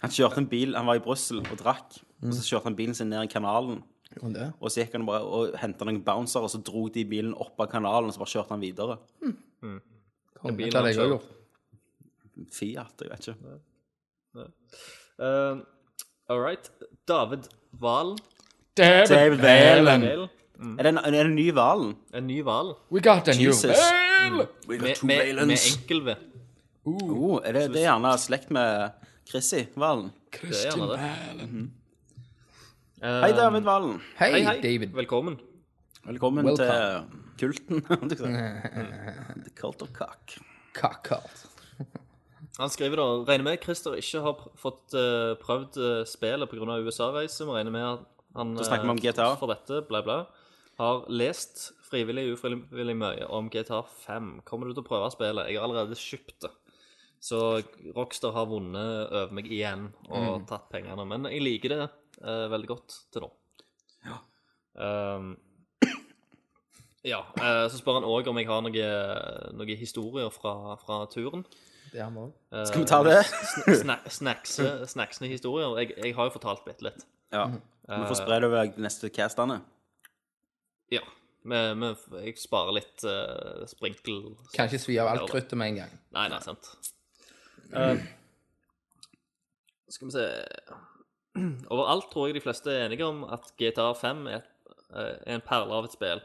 Han 0.00 0.12
kjørte 0.14 0.40
en 0.40 0.48
bil, 0.48 0.76
han 0.78 0.86
var 0.88 0.96
i 0.96 1.02
Brussel 1.04 1.42
og 1.42 1.56
drakk, 1.60 1.98
og 2.22 2.30
så 2.32 2.44
kjørte 2.46 2.70
han 2.70 2.76
bilen 2.78 2.96
sin 2.96 3.10
ned 3.12 3.26
i 3.26 3.32
kanalen. 3.32 3.82
Det? 4.10 4.46
Og 4.58 4.72
så 4.72 4.80
gikk 4.80 4.96
han 4.96 5.04
bare 5.06 5.26
og 5.26 5.58
henta 5.60 5.84
noen 5.86 6.00
bouncere, 6.06 6.46
og 6.48 6.52
så 6.54 6.62
dro 6.64 6.86
de 6.92 7.04
bilen 7.06 7.34
opp 7.36 7.60
av 7.60 7.68
kanalen, 7.74 8.08
og 8.08 8.16
så 8.16 8.22
bare 8.22 8.32
kjørte 8.32 8.56
han 8.56 8.64
videre. 8.64 8.96
Mm. 9.20 9.36
bilen 9.60 10.72
Det 10.72 10.78
hadde 10.78 10.94
jeg 10.94 11.02
òg 11.04 11.14
gjort. 11.14 11.28
Fiat, 12.56 13.04
jeg 13.04 13.12
vet 13.12 13.28
ikke. 13.28 13.56
Uh, 15.20 15.60
all 16.32 16.40
right. 16.40 16.70
David 17.10 17.50
Valen. 17.82 18.16
David 18.78 19.44
Valen. 19.44 20.28
Valen. 20.60 20.78
Er, 20.78 20.82
det 20.84 20.90
en, 20.92 20.98
er 21.00 21.10
det 21.14 21.20
en 21.24 21.34
ny 21.34 21.46
hvalen? 21.56 21.92
En 22.14 22.26
ny 22.28 22.38
hval 22.44 22.74
We 22.92 23.00
got 23.00 23.28
a 23.28 23.34
new 23.36 23.48
Jesus. 23.48 23.72
whale! 23.80 24.46
med, 24.68 25.02
med, 25.02 25.46
med 25.48 25.56
enkel 25.56 26.02
V. 26.04 26.14
Oh, 26.84 27.38
er 27.44 27.52
det, 27.56 27.62
det 27.74 27.80
er 27.82 27.86
gjerne 27.90 28.10
slekt 28.20 28.50
med 28.52 28.90
Chrissy-hvalen? 29.30 30.10
Er 30.36 30.52
gjerne 30.52 30.88
det. 30.92 31.70
Eh, 33.00 33.20
Hei, 33.24 33.30
David 33.32 33.64
Valen. 33.64 34.00
Hei, 34.18 34.30
Hei, 34.34 34.42
hei. 34.44 34.56
David. 34.60 34.92
Velkommen. 34.96 35.38
Velkommen 36.04 36.44
Welcome. 36.44 37.06
til 37.38 37.46
kulten. 37.46 37.80
holdt 37.88 38.12
jeg 38.12 38.20
på 38.20 38.28
å 38.28 38.32
si. 38.34 39.44
The 39.46 39.54
cult 39.56 39.84
of 39.86 39.92
cock. 39.96 40.36
Kakalt. 40.76 41.46
Han 42.60 42.68
skriver 42.72 43.00
da 43.00 43.06
Regner 43.30 43.46
med 43.46 43.62
Christer 43.64 43.96
ikke 43.96 44.20
har 44.24 44.36
pr- 44.36 44.52
fått 44.60 44.92
eh, 44.98 45.32
prøvd 45.40 45.78
uh, 45.80 46.02
spillet 46.08 46.50
pga. 46.52 46.76
USA-reise. 46.84 47.46
Vi 47.48 47.56
regner 47.56 47.72
med 47.72 47.86
at 47.94 48.04
han 48.36 48.52
Da 48.58 48.66
snakker 48.68 48.84
vi 48.84 48.92
om 48.92 49.00
eh, 49.00 49.06
GTA. 49.08 49.30
for 49.40 49.48
dette, 49.50 49.80
bla, 49.88 50.02
bla. 50.04 50.18
Har 50.80 51.02
lest 51.12 51.74
frivillig 51.84 52.22
og 52.30 52.38
ufrivillig 52.38 52.94
mye 52.96 53.26
om 53.36 53.50
GTA 53.52 53.82
5. 54.06 54.30
Kommer 54.48 54.70
du 54.70 54.72
til 54.72 54.84
å 54.84 54.86
prøve 54.86 55.10
spillet? 55.12 55.50
Jeg 55.50 55.58
har 55.60 55.66
allerede 55.66 55.98
kjøpt 55.98 56.46
det. 56.46 56.52
Så 57.20 57.40
Rockstar 57.92 58.32
har 58.32 58.46
vunnet 58.48 59.10
over 59.12 59.34
meg 59.36 59.50
igjen 59.52 59.90
og 60.08 60.46
tatt 60.48 60.70
pengene. 60.72 61.04
Men 61.04 61.28
jeg 61.28 61.42
liker 61.44 61.74
det 61.74 61.82
uh, 61.84 62.46
veldig 62.48 62.70
godt 62.70 62.96
til 63.12 63.26
nå. 63.26 63.28
Ja. 64.08 64.16
ja. 67.04 67.18
uh, 67.36 67.66
så 67.68 67.76
spør 67.76 67.98
han 67.98 68.08
òg 68.08 68.30
om 68.32 68.40
jeg 68.40 68.48
har 68.48 68.64
noen 68.64 69.58
noe 69.60 69.76
historier 69.82 70.32
fra, 70.32 70.78
fra 70.80 71.02
turen. 71.12 71.44
Det 71.90 72.00
har 72.00 72.14
vi 72.14 72.22
òg. 72.22 72.32
Eh, 72.54 72.64
Skal 72.70 72.84
vi 72.84 72.88
ta 72.88 73.02
det? 73.02 73.18
sn- 73.26 73.76
sna 73.82 73.98
snackse, 74.06 74.70
snacksende 74.94 75.28
historier. 75.32 75.74
Jeg, 75.82 75.92
jeg 75.98 76.14
har 76.16 76.28
jo 76.30 76.34
fortalt 76.38 76.64
bitte 76.64 76.86
litt. 76.86 77.04
Ja. 77.34 77.48
Vi 77.90 78.00
får 78.06 78.20
spre 78.22 78.38
det 78.38 78.48
over 78.48 78.70
de 78.70 78.84
neste 78.86 79.10
castene. 79.12 79.58
Ja. 80.90 81.02
Men 81.42 81.78
men 81.80 81.96
jeg 82.20 82.36
sparer 82.36 82.74
litt 82.76 83.04
uh, 83.08 83.62
sprinkel... 83.70 84.34
Kan 84.52 84.68
ikke 84.68 84.82
svi 84.82 84.98
av 85.00 85.08
alt 85.14 85.30
kruttet 85.30 85.56
med 85.56 85.72
en 85.72 85.78
gang. 85.82 85.94
Nei, 86.16 86.26
nei, 86.28 86.40
sant. 86.44 86.68
Uh, 87.72 87.96
skal 89.90 90.10
vi 90.10 90.14
se 90.16 90.26
Overalt 91.72 92.08
tror 92.10 92.28
jeg 92.28 92.36
de 92.36 92.42
fleste 92.44 92.72
er 92.74 92.88
enige 92.88 93.06
om 93.06 93.22
at 93.30 93.52
GTA 93.60 93.92
5 93.96 94.24
er, 94.32 94.42
et, 94.42 94.74
eh, 94.90 95.14
er 95.30 95.36
en 95.38 95.44
perle 95.46 95.76
av 95.78 95.86
et 95.86 95.94
spill. 95.94 96.20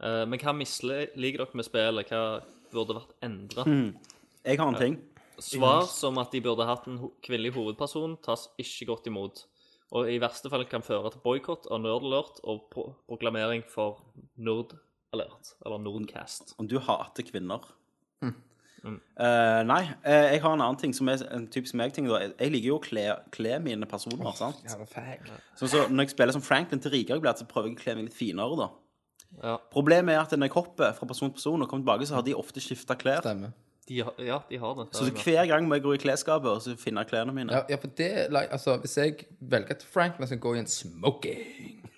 Uh, 0.00 0.24
men 0.30 0.40
hva 0.40 0.54
misliker 0.56 1.42
dere 1.44 1.58
med 1.58 1.66
spillet? 1.66 2.08
Hva 2.10 2.22
burde 2.72 2.96
vært 2.98 3.14
endra? 3.24 3.66
Jeg 4.48 4.60
har 4.60 4.72
en 4.72 4.80
ting. 4.80 4.96
Svar 5.38 5.84
som 5.86 6.18
at 6.18 6.32
de 6.34 6.40
burde 6.42 6.66
hatt 6.66 6.88
en 6.90 6.98
ho- 6.98 7.12
kvinnelig 7.22 7.52
hovedperson, 7.54 8.16
tas 8.24 8.48
ikke 8.58 8.88
godt 8.90 9.06
imot. 9.10 9.44
Og 9.96 10.08
i 10.12 10.18
verste 10.20 10.50
fall 10.52 10.64
kan 10.68 10.82
føre 10.84 11.10
til 11.14 11.20
boikott 11.24 11.66
av 11.72 11.80
Nerdalert 11.80 12.40
og 12.44 12.66
pro 12.70 12.90
proklamering 13.08 13.62
for 13.64 14.02
Nordalert, 14.36 15.54
eller 15.64 15.78
Nordcast. 15.80 16.54
Om 16.60 16.68
du 16.68 16.78
hater 16.78 17.22
kvinner. 17.24 17.60
Eh, 18.78 19.62
nei, 19.66 19.80
uh, 20.06 20.26
jeg 20.32 20.40
har 20.40 20.52
en 20.54 20.60
annen 20.62 20.76
ting 20.78 20.92
som 20.94 21.08
er 21.10 21.24
en 21.34 21.48
typisk 21.50 21.74
meg-ting. 21.74 22.06
Jeg- 22.08 22.34
Jeg 22.38 22.52
liker 22.52 22.66
jo 22.68 22.78
å 22.78 22.82
kle, 22.82 23.06
kle 23.32 23.58
mine 23.60 23.86
personer. 23.86 24.32
sant? 24.36 24.62
Ja. 24.64 24.76
Sånn 25.56 25.68
så 25.68 25.88
Når 25.90 26.04
jeg 26.04 26.10
spiller 26.10 26.32
som 26.32 26.42
Franklin 26.42 26.80
til 26.80 26.92
rikere 26.92 27.20
blir, 27.20 27.34
så 27.34 27.44
prøver 27.48 27.68
jeg 27.70 27.76
å 27.76 27.80
kle 27.82 27.94
meg 27.96 28.04
litt 28.04 28.14
finere. 28.14 28.56
da. 28.56 28.68
Ja. 29.42 29.56
Problemet 29.72 30.14
er 30.14 30.20
at 30.20 30.30
når 30.30 30.46
jeg 30.48 30.52
hopper 30.52 30.92
fra 30.94 31.06
person 31.06 31.28
til 31.30 31.34
person 31.34 31.62
og 31.62 31.68
kommer 31.68 31.84
tilbake, 31.84 32.06
så 32.06 32.14
har 32.14 32.22
de 32.22 32.34
ofte 32.34 32.60
skifta 32.60 32.94
klær. 32.96 33.20
Stemmer. 33.20 33.52
De, 33.88 34.02
har- 34.04 34.14
ja, 34.20 34.38
de 34.50 34.58
har 34.58 34.74
det. 34.74 34.86
Så 34.92 35.04
hver 35.24 35.46
gang 35.48 35.68
må 35.68 35.74
jeg 35.78 35.82
gå 35.82 35.94
i 35.94 36.00
klesskapet 36.02 36.50
og 36.50 36.60
så 36.62 36.74
finne 36.76 37.04
klærne 37.08 37.32
mine. 37.32 37.52
Ja, 37.52 37.62
ja, 37.70 37.76
for 37.80 37.88
det 37.96 38.10
like, 38.30 38.50
Altså, 38.52 38.76
hvis 38.82 38.96
jeg 38.98 39.14
velger 39.40 39.70
at 39.70 39.86
Franklin 39.92 40.26
skal 40.26 40.38
gå 40.38 40.54
i 40.54 40.58
en 40.58 40.66
smoking 40.66 41.38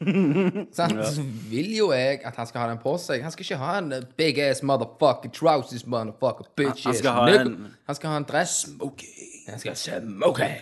sant? 0.73 0.95
Så 1.07 1.23
vil 1.51 1.73
jo 1.77 1.91
jeg 1.93 2.21
at 2.25 2.37
han 2.37 2.47
skal 2.47 2.61
ha 2.63 2.69
den 2.71 2.79
på 2.83 2.95
seg. 3.03 3.23
Han 3.23 3.33
skal 3.35 3.45
ikke 3.45 3.59
ha 3.61 3.79
en 3.79 3.93
uh, 3.93 3.99
big 4.17 4.39
ass 4.41 4.63
motherfucker 4.63 5.33
trousers 5.35 5.83
motherfucker 5.87 6.47
bitch 6.57 6.87
Han 6.87 6.95
skal 6.95 7.11
ass 7.11 7.19
ha 7.19 7.41
en- 7.41 7.75
Han 7.91 7.99
skal 7.99 8.11
ha 8.15 8.17
en 8.23 8.29
dress. 8.31 8.55
Smoking. 8.71 9.27
Han 9.51 9.59
skal 9.59 9.71
ha 9.75 10.01
smoking. 10.01 10.57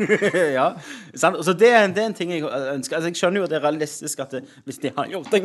ja, 0.56 0.66
sant? 1.14 1.42
Så 1.44 1.52
det 1.60 1.68
er, 1.76 1.86
det 1.92 2.02
er 2.02 2.06
en 2.08 2.14
ting 2.16 2.30
jeg 2.32 2.42
ønsker. 2.48 2.96
Altså, 2.96 3.10
jeg 3.12 3.16
skjønner 3.20 3.42
jo 3.42 3.44
at 3.44 3.50
det 3.52 3.58
er 3.60 3.66
realistisk 3.68 4.22
at 4.24 4.30
det, 4.38 4.44
hvis 4.64 4.78
de 4.80 4.90
har 4.96 5.10
gjort 5.12 5.28
ting 5.34 5.44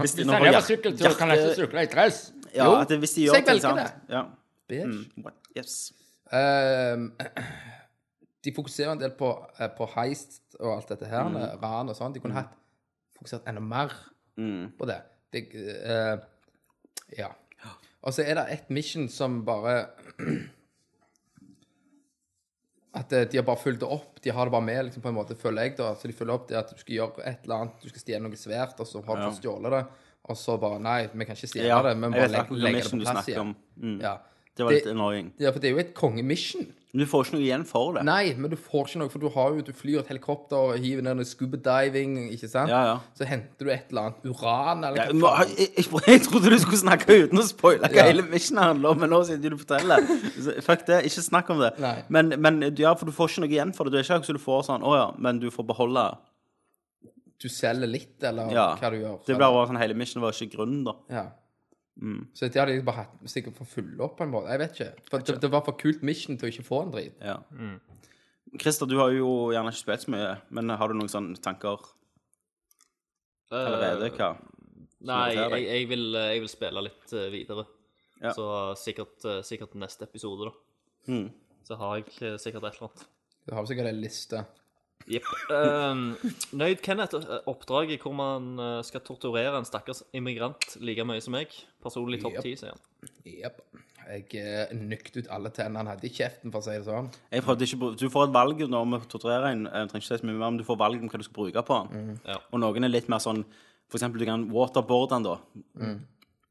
Hvis 0.00 0.16
de 0.16 0.24
nå 0.24 0.32
han 0.32 0.40
har 0.40 0.48
er 0.48 0.56
hjerte- 0.56 0.70
sykkeltur, 0.72 1.18
kan 1.18 1.28
jeg 1.34 1.42
ikke 1.44 1.60
sykle 1.66 1.82
i 1.84 1.90
dress. 1.92 2.22
Ja, 2.54 2.70
at 2.80 2.88
det, 2.88 2.98
hvis 3.02 3.10
de 3.10 3.14
så 3.14 3.20
gjør 3.26 3.34
jeg 3.34 3.44
ting, 3.44 3.52
velger 3.52 3.68
sant? 3.68 3.78
det. 4.08 4.14
Ja. 4.16 4.22
Bitch. 4.68 4.84
Mm, 5.16 5.24
what? 5.24 5.34
Yes. 5.56 5.92
Um, 6.32 7.12
de 8.44 8.52
fokuserer 8.56 8.92
en 8.92 9.00
del 9.00 9.12
på, 9.16 9.28
eh, 9.58 9.68
på 9.76 9.86
heist 9.96 10.56
og 10.60 10.76
alt 10.76 10.88
dette 10.94 11.06
her, 11.08 11.24
Mm. 11.28 11.60
ran 11.62 11.88
og 11.88 11.96
sånn. 11.96 12.12
De 12.14 12.20
kunne 12.20 12.34
hatt 12.38 12.52
fokusert 13.18 13.46
enda 13.48 13.60
mer 13.60 13.92
Mm. 14.36 14.72
på 14.78 14.86
det. 14.86 15.00
det 15.32 15.42
uh, 15.54 16.18
ja. 17.18 17.28
Og 18.04 18.12
så 18.12 18.22
er 18.26 18.34
det 18.34 18.46
et 18.52 18.70
mission 18.70 19.08
som 19.08 19.44
bare 19.44 19.86
At 22.94 23.12
eh, 23.12 23.24
de 23.26 23.38
har 23.40 23.44
bare 23.46 23.58
fulgt 23.58 23.80
det 23.82 23.88
opp. 23.90 24.20
De 24.22 24.30
har 24.30 24.46
det 24.46 24.52
bare 24.54 24.62
med, 24.62 24.84
liksom, 24.86 25.02
på 25.02 25.08
en 25.10 25.16
måte, 25.16 25.34
føler 25.34 25.62
jeg. 25.66 25.76
da 25.80 25.94
Så 25.98 26.06
de 26.06 26.14
følger 26.14 26.34
opp 26.36 26.44
det 26.48 26.58
at 26.60 26.70
du 26.70 26.78
skal 26.78 26.94
gjøre 26.94 27.24
et 27.26 27.40
eller 27.46 27.64
annet, 27.64 27.80
du 27.82 27.88
skal 27.90 28.00
stjele 28.04 28.22
noe 28.22 28.38
svært, 28.38 28.78
og 28.78 28.86
så 28.86 29.02
har 29.04 29.16
du 29.18 29.24
fått 29.26 29.40
stjålet 29.40 29.74
det. 29.74 29.80
Og 30.30 30.36
så 30.38 30.54
bare 30.62 30.78
Nei, 30.80 31.00
vi 31.12 31.26
kan 31.26 31.34
ikke 31.36 31.50
stjele 31.50 31.66
Ja, 31.72 31.80
det, 31.82 31.96
men 31.98 32.14
bare 32.14 32.28
legge, 32.30 32.54
legge 32.62 32.84
det 32.84 32.92
på 32.92 33.00
plass 33.02 33.28
igjen. 33.32 33.50
Mm. 33.82 33.96
Ja. 34.04 34.14
Det 34.54 34.62
var 34.64 34.70
litt 34.76 34.86
annoying. 34.86 35.32
ja, 35.42 35.50
for 35.50 35.58
det 35.58 35.66
er 35.68 35.72
jo 35.74 35.78
et 35.82 35.94
kongemission. 35.98 36.66
Men 36.94 37.00
du 37.02 37.08
får 37.10 37.24
ikke 37.24 37.34
noe 37.34 37.42
igjen 37.42 37.64
for 37.66 37.92
det. 37.96 38.04
Nei, 38.06 38.34
men 38.38 38.52
du 38.52 38.54
får 38.54 38.84
ikke 38.86 38.98
noe, 39.00 39.10
for 39.10 39.18
du 39.18 39.26
har 39.34 39.48
jo, 39.56 39.62
du 39.66 39.72
flyr 39.74 39.98
et 40.04 40.10
helikopter 40.12 40.54
og 40.54 40.76
hiver 40.78 41.02
ned 41.02 41.16
noe 41.18 41.26
scuba 41.26 41.58
diving, 41.58 42.12
ikke 42.30 42.46
sant? 42.52 42.70
Ja, 42.70 42.84
ja. 42.86 42.92
Så 43.18 43.26
henter 43.26 43.66
du 43.66 43.72
et 43.74 43.90
eller 43.90 44.12
annet 44.12 44.28
uran, 44.30 44.84
eller 44.86 45.00
Ja, 45.00 45.06
hva 45.18 45.32
faen. 45.40 45.56
jeg, 45.58 45.72
jeg, 45.74 45.88
jeg 46.06 46.22
trodde 46.28 46.52
du 46.54 46.58
skulle 46.62 46.78
snakke 46.84 47.16
uten 47.24 47.42
å 47.42 47.46
spoile 47.48 47.90
hva 47.90 47.98
Ja. 47.98 48.04
hele 48.06 48.22
missionen 48.30 48.62
handler 48.62 48.90
om, 48.94 49.00
men 49.02 49.10
nå 49.10 49.24
sitter 49.26 49.50
du 49.50 49.56
og 49.58 49.64
forteller. 49.66 50.06
Fuck 50.62 50.86
det, 50.86 51.00
ikke 51.10 51.26
snakk 51.26 51.50
om 51.50 51.58
det. 51.66 51.72
Nei. 51.82 51.96
Men, 52.14 52.30
men 52.38 52.62
ja, 52.78 52.94
for 52.94 53.10
du 53.10 53.12
får 53.18 53.32
ikke 53.34 53.42
noe 53.48 53.50
igjen 53.56 53.74
for 53.74 53.90
det. 53.90 53.90
Du 53.90 53.98
er 53.98 54.06
ikke 54.06 54.20
akkurat 54.20 54.30
så 54.30 54.38
du 54.38 54.44
får 54.46 54.62
sånn, 54.70 54.86
å 54.86 54.94
ja, 54.94 55.08
men 55.18 55.42
du 55.42 55.50
får 55.50 55.66
beholde 55.74 56.06
Du 57.42 57.48
selger 57.50 57.90
litt, 57.90 58.22
eller 58.22 58.54
Ja. 58.54 58.76
hva 58.78 58.90
du 58.94 59.00
gjør. 59.02 59.18
Det 59.26 59.34
blir 59.34 59.50
bare 59.50 59.66
sånn, 59.66 59.82
hele 59.82 59.94
missionen 59.98 60.22
var 60.22 60.30
ikke 60.38 60.54
grunnen, 60.54 60.84
da. 60.86 60.94
Ja. 61.10 61.24
Mm. 61.94 62.24
Så 62.34 62.48
det 62.50 62.58
hadde 62.58 62.74
de 62.74 62.86
bare 62.86 63.04
hatt 63.04 63.30
sikkert 63.30 63.58
for 63.60 63.70
fulle 63.70 64.00
opp 64.02 64.16
på 64.18 64.26
en 64.26 64.32
måte. 64.32 64.50
Jeg 64.50 64.62
vet 64.64 64.78
ikke. 64.78 65.04
For 65.10 65.26
det, 65.26 65.36
det 65.44 65.50
var 65.52 65.62
for 65.66 65.78
kult 65.78 66.02
mission 66.06 66.38
til 66.38 66.48
å 66.48 66.52
ikke 66.54 66.66
få 66.66 66.80
en 66.84 66.94
drit. 66.94 67.20
Ja. 67.22 67.38
Christer, 68.60 68.90
du 68.90 68.98
har 69.00 69.14
jo 69.14 69.30
gjerne 69.54 69.70
ikke 69.70 69.82
spilt 69.82 70.06
så 70.06 70.14
mye, 70.14 70.32
men 70.54 70.74
har 70.74 70.90
du 70.90 70.98
noen 70.98 71.10
sånne 71.10 71.38
tanker 71.42 71.86
allerede? 73.54 74.10
Hva? 74.18 74.34
Nei, 75.04 75.24
jeg, 75.36 75.64
jeg, 75.66 75.88
vil, 75.90 76.04
eh, 76.16 76.30
jeg 76.32 76.44
vil 76.44 76.50
spille 76.50 76.82
litt 76.86 77.12
eh, 77.12 77.30
videre. 77.32 77.66
Ja. 78.22 78.32
Så 78.32 78.46
sikkert, 78.80 79.18
eh, 79.28 79.42
sikkert 79.44 79.74
neste 79.76 80.06
episode, 80.08 80.48
da. 80.48 81.12
Mm. 81.12 81.26
Så 81.66 81.76
har 81.80 81.98
jeg 81.98 82.06
eh, 82.22 82.36
sikkert 82.40 82.64
et 82.64 82.78
eller 82.78 82.88
annet. 82.88 83.02
Du 83.44 83.52
har 83.52 83.66
sikkert 83.68 83.90
en 83.90 84.00
liste. 84.00 84.44
Jepp. 85.10 85.26
Uh, 85.50 86.16
Nøyd 86.56 86.80
Kenneth, 86.84 87.18
eh, 87.18 87.40
oppdraget 87.50 88.00
hvor 88.02 88.14
man 88.16 88.54
eh, 88.60 88.78
skal 88.86 89.02
torturere 89.04 89.58
en 89.58 89.66
stakkars 89.68 90.02
immigrant 90.16 90.78
like 90.80 91.04
mye 91.04 91.20
som 91.24 91.36
meg. 91.36 91.52
Personlig 91.84 92.22
topp 92.22 92.38
ti, 92.44 92.54
sier 92.60 92.72
han. 92.72 93.10
Jepp. 93.28 93.60
Jeg 94.04 94.40
eh, 94.40 94.72
nykte 94.76 95.22
ut 95.22 95.28
alle 95.32 95.52
tennene 95.54 95.82
han 95.82 95.92
hadde 95.92 96.08
i 96.08 96.12
kjeften, 96.12 96.52
for 96.52 96.60
å 96.60 96.66
si 96.66 96.76
det 96.76 96.86
sånn. 96.88 97.10
Jeg 97.32 97.44
prøvde 97.44 97.68
ikke, 97.68 97.92
Du 98.00 98.08
får 98.12 98.28
et 98.28 98.34
valg 98.36 98.64
når 98.70 98.88
vi 98.94 99.02
torturerer 99.12 99.50
en. 99.52 99.68
Jeg 99.68 99.92
trenger 99.92 100.06
ikke 100.06 100.10
si 100.10 100.22
så 100.22 100.30
mye 100.30 100.40
mer, 100.40 100.48
men 100.48 100.58
du 100.60 100.66
får 100.68 100.80
valg 100.80 101.04
om 101.04 101.12
hva 101.12 101.20
du 101.20 101.28
skal 101.28 101.38
bruke 101.42 101.68
på 101.68 101.78
den. 101.92 102.18
Ja. 102.24 102.40
Og 102.50 102.64
noen 102.64 102.88
er 102.88 102.92
litt 102.92 103.12
mer 103.12 103.22
sånn 103.24 103.44
For 103.92 104.00
eksempel, 104.00 104.24
du 104.24 104.28
kan 104.28 104.48
waterboarde 104.52 105.18
han, 105.18 105.26
da. 105.26 105.38
Mm. 105.76 105.96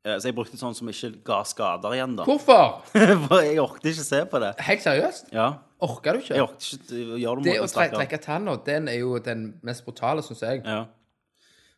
Så 0.03 0.27
jeg 0.27 0.35
brukte 0.35 0.59
sånn 0.59 0.75
som 0.77 0.89
ikke 0.91 1.09
ga 1.25 1.39
skader 1.47 1.95
igjen, 1.95 2.13
da. 2.19 2.25
Hvorfor? 2.27 2.83
For 3.25 3.39
jeg 3.41 3.61
orket 3.63 3.93
ikke 3.93 4.05
se 4.05 4.19
på 4.29 4.41
det. 4.43 4.51
Helt 4.67 4.83
seriøst? 4.85 5.31
Ja. 5.33 5.47
Orker 5.83 6.15
du 6.15 6.23
ikke? 6.23 6.35
Jeg 6.37 6.43
orker 6.45 6.67
ikke 6.77 7.21
gjøre 7.21 7.43
det 7.43 7.51
Det 7.51 7.61
å 7.61 7.69
tre 7.71 7.87
trekke 7.91 8.19
tanna, 8.23 8.57
den 8.65 8.91
er 8.91 8.99
jo 9.01 9.17
den 9.23 9.47
mest 9.65 9.85
brutale, 9.85 10.23
syns 10.25 10.43
jeg. 10.45 10.61
Ja. 10.63 10.85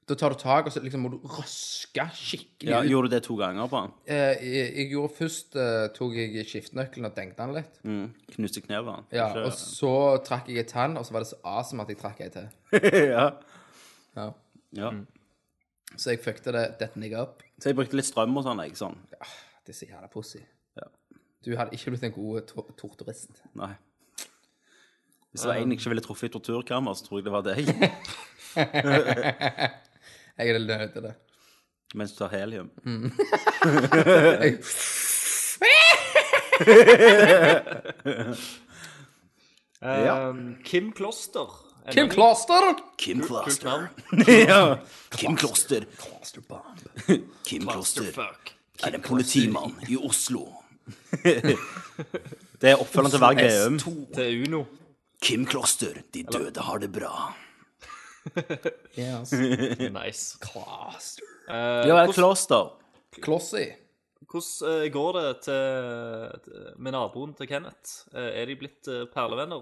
Da 0.06 0.14
tar 0.14 0.36
du 0.36 0.38
tak, 0.38 0.68
og 0.70 0.74
så 0.74 0.84
liksom 0.86 1.02
må 1.02 1.10
du 1.16 1.18
røske 1.26 2.04
skikkelig 2.14 2.70
ja. 2.70 2.84
ut. 2.84 2.90
Gjorde 2.92 3.10
du 3.10 3.14
det 3.16 3.22
to 3.26 3.38
ganger 3.40 3.70
på 3.72 3.80
den? 3.82 3.94
Eh, 4.14 4.44
jeg, 4.46 4.68
jeg 4.78 4.92
gjorde 4.92 5.18
først 5.18 5.58
eh, 5.58 5.86
tok 5.96 6.14
jeg 6.20 6.46
skiftenøkkelen 6.46 7.10
og 7.10 7.16
dengte 7.16 7.42
den 7.42 7.56
litt. 7.58 7.80
Mm. 7.82 8.04
Knuste 8.36 8.62
kneet? 8.62 8.92
Ja, 9.18 9.32
og 9.42 9.50
så 9.58 9.94
trakk 10.28 10.52
jeg 10.54 10.62
en 10.62 10.70
tann, 10.70 11.00
og 11.02 11.08
så 11.08 11.16
var 11.16 11.26
det 11.26 11.32
så 11.32 11.40
awesome 11.42 11.82
at 11.82 11.90
jeg 11.90 12.02
trakk 12.04 12.22
ei 12.22 12.30
til. 12.36 12.52
ja. 13.16 13.26
Ja. 14.14 14.28
ja. 14.78 14.94
Så 15.96 16.14
jeg 16.14 16.22
fuckte 16.22 16.54
det 16.54 16.68
dette 16.84 17.02
nigga 17.02 17.26
opp. 17.26 17.42
Så 17.58 17.72
jeg 17.72 17.80
brukte 17.80 17.98
litt 17.98 18.06
strøm 18.06 18.38
og 18.38 18.46
sånn, 18.46 18.62
jeg. 18.62 18.78
Sånn. 18.78 19.02
Det 19.10 19.74
er 19.74 19.80
så 19.80 19.90
jævla 19.90 20.12
pussy. 20.14 20.44
Ja. 20.78 20.86
Du 21.46 21.56
hadde 21.58 21.74
ikke 21.74 21.96
blitt 21.96 22.06
en 22.06 22.14
god 22.14 22.46
to 22.52 22.68
torturist. 22.78 23.42
Nei. 23.58 23.74
Hvis 25.36 25.42
det 25.44 25.50
var 25.50 25.56
en 25.60 25.72
jeg 25.72 25.80
ikke 25.80 25.90
ville 25.92 26.02
truffet 26.02 26.30
i 26.30 26.32
torturkammer, 26.32 26.94
så 26.96 27.04
tror 27.04 27.18
jeg 27.20 27.26
det 27.26 27.32
var 27.34 27.44
deg. 27.44 27.68
Jeg 30.38 30.50
er 30.50 30.60
nødt 30.60 30.94
til 30.94 31.02
det. 31.04 31.14
Mens 31.96 32.12
du 32.12 32.18
tar 32.22 32.32
helium. 32.32 32.70
Jeg, 34.40 34.56
Um, 39.86 40.56
Kim 40.64 40.92
Kloster 40.92 41.66
Kim 41.92 42.10
Kloster! 42.10 42.74
Kim 42.98 43.22
Kloster. 43.22 43.88
ja. 44.48 44.78
Kim 45.12 45.36
Kloster. 45.36 45.84
Kim 47.46 47.68
Kloster 47.68 48.04
er 48.84 48.96
en 48.96 49.02
politimann 49.02 49.76
i 49.90 49.98
Oslo. 49.98 50.48
Det 52.62 52.70
er 52.72 52.76
oppfølgeren 52.80 53.12
til 53.12 53.20
hver 53.20 53.36
Veum. 53.44 53.80
Til 54.16 54.48
Uno. 54.48 54.64
Kim 55.22 55.46
Kloster, 55.46 56.02
de 56.14 56.24
døde 56.24 56.62
har 56.62 56.80
det 56.84 56.92
bra. 56.92 57.14
Yes. 58.98 59.32
Nice. 59.94 60.38
Kloster. 60.42 61.24
Uh, 61.50 61.86
Ja, 61.88 62.06
Kloster. 62.10 62.72
Klossy. 63.22 63.68
hvordan 64.26 64.82
eh, 64.84 64.90
går 64.92 65.12
det 65.20 65.42
til, 65.46 66.40
til- 66.44 66.72
med 66.82 66.92
naboen 66.96 67.36
til 67.38 67.48
Kenneth? 67.48 68.08
Eh, 68.16 68.42
er 68.42 68.46
de 68.50 68.56
blitt 68.58 68.90
perlevenner? 69.14 69.62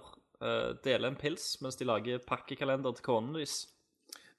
Deler 0.83 1.07
en 1.07 1.15
pils 1.15 1.57
mens 1.61 1.75
de 1.79 1.85
lager 1.87 2.19
pakkekalender 2.27 2.91
til 2.97 3.03
konen 3.05 3.35
deres? 3.35 3.67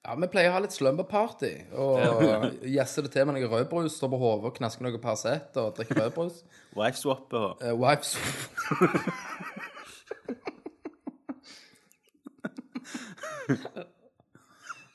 Ja, 0.04 0.14
vi 0.20 0.26
pleier 0.28 0.50
å 0.50 0.56
ha 0.56 0.60
litt 0.64 0.74
slumberparty. 0.76 1.52
Og 1.80 2.24
gjesse 2.76 3.04
det 3.06 3.12
til 3.14 3.24
med 3.28 3.38
noe 3.38 3.48
rødbrus, 3.48 3.94
stå 3.96 4.08
på 4.12 4.18
hodet 4.20 4.50
og 4.50 4.56
knaske 4.58 4.84
noe 4.84 4.98
Paracet 5.00 5.56
og 5.60 5.70
drikke 5.78 5.96
rødbrus. 6.00 6.42
Wifeswap 6.76 7.32
og 7.32 7.62
Uh, 7.64 7.72
wives 7.76 8.16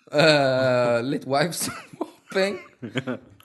Eh, 0.09 0.97
Litt 1.05 1.25
wives-mopping. 1.29 2.55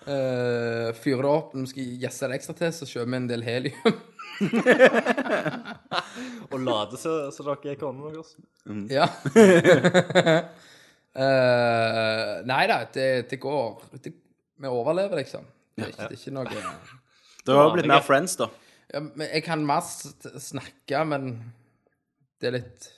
Uh, 0.04 0.90
fyre 1.00 1.22
det 1.22 1.28
opp. 1.30 1.54
Når 1.54 1.62
vi 1.64 1.70
skal 1.70 1.84
gjesse 2.02 2.28
det 2.28 2.36
ekstra 2.38 2.54
til, 2.58 2.70
så 2.76 2.84
kjøper 2.88 3.10
vi 3.10 3.16
en 3.18 3.28
del 3.30 3.42
helium. 3.46 3.94
Og 6.52 6.58
late 6.60 6.96
så, 7.00 7.12
så 7.32 7.40
dere 7.46 7.70
er 7.72 7.78
konene 7.80 8.10
deres? 8.12 8.30
Ja. 8.92 9.06
uh, 11.14 12.42
nei 12.50 12.64
da, 12.70 12.80
det, 12.96 13.08
det 13.30 13.38
går 13.40 13.82
det, 14.02 14.12
Vi 14.60 14.70
overlever, 14.70 15.16
liksom. 15.20 15.46
Det 15.74 15.86
er 15.86 15.90
ikke, 15.94 16.08
det 16.10 16.16
er 16.16 16.20
ikke 16.20 16.36
noe 16.36 16.44
Det 17.44 17.54
har 17.54 17.64
jo 17.68 17.74
blitt 17.74 17.90
mer 17.90 18.04
friends, 18.06 18.36
da. 18.40 18.46
ja, 18.92 19.00
men 19.04 19.26
Jeg 19.26 19.42
kan 19.46 19.64
mest 19.66 20.28
snakke, 20.42 21.04
men 21.08 21.22
det 22.40 22.50
er 22.50 22.54
litt 22.60 22.90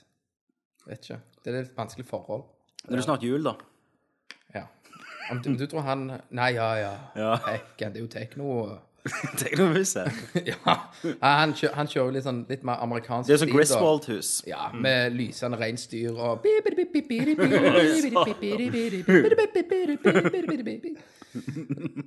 Vet 0.86 1.02
ikke. 1.02 1.20
Det 1.46 1.52
er 1.54 1.60
litt 1.62 1.76
vanskelig 1.78 2.06
forhold. 2.08 2.42
Nå 2.86 2.90
er 2.90 2.98
det 2.98 3.04
snart 3.06 3.22
jul, 3.22 3.44
da. 3.46 3.52
Ja. 4.54 4.64
Om 5.30 5.38
du, 5.44 5.52
du 5.58 5.62
tror 5.70 5.84
han 5.86 6.08
Nei, 6.34 6.48
ja, 6.56 6.72
ja. 6.80 6.92
Ja. 7.14 7.36
Hekken, 7.46 7.94
det 7.94 8.00
er 8.00 8.04
jo 8.04 8.10
tekno. 8.10 8.50
Teknohuset. 9.38 10.10
ja. 10.50 10.74
Han, 11.22 11.52
kjø, 11.54 11.68
han 11.76 11.86
kjører 11.86 12.08
jo 12.08 12.14
litt 12.16 12.24
sånn 12.26 12.40
litt 12.50 12.64
mer 12.66 12.80
amerikansk 12.82 13.28
Det 13.30 13.36
er 13.36 13.42
sånn. 13.44 13.52
Griswold-hus. 13.54 14.30
Ja, 14.50 14.72
med 14.74 15.14
lysende 15.14 15.60
reinsdyr 15.60 16.18
og 16.18 16.42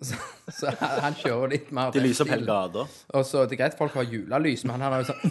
Så, 0.01 0.15
så 0.57 0.71
han 0.79 1.13
kjører 1.19 1.51
litt 1.53 1.71
mer 1.75 1.91
De 1.93 2.01
lyser 2.01 2.25
opp 2.25 2.31
hele 2.33 2.47
gata. 2.47 2.85
Det 3.13 3.53
er 3.53 3.59
greit 3.59 3.75
folk 3.77 3.93
har 3.99 4.07
julelys, 4.09 4.63
men 4.65 4.81
han 4.81 4.93
har 4.95 5.03
jo 5.03 5.11
sånn 5.11 5.21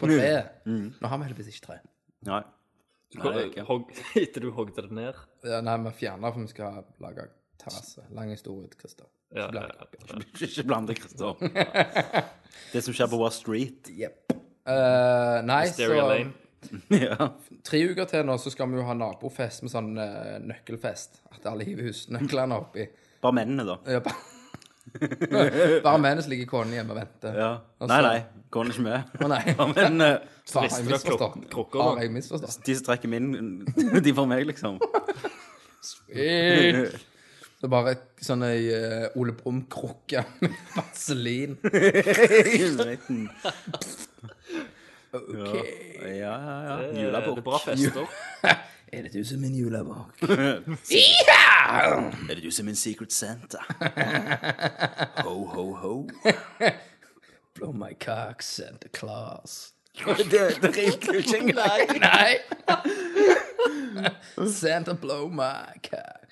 på 0.00 0.06
treet. 0.06 0.44
Nå 0.66 1.10
har 1.10 1.20
vi 1.20 1.28
heldigvis 1.28 1.50
ikke 1.52 1.66
tre. 1.66 1.78
Nei. 2.26 2.42
Nei, 3.16 3.24
det 3.32 3.40
er 3.40 3.50
ikke. 3.50 3.64
Hog, 3.68 3.90
etter 4.22 4.44
du 4.44 4.50
hogde 4.56 4.82
det 4.86 4.92
ned? 4.96 5.18
Ja, 5.46 5.60
nei, 5.64 5.76
vi 5.86 5.92
fjerner 6.00 6.34
for 6.34 6.42
vi 6.44 6.50
skal 6.52 6.80
lage 7.02 7.28
terrasse. 7.62 8.04
Lang 8.16 8.32
historie, 8.34 8.68
Christer. 8.78 9.06
Ja, 9.34 9.46
Ikke 9.48 9.62
ja, 9.62 9.86
ja. 10.10 10.18
Ikke 10.46 10.64
blande, 10.68 10.94
Christer. 10.98 11.38
Det 12.72 12.82
som 12.84 12.94
skjer 12.96 13.08
på 13.10 13.18
Wall 13.20 13.32
Street. 13.34 13.90
Jepp. 13.98 14.32
Uh, 14.66 15.40
nei, 15.46 15.62
Stereo 15.70 16.02
så 16.02 16.10
Lane. 16.12 16.34
Ja. 16.90 17.28
tre 17.62 17.78
uker 17.86 18.08
til 18.10 18.24
nå 18.26 18.34
så 18.42 18.50
skal 18.50 18.66
vi 18.72 18.80
jo 18.80 18.86
ha 18.88 18.94
nabofest 18.98 19.62
med 19.62 19.70
sånn 19.70 19.92
uh, 20.00 20.36
nøkkelfest. 20.42 21.20
At 21.36 21.46
alle 21.50 21.66
hiver 21.68 21.86
husnøklene 21.92 22.58
oppi. 22.58 22.88
Bare 23.22 23.36
mennene, 23.38 23.66
da. 23.68 23.76
Ja, 23.96 24.00
ba- 24.02 24.16
Bare 25.86 25.98
mens 26.00 26.28
ligger 26.30 26.48
konen 26.50 26.72
hjemme 26.76 26.94
og 26.94 27.00
venter. 27.00 27.36
Ja. 27.36 27.50
Og 27.80 27.90
Nei, 27.90 28.00
så- 28.02 28.12
er 28.14 28.24
Går 28.56 28.68
ikke 28.70 28.82
med. 28.86 29.16
Å 29.20 29.28
nei. 29.28 29.40
Men 29.76 30.00
uh, 30.00 30.12
Faen, 30.52 30.70
har 30.70 30.78
jeg 30.78 30.86
misforstått? 30.86 31.74
Har 31.74 31.98
jeg 32.00 32.12
misforstått? 32.14 32.60
de 32.64 32.76
som 32.78 32.86
trekker 32.86 33.10
min, 33.10 33.26
de 34.06 34.12
får 34.14 34.28
meg, 34.30 34.46
liksom. 34.46 34.78
Sweet. 35.82 36.94
Det 37.56 37.66
er 37.66 37.72
bare 37.72 37.96
sånn 38.22 38.44
ei 38.46 38.68
uh, 38.70 39.18
Ole 39.18 39.34
Brumm-krukke 39.36 40.22
med 40.44 40.54
vaselin. 40.76 41.56
OK. 45.16 45.54
Ja, 46.04 46.34
ja, 46.36 46.56
ja. 46.68 46.76
Det 46.82 46.88
er 46.92 47.02
Julebukk. 47.06 47.42
bra 47.46 47.60
fester. 47.64 48.06
Er 48.92 49.02
det 49.02 49.12
du 49.12 49.24
som 49.24 49.36
er 49.44 49.48
min 49.48 49.56
julebukk? 49.58 50.22
Er 50.22 50.60
det 52.34 52.42
du 52.44 52.50
som 52.50 52.64
er 52.64 52.68
min 52.70 52.76
secret 52.76 53.12
Santa? 53.12 53.58
Ho, 55.26 55.44
ho, 55.44 55.72
ho. 55.74 56.08
Blow 57.54 57.72
my 57.72 57.92
cock, 58.00 58.42
Santa 58.42 58.88
Claus. 58.94 59.72
Det, 59.96 60.30
det 60.62 60.76
rimte 60.76 61.06
jo 61.12 61.18
ikke 61.18 61.38
engang. 61.38 62.00
Nei! 62.00 62.36
Santa 64.60 64.92
blow 64.92 65.28
my 65.28 65.72
cock. 65.90 66.22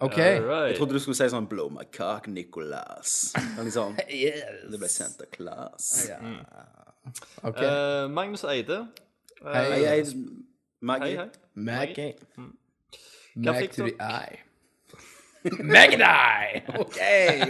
OK. 0.00 0.16
Jeg 0.18 0.76
trodde 0.78 0.94
du 0.94 1.00
skulle 1.02 1.18
si 1.18 1.26
sånn 1.32 1.48
Blow 1.50 1.66
my 1.74 1.82
cock, 1.90 2.28
Nicolas. 2.30 3.32
Sånn. 3.74 3.96
Yes. 4.06 4.62
Det 4.70 4.78
ble 4.78 4.90
Santa 4.92 5.26
Claus. 5.34 5.88
OK. 7.42 7.58
Eh, 7.58 8.04
Magnus 8.14 8.44
Eide. 8.46 8.84
Uh, 9.42 9.50
Hei, 9.56 9.82
Hei, 9.82 9.98
Maggie. 10.86 11.16
hei, 11.18 11.24
hei. 11.24 11.28
Maggie. 11.58 12.14
Mm. 12.38 12.52
Mag 13.36 13.70
to 13.72 13.82
the 13.84 13.96
eye. 14.00 14.38
Mag 15.62 15.92
and 15.94 16.02
eye! 16.02 16.62
OK! 16.74 17.00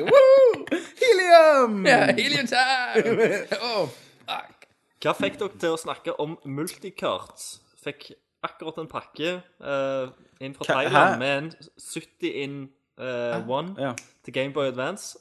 Woo! 0.00 0.66
Helium! 1.00 1.86
Yeah, 1.86 2.12
helium 2.12 2.46
time! 2.46 3.46
Oh, 3.62 3.88
fuck. 4.26 4.66
Hva 5.00 5.14
fikk 5.14 5.38
dere 5.40 5.60
til 5.62 5.74
å 5.76 5.78
snakke 5.80 6.14
om 6.20 6.36
multicart? 6.44 7.44
Fikk 7.84 8.10
akkurat 8.44 8.80
en 8.82 8.88
pakke 8.90 9.36
uh, 9.62 10.10
inn 10.42 10.56
fra 10.58 10.66
Thailand 10.68 11.14
hæ? 11.14 11.18
med 11.22 11.34
en 11.36 11.50
70 11.80 12.32
in 12.44 12.56
uh, 13.00 13.38
one 13.48 13.74
Ja. 13.78 13.92
til 14.24 14.34
Gameboy 14.34 14.68
Advance. 14.72 15.16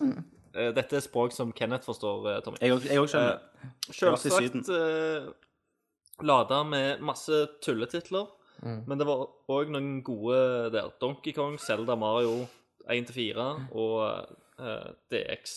Eh, 0.58 0.72
dette 0.74 0.98
er 0.98 1.06
språk 1.06 1.32
som 1.36 1.52
Kenneth 1.54 1.86
forstår, 1.86 2.40
Tommy. 2.46 2.58
Jeg 2.62 2.74
òg 3.00 3.12
skjønner. 3.12 3.38
Uh, 3.38 3.68
i 3.90 3.94
Selvsagt 3.94 4.72
uh, 4.74 5.30
lada 6.26 6.64
med 6.66 7.00
masse 7.06 7.46
tulletitler. 7.64 8.26
Men 8.64 8.98
det 8.98 9.06
var 9.08 9.28
òg 9.54 9.70
noen 9.74 10.00
gode 10.06 10.40
der. 10.74 10.90
Donkey 11.02 11.34
Kong, 11.36 11.60
Zelda, 11.62 11.98
Mario 12.00 12.48
1-4 12.90 13.46
og 13.78 14.00
uh, 14.60 14.90
DX. 15.12 15.54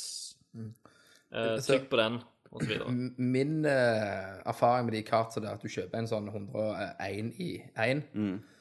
Uh, 0.56 1.56
trykk 1.62 1.89
på 1.90 2.01
den, 2.01 2.20
og 2.51 2.62
så 2.62 2.68
videre. 2.68 2.94
Min 3.16 3.60
uh, 3.64 4.40
erfaring 4.44 4.89
med 4.89 4.98
de 4.98 5.02
kartene 5.06 5.51
er 5.51 5.59
at 5.59 5.64
du 5.64 5.70
kjøper 5.70 6.02
en 6.02 6.10
sånn 6.10 6.31
101 6.32 7.35
i 7.40 7.51
1. 7.78 8.05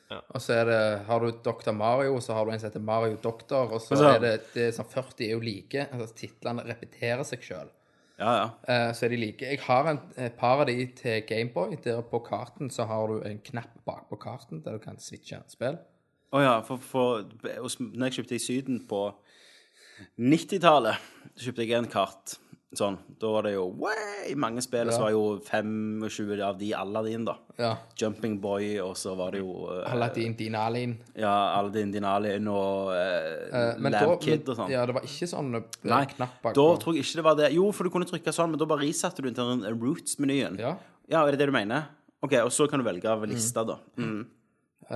Ja. 0.10 0.22
Og 0.34 0.42
så 0.42 0.56
er 0.58 0.70
det, 0.70 0.84
har 1.06 1.22
du 1.22 1.42
Dr. 1.46 1.74
Mario, 1.78 2.16
så 2.24 2.34
har 2.34 2.46
du 2.48 2.54
en 2.54 2.62
som 2.62 2.72
heter 2.72 2.82
Mario 2.82 3.20
Doctor, 3.22 3.76
og 3.76 3.84
så 3.84 3.98
så. 3.98 4.16
er 4.16 4.24
det, 4.24 4.32
det 4.56 4.70
er 4.70 4.72
sånn 4.74 4.90
40 4.90 5.28
er 5.28 5.36
jo 5.36 5.44
like. 5.44 5.86
Altså 5.92 6.16
titlene 6.18 6.66
repeterer 6.66 7.26
seg 7.28 7.46
sjøl. 7.46 7.70
Ja, 8.20 8.32
ja. 8.36 8.48
Eh, 8.68 8.90
så 8.94 9.06
er 9.06 9.14
de 9.14 9.20
like. 9.22 9.46
Jeg 9.48 9.62
har 9.64 9.88
en, 9.88 10.02
et 10.20 10.36
par 10.40 10.60
av 10.60 10.68
de 10.68 10.76
til 10.96 11.22
Gameboy. 11.28 11.78
Der 11.84 12.02
på 12.04 12.20
karten 12.26 12.72
så 12.74 12.84
har 12.90 13.08
du 13.08 13.22
en 13.24 13.40
knapp 13.40 13.80
bak 13.88 14.10
på 14.10 14.20
karten 14.20 14.64
der 14.66 14.76
du 14.76 14.84
kan 14.84 15.00
switche 15.00 15.40
spill. 15.48 15.80
Å 16.30 16.42
ja, 16.44 16.58
for, 16.62 16.78
for 16.78 17.24
Når 17.80 18.10
jeg 18.10 18.20
kjøpte 18.20 18.36
i 18.38 18.44
Syden 18.44 18.84
på 18.90 19.08
90-tallet, 20.20 21.00
så 21.34 21.48
kjøpte 21.48 21.66
jeg 21.66 21.80
en 21.80 21.90
kart. 21.92 22.36
Sånn. 22.78 23.00
Da 23.18 23.32
var 23.34 23.48
det 23.48 23.56
jo 23.56 23.64
way, 23.82 24.36
mange 24.38 24.62
spill, 24.62 24.92
og 24.92 24.94
så 24.94 25.02
var 25.08 25.10
jo 25.16 25.22
25 25.42 26.42
av 26.46 26.60
de 26.60 26.68
Aladdin, 26.78 27.24
da. 27.26 27.34
Ja. 27.58 27.72
Jumping 27.98 28.36
Boy, 28.44 28.76
og 28.84 28.94
så 29.00 29.16
var 29.18 29.34
det 29.34 29.40
jo 29.42 29.56
eh, 29.74 29.88
Aladdin, 29.90 30.36
Dinalin. 30.38 30.94
Ja, 31.18 31.32
Aladdin 31.58 31.92
Dinalin 31.96 32.48
og 32.54 32.92
Eh, 32.94 33.74
men 33.82 33.92
Lamb 33.92 34.12
da, 34.14 34.18
Kid 34.22 34.44
men, 34.44 34.52
og 34.54 34.58
sånn. 34.60 34.70
ja, 34.72 34.86
det 34.86 34.94
var 35.00 35.02
ikke 35.08 35.28
sånn 35.32 35.50
eh, 35.58 35.64
Nei, 35.90 36.04
knapper. 36.14 36.54
da 36.54 36.66
på. 36.70 36.78
tror 36.84 36.96
jeg 37.00 37.04
ikke 37.08 37.20
det 37.20 37.26
var 37.26 37.36
det. 37.42 37.50
Jo, 37.58 37.72
for 37.74 37.84
du 37.90 37.90
kunne 37.98 38.06
trykke 38.10 38.34
sånn, 38.36 38.52
men 38.54 38.62
da 38.62 38.68
bare 38.70 38.86
resatte 38.86 39.24
du 39.26 39.32
til 39.32 39.50
den 39.56 39.66
Roots-menyen. 39.82 40.60
Ja. 40.62 40.76
Ja, 41.10 41.24
er 41.26 41.34
det 41.34 41.40
det 41.42 41.50
du 41.50 41.56
mener? 41.58 41.90
OK, 42.22 42.36
og 42.44 42.52
så 42.54 42.68
kan 42.70 42.78
du 42.82 42.86
velge 42.86 43.10
av 43.10 43.26
lista, 43.26 43.64
da. 43.66 43.80
Mm. 43.98 44.28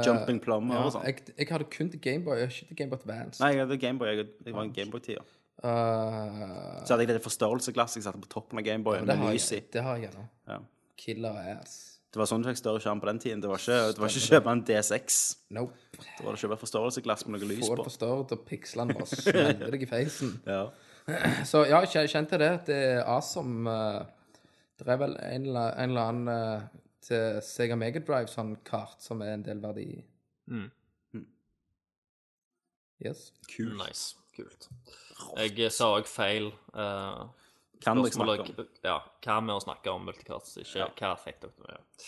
Jumping 0.06 0.40
Plumber 0.42 0.76
Ja, 0.78 0.86
og 0.88 0.94
sånn. 0.96 1.04
jeg, 1.06 1.22
jeg 1.38 1.48
hadde 1.50 1.66
kun 1.74 1.90
til 1.94 2.00
Gameboy, 2.02 2.38
jeg 2.38 2.48
hadde 2.48 2.56
ikke 2.58 2.68
til 2.72 2.78
Gameboy 2.80 3.00
Advance. 3.02 3.42
Nei, 3.44 3.52
jeg 3.54 3.62
hadde 3.66 3.78
Gameboy. 3.82 4.08
Jeg, 4.14 4.28
jeg 4.46 4.54
var 4.56 4.64
en 4.68 4.74
Gameboy-tider. 4.78 5.26
Eh, 5.64 6.84
Så 6.84 6.94
hadde 6.94 7.06
jeg 7.06 7.14
det 7.16 7.24
forstørrelsesglasset 7.24 8.02
jeg 8.02 8.06
satte 8.08 8.22
på 8.24 8.30
toppen 8.32 8.60
av 8.60 8.66
Gameboyen 8.68 9.08
det, 9.08 9.16
med 9.20 9.34
lys 9.34 9.50
i. 9.56 9.62
det 9.74 9.84
har 9.86 9.98
jeg 10.02 10.12
ennå. 10.12 10.26
Ja. 10.52 10.60
Killer 11.00 11.38
ass. 11.58 11.80
Det 12.14 12.20
var 12.22 12.28
sånn 12.30 12.44
du 12.44 12.50
fikk 12.52 12.60
større 12.60 12.82
skjerm 12.84 13.00
på 13.02 13.08
den 13.10 13.20
tiden. 13.24 13.40
Det 13.42 13.50
var 13.50 13.58
ikke, 13.58 13.78
det 13.96 14.02
var 14.04 14.12
ikke 14.12 14.26
kjøpe 14.28 14.52
en 14.52 14.60
DSX. 14.68 15.16
Nope. 15.58 15.74
Det 15.98 16.26
var 16.28 16.36
å 16.36 16.42
kjøpe 16.44 16.58
forstørrelsesglass 16.62 17.26
med 17.26 17.40
noe 17.42 17.50
lys 17.50 17.64
på. 17.64 17.72
Få 17.72 17.78
det 17.80 17.86
forstørret, 17.88 18.34
og 18.36 18.44
pikslene 18.46 18.94
bare 19.00 19.08
smeller 19.10 19.72
deg 19.74 19.86
i 19.88 19.90
feisen. 19.90 20.36
Ja. 20.56 20.68
Så 21.50 21.64
ja, 21.68 21.82
jeg 21.84 22.12
kjente 22.14 22.38
det. 22.40 22.52
Det 22.70 22.78
er 22.94 23.02
awesome. 23.10 23.66
eh, 23.72 24.06
Det 24.80 24.88
er 24.94 25.00
vel 25.02 25.18
en 25.20 25.48
eller, 25.50 25.98
annen 26.04 26.30
eh, 26.32 26.62
til 27.04 27.42
Sega 27.44 27.76
Megadrive 27.76 28.30
sånn 28.32 28.54
kart 28.64 29.02
som 29.04 29.20
er 29.26 29.34
en 29.34 29.44
del 29.44 29.60
verdi. 29.64 29.88
Mm. 30.48 30.70
Yes. 33.04 33.32
Nice. 33.60 34.16
Kult. 34.34 34.70
Jeg 35.38 35.58
eh, 35.60 35.72
sa 35.72 35.92
òg 35.98 36.08
feil. 36.10 36.50
Uh, 36.74 37.28
Kan 37.84 38.00
dere 38.00 38.14
snakke 38.16 38.46
om? 38.48 38.68
Ja, 38.86 39.00
hva 39.26 39.40
med 39.44 39.58
å 39.58 39.64
snakke 39.64 39.92
om 39.92 40.06
multicast, 40.08 40.56
ikke 40.64 40.88
hva 40.98 41.14
fikk 41.20 41.42
dere 41.44 41.68
med. 41.68 42.06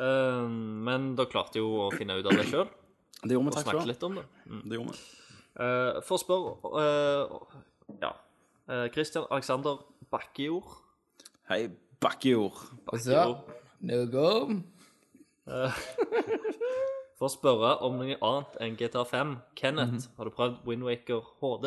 Eh, 0.00 0.44
men 0.86 1.14
dere 1.18 1.30
klarte 1.30 1.60
jo 1.60 1.72
å 1.86 1.88
finne 1.92 2.16
ut 2.20 2.28
av 2.28 2.38
det 2.38 2.46
sjøl, 2.48 2.68
Det 3.20 3.34
gjorde 3.34 3.50
vi, 3.50 3.54
takk 3.56 3.66
for. 3.66 3.70
skal 3.70 3.80
du 3.80 3.82
ha. 3.82 3.88
litt 3.90 4.06
om 4.06 4.14
det. 4.20 4.26
Mm. 4.46 4.62
Det 4.64 4.78
gjorde 4.78 4.96
vi. 4.96 5.16
Uh, 5.60 6.00
for 6.06 6.14
å 6.14 6.20
spørre 6.22 6.50
uh, 6.78 7.56
Ja. 8.00 8.14
Uh, 8.70 8.86
Christian 8.94 9.26
Alexander 9.34 9.82
Bakkejord. 10.14 10.76
Hei, 11.50 11.64
bakkejord. 12.00 12.62
Bakkejord. 12.86 13.42
Så, 13.42 13.58
no 13.90 14.04
go. 14.14 14.28
For 17.20 17.28
å 17.28 17.32
spørre 17.34 17.74
om 17.84 17.98
noe 18.00 18.14
annet 18.24 18.54
enn 18.64 18.76
GTA 18.80 19.02
5. 19.04 19.34
Kenneth, 19.60 19.92
Mhm. 19.92 20.06
har 20.16 20.24
du 20.24 20.30
prøvd 20.32 20.62
Windwaker 20.66 21.20
HD? 21.42 21.66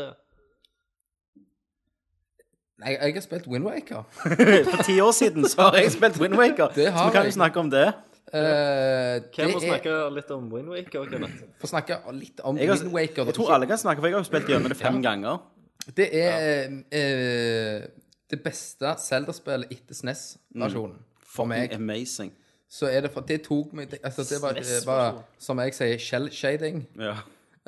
Nei, 2.81 2.95
jeg 2.97 3.13
har 3.13 3.21
spilt 3.21 3.45
Windwaker. 3.47 4.01
For 4.71 4.83
ti 4.83 4.95
år 4.99 5.11
siden 5.13 5.45
så 5.47 5.67
har 5.69 5.77
jeg 5.77 5.91
spilt 5.93 6.17
Windwaker, 6.19 6.73
Det 6.75 6.89
har 6.91 6.97
så 7.05 7.05
vi 7.11 7.15
kan 7.15 7.25
jo 7.29 7.35
snakke 7.37 7.61
om 7.61 7.69
det. 7.69 7.85
Uh, 8.33 9.19
Hvem 9.35 9.51
må 9.53 9.59
er, 9.59 9.67
snakke 9.67 9.93
litt 10.15 10.31
om 10.33 10.47
Windwaker, 10.49 11.05
for 11.61 11.69
snakke 11.69 11.99
litt 12.17 12.39
om 12.41 12.57
Jeg, 12.57 12.69
har, 12.71 12.77
Windwaker. 12.81 13.25
jeg 13.29 13.35
tror 13.37 13.51
alle 13.53 13.67
kan 13.69 13.77
snakke, 13.77 14.01
for 14.01 14.07
jeg 14.09 14.15
har 14.17 14.23
jo 14.23 14.29
spilt 14.31 14.49
gjennom 14.49 14.73
det 14.73 14.77
fem 14.79 14.97
ganger. 15.05 15.37
Det 15.95 16.07
er 16.17 16.71
eh, 16.89 17.85
det 18.31 18.39
beste 18.43 18.95
Zelda-spillet 19.05 19.69
etter 19.75 19.93
SNES-versjonen. 19.99 20.97
For 21.19 21.45
meg. 21.45 21.73
Amazing. 21.77 22.33
Så 22.73 22.89
er 22.89 23.05
det 23.05 23.11
for 23.13 23.21
Det 23.21 23.43
tok 23.45 23.73
meg 23.77 23.91
Altså, 24.01 24.23
det 24.25 24.41
var, 24.41 24.57
det 24.57 24.81
var 24.87 25.19
som 25.37 25.59
jeg 25.61 25.75
sier, 25.77 25.99
shell-shading. 26.01 26.87
Ja. 26.97 27.19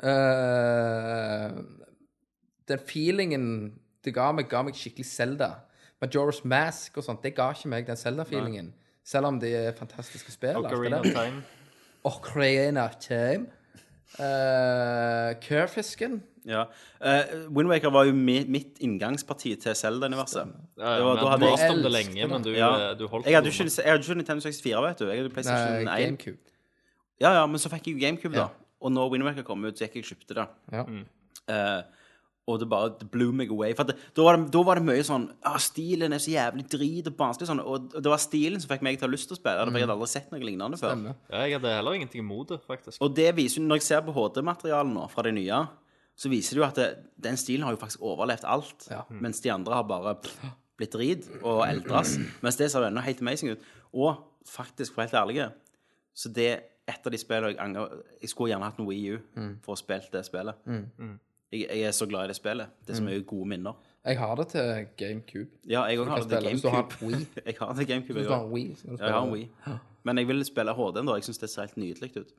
Eh, 0.02 1.52
den 2.68 2.82
feelingen 2.88 3.46
det 4.04 4.14
ga 4.14 4.32
meg, 4.34 4.48
ga 4.50 4.62
meg 4.66 4.74
skikkelig 4.78 5.06
Zelda. 5.06 5.50
Majora's 6.02 6.42
Mask 6.44 6.98
og 6.98 7.06
sånt, 7.06 7.22
det 7.24 7.34
ga 7.34 7.48
ikke 7.54 7.70
meg 7.72 7.86
den 7.86 7.98
Zelda-feelingen. 7.98 8.72
Selv 9.06 9.30
om 9.30 9.40
det 9.40 9.52
er 9.54 9.72
fantastiske 9.78 10.32
spill. 10.34 10.58
Ocarina 10.58 11.00
of 11.00 11.06
Time. 11.06 11.42
Ocarina 12.04 12.84
of 12.84 12.98
Time. 13.02 13.46
Uh, 14.18 15.34
Curfisken. 15.42 16.22
ja. 16.46 16.64
Uh, 17.00 17.56
Windwaker 17.56 17.90
var 17.92 18.04
jo 18.08 18.12
mi, 18.14 18.38
mitt 18.48 18.78
inngangsparti 18.80 19.54
til 19.60 19.74
Zelda-universet. 19.74 20.46
Ja, 20.78 20.92
ja, 20.96 21.14
da 21.18 21.30
hadde 21.34 21.50
jeg- 21.50 21.70
om 21.70 21.82
det 21.82 21.92
lenge, 21.92 22.28
men 22.28 22.42
du, 22.42 22.50
Ja. 22.50 22.94
du 22.94 23.06
holdt 23.08 23.26
Jeg 23.26 23.34
hadde 23.34 23.50
på 23.50 23.64
ikke, 23.64 23.82
jeg 23.82 23.90
hadde 23.92 24.02
ikke 24.04 24.14
Nintendo 24.16 24.40
64, 24.40 24.82
vet 24.82 24.98
du. 24.98 25.06
Jeg 25.08 25.16
hadde 25.18 25.30
PlayStation 25.34 25.84
Nei, 25.84 26.00
1. 26.02 26.06
GameCube. 26.06 26.38
Ja, 27.20 27.32
ja, 27.32 27.46
men 27.46 27.56
så 27.58 27.68
fikk 27.68 27.86
jeg 27.86 27.94
jo 27.94 28.06
GameCube, 28.06 28.34
da. 28.34 28.48
Og 28.80 28.92
når 28.92 29.10
Windwaker 29.10 29.42
kom 29.42 29.64
ut, 29.64 29.74
så 29.78 29.84
gikk 29.88 29.94
jeg 29.96 30.04
og 30.04 30.10
kjøpte 30.16 30.34
det. 30.34 30.48
Ja. 30.72 30.84
Eh, 31.48 31.82
og 32.46 32.60
det 32.62 32.68
bare 32.70 32.92
det 33.00 33.08
blew 33.10 33.32
meg 33.34 33.50
away. 33.50 33.72
For 33.74 33.82
at 33.82 33.90
det, 33.90 33.96
da, 34.14 34.22
var 34.22 34.36
det, 34.38 34.46
da 34.54 34.60
var 34.66 34.78
det 34.78 34.86
mye 34.86 35.02
sånn 35.06 35.24
ah, 35.46 35.56
Stilen 35.62 36.14
er 36.14 36.20
så 36.22 36.30
jævlig 36.30 36.66
drit 36.70 37.08
og 37.10 37.16
barnslig. 37.18 37.48
Sånn, 37.48 37.62
og 37.62 37.88
og 37.96 37.96
det 38.04 38.12
var 38.12 38.22
stilen 38.22 38.62
som 38.62 38.70
fikk 38.70 38.84
meg 38.86 39.00
til 39.00 39.06
å 39.06 39.10
ha 39.10 39.14
lyst 39.16 39.26
til 39.30 39.34
å 39.34 39.40
spille. 39.40 39.64
For 39.66 39.78
jeg 39.80 39.86
hadde 39.86 39.96
aldri 39.96 40.08
sett 40.12 40.30
noe 40.30 40.44
lignende 40.46 40.78
før. 40.78 41.00
Ja, 41.32 41.40
jeg 41.42 41.56
hadde 41.58 41.72
heller 41.74 41.98
ingenting 41.98 42.22
imot 42.22 42.52
det, 42.54 42.60
faktisk. 42.66 43.02
Og 43.02 43.16
det 43.18 43.32
viser 43.36 43.60
jo, 43.60 43.66
når 43.66 43.80
jeg 43.82 43.86
ser 43.88 44.04
på 44.06 44.14
HD-materialet 44.14 44.94
nå, 44.94 45.08
fra 45.10 45.26
det 45.26 45.34
nye, 45.40 45.58
så 46.16 46.30
viser 46.32 46.56
det 46.56 46.62
jo 46.62 46.68
at 46.68 46.78
det, 46.78 46.86
den 47.26 47.36
stilen 47.40 47.66
har 47.66 47.74
jo 47.74 47.82
faktisk 47.82 48.06
overlevd 48.06 48.46
alt. 48.48 48.86
Ja. 48.94 49.02
Mens 49.10 49.42
de 49.44 49.52
andre 49.52 49.74
har 49.80 49.90
bare 49.90 50.14
pff, 50.22 50.46
blitt 50.78 50.94
drit 50.94 51.28
og 51.42 51.64
eldres. 51.66 52.14
Mens 52.46 52.56
det 52.62 52.70
ser 52.72 52.86
jo 52.86 52.92
ennå 52.92 53.02
helt 53.04 53.20
amazing 53.26 53.52
ut. 53.56 53.66
Og 53.92 54.22
faktisk, 54.48 54.94
for 54.94 55.02
helt 55.04 55.18
ærlig, 55.18 55.50
så 56.16 56.30
det 56.32 56.48
er 56.54 56.64
et 56.86 57.02
av 57.02 57.10
de 57.10 57.18
spillene 57.18 57.50
jeg 57.50 57.58
angrer 57.58 57.96
Jeg 58.22 58.30
skulle 58.30 58.52
gjerne 58.52 58.68
hatt 58.70 58.76
en 58.78 58.86
Wii 58.86 59.16
U 59.16 59.16
for 59.64 59.74
å 59.74 59.80
spille 59.80 60.06
det 60.12 60.22
spillet. 60.28 60.54
Jeg, 61.52 61.66
jeg 61.70 61.80
er 61.88 61.90
så 61.94 62.06
glad 62.06 62.24
i 62.24 62.28
det 62.32 62.36
spillet. 62.36 62.66
Det 62.86 62.94
er 62.94 62.98
så 62.98 63.04
mye 63.06 63.22
gode 63.22 63.48
minner. 63.48 63.76
Jeg 64.06 64.18
har 64.18 64.34
det 64.38 64.46
til 64.48 64.86
GameCube. 64.96 65.50
Ja, 65.68 65.82
jeg 65.90 65.98
òg 65.98 66.08
har 66.08 66.22
det 66.22 66.30
til 66.30 66.48
Hvis 66.50 66.62
du 66.62 66.68
har 66.68 66.82
GameCube. 66.82 67.06
Wii. 67.06 67.26
Jeg 67.46 67.54
har 67.60 67.68
det 67.72 67.76
til 67.76 67.86
GameCube. 67.86 68.12
Hvis 68.18 68.26
du 68.26 68.32
har 68.32 68.44
en 68.44 68.52
Wii, 68.52 68.74
så 68.74 68.86
kan 68.86 68.96
du 68.96 69.02
Ja, 69.02 69.06
jeg 69.06 69.14
har 69.14 69.26
en 69.26 69.32
Wii. 69.32 69.48
Men 70.02 70.18
jeg 70.18 70.28
vil 70.28 70.44
spille 70.44 70.74
HD-en, 70.74 71.06
da. 71.06 71.14
Jeg 71.14 71.24
syns 71.24 71.38
det 71.38 71.50
ser 71.50 71.60
helt 71.66 71.76
nydelig 71.76 72.16
ut. 72.16 72.32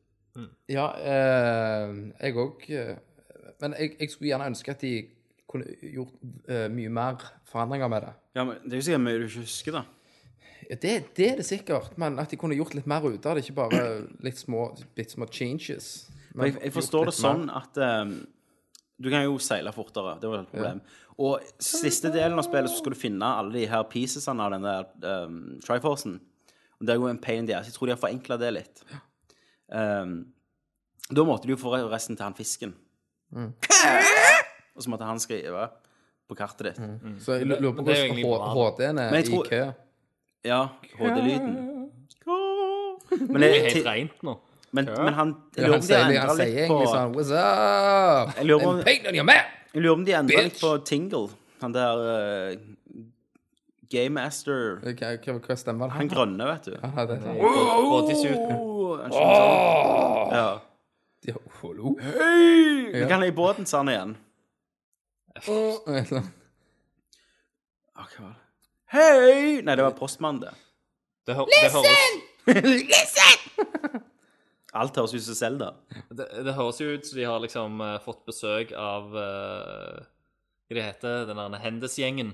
Ja, 0.69 0.85
eh, 1.01 1.95
jeg 2.21 2.35
òg 2.35 2.63
Men 3.61 3.73
jeg, 3.79 3.91
jeg 3.99 4.09
skulle 4.11 4.27
gjerne 4.29 4.45
ønske 4.45 4.71
at 4.71 4.81
de 4.81 4.93
kunne 5.49 5.65
gjort 5.81 6.13
eh, 6.47 6.67
mye 6.71 6.89
mer 6.89 7.23
forandringer 7.45 7.87
med 7.87 8.01
det. 8.01 8.13
Ja, 8.35 8.43
men 8.43 8.55
Det 8.63 8.73
er 8.73 8.77
jo 8.77 8.81
sikkert 8.81 9.01
mye 9.01 9.19
du 9.19 9.25
ikke 9.27 9.39
husker, 9.39 9.71
da. 9.71 9.83
Ja, 10.69 10.75
det, 10.75 10.93
det 11.17 11.31
er 11.31 11.35
det 11.35 11.45
sikkert, 11.45 11.97
men 11.97 12.19
at 12.19 12.31
de 12.31 12.35
kunne 12.39 12.55
gjort 12.55 12.75
litt 12.75 12.87
mer 12.87 13.03
ut 13.07 13.25
av 13.25 13.35
det. 13.35 13.43
Ikke 13.45 13.55
bare 13.61 13.83
litt 14.23 14.37
små, 14.39 14.69
litt 14.97 15.11
små 15.11 15.27
changes. 15.31 16.09
Men 16.33 16.51
jeg, 16.51 16.59
jeg 16.63 16.73
forstår 16.75 17.09
det 17.09 17.15
sånn 17.17 17.47
at 17.49 17.79
ehm, 17.81 18.17
du 18.97 19.09
kan 19.13 19.23
jo 19.25 19.37
seile 19.41 19.71
fortere. 19.75 20.15
Det 20.21 20.29
var 20.29 20.41
et 20.41 20.53
problem. 20.53 20.79
Og 21.17 21.41
siste 21.63 22.11
delen 22.13 22.37
av 22.37 22.45
spillet 22.45 22.69
så 22.69 22.79
skal 22.79 22.93
du 22.93 22.99
finne 22.99 23.25
alle 23.39 23.53
de 23.55 23.65
her 23.69 23.85
piecesene 23.89 24.43
av 24.43 24.53
den 24.53 24.65
der 24.65 25.23
um, 25.25 25.37
Triforcen. 25.65 26.19
Og 26.77 26.85
det 26.85 26.93
er 26.93 26.99
jo 27.01 27.09
en 27.09 27.21
pain 27.21 27.41
in 27.41 27.49
the 27.49 27.55
ass. 27.57 27.69
Jeg 27.69 27.77
tror 27.77 27.89
de 27.89 27.95
har 27.95 28.01
forenkla 28.01 28.37
det 28.41 28.51
litt. 28.53 28.83
Um, 29.73 30.19
da 31.09 31.25
måtte 31.25 31.49
du 31.49 31.55
jo 31.55 31.59
få 31.61 31.73
resten 31.89 32.17
til 32.17 32.27
han 32.27 32.37
fisken. 32.37 32.75
Og 33.33 34.83
så 34.83 34.91
måtte 34.93 35.07
han 35.09 35.19
skrive 35.21 35.69
på 36.27 36.37
kartet 36.37 36.69
ditt. 36.69 36.81
Så 37.23 37.39
jeg 37.39 37.47
lurer 37.49 37.73
på 37.73 37.85
hvordan 37.87 38.53
HD-en 38.53 39.01
er 39.01 39.13
Men 39.15 39.23
i 39.25 39.41
kø. 39.47 39.63
Ja, 40.45 40.61
HD-lyden. 40.99 41.55
Men, 43.07 43.41
Det 43.41 43.47
er 43.47 43.69
helt 43.71 43.87
rent 43.87 44.23
nå. 44.27 44.35
Men, 44.71 44.85
men 44.85 45.13
han 45.15 45.35
Jeg 45.55 45.63
lurer 45.67 45.77
om 45.77 45.85
de 45.87 45.93
endrer 45.95 46.19
har 46.19 46.31
endra 46.31 46.45
litt 46.45 46.71
på 46.71 46.79
sånn 46.91 47.13
What's 47.15 47.31
up? 47.31 48.33
Jeg 48.37 48.47
lurer 48.49 48.65
om- 48.67 48.81
I'm 48.81 49.07
on 49.07 49.15
your 49.15 49.27
map! 49.27 49.53
Jeg 49.73 49.83
lurer 49.83 49.93
om 49.93 50.05
de 50.05 50.15
endra 50.17 50.43
litt 50.47 50.59
på 50.59 50.71
Tingle. 50.85 51.29
Han 51.61 51.73
der 51.73 52.01
uh, 52.03 52.57
Game 53.89 54.13
Master 54.17 54.79
Hva, 54.83 55.55
stemmer 55.57 55.93
Han 55.95 56.09
grønne, 56.11 56.47
vet 56.51 56.67
du. 56.67 56.75
Ja, 56.75 57.05
det 57.07 57.17
er 57.21 57.37
Bodysuiten. 57.39 58.57
Oh. 58.57 58.97
Ja. 60.33 60.47
de, 61.23 61.35
Hallo? 61.61 61.95
Men 61.97 63.07
kan 63.07 63.23
jeg 63.23 63.31
i 63.33 63.35
båten, 63.35 63.65
sa 63.65 63.83
han 63.83 63.93
igjen. 63.93 64.15
Oh. 65.47 65.79
Det? 65.87 66.23
Hei! 68.91 69.61
Nei, 69.61 69.75
det 69.75 69.83
var 69.83 69.95
postmannen, 69.97 70.41
det. 70.41 70.53
Det, 71.27 71.35
Listen! 71.35 71.83
det, 72.45 72.55
høres, 72.55 73.17
Alt 74.75 74.97
høres 74.99 75.13
ut 75.15 75.23
som 75.23 75.35
Selda. 75.37 75.69
det, 76.11 76.25
det 76.43 76.53
høres 76.57 76.81
jo 76.81 76.89
ut 76.97 77.05
som 77.07 77.17
de 77.19 77.23
har 77.29 77.39
liksom 77.39 77.79
eh, 77.81 77.97
fått 78.03 78.25
besøk 78.27 78.73
av 78.75 79.13
uh, 79.15 80.01
Hva 80.67 80.75
det 80.75 80.83
heter 80.89 81.25
den 81.29 81.39
der 81.39 81.61
Hendes-gjengen 81.63 82.33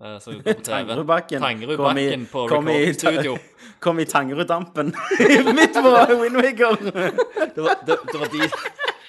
eh, 0.00 0.18
som 0.22 0.36
går 0.38 0.44
på 0.46 0.54
TV. 0.68 0.70
Tangerudbakken. 0.70 1.42
Tangerudbakken 1.42 2.26
på 2.30 2.44
kom 2.48 2.68
i- 2.70 2.78
Recordstudio. 2.86 3.34
Kom 3.82 3.98
i 3.98 4.04
Tangeruddampen 4.06 4.92
midt 5.58 5.74
på 5.74 5.90
Windwaker. 6.22 6.78
Det 6.86 7.58
var, 7.66 7.76
det, 7.86 7.96
det 8.12 8.18
var 8.20 8.30
de 8.30 8.46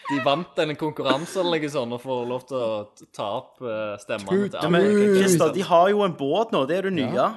De 0.09 0.17
vant 0.25 0.59
en 0.59 0.73
konkurranse 0.75 1.39
eller 1.39 1.61
noe 1.61 1.69
sånt 1.71 1.93
og 1.95 2.01
får 2.03 2.25
lov 2.27 2.41
til 2.49 2.57
å 2.57 2.71
ta 3.15 3.27
opp 3.37 3.61
eh, 3.61 3.93
stemmene 4.01 4.49
til 4.49 4.57
alle. 4.59 4.81
Christer, 5.21 5.53
de 5.55 5.63
har 5.69 5.87
jo 5.93 6.01
en 6.03 6.15
båt 6.17 6.51
nå. 6.51 6.65
Det 6.67 6.81
er 6.81 6.89
det 6.89 6.95
nye. 6.97 7.27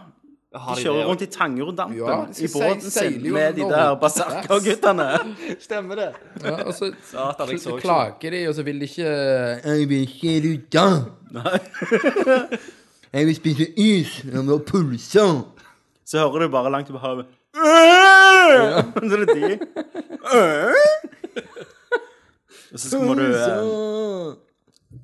De 0.56 0.76
kjører 0.80 1.08
rundt 1.08 1.22
i 1.22 1.28
Tangeruddampen 1.30 1.98
Ja, 1.98 2.16
i 2.40 2.48
båten 2.52 2.90
sin 2.90 3.18
med 3.32 3.58
de 3.58 3.66
der 3.70 3.94
berserkerguttene. 4.00 5.08
også? 5.12 5.60
Stemmer 5.66 5.94
det? 6.00 6.08
Ja, 6.44 6.54
og 6.62 6.74
så 6.74 6.90
Satan, 7.10 7.58
så 7.58 7.76
ikke 7.76 7.80
klager 7.84 8.30
de, 8.30 8.48
og 8.48 8.54
så 8.54 8.62
vil 8.62 8.80
de 8.80 8.88
ikke 8.88 9.02
Jeg 9.04 9.88
vil 9.88 10.00
ikke 10.00 10.36
rydde. 10.46 10.86
Jeg 13.12 13.26
vil 13.26 13.36
spise 13.36 13.68
is. 13.80 14.24
Jeg 14.24 14.60
pulse. 14.66 15.26
Så 16.06 16.18
hører 16.18 16.46
du 16.46 16.48
bare 16.48 16.70
langt 16.70 16.90
over 16.90 16.98
havet 16.98 17.26
Så 19.10 19.16
er 19.16 19.24
det 19.24 19.36
de. 19.36 19.58
Og 22.72 22.80
så 22.80 22.98
må 23.00 23.14
du 23.14 23.22
eh, 23.24 24.34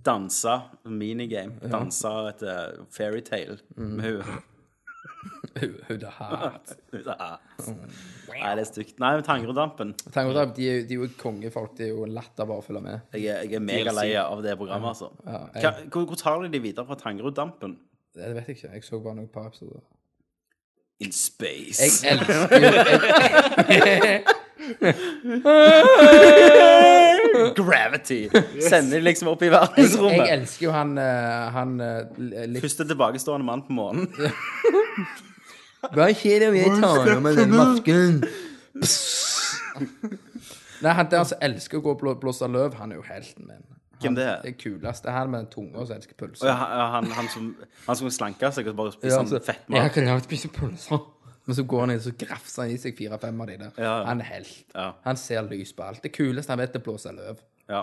danse 0.05 0.57
minigame. 0.85 1.55
Danse 1.73 2.09
et 2.29 2.43
uh, 2.45 2.85
fairytale 2.93 3.59
med 3.77 4.23
Hun 5.61 5.99
det 6.01 6.11
her. 6.19 6.57
Nei, 8.33 8.55
det 8.57 8.63
er 8.63 8.69
stygt. 8.69 8.99
Nei, 9.03 9.11
men 9.19 9.25
Tangerudampen. 9.27 9.93
Tenk 10.15 10.33
de, 10.57 10.67
er 10.69 10.81
jo- 10.81 10.87
de 10.89 10.95
er 10.97 10.99
jo 11.03 11.09
kongefolk. 11.21 11.77
Det 11.79 11.87
er 11.89 11.93
jo 11.95 12.07
latter 12.11 12.49
bare 12.49 12.63
å 12.63 12.65
følge 12.67 12.83
med. 12.83 13.01
Jeg 13.13 13.27
er, 13.31 13.43
jeg 13.47 13.55
er 13.61 13.65
megalei 13.67 14.09
av 14.19 14.43
det 14.43 14.57
programmet, 14.59 14.95
altså. 14.97 15.11
Ja, 15.27 15.39
Hva, 15.53 15.63
jeg, 15.79 15.89
hvor, 15.95 16.07
hvor 16.11 16.17
tar 16.23 16.43
de 16.43 16.49
de 16.57 16.63
videre 16.65 16.87
fra 16.89 16.97
Tangerudampen? 16.99 17.77
det 18.15 18.35
vet 18.37 18.47
jeg 18.49 18.57
ikke. 18.59 18.73
Jeg 18.75 18.85
så 18.85 18.99
bare 19.05 19.15
noen 19.21 19.29
par 19.33 19.47
episoder. 19.49 19.81
In 21.03 21.11
space. 21.13 21.83
Jeg 21.83 21.91
elsker 22.13 22.35
jo 22.37 22.43
Gravity. 27.57 28.29
Sender 28.61 28.99
de 28.99 29.05
liksom 29.07 29.29
opp 29.33 29.43
i 29.43 29.47
jeg, 29.51 29.69
jeg 30.13 30.29
elsker 30.37 30.67
jo 30.69 30.73
han, 30.75 30.93
eh, 31.01 31.51
han 31.55 31.71
eh, 31.83 32.03
litt 32.47 32.63
Første 32.65 32.85
tilbakestående 32.91 33.47
mann 33.49 33.63
på 33.67 33.73
månen. 33.77 34.05
Hva 35.97 36.07
skjer 36.15 36.41
om 36.51 36.55
jeg 36.61 36.71
tar 36.79 37.11
av 37.17 37.21
meg 37.25 37.33
den 37.41 37.53
masken? 37.59 38.13
Nei, 40.83 40.93
han 40.99 41.09
der 41.11 41.25
som 41.27 41.39
elsker 41.43 41.77
å 41.81 41.83
gå 41.85 41.91
og 41.97 42.01
blå- 42.03 42.19
blåse 42.23 42.47
løv, 42.51 42.71
han 42.79 42.89
er 42.95 42.99
jo 43.01 43.05
helten 43.09 43.45
min. 43.49 43.65
Hvem 44.03 44.17
det 44.19 44.25
er? 44.27 44.35
er. 44.37 44.43
Det 44.47 44.53
kuleste 44.61 45.11
han 45.15 45.31
med 45.33 45.49
tunga 45.53 45.87
som 45.87 45.97
elsker 45.97 46.19
pølser. 46.19 46.47
Ja, 46.51 46.87
han, 46.97 47.09
han, 47.17 47.29
som, 47.33 47.49
han 47.87 47.97
som 48.03 48.11
slanker 48.11 48.51
seg 48.55 48.69
og 48.73 48.77
bare 48.79 48.93
spiser 48.95 49.15
Ja, 49.17 49.23
altså, 49.25 49.41
fettmat. 49.47 49.79
Jeg 49.83 49.95
kan 49.97 50.09
lage 50.11 50.25
spise 50.29 50.49
pølser. 50.55 51.03
Men 51.47 51.57
så 51.59 51.65
går 51.67 51.81
han 51.83 51.91
inn 51.91 51.99
og 51.99 52.05
så 52.05 52.13
grafser 52.21 52.63
han 52.63 52.71
i 52.71 52.77
seg 52.79 52.95
fire-fem 52.99 53.41
av 53.43 53.49
de 53.51 53.57
der. 53.65 53.73
Ja, 53.79 53.83
ja. 53.89 54.05
Han 54.07 54.21
er 54.23 54.29
helt. 54.31 54.61
Ja. 54.77 54.93
Han 55.09 55.17
ser 55.19 55.43
lys 55.51 55.73
på 55.75 55.83
alt. 55.89 55.99
Det 56.05 56.13
kuleste 56.15 56.55
han 56.55 56.61
vet, 56.63 56.77
er 56.77 56.83
å 56.85 56.87
blåse 56.87 57.11
løv. 57.17 57.41
Ja. 57.73 57.81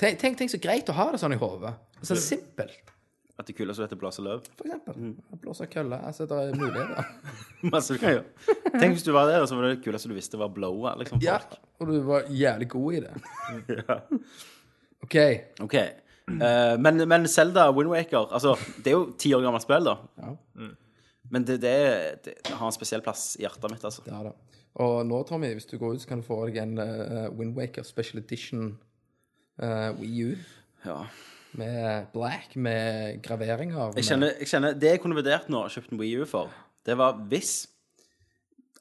Tenk, 0.00 0.18
tenk, 0.18 0.38
tenk 0.40 0.50
så 0.50 0.58
greit 0.62 0.90
å 0.90 0.96
ha 0.96 1.10
det 1.14 1.20
sånn 1.22 1.34
i 1.36 1.38
hodet. 1.38 1.70
Så 2.02 2.16
simpelt, 2.18 2.92
At 3.38 3.46
det 3.46 3.52
kuleste 3.58 3.84
vet 3.84 3.92
å 3.92 3.98
blåse 4.00 4.22
løv. 4.24 4.42
for 4.56 4.66
eksempel. 4.66 4.94
Mm. 4.96 5.38
Blåse 5.42 5.66
kølle. 5.70 5.98
Altså, 6.08 6.26
det 6.26 6.36
er 6.40 6.54
muligheter. 6.56 7.10
Masse 7.74 7.94
du 7.94 8.00
kan 8.00 8.14
gjøre. 8.16 8.24
Tenk 8.80 8.96
hvis 8.96 9.04
du 9.06 9.12
var 9.12 9.28
der, 9.30 9.42
og 9.44 9.48
så 9.50 9.58
var 9.58 9.68
det 9.68 9.74
det 9.76 9.82
kuleste 9.84 10.08
du 10.10 10.14
visste, 10.16 10.38
var 10.40 10.48
blowa. 10.56 10.96
Liksom, 10.98 11.20
Ja, 11.22 11.38
og 11.78 11.90
du 11.92 11.98
var 12.08 12.26
jævlig 12.32 12.68
god 12.72 12.92
i 12.96 13.02
det. 13.06 13.12
OK. 15.06 15.16
OK. 15.64 15.74
Eh, 15.78 16.74
men, 16.82 16.98
men 17.08 17.28
Zelda 17.30 17.68
Wind 17.70 17.88
Waker 17.92 18.32
altså, 18.34 18.56
Det 18.82 18.90
er 18.90 18.96
jo 18.96 19.04
ti 19.20 19.30
år 19.36 19.44
gammelt 19.46 19.62
spill, 19.62 19.86
da. 19.86 19.94
Men 21.30 21.44
det, 21.46 21.60
det, 21.62 21.70
er- 21.70 22.18
det, 22.24 22.34
det 22.46 22.54
har 22.58 22.66
en 22.68 22.74
spesiell 22.74 23.02
plass 23.02 23.32
i 23.38 23.44
hjertet 23.46 23.70
mitt, 23.72 23.82
altså. 23.86 24.02
Det 24.06 24.12
er 24.14 24.28
det. 24.28 24.34
Og 24.82 24.98
nå, 25.08 25.22
Tommy, 25.26 25.48
hvis 25.56 25.64
du 25.70 25.78
går 25.80 25.94
ut, 25.96 26.02
så 26.02 26.10
kan 26.10 26.20
du 26.20 26.26
få 26.26 26.36
deg 26.46 26.58
en 26.60 26.74
uh, 26.78 27.30
Windwaker 27.38 27.86
Special 27.86 28.20
Edition 28.20 28.74
uh, 29.62 29.90
Wii 29.98 30.26
U 30.26 30.34
Ja. 30.84 30.98
med 31.56 32.10
black, 32.12 32.52
med 32.60 33.22
graveringer. 33.24 33.94
Jeg 33.96 34.04
kjenner, 34.10 34.34
jeg 34.38 34.50
kjenner 34.52 34.76
Det 34.76 34.90
jeg 34.92 35.00
kunne 35.02 35.16
vurdert 35.16 35.48
nå, 35.50 35.62
kjøpt 35.72 35.94
en 35.96 36.02
Wii 36.02 36.20
U 36.20 36.26
for, 36.28 36.52
det 36.86 36.98
var 37.00 37.16
hvis 37.32 37.54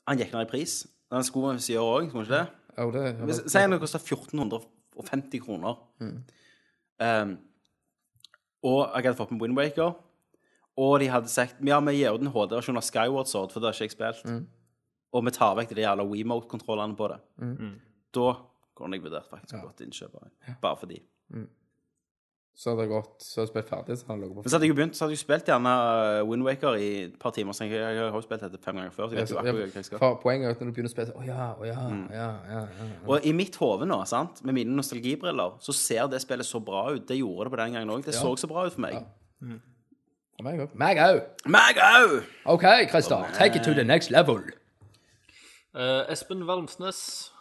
han 0.05 0.19
gikk 0.19 0.35
ned 0.35 0.45
i 0.45 0.51
pris. 0.51 0.81
Den 1.13 1.23
skulle 1.25 1.55
vi 1.55 1.63
sier 1.69 1.81
òg, 1.81 2.09
skulle 2.11 2.25
han 2.25 2.27
ikke 2.27 2.41
det? 2.43 2.61
Oh, 2.83 2.91
det, 2.91 3.05
Hvis- 3.29 3.45
Si 3.53 3.57
han 3.63 3.79
koster 3.79 4.03
1450 4.95 5.43
kroner. 5.45 5.75
Um, 6.99 7.35
og 8.65 8.79
jeg 8.95 9.03
hadde 9.05 9.17
fått 9.19 9.31
med 9.35 9.41
Wind 9.43 9.57
Waker. 9.59 9.93
Og 10.77 10.99
de 10.99 11.07
hadde 11.07 11.29
sagt 11.31 11.61
ja, 11.63 11.77
vi 11.79 11.93
gir 11.99 12.15
ut 12.15 12.21
en 12.23 12.31
HD-versjon 12.33 12.77
av 12.79 12.83
Skyward 12.83 13.29
Sword, 13.31 13.51
for 13.53 13.59
det 13.63 13.69
har 13.69 13.77
ikke 13.77 13.85
jeg 13.87 13.95
spilt. 13.95 14.25
Og 15.15 15.23
vi 15.23 15.31
tar 15.31 15.53
vekk 15.55 15.75
de 15.77 15.85
jævla 15.85 16.03
WeMote-kontrollene 16.09 16.97
på 16.99 17.07
det. 17.13 17.19
Da 18.15 18.31
kunne 18.75 18.97
jeg 18.97 19.05
vurdert 19.05 19.29
faktisk 19.31 19.55
å 19.55 19.61
gå 19.67 19.71
til 19.77 19.87
innkjøp. 19.87 20.17
Bare 20.63 20.75
fordi. 20.81 20.97
Så 22.55 22.71
hadde 22.71 22.85
jeg 22.85 22.89
gått, 22.93 23.19
så 23.19 23.41
hadde 23.41 23.49
jeg 23.49 23.51
spilt 23.51 23.67
ferdig, 23.69 23.95
så 23.99 24.05
hadde 24.07 24.15
jeg 24.15 24.29
ligget 24.29 24.45
Men 24.45 24.49
så 24.51 24.55
hadde 24.55 24.65
jeg 24.65 24.71
jo 24.71 24.75
begynt, 24.77 24.95
så 24.95 25.03
hadde 25.03 25.15
jeg 25.17 25.19
spilt 25.19 25.49
gjerne 25.49 25.71
Windwaker 25.75 26.29
Wind 26.29 26.43
Waker 26.47 26.77
i 26.79 26.89
et 27.03 27.17
par 27.19 27.33
timer. 27.35 27.51
Så 27.57 27.65
jeg, 27.67 27.73
jeg 27.75 27.97
har 27.99 28.15
jo 28.15 28.21
spilt 28.23 28.45
dette 28.45 28.59
fem 28.63 28.77
ganger 28.79 28.93
før, 28.95 29.09
så 29.09 29.17
jeg 29.17 29.21
vet 29.25 29.33
jo 29.33 29.39
akkurat 29.41 29.57
hva 29.59 29.81
jeg 29.81 29.87
skal. 29.89 29.99
For 29.99 30.19
Poenget 30.21 30.47
er 30.47 30.55
at 30.55 30.61
når 30.63 30.69
du 30.69 30.75
begynner 30.77 30.91
å 30.91 30.93
spille 30.93 31.15
Å 31.19 31.25
ja, 31.27 31.47
å 31.51 31.67
ja, 31.67 31.81
Mm. 31.89 32.05
ja, 32.15 32.29
ja, 32.53 32.61
ja. 32.79 32.87
Og 33.11 33.27
i 33.27 33.33
mitt 33.35 33.59
hode 33.59 33.89
nå, 33.91 33.97
sant, 34.07 34.39
med 34.47 34.55
mine 34.55 34.71
nostalgibriller, 34.77 35.57
så 35.59 35.75
ser 35.75 36.07
det 36.07 36.21
spillet 36.23 36.47
så 36.47 36.63
bra 36.63 36.85
ut. 36.95 37.03
Det 37.07 37.17
gjorde 37.19 37.49
det 37.49 37.55
på 37.57 37.61
den 37.65 37.75
gangen 37.75 37.91
òg. 37.97 38.05
Det 38.07 38.15
så 38.15 38.31
så 38.39 38.47
bra 38.47 38.63
ut 38.69 38.73
for 38.77 38.85
meg. 38.87 39.03
For 40.37 40.43
meg 40.47 40.63
òg. 40.63 40.79
Meg 40.79 40.97
òg. 41.03 41.19
Meg 41.51 41.83
òg! 41.83 42.15
OK, 42.55 42.65
Christer. 42.91 43.27
Take 43.35 43.59
it 43.59 43.63
to 43.67 43.73
the 43.75 43.83
next 43.83 44.11
level. 44.11 44.39
Eh, 45.75 46.11
Espen 46.11 46.47
Valmsnes. 46.47 47.31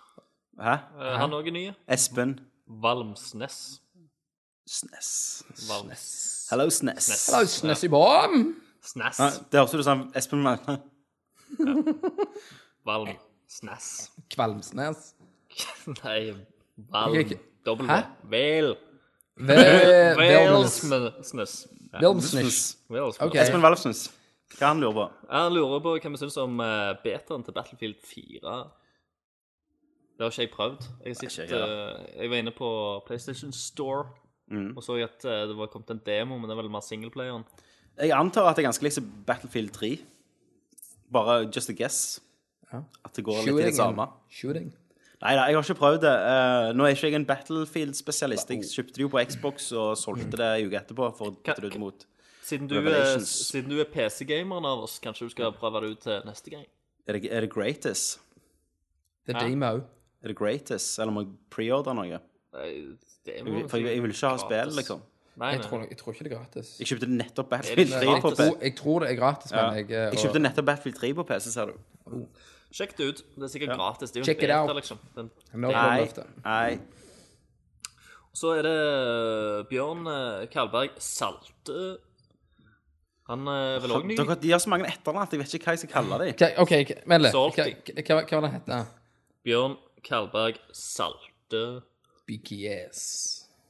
Hæ? 0.58 0.74
Uh, 0.98 1.14
han 1.22 1.30
òg 1.34 1.46
er 1.50 1.54
ny. 1.54 1.64
Espen 1.86 2.40
Valmsnes. 2.66 3.80
Snes. 4.66 5.44
Valms. 5.68 6.46
Hello, 6.50 6.68
Snes. 6.70 7.30
Hello, 7.30 7.44
Snessy 7.46 7.88
Bomb. 7.88 8.54
Snes. 8.82 9.18
Ja, 9.18 9.30
det 9.52 9.60
høres 9.60 9.74
ut 9.74 9.84
som 9.84 10.06
Espen 10.16 10.42
Magne. 10.44 10.78
Valmsnes. 12.84 14.10
Kvalmsnes. 14.34 15.14
Nei, 16.04 16.34
Valm. 16.76 17.36
Dobbel. 17.66 17.88
Hæ? 17.88 18.00
Vel. 18.30 18.74
Velsnes. 19.36 20.80
Valmsnes. 20.90 21.66
Ja. 21.92 22.00
Valmsnes. 22.08 22.60
Espen 23.44 23.62
Valfsnes. 23.62 24.06
Hva 24.58 24.70
han 24.70 24.80
lurer 24.80 24.96
på? 24.96 25.06
Han 25.32 25.52
lurer 25.52 25.80
på 25.82 25.94
hva 25.98 26.14
vi 26.14 26.20
syns 26.20 26.36
om 26.40 26.60
uh, 26.62 26.92
betaen 27.04 27.44
til 27.44 27.56
Battlefield 27.56 27.96
4. 28.06 28.58
Det 30.14 30.22
har 30.22 30.30
ikke 30.30 30.44
jeg 30.44 30.52
prøvd. 30.52 30.84
Jeg, 31.04 31.16
Ikke 31.16 31.30
sitter, 31.32 31.64
eh, 31.64 32.20
jeg 32.20 32.30
var 32.30 32.36
inne 32.44 32.52
på 32.54 32.68
PlayStation 33.06 33.52
Store 33.52 34.04
Mm. 34.52 34.74
og 34.76 34.82
så 34.84 34.98
at 35.00 35.24
eh, 35.24 35.46
det 35.48 35.54
var 35.56 35.70
kommet 35.72 35.90
en 35.94 36.02
demo, 36.04 36.36
men 36.36 36.50
det 36.50 36.52
er 36.52 36.60
vel 36.60 36.70
mer 36.72 36.84
singleplayeren. 36.84 37.46
Jeg 37.96 38.12
antar 38.12 38.50
at 38.50 38.56
det 38.58 38.64
er 38.64 38.68
ganske 38.68 38.84
likt 38.84 39.12
Battlefield 39.26 39.70
3. 39.72 39.92
Bare 41.14 41.44
just 41.48 41.70
a 41.70 41.76
guess. 41.76 42.20
At 42.74 43.14
det 43.14 43.24
går 43.24 43.44
litt 43.46 43.60
i 43.62 43.68
det 43.68 43.76
samme. 43.76 44.08
Shooting. 44.28 44.72
Nei 45.22 45.32
da, 45.38 45.44
jeg 45.48 45.56
har 45.56 45.64
ikke 45.64 45.78
prøvd 45.78 46.00
det. 46.02 46.12
Eh, 46.28 46.70
nå 46.76 46.84
er 46.84 46.96
ikke 46.96 47.08
jeg 47.08 47.16
en 47.20 47.26
Battlefield-spesialist. 47.28 48.50
Jeg 48.50 48.66
kjøpte 48.68 48.98
det 48.98 49.04
jo 49.06 49.10
på 49.12 49.22
Xbox 49.30 49.70
og 49.72 49.94
solgte 49.96 50.36
det 50.40 50.48
en 50.58 50.68
uke 50.68 50.80
etterpå 50.82 51.08
for 51.16 51.30
å 51.30 51.36
bytte 51.38 51.62
det 51.64 51.70
ut 51.72 51.80
mot 51.80 52.04
Siden 52.44 52.68
du, 52.68 52.74
er, 52.76 52.82
Revelations. 52.82 53.30
siden 53.48 53.70
du 53.72 53.78
er 53.80 53.86
PC-gameren 53.88 54.66
av 54.68 54.82
oss, 54.84 54.98
kanskje 55.00 55.30
du 55.30 55.32
skal 55.32 55.54
prøve 55.56 55.80
det 55.80 55.94
ut 55.94 56.02
til 56.04 56.26
neste 56.28 56.52
gang? 56.52 56.66
Er 57.08 57.16
det, 57.16 57.30
er 57.32 57.46
det 57.46 57.48
Greatest? 57.54 58.18
Det 59.24 59.32
er 59.32 59.46
demo. 59.48 59.70
Er 60.20 60.28
det 60.28 60.36
Greatest? 60.36 60.98
Eller 61.00 61.14
må 61.14 61.22
jeg 61.24 61.30
preordre 61.54 61.94
noe? 61.96 62.18
Nei, 62.58 62.68
Jeg 63.26 63.44
vil- 63.44 63.68
For 63.68 63.76
jeg, 63.78 63.94
jeg 63.96 64.02
vil 64.02 64.10
ikke 64.14 64.28
ha 64.28 64.36
spill, 64.36 64.72
liksom. 64.76 65.02
Nei, 65.36 65.48
Jeg 65.50 65.58
nei. 65.60 65.68
tror, 65.68 65.80
jeg 65.90 65.96
tror 65.98 66.12
ikke 66.12 66.24
det 66.24 66.32
er 66.32 66.36
gratis. 66.38 66.68
Jeg 66.78 66.86
kjøpte 66.86 67.08
nettopp 67.10 67.48
Battlefield 67.50 67.92
Er 67.92 68.00
3 68.04 68.20
på 68.22 68.30
PC. 68.30 68.44
jeg 68.62 68.76
tror 68.78 69.00
det 69.00 69.10
er 69.10 69.16
gratis, 69.18 69.50
men 69.52 69.74
jeg 69.74 69.84
og... 69.84 69.90
Jeg 69.90 70.18
kjøpte 70.22 70.42
nettopp 70.44 70.66
Battlefield 70.68 70.96
3 71.00 71.14
på 71.14 71.24
PC, 71.30 71.48
ser 71.52 71.66
du. 71.72 72.26
Sjekk 72.74 72.96
det 72.98 73.08
ut. 73.08 73.22
Det 73.34 73.42
er 73.42 73.50
sikkert 73.52 73.76
gratis. 73.78 74.10
Det 74.10 74.16
er 74.16 74.20
jo 74.20 74.26
Check 74.26 74.40
beta, 74.40 74.72
liksom. 74.78 74.98
Den, 75.16 75.30
No 75.54 75.70
Nei. 75.70 76.08
Nei. 76.44 76.78
Så 78.34 78.50
er 78.58 78.62
det 78.66 79.68
Bjørn 79.70 80.06
eh, 80.10 80.46
Kalberg 80.50 80.90
Salte. 80.98 81.98
Han 83.30 83.46
er 83.48 83.78
vel 83.80 83.94
òg 83.96 84.04
ny? 84.10 84.16
De 84.42 84.50
har 84.50 84.58
så 84.60 84.68
mange 84.68 84.86
etternavn 84.90 85.22
at 85.22 85.32
jeg 85.32 85.40
vet 85.40 85.54
ikke 85.54 85.70
hva 85.70 85.74
jeg 85.76 85.84
skal 85.84 85.92
kalle 85.94 86.18
dem. 86.20 86.34
Ok, 86.34 86.42
OK, 86.64 86.72
ok, 86.82 86.92
vent 87.08 87.22
litt. 87.24 87.32
Hva, 87.34 87.68
hva, 88.02 88.24
hva 88.26 88.40
var 88.40 88.48
det 88.48 88.52
het? 88.58 88.72
Bjørn 89.46 89.76
Kalberg 90.04 90.58
Salte. 90.76 91.62
BKS. 92.26 93.00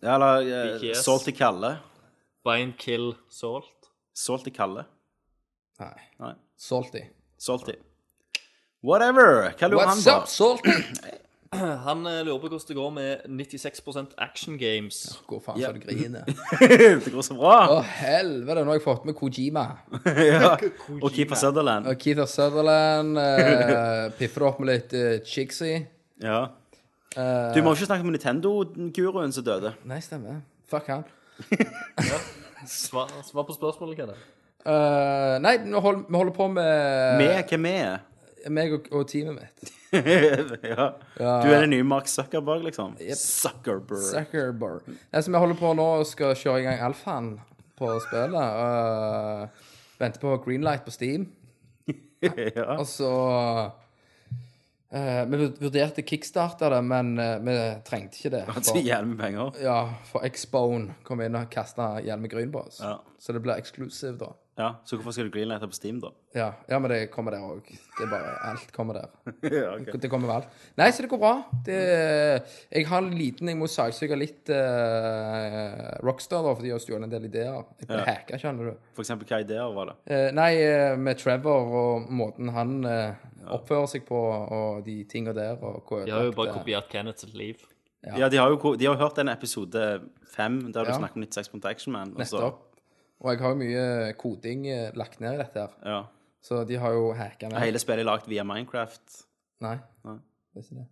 Ja, 0.00 0.14
eller 0.14 0.44
uh, 0.44 0.80
BTS. 0.80 1.04
Salty 1.04 1.32
Kalle. 1.32 1.76
Bein 2.44 2.74
Kill 2.78 3.14
Salt. 3.28 3.90
Salty 4.14 4.50
Kalle. 4.50 4.84
Nei. 5.80 6.00
Nei. 6.20 6.34
Salty. 6.56 7.06
Salty. 7.38 7.78
Whatever. 8.84 9.54
Hva 9.58 9.68
lurer 9.68 9.88
han 9.88 9.98
What's 9.98 10.04
på? 10.04 10.16
up, 10.20 10.28
Salty? 10.28 10.70
Han 11.84 12.06
eh, 12.06 12.24
lurer 12.24 12.38
på 12.38 12.48
hvordan 12.48 12.66
det 12.68 12.74
går 12.74 12.90
med 12.90 13.18
96% 13.28 14.14
action 14.18 14.58
games. 14.58 15.20
Hvor 15.28 15.40
faen 15.44 15.60
skal 15.60 15.74
så 15.74 15.78
du 15.78 15.84
griner. 15.86 16.24
det 17.04 17.12
går 17.14 17.26
så 17.26 17.36
bra. 17.38 17.54
Å, 17.76 17.78
helvete, 18.00 18.64
nå 18.64 18.72
har 18.72 18.80
jeg 18.80 18.84
fått 18.84 19.06
med 19.08 19.16
Kojima. 19.18 19.64
ja. 20.34 20.54
Og 21.04 21.08
Keeper 21.14 21.38
Sutherland. 21.38 21.86
Og 21.90 22.00
Keither 22.00 22.28
Sutherland. 22.30 23.18
Uh, 23.18 24.10
piffer 24.18 24.48
opp 24.50 24.60
med 24.62 24.72
litt 24.72 24.96
uh, 24.98 25.16
Chicksy. 25.28 25.76
Ja. 26.24 26.40
Eh, 27.16 27.54
Du 27.54 27.62
må 27.62 27.74
ikke 27.74 27.86
snakke 27.86 28.04
med 28.06 28.16
Nintendo-guruen 28.18 29.32
som 29.32 29.44
døde. 29.46 29.74
Nei, 29.84 30.00
stemmer. 30.04 30.40
Fuck 30.70 30.88
han. 30.90 31.04
Svar, 32.66 33.10
svar 33.26 33.44
på 33.46 33.54
spørsmålet, 33.56 33.98
hva 33.98 34.06
er 34.06 34.12
det? 34.14 34.18
Eh, 34.64 35.36
nei, 35.44 35.58
nå 35.68 35.80
hold, 35.84 36.06
vi 36.08 36.16
holder 36.16 36.32
på 36.32 36.46
med 36.48 37.18
Med 37.20 37.48
hvem 37.50 37.66
vi 37.68 37.72
er? 37.84 37.98
meg 38.52 38.72
og, 38.76 38.88
og 38.92 39.06
teamet 39.08 39.38
mitt. 39.38 39.70
ja. 40.68 40.90
Du 41.16 41.48
er 41.48 41.62
den 41.64 41.70
nye 41.72 41.84
Mark 41.86 42.08
Zuckerberg, 42.12 42.64
liksom? 42.66 42.96
Zuckerberg. 43.16 44.02
Zuckerberg. 44.04 44.90
Nei, 44.90 45.22
så 45.24 45.32
vi 45.32 45.40
holder 45.40 45.56
på 45.56 45.70
nå 45.78 45.86
og 46.00 46.04
skal 46.08 46.34
kjøre 46.36 46.60
i 46.60 46.66
gang 46.66 46.82
alfaen 46.84 47.30
på 47.78 47.88
spillet. 48.04 48.36
Uh, 48.36 49.46
venter 50.00 50.20
på 50.20 50.34
greenlight 50.44 50.84
på 50.84 50.92
Steam. 50.92 51.24
ja. 52.20 52.76
Og 52.76 52.84
så 52.90 53.10
eh, 54.94 55.24
Vi 55.30 55.48
vurderte 55.60 56.04
kickstarta 56.06 56.70
det, 56.70 56.80
men 56.86 57.18
eh, 57.18 57.36
vi 57.44 57.56
trengte 57.86 58.20
ikke 58.20 58.32
det. 58.36 58.44
For, 58.54 58.78
jævlig 58.78 59.10
mye 59.14 59.20
penger. 59.24 59.60
ja, 59.64 59.78
for 60.10 60.24
Xbone 60.30 60.98
kom 61.06 61.22
inn 61.26 61.36
og 61.38 61.50
kasta 61.52 61.96
hjelm 62.04 62.28
gryn 62.30 62.54
på 62.54 62.64
oss. 62.66 62.80
Ja. 62.84 62.96
Så 63.18 63.34
det 63.36 63.42
blir 63.44 63.58
eksklusiv, 63.58 64.18
da. 64.22 64.32
Ja. 64.56 64.68
Så 64.86 64.96
hvorfor 64.96 65.10
skal 65.16 65.26
du 65.26 65.32
greenlighte 65.34 65.66
på 65.66 65.74
Steam, 65.74 65.96
da? 66.02 66.12
Ja, 66.34 66.48
ja, 66.70 66.78
men 66.78 66.90
det 66.92 66.98
kommer 67.10 67.34
der 67.34 67.42
òg. 67.42 67.66
Det 67.66 68.04
er 68.04 68.10
bare 68.12 68.34
Alt 68.50 68.70
kommer 68.74 68.94
der. 69.00 69.08
ja, 69.50 69.72
okay. 69.74 69.98
Det 69.98 70.10
kommer 70.12 70.30
vel. 70.30 70.46
Nei, 70.78 70.86
så 70.94 71.02
det 71.02 71.10
går 71.10 71.20
bra. 71.22 71.32
Det, 71.66 71.78
jeg 72.70 72.86
har 72.90 73.02
en 73.02 73.16
liten 73.18 73.50
Jeg 73.50 73.58
må 73.58 73.66
saksøke 73.70 74.18
litt 74.18 74.50
uh, 74.54 75.98
Rockstar, 76.06 76.42
da, 76.46 76.54
for 76.54 76.62
de 76.66 76.72
har 76.74 76.82
stjålet 76.82 77.08
en 77.08 77.14
del 77.14 77.28
ideer. 77.30 77.60
Jeg 77.82 77.88
ble 77.90 78.00
Ja. 78.00 78.06
hacka, 78.08 78.38
skjønner 78.40 78.70
du. 78.70 78.74
For 78.96 79.02
eksempel, 79.04 79.28
hva 79.30 79.40
ideer 79.44 79.74
var 79.76 79.90
det? 79.92 79.96
Uh, 80.10 80.30
nei, 80.38 80.50
eh, 80.62 80.96
med 80.96 81.18
Trevor 81.20 81.74
og 81.82 82.10
måten 82.10 82.50
han 82.54 82.76
uh, 82.86 83.14
oppfører 83.58 83.90
seg 83.90 84.06
på, 84.08 84.18
og 84.58 84.84
de 84.86 85.00
tinga 85.10 85.34
der, 85.36 85.58
og 85.62 85.82
hva 85.90 86.04
De 86.06 86.14
har 86.14 86.28
jo 86.30 86.36
bare 86.36 86.54
kopiert 86.56 86.90
Kenneths 86.92 87.26
liv. 87.34 87.62
Ja, 88.04 88.28
de 88.28 88.36
har 88.36 88.52
jo 88.52 88.74
de 88.76 88.84
har 88.86 88.98
hørt 89.00 89.16
den 89.16 89.30
episode 89.32 90.02
fem 90.34 90.58
der 90.72 90.84
du 90.84 90.90
Ja. 90.92 90.98
snakker 90.98 91.16
om 91.16 91.24
96 91.24 91.64
Action 91.64 91.92
Man. 91.92 92.14
Nettopp. 92.18 92.63
Og 93.24 93.30
jeg 93.32 93.40
har 93.40 93.54
jo 93.54 93.56
mye 93.56 94.12
koding 94.20 94.66
eh, 94.68 94.90
lagt 95.00 95.20
ned 95.24 95.38
i 95.38 95.40
dette 95.40 95.62
her. 95.64 95.76
Ja. 95.88 96.02
Så 96.44 96.60
de 96.68 96.76
har 96.76 96.92
jo 96.92 97.06
hacka 97.16 97.48
meg. 97.48 97.62
Hele 97.64 97.80
spillet 97.80 98.04
er 98.04 98.10
lagd 98.10 98.26
via 98.28 98.44
Minecraft. 98.44 99.22
Nei. 99.64 99.78
Nei. 100.04 100.18
Det 100.52 100.60
er 100.60 100.66
ikke 100.66 100.80
det. 100.82 100.88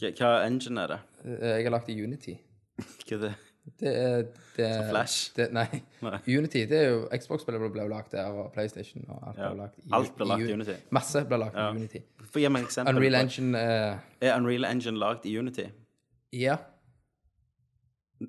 Hva- 0.00 0.12
Hva 0.18 0.30
engine 0.46 0.80
er 0.86 0.94
det? 0.94 1.00
Eh, 1.26 1.48
Jeg 1.58 1.64
har 1.68 1.74
lagt 1.76 1.90
i 1.92 1.98
Unity. 2.02 2.38
Hva 3.06 3.16
er 3.18 3.24
det? 3.26 3.32
Det 3.78 3.90
er, 3.94 4.22
det 4.56 4.64
er 4.66 4.88
Flash? 4.90 5.28
Det, 5.36 5.44
nei. 5.54 5.66
Nei. 6.02 6.16
Unity, 6.38 6.64
det 6.66 6.78
er 6.80 6.88
jo 6.96 7.02
Xbox-spillet 7.14 7.62
ble 7.76 7.84
lagt 7.92 8.10
der, 8.16 8.32
og 8.32 8.48
PlayStation 8.56 9.04
og 9.08 9.20
alt 9.28 9.38
Ja. 9.38 9.50
ble 9.52 9.60
lagt 9.60 9.78
i 9.78 9.92
Alt 9.94 10.16
ble 10.18 10.26
lagt 10.32 10.42
i 10.42 10.48
i 10.48 10.56
Unity. 10.56 10.74
Masse 10.90 11.22
ble 11.28 11.38
lagt 11.44 11.54
Ja. 11.60 11.68
i 11.68 11.76
Unity. 11.76 12.00
Få 12.32 12.40
gi 12.42 12.48
meg 12.50 12.64
et 12.64 12.72
eksempel. 12.72 12.96
Unreal 12.96 13.20
Engine 13.20 13.54
uh, 13.60 13.98
Er 14.24 14.34
Unreal 14.40 14.64
Engine 14.72 14.98
lagd 14.98 15.28
i 15.30 15.36
Unity? 15.38 15.68
Ja. 16.32 16.56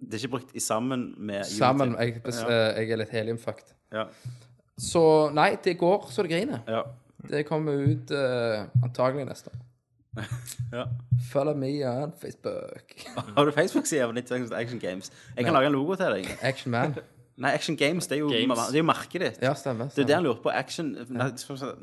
Det 0.01 0.13
er 0.13 0.23
ikke 0.23 0.31
brukt 0.37 0.55
i 0.55 0.59
sammen 0.59 1.13
med 1.17 1.43
Sammen. 1.45 1.95
Jeg, 1.99 2.21
bes- 2.25 2.41
Ja. 2.49 2.69
eh, 2.71 2.81
jeg 2.81 2.91
er 2.91 2.95
litt 3.03 3.09
heliumfucked. 3.09 3.73
Ja. 3.93 4.03
Så 4.77 5.29
nei, 5.33 5.55
det 5.63 5.77
går 5.77 6.07
så 6.11 6.21
det 6.23 6.31
griner. 6.31 6.59
ja. 6.67 6.81
Det 7.29 7.45
kommer 7.45 7.71
ut 7.71 8.11
uh, 8.11 8.65
antagelig 8.83 9.25
neste 9.25 9.47
år. 9.47 9.59
ja. 10.77 10.83
Follow 11.31 11.55
me 11.55 11.69
on 11.87 12.11
Facebook. 12.21 12.83
Har 13.37 13.45
du 13.45 13.51
Facebook-side 13.51 14.01
for 14.03 14.11
90 14.11 14.51
Action 14.51 14.79
Games? 14.79 15.11
Jeg 15.37 15.45
kan 15.45 15.53
lage 15.53 15.65
en 15.67 15.71
logo 15.71 15.95
til 15.95 16.05
deg. 16.05 16.27
Action 16.41 16.71
Man. 16.71 16.95
Nei, 17.37 17.49
Action 17.53 17.77
Games, 17.77 18.07
det 18.07 18.15
er 18.15 18.19
jo, 18.19 18.27
Games. 18.29 18.59
det 18.67 18.75
er 18.75 18.77
jo 18.77 18.83
merket 18.83 19.21
ditt. 19.21 19.39
Ja, 19.41 19.53
stemmer. 19.53 19.87
Det 19.89 20.03
er 20.03 20.05
det 20.05 20.15
han 20.15 20.23
lurer 20.23 20.41
på. 20.43 20.49
Action 20.53 20.91
Nei, 21.09 21.29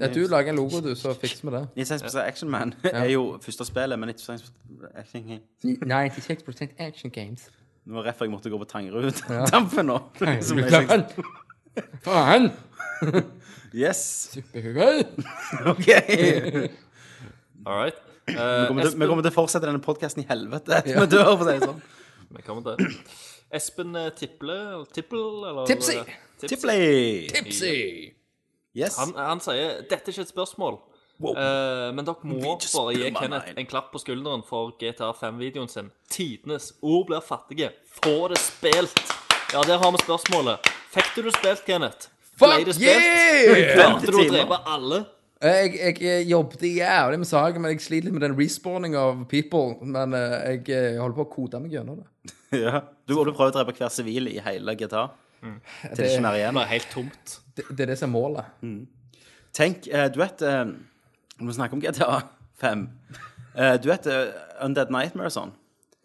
Ja, 0.01 0.07
du 0.13 0.21
lager 0.31 0.51
en 0.53 0.57
logo, 0.57 0.81
du, 0.81 0.95
så 0.95 1.15
fikser 1.19 1.51
vi 1.51 1.57
det. 1.57 1.89
96 1.89 2.15
Action 2.15 2.51
Man 2.51 2.75
er 2.85 3.05
jo 3.11 3.39
første 3.43 3.65
spillet, 3.65 3.99
men 3.99 4.09
96 4.15 4.53
Action 4.95 5.23
Games. 5.27 5.43
96% 5.65 6.69
action 6.79 7.11
games. 7.11 7.49
Det 7.91 7.97
var 7.99 8.05
derfor 8.07 8.29
jeg 8.29 8.31
måtte 8.31 8.51
gå 8.53 8.59
på 8.61 8.67
Tangerud-dampen 8.71 9.89
nå. 9.91 9.97
Som 10.47 10.61
er 10.63 10.69
Faen! 10.71 11.03
Faen! 12.07 12.51
Yes. 13.75 13.99
Superhugel! 14.35 15.05
OK. 15.71 15.89
All 17.67 17.77
right. 17.83 17.99
Vi 18.27 18.35
Eh, 18.35 18.67
kommer, 18.69 18.83
til, 18.87 18.95
vi 18.99 19.07
kommer 19.11 19.23
til 19.27 19.31
å 19.33 19.35
fortsette 19.35 19.67
denne 19.67 19.83
podkasten 19.83 20.23
i 20.23 20.27
helvete 20.29 20.75
etter 20.77 20.99
vi 21.01 21.07
dør, 21.11 21.33
for 21.39 21.43
å 21.43 21.49
si 21.49 21.55
det 21.59 21.67
sånn. 21.67 21.81
vi 22.37 22.43
kommer 22.47 22.67
til. 22.67 22.97
Espen 23.59 23.95
eh, 23.99 24.09
Tipple, 24.19 24.59
eller 24.83 25.67
Tipsy. 25.71 25.97
Tipsy. 26.43 26.77
Tipsy! 27.31 27.75
Yes. 28.79 28.99
Han, 29.03 29.15
han 29.19 29.43
sier 29.43 29.81
dette 29.91 29.99
er 30.11 30.15
ikke 30.15 30.27
et 30.29 30.31
spørsmål, 30.35 30.79
eh, 31.21 31.89
men 31.95 32.07
dere 32.07 32.31
må 32.31 32.41
bare 32.41 32.95
gi 32.97 33.13
Kenneth 33.17 33.53
en 33.57 33.69
klapp 33.69 33.91
på 33.93 34.01
skulderen 34.03 34.43
for 34.47 34.73
GTA 34.81 35.13
5-videoen 35.19 35.69
sin. 35.69 35.91
Tidenes 36.11 36.73
ord 36.81 37.07
blir 37.11 37.25
fattige. 37.25 37.73
Få 38.01 38.31
det 38.33 38.41
spilt. 38.43 39.01
Ja, 39.53 39.63
der 39.67 39.83
har 39.83 39.93
vi 39.93 40.03
spørsmålet. 40.05 40.71
Fikk 40.95 41.15
du 41.17 41.23
det 41.27 41.37
spilt, 41.37 41.65
Kenneth? 41.67 42.11
Fuck 42.41 42.55
Ble 42.55 42.69
det 42.69 42.77
spilt? 42.79 43.09
yeah! 43.09 43.73
Klarte 43.77 44.13
du 44.13 44.21
å 44.23 44.29
drepe 44.31 44.61
alle? 44.65 45.01
Jeg, 45.41 45.73
jeg, 45.79 45.97
jeg 46.05 46.29
jobbet 46.29 46.63
jævlig 46.69 47.19
med 47.23 47.29
saken, 47.29 47.63
men 47.65 47.73
jeg 47.73 47.81
sliter 47.81 48.11
litt 48.11 48.17
med 48.19 48.25
den 48.27 48.37
respawning 48.37 48.97
of 49.01 49.23
people. 49.31 49.79
Men 49.81 50.13
eh, 50.17 50.37
jeg, 50.55 50.65
eh, 50.77 51.01
holder 51.01 51.17
på 51.17 51.25
å 51.25 51.31
kode 51.33 51.61
meg 51.65 51.77
gjennom 51.79 52.03
det. 52.03 52.37
Ja. 52.65 52.81
Du 53.07 53.15
burde 53.15 53.31
prøve 53.31 53.53
å 53.53 53.55
drepe 53.55 53.77
hver 53.79 53.93
sivil 53.95 54.27
i 54.27 54.41
hele 54.43 54.75
GTA. 54.75 55.05
Til 55.41 55.93
det 55.97 56.09
ikke 56.11 56.33
er 56.33 56.39
igjen. 56.41 56.57
Det 56.57 56.65
er 56.65 56.71
helt 56.73 56.89
tomt. 56.91 57.35
Det, 57.55 57.65
det 57.71 57.85
er 57.85 57.93
det 57.93 57.97
som 58.01 58.11
er 58.11 58.15
målet. 58.17 58.49
Tenk, 59.57 59.87
eh, 59.87 60.09
du 60.11 60.19
vet 60.21 60.43
eh, 60.47 60.65
Når 61.41 61.47
vi 61.47 61.53
snakker 61.57 61.75
om 61.79 61.83
GTA 61.83 62.21
5 62.61 62.89
eh, 63.57 63.75
Du 63.81 63.89
vet 63.89 64.07
eh, 64.07 64.33
Undead 64.65 64.91
Nightmare 64.93 65.27
og 65.31 65.35
sånn? 65.37 65.53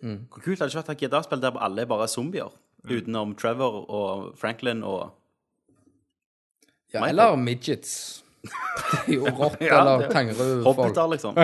Hvor 0.06 0.38
kult 0.44 0.60
hadde 0.62 0.70
det 0.70 0.76
ikke 0.76 0.80
vært 0.80 0.88
å 0.88 0.90
ha 0.92 0.96
et 0.96 1.02
GTA-spill 1.04 1.42
der 1.42 1.56
alle 1.66 1.82
er 1.82 1.88
bare 1.90 2.06
zombier? 2.12 2.50
Utenom 2.86 3.32
Trevor 3.40 3.74
og 3.90 4.36
Franklin 4.38 4.84
og 4.86 5.02
Ja, 6.94 7.00
Michael. 7.02 7.10
eller 7.10 7.36
midgets. 7.42 7.96
Det 8.46 8.52
er 9.08 9.14
jo 9.16 9.26
rått, 9.40 9.58
Ja, 9.66 9.80
eller 9.82 9.98
det- 10.06 10.12
Tangerud-folk. 10.14 10.78
Hobbiter, 10.78 11.08
liksom. 11.16 11.34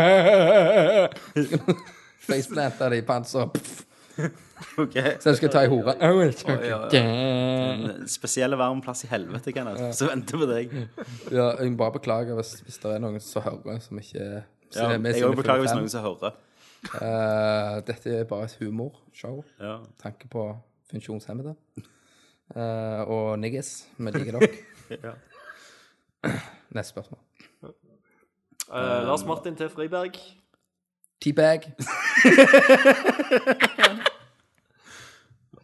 Faceplanta 2.27 2.89
de 2.93 2.97
i 3.01 3.05
panser. 3.07 3.45
Pff, 3.55 3.81
Ok. 4.83 4.93
Så 5.19 5.31
jeg 5.31 5.37
skal 5.39 5.49
ta 5.51 5.63
i 5.65 5.69
hore. 5.71 5.95
Oh, 6.05 6.21
ja, 6.21 6.55
ja. 6.67 6.77
okay. 6.85 7.01
En 7.01 8.07
spesiell 8.09 8.55
varm 8.59 8.81
plass 8.85 9.03
i 9.03 9.09
helvete, 9.11 9.53
Kenneth. 9.55 9.89
Så 9.97 10.09
venter 10.09 10.37
på 10.37 10.47
deg. 10.49 10.75
Ja, 11.31 11.47
jeg 11.57 11.73
må 11.73 11.79
bare 11.81 11.95
beklager 11.97 12.37
hvis, 12.37 12.53
hvis 12.65 12.77
det 12.83 12.93
er 12.95 13.01
noen 13.01 13.19
som 13.23 13.45
hører, 13.45 13.81
som 13.83 13.99
ikke 13.99 14.27
Ja, 14.75 14.97
med 14.97 15.17
jeg 15.17 15.27
òg 15.27 15.35
beklager 15.39 15.65
hvis 15.65 15.75
noen 15.75 15.89
som 15.91 16.05
hører. 16.05 16.37
Uh, 16.81 17.81
dette 17.85 18.13
er 18.21 18.23
bare 18.29 18.49
et 18.49 18.57
humorshow. 18.61 19.43
Ja. 19.59 19.77
Tanke 20.01 20.29
på 20.31 20.45
funksjonshemmede. 20.91 21.55
Uh, 22.55 23.01
og 23.07 23.39
niggis. 23.39 23.87
Vi 23.97 24.11
liker 24.11 24.39
dere. 24.39 25.15
Neste 26.75 26.89
spørsmål. 26.89 27.19
Uh, 28.71 29.03
Lars 29.07 29.25
Martin 29.25 29.55
til 29.55 29.69
Friberg. 29.69 30.21
Teabag. 31.21 31.61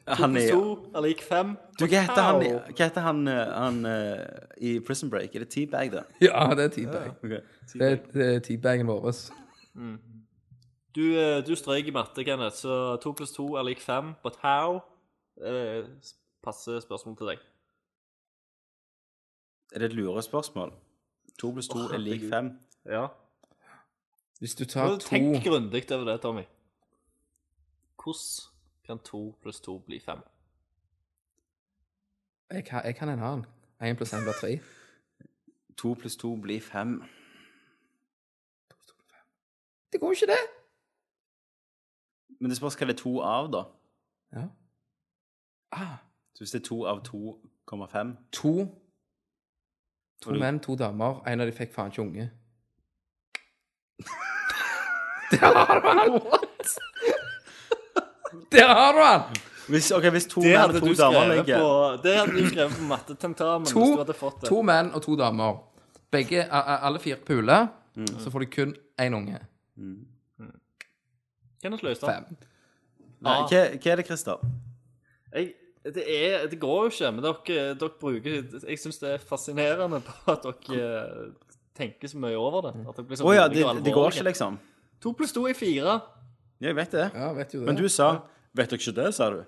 Han 0.08 0.38
er 0.38 0.52
to 0.52 0.92
er 0.96 1.02
lik 1.04 1.22
fem. 1.22 1.56
Du, 1.80 1.86
hva 1.86 2.04
heter 2.08 2.24
han, 2.24 2.38
hva 2.42 2.86
heter 2.86 3.04
han, 3.04 3.28
eh, 3.28 3.50
han 3.52 3.80
uh, 3.86 4.54
i 4.64 4.78
Prison 4.80 5.10
Break? 5.12 5.36
Er 5.36 5.44
det 5.44 5.50
Teabag, 5.50 5.92
da? 5.92 6.04
Ja, 6.28 6.48
det 6.56 6.64
er 6.64 6.70
teabag. 6.78 7.10
Ok. 7.24 7.34
Det 7.74 7.92
er, 7.92 7.98
det 8.14 8.28
er 8.36 8.40
teabagen 8.40 8.88
vår. 8.88 9.12
Du, 10.96 11.04
eh, 11.20 11.44
du 11.46 11.56
strøyk 11.56 11.88
i 11.88 11.94
matte, 11.94 12.24
Kenneth, 12.24 12.56
så 12.64 12.98
to 13.04 13.12
pluss 13.14 13.36
to 13.36 13.52
er 13.60 13.68
lik 13.68 13.82
fem. 13.84 14.16
But 14.24 14.40
how? 14.42 14.80
Eh, 15.38 15.86
passer 16.44 16.80
spørsmål 16.80 17.18
til 17.18 17.32
deg. 17.34 17.44
Er 19.76 19.80
det 19.80 19.92
et 19.92 19.98
lurespørsmål? 20.00 20.72
To 21.40 21.52
pluss 21.52 21.68
to 21.68 21.84
er 21.94 22.02
lik 22.02 22.30
fem. 22.32 22.56
Ja. 22.86 23.08
Hvis 24.40 24.56
du 24.56 24.66
tar 24.66 24.96
to 24.96 24.98
Tenk 24.98 25.44
grundig 25.44 25.92
over 25.92 26.12
det, 26.12 26.22
Tommy. 26.22 26.48
Hvordan 28.04 28.57
kan 28.88 29.00
to 29.00 29.36
pluss 29.42 29.60
to 29.62 29.78
bli 29.80 30.00
fem? 30.00 30.20
Jeg 32.52 32.66
kan, 32.66 32.86
jeg 32.86 32.96
kan 32.96 33.10
en 33.10 33.20
annen. 33.20 33.46
Én 33.82 33.96
pluss 34.00 34.14
én 34.14 34.24
blir 34.24 34.34
tre. 34.40 34.60
To 35.78 35.94
pluss 35.94 36.16
to 36.18 36.36
blir 36.42 36.62
fem. 36.62 37.04
Det 39.92 40.00
går 40.00 40.08
jo 40.08 40.12
ikke, 40.12 40.26
det. 40.32 40.40
Men 42.40 42.50
det 42.50 42.58
spørs 42.58 42.76
hva 42.78 42.86
det 42.90 42.94
er 42.96 43.02
to 43.04 43.12
av, 43.22 43.52
da. 43.54 43.62
Ja. 44.34 44.48
Ah, 45.72 45.98
Så 46.34 46.44
hvis 46.44 46.52
det 46.52 46.60
er 46.62 46.66
to 46.68 46.86
av 46.86 47.04
2,5 47.08 48.16
to 48.32 48.54
To 50.22 50.32
du- 50.34 50.40
menn, 50.40 50.60
to 50.60 50.76
damer. 50.76 51.22
En 51.28 51.42
av 51.42 51.48
de 51.48 51.52
fikk 51.54 51.74
faen 51.74 51.92
ikke 51.92 52.02
unge. 52.02 52.30
Der 55.32 55.66
har 55.66 55.80
du 55.80 55.88
han! 55.88 56.22
Der 58.56 58.68
har 58.68 58.94
du 58.94 59.00
den! 59.04 59.44
hvis, 59.68 59.92
Ok, 59.92 60.04
hvis 60.16 60.26
to 60.32 60.42
Det 60.42 60.52
menn 60.54 60.60
hadde 60.62 60.76
og 60.76 60.82
to 60.82 60.88
du 60.88 60.94
damer 61.02 61.20
skrevet 61.20 61.38
ligger 61.38 61.60
på, 61.64 61.72
det 62.04 62.14
hadde 62.18 62.36
du 62.38 62.50
skrevet 62.50 62.76
på 62.78 62.86
mattetentamen 62.92 63.66
To, 63.72 63.80
hvis 63.80 63.96
du 63.98 64.04
hadde 64.04 64.14
fått 64.16 64.42
det. 64.42 64.50
to 64.50 64.62
menn 64.64 64.92
og 64.96 65.02
to 65.04 65.16
damer. 65.20 65.58
Begge, 66.12 66.44
a- 66.48 66.62
a- 66.76 66.80
alle 66.88 67.00
fire 67.04 67.18
puler. 67.28 67.68
Så 68.22 68.30
får 68.32 68.40
de 68.40 68.46
kun 68.46 68.76
én 69.02 69.14
unge. 69.18 69.40
Kenneth 71.62 71.84
Løystad. 71.84 72.14
Fem. 72.14 72.38
Nei, 73.26 73.38
hva, 73.50 73.62
hva 73.82 73.92
er 73.92 74.00
det, 74.02 74.06
Christer? 74.06 74.44
Jeg, 75.34 75.48
det, 75.96 76.04
er, 76.06 76.46
det 76.52 76.60
går 76.62 76.84
jo 76.86 76.92
ikke, 76.94 77.10
men 77.16 77.24
dere, 77.26 77.64
dere 77.80 77.90
bruker 78.00 78.36
Jeg 78.70 78.80
syns 78.80 79.00
det 79.02 79.16
er 79.16 79.24
fascinerende 79.24 80.00
på 80.06 80.32
at 80.36 80.46
dere 80.46 80.78
eh, 80.78 81.56
tenker 81.78 82.12
så 82.12 82.20
mye 82.22 82.38
over 82.40 82.68
det. 82.70 82.74
At 82.88 83.00
dere 83.00 83.08
blir 83.10 83.20
så 83.20 83.26
Å 83.28 83.34
ja, 83.36 83.48
det, 83.52 83.64
og 83.66 83.82
det 83.82 83.94
går 83.96 84.06
alvorlige. 84.06 84.22
ikke, 84.22 84.30
liksom? 84.30 84.60
To 85.04 85.14
pluss 85.18 85.34
to 85.36 85.48
er 85.50 85.58
fire. 85.58 85.98
Ja, 86.60 86.68
jeg 86.68 86.76
vet 86.76 86.92
det. 86.92 87.12
Ja, 87.14 87.34
vet 87.34 87.54
jo 87.54 87.60
det. 87.60 87.66
Men 87.68 87.76
du 87.76 87.88
sa 87.90 88.10
Vet 88.58 88.72
dere 88.72 88.80
ikke 88.80 88.96
det, 88.96 89.14
sa 89.14 89.30
du? 89.30 89.44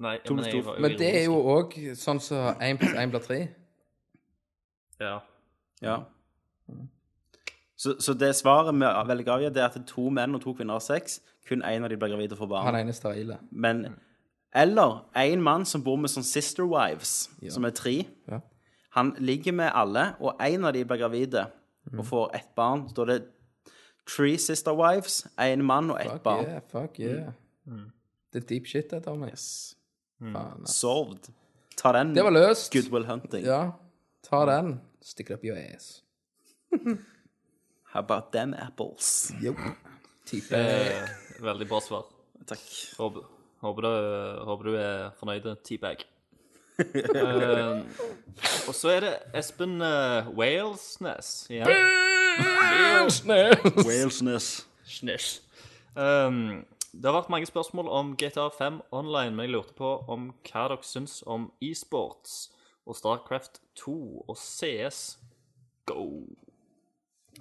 Nei, 0.00 0.18
To 0.24 0.34
men 0.34 0.44
jeg 0.44 0.64
var 0.64 0.78
Men 0.80 0.94
det 0.98 1.08
er 1.18 1.24
jo 1.24 1.36
òg 1.36 1.74
sånn 1.96 2.20
som 2.20 2.54
én 2.60 2.78
pluss 2.80 2.94
én 2.96 3.10
blir 3.12 3.20
tre. 3.20 3.38
Ja. 5.00 5.18
Ja. 5.82 5.98
Så, 7.76 7.96
så 8.00 8.14
det 8.14 8.30
svaret 8.38 8.72
vi 8.74 8.86
velger 9.08 9.32
å 9.32 9.36
avgi, 9.38 9.50
det 9.52 9.62
er 9.64 9.68
at 9.72 9.86
to 9.88 10.06
menn 10.14 10.36
og 10.36 10.40
to 10.44 10.54
kvinner 10.56 10.78
har 10.78 10.84
sex. 10.84 11.18
Kun 11.48 11.64
én 11.66 11.84
av 11.84 11.90
de 11.92 11.98
blir 12.00 12.12
gravid 12.14 12.32
og 12.32 12.38
får 12.40 12.50
barn. 12.54 12.66
Han 12.70 12.78
eneste 12.80 13.08
ene 13.10 13.16
er 13.18 13.24
sterile. 13.24 13.38
Men 13.50 13.84
Eller 14.54 15.00
en 15.18 15.42
mann 15.42 15.64
som 15.66 15.82
bor 15.84 15.96
med 15.98 16.12
sånn 16.12 16.24
sister 16.24 16.64
wives, 16.70 17.28
som 17.50 17.64
er 17.66 17.74
tre. 17.74 17.96
Ja. 18.30 18.38
Han 18.94 19.16
ligger 19.18 19.52
med 19.52 19.72
alle, 19.74 20.14
og 20.20 20.36
en 20.40 20.64
av 20.64 20.72
de 20.72 20.84
blir 20.84 21.02
gravide 21.02 21.46
Mm. 21.84 21.98
og 22.00 22.06
får 22.06 22.30
ett 22.34 22.54
barn. 22.56 22.88
Så 22.88 22.94
da 22.94 23.02
er 23.02 23.18
det 23.18 23.26
three 24.06 24.36
sister 24.38 24.72
wives, 24.76 25.26
én 25.38 25.62
mann 25.62 25.90
og 25.90 26.00
ett 26.00 26.10
Fuck 26.10 26.22
barn. 26.22 26.44
yeah, 26.46 26.60
fuck 26.72 26.98
yeah. 27.00 27.32
Det 28.32 28.42
er 28.42 28.46
deep 28.48 28.66
shit, 28.66 28.90
det, 28.90 29.02
Tommy. 29.04 29.28
Yes. 29.30 29.76
Faen, 30.20 30.62
ass. 30.64 30.74
Solved. 30.80 31.28
Ta 31.76 31.92
den. 31.92 32.14
Det 32.14 32.24
var 32.24 32.30
løst. 32.34 32.72
Goodwill 32.72 33.06
hunting. 33.06 33.44
Ja, 33.46 33.72
ta 34.22 34.44
den. 34.46 34.80
Stick 35.02 35.30
it 35.30 35.34
up 35.36 35.44
your 35.44 35.56
ass. 35.56 36.02
How 37.92 38.00
about 38.00 38.32
them 38.32 38.54
apples? 38.54 39.32
Jo, 39.42 39.54
Type 40.26 40.56
Eh, 40.56 41.08
veldig 41.40 41.68
bra 41.68 41.80
svar. 41.80 42.04
Takk. 42.46 42.64
Håper, 42.98 43.22
håper, 43.60 43.82
du, 43.82 44.44
håper 44.44 44.64
du 44.64 44.74
er 44.76 45.10
fornøyd, 45.20 45.46
T-bag. 45.64 46.04
Eh, 46.78 47.82
og 48.68 48.74
så 48.74 48.88
er 48.96 49.04
det 49.04 49.12
Espen 49.38 49.76
uh, 49.82 50.26
Walesnes 50.34 51.46
igjen. 51.52 51.68
Walesness. 53.84 54.66
Snish. 54.86 55.40
Um, 55.94 56.64
det 56.94 57.08
har 57.08 57.16
vært 57.16 57.30
mange 57.32 57.46
spørsmål 57.48 57.88
om 57.90 58.12
GTA 58.18 58.48
5 58.54 58.80
online, 58.94 59.34
men 59.34 59.46
jeg 59.48 59.54
lurte 59.56 59.74
på 59.78 59.90
om 60.10 60.28
hva 60.46 60.66
dere 60.70 60.86
syns 60.86 61.20
om 61.26 61.48
e-sports 61.64 62.48
og 62.86 62.96
Starcraft 62.98 63.60
2 63.80 63.94
og 64.28 64.36
CS 64.38 65.00
Go. 65.88 66.06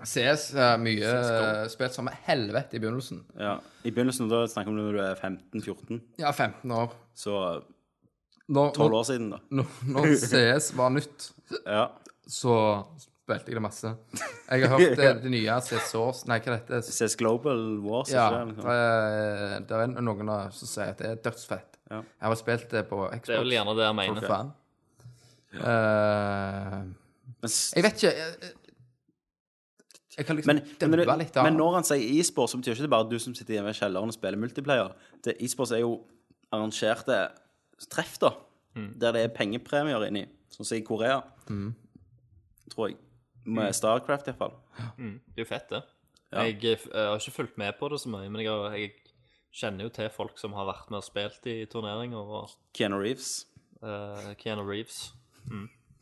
CS 0.03 0.47
er 0.57 0.79
mye 0.81 1.05
eh, 1.05 1.67
spilt 1.69 1.93
som 1.93 2.07
helvete 2.25 2.75
i 2.75 2.81
begynnelsen. 2.81 3.19
Ja. 3.37 3.59
I 3.85 3.91
begynnelsen 3.93 4.25
da 4.31 4.41
snakker 4.49 4.73
vi 4.73 4.81
om 4.81 4.87
når 4.87 4.97
du 4.97 5.01
er 5.05 5.21
15-14, 5.21 5.99
Ja, 6.23 6.31
15 6.33 6.71
år. 6.73 6.95
så 7.15 7.35
Når, 8.49 8.73
12 8.73 8.79
når, 8.89 8.95
år 8.97 9.03
siden, 9.07 9.29
da. 9.35 9.37
når, 9.53 9.69
når 9.93 10.09
CS 10.19 10.71
var 10.77 10.89
nytt, 10.97 11.29
Ja. 11.69 11.85
så 12.27 12.57
spilte 13.33 13.51
jeg 13.51 13.57
det 13.59 13.63
masse. 13.65 13.91
Jeg 14.49 14.63
har 14.69 14.73
hørt 14.79 14.95
det, 14.99 15.09
det 15.23 15.31
nye 15.33 15.57
CS 15.65 15.89
Source 15.91 16.27
Nei, 16.29 16.39
hva 16.45 16.55
heter 16.57 16.77
det? 16.79 16.83
CS 16.93 17.15
Global 17.19 17.61
Wars, 17.83 18.11
Ja, 18.13 18.27
ikke 18.29 18.39
det? 18.39 18.47
det 18.47 18.55
Liksom. 18.55 18.71
er, 18.73 19.67
det 19.69 19.79
er 19.99 20.07
noen 20.07 20.33
som 20.53 20.69
sier 20.71 20.91
at 20.93 21.01
det 21.03 21.11
er 21.11 21.21
dødsfett. 21.29 21.79
Ja. 21.91 21.99
Jeg 22.01 22.27
har 22.31 22.35
spilt 22.39 22.69
det 22.71 22.85
på 22.89 23.01
Xbox. 23.09 23.27
Det 23.27 23.35
er 23.37 23.43
vel 23.43 23.55
gjerne 23.57 23.75
det 23.77 23.85
jeg 23.87 23.95
for 23.95 24.01
mener. 24.01 24.27
faen. 24.31 24.53
Eh, 25.53 26.83
Men, 27.43 27.51
jeg 27.75 27.83
vet 27.85 27.99
ikke 27.99 28.11
jeg, 28.13 28.53
jeg 30.17 30.25
kan 30.27 30.37
liksom 30.37 30.53
men, 30.53 30.61
men, 30.93 31.19
litt 31.19 31.37
av 31.37 31.45
men 31.47 31.55
når 31.57 31.75
han 31.79 31.85
sier 31.87 32.03
e-sport, 32.19 32.51
så 32.51 32.59
betyr 32.61 32.75
ikke 32.77 32.85
det 32.85 32.91
bare 32.93 33.07
du 33.09 33.15
som 33.21 33.33
sitter 33.37 33.57
hjemme 33.57 33.71
i 33.73 33.77
kjelleren 33.77 34.11
og 34.11 34.15
spiller 34.15 34.39
multiplayer. 34.41 34.91
E-sport 35.35 35.73
er 35.73 35.81
jo 35.83 35.95
arrangerte 36.53 37.17
treff, 37.89 38.15
da. 38.21 38.29
Der 38.77 39.13
det 39.13 39.23
er 39.27 39.31
pengepremier 39.33 40.05
inni. 40.07 40.23
Sånn 40.53 40.65
som 40.69 40.77
i 40.77 40.83
Korea. 40.85 41.19
Tror 42.73 42.89
jeg. 42.91 42.97
Med 43.45 43.75
Starcraft, 43.75 44.27
iallfall. 44.27 44.53
Det 44.97 45.37
er 45.37 45.43
jo 45.43 45.45
fett, 45.49 45.69
det. 45.69 45.81
Jeg, 46.33 46.55
eh, 46.65 46.77
jeg 46.89 47.07
har 47.09 47.19
ikke 47.19 47.31
fulgt 47.35 47.57
med 47.61 47.73
på 47.79 47.89
det 47.91 47.99
så 48.01 48.09
mye, 48.09 48.29
men 48.31 48.41
jeg, 48.41 48.49
har, 48.49 48.73
jeg 48.77 48.93
kjenner 49.53 49.85
jo 49.85 49.89
til 49.93 50.09
folk 50.09 50.39
som 50.41 50.53
har 50.57 50.65
vært 50.65 50.89
med 50.89 50.97
og 51.01 51.05
spilt 51.05 51.45
i 51.51 51.59
turneringer, 51.69 52.17
og 52.17 52.49
Keanu 52.73 52.97
Reeves. 53.03 53.45
uh, 53.83 54.31
Keanu 54.39 54.63
Reeves 54.69 55.13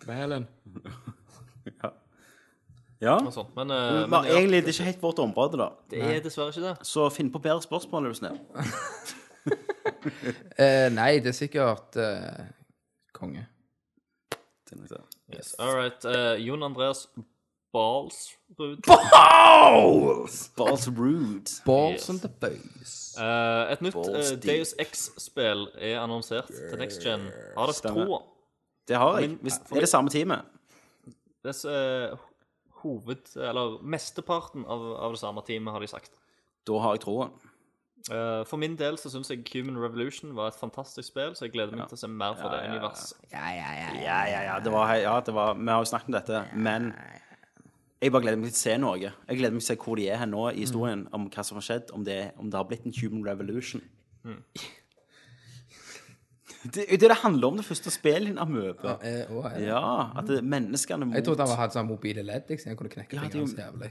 Helen. 0.08 0.48
Ja. 3.02 3.16
og 3.18 3.32
sånt. 3.34 3.56
Men, 3.58 3.72
uh, 3.74 3.78
Men, 4.04 4.10
men 4.12 4.26
ja, 4.30 4.36
egentlig, 4.38 4.60
det 4.62 4.70
er 4.70 4.76
ikke 4.76 4.84
helt 4.92 5.02
vårt 5.02 5.20
område, 5.24 5.58
da. 5.58 5.70
det 5.90 6.02
er 6.06 6.20
dessverre 6.22 6.54
ikke 6.54 6.62
det. 6.68 6.74
Så 6.86 7.08
finn 7.10 7.32
på 7.34 7.40
bedre 7.42 7.62
spørsmål, 7.66 8.06
er 8.06 8.14
du 8.14 8.18
snill. 8.20 8.38
uh, 9.50 10.88
nei, 10.94 11.16
det 11.18 11.32
er 11.34 11.38
sikkert 11.38 11.98
uh, 11.98 12.44
konge. 13.18 13.48
Yes. 15.34 15.56
All 15.60 15.74
right. 15.76 16.06
eh, 16.06 16.38
Jon 16.46 16.64
Andreas 16.64 17.08
Balsrud. 17.74 18.82
Balls 20.58 20.88
rude. 20.90 21.50
Balls 21.66 21.94
Yes. 21.94 22.10
on 22.10 22.20
the 22.20 22.28
base. 22.28 23.16
Eh, 23.20 23.72
et 23.72 23.82
nytt 23.82 23.94
Balls 23.94 24.32
uh, 24.32 24.36
deep. 24.36 24.44
Deus 24.44 24.74
X-spill 24.80 25.68
er 25.80 26.00
annonsert 26.02 26.48
til 26.52 26.80
Next 26.80 27.04
Gen. 27.06 27.30
Har 27.58 27.72
dere 27.72 27.78
Stemmer. 27.78 28.06
troa? 28.06 28.22
Det 28.88 28.98
har 28.98 29.20
jeg. 29.20 29.38
Hvis, 29.42 29.54
det 29.70 29.78
er 29.78 29.86
det 29.86 29.90
samme 29.90 30.10
teamet. 30.10 30.42
Det 31.44 31.56
er 31.66 32.12
eh, 32.12 32.18
hoved... 32.84 33.32
Eller 33.38 33.80
mesteparten 33.84 34.66
av, 34.68 34.84
av 35.08 35.16
det 35.16 35.20
samme 35.22 35.42
teamet, 35.48 35.72
har 35.74 35.80
de 35.80 35.88
sagt. 35.88 36.12
Da 36.68 36.78
har 36.84 36.98
jeg 36.98 37.06
troen. 37.06 37.32
Eh, 38.10 38.42
for 38.50 38.58
min 38.58 38.76
del 38.80 38.98
så 38.98 39.12
syns 39.14 39.30
jeg 39.30 39.44
Human 39.54 39.78
Revolution 39.78 40.36
var 40.36 40.52
et 40.52 40.58
fantastisk 40.60 41.08
spill, 41.12 41.36
så 41.38 41.46
jeg 41.46 41.54
gleder 41.54 41.78
meg 41.78 41.88
til 41.90 42.00
å 42.00 42.02
se 42.02 42.10
mer 42.10 42.34
fra 42.40 42.50
det 42.56 42.62
universet. 42.72 43.18
Ja, 43.32 43.48
ja, 43.54 43.74
ja. 44.48 44.56
Det 44.60 44.74
var, 44.74 44.94
ja 44.98 45.20
det 45.22 45.34
var, 45.38 45.54
vi 45.60 45.70
har 45.70 45.84
jo 45.86 45.90
snakket 45.92 46.10
om 46.10 46.18
dette, 46.18 46.42
men 46.58 46.92
jeg 48.02 48.12
bare 48.12 48.26
gleder 48.26 48.40
meg 48.42 48.50
til 48.50 48.58
å 48.58 48.62
se 48.64 48.78
noe. 48.82 48.98
Jeg 49.02 49.38
gleder 49.38 49.54
meg 49.56 49.62
til 49.62 49.68
å 49.68 49.72
se 49.72 49.80
hvor 49.86 50.00
de 50.00 50.10
er 50.10 50.22
her 50.22 50.30
nå 50.30 50.46
i 50.52 50.64
historien, 50.64 51.08
om 51.14 51.30
hva 51.30 51.44
som 51.46 51.60
har 51.60 51.66
skjedd, 51.68 51.92
om 51.94 52.06
det, 52.08 52.20
om 52.42 52.50
det 52.50 52.58
har 52.58 52.70
blitt 52.70 52.88
en 52.90 52.96
human 52.98 53.26
revolution. 53.28 53.84
Det 56.62 56.84
er 56.86 57.00
det 57.02 57.08
det 57.10 57.16
handler 57.24 57.48
om, 57.48 57.56
det 57.58 57.66
første 57.66 57.90
spillet 57.90 58.28
din, 58.30 58.38
Amøbe. 58.38 58.92
Eh, 59.02 59.32
å, 59.34 59.42
ja. 59.50 59.62
Ja, 59.66 59.94
at 60.20 60.28
det, 60.30 60.44
menneskene 60.46 61.08
mot 61.10 61.18
Jeg 61.18 61.26
trodde 61.26 61.48
han 61.50 61.58
hadde 61.58 61.74
sånn 61.74 61.88
mobile 61.90 62.22
ledd, 62.28 62.52
liksom. 62.52 62.70
Jeg 62.70 62.78
kunne 62.78 62.92
knekke 62.92 63.18
Ja, 63.18 63.24
det 63.24 63.32
er 63.32 63.34
fingrene 63.34 63.50
så 63.50 63.64
jævlig. 63.64 63.90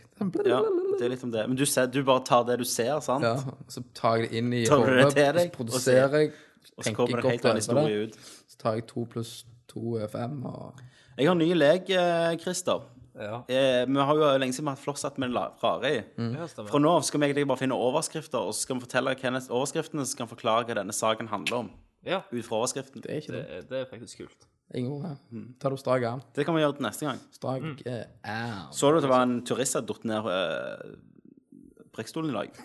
Ja, 0.53 0.61
det 1.01 1.09
er 1.09 1.11
litt 1.11 1.25
om 1.27 1.33
det. 1.35 1.43
Men 1.51 1.59
du, 1.59 1.65
ser, 1.67 1.89
du 1.91 1.99
bare 2.07 2.23
tar 2.29 2.45
det 2.47 2.61
du 2.61 2.67
ser, 2.69 2.93
sant? 3.03 3.27
Ja, 3.27 3.57
så 3.75 3.83
tar 3.97 4.21
jeg 4.21 4.31
det 4.31 4.39
inn 4.39 4.55
i 4.55 4.63
det 4.63 4.71
hodet, 4.71 5.11
så 5.17 5.49
produserer 5.57 6.17
jeg, 6.21 6.31
Og 6.77 6.87
så 6.87 6.95
kommer 6.95 7.25
det 7.25 7.35
helt 7.35 7.51
annen 7.51 7.65
historie 7.65 8.07
ut. 8.07 8.21
Så 8.55 8.63
tar 8.63 8.79
jeg 8.79 8.87
to 8.93 9.07
pluss 9.17 9.35
to 9.71 9.99
er 9.99 10.11
fem, 10.13 10.39
og 10.47 10.79
Jeg 11.19 11.27
har 11.27 11.39
ny 11.43 11.51
lek, 11.59 11.91
eh, 11.91 12.39
Christer. 12.39 12.87
Ja. 13.21 13.39
Eh, 13.49 13.85
vi 13.87 14.01
har 14.09 14.15
jo 14.17 14.31
lenge 14.41 14.55
siden 14.57 14.65
vi 14.65 14.71
har 14.73 14.77
hatt 14.79 14.85
flosshatt 14.85 15.19
med 15.19 15.31
la- 15.35 15.51
rare 15.63 15.91
i. 15.93 16.01
Fra 16.71 16.79
nå 16.81 16.91
av 16.97 17.03
skal 17.05 17.21
vi 17.21 17.27
egentlig 17.29 17.47
bare 17.51 17.61
finne 17.61 17.77
overskrifter, 17.77 18.41
og 18.41 18.55
så 18.55 18.65
skal 18.67 18.77
vi 18.79 18.87
fortelle 18.87 19.15
Kenneth 19.21 19.51
overskriftene, 19.53 20.07
så 20.07 20.15
skal 20.17 20.27
han 20.27 20.33
forklare 20.37 20.65
hva 20.67 20.75
denne 20.81 20.93
saken 20.97 21.29
handler 21.29 21.57
om. 21.65 21.71
Ja, 22.07 22.23
Ut 22.33 22.45
fra 22.47 22.57
overskriften. 22.63 23.03
det 23.05 23.11
er 23.13 23.21
ikke 23.21 23.33
det. 23.37 23.43
det, 23.49 23.69
det 23.69 23.79
er 23.83 23.85
faktisk 23.91 24.19
kult. 24.23 24.47
Ingen 24.73 25.03
her. 25.05 25.17
Ta 25.61 25.69
det 25.69 25.77
på 25.77 25.83
strak 25.83 26.03
arm. 26.07 26.23
Det 26.35 26.45
kan 26.47 26.55
vi 26.55 26.61
gjøre 26.63 26.77
til 26.79 26.87
neste 26.87 27.05
gang. 27.07 27.19
Strak 27.35 27.61
Mm. 27.63 27.77
eh, 27.87 28.05
arm. 28.25 28.73
Så 28.73 28.91
du 28.91 28.97
at 28.97 29.03
det 29.03 29.11
var 29.11 29.23
en 29.27 29.43
turist 29.45 29.73
som 29.73 29.83
hadde 29.83 29.93
datt 29.93 30.05
ned 30.05 30.25
uh, 30.25 30.97
brekkstolen 31.97 32.31
i 32.31 32.39
dag? 32.39 32.51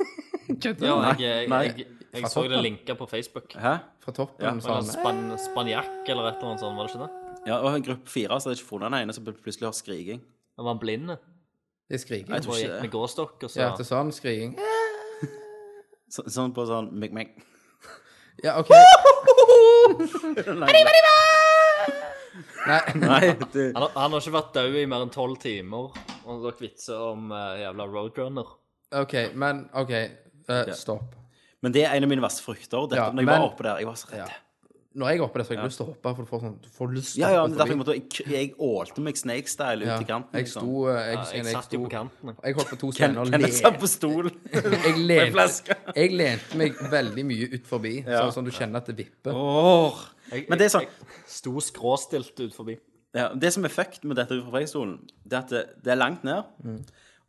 Ja, 0.45 0.71
jeg, 1.17 1.19
jeg, 1.25 1.47
Nei. 1.49 1.63
jeg, 1.65 1.85
jeg, 2.13 2.27
så 2.29 2.43
det 2.47 2.59
linka 2.61 2.93
på 2.93 3.07
Facebook. 3.09 3.55
Hæ? 3.57 3.79
Fra 4.03 4.11
toppen, 4.13 4.43
Ja, 4.45 4.51
Eller 4.51 4.61
sånn. 4.61 4.85
span, 4.93 5.23
spanjakk 5.41 6.05
eller 6.13 6.27
et 6.29 6.35
eller 6.37 6.51
annet 6.51 6.61
sånt, 6.61 6.77
var 6.77 6.85
det 6.85 6.93
ikke 6.93 7.07
det? 7.07 7.39
Ja, 7.49 7.57
og 7.65 7.73
en 7.73 7.81
gruppe 7.87 8.07
fire 8.13 8.37
så 8.37 8.49
hadde 8.51 8.59
ikke 8.59 8.67
funnet 8.69 8.91
den 8.93 8.99
ene, 9.01 9.15
så 9.17 9.23
plutselig 9.25 9.65
har 9.65 9.73
skriking. 9.73 10.21
Han 10.57 10.65
var 10.69 10.77
blind 10.81 11.09
Det 11.09 11.95
er 11.97 12.01
skriking. 12.01 12.33
Jeg 12.33 12.43
tror 12.45 12.55
ikke 12.55 12.65
gikk 12.67 12.73
med 12.81 12.81
det. 12.87 12.91
gåstokk, 12.95 13.43
og 13.43 13.49
så 13.51 13.59
Ja, 13.61 13.71
til 13.75 13.85
sånn 13.85 14.11
skriking. 14.15 14.55
Så, 16.15 16.21
sånn 16.31 16.53
på 16.55 16.63
sånn 16.69 16.91
mek-mek. 17.01 17.33
Ja, 18.45 18.59
OK. 18.59 18.69
Nei, 20.65 20.71
Nei, 22.65 22.79
nei 22.99 23.19
det, 23.53 23.71
han, 23.75 23.83
har- 23.85 23.93
han 23.95 24.11
har 24.15 24.19
ikke 24.23 24.33
vært 24.35 24.53
død 24.57 24.75
i 24.81 24.85
mer 24.89 25.03
enn 25.05 25.11
tolv 25.13 25.37
timer, 25.39 25.93
og 26.25 26.41
dere 26.43 26.57
vitser 26.59 26.97
om 27.11 27.29
eh, 27.31 27.61
jævla 27.61 27.85
Roadrunner. 27.91 28.49
OK, 29.01 29.13
men 29.39 29.61
OK. 29.77 29.91
eh, 29.95 30.71
stopp. 30.77 31.13
Men 31.63 31.71
det 31.75 31.85
er 31.85 31.95
en 31.95 32.05
av 32.07 32.11
mine 32.11 32.23
verste 32.25 32.43
frykter. 32.45 32.89
Dette, 32.89 32.99
Ja, 32.99 33.07
når 33.11 33.23
jeg 33.23 33.29
men- 33.29 33.39
var 33.39 33.47
oppe 33.51 33.63
der, 33.67 33.77
jeg 33.83 33.87
var 33.89 33.95
så 34.01 34.09
redd. 34.11 34.33
Ja. 34.95 35.01
Når 35.01 35.09
jeg 35.11 35.19
er 35.19 35.23
oppe 35.25 35.39
der, 35.41 35.43
så 35.45 35.51
har 35.51 35.57
jeg 35.59 35.67
lyst 35.69 35.79
til 35.81 35.85
å 35.85 35.89
hoppe, 35.91 36.11
for 36.15 36.23
du 36.23 36.29
får, 36.29 36.41
sånn, 36.45 36.53
du 36.63 36.67
får 36.71 36.91
lyst 36.95 37.09
til 37.15 37.21
Ja, 37.21 37.27
å 37.27 37.33
ja, 37.35 37.39
hoppe 37.41 37.49
men 37.51 37.57
derfor 37.59 37.73
jeg, 37.73 37.79
måtte, 37.81 37.95
jeg, 37.99 38.27
jeg 38.31 38.51
ålte 38.63 39.03
meg 39.03 39.17
snake-style 39.19 39.83
ut 39.83 39.89
Ja, 39.89 39.97
i 39.99 40.07
kanten. 40.07 40.37
Jeg 40.39 40.45
liksom. 40.47 40.63
sto, 40.63 40.85
eh, 40.87 40.95
jeg, 40.95 41.15
Ja, 41.17 41.25
jeg, 41.35 41.43
jeg 41.43 41.55
satt 41.57 41.75
jo 41.75 41.79
på 41.83 41.89
kanten. 41.91 42.31
jeg. 42.31 42.37
Jeg 42.45 42.57
holdt 42.59 42.71
på 42.71 42.79
to 42.85 42.91
steiner 42.95 43.21
og 43.25 43.31
Kenneth 43.35 43.57
satt 43.59 43.79
på 43.81 43.89
stol. 43.91 44.31
Jeg 44.85 44.97
lente, 45.03 45.75
jeg 45.95 46.11
lente 46.15 46.59
meg 46.59 46.79
veldig 46.91 47.25
mye 47.27 47.47
ut 47.53 47.67
forbi, 47.67 47.93
sånn 48.07 48.33
som 48.37 48.45
du 48.47 48.51
kjenner 48.55 48.79
at 48.79 48.87
det 48.91 48.95
vipper. 49.03 49.35
Åh. 49.35 50.01
Jeg, 50.31 50.45
Men 50.49 50.59
det 50.61 50.67
er 50.69 50.73
sånn 50.73 50.85
jeg 50.87 51.29
sto 51.29 51.53
skråstilt 51.61 52.39
ut 52.41 52.55
forbi. 52.55 52.77
ja, 53.13 53.27
Det 53.35 53.51
som 53.53 53.65
er 53.67 53.73
fucked 53.73 54.05
med 54.07 54.17
dette 54.17 54.33
ut 54.39 54.47
det 54.49 55.35
er 55.35 55.39
at 55.43 55.49
det, 55.49 55.63
det 55.83 55.91
er 55.91 55.99
langt 55.99 56.23
ned. 56.23 56.43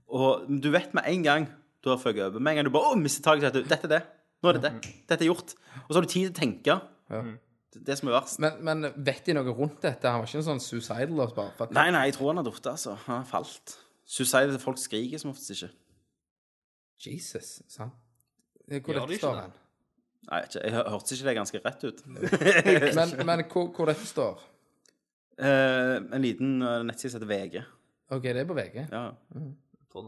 Og 0.08 0.46
du 0.48 0.70
vet 0.70 0.94
med 0.94 1.04
en 1.10 1.22
gang 1.26 1.48
du 1.82 1.90
har 1.90 1.98
fucket 1.98 2.22
over. 2.30 2.40
Med 2.40 2.52
en 2.52 2.56
gang 2.62 2.68
du 2.70 2.70
bare 2.74 2.94
Å, 2.94 2.98
mister 2.98 3.22
taket, 3.22 3.42
så 3.42 3.50
vet 3.50 3.58
du 3.66 3.68
Dette 3.70 3.86
er 3.86 3.92
det. 3.96 4.02
Nå 4.42 4.50
er 4.50 4.58
det 4.58 4.62
det. 4.66 4.94
Dette 5.08 5.24
er 5.24 5.30
gjort. 5.30 5.54
Og 5.86 5.90
så 5.90 5.98
har 5.98 6.06
du 6.06 6.10
tid 6.12 6.26
til 6.28 6.32
å 6.34 6.38
tenke. 6.40 6.78
Det, 7.06 7.20
det 7.86 7.96
som 7.98 8.08
er 8.08 8.14
verst. 8.16 8.38
Men, 8.42 8.60
men 8.64 8.86
vet 9.06 9.26
de 9.26 9.34
noe 9.36 9.52
rundt 9.56 9.82
dette? 9.84 10.08
Han 10.08 10.22
var 10.22 10.28
ikke 10.30 10.40
en 10.42 10.46
sånn 10.48 10.62
suicidal? 10.62 11.20
altså, 11.20 11.36
Bare, 11.36 11.52
for 11.58 11.74
Nei, 11.76 11.88
nei, 11.94 12.04
jeg 12.08 12.16
tror 12.18 12.30
han 12.32 12.40
har 12.40 12.46
datt, 12.48 12.66
altså. 12.72 12.94
Han 13.06 13.20
har 13.20 13.28
falt. 13.30 13.76
Suicide 14.06 14.58
folk 14.62 14.78
skriker 14.78 15.18
som 15.22 15.32
oftest 15.32 15.56
ikke. 15.56 15.70
Jesus, 17.06 17.56
sant? 17.68 17.92
Eh, 18.70 18.80
Hvor 18.82 18.96
dette 19.00 19.18
står 19.20 19.34
han? 19.40 19.50
hen? 19.50 19.62
Nei, 20.26 20.38
jeg, 20.46 20.62
jeg 20.64 20.74
hø- 20.74 20.86
hørtes 20.90 21.12
ikke 21.16 21.28
det 21.28 21.34
ganske 21.38 21.60
rett 21.64 21.84
ut. 21.86 22.00
Men, 22.98 23.12
men 23.28 23.42
hvor, 23.52 23.68
hvor 23.76 23.90
dette 23.90 24.06
står? 24.08 24.40
Eh, 25.38 25.96
en 26.16 26.22
liten 26.24 26.56
uh, 26.64 26.80
nettside 26.88 27.12
som 27.12 27.20
heter 27.20 27.30
VG. 27.30 27.60
OK, 28.16 28.22
det 28.24 28.40
er 28.42 28.48
på 28.48 28.56
VG. 28.56 28.80
Ja. 28.90 29.04
Mm. 29.36 29.52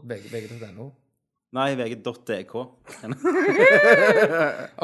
VG.no. 0.09 0.89
Nei, 1.51 1.71
vg.dk. 1.73 2.55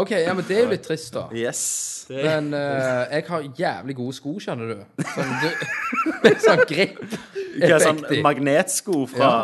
OK, 0.01 0.11
ja, 0.17 0.31
men 0.33 0.45
det 0.47 0.55
er 0.57 0.63
jo 0.63 0.69
litt 0.71 0.81
trist, 0.87 1.11
da. 1.13 1.27
Yes. 1.37 1.59
Men 2.09 2.47
eh, 2.57 3.03
jeg 3.19 3.25
har 3.29 3.43
jævlig 3.59 3.95
gode 3.99 4.15
sko, 4.17 4.31
skjønner 4.41 4.71
du. 4.71 4.79
Sånn, 5.11 5.33
du 5.43 5.49
med 6.25 6.39
sånn 6.41 6.63
grip. 6.69 6.97
Hva 7.55 7.69
er 7.69 7.79
sånn 7.83 7.99
Effektiv. 8.01 8.23
magnetsko 8.25 8.95
fra 9.11 9.27
Ja. 9.29 9.35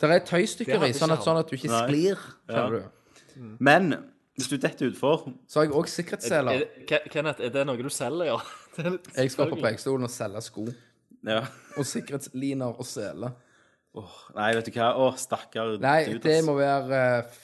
Det 0.00 0.08
er 0.14 0.22
tøystykker 0.30 0.80
i, 0.88 0.92
sånn 0.96 1.12
at, 1.12 1.20
sånn 1.26 1.38
at 1.42 1.48
du 1.52 1.56
ikke 1.58 1.68
Nei. 1.70 1.82
sklir. 1.84 2.16
Skjønner 2.48 2.72
du. 2.78 2.82
Men 3.60 3.84
hvis 4.40 4.48
du 4.50 4.56
detter 4.60 4.88
utfor 4.90 5.16
Så 5.48 5.54
har 5.60 5.64
jeg 5.68 5.74
òg 5.76 5.84
Er, 5.84 5.88
sikkerhetsseler. 5.92 6.64
Ke- 6.88 7.04
Kenneth, 7.12 7.40
er 7.44 7.50
det 7.54 7.62
noe 7.68 7.76
du 7.84 7.90
selger, 7.92 8.26
ja? 8.32 8.38
Det 8.76 8.82
er 8.86 8.90
litt- 8.96 9.12
Jeg 9.20 9.28
skal 9.36 9.46
på 9.52 9.60
Preikestolen 9.60 10.04
og 10.08 10.12
selge 10.16 10.40
sko. 10.48 10.64
ja. 11.28 11.42
Og 11.76 11.84
sikkerhetsliner 11.86 12.72
og 12.80 12.86
seler. 12.88 13.30
Nei, 14.36 14.50
vet 14.54 14.68
du 14.68 14.74
hva? 14.76 14.92
Å, 15.02 15.08
stakkar 15.18 15.72
Nei, 15.82 16.04
det 16.22 16.36
må 16.46 16.54
være 16.58 17.00
eh, 17.24 17.38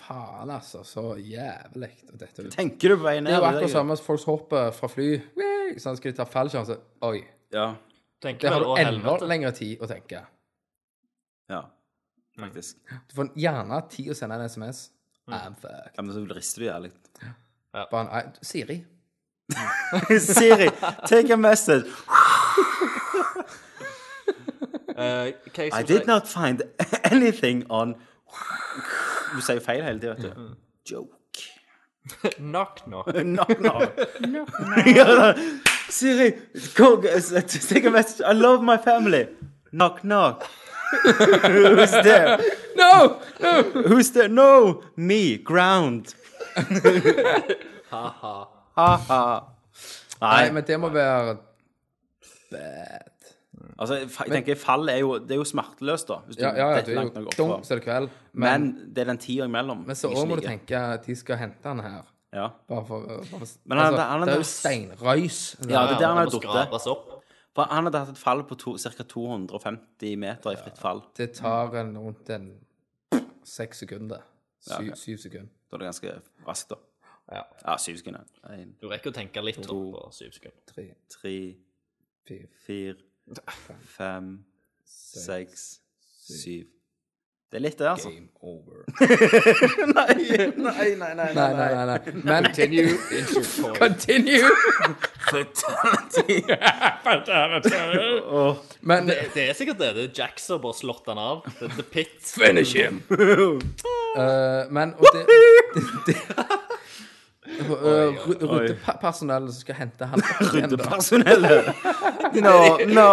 Faen, 0.00 0.50
altså. 0.50 0.84
Så 0.86 1.16
jævlig. 1.18 1.90
Dette. 2.18 2.46
Tenker 2.54 2.94
du 2.94 3.00
på 3.00 3.08
vei 3.08 3.16
ned? 3.20 3.30
Det 3.30 3.36
er 3.36 3.42
jo 3.42 3.48
akkurat 3.48 3.74
samme 3.74 3.96
som 3.98 4.06
folk 4.06 4.28
hopper 4.30 4.70
fra 4.74 4.90
fly. 4.90 5.10
Sånn 5.82 5.98
skal 5.98 6.12
de 6.12 6.18
ta 6.18 6.26
fallsjanse. 6.26 6.78
Oi. 7.06 7.20
Ja. 7.54 7.72
Tenker 8.22 8.48
Det 8.48 8.54
har 8.54 8.64
du 8.66 8.72
enda 8.82 9.16
lengre 9.30 9.52
tid 9.56 9.82
å 9.82 9.90
tenke. 9.90 10.24
ja. 11.50 11.66
Faktisk. 12.40 12.78
Du 13.10 13.14
får 13.18 13.34
gjerne 13.36 13.78
tid 13.92 14.14
å 14.14 14.14
sende 14.16 14.38
en 14.38 14.48
SMS. 14.48 14.86
I'm 15.28 15.54
fucked. 15.60 15.92
Ja, 15.96 16.02
men 16.02 16.14
så 16.14 16.22
rister 16.34 16.62
du 16.62 16.66
jævlig. 16.70 16.90
Bare 17.90 18.22
en, 18.22 18.32
Siri. 18.42 18.78
Siri, 20.30 20.70
take 21.06 21.34
a 21.34 21.36
message. 21.36 21.90
Uh, 25.00 25.32
Hva 25.54 25.64
jeg 25.64 25.72
I 25.72 25.82
did 25.82 26.02
si- 26.02 26.06
not 26.06 26.28
find 26.28 26.62
anything 27.14 27.64
on 27.70 27.94
Du 29.32 29.40
sier 29.40 29.60
feil 29.64 29.82
hele 29.86 30.00
tida, 30.02 30.12
vet 30.14 30.22
du. 30.22 30.30
Mm. 30.36 30.54
Joke. 30.90 31.16
Knock, 32.38 32.80
knock. 32.86 33.06
Knock, 33.34 33.60
knock. 33.60 33.98
Ja, 34.86 35.32
Siri, 35.88 36.32
go, 36.76 37.00
take 37.00 37.84
a 37.86 37.90
message. 37.90 38.20
I 38.26 38.32
love 38.32 38.62
my 38.62 38.76
family. 38.78 39.26
Knock, 39.72 40.02
knock. 40.04 40.44
Who's 41.04 41.90
there? 42.02 42.38
No! 42.76 43.20
no! 43.40 43.62
Who's 43.86 44.10
there? 44.10 44.28
No, 44.28 44.82
me, 44.96 45.38
ground. 45.38 46.14
Ha-ha. 47.90 48.48
Ha-ha. 48.76 49.46
Nei, 50.20 50.42
Nei, 50.44 50.50
men 50.52 50.64
det 50.66 50.80
må 50.80 50.88
være 50.92 51.36
bad. 52.50 53.09
Altså, 53.80 53.94
jeg 53.98 54.30
tenker 54.34 54.54
fall 54.56 54.88
er 54.88 54.98
jo, 55.00 55.18
det 55.18 55.30
er 55.32 55.40
jo 55.40 55.44
smerteløst, 55.44 56.06
da. 56.08 56.20
Hvis 56.26 56.36
du 56.36 56.42
Ja, 56.44 56.52
ja, 56.54 56.68
ja 56.70 56.76
detter 56.76 56.86
det 56.86 56.96
er 56.96 57.00
langt 57.00 57.14
nok 57.14 57.34
jo 57.38 57.44
dunk, 57.48 57.64
så 57.64 57.74
er 57.74 57.78
det 57.80 57.84
kveld. 57.88 58.08
Men 58.32 58.62
Men, 58.62 58.92
det 58.94 58.98
er 58.98 59.04
den 59.10 59.18
tida 59.18 59.44
imellom. 59.48 59.84
men 59.86 59.96
så 59.96 60.08
òg 60.12 60.28
må 60.28 60.36
du 60.36 60.42
tenke 60.46 60.76
at 60.76 61.06
de 61.06 61.14
skal 61.16 61.36
hente 61.36 61.64
han 61.64 61.80
her. 61.80 62.02
Ja. 62.32 62.48
Bare 62.68 62.84
for, 62.86 63.00
bare 63.06 63.24
for 63.24 63.46
Men 63.64 63.78
han- 63.78 63.86
altså, 63.94 64.02
han- 64.06 64.20
Det 64.20 64.34
er 64.34 64.36
jo 64.36 64.42
steinrøys. 64.42 65.56
Ja, 65.68 65.86
det 65.86 65.94
er 65.96 65.98
der 65.98 66.06
han 66.06 66.16
har 66.16 66.26
datt. 66.26 67.16
For 67.54 67.62
han 67.66 67.84
hadde 67.84 67.98
hatt 67.98 68.08
et 68.10 68.18
fall 68.18 68.44
på 68.44 68.54
ca. 68.78 69.02
250 69.02 70.16
meter 70.16 70.50
i 70.52 70.56
fritt 70.56 70.78
fall. 70.78 71.02
Det 71.16 71.32
tar 71.34 71.74
en 71.80 71.96
rundt 71.98 72.30
en 72.30 72.60
seks 73.44 73.78
sekunder. 73.78 74.20
Syv, 74.60 74.70
Ja, 74.70 74.76
okay. 74.78 74.94
syv 74.94 75.16
sekunder. 75.18 75.48
Da 75.70 75.76
er 75.76 75.78
det 75.78 75.86
ganske 75.86 76.20
raskt, 76.46 76.68
da. 76.70 76.76
Ja. 77.32 77.42
Ja, 77.66 77.76
syv 77.76 77.96
sekunder. 77.96 78.20
En, 78.50 78.74
Du 78.80 78.88
rekker 78.88 79.10
å 79.10 79.14
tenke 79.14 79.42
litt 79.42 79.62
To. 79.62 79.92
på 79.92 80.12
syv 80.12 80.32
sekunder. 80.32 80.58
Tre, 80.66 80.94
tre, 81.08 81.56
fire, 82.28 82.46
fire, 82.66 82.94
fem, 83.96 84.44
seks, 84.86 85.80
syv. 86.26 86.68
Det 87.50 87.58
er 87.58 87.62
litt, 87.64 87.78
det, 87.80 87.86
altså. 87.90 88.10
game 88.14 88.28
over. 88.46 88.84
Nei, 89.96 90.14
nei, 90.54 90.76
nei, 90.94 91.14
nei. 91.18 91.34
Nei, 91.34 91.54
nei, 91.58 91.70
nei. 91.74 91.86
nei. 91.90 91.98
Men 92.22 92.44
Continue. 92.46 92.92
Continue! 93.80 94.50
Men 98.86 99.10
Det, 99.10 99.16
det 99.34 99.48
er 99.48 99.58
sikkert 99.58 99.82
det. 99.82 99.90
Det 99.96 100.04
er 100.04 100.14
Jack 100.22 100.38
som 100.38 100.62
bare 100.62 100.78
slått 100.78 101.10
han 101.10 101.18
av. 101.18 101.42
Er 101.58 101.74
The 101.74 101.82
Pit. 101.82 102.22
Finish 102.22 102.78
him! 102.78 103.02
Uh, 103.10 104.70
men 104.70 104.94
og 104.98 105.06
det, 105.14 105.26
det, 105.74 105.82
det 106.06 106.16
Ryddepersonellet 107.58 109.54
som 109.54 109.60
skal 109.60 109.74
hente 109.74 110.06
han. 110.06 110.22
Ryddepersonellet. 110.54 111.64
No, 112.30 112.76
no. 112.86 113.08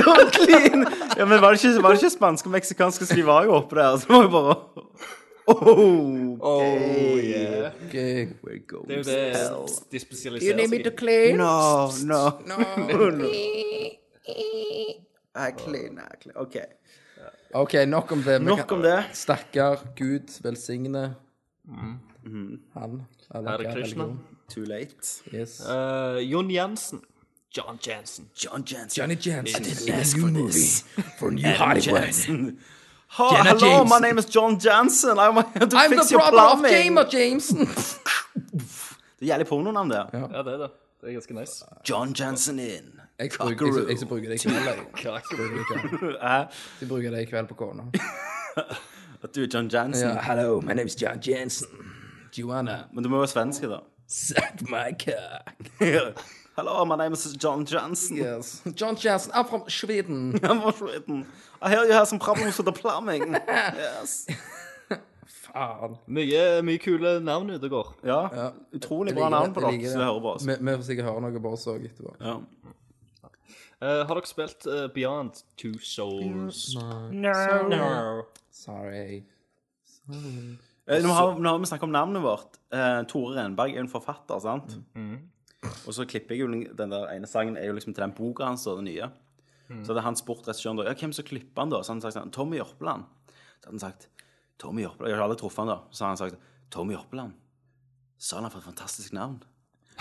Don't 0.00 0.30
clean. 0.32 0.86
Ja, 1.16 1.24
men 1.26 1.40
var 1.42 1.52
det 1.52 1.64
ikke, 1.64 1.82
var 1.82 1.92
det 1.92 1.98
ikke 2.02 2.10
spanske 2.14 2.46
og 2.48 2.52
meksikanske 2.54 3.06
så 3.06 3.14
de 3.18 3.24
var 3.26 3.44
jo 3.44 3.52
oppe 3.58 3.76
der? 3.76 3.98
Så 4.00 4.06
det 4.08 4.16
var 4.16 4.22
jo 4.22 4.30
bare 4.30 4.56
Oh, 5.50 7.18
yeah. 7.18 7.72
Okay. 7.86 8.28
we're 8.42 8.62
going 8.66 8.88
Det 8.88 8.96
er 8.96 9.50
jo 9.50 9.66
det 9.92 10.00
seg 10.00 10.36
i. 10.38 10.46
You 10.48 10.56
need 10.56 10.70
me 10.70 10.78
to 10.84 10.90
clean? 10.96 11.36
No, 11.36 11.90
no. 12.06 12.30
No. 12.46 12.56
I 15.34 15.50
clean, 15.58 15.98
I 15.98 16.16
clean. 16.22 16.36
OK. 16.36 16.56
OK, 17.54 17.74
nok 17.86 18.12
om 18.12 18.22
det. 18.22 18.42
Nok 18.42 18.72
om 18.72 18.82
det. 18.82 19.04
Stakkar 19.12 19.84
Gud 19.96 20.40
velsigne 20.42 21.14
Mm. 21.70 21.98
Han. 22.74 23.06
Hare 23.32 23.72
Krishna. 23.72 24.04
religion. 24.04 24.18
Too 24.48 24.64
late. 24.64 25.22
Yes. 25.32 25.60
Uh, 25.60 26.20
Jon 26.20 26.50
Jensen. 26.50 27.00
John 27.50 27.78
Jensen. 27.78 28.30
John 28.34 28.64
Jensen. 28.64 29.02
Johnny 29.02 29.16
didn't 29.16 29.90
ask 29.90 30.16
for 30.18 30.28
this. 30.30 30.82
for 31.18 31.30
new 31.30 31.42
Hollywood. 31.42 32.56
Jenna 33.18 33.42
hello, 33.42 33.58
Jameson. 33.58 33.88
my 33.88 33.98
name 33.98 34.18
is 34.18 34.26
John 34.26 34.58
Jansen. 34.58 35.18
I'm 35.18 35.34
here 35.34 35.66
to 35.66 35.76
I'm 35.76 35.90
fix 35.90 36.08
the 36.08 36.14
your 36.14 36.30
brother 36.30 36.64
of 36.64 36.70
Gamer 36.70 37.06
Jameson. 37.10 37.66
Det 39.20 39.26
er 39.26 39.32
jævlig 39.34 39.46
pornonavn, 39.46 39.90
det. 39.90 39.96
Ja, 40.12 40.18
det 40.18 40.52
er 40.52 40.56
det. 40.58 40.70
Det 41.00 41.08
er 41.08 41.12
ganske 41.12 41.34
nice. 41.34 41.64
John 41.88 42.14
Jansen 42.20 42.58
in. 42.58 43.00
Jeg 43.18 43.30
bruker, 43.38 43.66
jeg, 43.66 43.88
jeg, 43.88 44.00
jeg 44.00 44.08
bruker 44.08 44.28
det 44.28 44.34
i 44.34 44.48
kveld. 44.48 44.56
Jeg. 46.22 46.46
Bruker 46.88 47.10
det 47.10 47.20
i 47.20 47.24
kveld. 47.24 47.44
I 47.44 47.48
på 47.48 47.54
kona. 47.54 47.82
At 49.22 49.34
du 49.34 49.42
er 49.42 49.46
John 49.54 49.68
Jansen. 49.68 50.08
Ja, 50.08 50.20
hello, 50.22 50.60
my 50.60 50.72
name 50.72 50.86
is 50.86 51.02
John 51.02 51.20
Jensen. 51.28 51.68
Wanna 52.38 52.84
Men 52.92 53.04
du 53.04 53.08
må 53.10 53.18
være 53.18 53.28
svenske, 53.28 53.68
da. 53.68 53.80
suck 54.06 54.62
my 54.70 54.92
cock? 54.98 56.24
Hello, 56.56 56.84
my 56.84 56.96
name 56.96 57.12
is 57.12 57.36
John 57.36 57.64
Jansen. 57.64 58.16
Yes. 58.16 58.62
John 58.74 58.96
Jensen, 58.96 59.32
I'm 59.32 59.44
from 59.44 59.62
Sweden. 59.68 60.38
I'm 60.42 60.60
from 60.60 60.72
Sweden. 60.72 61.26
I 61.62 61.70
hear 61.70 61.84
you 61.84 61.92
have 61.92 62.08
some 62.08 62.18
problems 62.18 62.58
with 62.58 62.66
the 62.66 62.72
plumbing. 62.72 63.36
Yes. 63.46 64.26
Faen. 65.26 65.96
Mye, 66.06 66.62
mye 66.62 66.78
kule 66.78 67.20
navn 67.20 67.50
ute 67.50 67.64
og 67.66 67.70
går. 67.70 67.88
Ja, 68.06 68.50
utrolig 68.74 69.14
bra 69.14 69.28
navn 69.28 69.54
på 69.54 69.60
dere 69.64 69.90
som 69.90 70.02
hører 70.02 70.20
på 70.20 70.34
oss. 70.34 70.46
Vi, 70.46 70.54
vi 70.60 70.74
får 70.76 70.84
sikkert 70.86 71.08
høre 71.10 71.24
noe 71.24 71.42
på 71.42 71.54
oss 71.56 71.66
òg 71.70 71.86
etterpå. 71.88 72.14
Ja. 72.20 72.36
Uh, 73.80 74.02
har 74.06 74.14
dere 74.14 74.28
spilt 74.28 74.66
uh, 74.68 74.86
Beyond 74.94 75.42
Two 75.56 75.78
Souls? 75.82 76.76
Sorry. 78.50 79.22
Eh, 80.90 81.02
Nå 81.04 81.12
har, 81.14 81.36
nå 81.38 81.52
har 81.54 81.58
vi 81.62 81.68
snakket 81.70 81.86
om 81.86 81.92
navnet 81.94 82.22
vårt. 82.24 82.58
Uh, 82.74 83.00
Tore 83.10 83.36
Renberg 83.38 83.70
er 83.74 83.78
jo 83.80 83.86
en 83.86 83.92
forfatter, 83.92 84.40
sant? 84.42 84.74
Og 85.86 85.92
så 85.94 86.06
klipper 86.08 86.34
jeg 86.34 86.42
jo 86.42 86.48
den 86.74 86.90
der 86.94 87.10
ene 87.14 87.28
sangen 87.30 87.56
er 87.60 87.68
jo 87.68 87.74
liksom 87.76 87.94
til 87.94 88.02
den 88.02 88.14
boka 88.16 88.48
hans, 88.48 88.66
og 88.66 88.80
den 88.80 88.88
nye. 88.90 89.10
Så 89.84 89.92
hadde 89.92 90.02
han 90.02 90.16
spurt 90.18 90.48
regissøren 90.48 90.80
da, 90.80 90.88
ja, 90.88 90.96
hvem 90.98 91.12
som 91.14 91.24
klipper 91.28 91.62
han 91.62 91.70
da? 91.70 91.78
Så 91.84 91.92
hadde 91.92 92.00
han 92.00 92.06
sagt 92.08 92.16
sånn, 92.18 92.32
Tommy 92.34 92.58
Jørpeland. 92.58 93.04
Så 93.60 93.68
hadde 93.68 93.76
han 93.76 93.82
sagt, 93.84 94.08
Tommy 94.58 94.82
Jørpeland, 94.82 95.12
jeg 95.12 95.18
har 95.20 95.26
aldri 95.28 95.38
truffet 95.44 95.62
han 95.62 95.70
da. 95.70 95.76
Så 95.94 96.04
hadde 96.04 96.10
han 96.16 96.22
sagt, 96.24 96.48
Tommy 96.74 96.96
Jørpeland. 96.96 97.36
Så 98.18 98.36
hadde 98.36 98.48
han 98.48 98.54
fått 98.56 98.64
et 98.64 98.70
fantastisk 98.72 99.14
navn. 99.14 99.36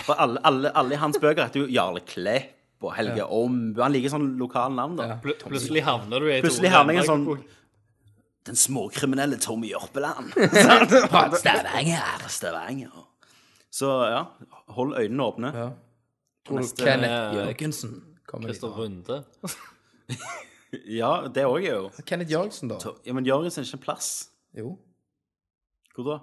For 0.07 0.15
alle, 0.17 0.41
alle, 0.47 0.71
alle 0.79 0.95
i 0.95 0.99
hans 1.03 1.19
bøker 1.21 1.43
heter 1.45 1.67
jo 1.67 1.69
Jarle 1.75 2.01
Klepp 2.07 2.55
og 2.87 2.93
Helge 2.95 3.25
Ombu. 3.35 3.81
Han 3.83 3.93
liker 3.93 4.13
sånn 4.15 4.27
lokale 4.39 4.73
navn 4.73 4.95
da. 4.97 5.09
Pl 5.21 5.35
plutselig 5.43 5.83
havner 5.85 6.23
du 6.23 6.29
i 6.31 6.39
Plutselig 6.41 6.71
havner 6.73 6.95
jeg 6.97 7.03
i 7.03 7.05
en 7.05 7.09
sånn. 7.11 7.25
Den 8.47 8.55
småkriminelle 8.55 9.37
Tommy 9.37 9.69
Jørpeland. 9.71 10.31
Stavanger. 11.41 12.27
Stavanger. 12.27 13.05
Så 13.71 13.89
ja, 14.09 14.23
hold 14.73 14.95
øynene 14.97 15.23
åpne. 15.23 15.51
Ja. 15.53 15.69
Tror 16.47 16.63
du 16.63 16.69
Kenneth 16.79 17.35
Jørgensen 17.35 17.91
kommer 18.27 18.49
Christer? 18.49 18.67
Runde. 18.77 19.23
Ja, 20.85 21.25
det 21.33 21.47
òg 21.49 21.63
er 21.65 21.79
jo 21.79 21.87
Kenneth 22.05 22.29
Jørgensen, 22.31 22.69
da? 22.69 22.75
Ja, 23.05 23.13
Men 23.17 23.25
Jørgensen 23.25 23.63
er 23.63 23.65
ikke 23.65 23.77
en 23.79 23.81
plass. 23.81 24.09
Jo. 24.53 24.75
Hvor 25.95 26.05
da? 26.05 26.17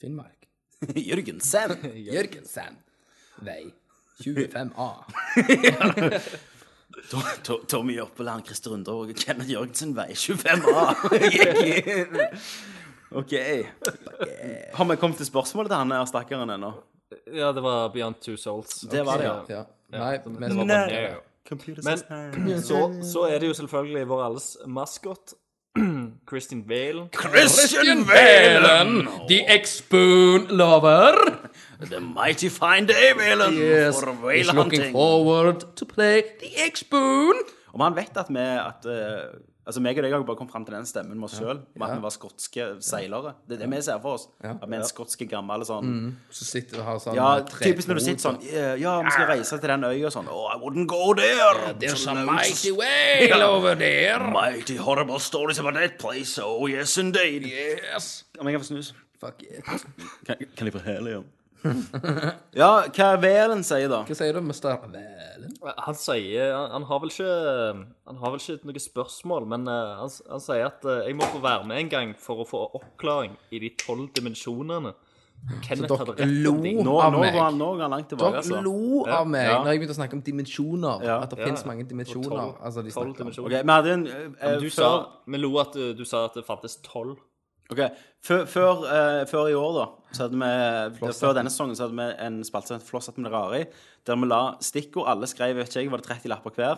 Finnmark. 0.00 0.44
Jørgensen. 1.08 1.72
Jørgensen. 1.96 2.76
Vei 3.40 3.72
25A. 4.20 4.90
To- 7.12 7.36
To- 7.44 7.62
Tommy 7.68 7.96
Jørpeland, 7.98 8.44
Christer 8.46 8.70
Runde 8.72 8.92
og 8.92 9.10
Kenneth 9.18 9.50
Jørgensen 9.52 9.92
vei 9.96 10.08
25A. 10.16 10.84
OK. 13.20 13.32
Har 14.74 14.84
vi 14.90 14.96
kommet 14.96 15.16
til 15.20 15.28
spørsmålet 15.28 15.70
til 15.70 15.78
han 15.78 15.92
der 15.92 16.08
stakkaren 16.10 16.50
ennå? 16.56 16.72
Ja, 17.30 17.52
det 17.54 17.62
var 17.62 17.88
Beyond 17.94 18.18
Two 18.24 18.36
Souls. 18.40 18.80
Det 18.90 19.04
var 19.06 19.20
det, 19.22 19.28
ja. 19.28 19.62
Ja. 19.92 19.98
Nei, 19.98 20.18
men 20.26 20.40
det 20.50 20.56
var 20.56 20.64
Men 22.34 22.62
så, 22.62 22.80
så 23.06 23.26
er 23.30 23.38
det 23.38 23.52
jo 23.52 23.54
selvfølgelig 23.54 24.08
vår 24.10 24.22
alles 24.26 24.48
maskot, 24.66 25.36
Kristin 26.24 26.64
Valen. 26.66 27.08
Christian 27.12 28.04
Valen, 28.04 29.26
the 29.28 29.44
ex-spoon 29.46 30.46
lover, 30.48 31.38
The 31.80 32.00
mighty 32.00 32.48
fine 32.48 32.86
day, 32.86 33.12
Valen. 33.14 33.52
yes, 33.58 34.00
For 34.00 34.32
is 34.32 34.46
he's 34.46 34.52
looking 34.54 34.80
hunting. 34.80 34.92
forward 34.92 35.76
to 35.76 35.84
play 35.84 36.22
the 36.40 36.50
ex-spoon. 36.64 37.34
Om 37.74 37.80
han 37.80 37.94
vet 37.96 38.16
at 38.16 38.26
vi 38.30 38.40
at, 38.40 38.86
eh, 38.86 39.28
Altså, 39.66 39.80
meg 39.82 39.98
og 39.98 40.04
deg 40.06 40.12
har 40.14 40.20
jo 40.22 40.26
bare 40.28 40.38
kommet 40.38 40.52
fram 40.54 40.64
til 40.64 40.76
den 40.76 40.84
stemmen 40.86 41.18
med 41.18 41.26
oss 41.26 41.32
sjøl, 41.40 41.58
med 41.74 41.84
at 41.88 41.96
vi 41.96 42.02
var 42.04 42.12
skotske 42.14 42.66
seilere. 42.86 43.32
Det 43.48 43.56
er 43.56 43.64
det 43.64 43.70
vi 43.72 43.80
ser 43.82 43.98
for 44.04 44.14
oss. 44.14 44.28
At 44.38 44.62
vi 44.62 44.76
er 44.76 44.78
en 44.78 44.86
skotske 44.86 45.26
gammel 45.26 45.64
sånn 45.66 45.88
Så 46.30 46.46
sitter 46.46 46.84
og 46.84 46.86
har 46.86 47.00
sånn 47.02 47.18
Ja, 47.18 47.28
typisk 47.50 47.90
når 47.90 47.98
du 47.98 48.04
sitter 48.04 48.22
sånn 48.28 48.38
Ja, 48.78 48.92
vi 49.02 49.10
skal 49.16 49.26
reise 49.32 49.58
til 49.58 49.72
den 49.72 49.86
øya 49.88 50.12
sånn 50.14 50.30
Oh, 50.30 50.46
I 50.52 50.56
wouldn't 50.62 50.86
go 50.86 51.12
there. 51.18 51.74
There's 51.82 52.06
a 52.06 52.14
mighty 52.14 52.70
whale 52.78 53.42
over 53.42 53.74
there. 53.74 54.20
Mighty 54.30 54.76
horrible 54.78 55.18
stories 55.18 55.58
about 55.58 55.74
that 55.74 55.98
place. 55.98 56.38
Oh, 56.38 56.68
yes, 56.70 56.96
indeed. 57.02 57.48
Yes. 57.50 58.24
Om 58.38 58.46
jeg 58.46 58.54
kan 58.60 58.62
få 58.62 58.70
snus? 58.70 58.94
Fuck 59.18 59.42
yeah. 59.42 59.66
Kan, 60.26 60.46
kan 60.56 60.70
jeg 60.70 60.72
få 60.78 60.84
helium? 60.86 61.26
Ja, 62.56 62.70
hva 62.96 63.08
Velen 63.22 63.62
sier, 63.66 63.88
da? 63.92 64.02
Hva 64.08 64.16
sier 64.18 64.36
du, 64.36 64.40
Mr. 64.44 64.76
Velen? 64.92 65.52
Han 65.86 65.98
sier 65.98 66.52
han, 66.54 66.70
han 66.76 66.86
har 66.88 67.00
vel 67.02 67.10
ikke 67.12 67.32
Han 68.06 68.20
har 68.22 68.34
vel 68.34 68.40
ikke 68.42 68.68
noe 68.70 68.82
spørsmål, 68.82 69.48
men 69.54 69.66
uh, 69.70 69.96
han, 70.02 70.12
han 70.30 70.42
sier 70.44 70.68
at 70.68 70.86
uh, 70.86 71.02
jeg 71.06 71.16
må 71.18 71.28
få 71.32 71.42
være 71.44 71.66
med 71.68 71.82
en 71.84 71.92
gang 71.92 72.14
for 72.20 72.44
å 72.44 72.48
få 72.48 72.62
oppklaring 72.80 73.36
i 73.54 73.60
de 73.62 73.72
tolv 73.82 74.08
dimensjonene. 74.16 74.94
Kenneth 75.62 75.84
dere 75.90 75.98
hadde 76.00 76.14
rett 76.16 76.30
lo 76.46 76.52
om. 76.56 76.64
Nå, 76.86 76.94
av 77.04 77.12
nå 77.12 77.18
meg. 77.20 77.34
Nå, 77.36 77.66
nå 77.76 77.88
langt 77.92 78.08
tilbake, 78.08 78.40
Dere 78.40 78.40
altså. 78.40 78.60
lo 78.64 79.02
av 79.04 79.26
meg 79.28 79.44
Ja. 79.50 79.58
når 79.60 79.68
jeg 79.74 79.80
begynte 79.82 79.94
å 79.94 79.98
snakke 80.00 80.16
om 80.16 80.22
dimensjoner. 80.24 81.04
Ja. 81.04 81.18
At 81.22 81.30
det 81.34 81.38
Ja, 81.42 81.50
finnes 81.50 81.66
mange 81.68 81.84
dimensjoner. 81.86 82.30
Tolv- 82.30 82.62
Altså, 82.64 82.82
de 82.82 82.94
dimensjoner. 83.20 83.50
Okay, 83.52 83.62
men, 83.68 83.86
en 83.92 84.06
eh, 84.06 84.28
Men 84.40 84.60
du 84.64 84.70
før, 84.70 84.76
sa, 84.80 85.06
vi 85.28 85.42
lo 85.44 85.50
at 85.60 85.76
du, 85.76 85.92
du 85.94 86.04
sa 86.08 86.24
at 86.30 86.34
det 86.40 86.44
fantes 86.48 86.78
tolv. 86.82 87.18
Ok, 87.72 87.80
før, 88.22 88.44
før, 88.46 88.82
eh, 88.86 89.24
før 89.26 89.48
i 89.50 89.54
år, 89.58 89.72
da, 89.74 89.86
så 90.14 90.22
hadde 90.28 90.38
vi 90.38 90.98
Før 91.18 91.34
denne 91.34 91.50
sesongen 91.50 91.74
så 91.74 91.88
hadde 91.88 91.96
vi 91.98 92.24
en 92.26 92.36
spalte 92.46 92.68
som 92.70 92.76
het 92.78 92.86
Flosshatt 92.86 93.18
med 93.18 93.32
rari, 93.32 93.64
der 94.06 94.16
vi 94.22 94.26
la 94.30 94.42
stikkord. 94.62 95.08
Alle 95.10 95.26
skrev 95.26 95.56
vet 95.58 95.66
ikke 95.68 95.82
jeg, 95.82 95.90
var 95.90 95.98
det 95.98 96.06
30 96.06 96.28
lapper 96.30 96.50
hver. 96.54 96.76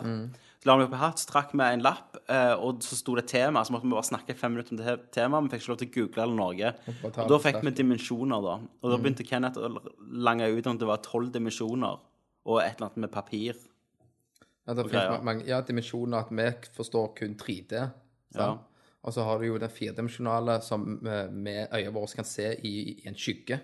Så 0.59 0.65
la 0.67 0.75
vi 0.75 0.83
opp 0.89 0.95
i 0.97 0.99
hatt, 0.99 1.21
så 1.21 1.29
trakk 1.29 1.53
vi 1.53 1.61
en 1.63 1.83
lapp, 1.85 2.17
eh, 2.27 2.53
og 2.57 2.81
så 2.83 2.97
sto 2.97 3.13
det 3.15 3.27
tema. 3.29 3.61
Så 3.63 3.71
måtte 3.71 3.85
vi 3.85 3.93
bare 3.93 4.03
snakke 4.09 4.35
fem 4.35 4.51
minutter 4.51 4.73
om 4.73 4.77
det 4.81 4.87
he- 4.87 5.05
temaet. 5.13 5.43
Vi 5.45 5.49
fikk 5.53 5.61
ikke 5.61 5.69
lov 5.71 5.77
til 5.77 5.87
å 5.87 5.93
google 5.93 6.23
eller 6.23 6.35
Norge. 6.35 6.73
bare 7.03 7.11
ta 7.13 7.21
Og 7.23 7.29
da 7.29 7.37
det 7.37 7.43
fikk 7.45 7.61
vi 7.63 7.71
dimensjoner, 7.83 8.41
da. 8.43 8.55
Og 8.83 8.91
da 8.91 8.97
begynte 8.97 9.27
Kenneth 9.29 9.57
å 9.57 9.69
lange 10.09 10.49
ut 10.57 10.67
om 10.67 10.77
det 10.77 10.87
var 10.87 10.97
tolv 10.97 11.31
dimensjoner, 11.31 11.99
og 12.45 12.59
et 12.61 12.75
eller 12.75 12.89
annet 12.89 12.97
med 12.97 13.11
papir. 13.11 13.55
Ja, 14.67 14.73
det 14.73 14.89
finnes 14.89 15.23
mange, 15.23 15.45
ja, 15.47 15.61
dimensjoner 15.61 16.19
at 16.19 16.29
vi 16.29 16.49
forstår 16.75 17.15
kun 17.15 17.35
3D. 17.35 17.91
Ja. 18.35 18.57
Og 19.07 19.13
så 19.15 19.23
har 19.23 19.39
du 19.39 19.45
jo 19.47 19.57
den 19.61 19.71
firedimensjonale 19.71 20.57
som 20.65 20.97
eh, 21.07 21.29
med 21.31 21.67
øynene 21.71 21.93
våre 21.95 22.17
kan 22.19 22.27
se 22.27 22.49
i, 22.67 22.73
i 22.91 23.07
en 23.07 23.15
skygge. 23.15 23.59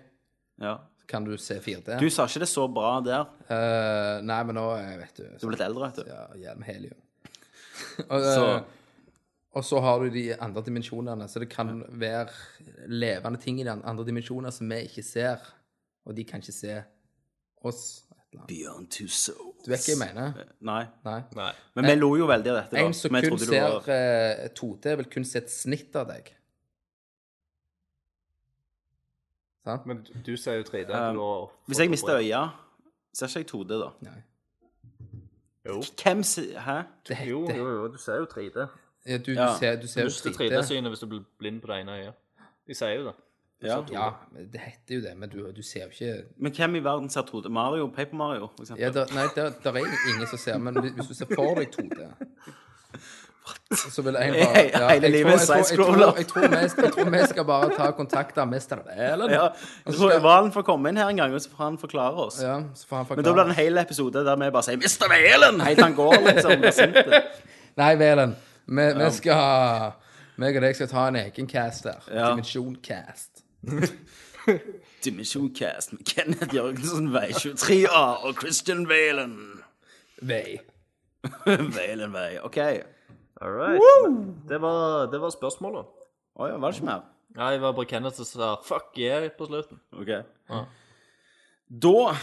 Ja. 0.62 0.78
Kan 1.06 1.26
du 1.28 1.36
se 1.38 1.58
4D? 1.62 1.98
Du 2.00 2.08
sa 2.10 2.24
ikke 2.26 2.40
det 2.42 2.48
så 2.50 2.64
bra 2.72 2.94
der. 3.04 3.26
Eh, 3.52 4.22
nei, 4.26 4.38
men 4.48 4.56
nå 4.58 4.64
eh, 4.78 4.94
vet 5.02 5.20
du 5.20 5.26
Du 5.36 5.44
er 5.46 5.52
blitt 5.52 5.66
eldre, 5.66 5.90
vet 5.90 6.00
du. 6.00 6.08
Ja, 6.10 6.22
hjelm 6.48 6.64
helium. 6.66 6.98
og, 8.08 8.16
eh, 8.16 8.32
Så- 8.32 8.64
og 9.56 9.64
så 9.64 9.78
har 9.80 10.02
du 10.02 10.10
de 10.12 10.24
andre 10.44 10.60
dimensjonene, 10.66 11.24
så 11.32 11.40
det 11.40 11.46
kan 11.48 11.78
være 11.88 12.28
levende 12.92 13.38
ting 13.40 13.60
i 13.60 13.64
de 13.64 13.72
andre 13.72 14.04
dimensjoner 14.04 14.52
som 14.52 14.68
vi 14.68 14.82
ikke 14.84 15.04
ser, 15.04 15.40
og 16.04 16.12
de 16.18 16.24
kan 16.28 16.42
ikke 16.44 16.52
se 16.52 16.74
oss. 17.64 18.02
Two 18.90 19.08
souls. 19.08 19.64
Du 19.64 19.70
vet 19.70 19.80
hva 19.80 19.92
jeg 19.94 19.98
mener? 19.98 20.44
Nei. 20.60 20.84
Nei. 21.04 21.22
Nei. 21.34 21.52
Men 21.74 21.84
vi 21.84 21.94
lo 21.94 22.14
jo 22.16 22.26
veldig 22.26 22.50
av 22.52 22.56
dette. 22.62 22.78
En 22.78 22.92
som 22.94 23.12
men 23.12 23.24
kun 23.24 23.38
ser 23.38 23.60
var- 23.62 23.88
eh, 23.88 24.48
2D, 24.54 24.96
vil 24.96 25.04
kun 25.10 25.24
se 25.24 25.38
et 25.38 25.50
snitt 25.50 25.96
av 25.96 26.06
deg. 26.08 26.32
Sant? 29.64 29.86
Men 29.86 30.02
du- 30.02 30.12
du 30.32 30.36
ser 30.36 30.54
jo 30.56 30.62
3D. 30.62 30.90
Um, 30.94 31.48
Hvis 31.68 31.78
jeg 31.80 31.90
mister 31.90 32.16
øya, 32.18 32.48
ser 33.12 33.26
ikke 33.26 33.36
jeg 33.38 33.46
2D, 33.46 33.68
da. 33.80 33.90
Nei. 34.00 34.22
Jo. 35.66 35.80
Hvem 36.02 36.22
sier 36.22 36.60
Hæ? 36.60 36.82
Det 37.08 37.18
Jo, 37.28 37.48
jo, 37.50 37.68
jo, 37.68 37.88
du 37.88 37.98
ser 37.98 38.16
jo 38.16 38.24
3D. 38.26 38.68
ja, 39.06 39.18
du, 39.18 39.24
du, 39.24 39.32
Ja. 39.32 39.56
ser, 39.58 39.76
du 39.80 39.86
ser 39.88 40.00
Du 40.00 40.04
jo 40.04 40.06
mister 40.06 40.30
3D. 40.30 40.50
3D-synet 40.54 40.88
hvis 40.90 41.00
du 41.00 41.06
blir 41.06 41.24
blind 41.38 41.60
på 41.62 41.66
det 41.66 41.80
ene 41.80 41.92
øyet. 41.92 42.14
De 42.68 42.74
sier 42.74 42.94
jo 42.94 43.04
det. 43.06 43.14
Ja. 43.62 43.78
Ja, 43.92 44.10
det 44.52 44.60
heter 44.60 44.94
jo 44.94 45.00
det, 45.00 45.16
men 45.16 45.28
du, 45.32 45.38
du 45.56 45.62
ser 45.62 45.86
jo 45.86 45.88
ikke 45.88 46.24
Men 46.38 46.52
hvem 46.52 46.74
i 46.76 46.80
verden 46.84 47.08
ser 47.10 47.22
2D? 47.22 47.48
Mario? 47.48 47.86
Paper 47.96 48.16
Mario, 48.16 48.48
for 48.56 48.62
eksempel? 48.62 48.82
ja, 48.84 48.90
der, 48.92 49.06
Nei, 49.14 49.26
der, 49.34 49.50
der 49.64 49.72
er 49.72 49.86
ingen 50.12 50.26
som 50.26 50.38
ser, 50.38 50.58
men 50.58 50.76
hvis 50.82 51.06
du 51.08 51.14
ser 51.14 51.26
for 51.34 51.54
deg 51.54 51.68
2D 51.72 52.08
så 53.94 54.02
vil 54.02 54.16
en 54.18 54.32
bare 54.42 54.56
Hele 54.56 54.62
jeg 54.66 54.72
tror- 54.72 55.10
livet 55.10 55.30
jeg 55.30 55.38
tror- 55.40 55.56
jeg 55.56 55.64
sidescroller. 55.66 56.12
Jeg 56.16 56.26
tror 56.26 56.40
vi- 56.48 56.56
jeg 56.84 56.92
tror 56.92 57.10
vi 57.10 57.26
skal 57.26 57.44
bare 57.44 57.70
ta 57.76 57.90
kontakt 57.90 58.36
med 58.36 58.46
Mester 58.46 58.76
Velen. 58.86 59.30
Ja, 59.30 59.48
Valen 60.18 60.52
får 60.52 60.62
komme 60.62 60.88
inn 60.88 60.96
her 60.96 61.08
en 61.08 61.16
gang, 61.16 61.34
og 61.34 61.40
så 61.40 61.50
får 61.50 61.64
han 61.64 61.78
forklare 61.78 62.14
oss. 62.26 62.40
Ja, 62.42 62.60
så 62.74 62.86
får 62.88 62.96
han 62.96 63.06
Men 63.16 63.24
da 63.24 63.32
blir 63.32 63.42
det 63.44 63.50
en 63.50 63.56
hel 63.64 63.78
episode 63.78 64.24
der 64.24 64.36
vi 64.36 64.50
bare 64.50 64.62
sier 64.62 64.76
'Mr. 64.76 65.08
Velen!' 65.12 65.60
helt 65.60 65.80
han 65.80 65.94
går, 65.94 66.14
liksom. 66.34 66.60
Nei, 67.76 67.94
Velen, 67.96 68.36
vi, 68.66 68.82
vi 69.04 69.10
skal 69.10 69.92
meg 70.36 70.56
og 70.56 70.62
deg 70.62 70.74
skal 70.76 70.88
ta 70.88 71.08
en 71.08 71.16
egen 71.16 71.46
cast 71.46 71.84
der. 71.84 72.02
Ja. 72.12 72.28
Dimensjoncast. 72.30 73.35
Dimensjoncast 75.04 75.92
med 75.92 76.04
Kenneth 76.06 76.54
Jørgensen, 76.54 77.10
vei 77.14 77.30
23A, 77.34 78.04
og 78.26 78.40
Christian 78.40 78.86
Valen. 78.88 79.36
Vei. 80.22 80.58
Valen 81.76 82.14
vei. 82.14 82.30
OK. 82.44 82.58
All 83.42 83.52
right. 83.52 83.82
Det 84.48 84.60
var, 84.62 85.10
det 85.12 85.20
var 85.20 85.34
spørsmålet. 85.34 85.92
Å 86.36 86.48
ja, 86.50 86.56
var 86.60 86.72
det 86.72 86.80
ikke 86.80 86.88
mer? 86.88 87.04
Ja, 87.36 87.50
jeg 87.52 87.60
var 87.60 87.74
bare 87.76 87.88
Kenneth 87.90 88.16
som 88.16 88.28
sa 88.28 88.56
'fuck 88.64 88.96
yeah' 88.96 89.28
på 89.36 89.46
slutten. 89.48 89.80
OK. 89.92 90.12
Da 91.68 92.14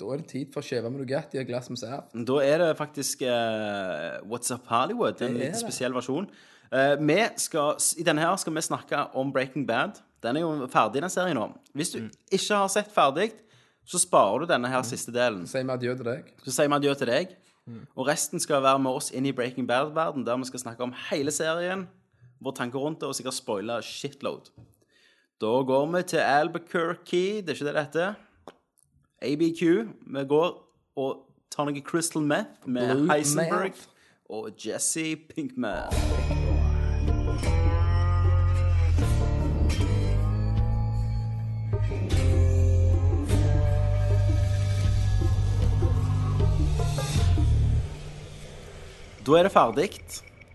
Da 0.00 0.10
er 0.12 0.16
det 0.20 0.28
tid 0.28 0.52
for 0.52 0.60
å 0.60 0.66
skjeve 0.66 0.90
med 0.90 1.00
Nugatti 1.00 1.38
og 1.40 1.46
glass 1.48 1.70
med 1.70 1.78
seg 1.80 2.26
Da 2.28 2.36
er 2.44 2.58
det 2.58 2.76
faktisk 2.76 3.22
eh, 3.22 4.18
What's 4.28 4.52
Up 4.52 4.66
Hollywood, 4.68 5.22
en 5.22 5.38
litt 5.38 5.56
spesiell 5.56 5.94
versjon. 5.94 6.28
Eh, 6.72 6.96
vi 6.98 7.18
skal, 7.42 7.76
I 7.98 8.06
denne 8.06 8.24
her 8.24 8.36
skal 8.40 8.54
vi 8.54 8.64
snakke 8.64 9.04
om 9.14 9.32
Breaking 9.32 9.66
Bad. 9.68 10.00
Den 10.22 10.36
er 10.36 10.46
jo 10.46 10.68
ferdig, 10.72 11.02
den 11.02 11.12
serien 11.12 11.36
nå. 11.38 11.48
Hvis 11.76 11.92
du 11.94 11.98
ikke 12.32 12.54
har 12.62 12.70
sett 12.72 12.90
ferdig, 12.94 13.30
så 13.86 14.00
sparer 14.02 14.42
du 14.42 14.50
denne 14.50 14.68
her 14.70 14.82
siste 14.82 15.12
delen. 15.14 15.44
Sier 15.46 15.66
vi 15.66 15.74
adjø 15.76 15.94
til 16.00 16.08
deg. 16.08 16.32
Så 16.42 16.54
sier 16.56 16.70
vi 16.70 16.78
adjø 16.80 16.94
til 16.98 17.12
deg. 17.12 17.36
Og 17.98 18.06
resten 18.06 18.40
skal 18.42 18.62
være 18.62 18.78
med 18.78 18.94
oss 18.94 19.10
inn 19.10 19.26
i 19.26 19.32
Breaking 19.34 19.66
Bad-verden, 19.66 20.24
der 20.26 20.38
vi 20.38 20.46
skal 20.46 20.62
snakke 20.62 20.86
om 20.86 20.94
hele 21.10 21.32
serien, 21.34 21.88
våre 22.38 22.54
tanker 22.54 22.78
rundt 22.78 23.00
det, 23.00 23.08
og 23.08 23.14
sikkert 23.18 23.34
spoile 23.34 23.80
shitload. 23.82 24.52
Da 25.40 25.50
går 25.66 25.86
vi 25.96 26.02
til 26.14 26.22
Albuquerque, 26.22 27.42
det 27.42 27.48
er 27.50 27.58
ikke 27.58 27.66
det 27.66 27.74
det 27.74 27.84
heter? 27.88 28.14
ABQ. 29.22 29.62
Vi 30.14 30.24
går 30.28 30.48
og 30.96 31.26
tar 31.50 31.68
noe 31.68 31.82
Crystal 31.84 32.22
Meth 32.22 32.66
med 32.66 32.94
Blue 32.94 33.10
Heisenberg 33.12 33.74
meth. 33.74 33.88
og 34.30 34.50
Jesse 34.66 35.16
Pinkman. 35.34 36.45
Da 49.26 49.34
er 49.34 49.48
det 49.48 49.50
ferdig. 49.52 49.88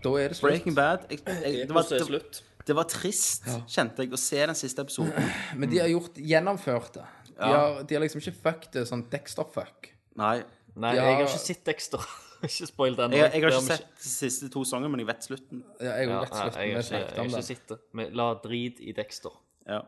Da 0.02 0.10
er 0.16 0.32
det 0.32 0.36
slutt. 0.38 0.48
Breaking 0.48 0.76
Bad. 0.76 1.04
Jeg, 1.10 1.20
jeg, 1.44 1.68
det, 1.68 1.74
var, 1.74 1.84
det, 1.90 2.42
det 2.66 2.76
var 2.76 2.88
trist, 2.88 3.44
kjente 3.68 4.06
jeg, 4.06 4.12
å 4.16 4.20
se 4.20 4.40
den 4.40 4.56
siste 4.58 4.84
episoden. 4.86 5.28
Men 5.60 5.70
de 5.70 5.82
har 5.82 5.92
gjort 5.92 6.16
gjennomført 6.16 6.96
det. 6.96 7.06
De, 7.36 7.50
har, 7.52 7.82
de 7.84 7.96
har 7.96 8.04
liksom 8.04 8.22
ikke 8.22 8.36
fucked 8.38 8.72
det 8.76 8.86
sånn 8.88 9.04
Dexter-fuck. 9.12 9.92
Nei. 10.20 10.38
Nei, 10.72 10.94
jeg 10.96 11.04
har 11.04 11.26
ikke 11.26 11.42
sett 11.42 11.64
Dexter. 11.68 12.04
ikke 12.48 12.66
spoil 12.70 12.96
den. 12.98 13.12
Jeg, 13.16 13.30
jeg 13.34 13.42
har 13.42 13.50
ikke 13.56 13.60
sett 13.66 13.86
de 14.02 14.08
siste 14.10 14.48
to 14.52 14.64
sangene, 14.68 14.90
men 14.92 15.00
jeg 15.04 15.08
vet 15.12 15.28
slutten. 15.28 15.62
Ja, 15.80 15.92
jeg 16.00 16.08
vet 16.10 16.32
har 16.34 16.50
Ja, 16.50 16.60
jeg, 16.60 16.72
jeg, 16.72 16.82
jeg 16.82 16.90
vi 16.90 16.96
jeg 16.96 17.04
har 17.16 17.24
ikke 17.28 17.36
det. 17.36 17.44
sett 17.50 17.68
det. 17.74 17.78
Men 17.98 18.10
la 18.18 18.30
drit 18.44 18.80
i 18.80 18.92
Dexter. 18.96 19.34
Ja. 19.68 19.80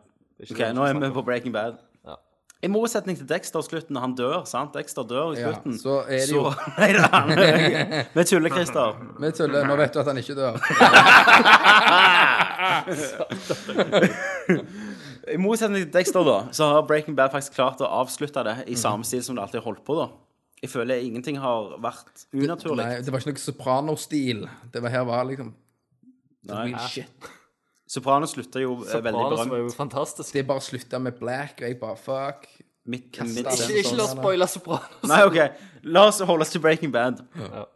OK, 0.45 0.61
nå 0.75 0.87
er 0.89 0.95
vi 0.99 1.11
på 1.15 1.23
Breaking 1.27 1.53
Bad. 1.55 1.77
Ja. 2.05 2.17
I 2.65 2.69
motsetning 2.73 3.17
til 3.19 3.27
Dexter-slutten, 3.29 3.97
han 4.01 4.15
dør, 4.17 4.45
sant? 4.49 4.73
Dexter 4.75 5.05
dør 5.07 5.35
i 5.35 5.41
Ja, 5.43 5.53
slutten. 5.53 5.77
så 5.79 5.99
er 6.09 6.25
det 6.25 6.33
jo 6.33 6.47
Nei 6.81 6.91
da, 6.97 7.07
Vi 8.17 8.25
tuller, 8.31 8.51
Christer. 8.55 8.97
Vi 9.23 9.31
tuller. 9.37 9.67
Nå 9.69 9.77
vet 9.83 9.93
du 9.95 10.01
at 10.01 10.09
han 10.11 10.19
ikke 10.23 10.35
dør. 10.39 10.59
I 15.35 15.37
motsetning 15.41 15.87
til 15.87 15.93
Dexter, 15.95 16.25
da, 16.27 16.37
så 16.53 16.67
har 16.75 16.83
Breaking 16.89 17.17
Bad 17.17 17.33
faktisk 17.33 17.55
klart 17.57 17.81
å 17.81 17.89
avslutte 18.03 18.43
det 18.45 18.57
i 18.69 18.77
samme 18.77 19.07
stil 19.09 19.23
som 19.25 19.37
det 19.39 19.45
alltid 19.45 19.61
har 19.63 19.69
holdt 19.71 19.85
på, 19.87 19.97
da. 20.03 20.09
Jeg 20.63 20.71
føler 20.73 21.03
ingenting 21.05 21.37
har 21.43 21.75
vært 21.83 22.27
unaturlig. 22.33 22.85
Nei, 22.85 23.01
det 23.05 23.13
var 23.13 23.21
ikke 23.21 23.35
noe 23.35 23.43
soprano-stil. 23.43 24.45
Det 24.73 24.83
var 24.83 24.95
her 24.95 25.05
var 25.09 25.25
liksom 25.29 25.51
Nei. 26.49 26.63
real 26.71 26.89
shit. 26.89 27.29
Sopranos 27.95 28.33
slutta 28.33 28.63
jo 28.63 28.79
eh, 28.81 28.89
veldig 28.89 29.13
Sopranos 29.13 29.39
var 29.39 29.51
berømt. 29.51 29.73
jo 29.73 29.77
fantastisk. 29.77 30.33
Det 30.33 30.47
bare 30.49 30.65
slutta 30.65 30.99
med 30.99 31.19
black, 31.19 31.61
og 31.61 31.69
jeg 31.69 31.79
bare 31.81 31.97
fuck. 32.01 32.49
Mitt, 32.85 33.11
mitt, 33.25 33.47
Ikke, 33.49 33.79
ikke 33.81 33.97
la 33.97 34.05
oss 34.05 34.13
sånn, 34.13 34.23
spoile 34.23 34.49
Sopranos. 34.49 35.05
Nei, 35.09 35.21
OK. 35.29 35.39
La 35.85 36.07
oss 36.09 36.21
holde 36.25 36.47
oss 36.47 36.53
til 36.55 36.63
Breaking 36.65 36.93
Bad. 36.95 37.21
Ja. 37.39 37.67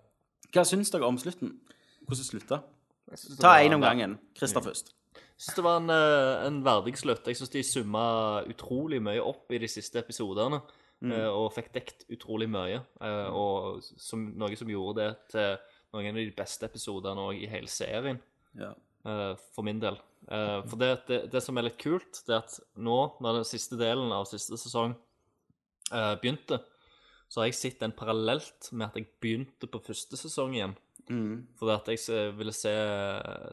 Hva 0.55 0.65
syns 0.68 0.90
dere 0.92 1.08
om 1.08 1.20
slutten? 1.20 1.55
Hvordan 2.08 2.23
det 2.24 2.28
slutta? 2.31 2.62
Ta 3.40 3.58
én 3.60 3.76
om 3.76 3.84
gangen. 3.84 4.16
Christer 4.36 4.65
først. 4.65 4.94
Jeg 5.15 5.44
syns 5.44 5.57
det 5.60 5.65
var 5.65 5.78
en, 5.82 5.90
eh, 5.92 6.47
en 6.48 6.58
verdig 6.65 6.97
slutt. 6.98 7.28
Jeg 7.28 7.36
syns 7.39 7.52
de 7.52 7.62
summa 7.62 8.05
utrolig 8.48 9.00
mye 9.05 9.20
opp 9.23 9.52
i 9.52 9.60
de 9.60 9.68
siste 9.70 10.00
episodene. 10.00 10.60
Eh, 11.02 11.28
Og 11.31 11.52
fikk 11.55 11.73
dekt 11.73 12.05
utrolig 12.10 12.49
mye. 12.51 12.81
eh, 13.01 13.28
Og 13.31 13.83
som, 13.83 14.33
noe 14.36 14.57
som 14.57 14.68
gjorde 14.68 14.97
det 15.02 15.10
til 15.31 15.57
noen 15.94 16.09
av 16.10 16.15
de 16.20 16.31
beste 16.36 16.65
episodene 16.67 17.28
i 17.39 17.47
hele 17.47 17.67
serien. 17.68 18.18
Ja. 18.59 18.75
eh, 19.07 19.35
For 19.55 19.62
min 19.62 19.78
del. 19.81 19.97
Eh, 20.31 20.62
For 20.68 20.77
det, 20.77 21.07
det, 21.07 21.31
det 21.31 21.43
som 21.43 21.57
er 21.59 21.62
litt 21.68 21.78
kult, 21.78 22.23
det 22.27 22.35
er 22.35 22.43
at 22.43 22.59
nå, 22.77 22.99
når 23.20 23.41
den 23.41 23.44
siste 23.44 23.77
delen 23.78 24.10
av 24.12 24.27
siste 24.27 24.59
sesong 24.59 24.97
eh, 25.93 26.15
begynte, 26.20 26.59
så 27.28 27.41
har 27.43 27.47
jeg 27.51 27.55
sett 27.59 27.81
den 27.81 27.93
parallelt 27.93 28.70
med 28.73 28.89
at 28.89 28.94
jeg 28.97 29.07
begynte 29.20 29.68
på 29.68 29.81
første 29.85 30.17
sesong 30.17 30.55
igjen. 30.57 30.77
Fordi 31.57 31.73
at 31.73 31.86
jeg 31.89 32.33
ville 32.36 32.52
se, 32.52 32.73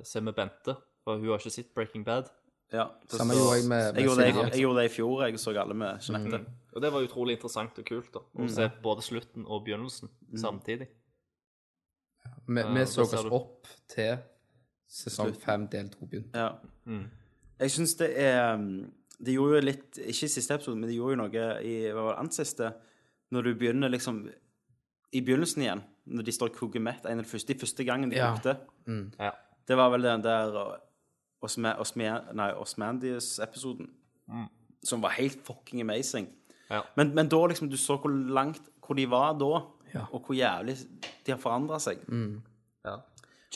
se 0.04 0.20
med 0.24 0.36
Bente, 0.36 0.76
for 1.06 1.16
hun 1.20 1.30
har 1.30 1.40
ikke 1.40 1.52
sett 1.54 1.74
Breaking 1.76 2.04
Bad. 2.04 2.28
Ja, 2.74 2.88
Samme 3.08 3.36
gjorde 3.38 3.60
jeg 3.62 3.68
med- 3.70 3.94
med 3.94 3.96
jeg 4.02 4.08
gjorde, 4.08 4.18
det, 4.24 4.28
jeg, 4.36 4.52
jeg 4.52 4.62
gjorde 4.66 4.80
det 4.82 4.86
i 4.90 4.94
fjor, 4.96 5.22
jeg 5.28 5.40
så 5.40 5.52
alle 5.62 5.74
med 5.78 6.00
Jeanette. 6.02 6.40
Og 6.76 6.82
det 6.84 6.92
var 6.92 7.06
utrolig 7.06 7.38
interessant 7.38 7.78
og 7.80 7.86
kult, 7.88 8.10
da. 8.14 8.20
Å 8.36 8.48
se 8.52 8.66
både 8.84 9.02
slutten 9.06 9.45
og 9.48 9.64
begynnelsen 9.66 10.10
samtidig. 10.38 10.90
Vi, 12.48 12.60
Ja, 12.62 12.68
vi 12.74 12.84
så 12.86 13.02
oss 13.06 13.14
du. 13.24 13.30
opp 13.34 13.68
til 13.88 14.18
sesong 14.92 15.32
fem 15.40 15.68
del 15.72 15.88
to 15.90 16.06
begynte. 16.06 16.36
Ja. 16.36 17.00
Jeg 17.60 17.72
syns 17.72 17.95
det 17.98 18.10
er 18.20 18.54
um, 18.56 18.92
Det 19.24 19.34
gjorde 19.34 19.56
jo 19.62 19.64
litt 19.64 19.98
Ikke 19.98 20.26
i 20.28 20.32
siste 20.34 20.54
episode, 20.58 20.76
men 20.78 20.90
det 20.90 20.98
gjorde 20.98 21.16
jo 21.16 21.20
noe 21.22 21.45
i 21.64 21.76
hva 21.94 22.02
var 22.04 22.12
det, 22.14 22.20
annet 22.20 22.34
siste. 22.36 22.74
Når 23.32 23.42
du 23.48 23.52
begynner 23.56 23.90
liksom 23.90 24.20
I 25.16 25.22
begynnelsen 25.22 25.64
igjen, 25.64 25.84
når 26.06 26.24
de 26.28 26.32
står 26.36 26.52
og 26.52 26.58
koker 26.60 26.84
mett 26.84 27.06
en 27.08 27.20
av 27.20 27.24
de 27.26 27.30
første, 27.32 27.54
de 27.54 27.60
første 27.60 27.86
gangen 27.88 28.10
de 28.12 28.18
Ja. 28.20 28.34
kokte. 28.36 28.58
Ja. 29.18 29.32
Det 29.66 29.78
var 29.80 29.90
vel 29.95 30.02
den 30.04 30.22
der 30.22 30.52
uh, 30.54 30.76
Osmandius-episoden. 32.62 33.90
Som 34.84 35.02
var 35.02 35.10
helt 35.18 35.40
fucking 35.45 35.82
amazing. 35.82 36.28
Ja. 36.69 36.82
Men, 36.98 37.14
men 37.16 37.27
da 37.30 37.40
liksom 37.52 37.69
du 37.69 37.77
så 37.77 37.98
hvor 38.02 38.10
langt 38.11 38.61
Hvor 38.85 38.95
de 38.98 39.06
var 39.10 39.34
da, 39.38 39.61
Ja. 39.95 40.06
og 40.11 40.26
hvor 40.27 40.35
jævlig 40.35 40.76
de 41.26 41.32
har 41.32 41.40
forandra 41.42 41.80
seg. 41.80 42.02
ja. 42.85 42.95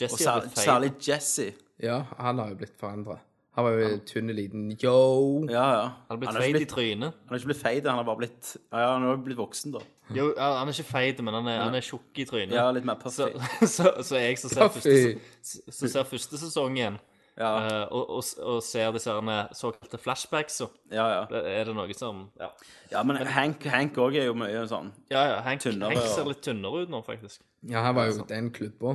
Jesse 0.00 0.24
har 0.24 0.40
særlig, 0.40 0.52
feil. 0.54 0.64
særlig 0.64 0.90
Jesse. 1.08 1.52
Ja, 1.82 2.02
han 2.18 2.38
har 2.38 2.48
jo 2.48 2.54
blitt 2.62 2.72
forandra. 2.80 3.18
Han 3.58 3.64
var 3.66 3.70
jo 3.76 3.98
tynn 4.06 4.30
liten 4.32 4.70
yo. 4.82 5.44
Ja, 5.50 5.64
ja. 5.74 5.82
Han 6.08 6.16
har 6.16 6.20
blitt 6.22 6.36
feit 6.38 6.62
i 6.62 6.68
trynet. 6.70 7.16
Han 7.26 7.34
er 7.34 7.40
ikke 7.40 7.50
blitt 7.50 7.60
feit, 7.60 7.86
han 7.86 7.98
har 7.98 8.06
bare 8.06 8.20
blitt 8.22 8.56
Ja, 8.72 8.78
ja, 8.80 8.92
han 8.94 9.04
er 9.10 9.16
blitt 9.24 9.38
voksen, 9.38 9.74
da. 9.74 9.82
Jo, 10.14 10.30
han 10.38 10.68
er 10.68 10.72
ikke 10.72 10.88
feit, 10.88 11.20
men 11.22 11.34
han 11.34 11.50
er, 11.50 11.58
han 11.66 11.74
er 11.74 11.84
tjukk 11.84 12.22
i 12.22 12.26
trynet. 12.30 12.54
Ja, 12.56 12.70
litt 12.74 12.86
mer 12.86 12.96
så, 13.10 13.28
puffy. 13.28 13.66
så, 13.66 13.92
så 14.08 14.22
jeg 14.22 14.38
som 14.38 14.54
ser 14.54 14.70
første, 14.70 15.18
så, 15.42 15.90
ser 15.92 16.08
første 16.08 16.40
sesongen, 16.40 16.98
Ja, 17.40 17.50
eh, 17.64 17.84
og, 17.96 18.10
og, 18.18 18.24
og 18.44 18.58
ser 18.64 18.90
disse 18.92 19.14
såkalte 19.56 20.00
flashbacks, 20.00 20.60
ja. 20.92 21.06
ja. 21.08 21.22
er 21.40 21.70
det 21.70 21.76
noe 21.76 21.94
som 21.96 22.26
Ja, 22.40 22.50
ja 22.92 23.04
men 23.06 23.20
Hank 23.32 23.64
Hank 23.72 23.96
òg 24.02 24.18
er 24.20 24.28
jo 24.28 24.34
mye 24.36 24.66
sånn 24.68 24.90
ja, 25.08 25.22
ja 25.30 25.38
Hank, 25.46 25.62
Tynnere, 25.64 25.96
Hank 25.96 26.12
ser 26.12 26.28
litt 26.28 26.42
tynnere 26.44 26.84
ut 26.84 26.92
nå, 26.92 27.00
faktisk. 27.06 27.40
Ja, 27.68 27.84
her 27.86 27.96
var 27.96 28.10
jo 28.10 28.24
den 28.28 28.50
klubba. 28.56 28.94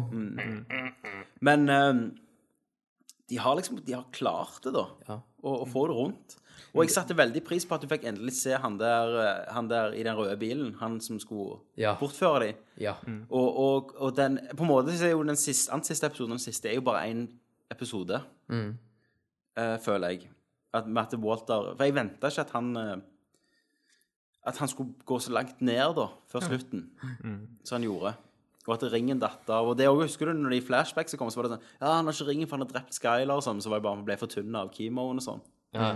Men 1.45 1.69
um, 1.69 2.05
de 3.29 3.37
har 3.41 3.55
liksom 3.57 3.81
De 3.85 3.93
har 3.93 4.05
klart 4.13 4.63
det, 4.63 4.73
da. 4.73 5.19
Å, 5.45 5.53
få 5.69 5.87
det 5.89 5.97
rundt. 5.97 6.35
Og 6.75 6.83
jeg 6.83 6.91
satte 6.91 7.15
veldig 7.15 7.41
pris 7.45 7.63
på 7.67 7.77
at 7.77 7.83
du 7.83 7.87
fikk 7.89 8.03
endelig 8.09 8.33
se 8.39 8.55
han 8.59 8.75
der, 8.79 9.13
eh, 9.21 9.53
han 9.53 9.69
der 9.71 9.93
i 9.95 10.03
den 10.03 10.17
røde 10.17 10.35
bilen. 10.39 10.73
Han 10.81 10.99
som 11.01 11.19
skulle 11.21 11.59
Ja. 11.79 11.93
bortføre 11.99 12.39
dem. 12.47 12.61
Ja. 12.81 12.95
Og, 13.29 13.57
og, 13.57 13.93
og 13.97 14.15
den 14.17 14.39
På 14.57 14.65
en 14.65 14.69
måte 14.69 14.97
så 14.97 15.07
er 15.07 15.15
jo 15.15 15.23
den 15.23 15.39
siste, 15.39 15.71
den 15.71 15.83
siste 15.87 16.09
episoden 16.09 16.35
den 16.35 16.43
siste 16.43 16.69
er 16.69 16.75
jo 16.75 16.85
bare 16.85 17.05
én 17.07 17.27
episode, 17.75 18.21
eh, 18.49 19.77
føler 19.83 20.15
jeg. 20.15 20.29
At, 20.75 20.87
med 20.87 21.01
at 21.05 21.13
Walter 21.23 21.69
For 21.77 21.83
jeg 21.87 21.93
venta 21.95 22.27
ikke 22.27 22.43
at 22.43 22.49
han 22.51 22.73
eh, 22.75 22.95
At 24.45 24.57
han 24.61 24.67
skulle 24.67 24.93
gå 25.07 25.15
så 25.23 25.31
langt 25.33 25.61
ned, 25.63 25.95
da, 25.97 26.09
før 26.29 26.43
slutten, 26.45 26.81
som 27.65 27.77
han 27.79 27.85
gjorde. 27.87 28.11
Og 28.67 28.73
at 28.75 28.83
ringen 28.93 29.19
datt 29.21 29.47
av. 29.49 29.67
Og 29.71 29.77
det 29.77 29.87
også, 29.89 30.03
husker 30.07 30.29
du 30.29 30.37
når 30.41 30.53
de 30.55 30.59
flashbacksa 30.65 31.17
kom, 31.17 31.29
så 31.33 31.39
var 31.39 31.47
det 31.47 31.55
sånn 31.55 31.65
Ja, 31.81 31.95
han 31.99 32.05
har 32.09 32.13
ikke 32.13 32.27
ringen, 32.31 32.47
for 32.49 32.57
han 32.57 32.65
har 32.67 32.71
drept 32.75 32.93
Skylar 32.97 33.37
og 33.39 33.45
sånn. 33.45 33.61
Så 33.61 33.69
var 33.73 33.81
det 33.81 33.85
bare 33.87 34.05
ble 34.05 34.17
for 34.21 34.29
tynn 34.29 34.53
av 34.57 34.69
kemoen 34.73 35.21
og 35.21 35.25
sånn. 35.25 35.41
Ja, 35.73 35.89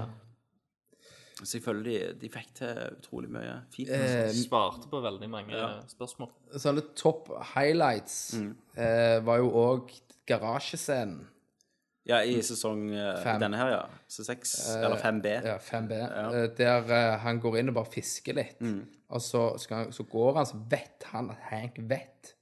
Så 1.40 1.56
jeg 1.60 1.64
føler 1.64 1.84
de, 1.88 1.98
de 2.20 2.30
fikk 2.34 2.50
til 2.58 2.80
utrolig 2.98 3.30
mye 3.32 3.54
fint. 3.72 3.90
Eh, 3.96 4.32
Svarte 4.36 4.90
på 4.92 5.00
veldig 5.06 5.30
mange 5.32 5.62
spørsmål. 5.94 6.30
sånne 6.60 6.84
top 7.00 7.30
highlights 7.54 8.34
eh, 8.76 9.20
var 9.24 9.40
jo 9.40 9.50
òg 9.62 9.94
garasjescenen. 10.30 11.22
Ja, 12.08 12.22
i 12.24 12.40
sesong 12.42 12.88
eh, 12.96 13.18
Fem. 13.24 13.40
denne 13.42 13.58
her, 13.60 13.70
ja. 13.74 13.82
Så 14.08 14.24
seks, 14.26 14.54
eller 14.76 14.98
5B. 14.98 15.34
Ja, 15.46 15.58
5B. 15.62 15.92
Ja. 16.00 16.46
Der 16.58 16.94
eh, 16.96 17.18
han 17.26 17.40
går 17.44 17.60
inn 17.60 17.70
og 17.70 17.76
bare 17.76 17.92
fisker 17.92 18.34
litt. 18.40 18.62
Og 19.10 19.22
så, 19.22 19.44
han, 19.70 19.92
så 19.94 20.04
går 20.10 20.36
han, 20.40 20.46
så 20.50 20.58
vet 20.72 21.06
han 21.12 21.30
at 21.34 21.44
Hank 21.52 21.78
vet. 21.90 22.36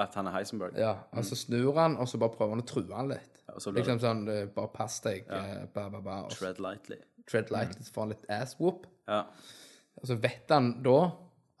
At 0.00 0.14
han 0.16 0.26
er 0.30 0.36
Heisenberg. 0.38 0.78
Ja, 0.80 0.94
og 1.12 1.24
så 1.28 1.36
snur 1.36 1.76
han, 1.76 1.98
og 2.00 2.08
så 2.08 2.18
bare 2.20 2.32
prøver 2.36 2.54
han 2.56 2.62
å 2.64 2.68
true 2.68 2.94
han 2.96 3.10
litt. 3.12 3.42
blir 3.52 3.74
liksom 3.82 4.00
sånn 4.00 4.22
eh, 4.32 4.44
Bare 4.54 4.70
pass 4.72 5.00
deg, 5.04 5.26
eh, 5.28 5.64
ba, 5.74 5.88
ba, 5.92 6.00
ba. 6.00 6.16
Og 6.28 6.32
Tread 6.36 6.60
lightly. 6.62 6.96
tread 7.28 7.50
lightly, 7.52 7.84
så 7.84 7.92
får 7.92 8.02
han 8.06 8.14
litt 8.14 8.24
ass 8.32 8.56
whoop. 8.60 8.86
Ja. 9.08 9.24
Og 10.00 10.08
så 10.08 10.16
vet 10.20 10.48
han 10.50 10.72
da 10.82 10.96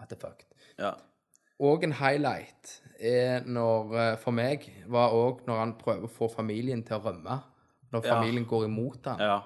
at 0.00 0.08
det 0.08 0.16
er 0.18 0.22
fucked. 0.28 0.48
ja. 0.78 0.94
Og 1.62 1.84
en 1.86 1.92
highlight 1.94 2.72
er 3.02 3.44
når, 3.46 3.94
eh, 3.98 4.18
for 4.22 4.34
meg, 4.34 4.64
var 4.90 5.14
òg 5.14 5.44
når 5.46 5.58
han 5.60 5.72
prøver 5.78 6.06
å 6.08 6.10
få 6.10 6.28
familien 6.32 6.82
til 6.86 6.96
å 6.98 7.04
rømme. 7.06 7.40
Når 7.92 8.04
Ja. 8.06 8.14
familien 8.16 8.46
går 8.48 8.64
imot 8.64 9.04
han. 9.04 9.18
ja. 9.20 9.40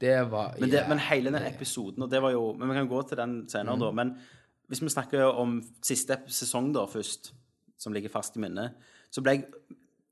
Det 0.00 0.30
var 0.30 0.54
Men, 0.60 0.70
det, 0.70 0.84
men 0.88 0.98
hele 0.98 1.32
den 1.34 1.42
episoden, 1.52 2.02
og 2.02 2.10
det 2.10 2.20
var 2.22 2.30
jo 2.30 2.52
Men 2.52 2.68
vi 2.68 2.74
kan 2.74 2.88
gå 2.88 3.02
til 3.08 3.16
den 3.16 3.48
senere, 3.48 3.78
da. 3.78 3.90
Men 3.90 4.12
hvis 4.70 4.80
vi 4.82 4.88
snakker 4.88 5.34
om 5.34 5.62
siste 5.82 6.16
sesong 6.28 6.72
da 6.72 6.84
først, 6.86 7.32
som 7.78 7.92
ligger 7.92 8.08
fast 8.08 8.36
i 8.36 8.40
minnet, 8.40 8.70
så 9.10 9.20
ble 9.22 9.32
jeg 9.32 9.44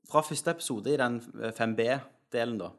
Fra 0.09 0.21
første 0.21 0.51
episode 0.51 0.87
i 0.93 0.97
den 0.97 1.19
5B-delen, 1.51 2.57
da, 2.59 2.69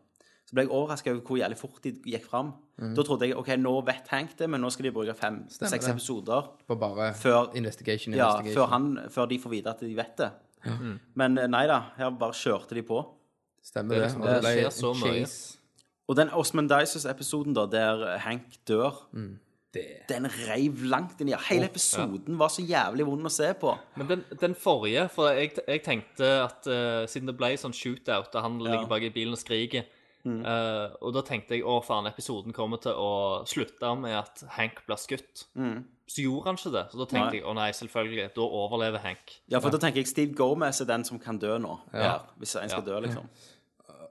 så 0.49 0.55
ble 0.57 0.65
jeg 0.65 0.71
overraska 0.73 1.13
over 1.13 1.21
hvor 1.29 1.37
jævlig 1.43 1.59
fort 1.61 1.83
de 1.85 1.93
gikk 2.09 2.25
fram. 2.25 2.55
Da 2.97 3.03
trodde 3.05 3.27
jeg 3.29 3.37
OK, 3.37 3.49
nå 3.61 3.73
vet 3.85 4.07
Hank 4.09 4.31
det, 4.39 4.47
men 4.49 4.63
nå 4.65 4.71
skal 4.73 4.87
de 4.89 4.93
bruke 4.95 5.13
fem-seks 5.19 5.89
episoder 5.91 6.47
på 6.67 6.77
bare 6.81 7.11
før- 7.19 7.51
investigation, 7.59 8.15
ja, 8.15 8.31
investigation. 8.31 8.57
før, 8.63 8.71
han, 8.73 9.11
før 9.13 9.27
de 9.29 9.39
får 9.43 9.51
vite 9.51 9.75
at 9.75 9.81
de 9.85 9.95
vet 9.99 10.17
det. 10.23 10.31
Men 11.15 11.37
eh, 11.39 11.47
nei 11.53 11.67
da, 11.71 11.81
her 11.99 12.11
bare 12.11 12.33
kjørte 12.33 12.75
de 12.79 12.83
på. 12.83 13.03
Stemmer 13.63 13.95
Det 13.95 14.03
er 14.03 14.09
det. 14.09 14.15
liksom- 14.15 14.43
det 14.43 14.57
skjer 14.57 14.71
så 14.81 14.95
mye. 15.05 15.27
Og 16.09 16.17
den 16.17 16.31
Osmondizes-episoden 16.33 17.55
da, 17.55 17.67
der 17.67 18.19
Hank 18.25 18.57
dør, 18.67 18.95
Det. 19.75 19.85
den 20.09 20.25
reiv 20.49 20.81
langt 20.89 21.21
inn 21.21 21.29
i 21.29 21.35
Hele 21.51 21.67
episoden 21.69 22.39
var 22.39 22.49
så 22.49 22.63
jævlig 22.65 23.05
vond 23.05 23.27
å 23.27 23.31
se 23.31 23.53
på. 23.61 23.75
Men 23.97 24.07
den, 24.09 24.25
den 24.41 24.55
forrige 24.55 25.11
For 25.13 25.29
jeg, 25.37 25.53
jeg 25.69 25.83
tenkte 25.85 26.25
at 26.47 26.67
uh, 26.67 27.05
siden 27.07 27.27
det 27.29 27.37
ble 27.37 27.51
sånn 27.61 27.75
shootout, 27.77 28.35
og 28.35 28.43
han 28.43 28.59
ligger 28.59 28.87
bak 28.89 29.03
i 29.03 29.11
bilen 29.11 29.33
og 29.37 29.39
skriker 29.43 29.85
eh, 30.47 30.97
Og 31.03 31.15
da 31.15 31.23
tenkte 31.27 31.57
jeg 31.57 31.65
å 31.65 31.79
faen, 31.85 32.07
episoden 32.11 32.53
kommer 32.57 32.81
til 32.83 32.93
å 32.97 33.45
slutte 33.49 33.95
med 34.01 34.17
at 34.19 34.45
Hank 34.57 34.83
blir 34.87 35.01
skutt. 35.01 35.45
Så 36.09 36.23
gjorde 36.25 36.47
han 36.49 36.57
ikke 36.57 36.73
det. 36.73 36.85
Så 36.93 36.99
da 37.03 37.05
tenkte 37.11 37.29
Nei. 37.35 37.37
jeg 37.41 37.45
å 37.45 37.55
nei, 37.59 37.69
selvfølgelig, 37.77 38.31
da 38.39 38.47
overlever 38.63 39.03
Hank. 39.05 39.35
Ja, 39.53 39.61
for 39.61 39.71
da 39.75 39.79
tenker 39.83 40.01
jeg 40.01 40.09
Steve 40.09 40.33
Gomez 40.39 40.81
er 40.81 40.89
den 40.89 41.05
som 41.05 41.19
kan 41.21 41.39
dø 41.39 41.59
nå. 41.61 41.75
Ja. 41.93 42.21
Hvis 42.41 42.57
en 42.57 42.69
skal 42.69 42.81
Ja. 42.87 42.93
dø, 42.95 43.01
liksom. 43.07 43.29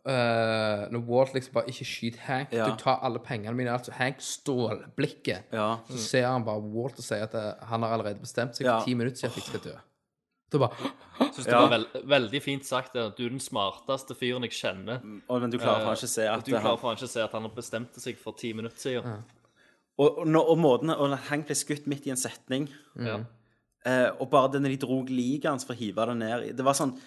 Uh, 0.07 0.85
når 0.93 1.01
Walt 1.03 1.33
liksom 1.35 1.53
bare 1.57 1.67
ikke 1.67 1.83
skyter 1.83 2.21
Hank 2.29 2.53
Ja. 2.55 2.69
Du 2.69 2.77
tar 2.79 3.01
alle 3.03 3.19
pengene 3.19 3.51
mine. 3.57 3.73
Altså 3.73 3.91
Hank 3.97 4.21
stålblikket. 4.23 5.49
Ja. 5.51 5.79
Så 5.89 5.97
ser 5.97 6.27
han 6.29 6.45
bare 6.47 6.61
Walt 6.63 6.95
og 7.01 7.03
sier 7.03 7.23
at 7.25 7.33
eh, 7.35 7.65
han 7.67 7.83
har 7.83 7.97
allerede 7.97 8.21
bestemt 8.23 8.55
seg 8.55 8.69
for 8.69 8.85
ti 8.85 8.93
minutter 8.95 9.19
siden 9.19 9.33
at 9.33 9.41
jeg 9.41 9.49
skal 9.49 9.65
dø. 9.65 9.75
Da 10.51 10.57
bare 10.63 10.75
Syns 11.33 11.45
det 11.45 11.51
Ja. 11.51 11.61
var 11.65 11.69
veld, 11.73 11.87
veldig 12.07 12.41
fint 12.41 12.65
sagt. 12.65 12.93
det, 12.93 13.01
at 13.03 13.17
Du 13.17 13.25
er 13.25 13.29
den 13.29 13.39
smarteste 13.43 14.15
fyren 14.15 14.43
jeg 14.47 14.51
kjenner. 14.51 15.01
Og, 15.29 15.41
men 15.41 15.49
du 15.51 15.57
klarer 15.57 15.83
faen 15.85 15.97
ikke 15.97 16.07
å 16.07 16.13
se 16.13 16.23
Eh, 16.25 16.33
at 16.33 16.45
Du 16.45 16.51
det 16.51 16.61
klarer 16.61 16.77
han, 16.77 16.77
faen 16.83 16.95
ikke 16.97 17.09
å 17.09 17.15
se 17.15 17.21
at 17.25 17.31
han 17.35 17.41
har 17.41 17.55
bestemt 17.57 17.93
seg 17.99 18.17
for 18.17 18.33
ti 18.33 18.53
minutter 18.53 18.77
siden. 18.79 19.23
og, 19.99 20.19
og, 20.19 20.27
når- 20.27 20.49
og 20.49 20.57
måten 20.57 20.89
Og 20.95 21.09
når 21.09 21.17
Hank 21.29 21.45
ble 21.47 21.55
skutt 21.55 21.87
midt 21.87 22.07
i 22.07 22.11
en 22.11 22.17
setning, 22.17 22.69
Ja. 22.95 23.19
eh, 23.85 24.09
og 24.19 24.29
bare 24.29 24.51
det 24.53 24.61
når 24.61 24.69
de 24.77 24.77
drog 24.85 25.09
liket 25.09 25.49
hans 25.49 25.63
for 25.65 25.73
å 25.73 25.77
hive 25.77 26.05
det 26.05 26.17
ned 26.17 26.43
i 26.49 26.51
Det 26.53 26.63
var 26.65 26.73
sånn 26.73 26.97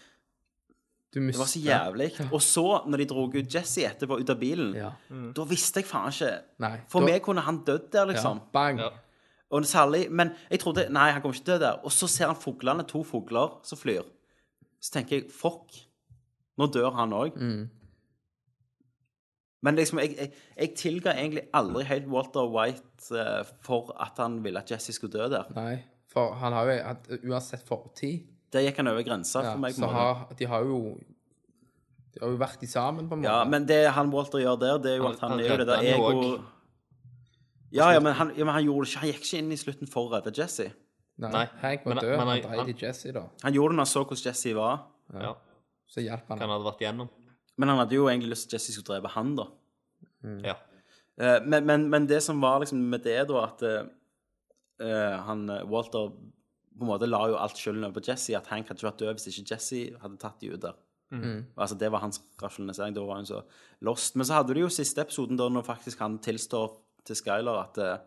Du 1.12 1.18
Det 1.26 1.36
var 1.38 1.46
så 1.46 1.58
jævlig. 1.58 2.32
Og 2.32 2.40
så, 2.40 2.86
når 2.86 2.98
de 2.98 3.04
dro 3.06 3.24
ut 3.26 3.48
Jesse 3.50 3.82
etterpå 3.82 4.20
ut 4.20 4.30
av 4.30 4.38
bilen, 4.38 4.74
Ja. 4.74 4.92
da 5.34 5.44
visste 5.44 5.80
jeg 5.80 5.86
faen 5.86 6.06
ikke 6.12 6.42
Nei. 6.60 6.80
For 6.88 7.00
da, 7.00 7.06
meg 7.06 7.22
kunne 7.22 7.40
han 7.42 7.64
dødd 7.64 7.90
der, 7.90 8.04
ja, 8.06 8.12
liksom. 8.12 8.40
Bang. 8.52 8.78
Ja. 8.78 8.90
Og 9.50 9.66
særlig, 9.66 10.10
Men 10.10 10.30
jeg 10.50 10.60
trodde 10.62 10.86
Nei, 10.92 11.10
han 11.10 11.22
kommer 11.22 11.34
ikke 11.34 11.44
til 11.44 11.56
å 11.56 11.58
dø 11.58 11.64
der. 11.64 11.84
Og 11.84 11.92
så 11.92 12.06
ser 12.10 12.30
han 12.30 12.38
fuglene, 12.38 12.86
to 12.86 13.02
fugler, 13.06 13.58
som 13.66 13.78
flyr. 13.78 14.06
Så 14.80 14.94
tenker 14.94 15.18
jeg 15.18 15.30
fuck, 15.34 15.74
nå 16.58 16.68
dør 16.72 16.94
han 16.96 17.12
òg. 17.12 17.36
Men 19.60 19.76
liksom, 19.76 20.00
jeg, 20.00 20.14
jeg, 20.16 20.32
jeg 20.56 20.74
tilga 20.78 21.12
egentlig 21.12 21.42
aldri 21.56 21.84
helt 21.84 22.06
Walter 22.08 22.46
White 22.48 23.10
uh, 23.12 23.42
for 23.64 23.92
at 24.00 24.20
han 24.22 24.38
ville 24.44 24.62
at 24.62 24.70
Jesse 24.72 24.94
skulle 24.96 25.18
dø 25.18 25.26
der. 25.34 25.50
Nei, 25.56 25.82
for 26.10 26.32
han 26.40 26.56
har 26.56 26.70
jo 26.70 26.76
hatt 26.86 27.10
uansett 27.20 27.66
fortid 27.68 28.24
Der 28.50 28.64
gikk 28.64 28.80
han 28.80 28.88
over 28.90 29.04
grensa 29.06 29.44
ja, 29.44 29.52
for 29.52 29.62
meg. 29.62 29.76
Så 29.76 29.90
har, 29.92 30.24
de 30.38 30.48
har 30.48 30.64
jo 30.66 30.80
De 32.14 32.22
har 32.22 32.32
jo 32.32 32.40
vært 32.40 32.64
sammen, 32.70 33.10
på 33.10 33.18
en 33.18 33.22
måte. 33.22 33.28
Ja, 33.28 33.44
men 33.46 33.68
det 33.68 33.82
han 33.98 34.14
Walter 34.14 34.40
gjør 34.42 34.56
der, 34.62 34.80
det 34.82 34.94
er 34.94 35.02
jo 35.02 35.10
at 35.10 35.20
han, 35.20 35.36
han 35.36 35.44
er 35.44 35.52
jo 35.52 35.60
det 35.60 35.68
der 35.68 35.82
han 35.82 35.92
ego 35.92 36.08
også. 36.14 36.32
Ja, 37.72 37.90
ja, 37.94 38.00
men 38.00 38.14
han, 38.14 38.32
ja, 38.36 38.44
men 38.44 38.54
han 38.54 38.64
gjorde 38.64 38.86
det 38.86 38.90
ikke. 38.92 39.00
Han 39.04 39.10
gikk 39.12 39.20
ikke 39.24 39.38
inn 39.38 39.52
i 39.52 39.58
slutten 39.60 39.88
for 39.90 40.08
å 40.08 40.12
redde 40.16 40.32
Jesse. 40.36 40.72
Nei, 41.20 41.30
Nei, 41.34 41.44
Hank 41.60 41.84
var 41.84 41.94
men- 41.94 42.02
død. 42.04 42.10
men 42.16 42.26
han 42.26 42.28
han- 42.28 42.42
dreide 42.64 42.72
i 42.74 42.78
Jesse, 42.86 43.12
da. 43.12 43.22
Han 43.42 43.52
gjorde 43.54 43.72
det 43.72 43.76
når 43.76 43.84
han 43.86 43.92
så 43.94 44.04
hvordan 44.04 44.24
Jesse 44.30 44.54
var. 44.56 44.80
Ja. 45.12 45.34
Så 45.90 46.00
hjalp 46.04 46.26
han. 46.28 46.38
Hva 46.38 46.46
han 46.46 46.54
hadde 46.54 46.68
vært 46.70 46.80
gjennom. 46.86 47.08
Men 47.58 47.68
han 47.68 47.78
hadde 47.78 47.94
jo 47.98 48.06
egentlig 48.08 48.30
lyst 48.30 48.48
til 48.48 48.56
at 48.56 48.60
Jesse 48.62 48.72
skulle 48.72 49.00
drepe 49.00 49.12
han, 49.14 49.34
da. 49.36 49.46
Ja. 50.44 50.56
Eh, 51.20 51.40
men, 51.44 51.66
men, 51.66 51.88
men 51.90 52.06
det 52.06 52.22
som 52.22 52.40
var 52.40 52.60
liksom 52.60 52.78
med 52.90 53.02
det, 53.04 53.26
da, 53.28 53.44
at 53.44 53.62
eh, 53.62 53.84
eh, 54.80 55.16
han 55.26 55.48
eh, 55.50 55.64
Walter 55.68 56.08
på 56.78 56.86
en 56.86 56.88
måte 56.88 57.06
la 57.10 57.26
jo 57.28 57.36
alt 57.36 57.58
skylden 57.58 57.84
over 57.84 58.00
på 58.00 58.06
Jesse, 58.08 58.32
at 58.38 58.46
Hank 58.48 58.68
hadde 58.70 58.78
ikke 58.80 58.88
vært 58.88 59.02
død 59.02 59.18
hvis 59.18 59.28
ikke 59.34 59.50
Jesse 59.54 59.98
hadde 60.00 60.16
tatt 60.22 60.40
de 60.40 60.54
ut 60.54 60.60
der. 60.62 60.78
Altså, 61.58 61.76
det 61.76 61.90
var 61.92 62.00
hans 62.00 62.20
rasjonalisering. 62.40 62.94
Da 62.94 63.02
var 63.04 63.16
han 63.18 63.26
så 63.26 63.42
lost. 63.82 64.14
Men 64.16 64.24
så 64.24 64.34
hadde 64.38 64.54
du 64.54 64.60
jo 64.62 64.68
siste 64.72 65.02
episoden 65.02 65.36
da 65.36 65.48
når 65.50 65.64
faktisk 65.66 65.98
han 65.98 66.18
tilstår 66.22 66.70
til 67.04 67.16
Skyler 67.16 67.60
at 67.62 67.78
eh, 67.78 67.98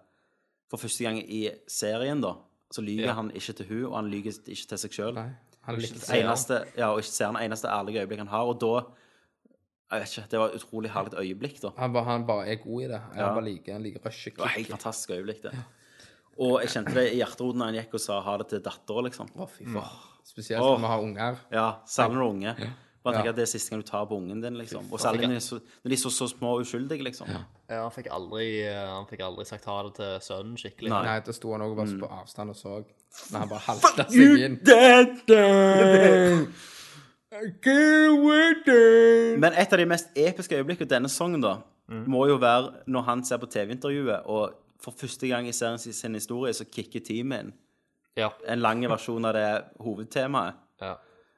for 0.70 0.78
første 0.82 1.04
gang 1.06 1.20
i 1.22 1.50
serien, 1.70 2.22
da, 2.22 2.34
så 2.74 2.82
lyver 2.82 3.06
Ja. 3.12 3.14
han 3.14 3.32
ikke 3.32 3.54
til 3.54 3.66
hun, 3.70 3.86
og 3.92 3.96
han 4.00 4.10
lyver 4.10 4.32
ikke 4.48 4.68
til 4.68 4.78
seg 4.78 4.92
sjøl. 4.92 5.18
Han 5.64 5.76
likte 5.80 6.18
Eneste, 6.18 6.66
ja, 6.78 6.90
og 6.92 7.00
ikke 7.00 7.12
ser 7.14 7.30
han 7.32 7.38
eneste 7.44 7.68
ærlige 7.72 8.02
øyeblikk 8.02 8.20
han 8.20 8.28
har, 8.28 8.44
og 8.50 8.60
da 8.60 8.74
jeg 9.94 10.02
vet 10.02 10.18
ikke, 10.18 10.28
Det 10.32 10.40
var 10.40 10.48
et 10.50 10.56
utrolig 10.64 10.90
herlig 10.92 11.14
øyeblikk, 11.22 11.60
da. 11.62 11.70
Han 11.78 11.94
bare, 11.94 12.04
han 12.06 12.26
bare 12.26 12.48
er 12.50 12.56
god 12.64 12.82
i 12.82 12.88
det. 12.88 13.00
Han 13.00 13.18
Ja. 13.20 13.34
bare 13.34 13.44
liker, 13.46 13.74
han 13.74 13.84
liker 13.84 14.00
rushet. 14.06 14.34
Det 14.34 14.40
var 14.42 14.48
helt 14.48 14.68
fantastisk 14.68 15.10
øyeblikk, 15.12 15.44
det. 15.44 15.52
Og 16.40 16.62
jeg 16.62 16.70
kjente 16.70 16.94
det 16.96 17.14
i 17.14 17.16
hjerteroten 17.22 17.60
da 17.60 17.66
han 17.66 17.76
gikk 17.76 17.94
og 17.94 18.00
sa 18.02 18.20
ha 18.22 18.38
det 18.38 18.48
til 18.50 18.60
dattera, 18.66 19.04
liksom. 19.06 19.30
Å, 19.38 19.48
fy 19.48 19.66
faen. 19.66 20.00
Spesielt 20.26 20.62
Åh. 20.64 20.72
når 20.74 20.80
vi 20.80 20.88
har 20.88 21.00
unger. 21.04 21.38
Ja, 21.52 21.68
særlig 21.86 22.16
når 22.16 22.24
du 22.24 22.26
er 22.26 22.34
unge. 22.34 22.74
Bare 23.04 23.16
tenk 23.18 23.26
Ja. 23.26 23.30
at 23.32 23.36
det 23.36 23.42
er 23.44 23.52
siste 23.52 23.70
gang 23.70 23.82
du 23.84 23.88
tar 23.88 24.06
på 24.06 24.16
ungen 24.18 24.42
din, 24.42 24.54
liksom. 24.58 24.86
Og 24.92 25.00
særlig 25.00 25.22
når 25.28 25.28
de 25.30 25.36
er 25.36 25.40
så, 25.44 25.56
når 25.84 25.90
de 25.90 25.94
er 25.94 25.98
så, 26.04 26.10
så 26.10 26.28
små 26.30 26.54
og 26.56 26.62
uskyldige, 26.64 27.04
liksom. 27.04 27.28
Ja, 27.70 27.82
han 27.84 27.92
fikk 27.92 28.08
aldri, 28.12 28.46
eh, 28.64 28.88
han 28.88 29.06
fikk 29.10 29.20
aldri 29.26 29.46
sagt 29.46 29.66
ha 29.66 29.84
det 29.84 29.96
til 29.96 30.20
sønnen 30.22 30.56
skikkelig. 30.58 30.90
Nei. 30.90 31.04
Nei, 31.04 31.20
det 31.20 31.36
sto 31.36 31.52
han 31.52 31.62
også 31.62 31.76
bare 31.76 31.88
Mm. 31.88 32.00
på 32.00 32.12
avstand 32.22 32.50
og 32.50 32.56
så. 32.56 32.84
Når 33.32 33.40
han 33.40 33.50
bare 33.50 33.60
halta 33.60 34.06
seg 34.10 34.40
inn. 34.46 34.60
Men 39.42 39.54
et 39.58 39.74
av 39.74 39.80
de 39.82 39.86
mest 39.90 40.12
episke 40.16 40.56
øyeblikkene 40.60 40.90
denne 40.92 41.10
songen 41.12 41.42
da, 41.44 41.56
må 42.08 42.28
jo 42.30 42.38
være 42.42 42.84
når 42.88 43.04
han 43.08 43.24
ser 43.28 43.38
på 43.42 43.50
TV-intervjuet, 43.52 44.22
og 44.30 44.54
for 44.84 44.92
første 44.98 45.28
gang 45.30 45.48
i 45.48 45.52
serien 45.52 45.78
sin- 45.80 45.94
sin 45.94 46.14
historie 46.14 46.54
så 46.54 46.66
kicker 46.70 47.00
teamet 47.00 47.40
inn. 47.40 47.54
Ja. 48.18 48.30
En 48.48 48.60
lang 48.62 48.82
versjon 48.88 49.26
av 49.26 49.34
det 49.34 49.64
hovedtemaet, 49.80 50.54
ja. 50.82 50.96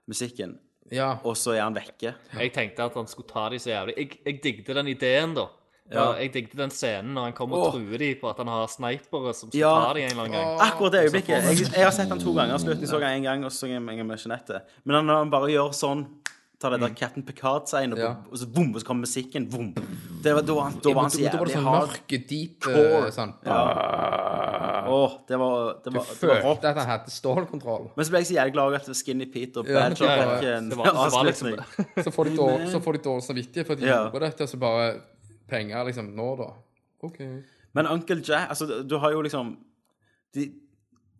musikken, 0.07 0.59
Ja. 0.91 1.15
og 1.23 1.35
så 1.37 1.55
er 1.55 1.61
han 1.63 1.73
vekke. 1.75 2.13
Jeg 2.39 2.51
tenkte 2.53 2.83
at 2.85 2.93
han 2.93 3.07
skulle 3.07 3.27
ta 3.27 3.47
de 3.49 3.57
så 3.59 3.69
jævlig. 3.71 3.95
Jeg, 3.97 4.19
jeg 4.25 4.43
digget 4.43 4.75
den 4.75 4.87
ideen, 4.87 5.33
da. 5.33 5.47
Ja. 5.91 6.11
Jeg 6.17 6.31
digget 6.33 6.57
den 6.57 6.71
scenen 6.73 7.13
når 7.13 7.23
han 7.29 7.33
kommer 7.37 7.57
og 7.61 7.73
truer 7.75 7.97
de 8.01 8.15
på 8.17 8.29
at 8.29 8.37
han 8.41 8.47
har 8.49 8.65
snipere 8.73 9.33
som 9.37 9.49
skal 9.51 9.59
Ja. 9.59 9.73
ta 9.85 9.93
de 9.93 10.01
en 10.01 10.11
eller 10.11 10.23
annen 10.23 10.37
gang. 10.37 10.59
Akkurat 10.65 10.91
det 10.93 11.03
øyeblikket. 11.05 11.43
Jeg, 11.45 11.71
jeg 11.75 11.83
har 11.85 11.91
sett 11.93 12.09
han 12.09 12.19
to 12.21 12.33
ganger. 12.33 12.57
Slutten 12.57 12.87
så 12.89 12.99
jeg 13.01 13.19
én 13.19 13.23
gang, 13.27 13.45
og 13.45 13.51
så 13.51 13.59
så 13.65 13.67
jeg 13.67 13.77
en 13.77 13.85
gang 13.97 14.07
med 14.07 14.17
Jeanette. 14.17 14.61
Men 14.83 15.05
når 15.05 15.17
han 15.23 15.29
bare 15.33 15.51
gjør 15.53 15.73
sånn 15.73 16.05
Tar 16.65 16.73
det 16.73 16.79
der 16.81 16.93
Captain 16.97 17.23
Picard-segnet, 17.27 17.93
og, 17.99 17.99
Ja. 17.99 18.13
og 18.31 18.37
så 18.41 18.47
bom, 18.55 18.71
og 18.73 18.81
så 18.81 18.85
kommer 18.87 19.05
musikken. 19.05 19.45
Boom. 19.51 19.69
Det 20.23 20.33
var, 20.33 20.41
da, 20.41 20.53
var 20.57 20.71
da 20.81 20.93
var 20.95 21.01
han 21.05 21.11
så 21.13 21.19
Da 21.21 21.29
var 21.29 21.45
jævlig 21.45 21.51
det 21.51 21.55
sånn 21.59 21.67
hard. 21.69 21.89
mørk, 21.89 22.15
deep 22.29 22.69
sånn. 23.19 23.33
Ja. 23.45 23.59
Oh, 24.87 24.95
Åh, 24.95 25.13
det 25.27 25.37
var, 25.39 25.73
det 25.83 25.91
Du 25.93 25.97
var, 25.97 26.05
det 26.21 26.43
var 26.43 26.51
at 26.69 26.77
han 26.77 26.87
hadde 26.89 27.11
stålkontroll. 27.13 27.87
Men 27.95 28.05
så 28.05 28.09
ble 28.13 28.19
jeg 28.21 28.27
så 28.31 28.35
jævlig 28.37 28.53
glad 28.53 28.73
at 28.77 28.85
det 28.85 28.93
var 28.93 28.99
Skinny 29.01 29.25
Pete 29.33 29.57
og 29.61 29.65
Badger 29.69 30.05
ja, 30.05 30.15
ja. 30.15 30.25
fikk 30.35 30.69
Det 30.69 30.77
var- 30.77 30.85
det 30.85 31.13
var 31.15 31.25
liksom- 31.25 32.03
Så 32.05 32.11
får 32.13 32.23
de 32.29 32.35
dårlig, 32.37 32.69
så 32.71 32.79
får 32.81 32.93
de 32.93 32.99
dårlig 33.09 33.23
samvittighet 33.29 33.65
for 33.67 33.73
at 33.73 33.79
de 33.79 33.85
Ja. 33.85 34.09
gjorde 34.09 34.19
dette, 34.25 34.41
og 34.41 34.49
så 34.49 34.57
bare 34.59 35.01
penger 35.49 35.85
liksom 35.85 36.15
Nå, 36.15 36.35
da. 36.37 36.49
OK. 37.03 37.19
Men 37.73 37.87
Uncle 37.87 38.21
Jack 38.23 38.49
Altså, 38.49 38.83
du 38.87 38.97
har 38.97 39.11
jo 39.11 39.21
liksom 39.21 39.57
de, 40.33 40.43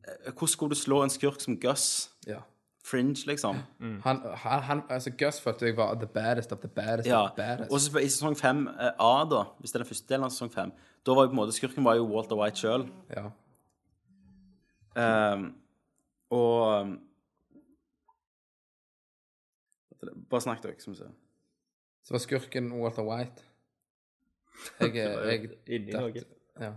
eh, 0.07 0.31
Hvordan 0.31 0.47
skulle 0.47 0.69
du 0.69 0.75
slå 0.75 1.03
en 1.03 1.09
skurk 1.09 1.41
som 1.41 1.57
Gus? 1.57 2.09
Ja. 2.27 2.39
Fringe, 2.85 3.25
liksom. 3.25 3.55
Han, 4.03 4.19
han, 4.37 4.61
han, 4.63 4.81
altså 4.93 5.09
Gus 5.17 5.39
følte 5.41 5.65
jeg 5.65 5.77
var 5.77 5.95
the 5.97 6.05
baddest 6.07 6.51
of 6.53 6.59
the 6.61 6.67
baddest 6.67 7.07
Ja. 7.09 7.23
of 7.23 7.31
the 7.31 7.41
baddest. 7.43 7.71
Og 7.73 7.79
så 7.81 7.97
i 7.99 8.09
sesong 8.09 8.37
fem 8.37 8.67
eh, 8.67 8.91
A, 8.99 9.23
da, 9.31 9.43
hvis 9.59 9.71
det 9.71 9.79
er 9.79 9.83
den 9.83 9.89
første 9.89 10.07
delen 10.11 10.23
av 10.27 10.29
sesong 10.35 10.51
5, 10.53 10.71
da 11.05 11.15
var 11.17 11.25
jo 11.25 11.31
på 11.31 11.33
en 11.33 11.39
måte 11.41 11.55
skurken 11.57 11.85
var 11.85 11.95
jo 11.97 12.05
Walter 12.11 12.37
White 12.37 12.61
sjøl. 12.61 12.85
ja. 13.15 13.25
og 16.29 16.81
um, 16.81 16.99
Bare 20.29 20.41
snakk, 20.41 20.61
dere, 20.63 20.77
som 20.79 20.93
vi 20.93 20.97
ser. 20.99 21.09
Så 22.05 22.13
var 22.13 22.21
skurken 22.21 22.67
Walter 22.77 23.03
White. 23.07 23.43
Jeg, 24.79 24.97
er- 24.97 25.23
jeg 25.31 25.49
Inni 25.67 25.91
noe. 25.95 26.21
Ja. 26.61 26.71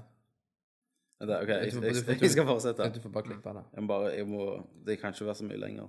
Vent 1.19 1.33
OK, 1.35 1.49
jeg, 1.51 1.73
jeg, 1.75 2.21
jeg, 2.23 2.31
skal 2.31 2.47
fortsette. 2.47 2.87
Du 2.95 3.01
får 3.03 3.13
bare 3.15 3.27
klippe 3.27 3.55
det. 3.57 3.65
Jeg 3.75 3.83
må 3.83 3.91
bare, 3.91 4.11
jeg 4.15 4.27
må, 4.29 4.45
det 4.87 4.99
kan 5.01 5.15
ikke 5.15 5.27
være 5.27 5.41
så 5.41 5.47
mye 5.49 5.59
lenger. 5.59 5.89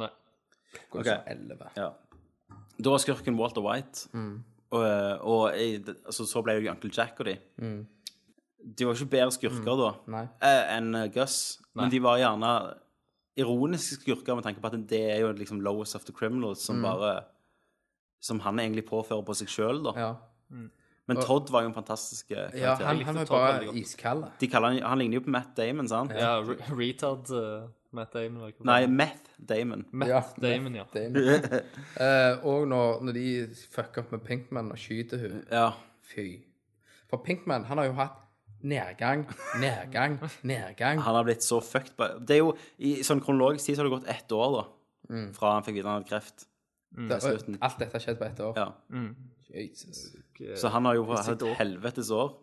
Nei. 0.00 0.08
Går 0.92 1.02
Ok. 1.02 1.10
så 1.10 1.18
11. 1.26 1.68
Ja. 1.76 1.90
Da 2.78 2.94
var 2.94 3.02
skurken 3.02 3.36
Walter 3.38 3.64
White. 3.64 4.08
Og, 4.70 4.82
og 5.20 5.56
jeg, 5.56 5.84
altså, 6.06 6.26
så 6.28 6.42
ble 6.44 6.58
jo 6.58 6.70
Uncle 6.72 6.90
Jack 6.92 7.20
og 7.20 7.28
de. 7.28 7.36
De 8.78 8.86
var 8.86 8.96
ikke 8.96 9.12
bedre 9.12 9.32
skurker 9.32 9.78
da 9.80 9.92
eh, 10.44 10.76
enn 10.76 10.90
Gus, 11.14 11.14
Gus. 11.14 11.36
Men 11.78 11.92
de 11.92 12.00
var 12.04 12.18
gjerne 12.20 12.52
ironiske 13.38 14.00
skurker 14.00 14.34
med 14.36 14.44
tanke 14.44 14.60
på 14.60 14.66
at 14.68 14.80
det 14.90 15.02
er 15.12 15.20
jo 15.22 15.30
liksom 15.36 15.60
lowest 15.64 15.94
of 15.96 16.04
the 16.04 16.12
criminals 16.12 16.64
som 16.66 16.82
bare 16.82 17.20
Som 18.20 18.40
han 18.40 18.58
egentlig 18.58 18.82
påfører 18.84 19.22
på 19.22 19.34
seg 19.38 19.48
sjøl, 19.48 19.78
da. 19.84 19.92
Ja. 19.94 20.08
Men 21.08 21.20
Todd 21.24 21.48
var 21.50 21.64
jo 21.64 21.70
en 21.70 21.74
fantastisk 21.74 22.28
karakter. 22.28 22.58
ja, 22.60 22.74
han, 22.76 23.00
han 23.06 23.16
var 23.16 23.24
jo 23.24 23.32
bare 23.32 23.76
iskald. 23.80 24.26
Han, 24.52 24.78
han 24.82 25.00
ligner 25.00 25.18
jo 25.18 25.24
på 25.24 25.32
Matt 25.32 25.54
Damon, 25.56 25.88
sant? 25.88 26.12
Ja, 26.12 26.34
re 26.44 26.58
retard 26.68 27.30
uh, 27.32 27.70
Matt 27.96 28.12
Damon. 28.12 28.42
var 28.42 28.52
ikke 28.52 28.68
Nei? 28.68 28.82
Meth 28.92 29.32
Damon. 29.40 29.86
Matt 29.90 30.12
Ja, 30.12 30.20
Damon, 30.36 30.76
ja. 30.76 30.84
uh, 30.92 32.44
og 32.44 32.68
når, 32.68 33.00
når 33.08 33.16
de 33.16 33.26
fucker 33.72 34.04
opp 34.04 34.12
med 34.12 34.24
Pinkman 34.26 34.68
og 34.74 34.80
skyter 34.80 35.24
hun 35.24 35.40
Ja. 35.48 35.70
Fy. 36.08 36.42
For 37.08 37.24
Pinkman, 37.24 37.64
han 37.68 37.80
har 37.80 37.88
jo 37.88 37.96
hatt 37.96 38.20
nedgang, 38.60 39.24
nedgang, 39.60 40.18
nedgang. 40.42 41.00
Han 41.00 41.14
har 41.20 41.24
blitt 41.24 41.44
så 41.46 41.60
fucked 41.62 41.94
Det 42.26 42.36
er 42.36 42.42
jo 42.42 42.52
I 42.82 42.98
sånn 43.06 43.22
kronologisk 43.24 43.70
tid 43.70 43.78
så 43.78 43.84
har 43.84 43.88
det 43.88 43.96
gått 43.96 44.12
ett 44.12 44.36
år, 44.36 44.56
da. 44.58 44.64
Mm. 45.08 45.26
Fra 45.36 45.56
han 45.56 45.64
fikk 45.64 45.78
vite 45.78 45.88
han 45.88 46.02
hadde 46.02 46.10
kreft. 46.10 46.48
Det, 46.98 47.20
alt 47.60 47.80
dette 47.80 47.94
har 47.94 48.02
skjedd 48.02 48.18
på 48.20 48.26
ett 48.28 48.40
år. 48.44 48.56
Ja. 48.58 48.70
Jesus. 49.54 50.08
Så 50.58 50.70
han 50.72 50.86
har 50.88 50.96
jo 50.98 51.04
hatt 51.10 51.28
et 51.34 51.44
helvetes 51.58 52.12
år. 52.14 52.36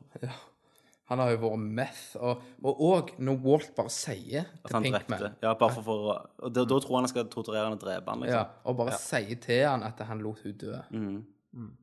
Han 1.12 1.22
har 1.22 1.36
jo 1.36 1.42
vært 1.44 1.62
meth. 1.78 2.06
Og, 2.18 2.42
og, 2.64 2.80
og 2.82 3.12
når 3.22 3.38
Walt 3.44 3.76
bare 3.78 3.92
sier 3.94 4.48
At 4.48 4.72
til 4.72 4.74
han 4.74 4.86
Pinkman 4.88 5.20
drepte. 5.22 5.30
Ja, 5.46 5.54
bare 5.60 5.76
for, 5.76 5.86
for 5.86 6.48
Og 6.48 6.56
da, 6.56 6.64
da 6.66 6.80
tror 6.82 6.98
han 6.98 7.06
han 7.06 7.12
skal 7.14 7.28
torturere 7.30 7.68
han 7.68 7.78
og 7.78 7.84
drepe 7.84 8.10
han, 8.10 8.26
liksom. 8.26 8.40
ja. 8.42 8.64
Og 8.66 8.80
bare 8.80 8.98
sier 8.98 9.38
til 9.44 9.62
han 9.68 9.86
at 9.86 10.02
han 10.10 10.24
lot 10.26 10.42
hun 10.42 10.58
dø. 10.64 10.80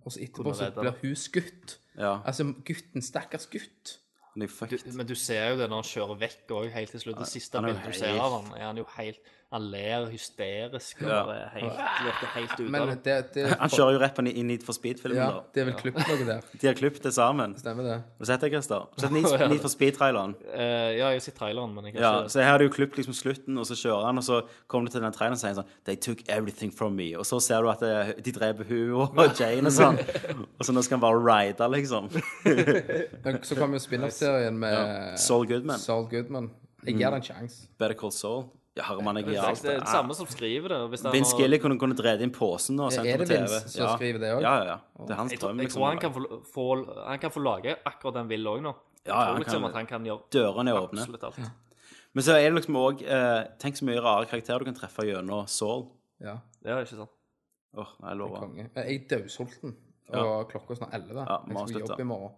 Og 0.03 0.13
så 0.13 0.21
etterpå 0.27 0.55
så 0.59 0.73
blir 0.75 0.99
hun 1.05 1.15
skutt. 1.17 1.77
Ja. 1.95 2.17
Altså, 2.27 2.49
gutten, 2.67 3.05
stakkars 3.05 3.47
gutt. 3.53 3.99
Fucked. 4.33 4.87
Men 4.97 5.07
du 5.07 5.15
ser 5.15 5.51
jo 5.53 5.59
det 5.61 5.67
når 5.69 5.83
han 5.83 5.89
kjører 5.91 6.19
vekk 6.23 6.53
òg, 6.57 6.69
helt 6.73 6.95
til 6.95 7.03
slutt. 7.05 7.19
Det 7.21 7.29
siste 7.29 7.61
bildet 7.61 7.85
du 7.85 7.97
ser 7.97 8.17
av 8.17 8.39
han, 8.39 8.47
er 8.57 8.65
han 8.71 8.81
jo 8.81 8.87
helt 8.97 9.33
Han 9.53 9.67
ler 9.69 10.07
hysterisk 10.09 11.03
og 11.05 11.09
Ja. 11.11 11.49
helt, 11.53 11.81
virker 12.07 12.31
helt 12.35 12.53
ute 12.57 12.81
av 12.81 12.89
det. 12.89 13.05
det, 13.05 13.17
det 13.35 13.59
Han 13.61 13.69
kjører 13.69 13.93
jo 13.99 14.09
på 14.17 14.25
i 14.33 14.43
Need 14.43 14.63
for 14.65 14.73
Speed-filmen, 14.73 15.19
Ja, 15.19 15.27
da. 15.31 15.41
det 15.53 15.61
er 15.61 15.65
vel 15.69 15.75
klippet 15.75 16.09
noe 16.09 16.25
der. 16.25 16.41
De 16.61 16.67
har 16.67 16.75
klippet 16.79 17.03
det 17.03 17.13
sammen. 17.13 17.53
Stemmer 17.61 17.85
det? 17.85 17.97
Har 18.01 18.25
du 18.25 18.25
sett 18.31 18.41
det, 18.41 18.51
Christer? 18.55 18.75
Har 18.75 18.89
du 18.97 19.03
sett 19.03 19.13
Need, 19.17 19.49
Need 19.53 19.61
for 19.61 19.69
Speed-traileren? 19.69 20.35
Uh, 20.49 20.63
ja, 20.97 21.11
jeg 21.13 21.19
har 21.21 21.25
sett 21.27 21.37
traileren, 21.37 21.75
men 21.75 21.85
jeg 21.91 21.95
har 21.99 22.03
Ja, 22.03 22.13
ikke 22.23 22.33
så 22.33 22.41
her 22.41 22.51
har 22.51 22.59
du 22.59 22.65
jo 22.65 22.73
klippet 22.79 22.97
liksom 23.03 23.15
slutten, 23.19 23.59
og 23.61 23.69
så 23.69 23.77
kjører 23.77 24.07
han, 24.09 24.19
og 24.19 24.25
så 24.25 24.41
kommer 24.73 24.89
du 24.89 24.97
til 24.97 25.05
den 25.05 25.13
traileren 25.13 25.37
og 25.37 25.43
sier 25.45 25.59
sånn 25.61 25.69
They 25.85 25.97
took 25.97 26.25
everything 26.29 26.73
from 26.73 26.97
me. 26.97 27.11
Og 27.21 27.29
så 27.29 27.41
ser 27.45 27.61
du 27.61 27.69
at 27.69 27.81
det, 27.85 28.25
de 28.25 28.33
dreper 28.33 28.65
hun 28.65 29.13
og 29.13 29.37
Jane 29.39 29.69
og 29.69 29.77
sånn. 29.77 30.01
Og 30.59 30.65
så 30.65 30.73
nå 30.73 30.81
skal 30.87 30.97
han 30.97 31.05
bare 31.05 31.21
ride, 31.21 31.69
liksom. 31.77 32.09
Så 33.43 33.57
kommer 33.59 33.77
jo 33.77 33.83
spin-off-serien 33.85 34.57
med 34.59 35.19
Saul 35.21 35.47
Goodman. 35.51 35.79
Saul 35.79 36.09
Goodman. 36.11 36.51
Jeg 36.87 36.97
gir 36.99 37.11
det 37.15 37.21
en 37.21 37.27
sjanse. 37.29 37.67
Better 37.79 37.95
Call 37.99 38.13
Saul. 38.15 38.45
Ja, 38.77 38.83
Herman, 38.89 39.17
jeg 39.21 39.27
Det 39.27 39.37
er 39.37 39.81
det 39.81 39.89
samme 39.89 40.15
som 40.17 40.27
skriver 40.27 40.69
det. 40.73 40.79
Vince 41.13 41.33
har- 41.35 41.41
Gilly 41.43 41.59
kunne, 41.59 41.79
kunne 41.79 41.95
drevet 41.95 42.23
inn 42.25 42.31
posen 42.33 42.81
og 42.81 42.91
sendt 42.93 43.07
Er 43.07 43.19
det 43.19 43.29
det 43.29 43.41
på 43.41 43.45
TV. 43.47 43.51
Vince 43.53 43.69
som 43.69 43.89
skriver 43.99 44.19
det 44.23 44.31
også? 44.33 44.43
Ja, 44.43 44.55
ja, 44.57 44.65
ja. 44.65 44.77
Det 45.07 45.11
er 45.11 45.15
hans 45.21 45.33
Jeg 45.33 45.41
tror, 45.41 45.49
drøm. 45.49 45.59
jeg 45.59 45.67
liksom. 45.67 45.81
tror 45.83 45.89
han 45.89 45.99
kan 45.99 46.13
få, 46.13 46.43
få, 46.55 47.05
han 47.07 47.19
kan 47.19 47.31
få 47.31 47.41
lage 47.45 47.77
akkurat 47.85 48.15
den 48.15 48.29
vil 48.29 48.45
òg 48.47 48.63
nå. 48.63 48.75
Ja, 49.05 49.13
ja, 49.13 49.33
han 49.33 49.43
liksom 49.43 49.61
kan- 49.61 49.69
at 49.71 49.75
han 49.75 49.87
kan 49.87 50.05
gjøre 50.05 50.21
Dørene 50.33 50.69
er 50.71 50.81
åpne. 50.81 51.01
absolutt 51.03 51.25
alt. 51.25 51.39
Men 52.15 52.25
så 52.25 52.33
er 52.39 52.49
det 52.51 52.55
liksom 52.63 52.77
òg 52.77 53.03
eh, 53.03 53.45
Tenk 53.59 53.75
så 53.77 53.85
mye 53.85 54.01
rare 54.03 54.25
karakterer 54.27 54.59
du 54.59 54.65
kan 54.65 54.75
treffe 54.75 55.05
gjennom 55.05 55.47
Saul. 55.49 55.89
Ja, 56.21 56.39
Det 56.63 56.71
er 56.73 56.81
ikke 56.85 56.97
sant. 56.97 57.11
Åh, 57.77 57.87
jeg 58.09 58.17
lover. 58.17 58.39
konge. 58.41 58.71
Jeg 58.77 58.85
er 58.95 59.17
dødsulten, 59.19 59.75
og 60.13 60.49
klokka 60.51 60.71
er 60.73 60.77
snart 60.77 60.93
11. 60.95 61.25
Ja, 61.29 61.39
må 61.47 61.49
jeg 61.49 61.69
skal 61.69 61.81
avslutte. 61.83 61.89
jobbe 61.89 62.01
i 62.01 62.05
morgen. 62.05 62.33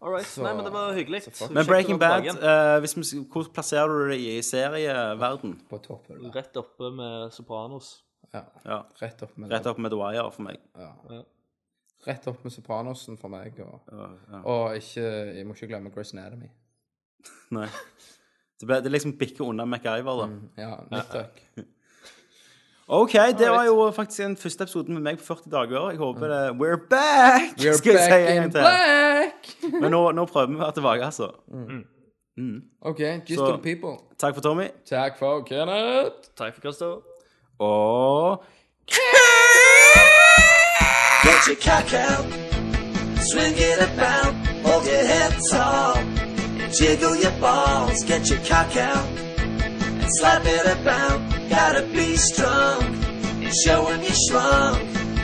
All 0.00 0.12
right. 0.14 0.28
Nei, 0.40 0.52
men 0.56 0.64
det 0.64 0.72
var 0.72 0.94
hyggelig. 0.96 1.22
Men 1.52 1.66
Breaking 1.68 1.98
Bad, 2.00 2.24
eh, 2.32 2.76
hvis 2.80 2.94
vi, 2.96 3.18
hvor 3.28 3.48
plasserer 3.52 3.90
du 3.90 4.12
det 4.14 4.20
i 4.22 4.38
serieverden? 4.46 5.58
På 5.68 5.76
topphull. 5.84 6.22
Rett 6.32 6.56
oppe 6.56 6.88
med 6.96 7.34
Sopranos. 7.36 7.98
Ja. 8.32 8.44
Ja. 8.64 8.78
Rett 9.02 9.22
opp 9.26 9.36
med 9.36 9.50
Rett 9.52 9.66
opp 9.66 9.78
med 9.82 9.92
The 9.92 9.98
Wire 10.00 10.30
for 10.32 10.46
meg. 10.46 10.56
Ja. 10.78 10.92
Rett 12.06 12.26
opp 12.30 12.44
med 12.46 12.52
Sopranosen 12.54 13.18
for 13.20 13.28
meg. 13.28 13.58
Og, 13.60 13.80
Ja, 13.92 14.06
ja. 14.30 14.40
og 14.48 14.76
ikke, 14.78 15.04
jeg 15.36 15.44
må 15.46 15.52
ikke 15.58 15.68
glemme 15.74 15.92
Grace 15.92 16.16
Anatomy. 16.16 16.48
Nei. 17.58 17.66
Det, 18.60 18.68
ble, 18.68 18.80
det 18.84 18.92
liksom 18.94 19.18
bikker 19.20 19.50
unna 19.52 19.66
MacGyver, 19.68 20.22
da. 20.24 20.30
Ja, 20.62 20.72
nytt 20.94 21.12
trøkk. 21.12 21.44
OK, 22.92 23.12
det 23.38 23.50
var 23.50 23.64
jo 23.64 23.90
faktisk 23.94 24.22
den 24.24 24.36
første 24.36 24.64
episoden 24.66 24.94
med 24.96 25.02
meg 25.02 25.18
på 25.20 25.24
40 25.24 25.50
dager. 25.52 25.90
Jeg 25.90 25.98
håper 25.98 26.26
det 26.32 26.40
We're 26.58 26.80
back! 26.90 27.52
We're 27.60 27.76
skal 27.78 27.92
jeg 27.92 28.00
si 28.04 28.10
back 28.10 28.22
en 28.22 28.36
in 28.36 28.40
gang 28.42 28.52
til. 28.52 28.60
black! 28.60 29.72
Men 29.82 29.90
nå, 29.94 30.00
nå 30.18 30.24
prøver 30.26 30.46
vi 30.50 30.56
å 30.58 30.62
være 30.64 30.72
tilbake, 30.78 31.04
altså. 31.06 31.28
OK, 32.82 33.00
just 33.28 33.38
Så- 33.38 33.46
to 33.46 33.52
the 33.56 33.62
people. 33.62 33.94
Takk 34.18 34.34
for 34.34 34.42
Tommy. 34.42 34.66
Takk 34.90 35.18
for 35.18 35.42
Kenneth. 35.46 36.16
Takk 36.38 36.54
for 36.54 36.60
Christo. 36.60 36.90
Og 37.60 38.42
Get 41.24 41.46
your 41.48 41.60
cock 41.68 41.92
out, 42.08 42.24
swing 43.30 43.54
it 43.70 43.78
about, 43.90 44.32
hold 44.66 44.84
your 44.92 45.04
head 45.12 45.32
tall, 45.52 45.96
and 46.62 46.72
jiggle 46.80 47.14
your 47.24 47.34
balls. 47.40 48.02
Get 48.10 48.22
your 48.30 48.40
cock 48.52 48.72
out, 48.76 49.06
and 50.02 50.10
slap 50.18 50.42
it 50.44 50.66
about. 50.78 51.20
Gotta 51.50 51.82
be 51.92 52.16
strong, 52.16 52.80
and 53.42 53.52
show 53.52 53.88
'em 53.88 54.00
you're 54.02 54.12
strong. 54.12 54.78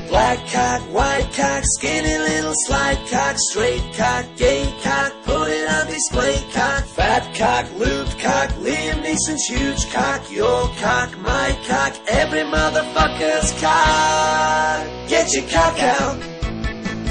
Black 0.08 0.38
cock, 0.50 0.82
white 0.92 1.28
cock, 1.32 1.62
skinny 1.76 2.18
little 2.18 2.52
slide 2.66 2.98
cock, 3.08 3.36
straight 3.50 3.82
cock, 3.96 4.24
gay 4.36 4.66
cock, 4.82 5.12
put 5.24 5.48
it 5.48 5.68
on 5.70 5.86
display 5.86 6.36
cock, 6.52 6.84
fat 6.96 7.32
cock, 7.36 7.66
lube 7.78 8.10
cock, 8.18 8.50
Liam 8.64 9.02
Neeson's 9.04 9.44
huge 9.46 9.88
cock, 9.92 10.20
your 10.30 10.68
cock, 10.80 11.16
my 11.18 11.56
cock, 11.68 11.94
every 12.08 12.42
motherfucker's 12.42 13.52
cock. 13.60 14.84
Get 15.08 15.32
your 15.32 15.48
cock 15.48 15.78
out, 15.80 16.16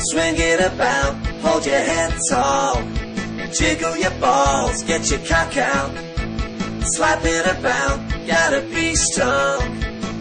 swing 0.10 0.36
it 0.38 0.60
about, 0.60 1.16
hold 1.42 1.66
your 1.66 1.84
head 1.92 2.14
tall, 2.30 2.82
jiggle 3.54 3.96
your 3.96 4.16
balls. 4.20 4.84
Get 4.84 5.10
your 5.10 5.20
cock 5.20 5.56
out, 5.56 5.92
slap 6.84 7.24
it 7.24 7.46
about, 7.58 8.15
gotta 8.26 8.62
be 8.74 8.96
strong, 8.96 9.62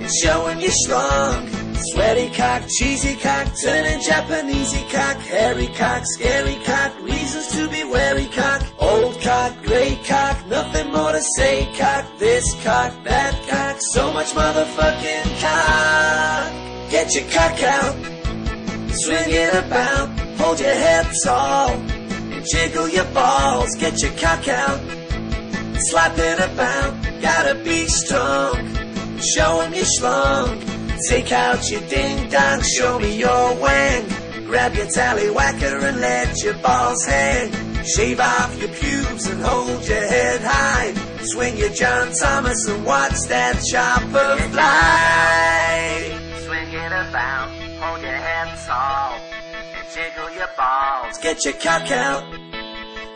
and 0.03 0.11
show 0.11 0.47
'em 0.47 0.61
you 0.61 0.71
strong. 0.71 1.49
Sweaty 1.93 2.31
cock, 2.31 2.63
cheesy 2.69 3.15
cock, 3.17 3.47
turning 3.63 4.01
Japanesey 4.01 4.89
cock, 4.91 5.19
hairy 5.19 5.69
cock, 5.77 6.03
scary 6.05 6.57
cock, 6.65 6.93
reasons 7.03 7.49
to 7.49 7.69
be 7.69 7.85
wary 7.85 8.27
cock, 8.27 8.63
old 8.79 9.21
cock, 9.21 9.53
grey 9.63 9.99
cock, 10.07 10.37
nothing 10.49 10.91
more 10.93 11.13
to 11.13 11.23
say 11.37 11.69
cock, 11.77 12.05
this 12.19 12.55
cock, 12.63 12.93
that 13.05 13.35
cock, 13.49 13.77
so 13.93 14.13
much 14.13 14.31
motherfucking 14.33 15.41
cock. 15.41 16.53
Get 16.91 17.15
your 17.15 17.29
cock 17.31 17.63
out, 17.63 17.95
swing 18.91 19.31
it 19.31 19.55
about, 19.55 20.09
hold 20.39 20.61
your 20.61 20.75
head 20.75 21.07
tall, 21.25 21.71
and 21.71 22.45
jiggle 22.53 22.89
your 22.89 23.07
balls. 23.13 23.75
Get 23.77 24.01
your 24.01 24.13
cock 24.13 24.49
out, 24.49 24.81
slap 25.91 26.19
it 26.19 26.39
about, 26.39 26.93
gotta 27.21 27.55
be 27.57 27.87
strong, 27.87 28.55
show 29.21 29.61
'em 29.61 29.75
you 29.75 29.85
strong. 29.85 30.63
Take 31.09 31.33
out 31.33 31.71
your 31.71 31.83
ding 31.83 32.29
dong, 32.31 32.63
show 32.63 32.99
me 32.99 33.19
your 33.19 33.55
wang. 33.55 34.07
Grab 34.47 34.75
your 34.75 34.87
tallywhacker 34.87 35.83
and 35.89 36.01
let 36.01 36.43
your 36.43 36.55
balls 36.55 37.05
hang. 37.05 37.51
Shave 37.85 38.21
off 38.21 38.57
your 38.59 38.69
pubes 38.69 39.27
and 39.27 39.43
hold 39.43 39.87
your 39.87 40.07
head 40.07 40.41
high. 40.43 40.95
Swing 41.33 41.57
your 41.57 41.71
John 41.71 42.13
Thomas 42.13 42.67
and 42.69 42.85
watch 42.85 43.19
that 43.29 43.61
chopper 43.71 44.37
fly. 44.53 46.19
Swing 46.47 46.73
it 46.73 46.93
about, 46.93 47.49
hold 47.81 48.01
your 48.01 48.13
head 48.13 48.49
tall, 48.67 49.19
and 49.77 49.87
jiggle 49.93 50.31
your 50.35 50.51
balls. 50.57 51.19
Get 51.19 51.45
your 51.45 51.55
cock 51.55 51.91
out, 51.91 52.23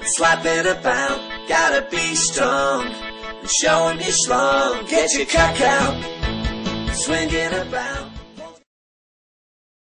slap 0.02 0.44
it 0.44 0.66
about. 0.66 1.20
Gotta 1.48 1.86
be 1.90 2.14
strong, 2.14 2.86
and 2.86 3.50
show 3.50 3.88
'em 3.88 4.00
you're 4.00 4.12
strong. 4.12 4.84
Get 4.86 5.12
your 5.14 5.26
cock 5.26 5.60
out. 5.60 5.94
Swing 6.94 7.30
it 7.30 7.52
about. 7.52 8.07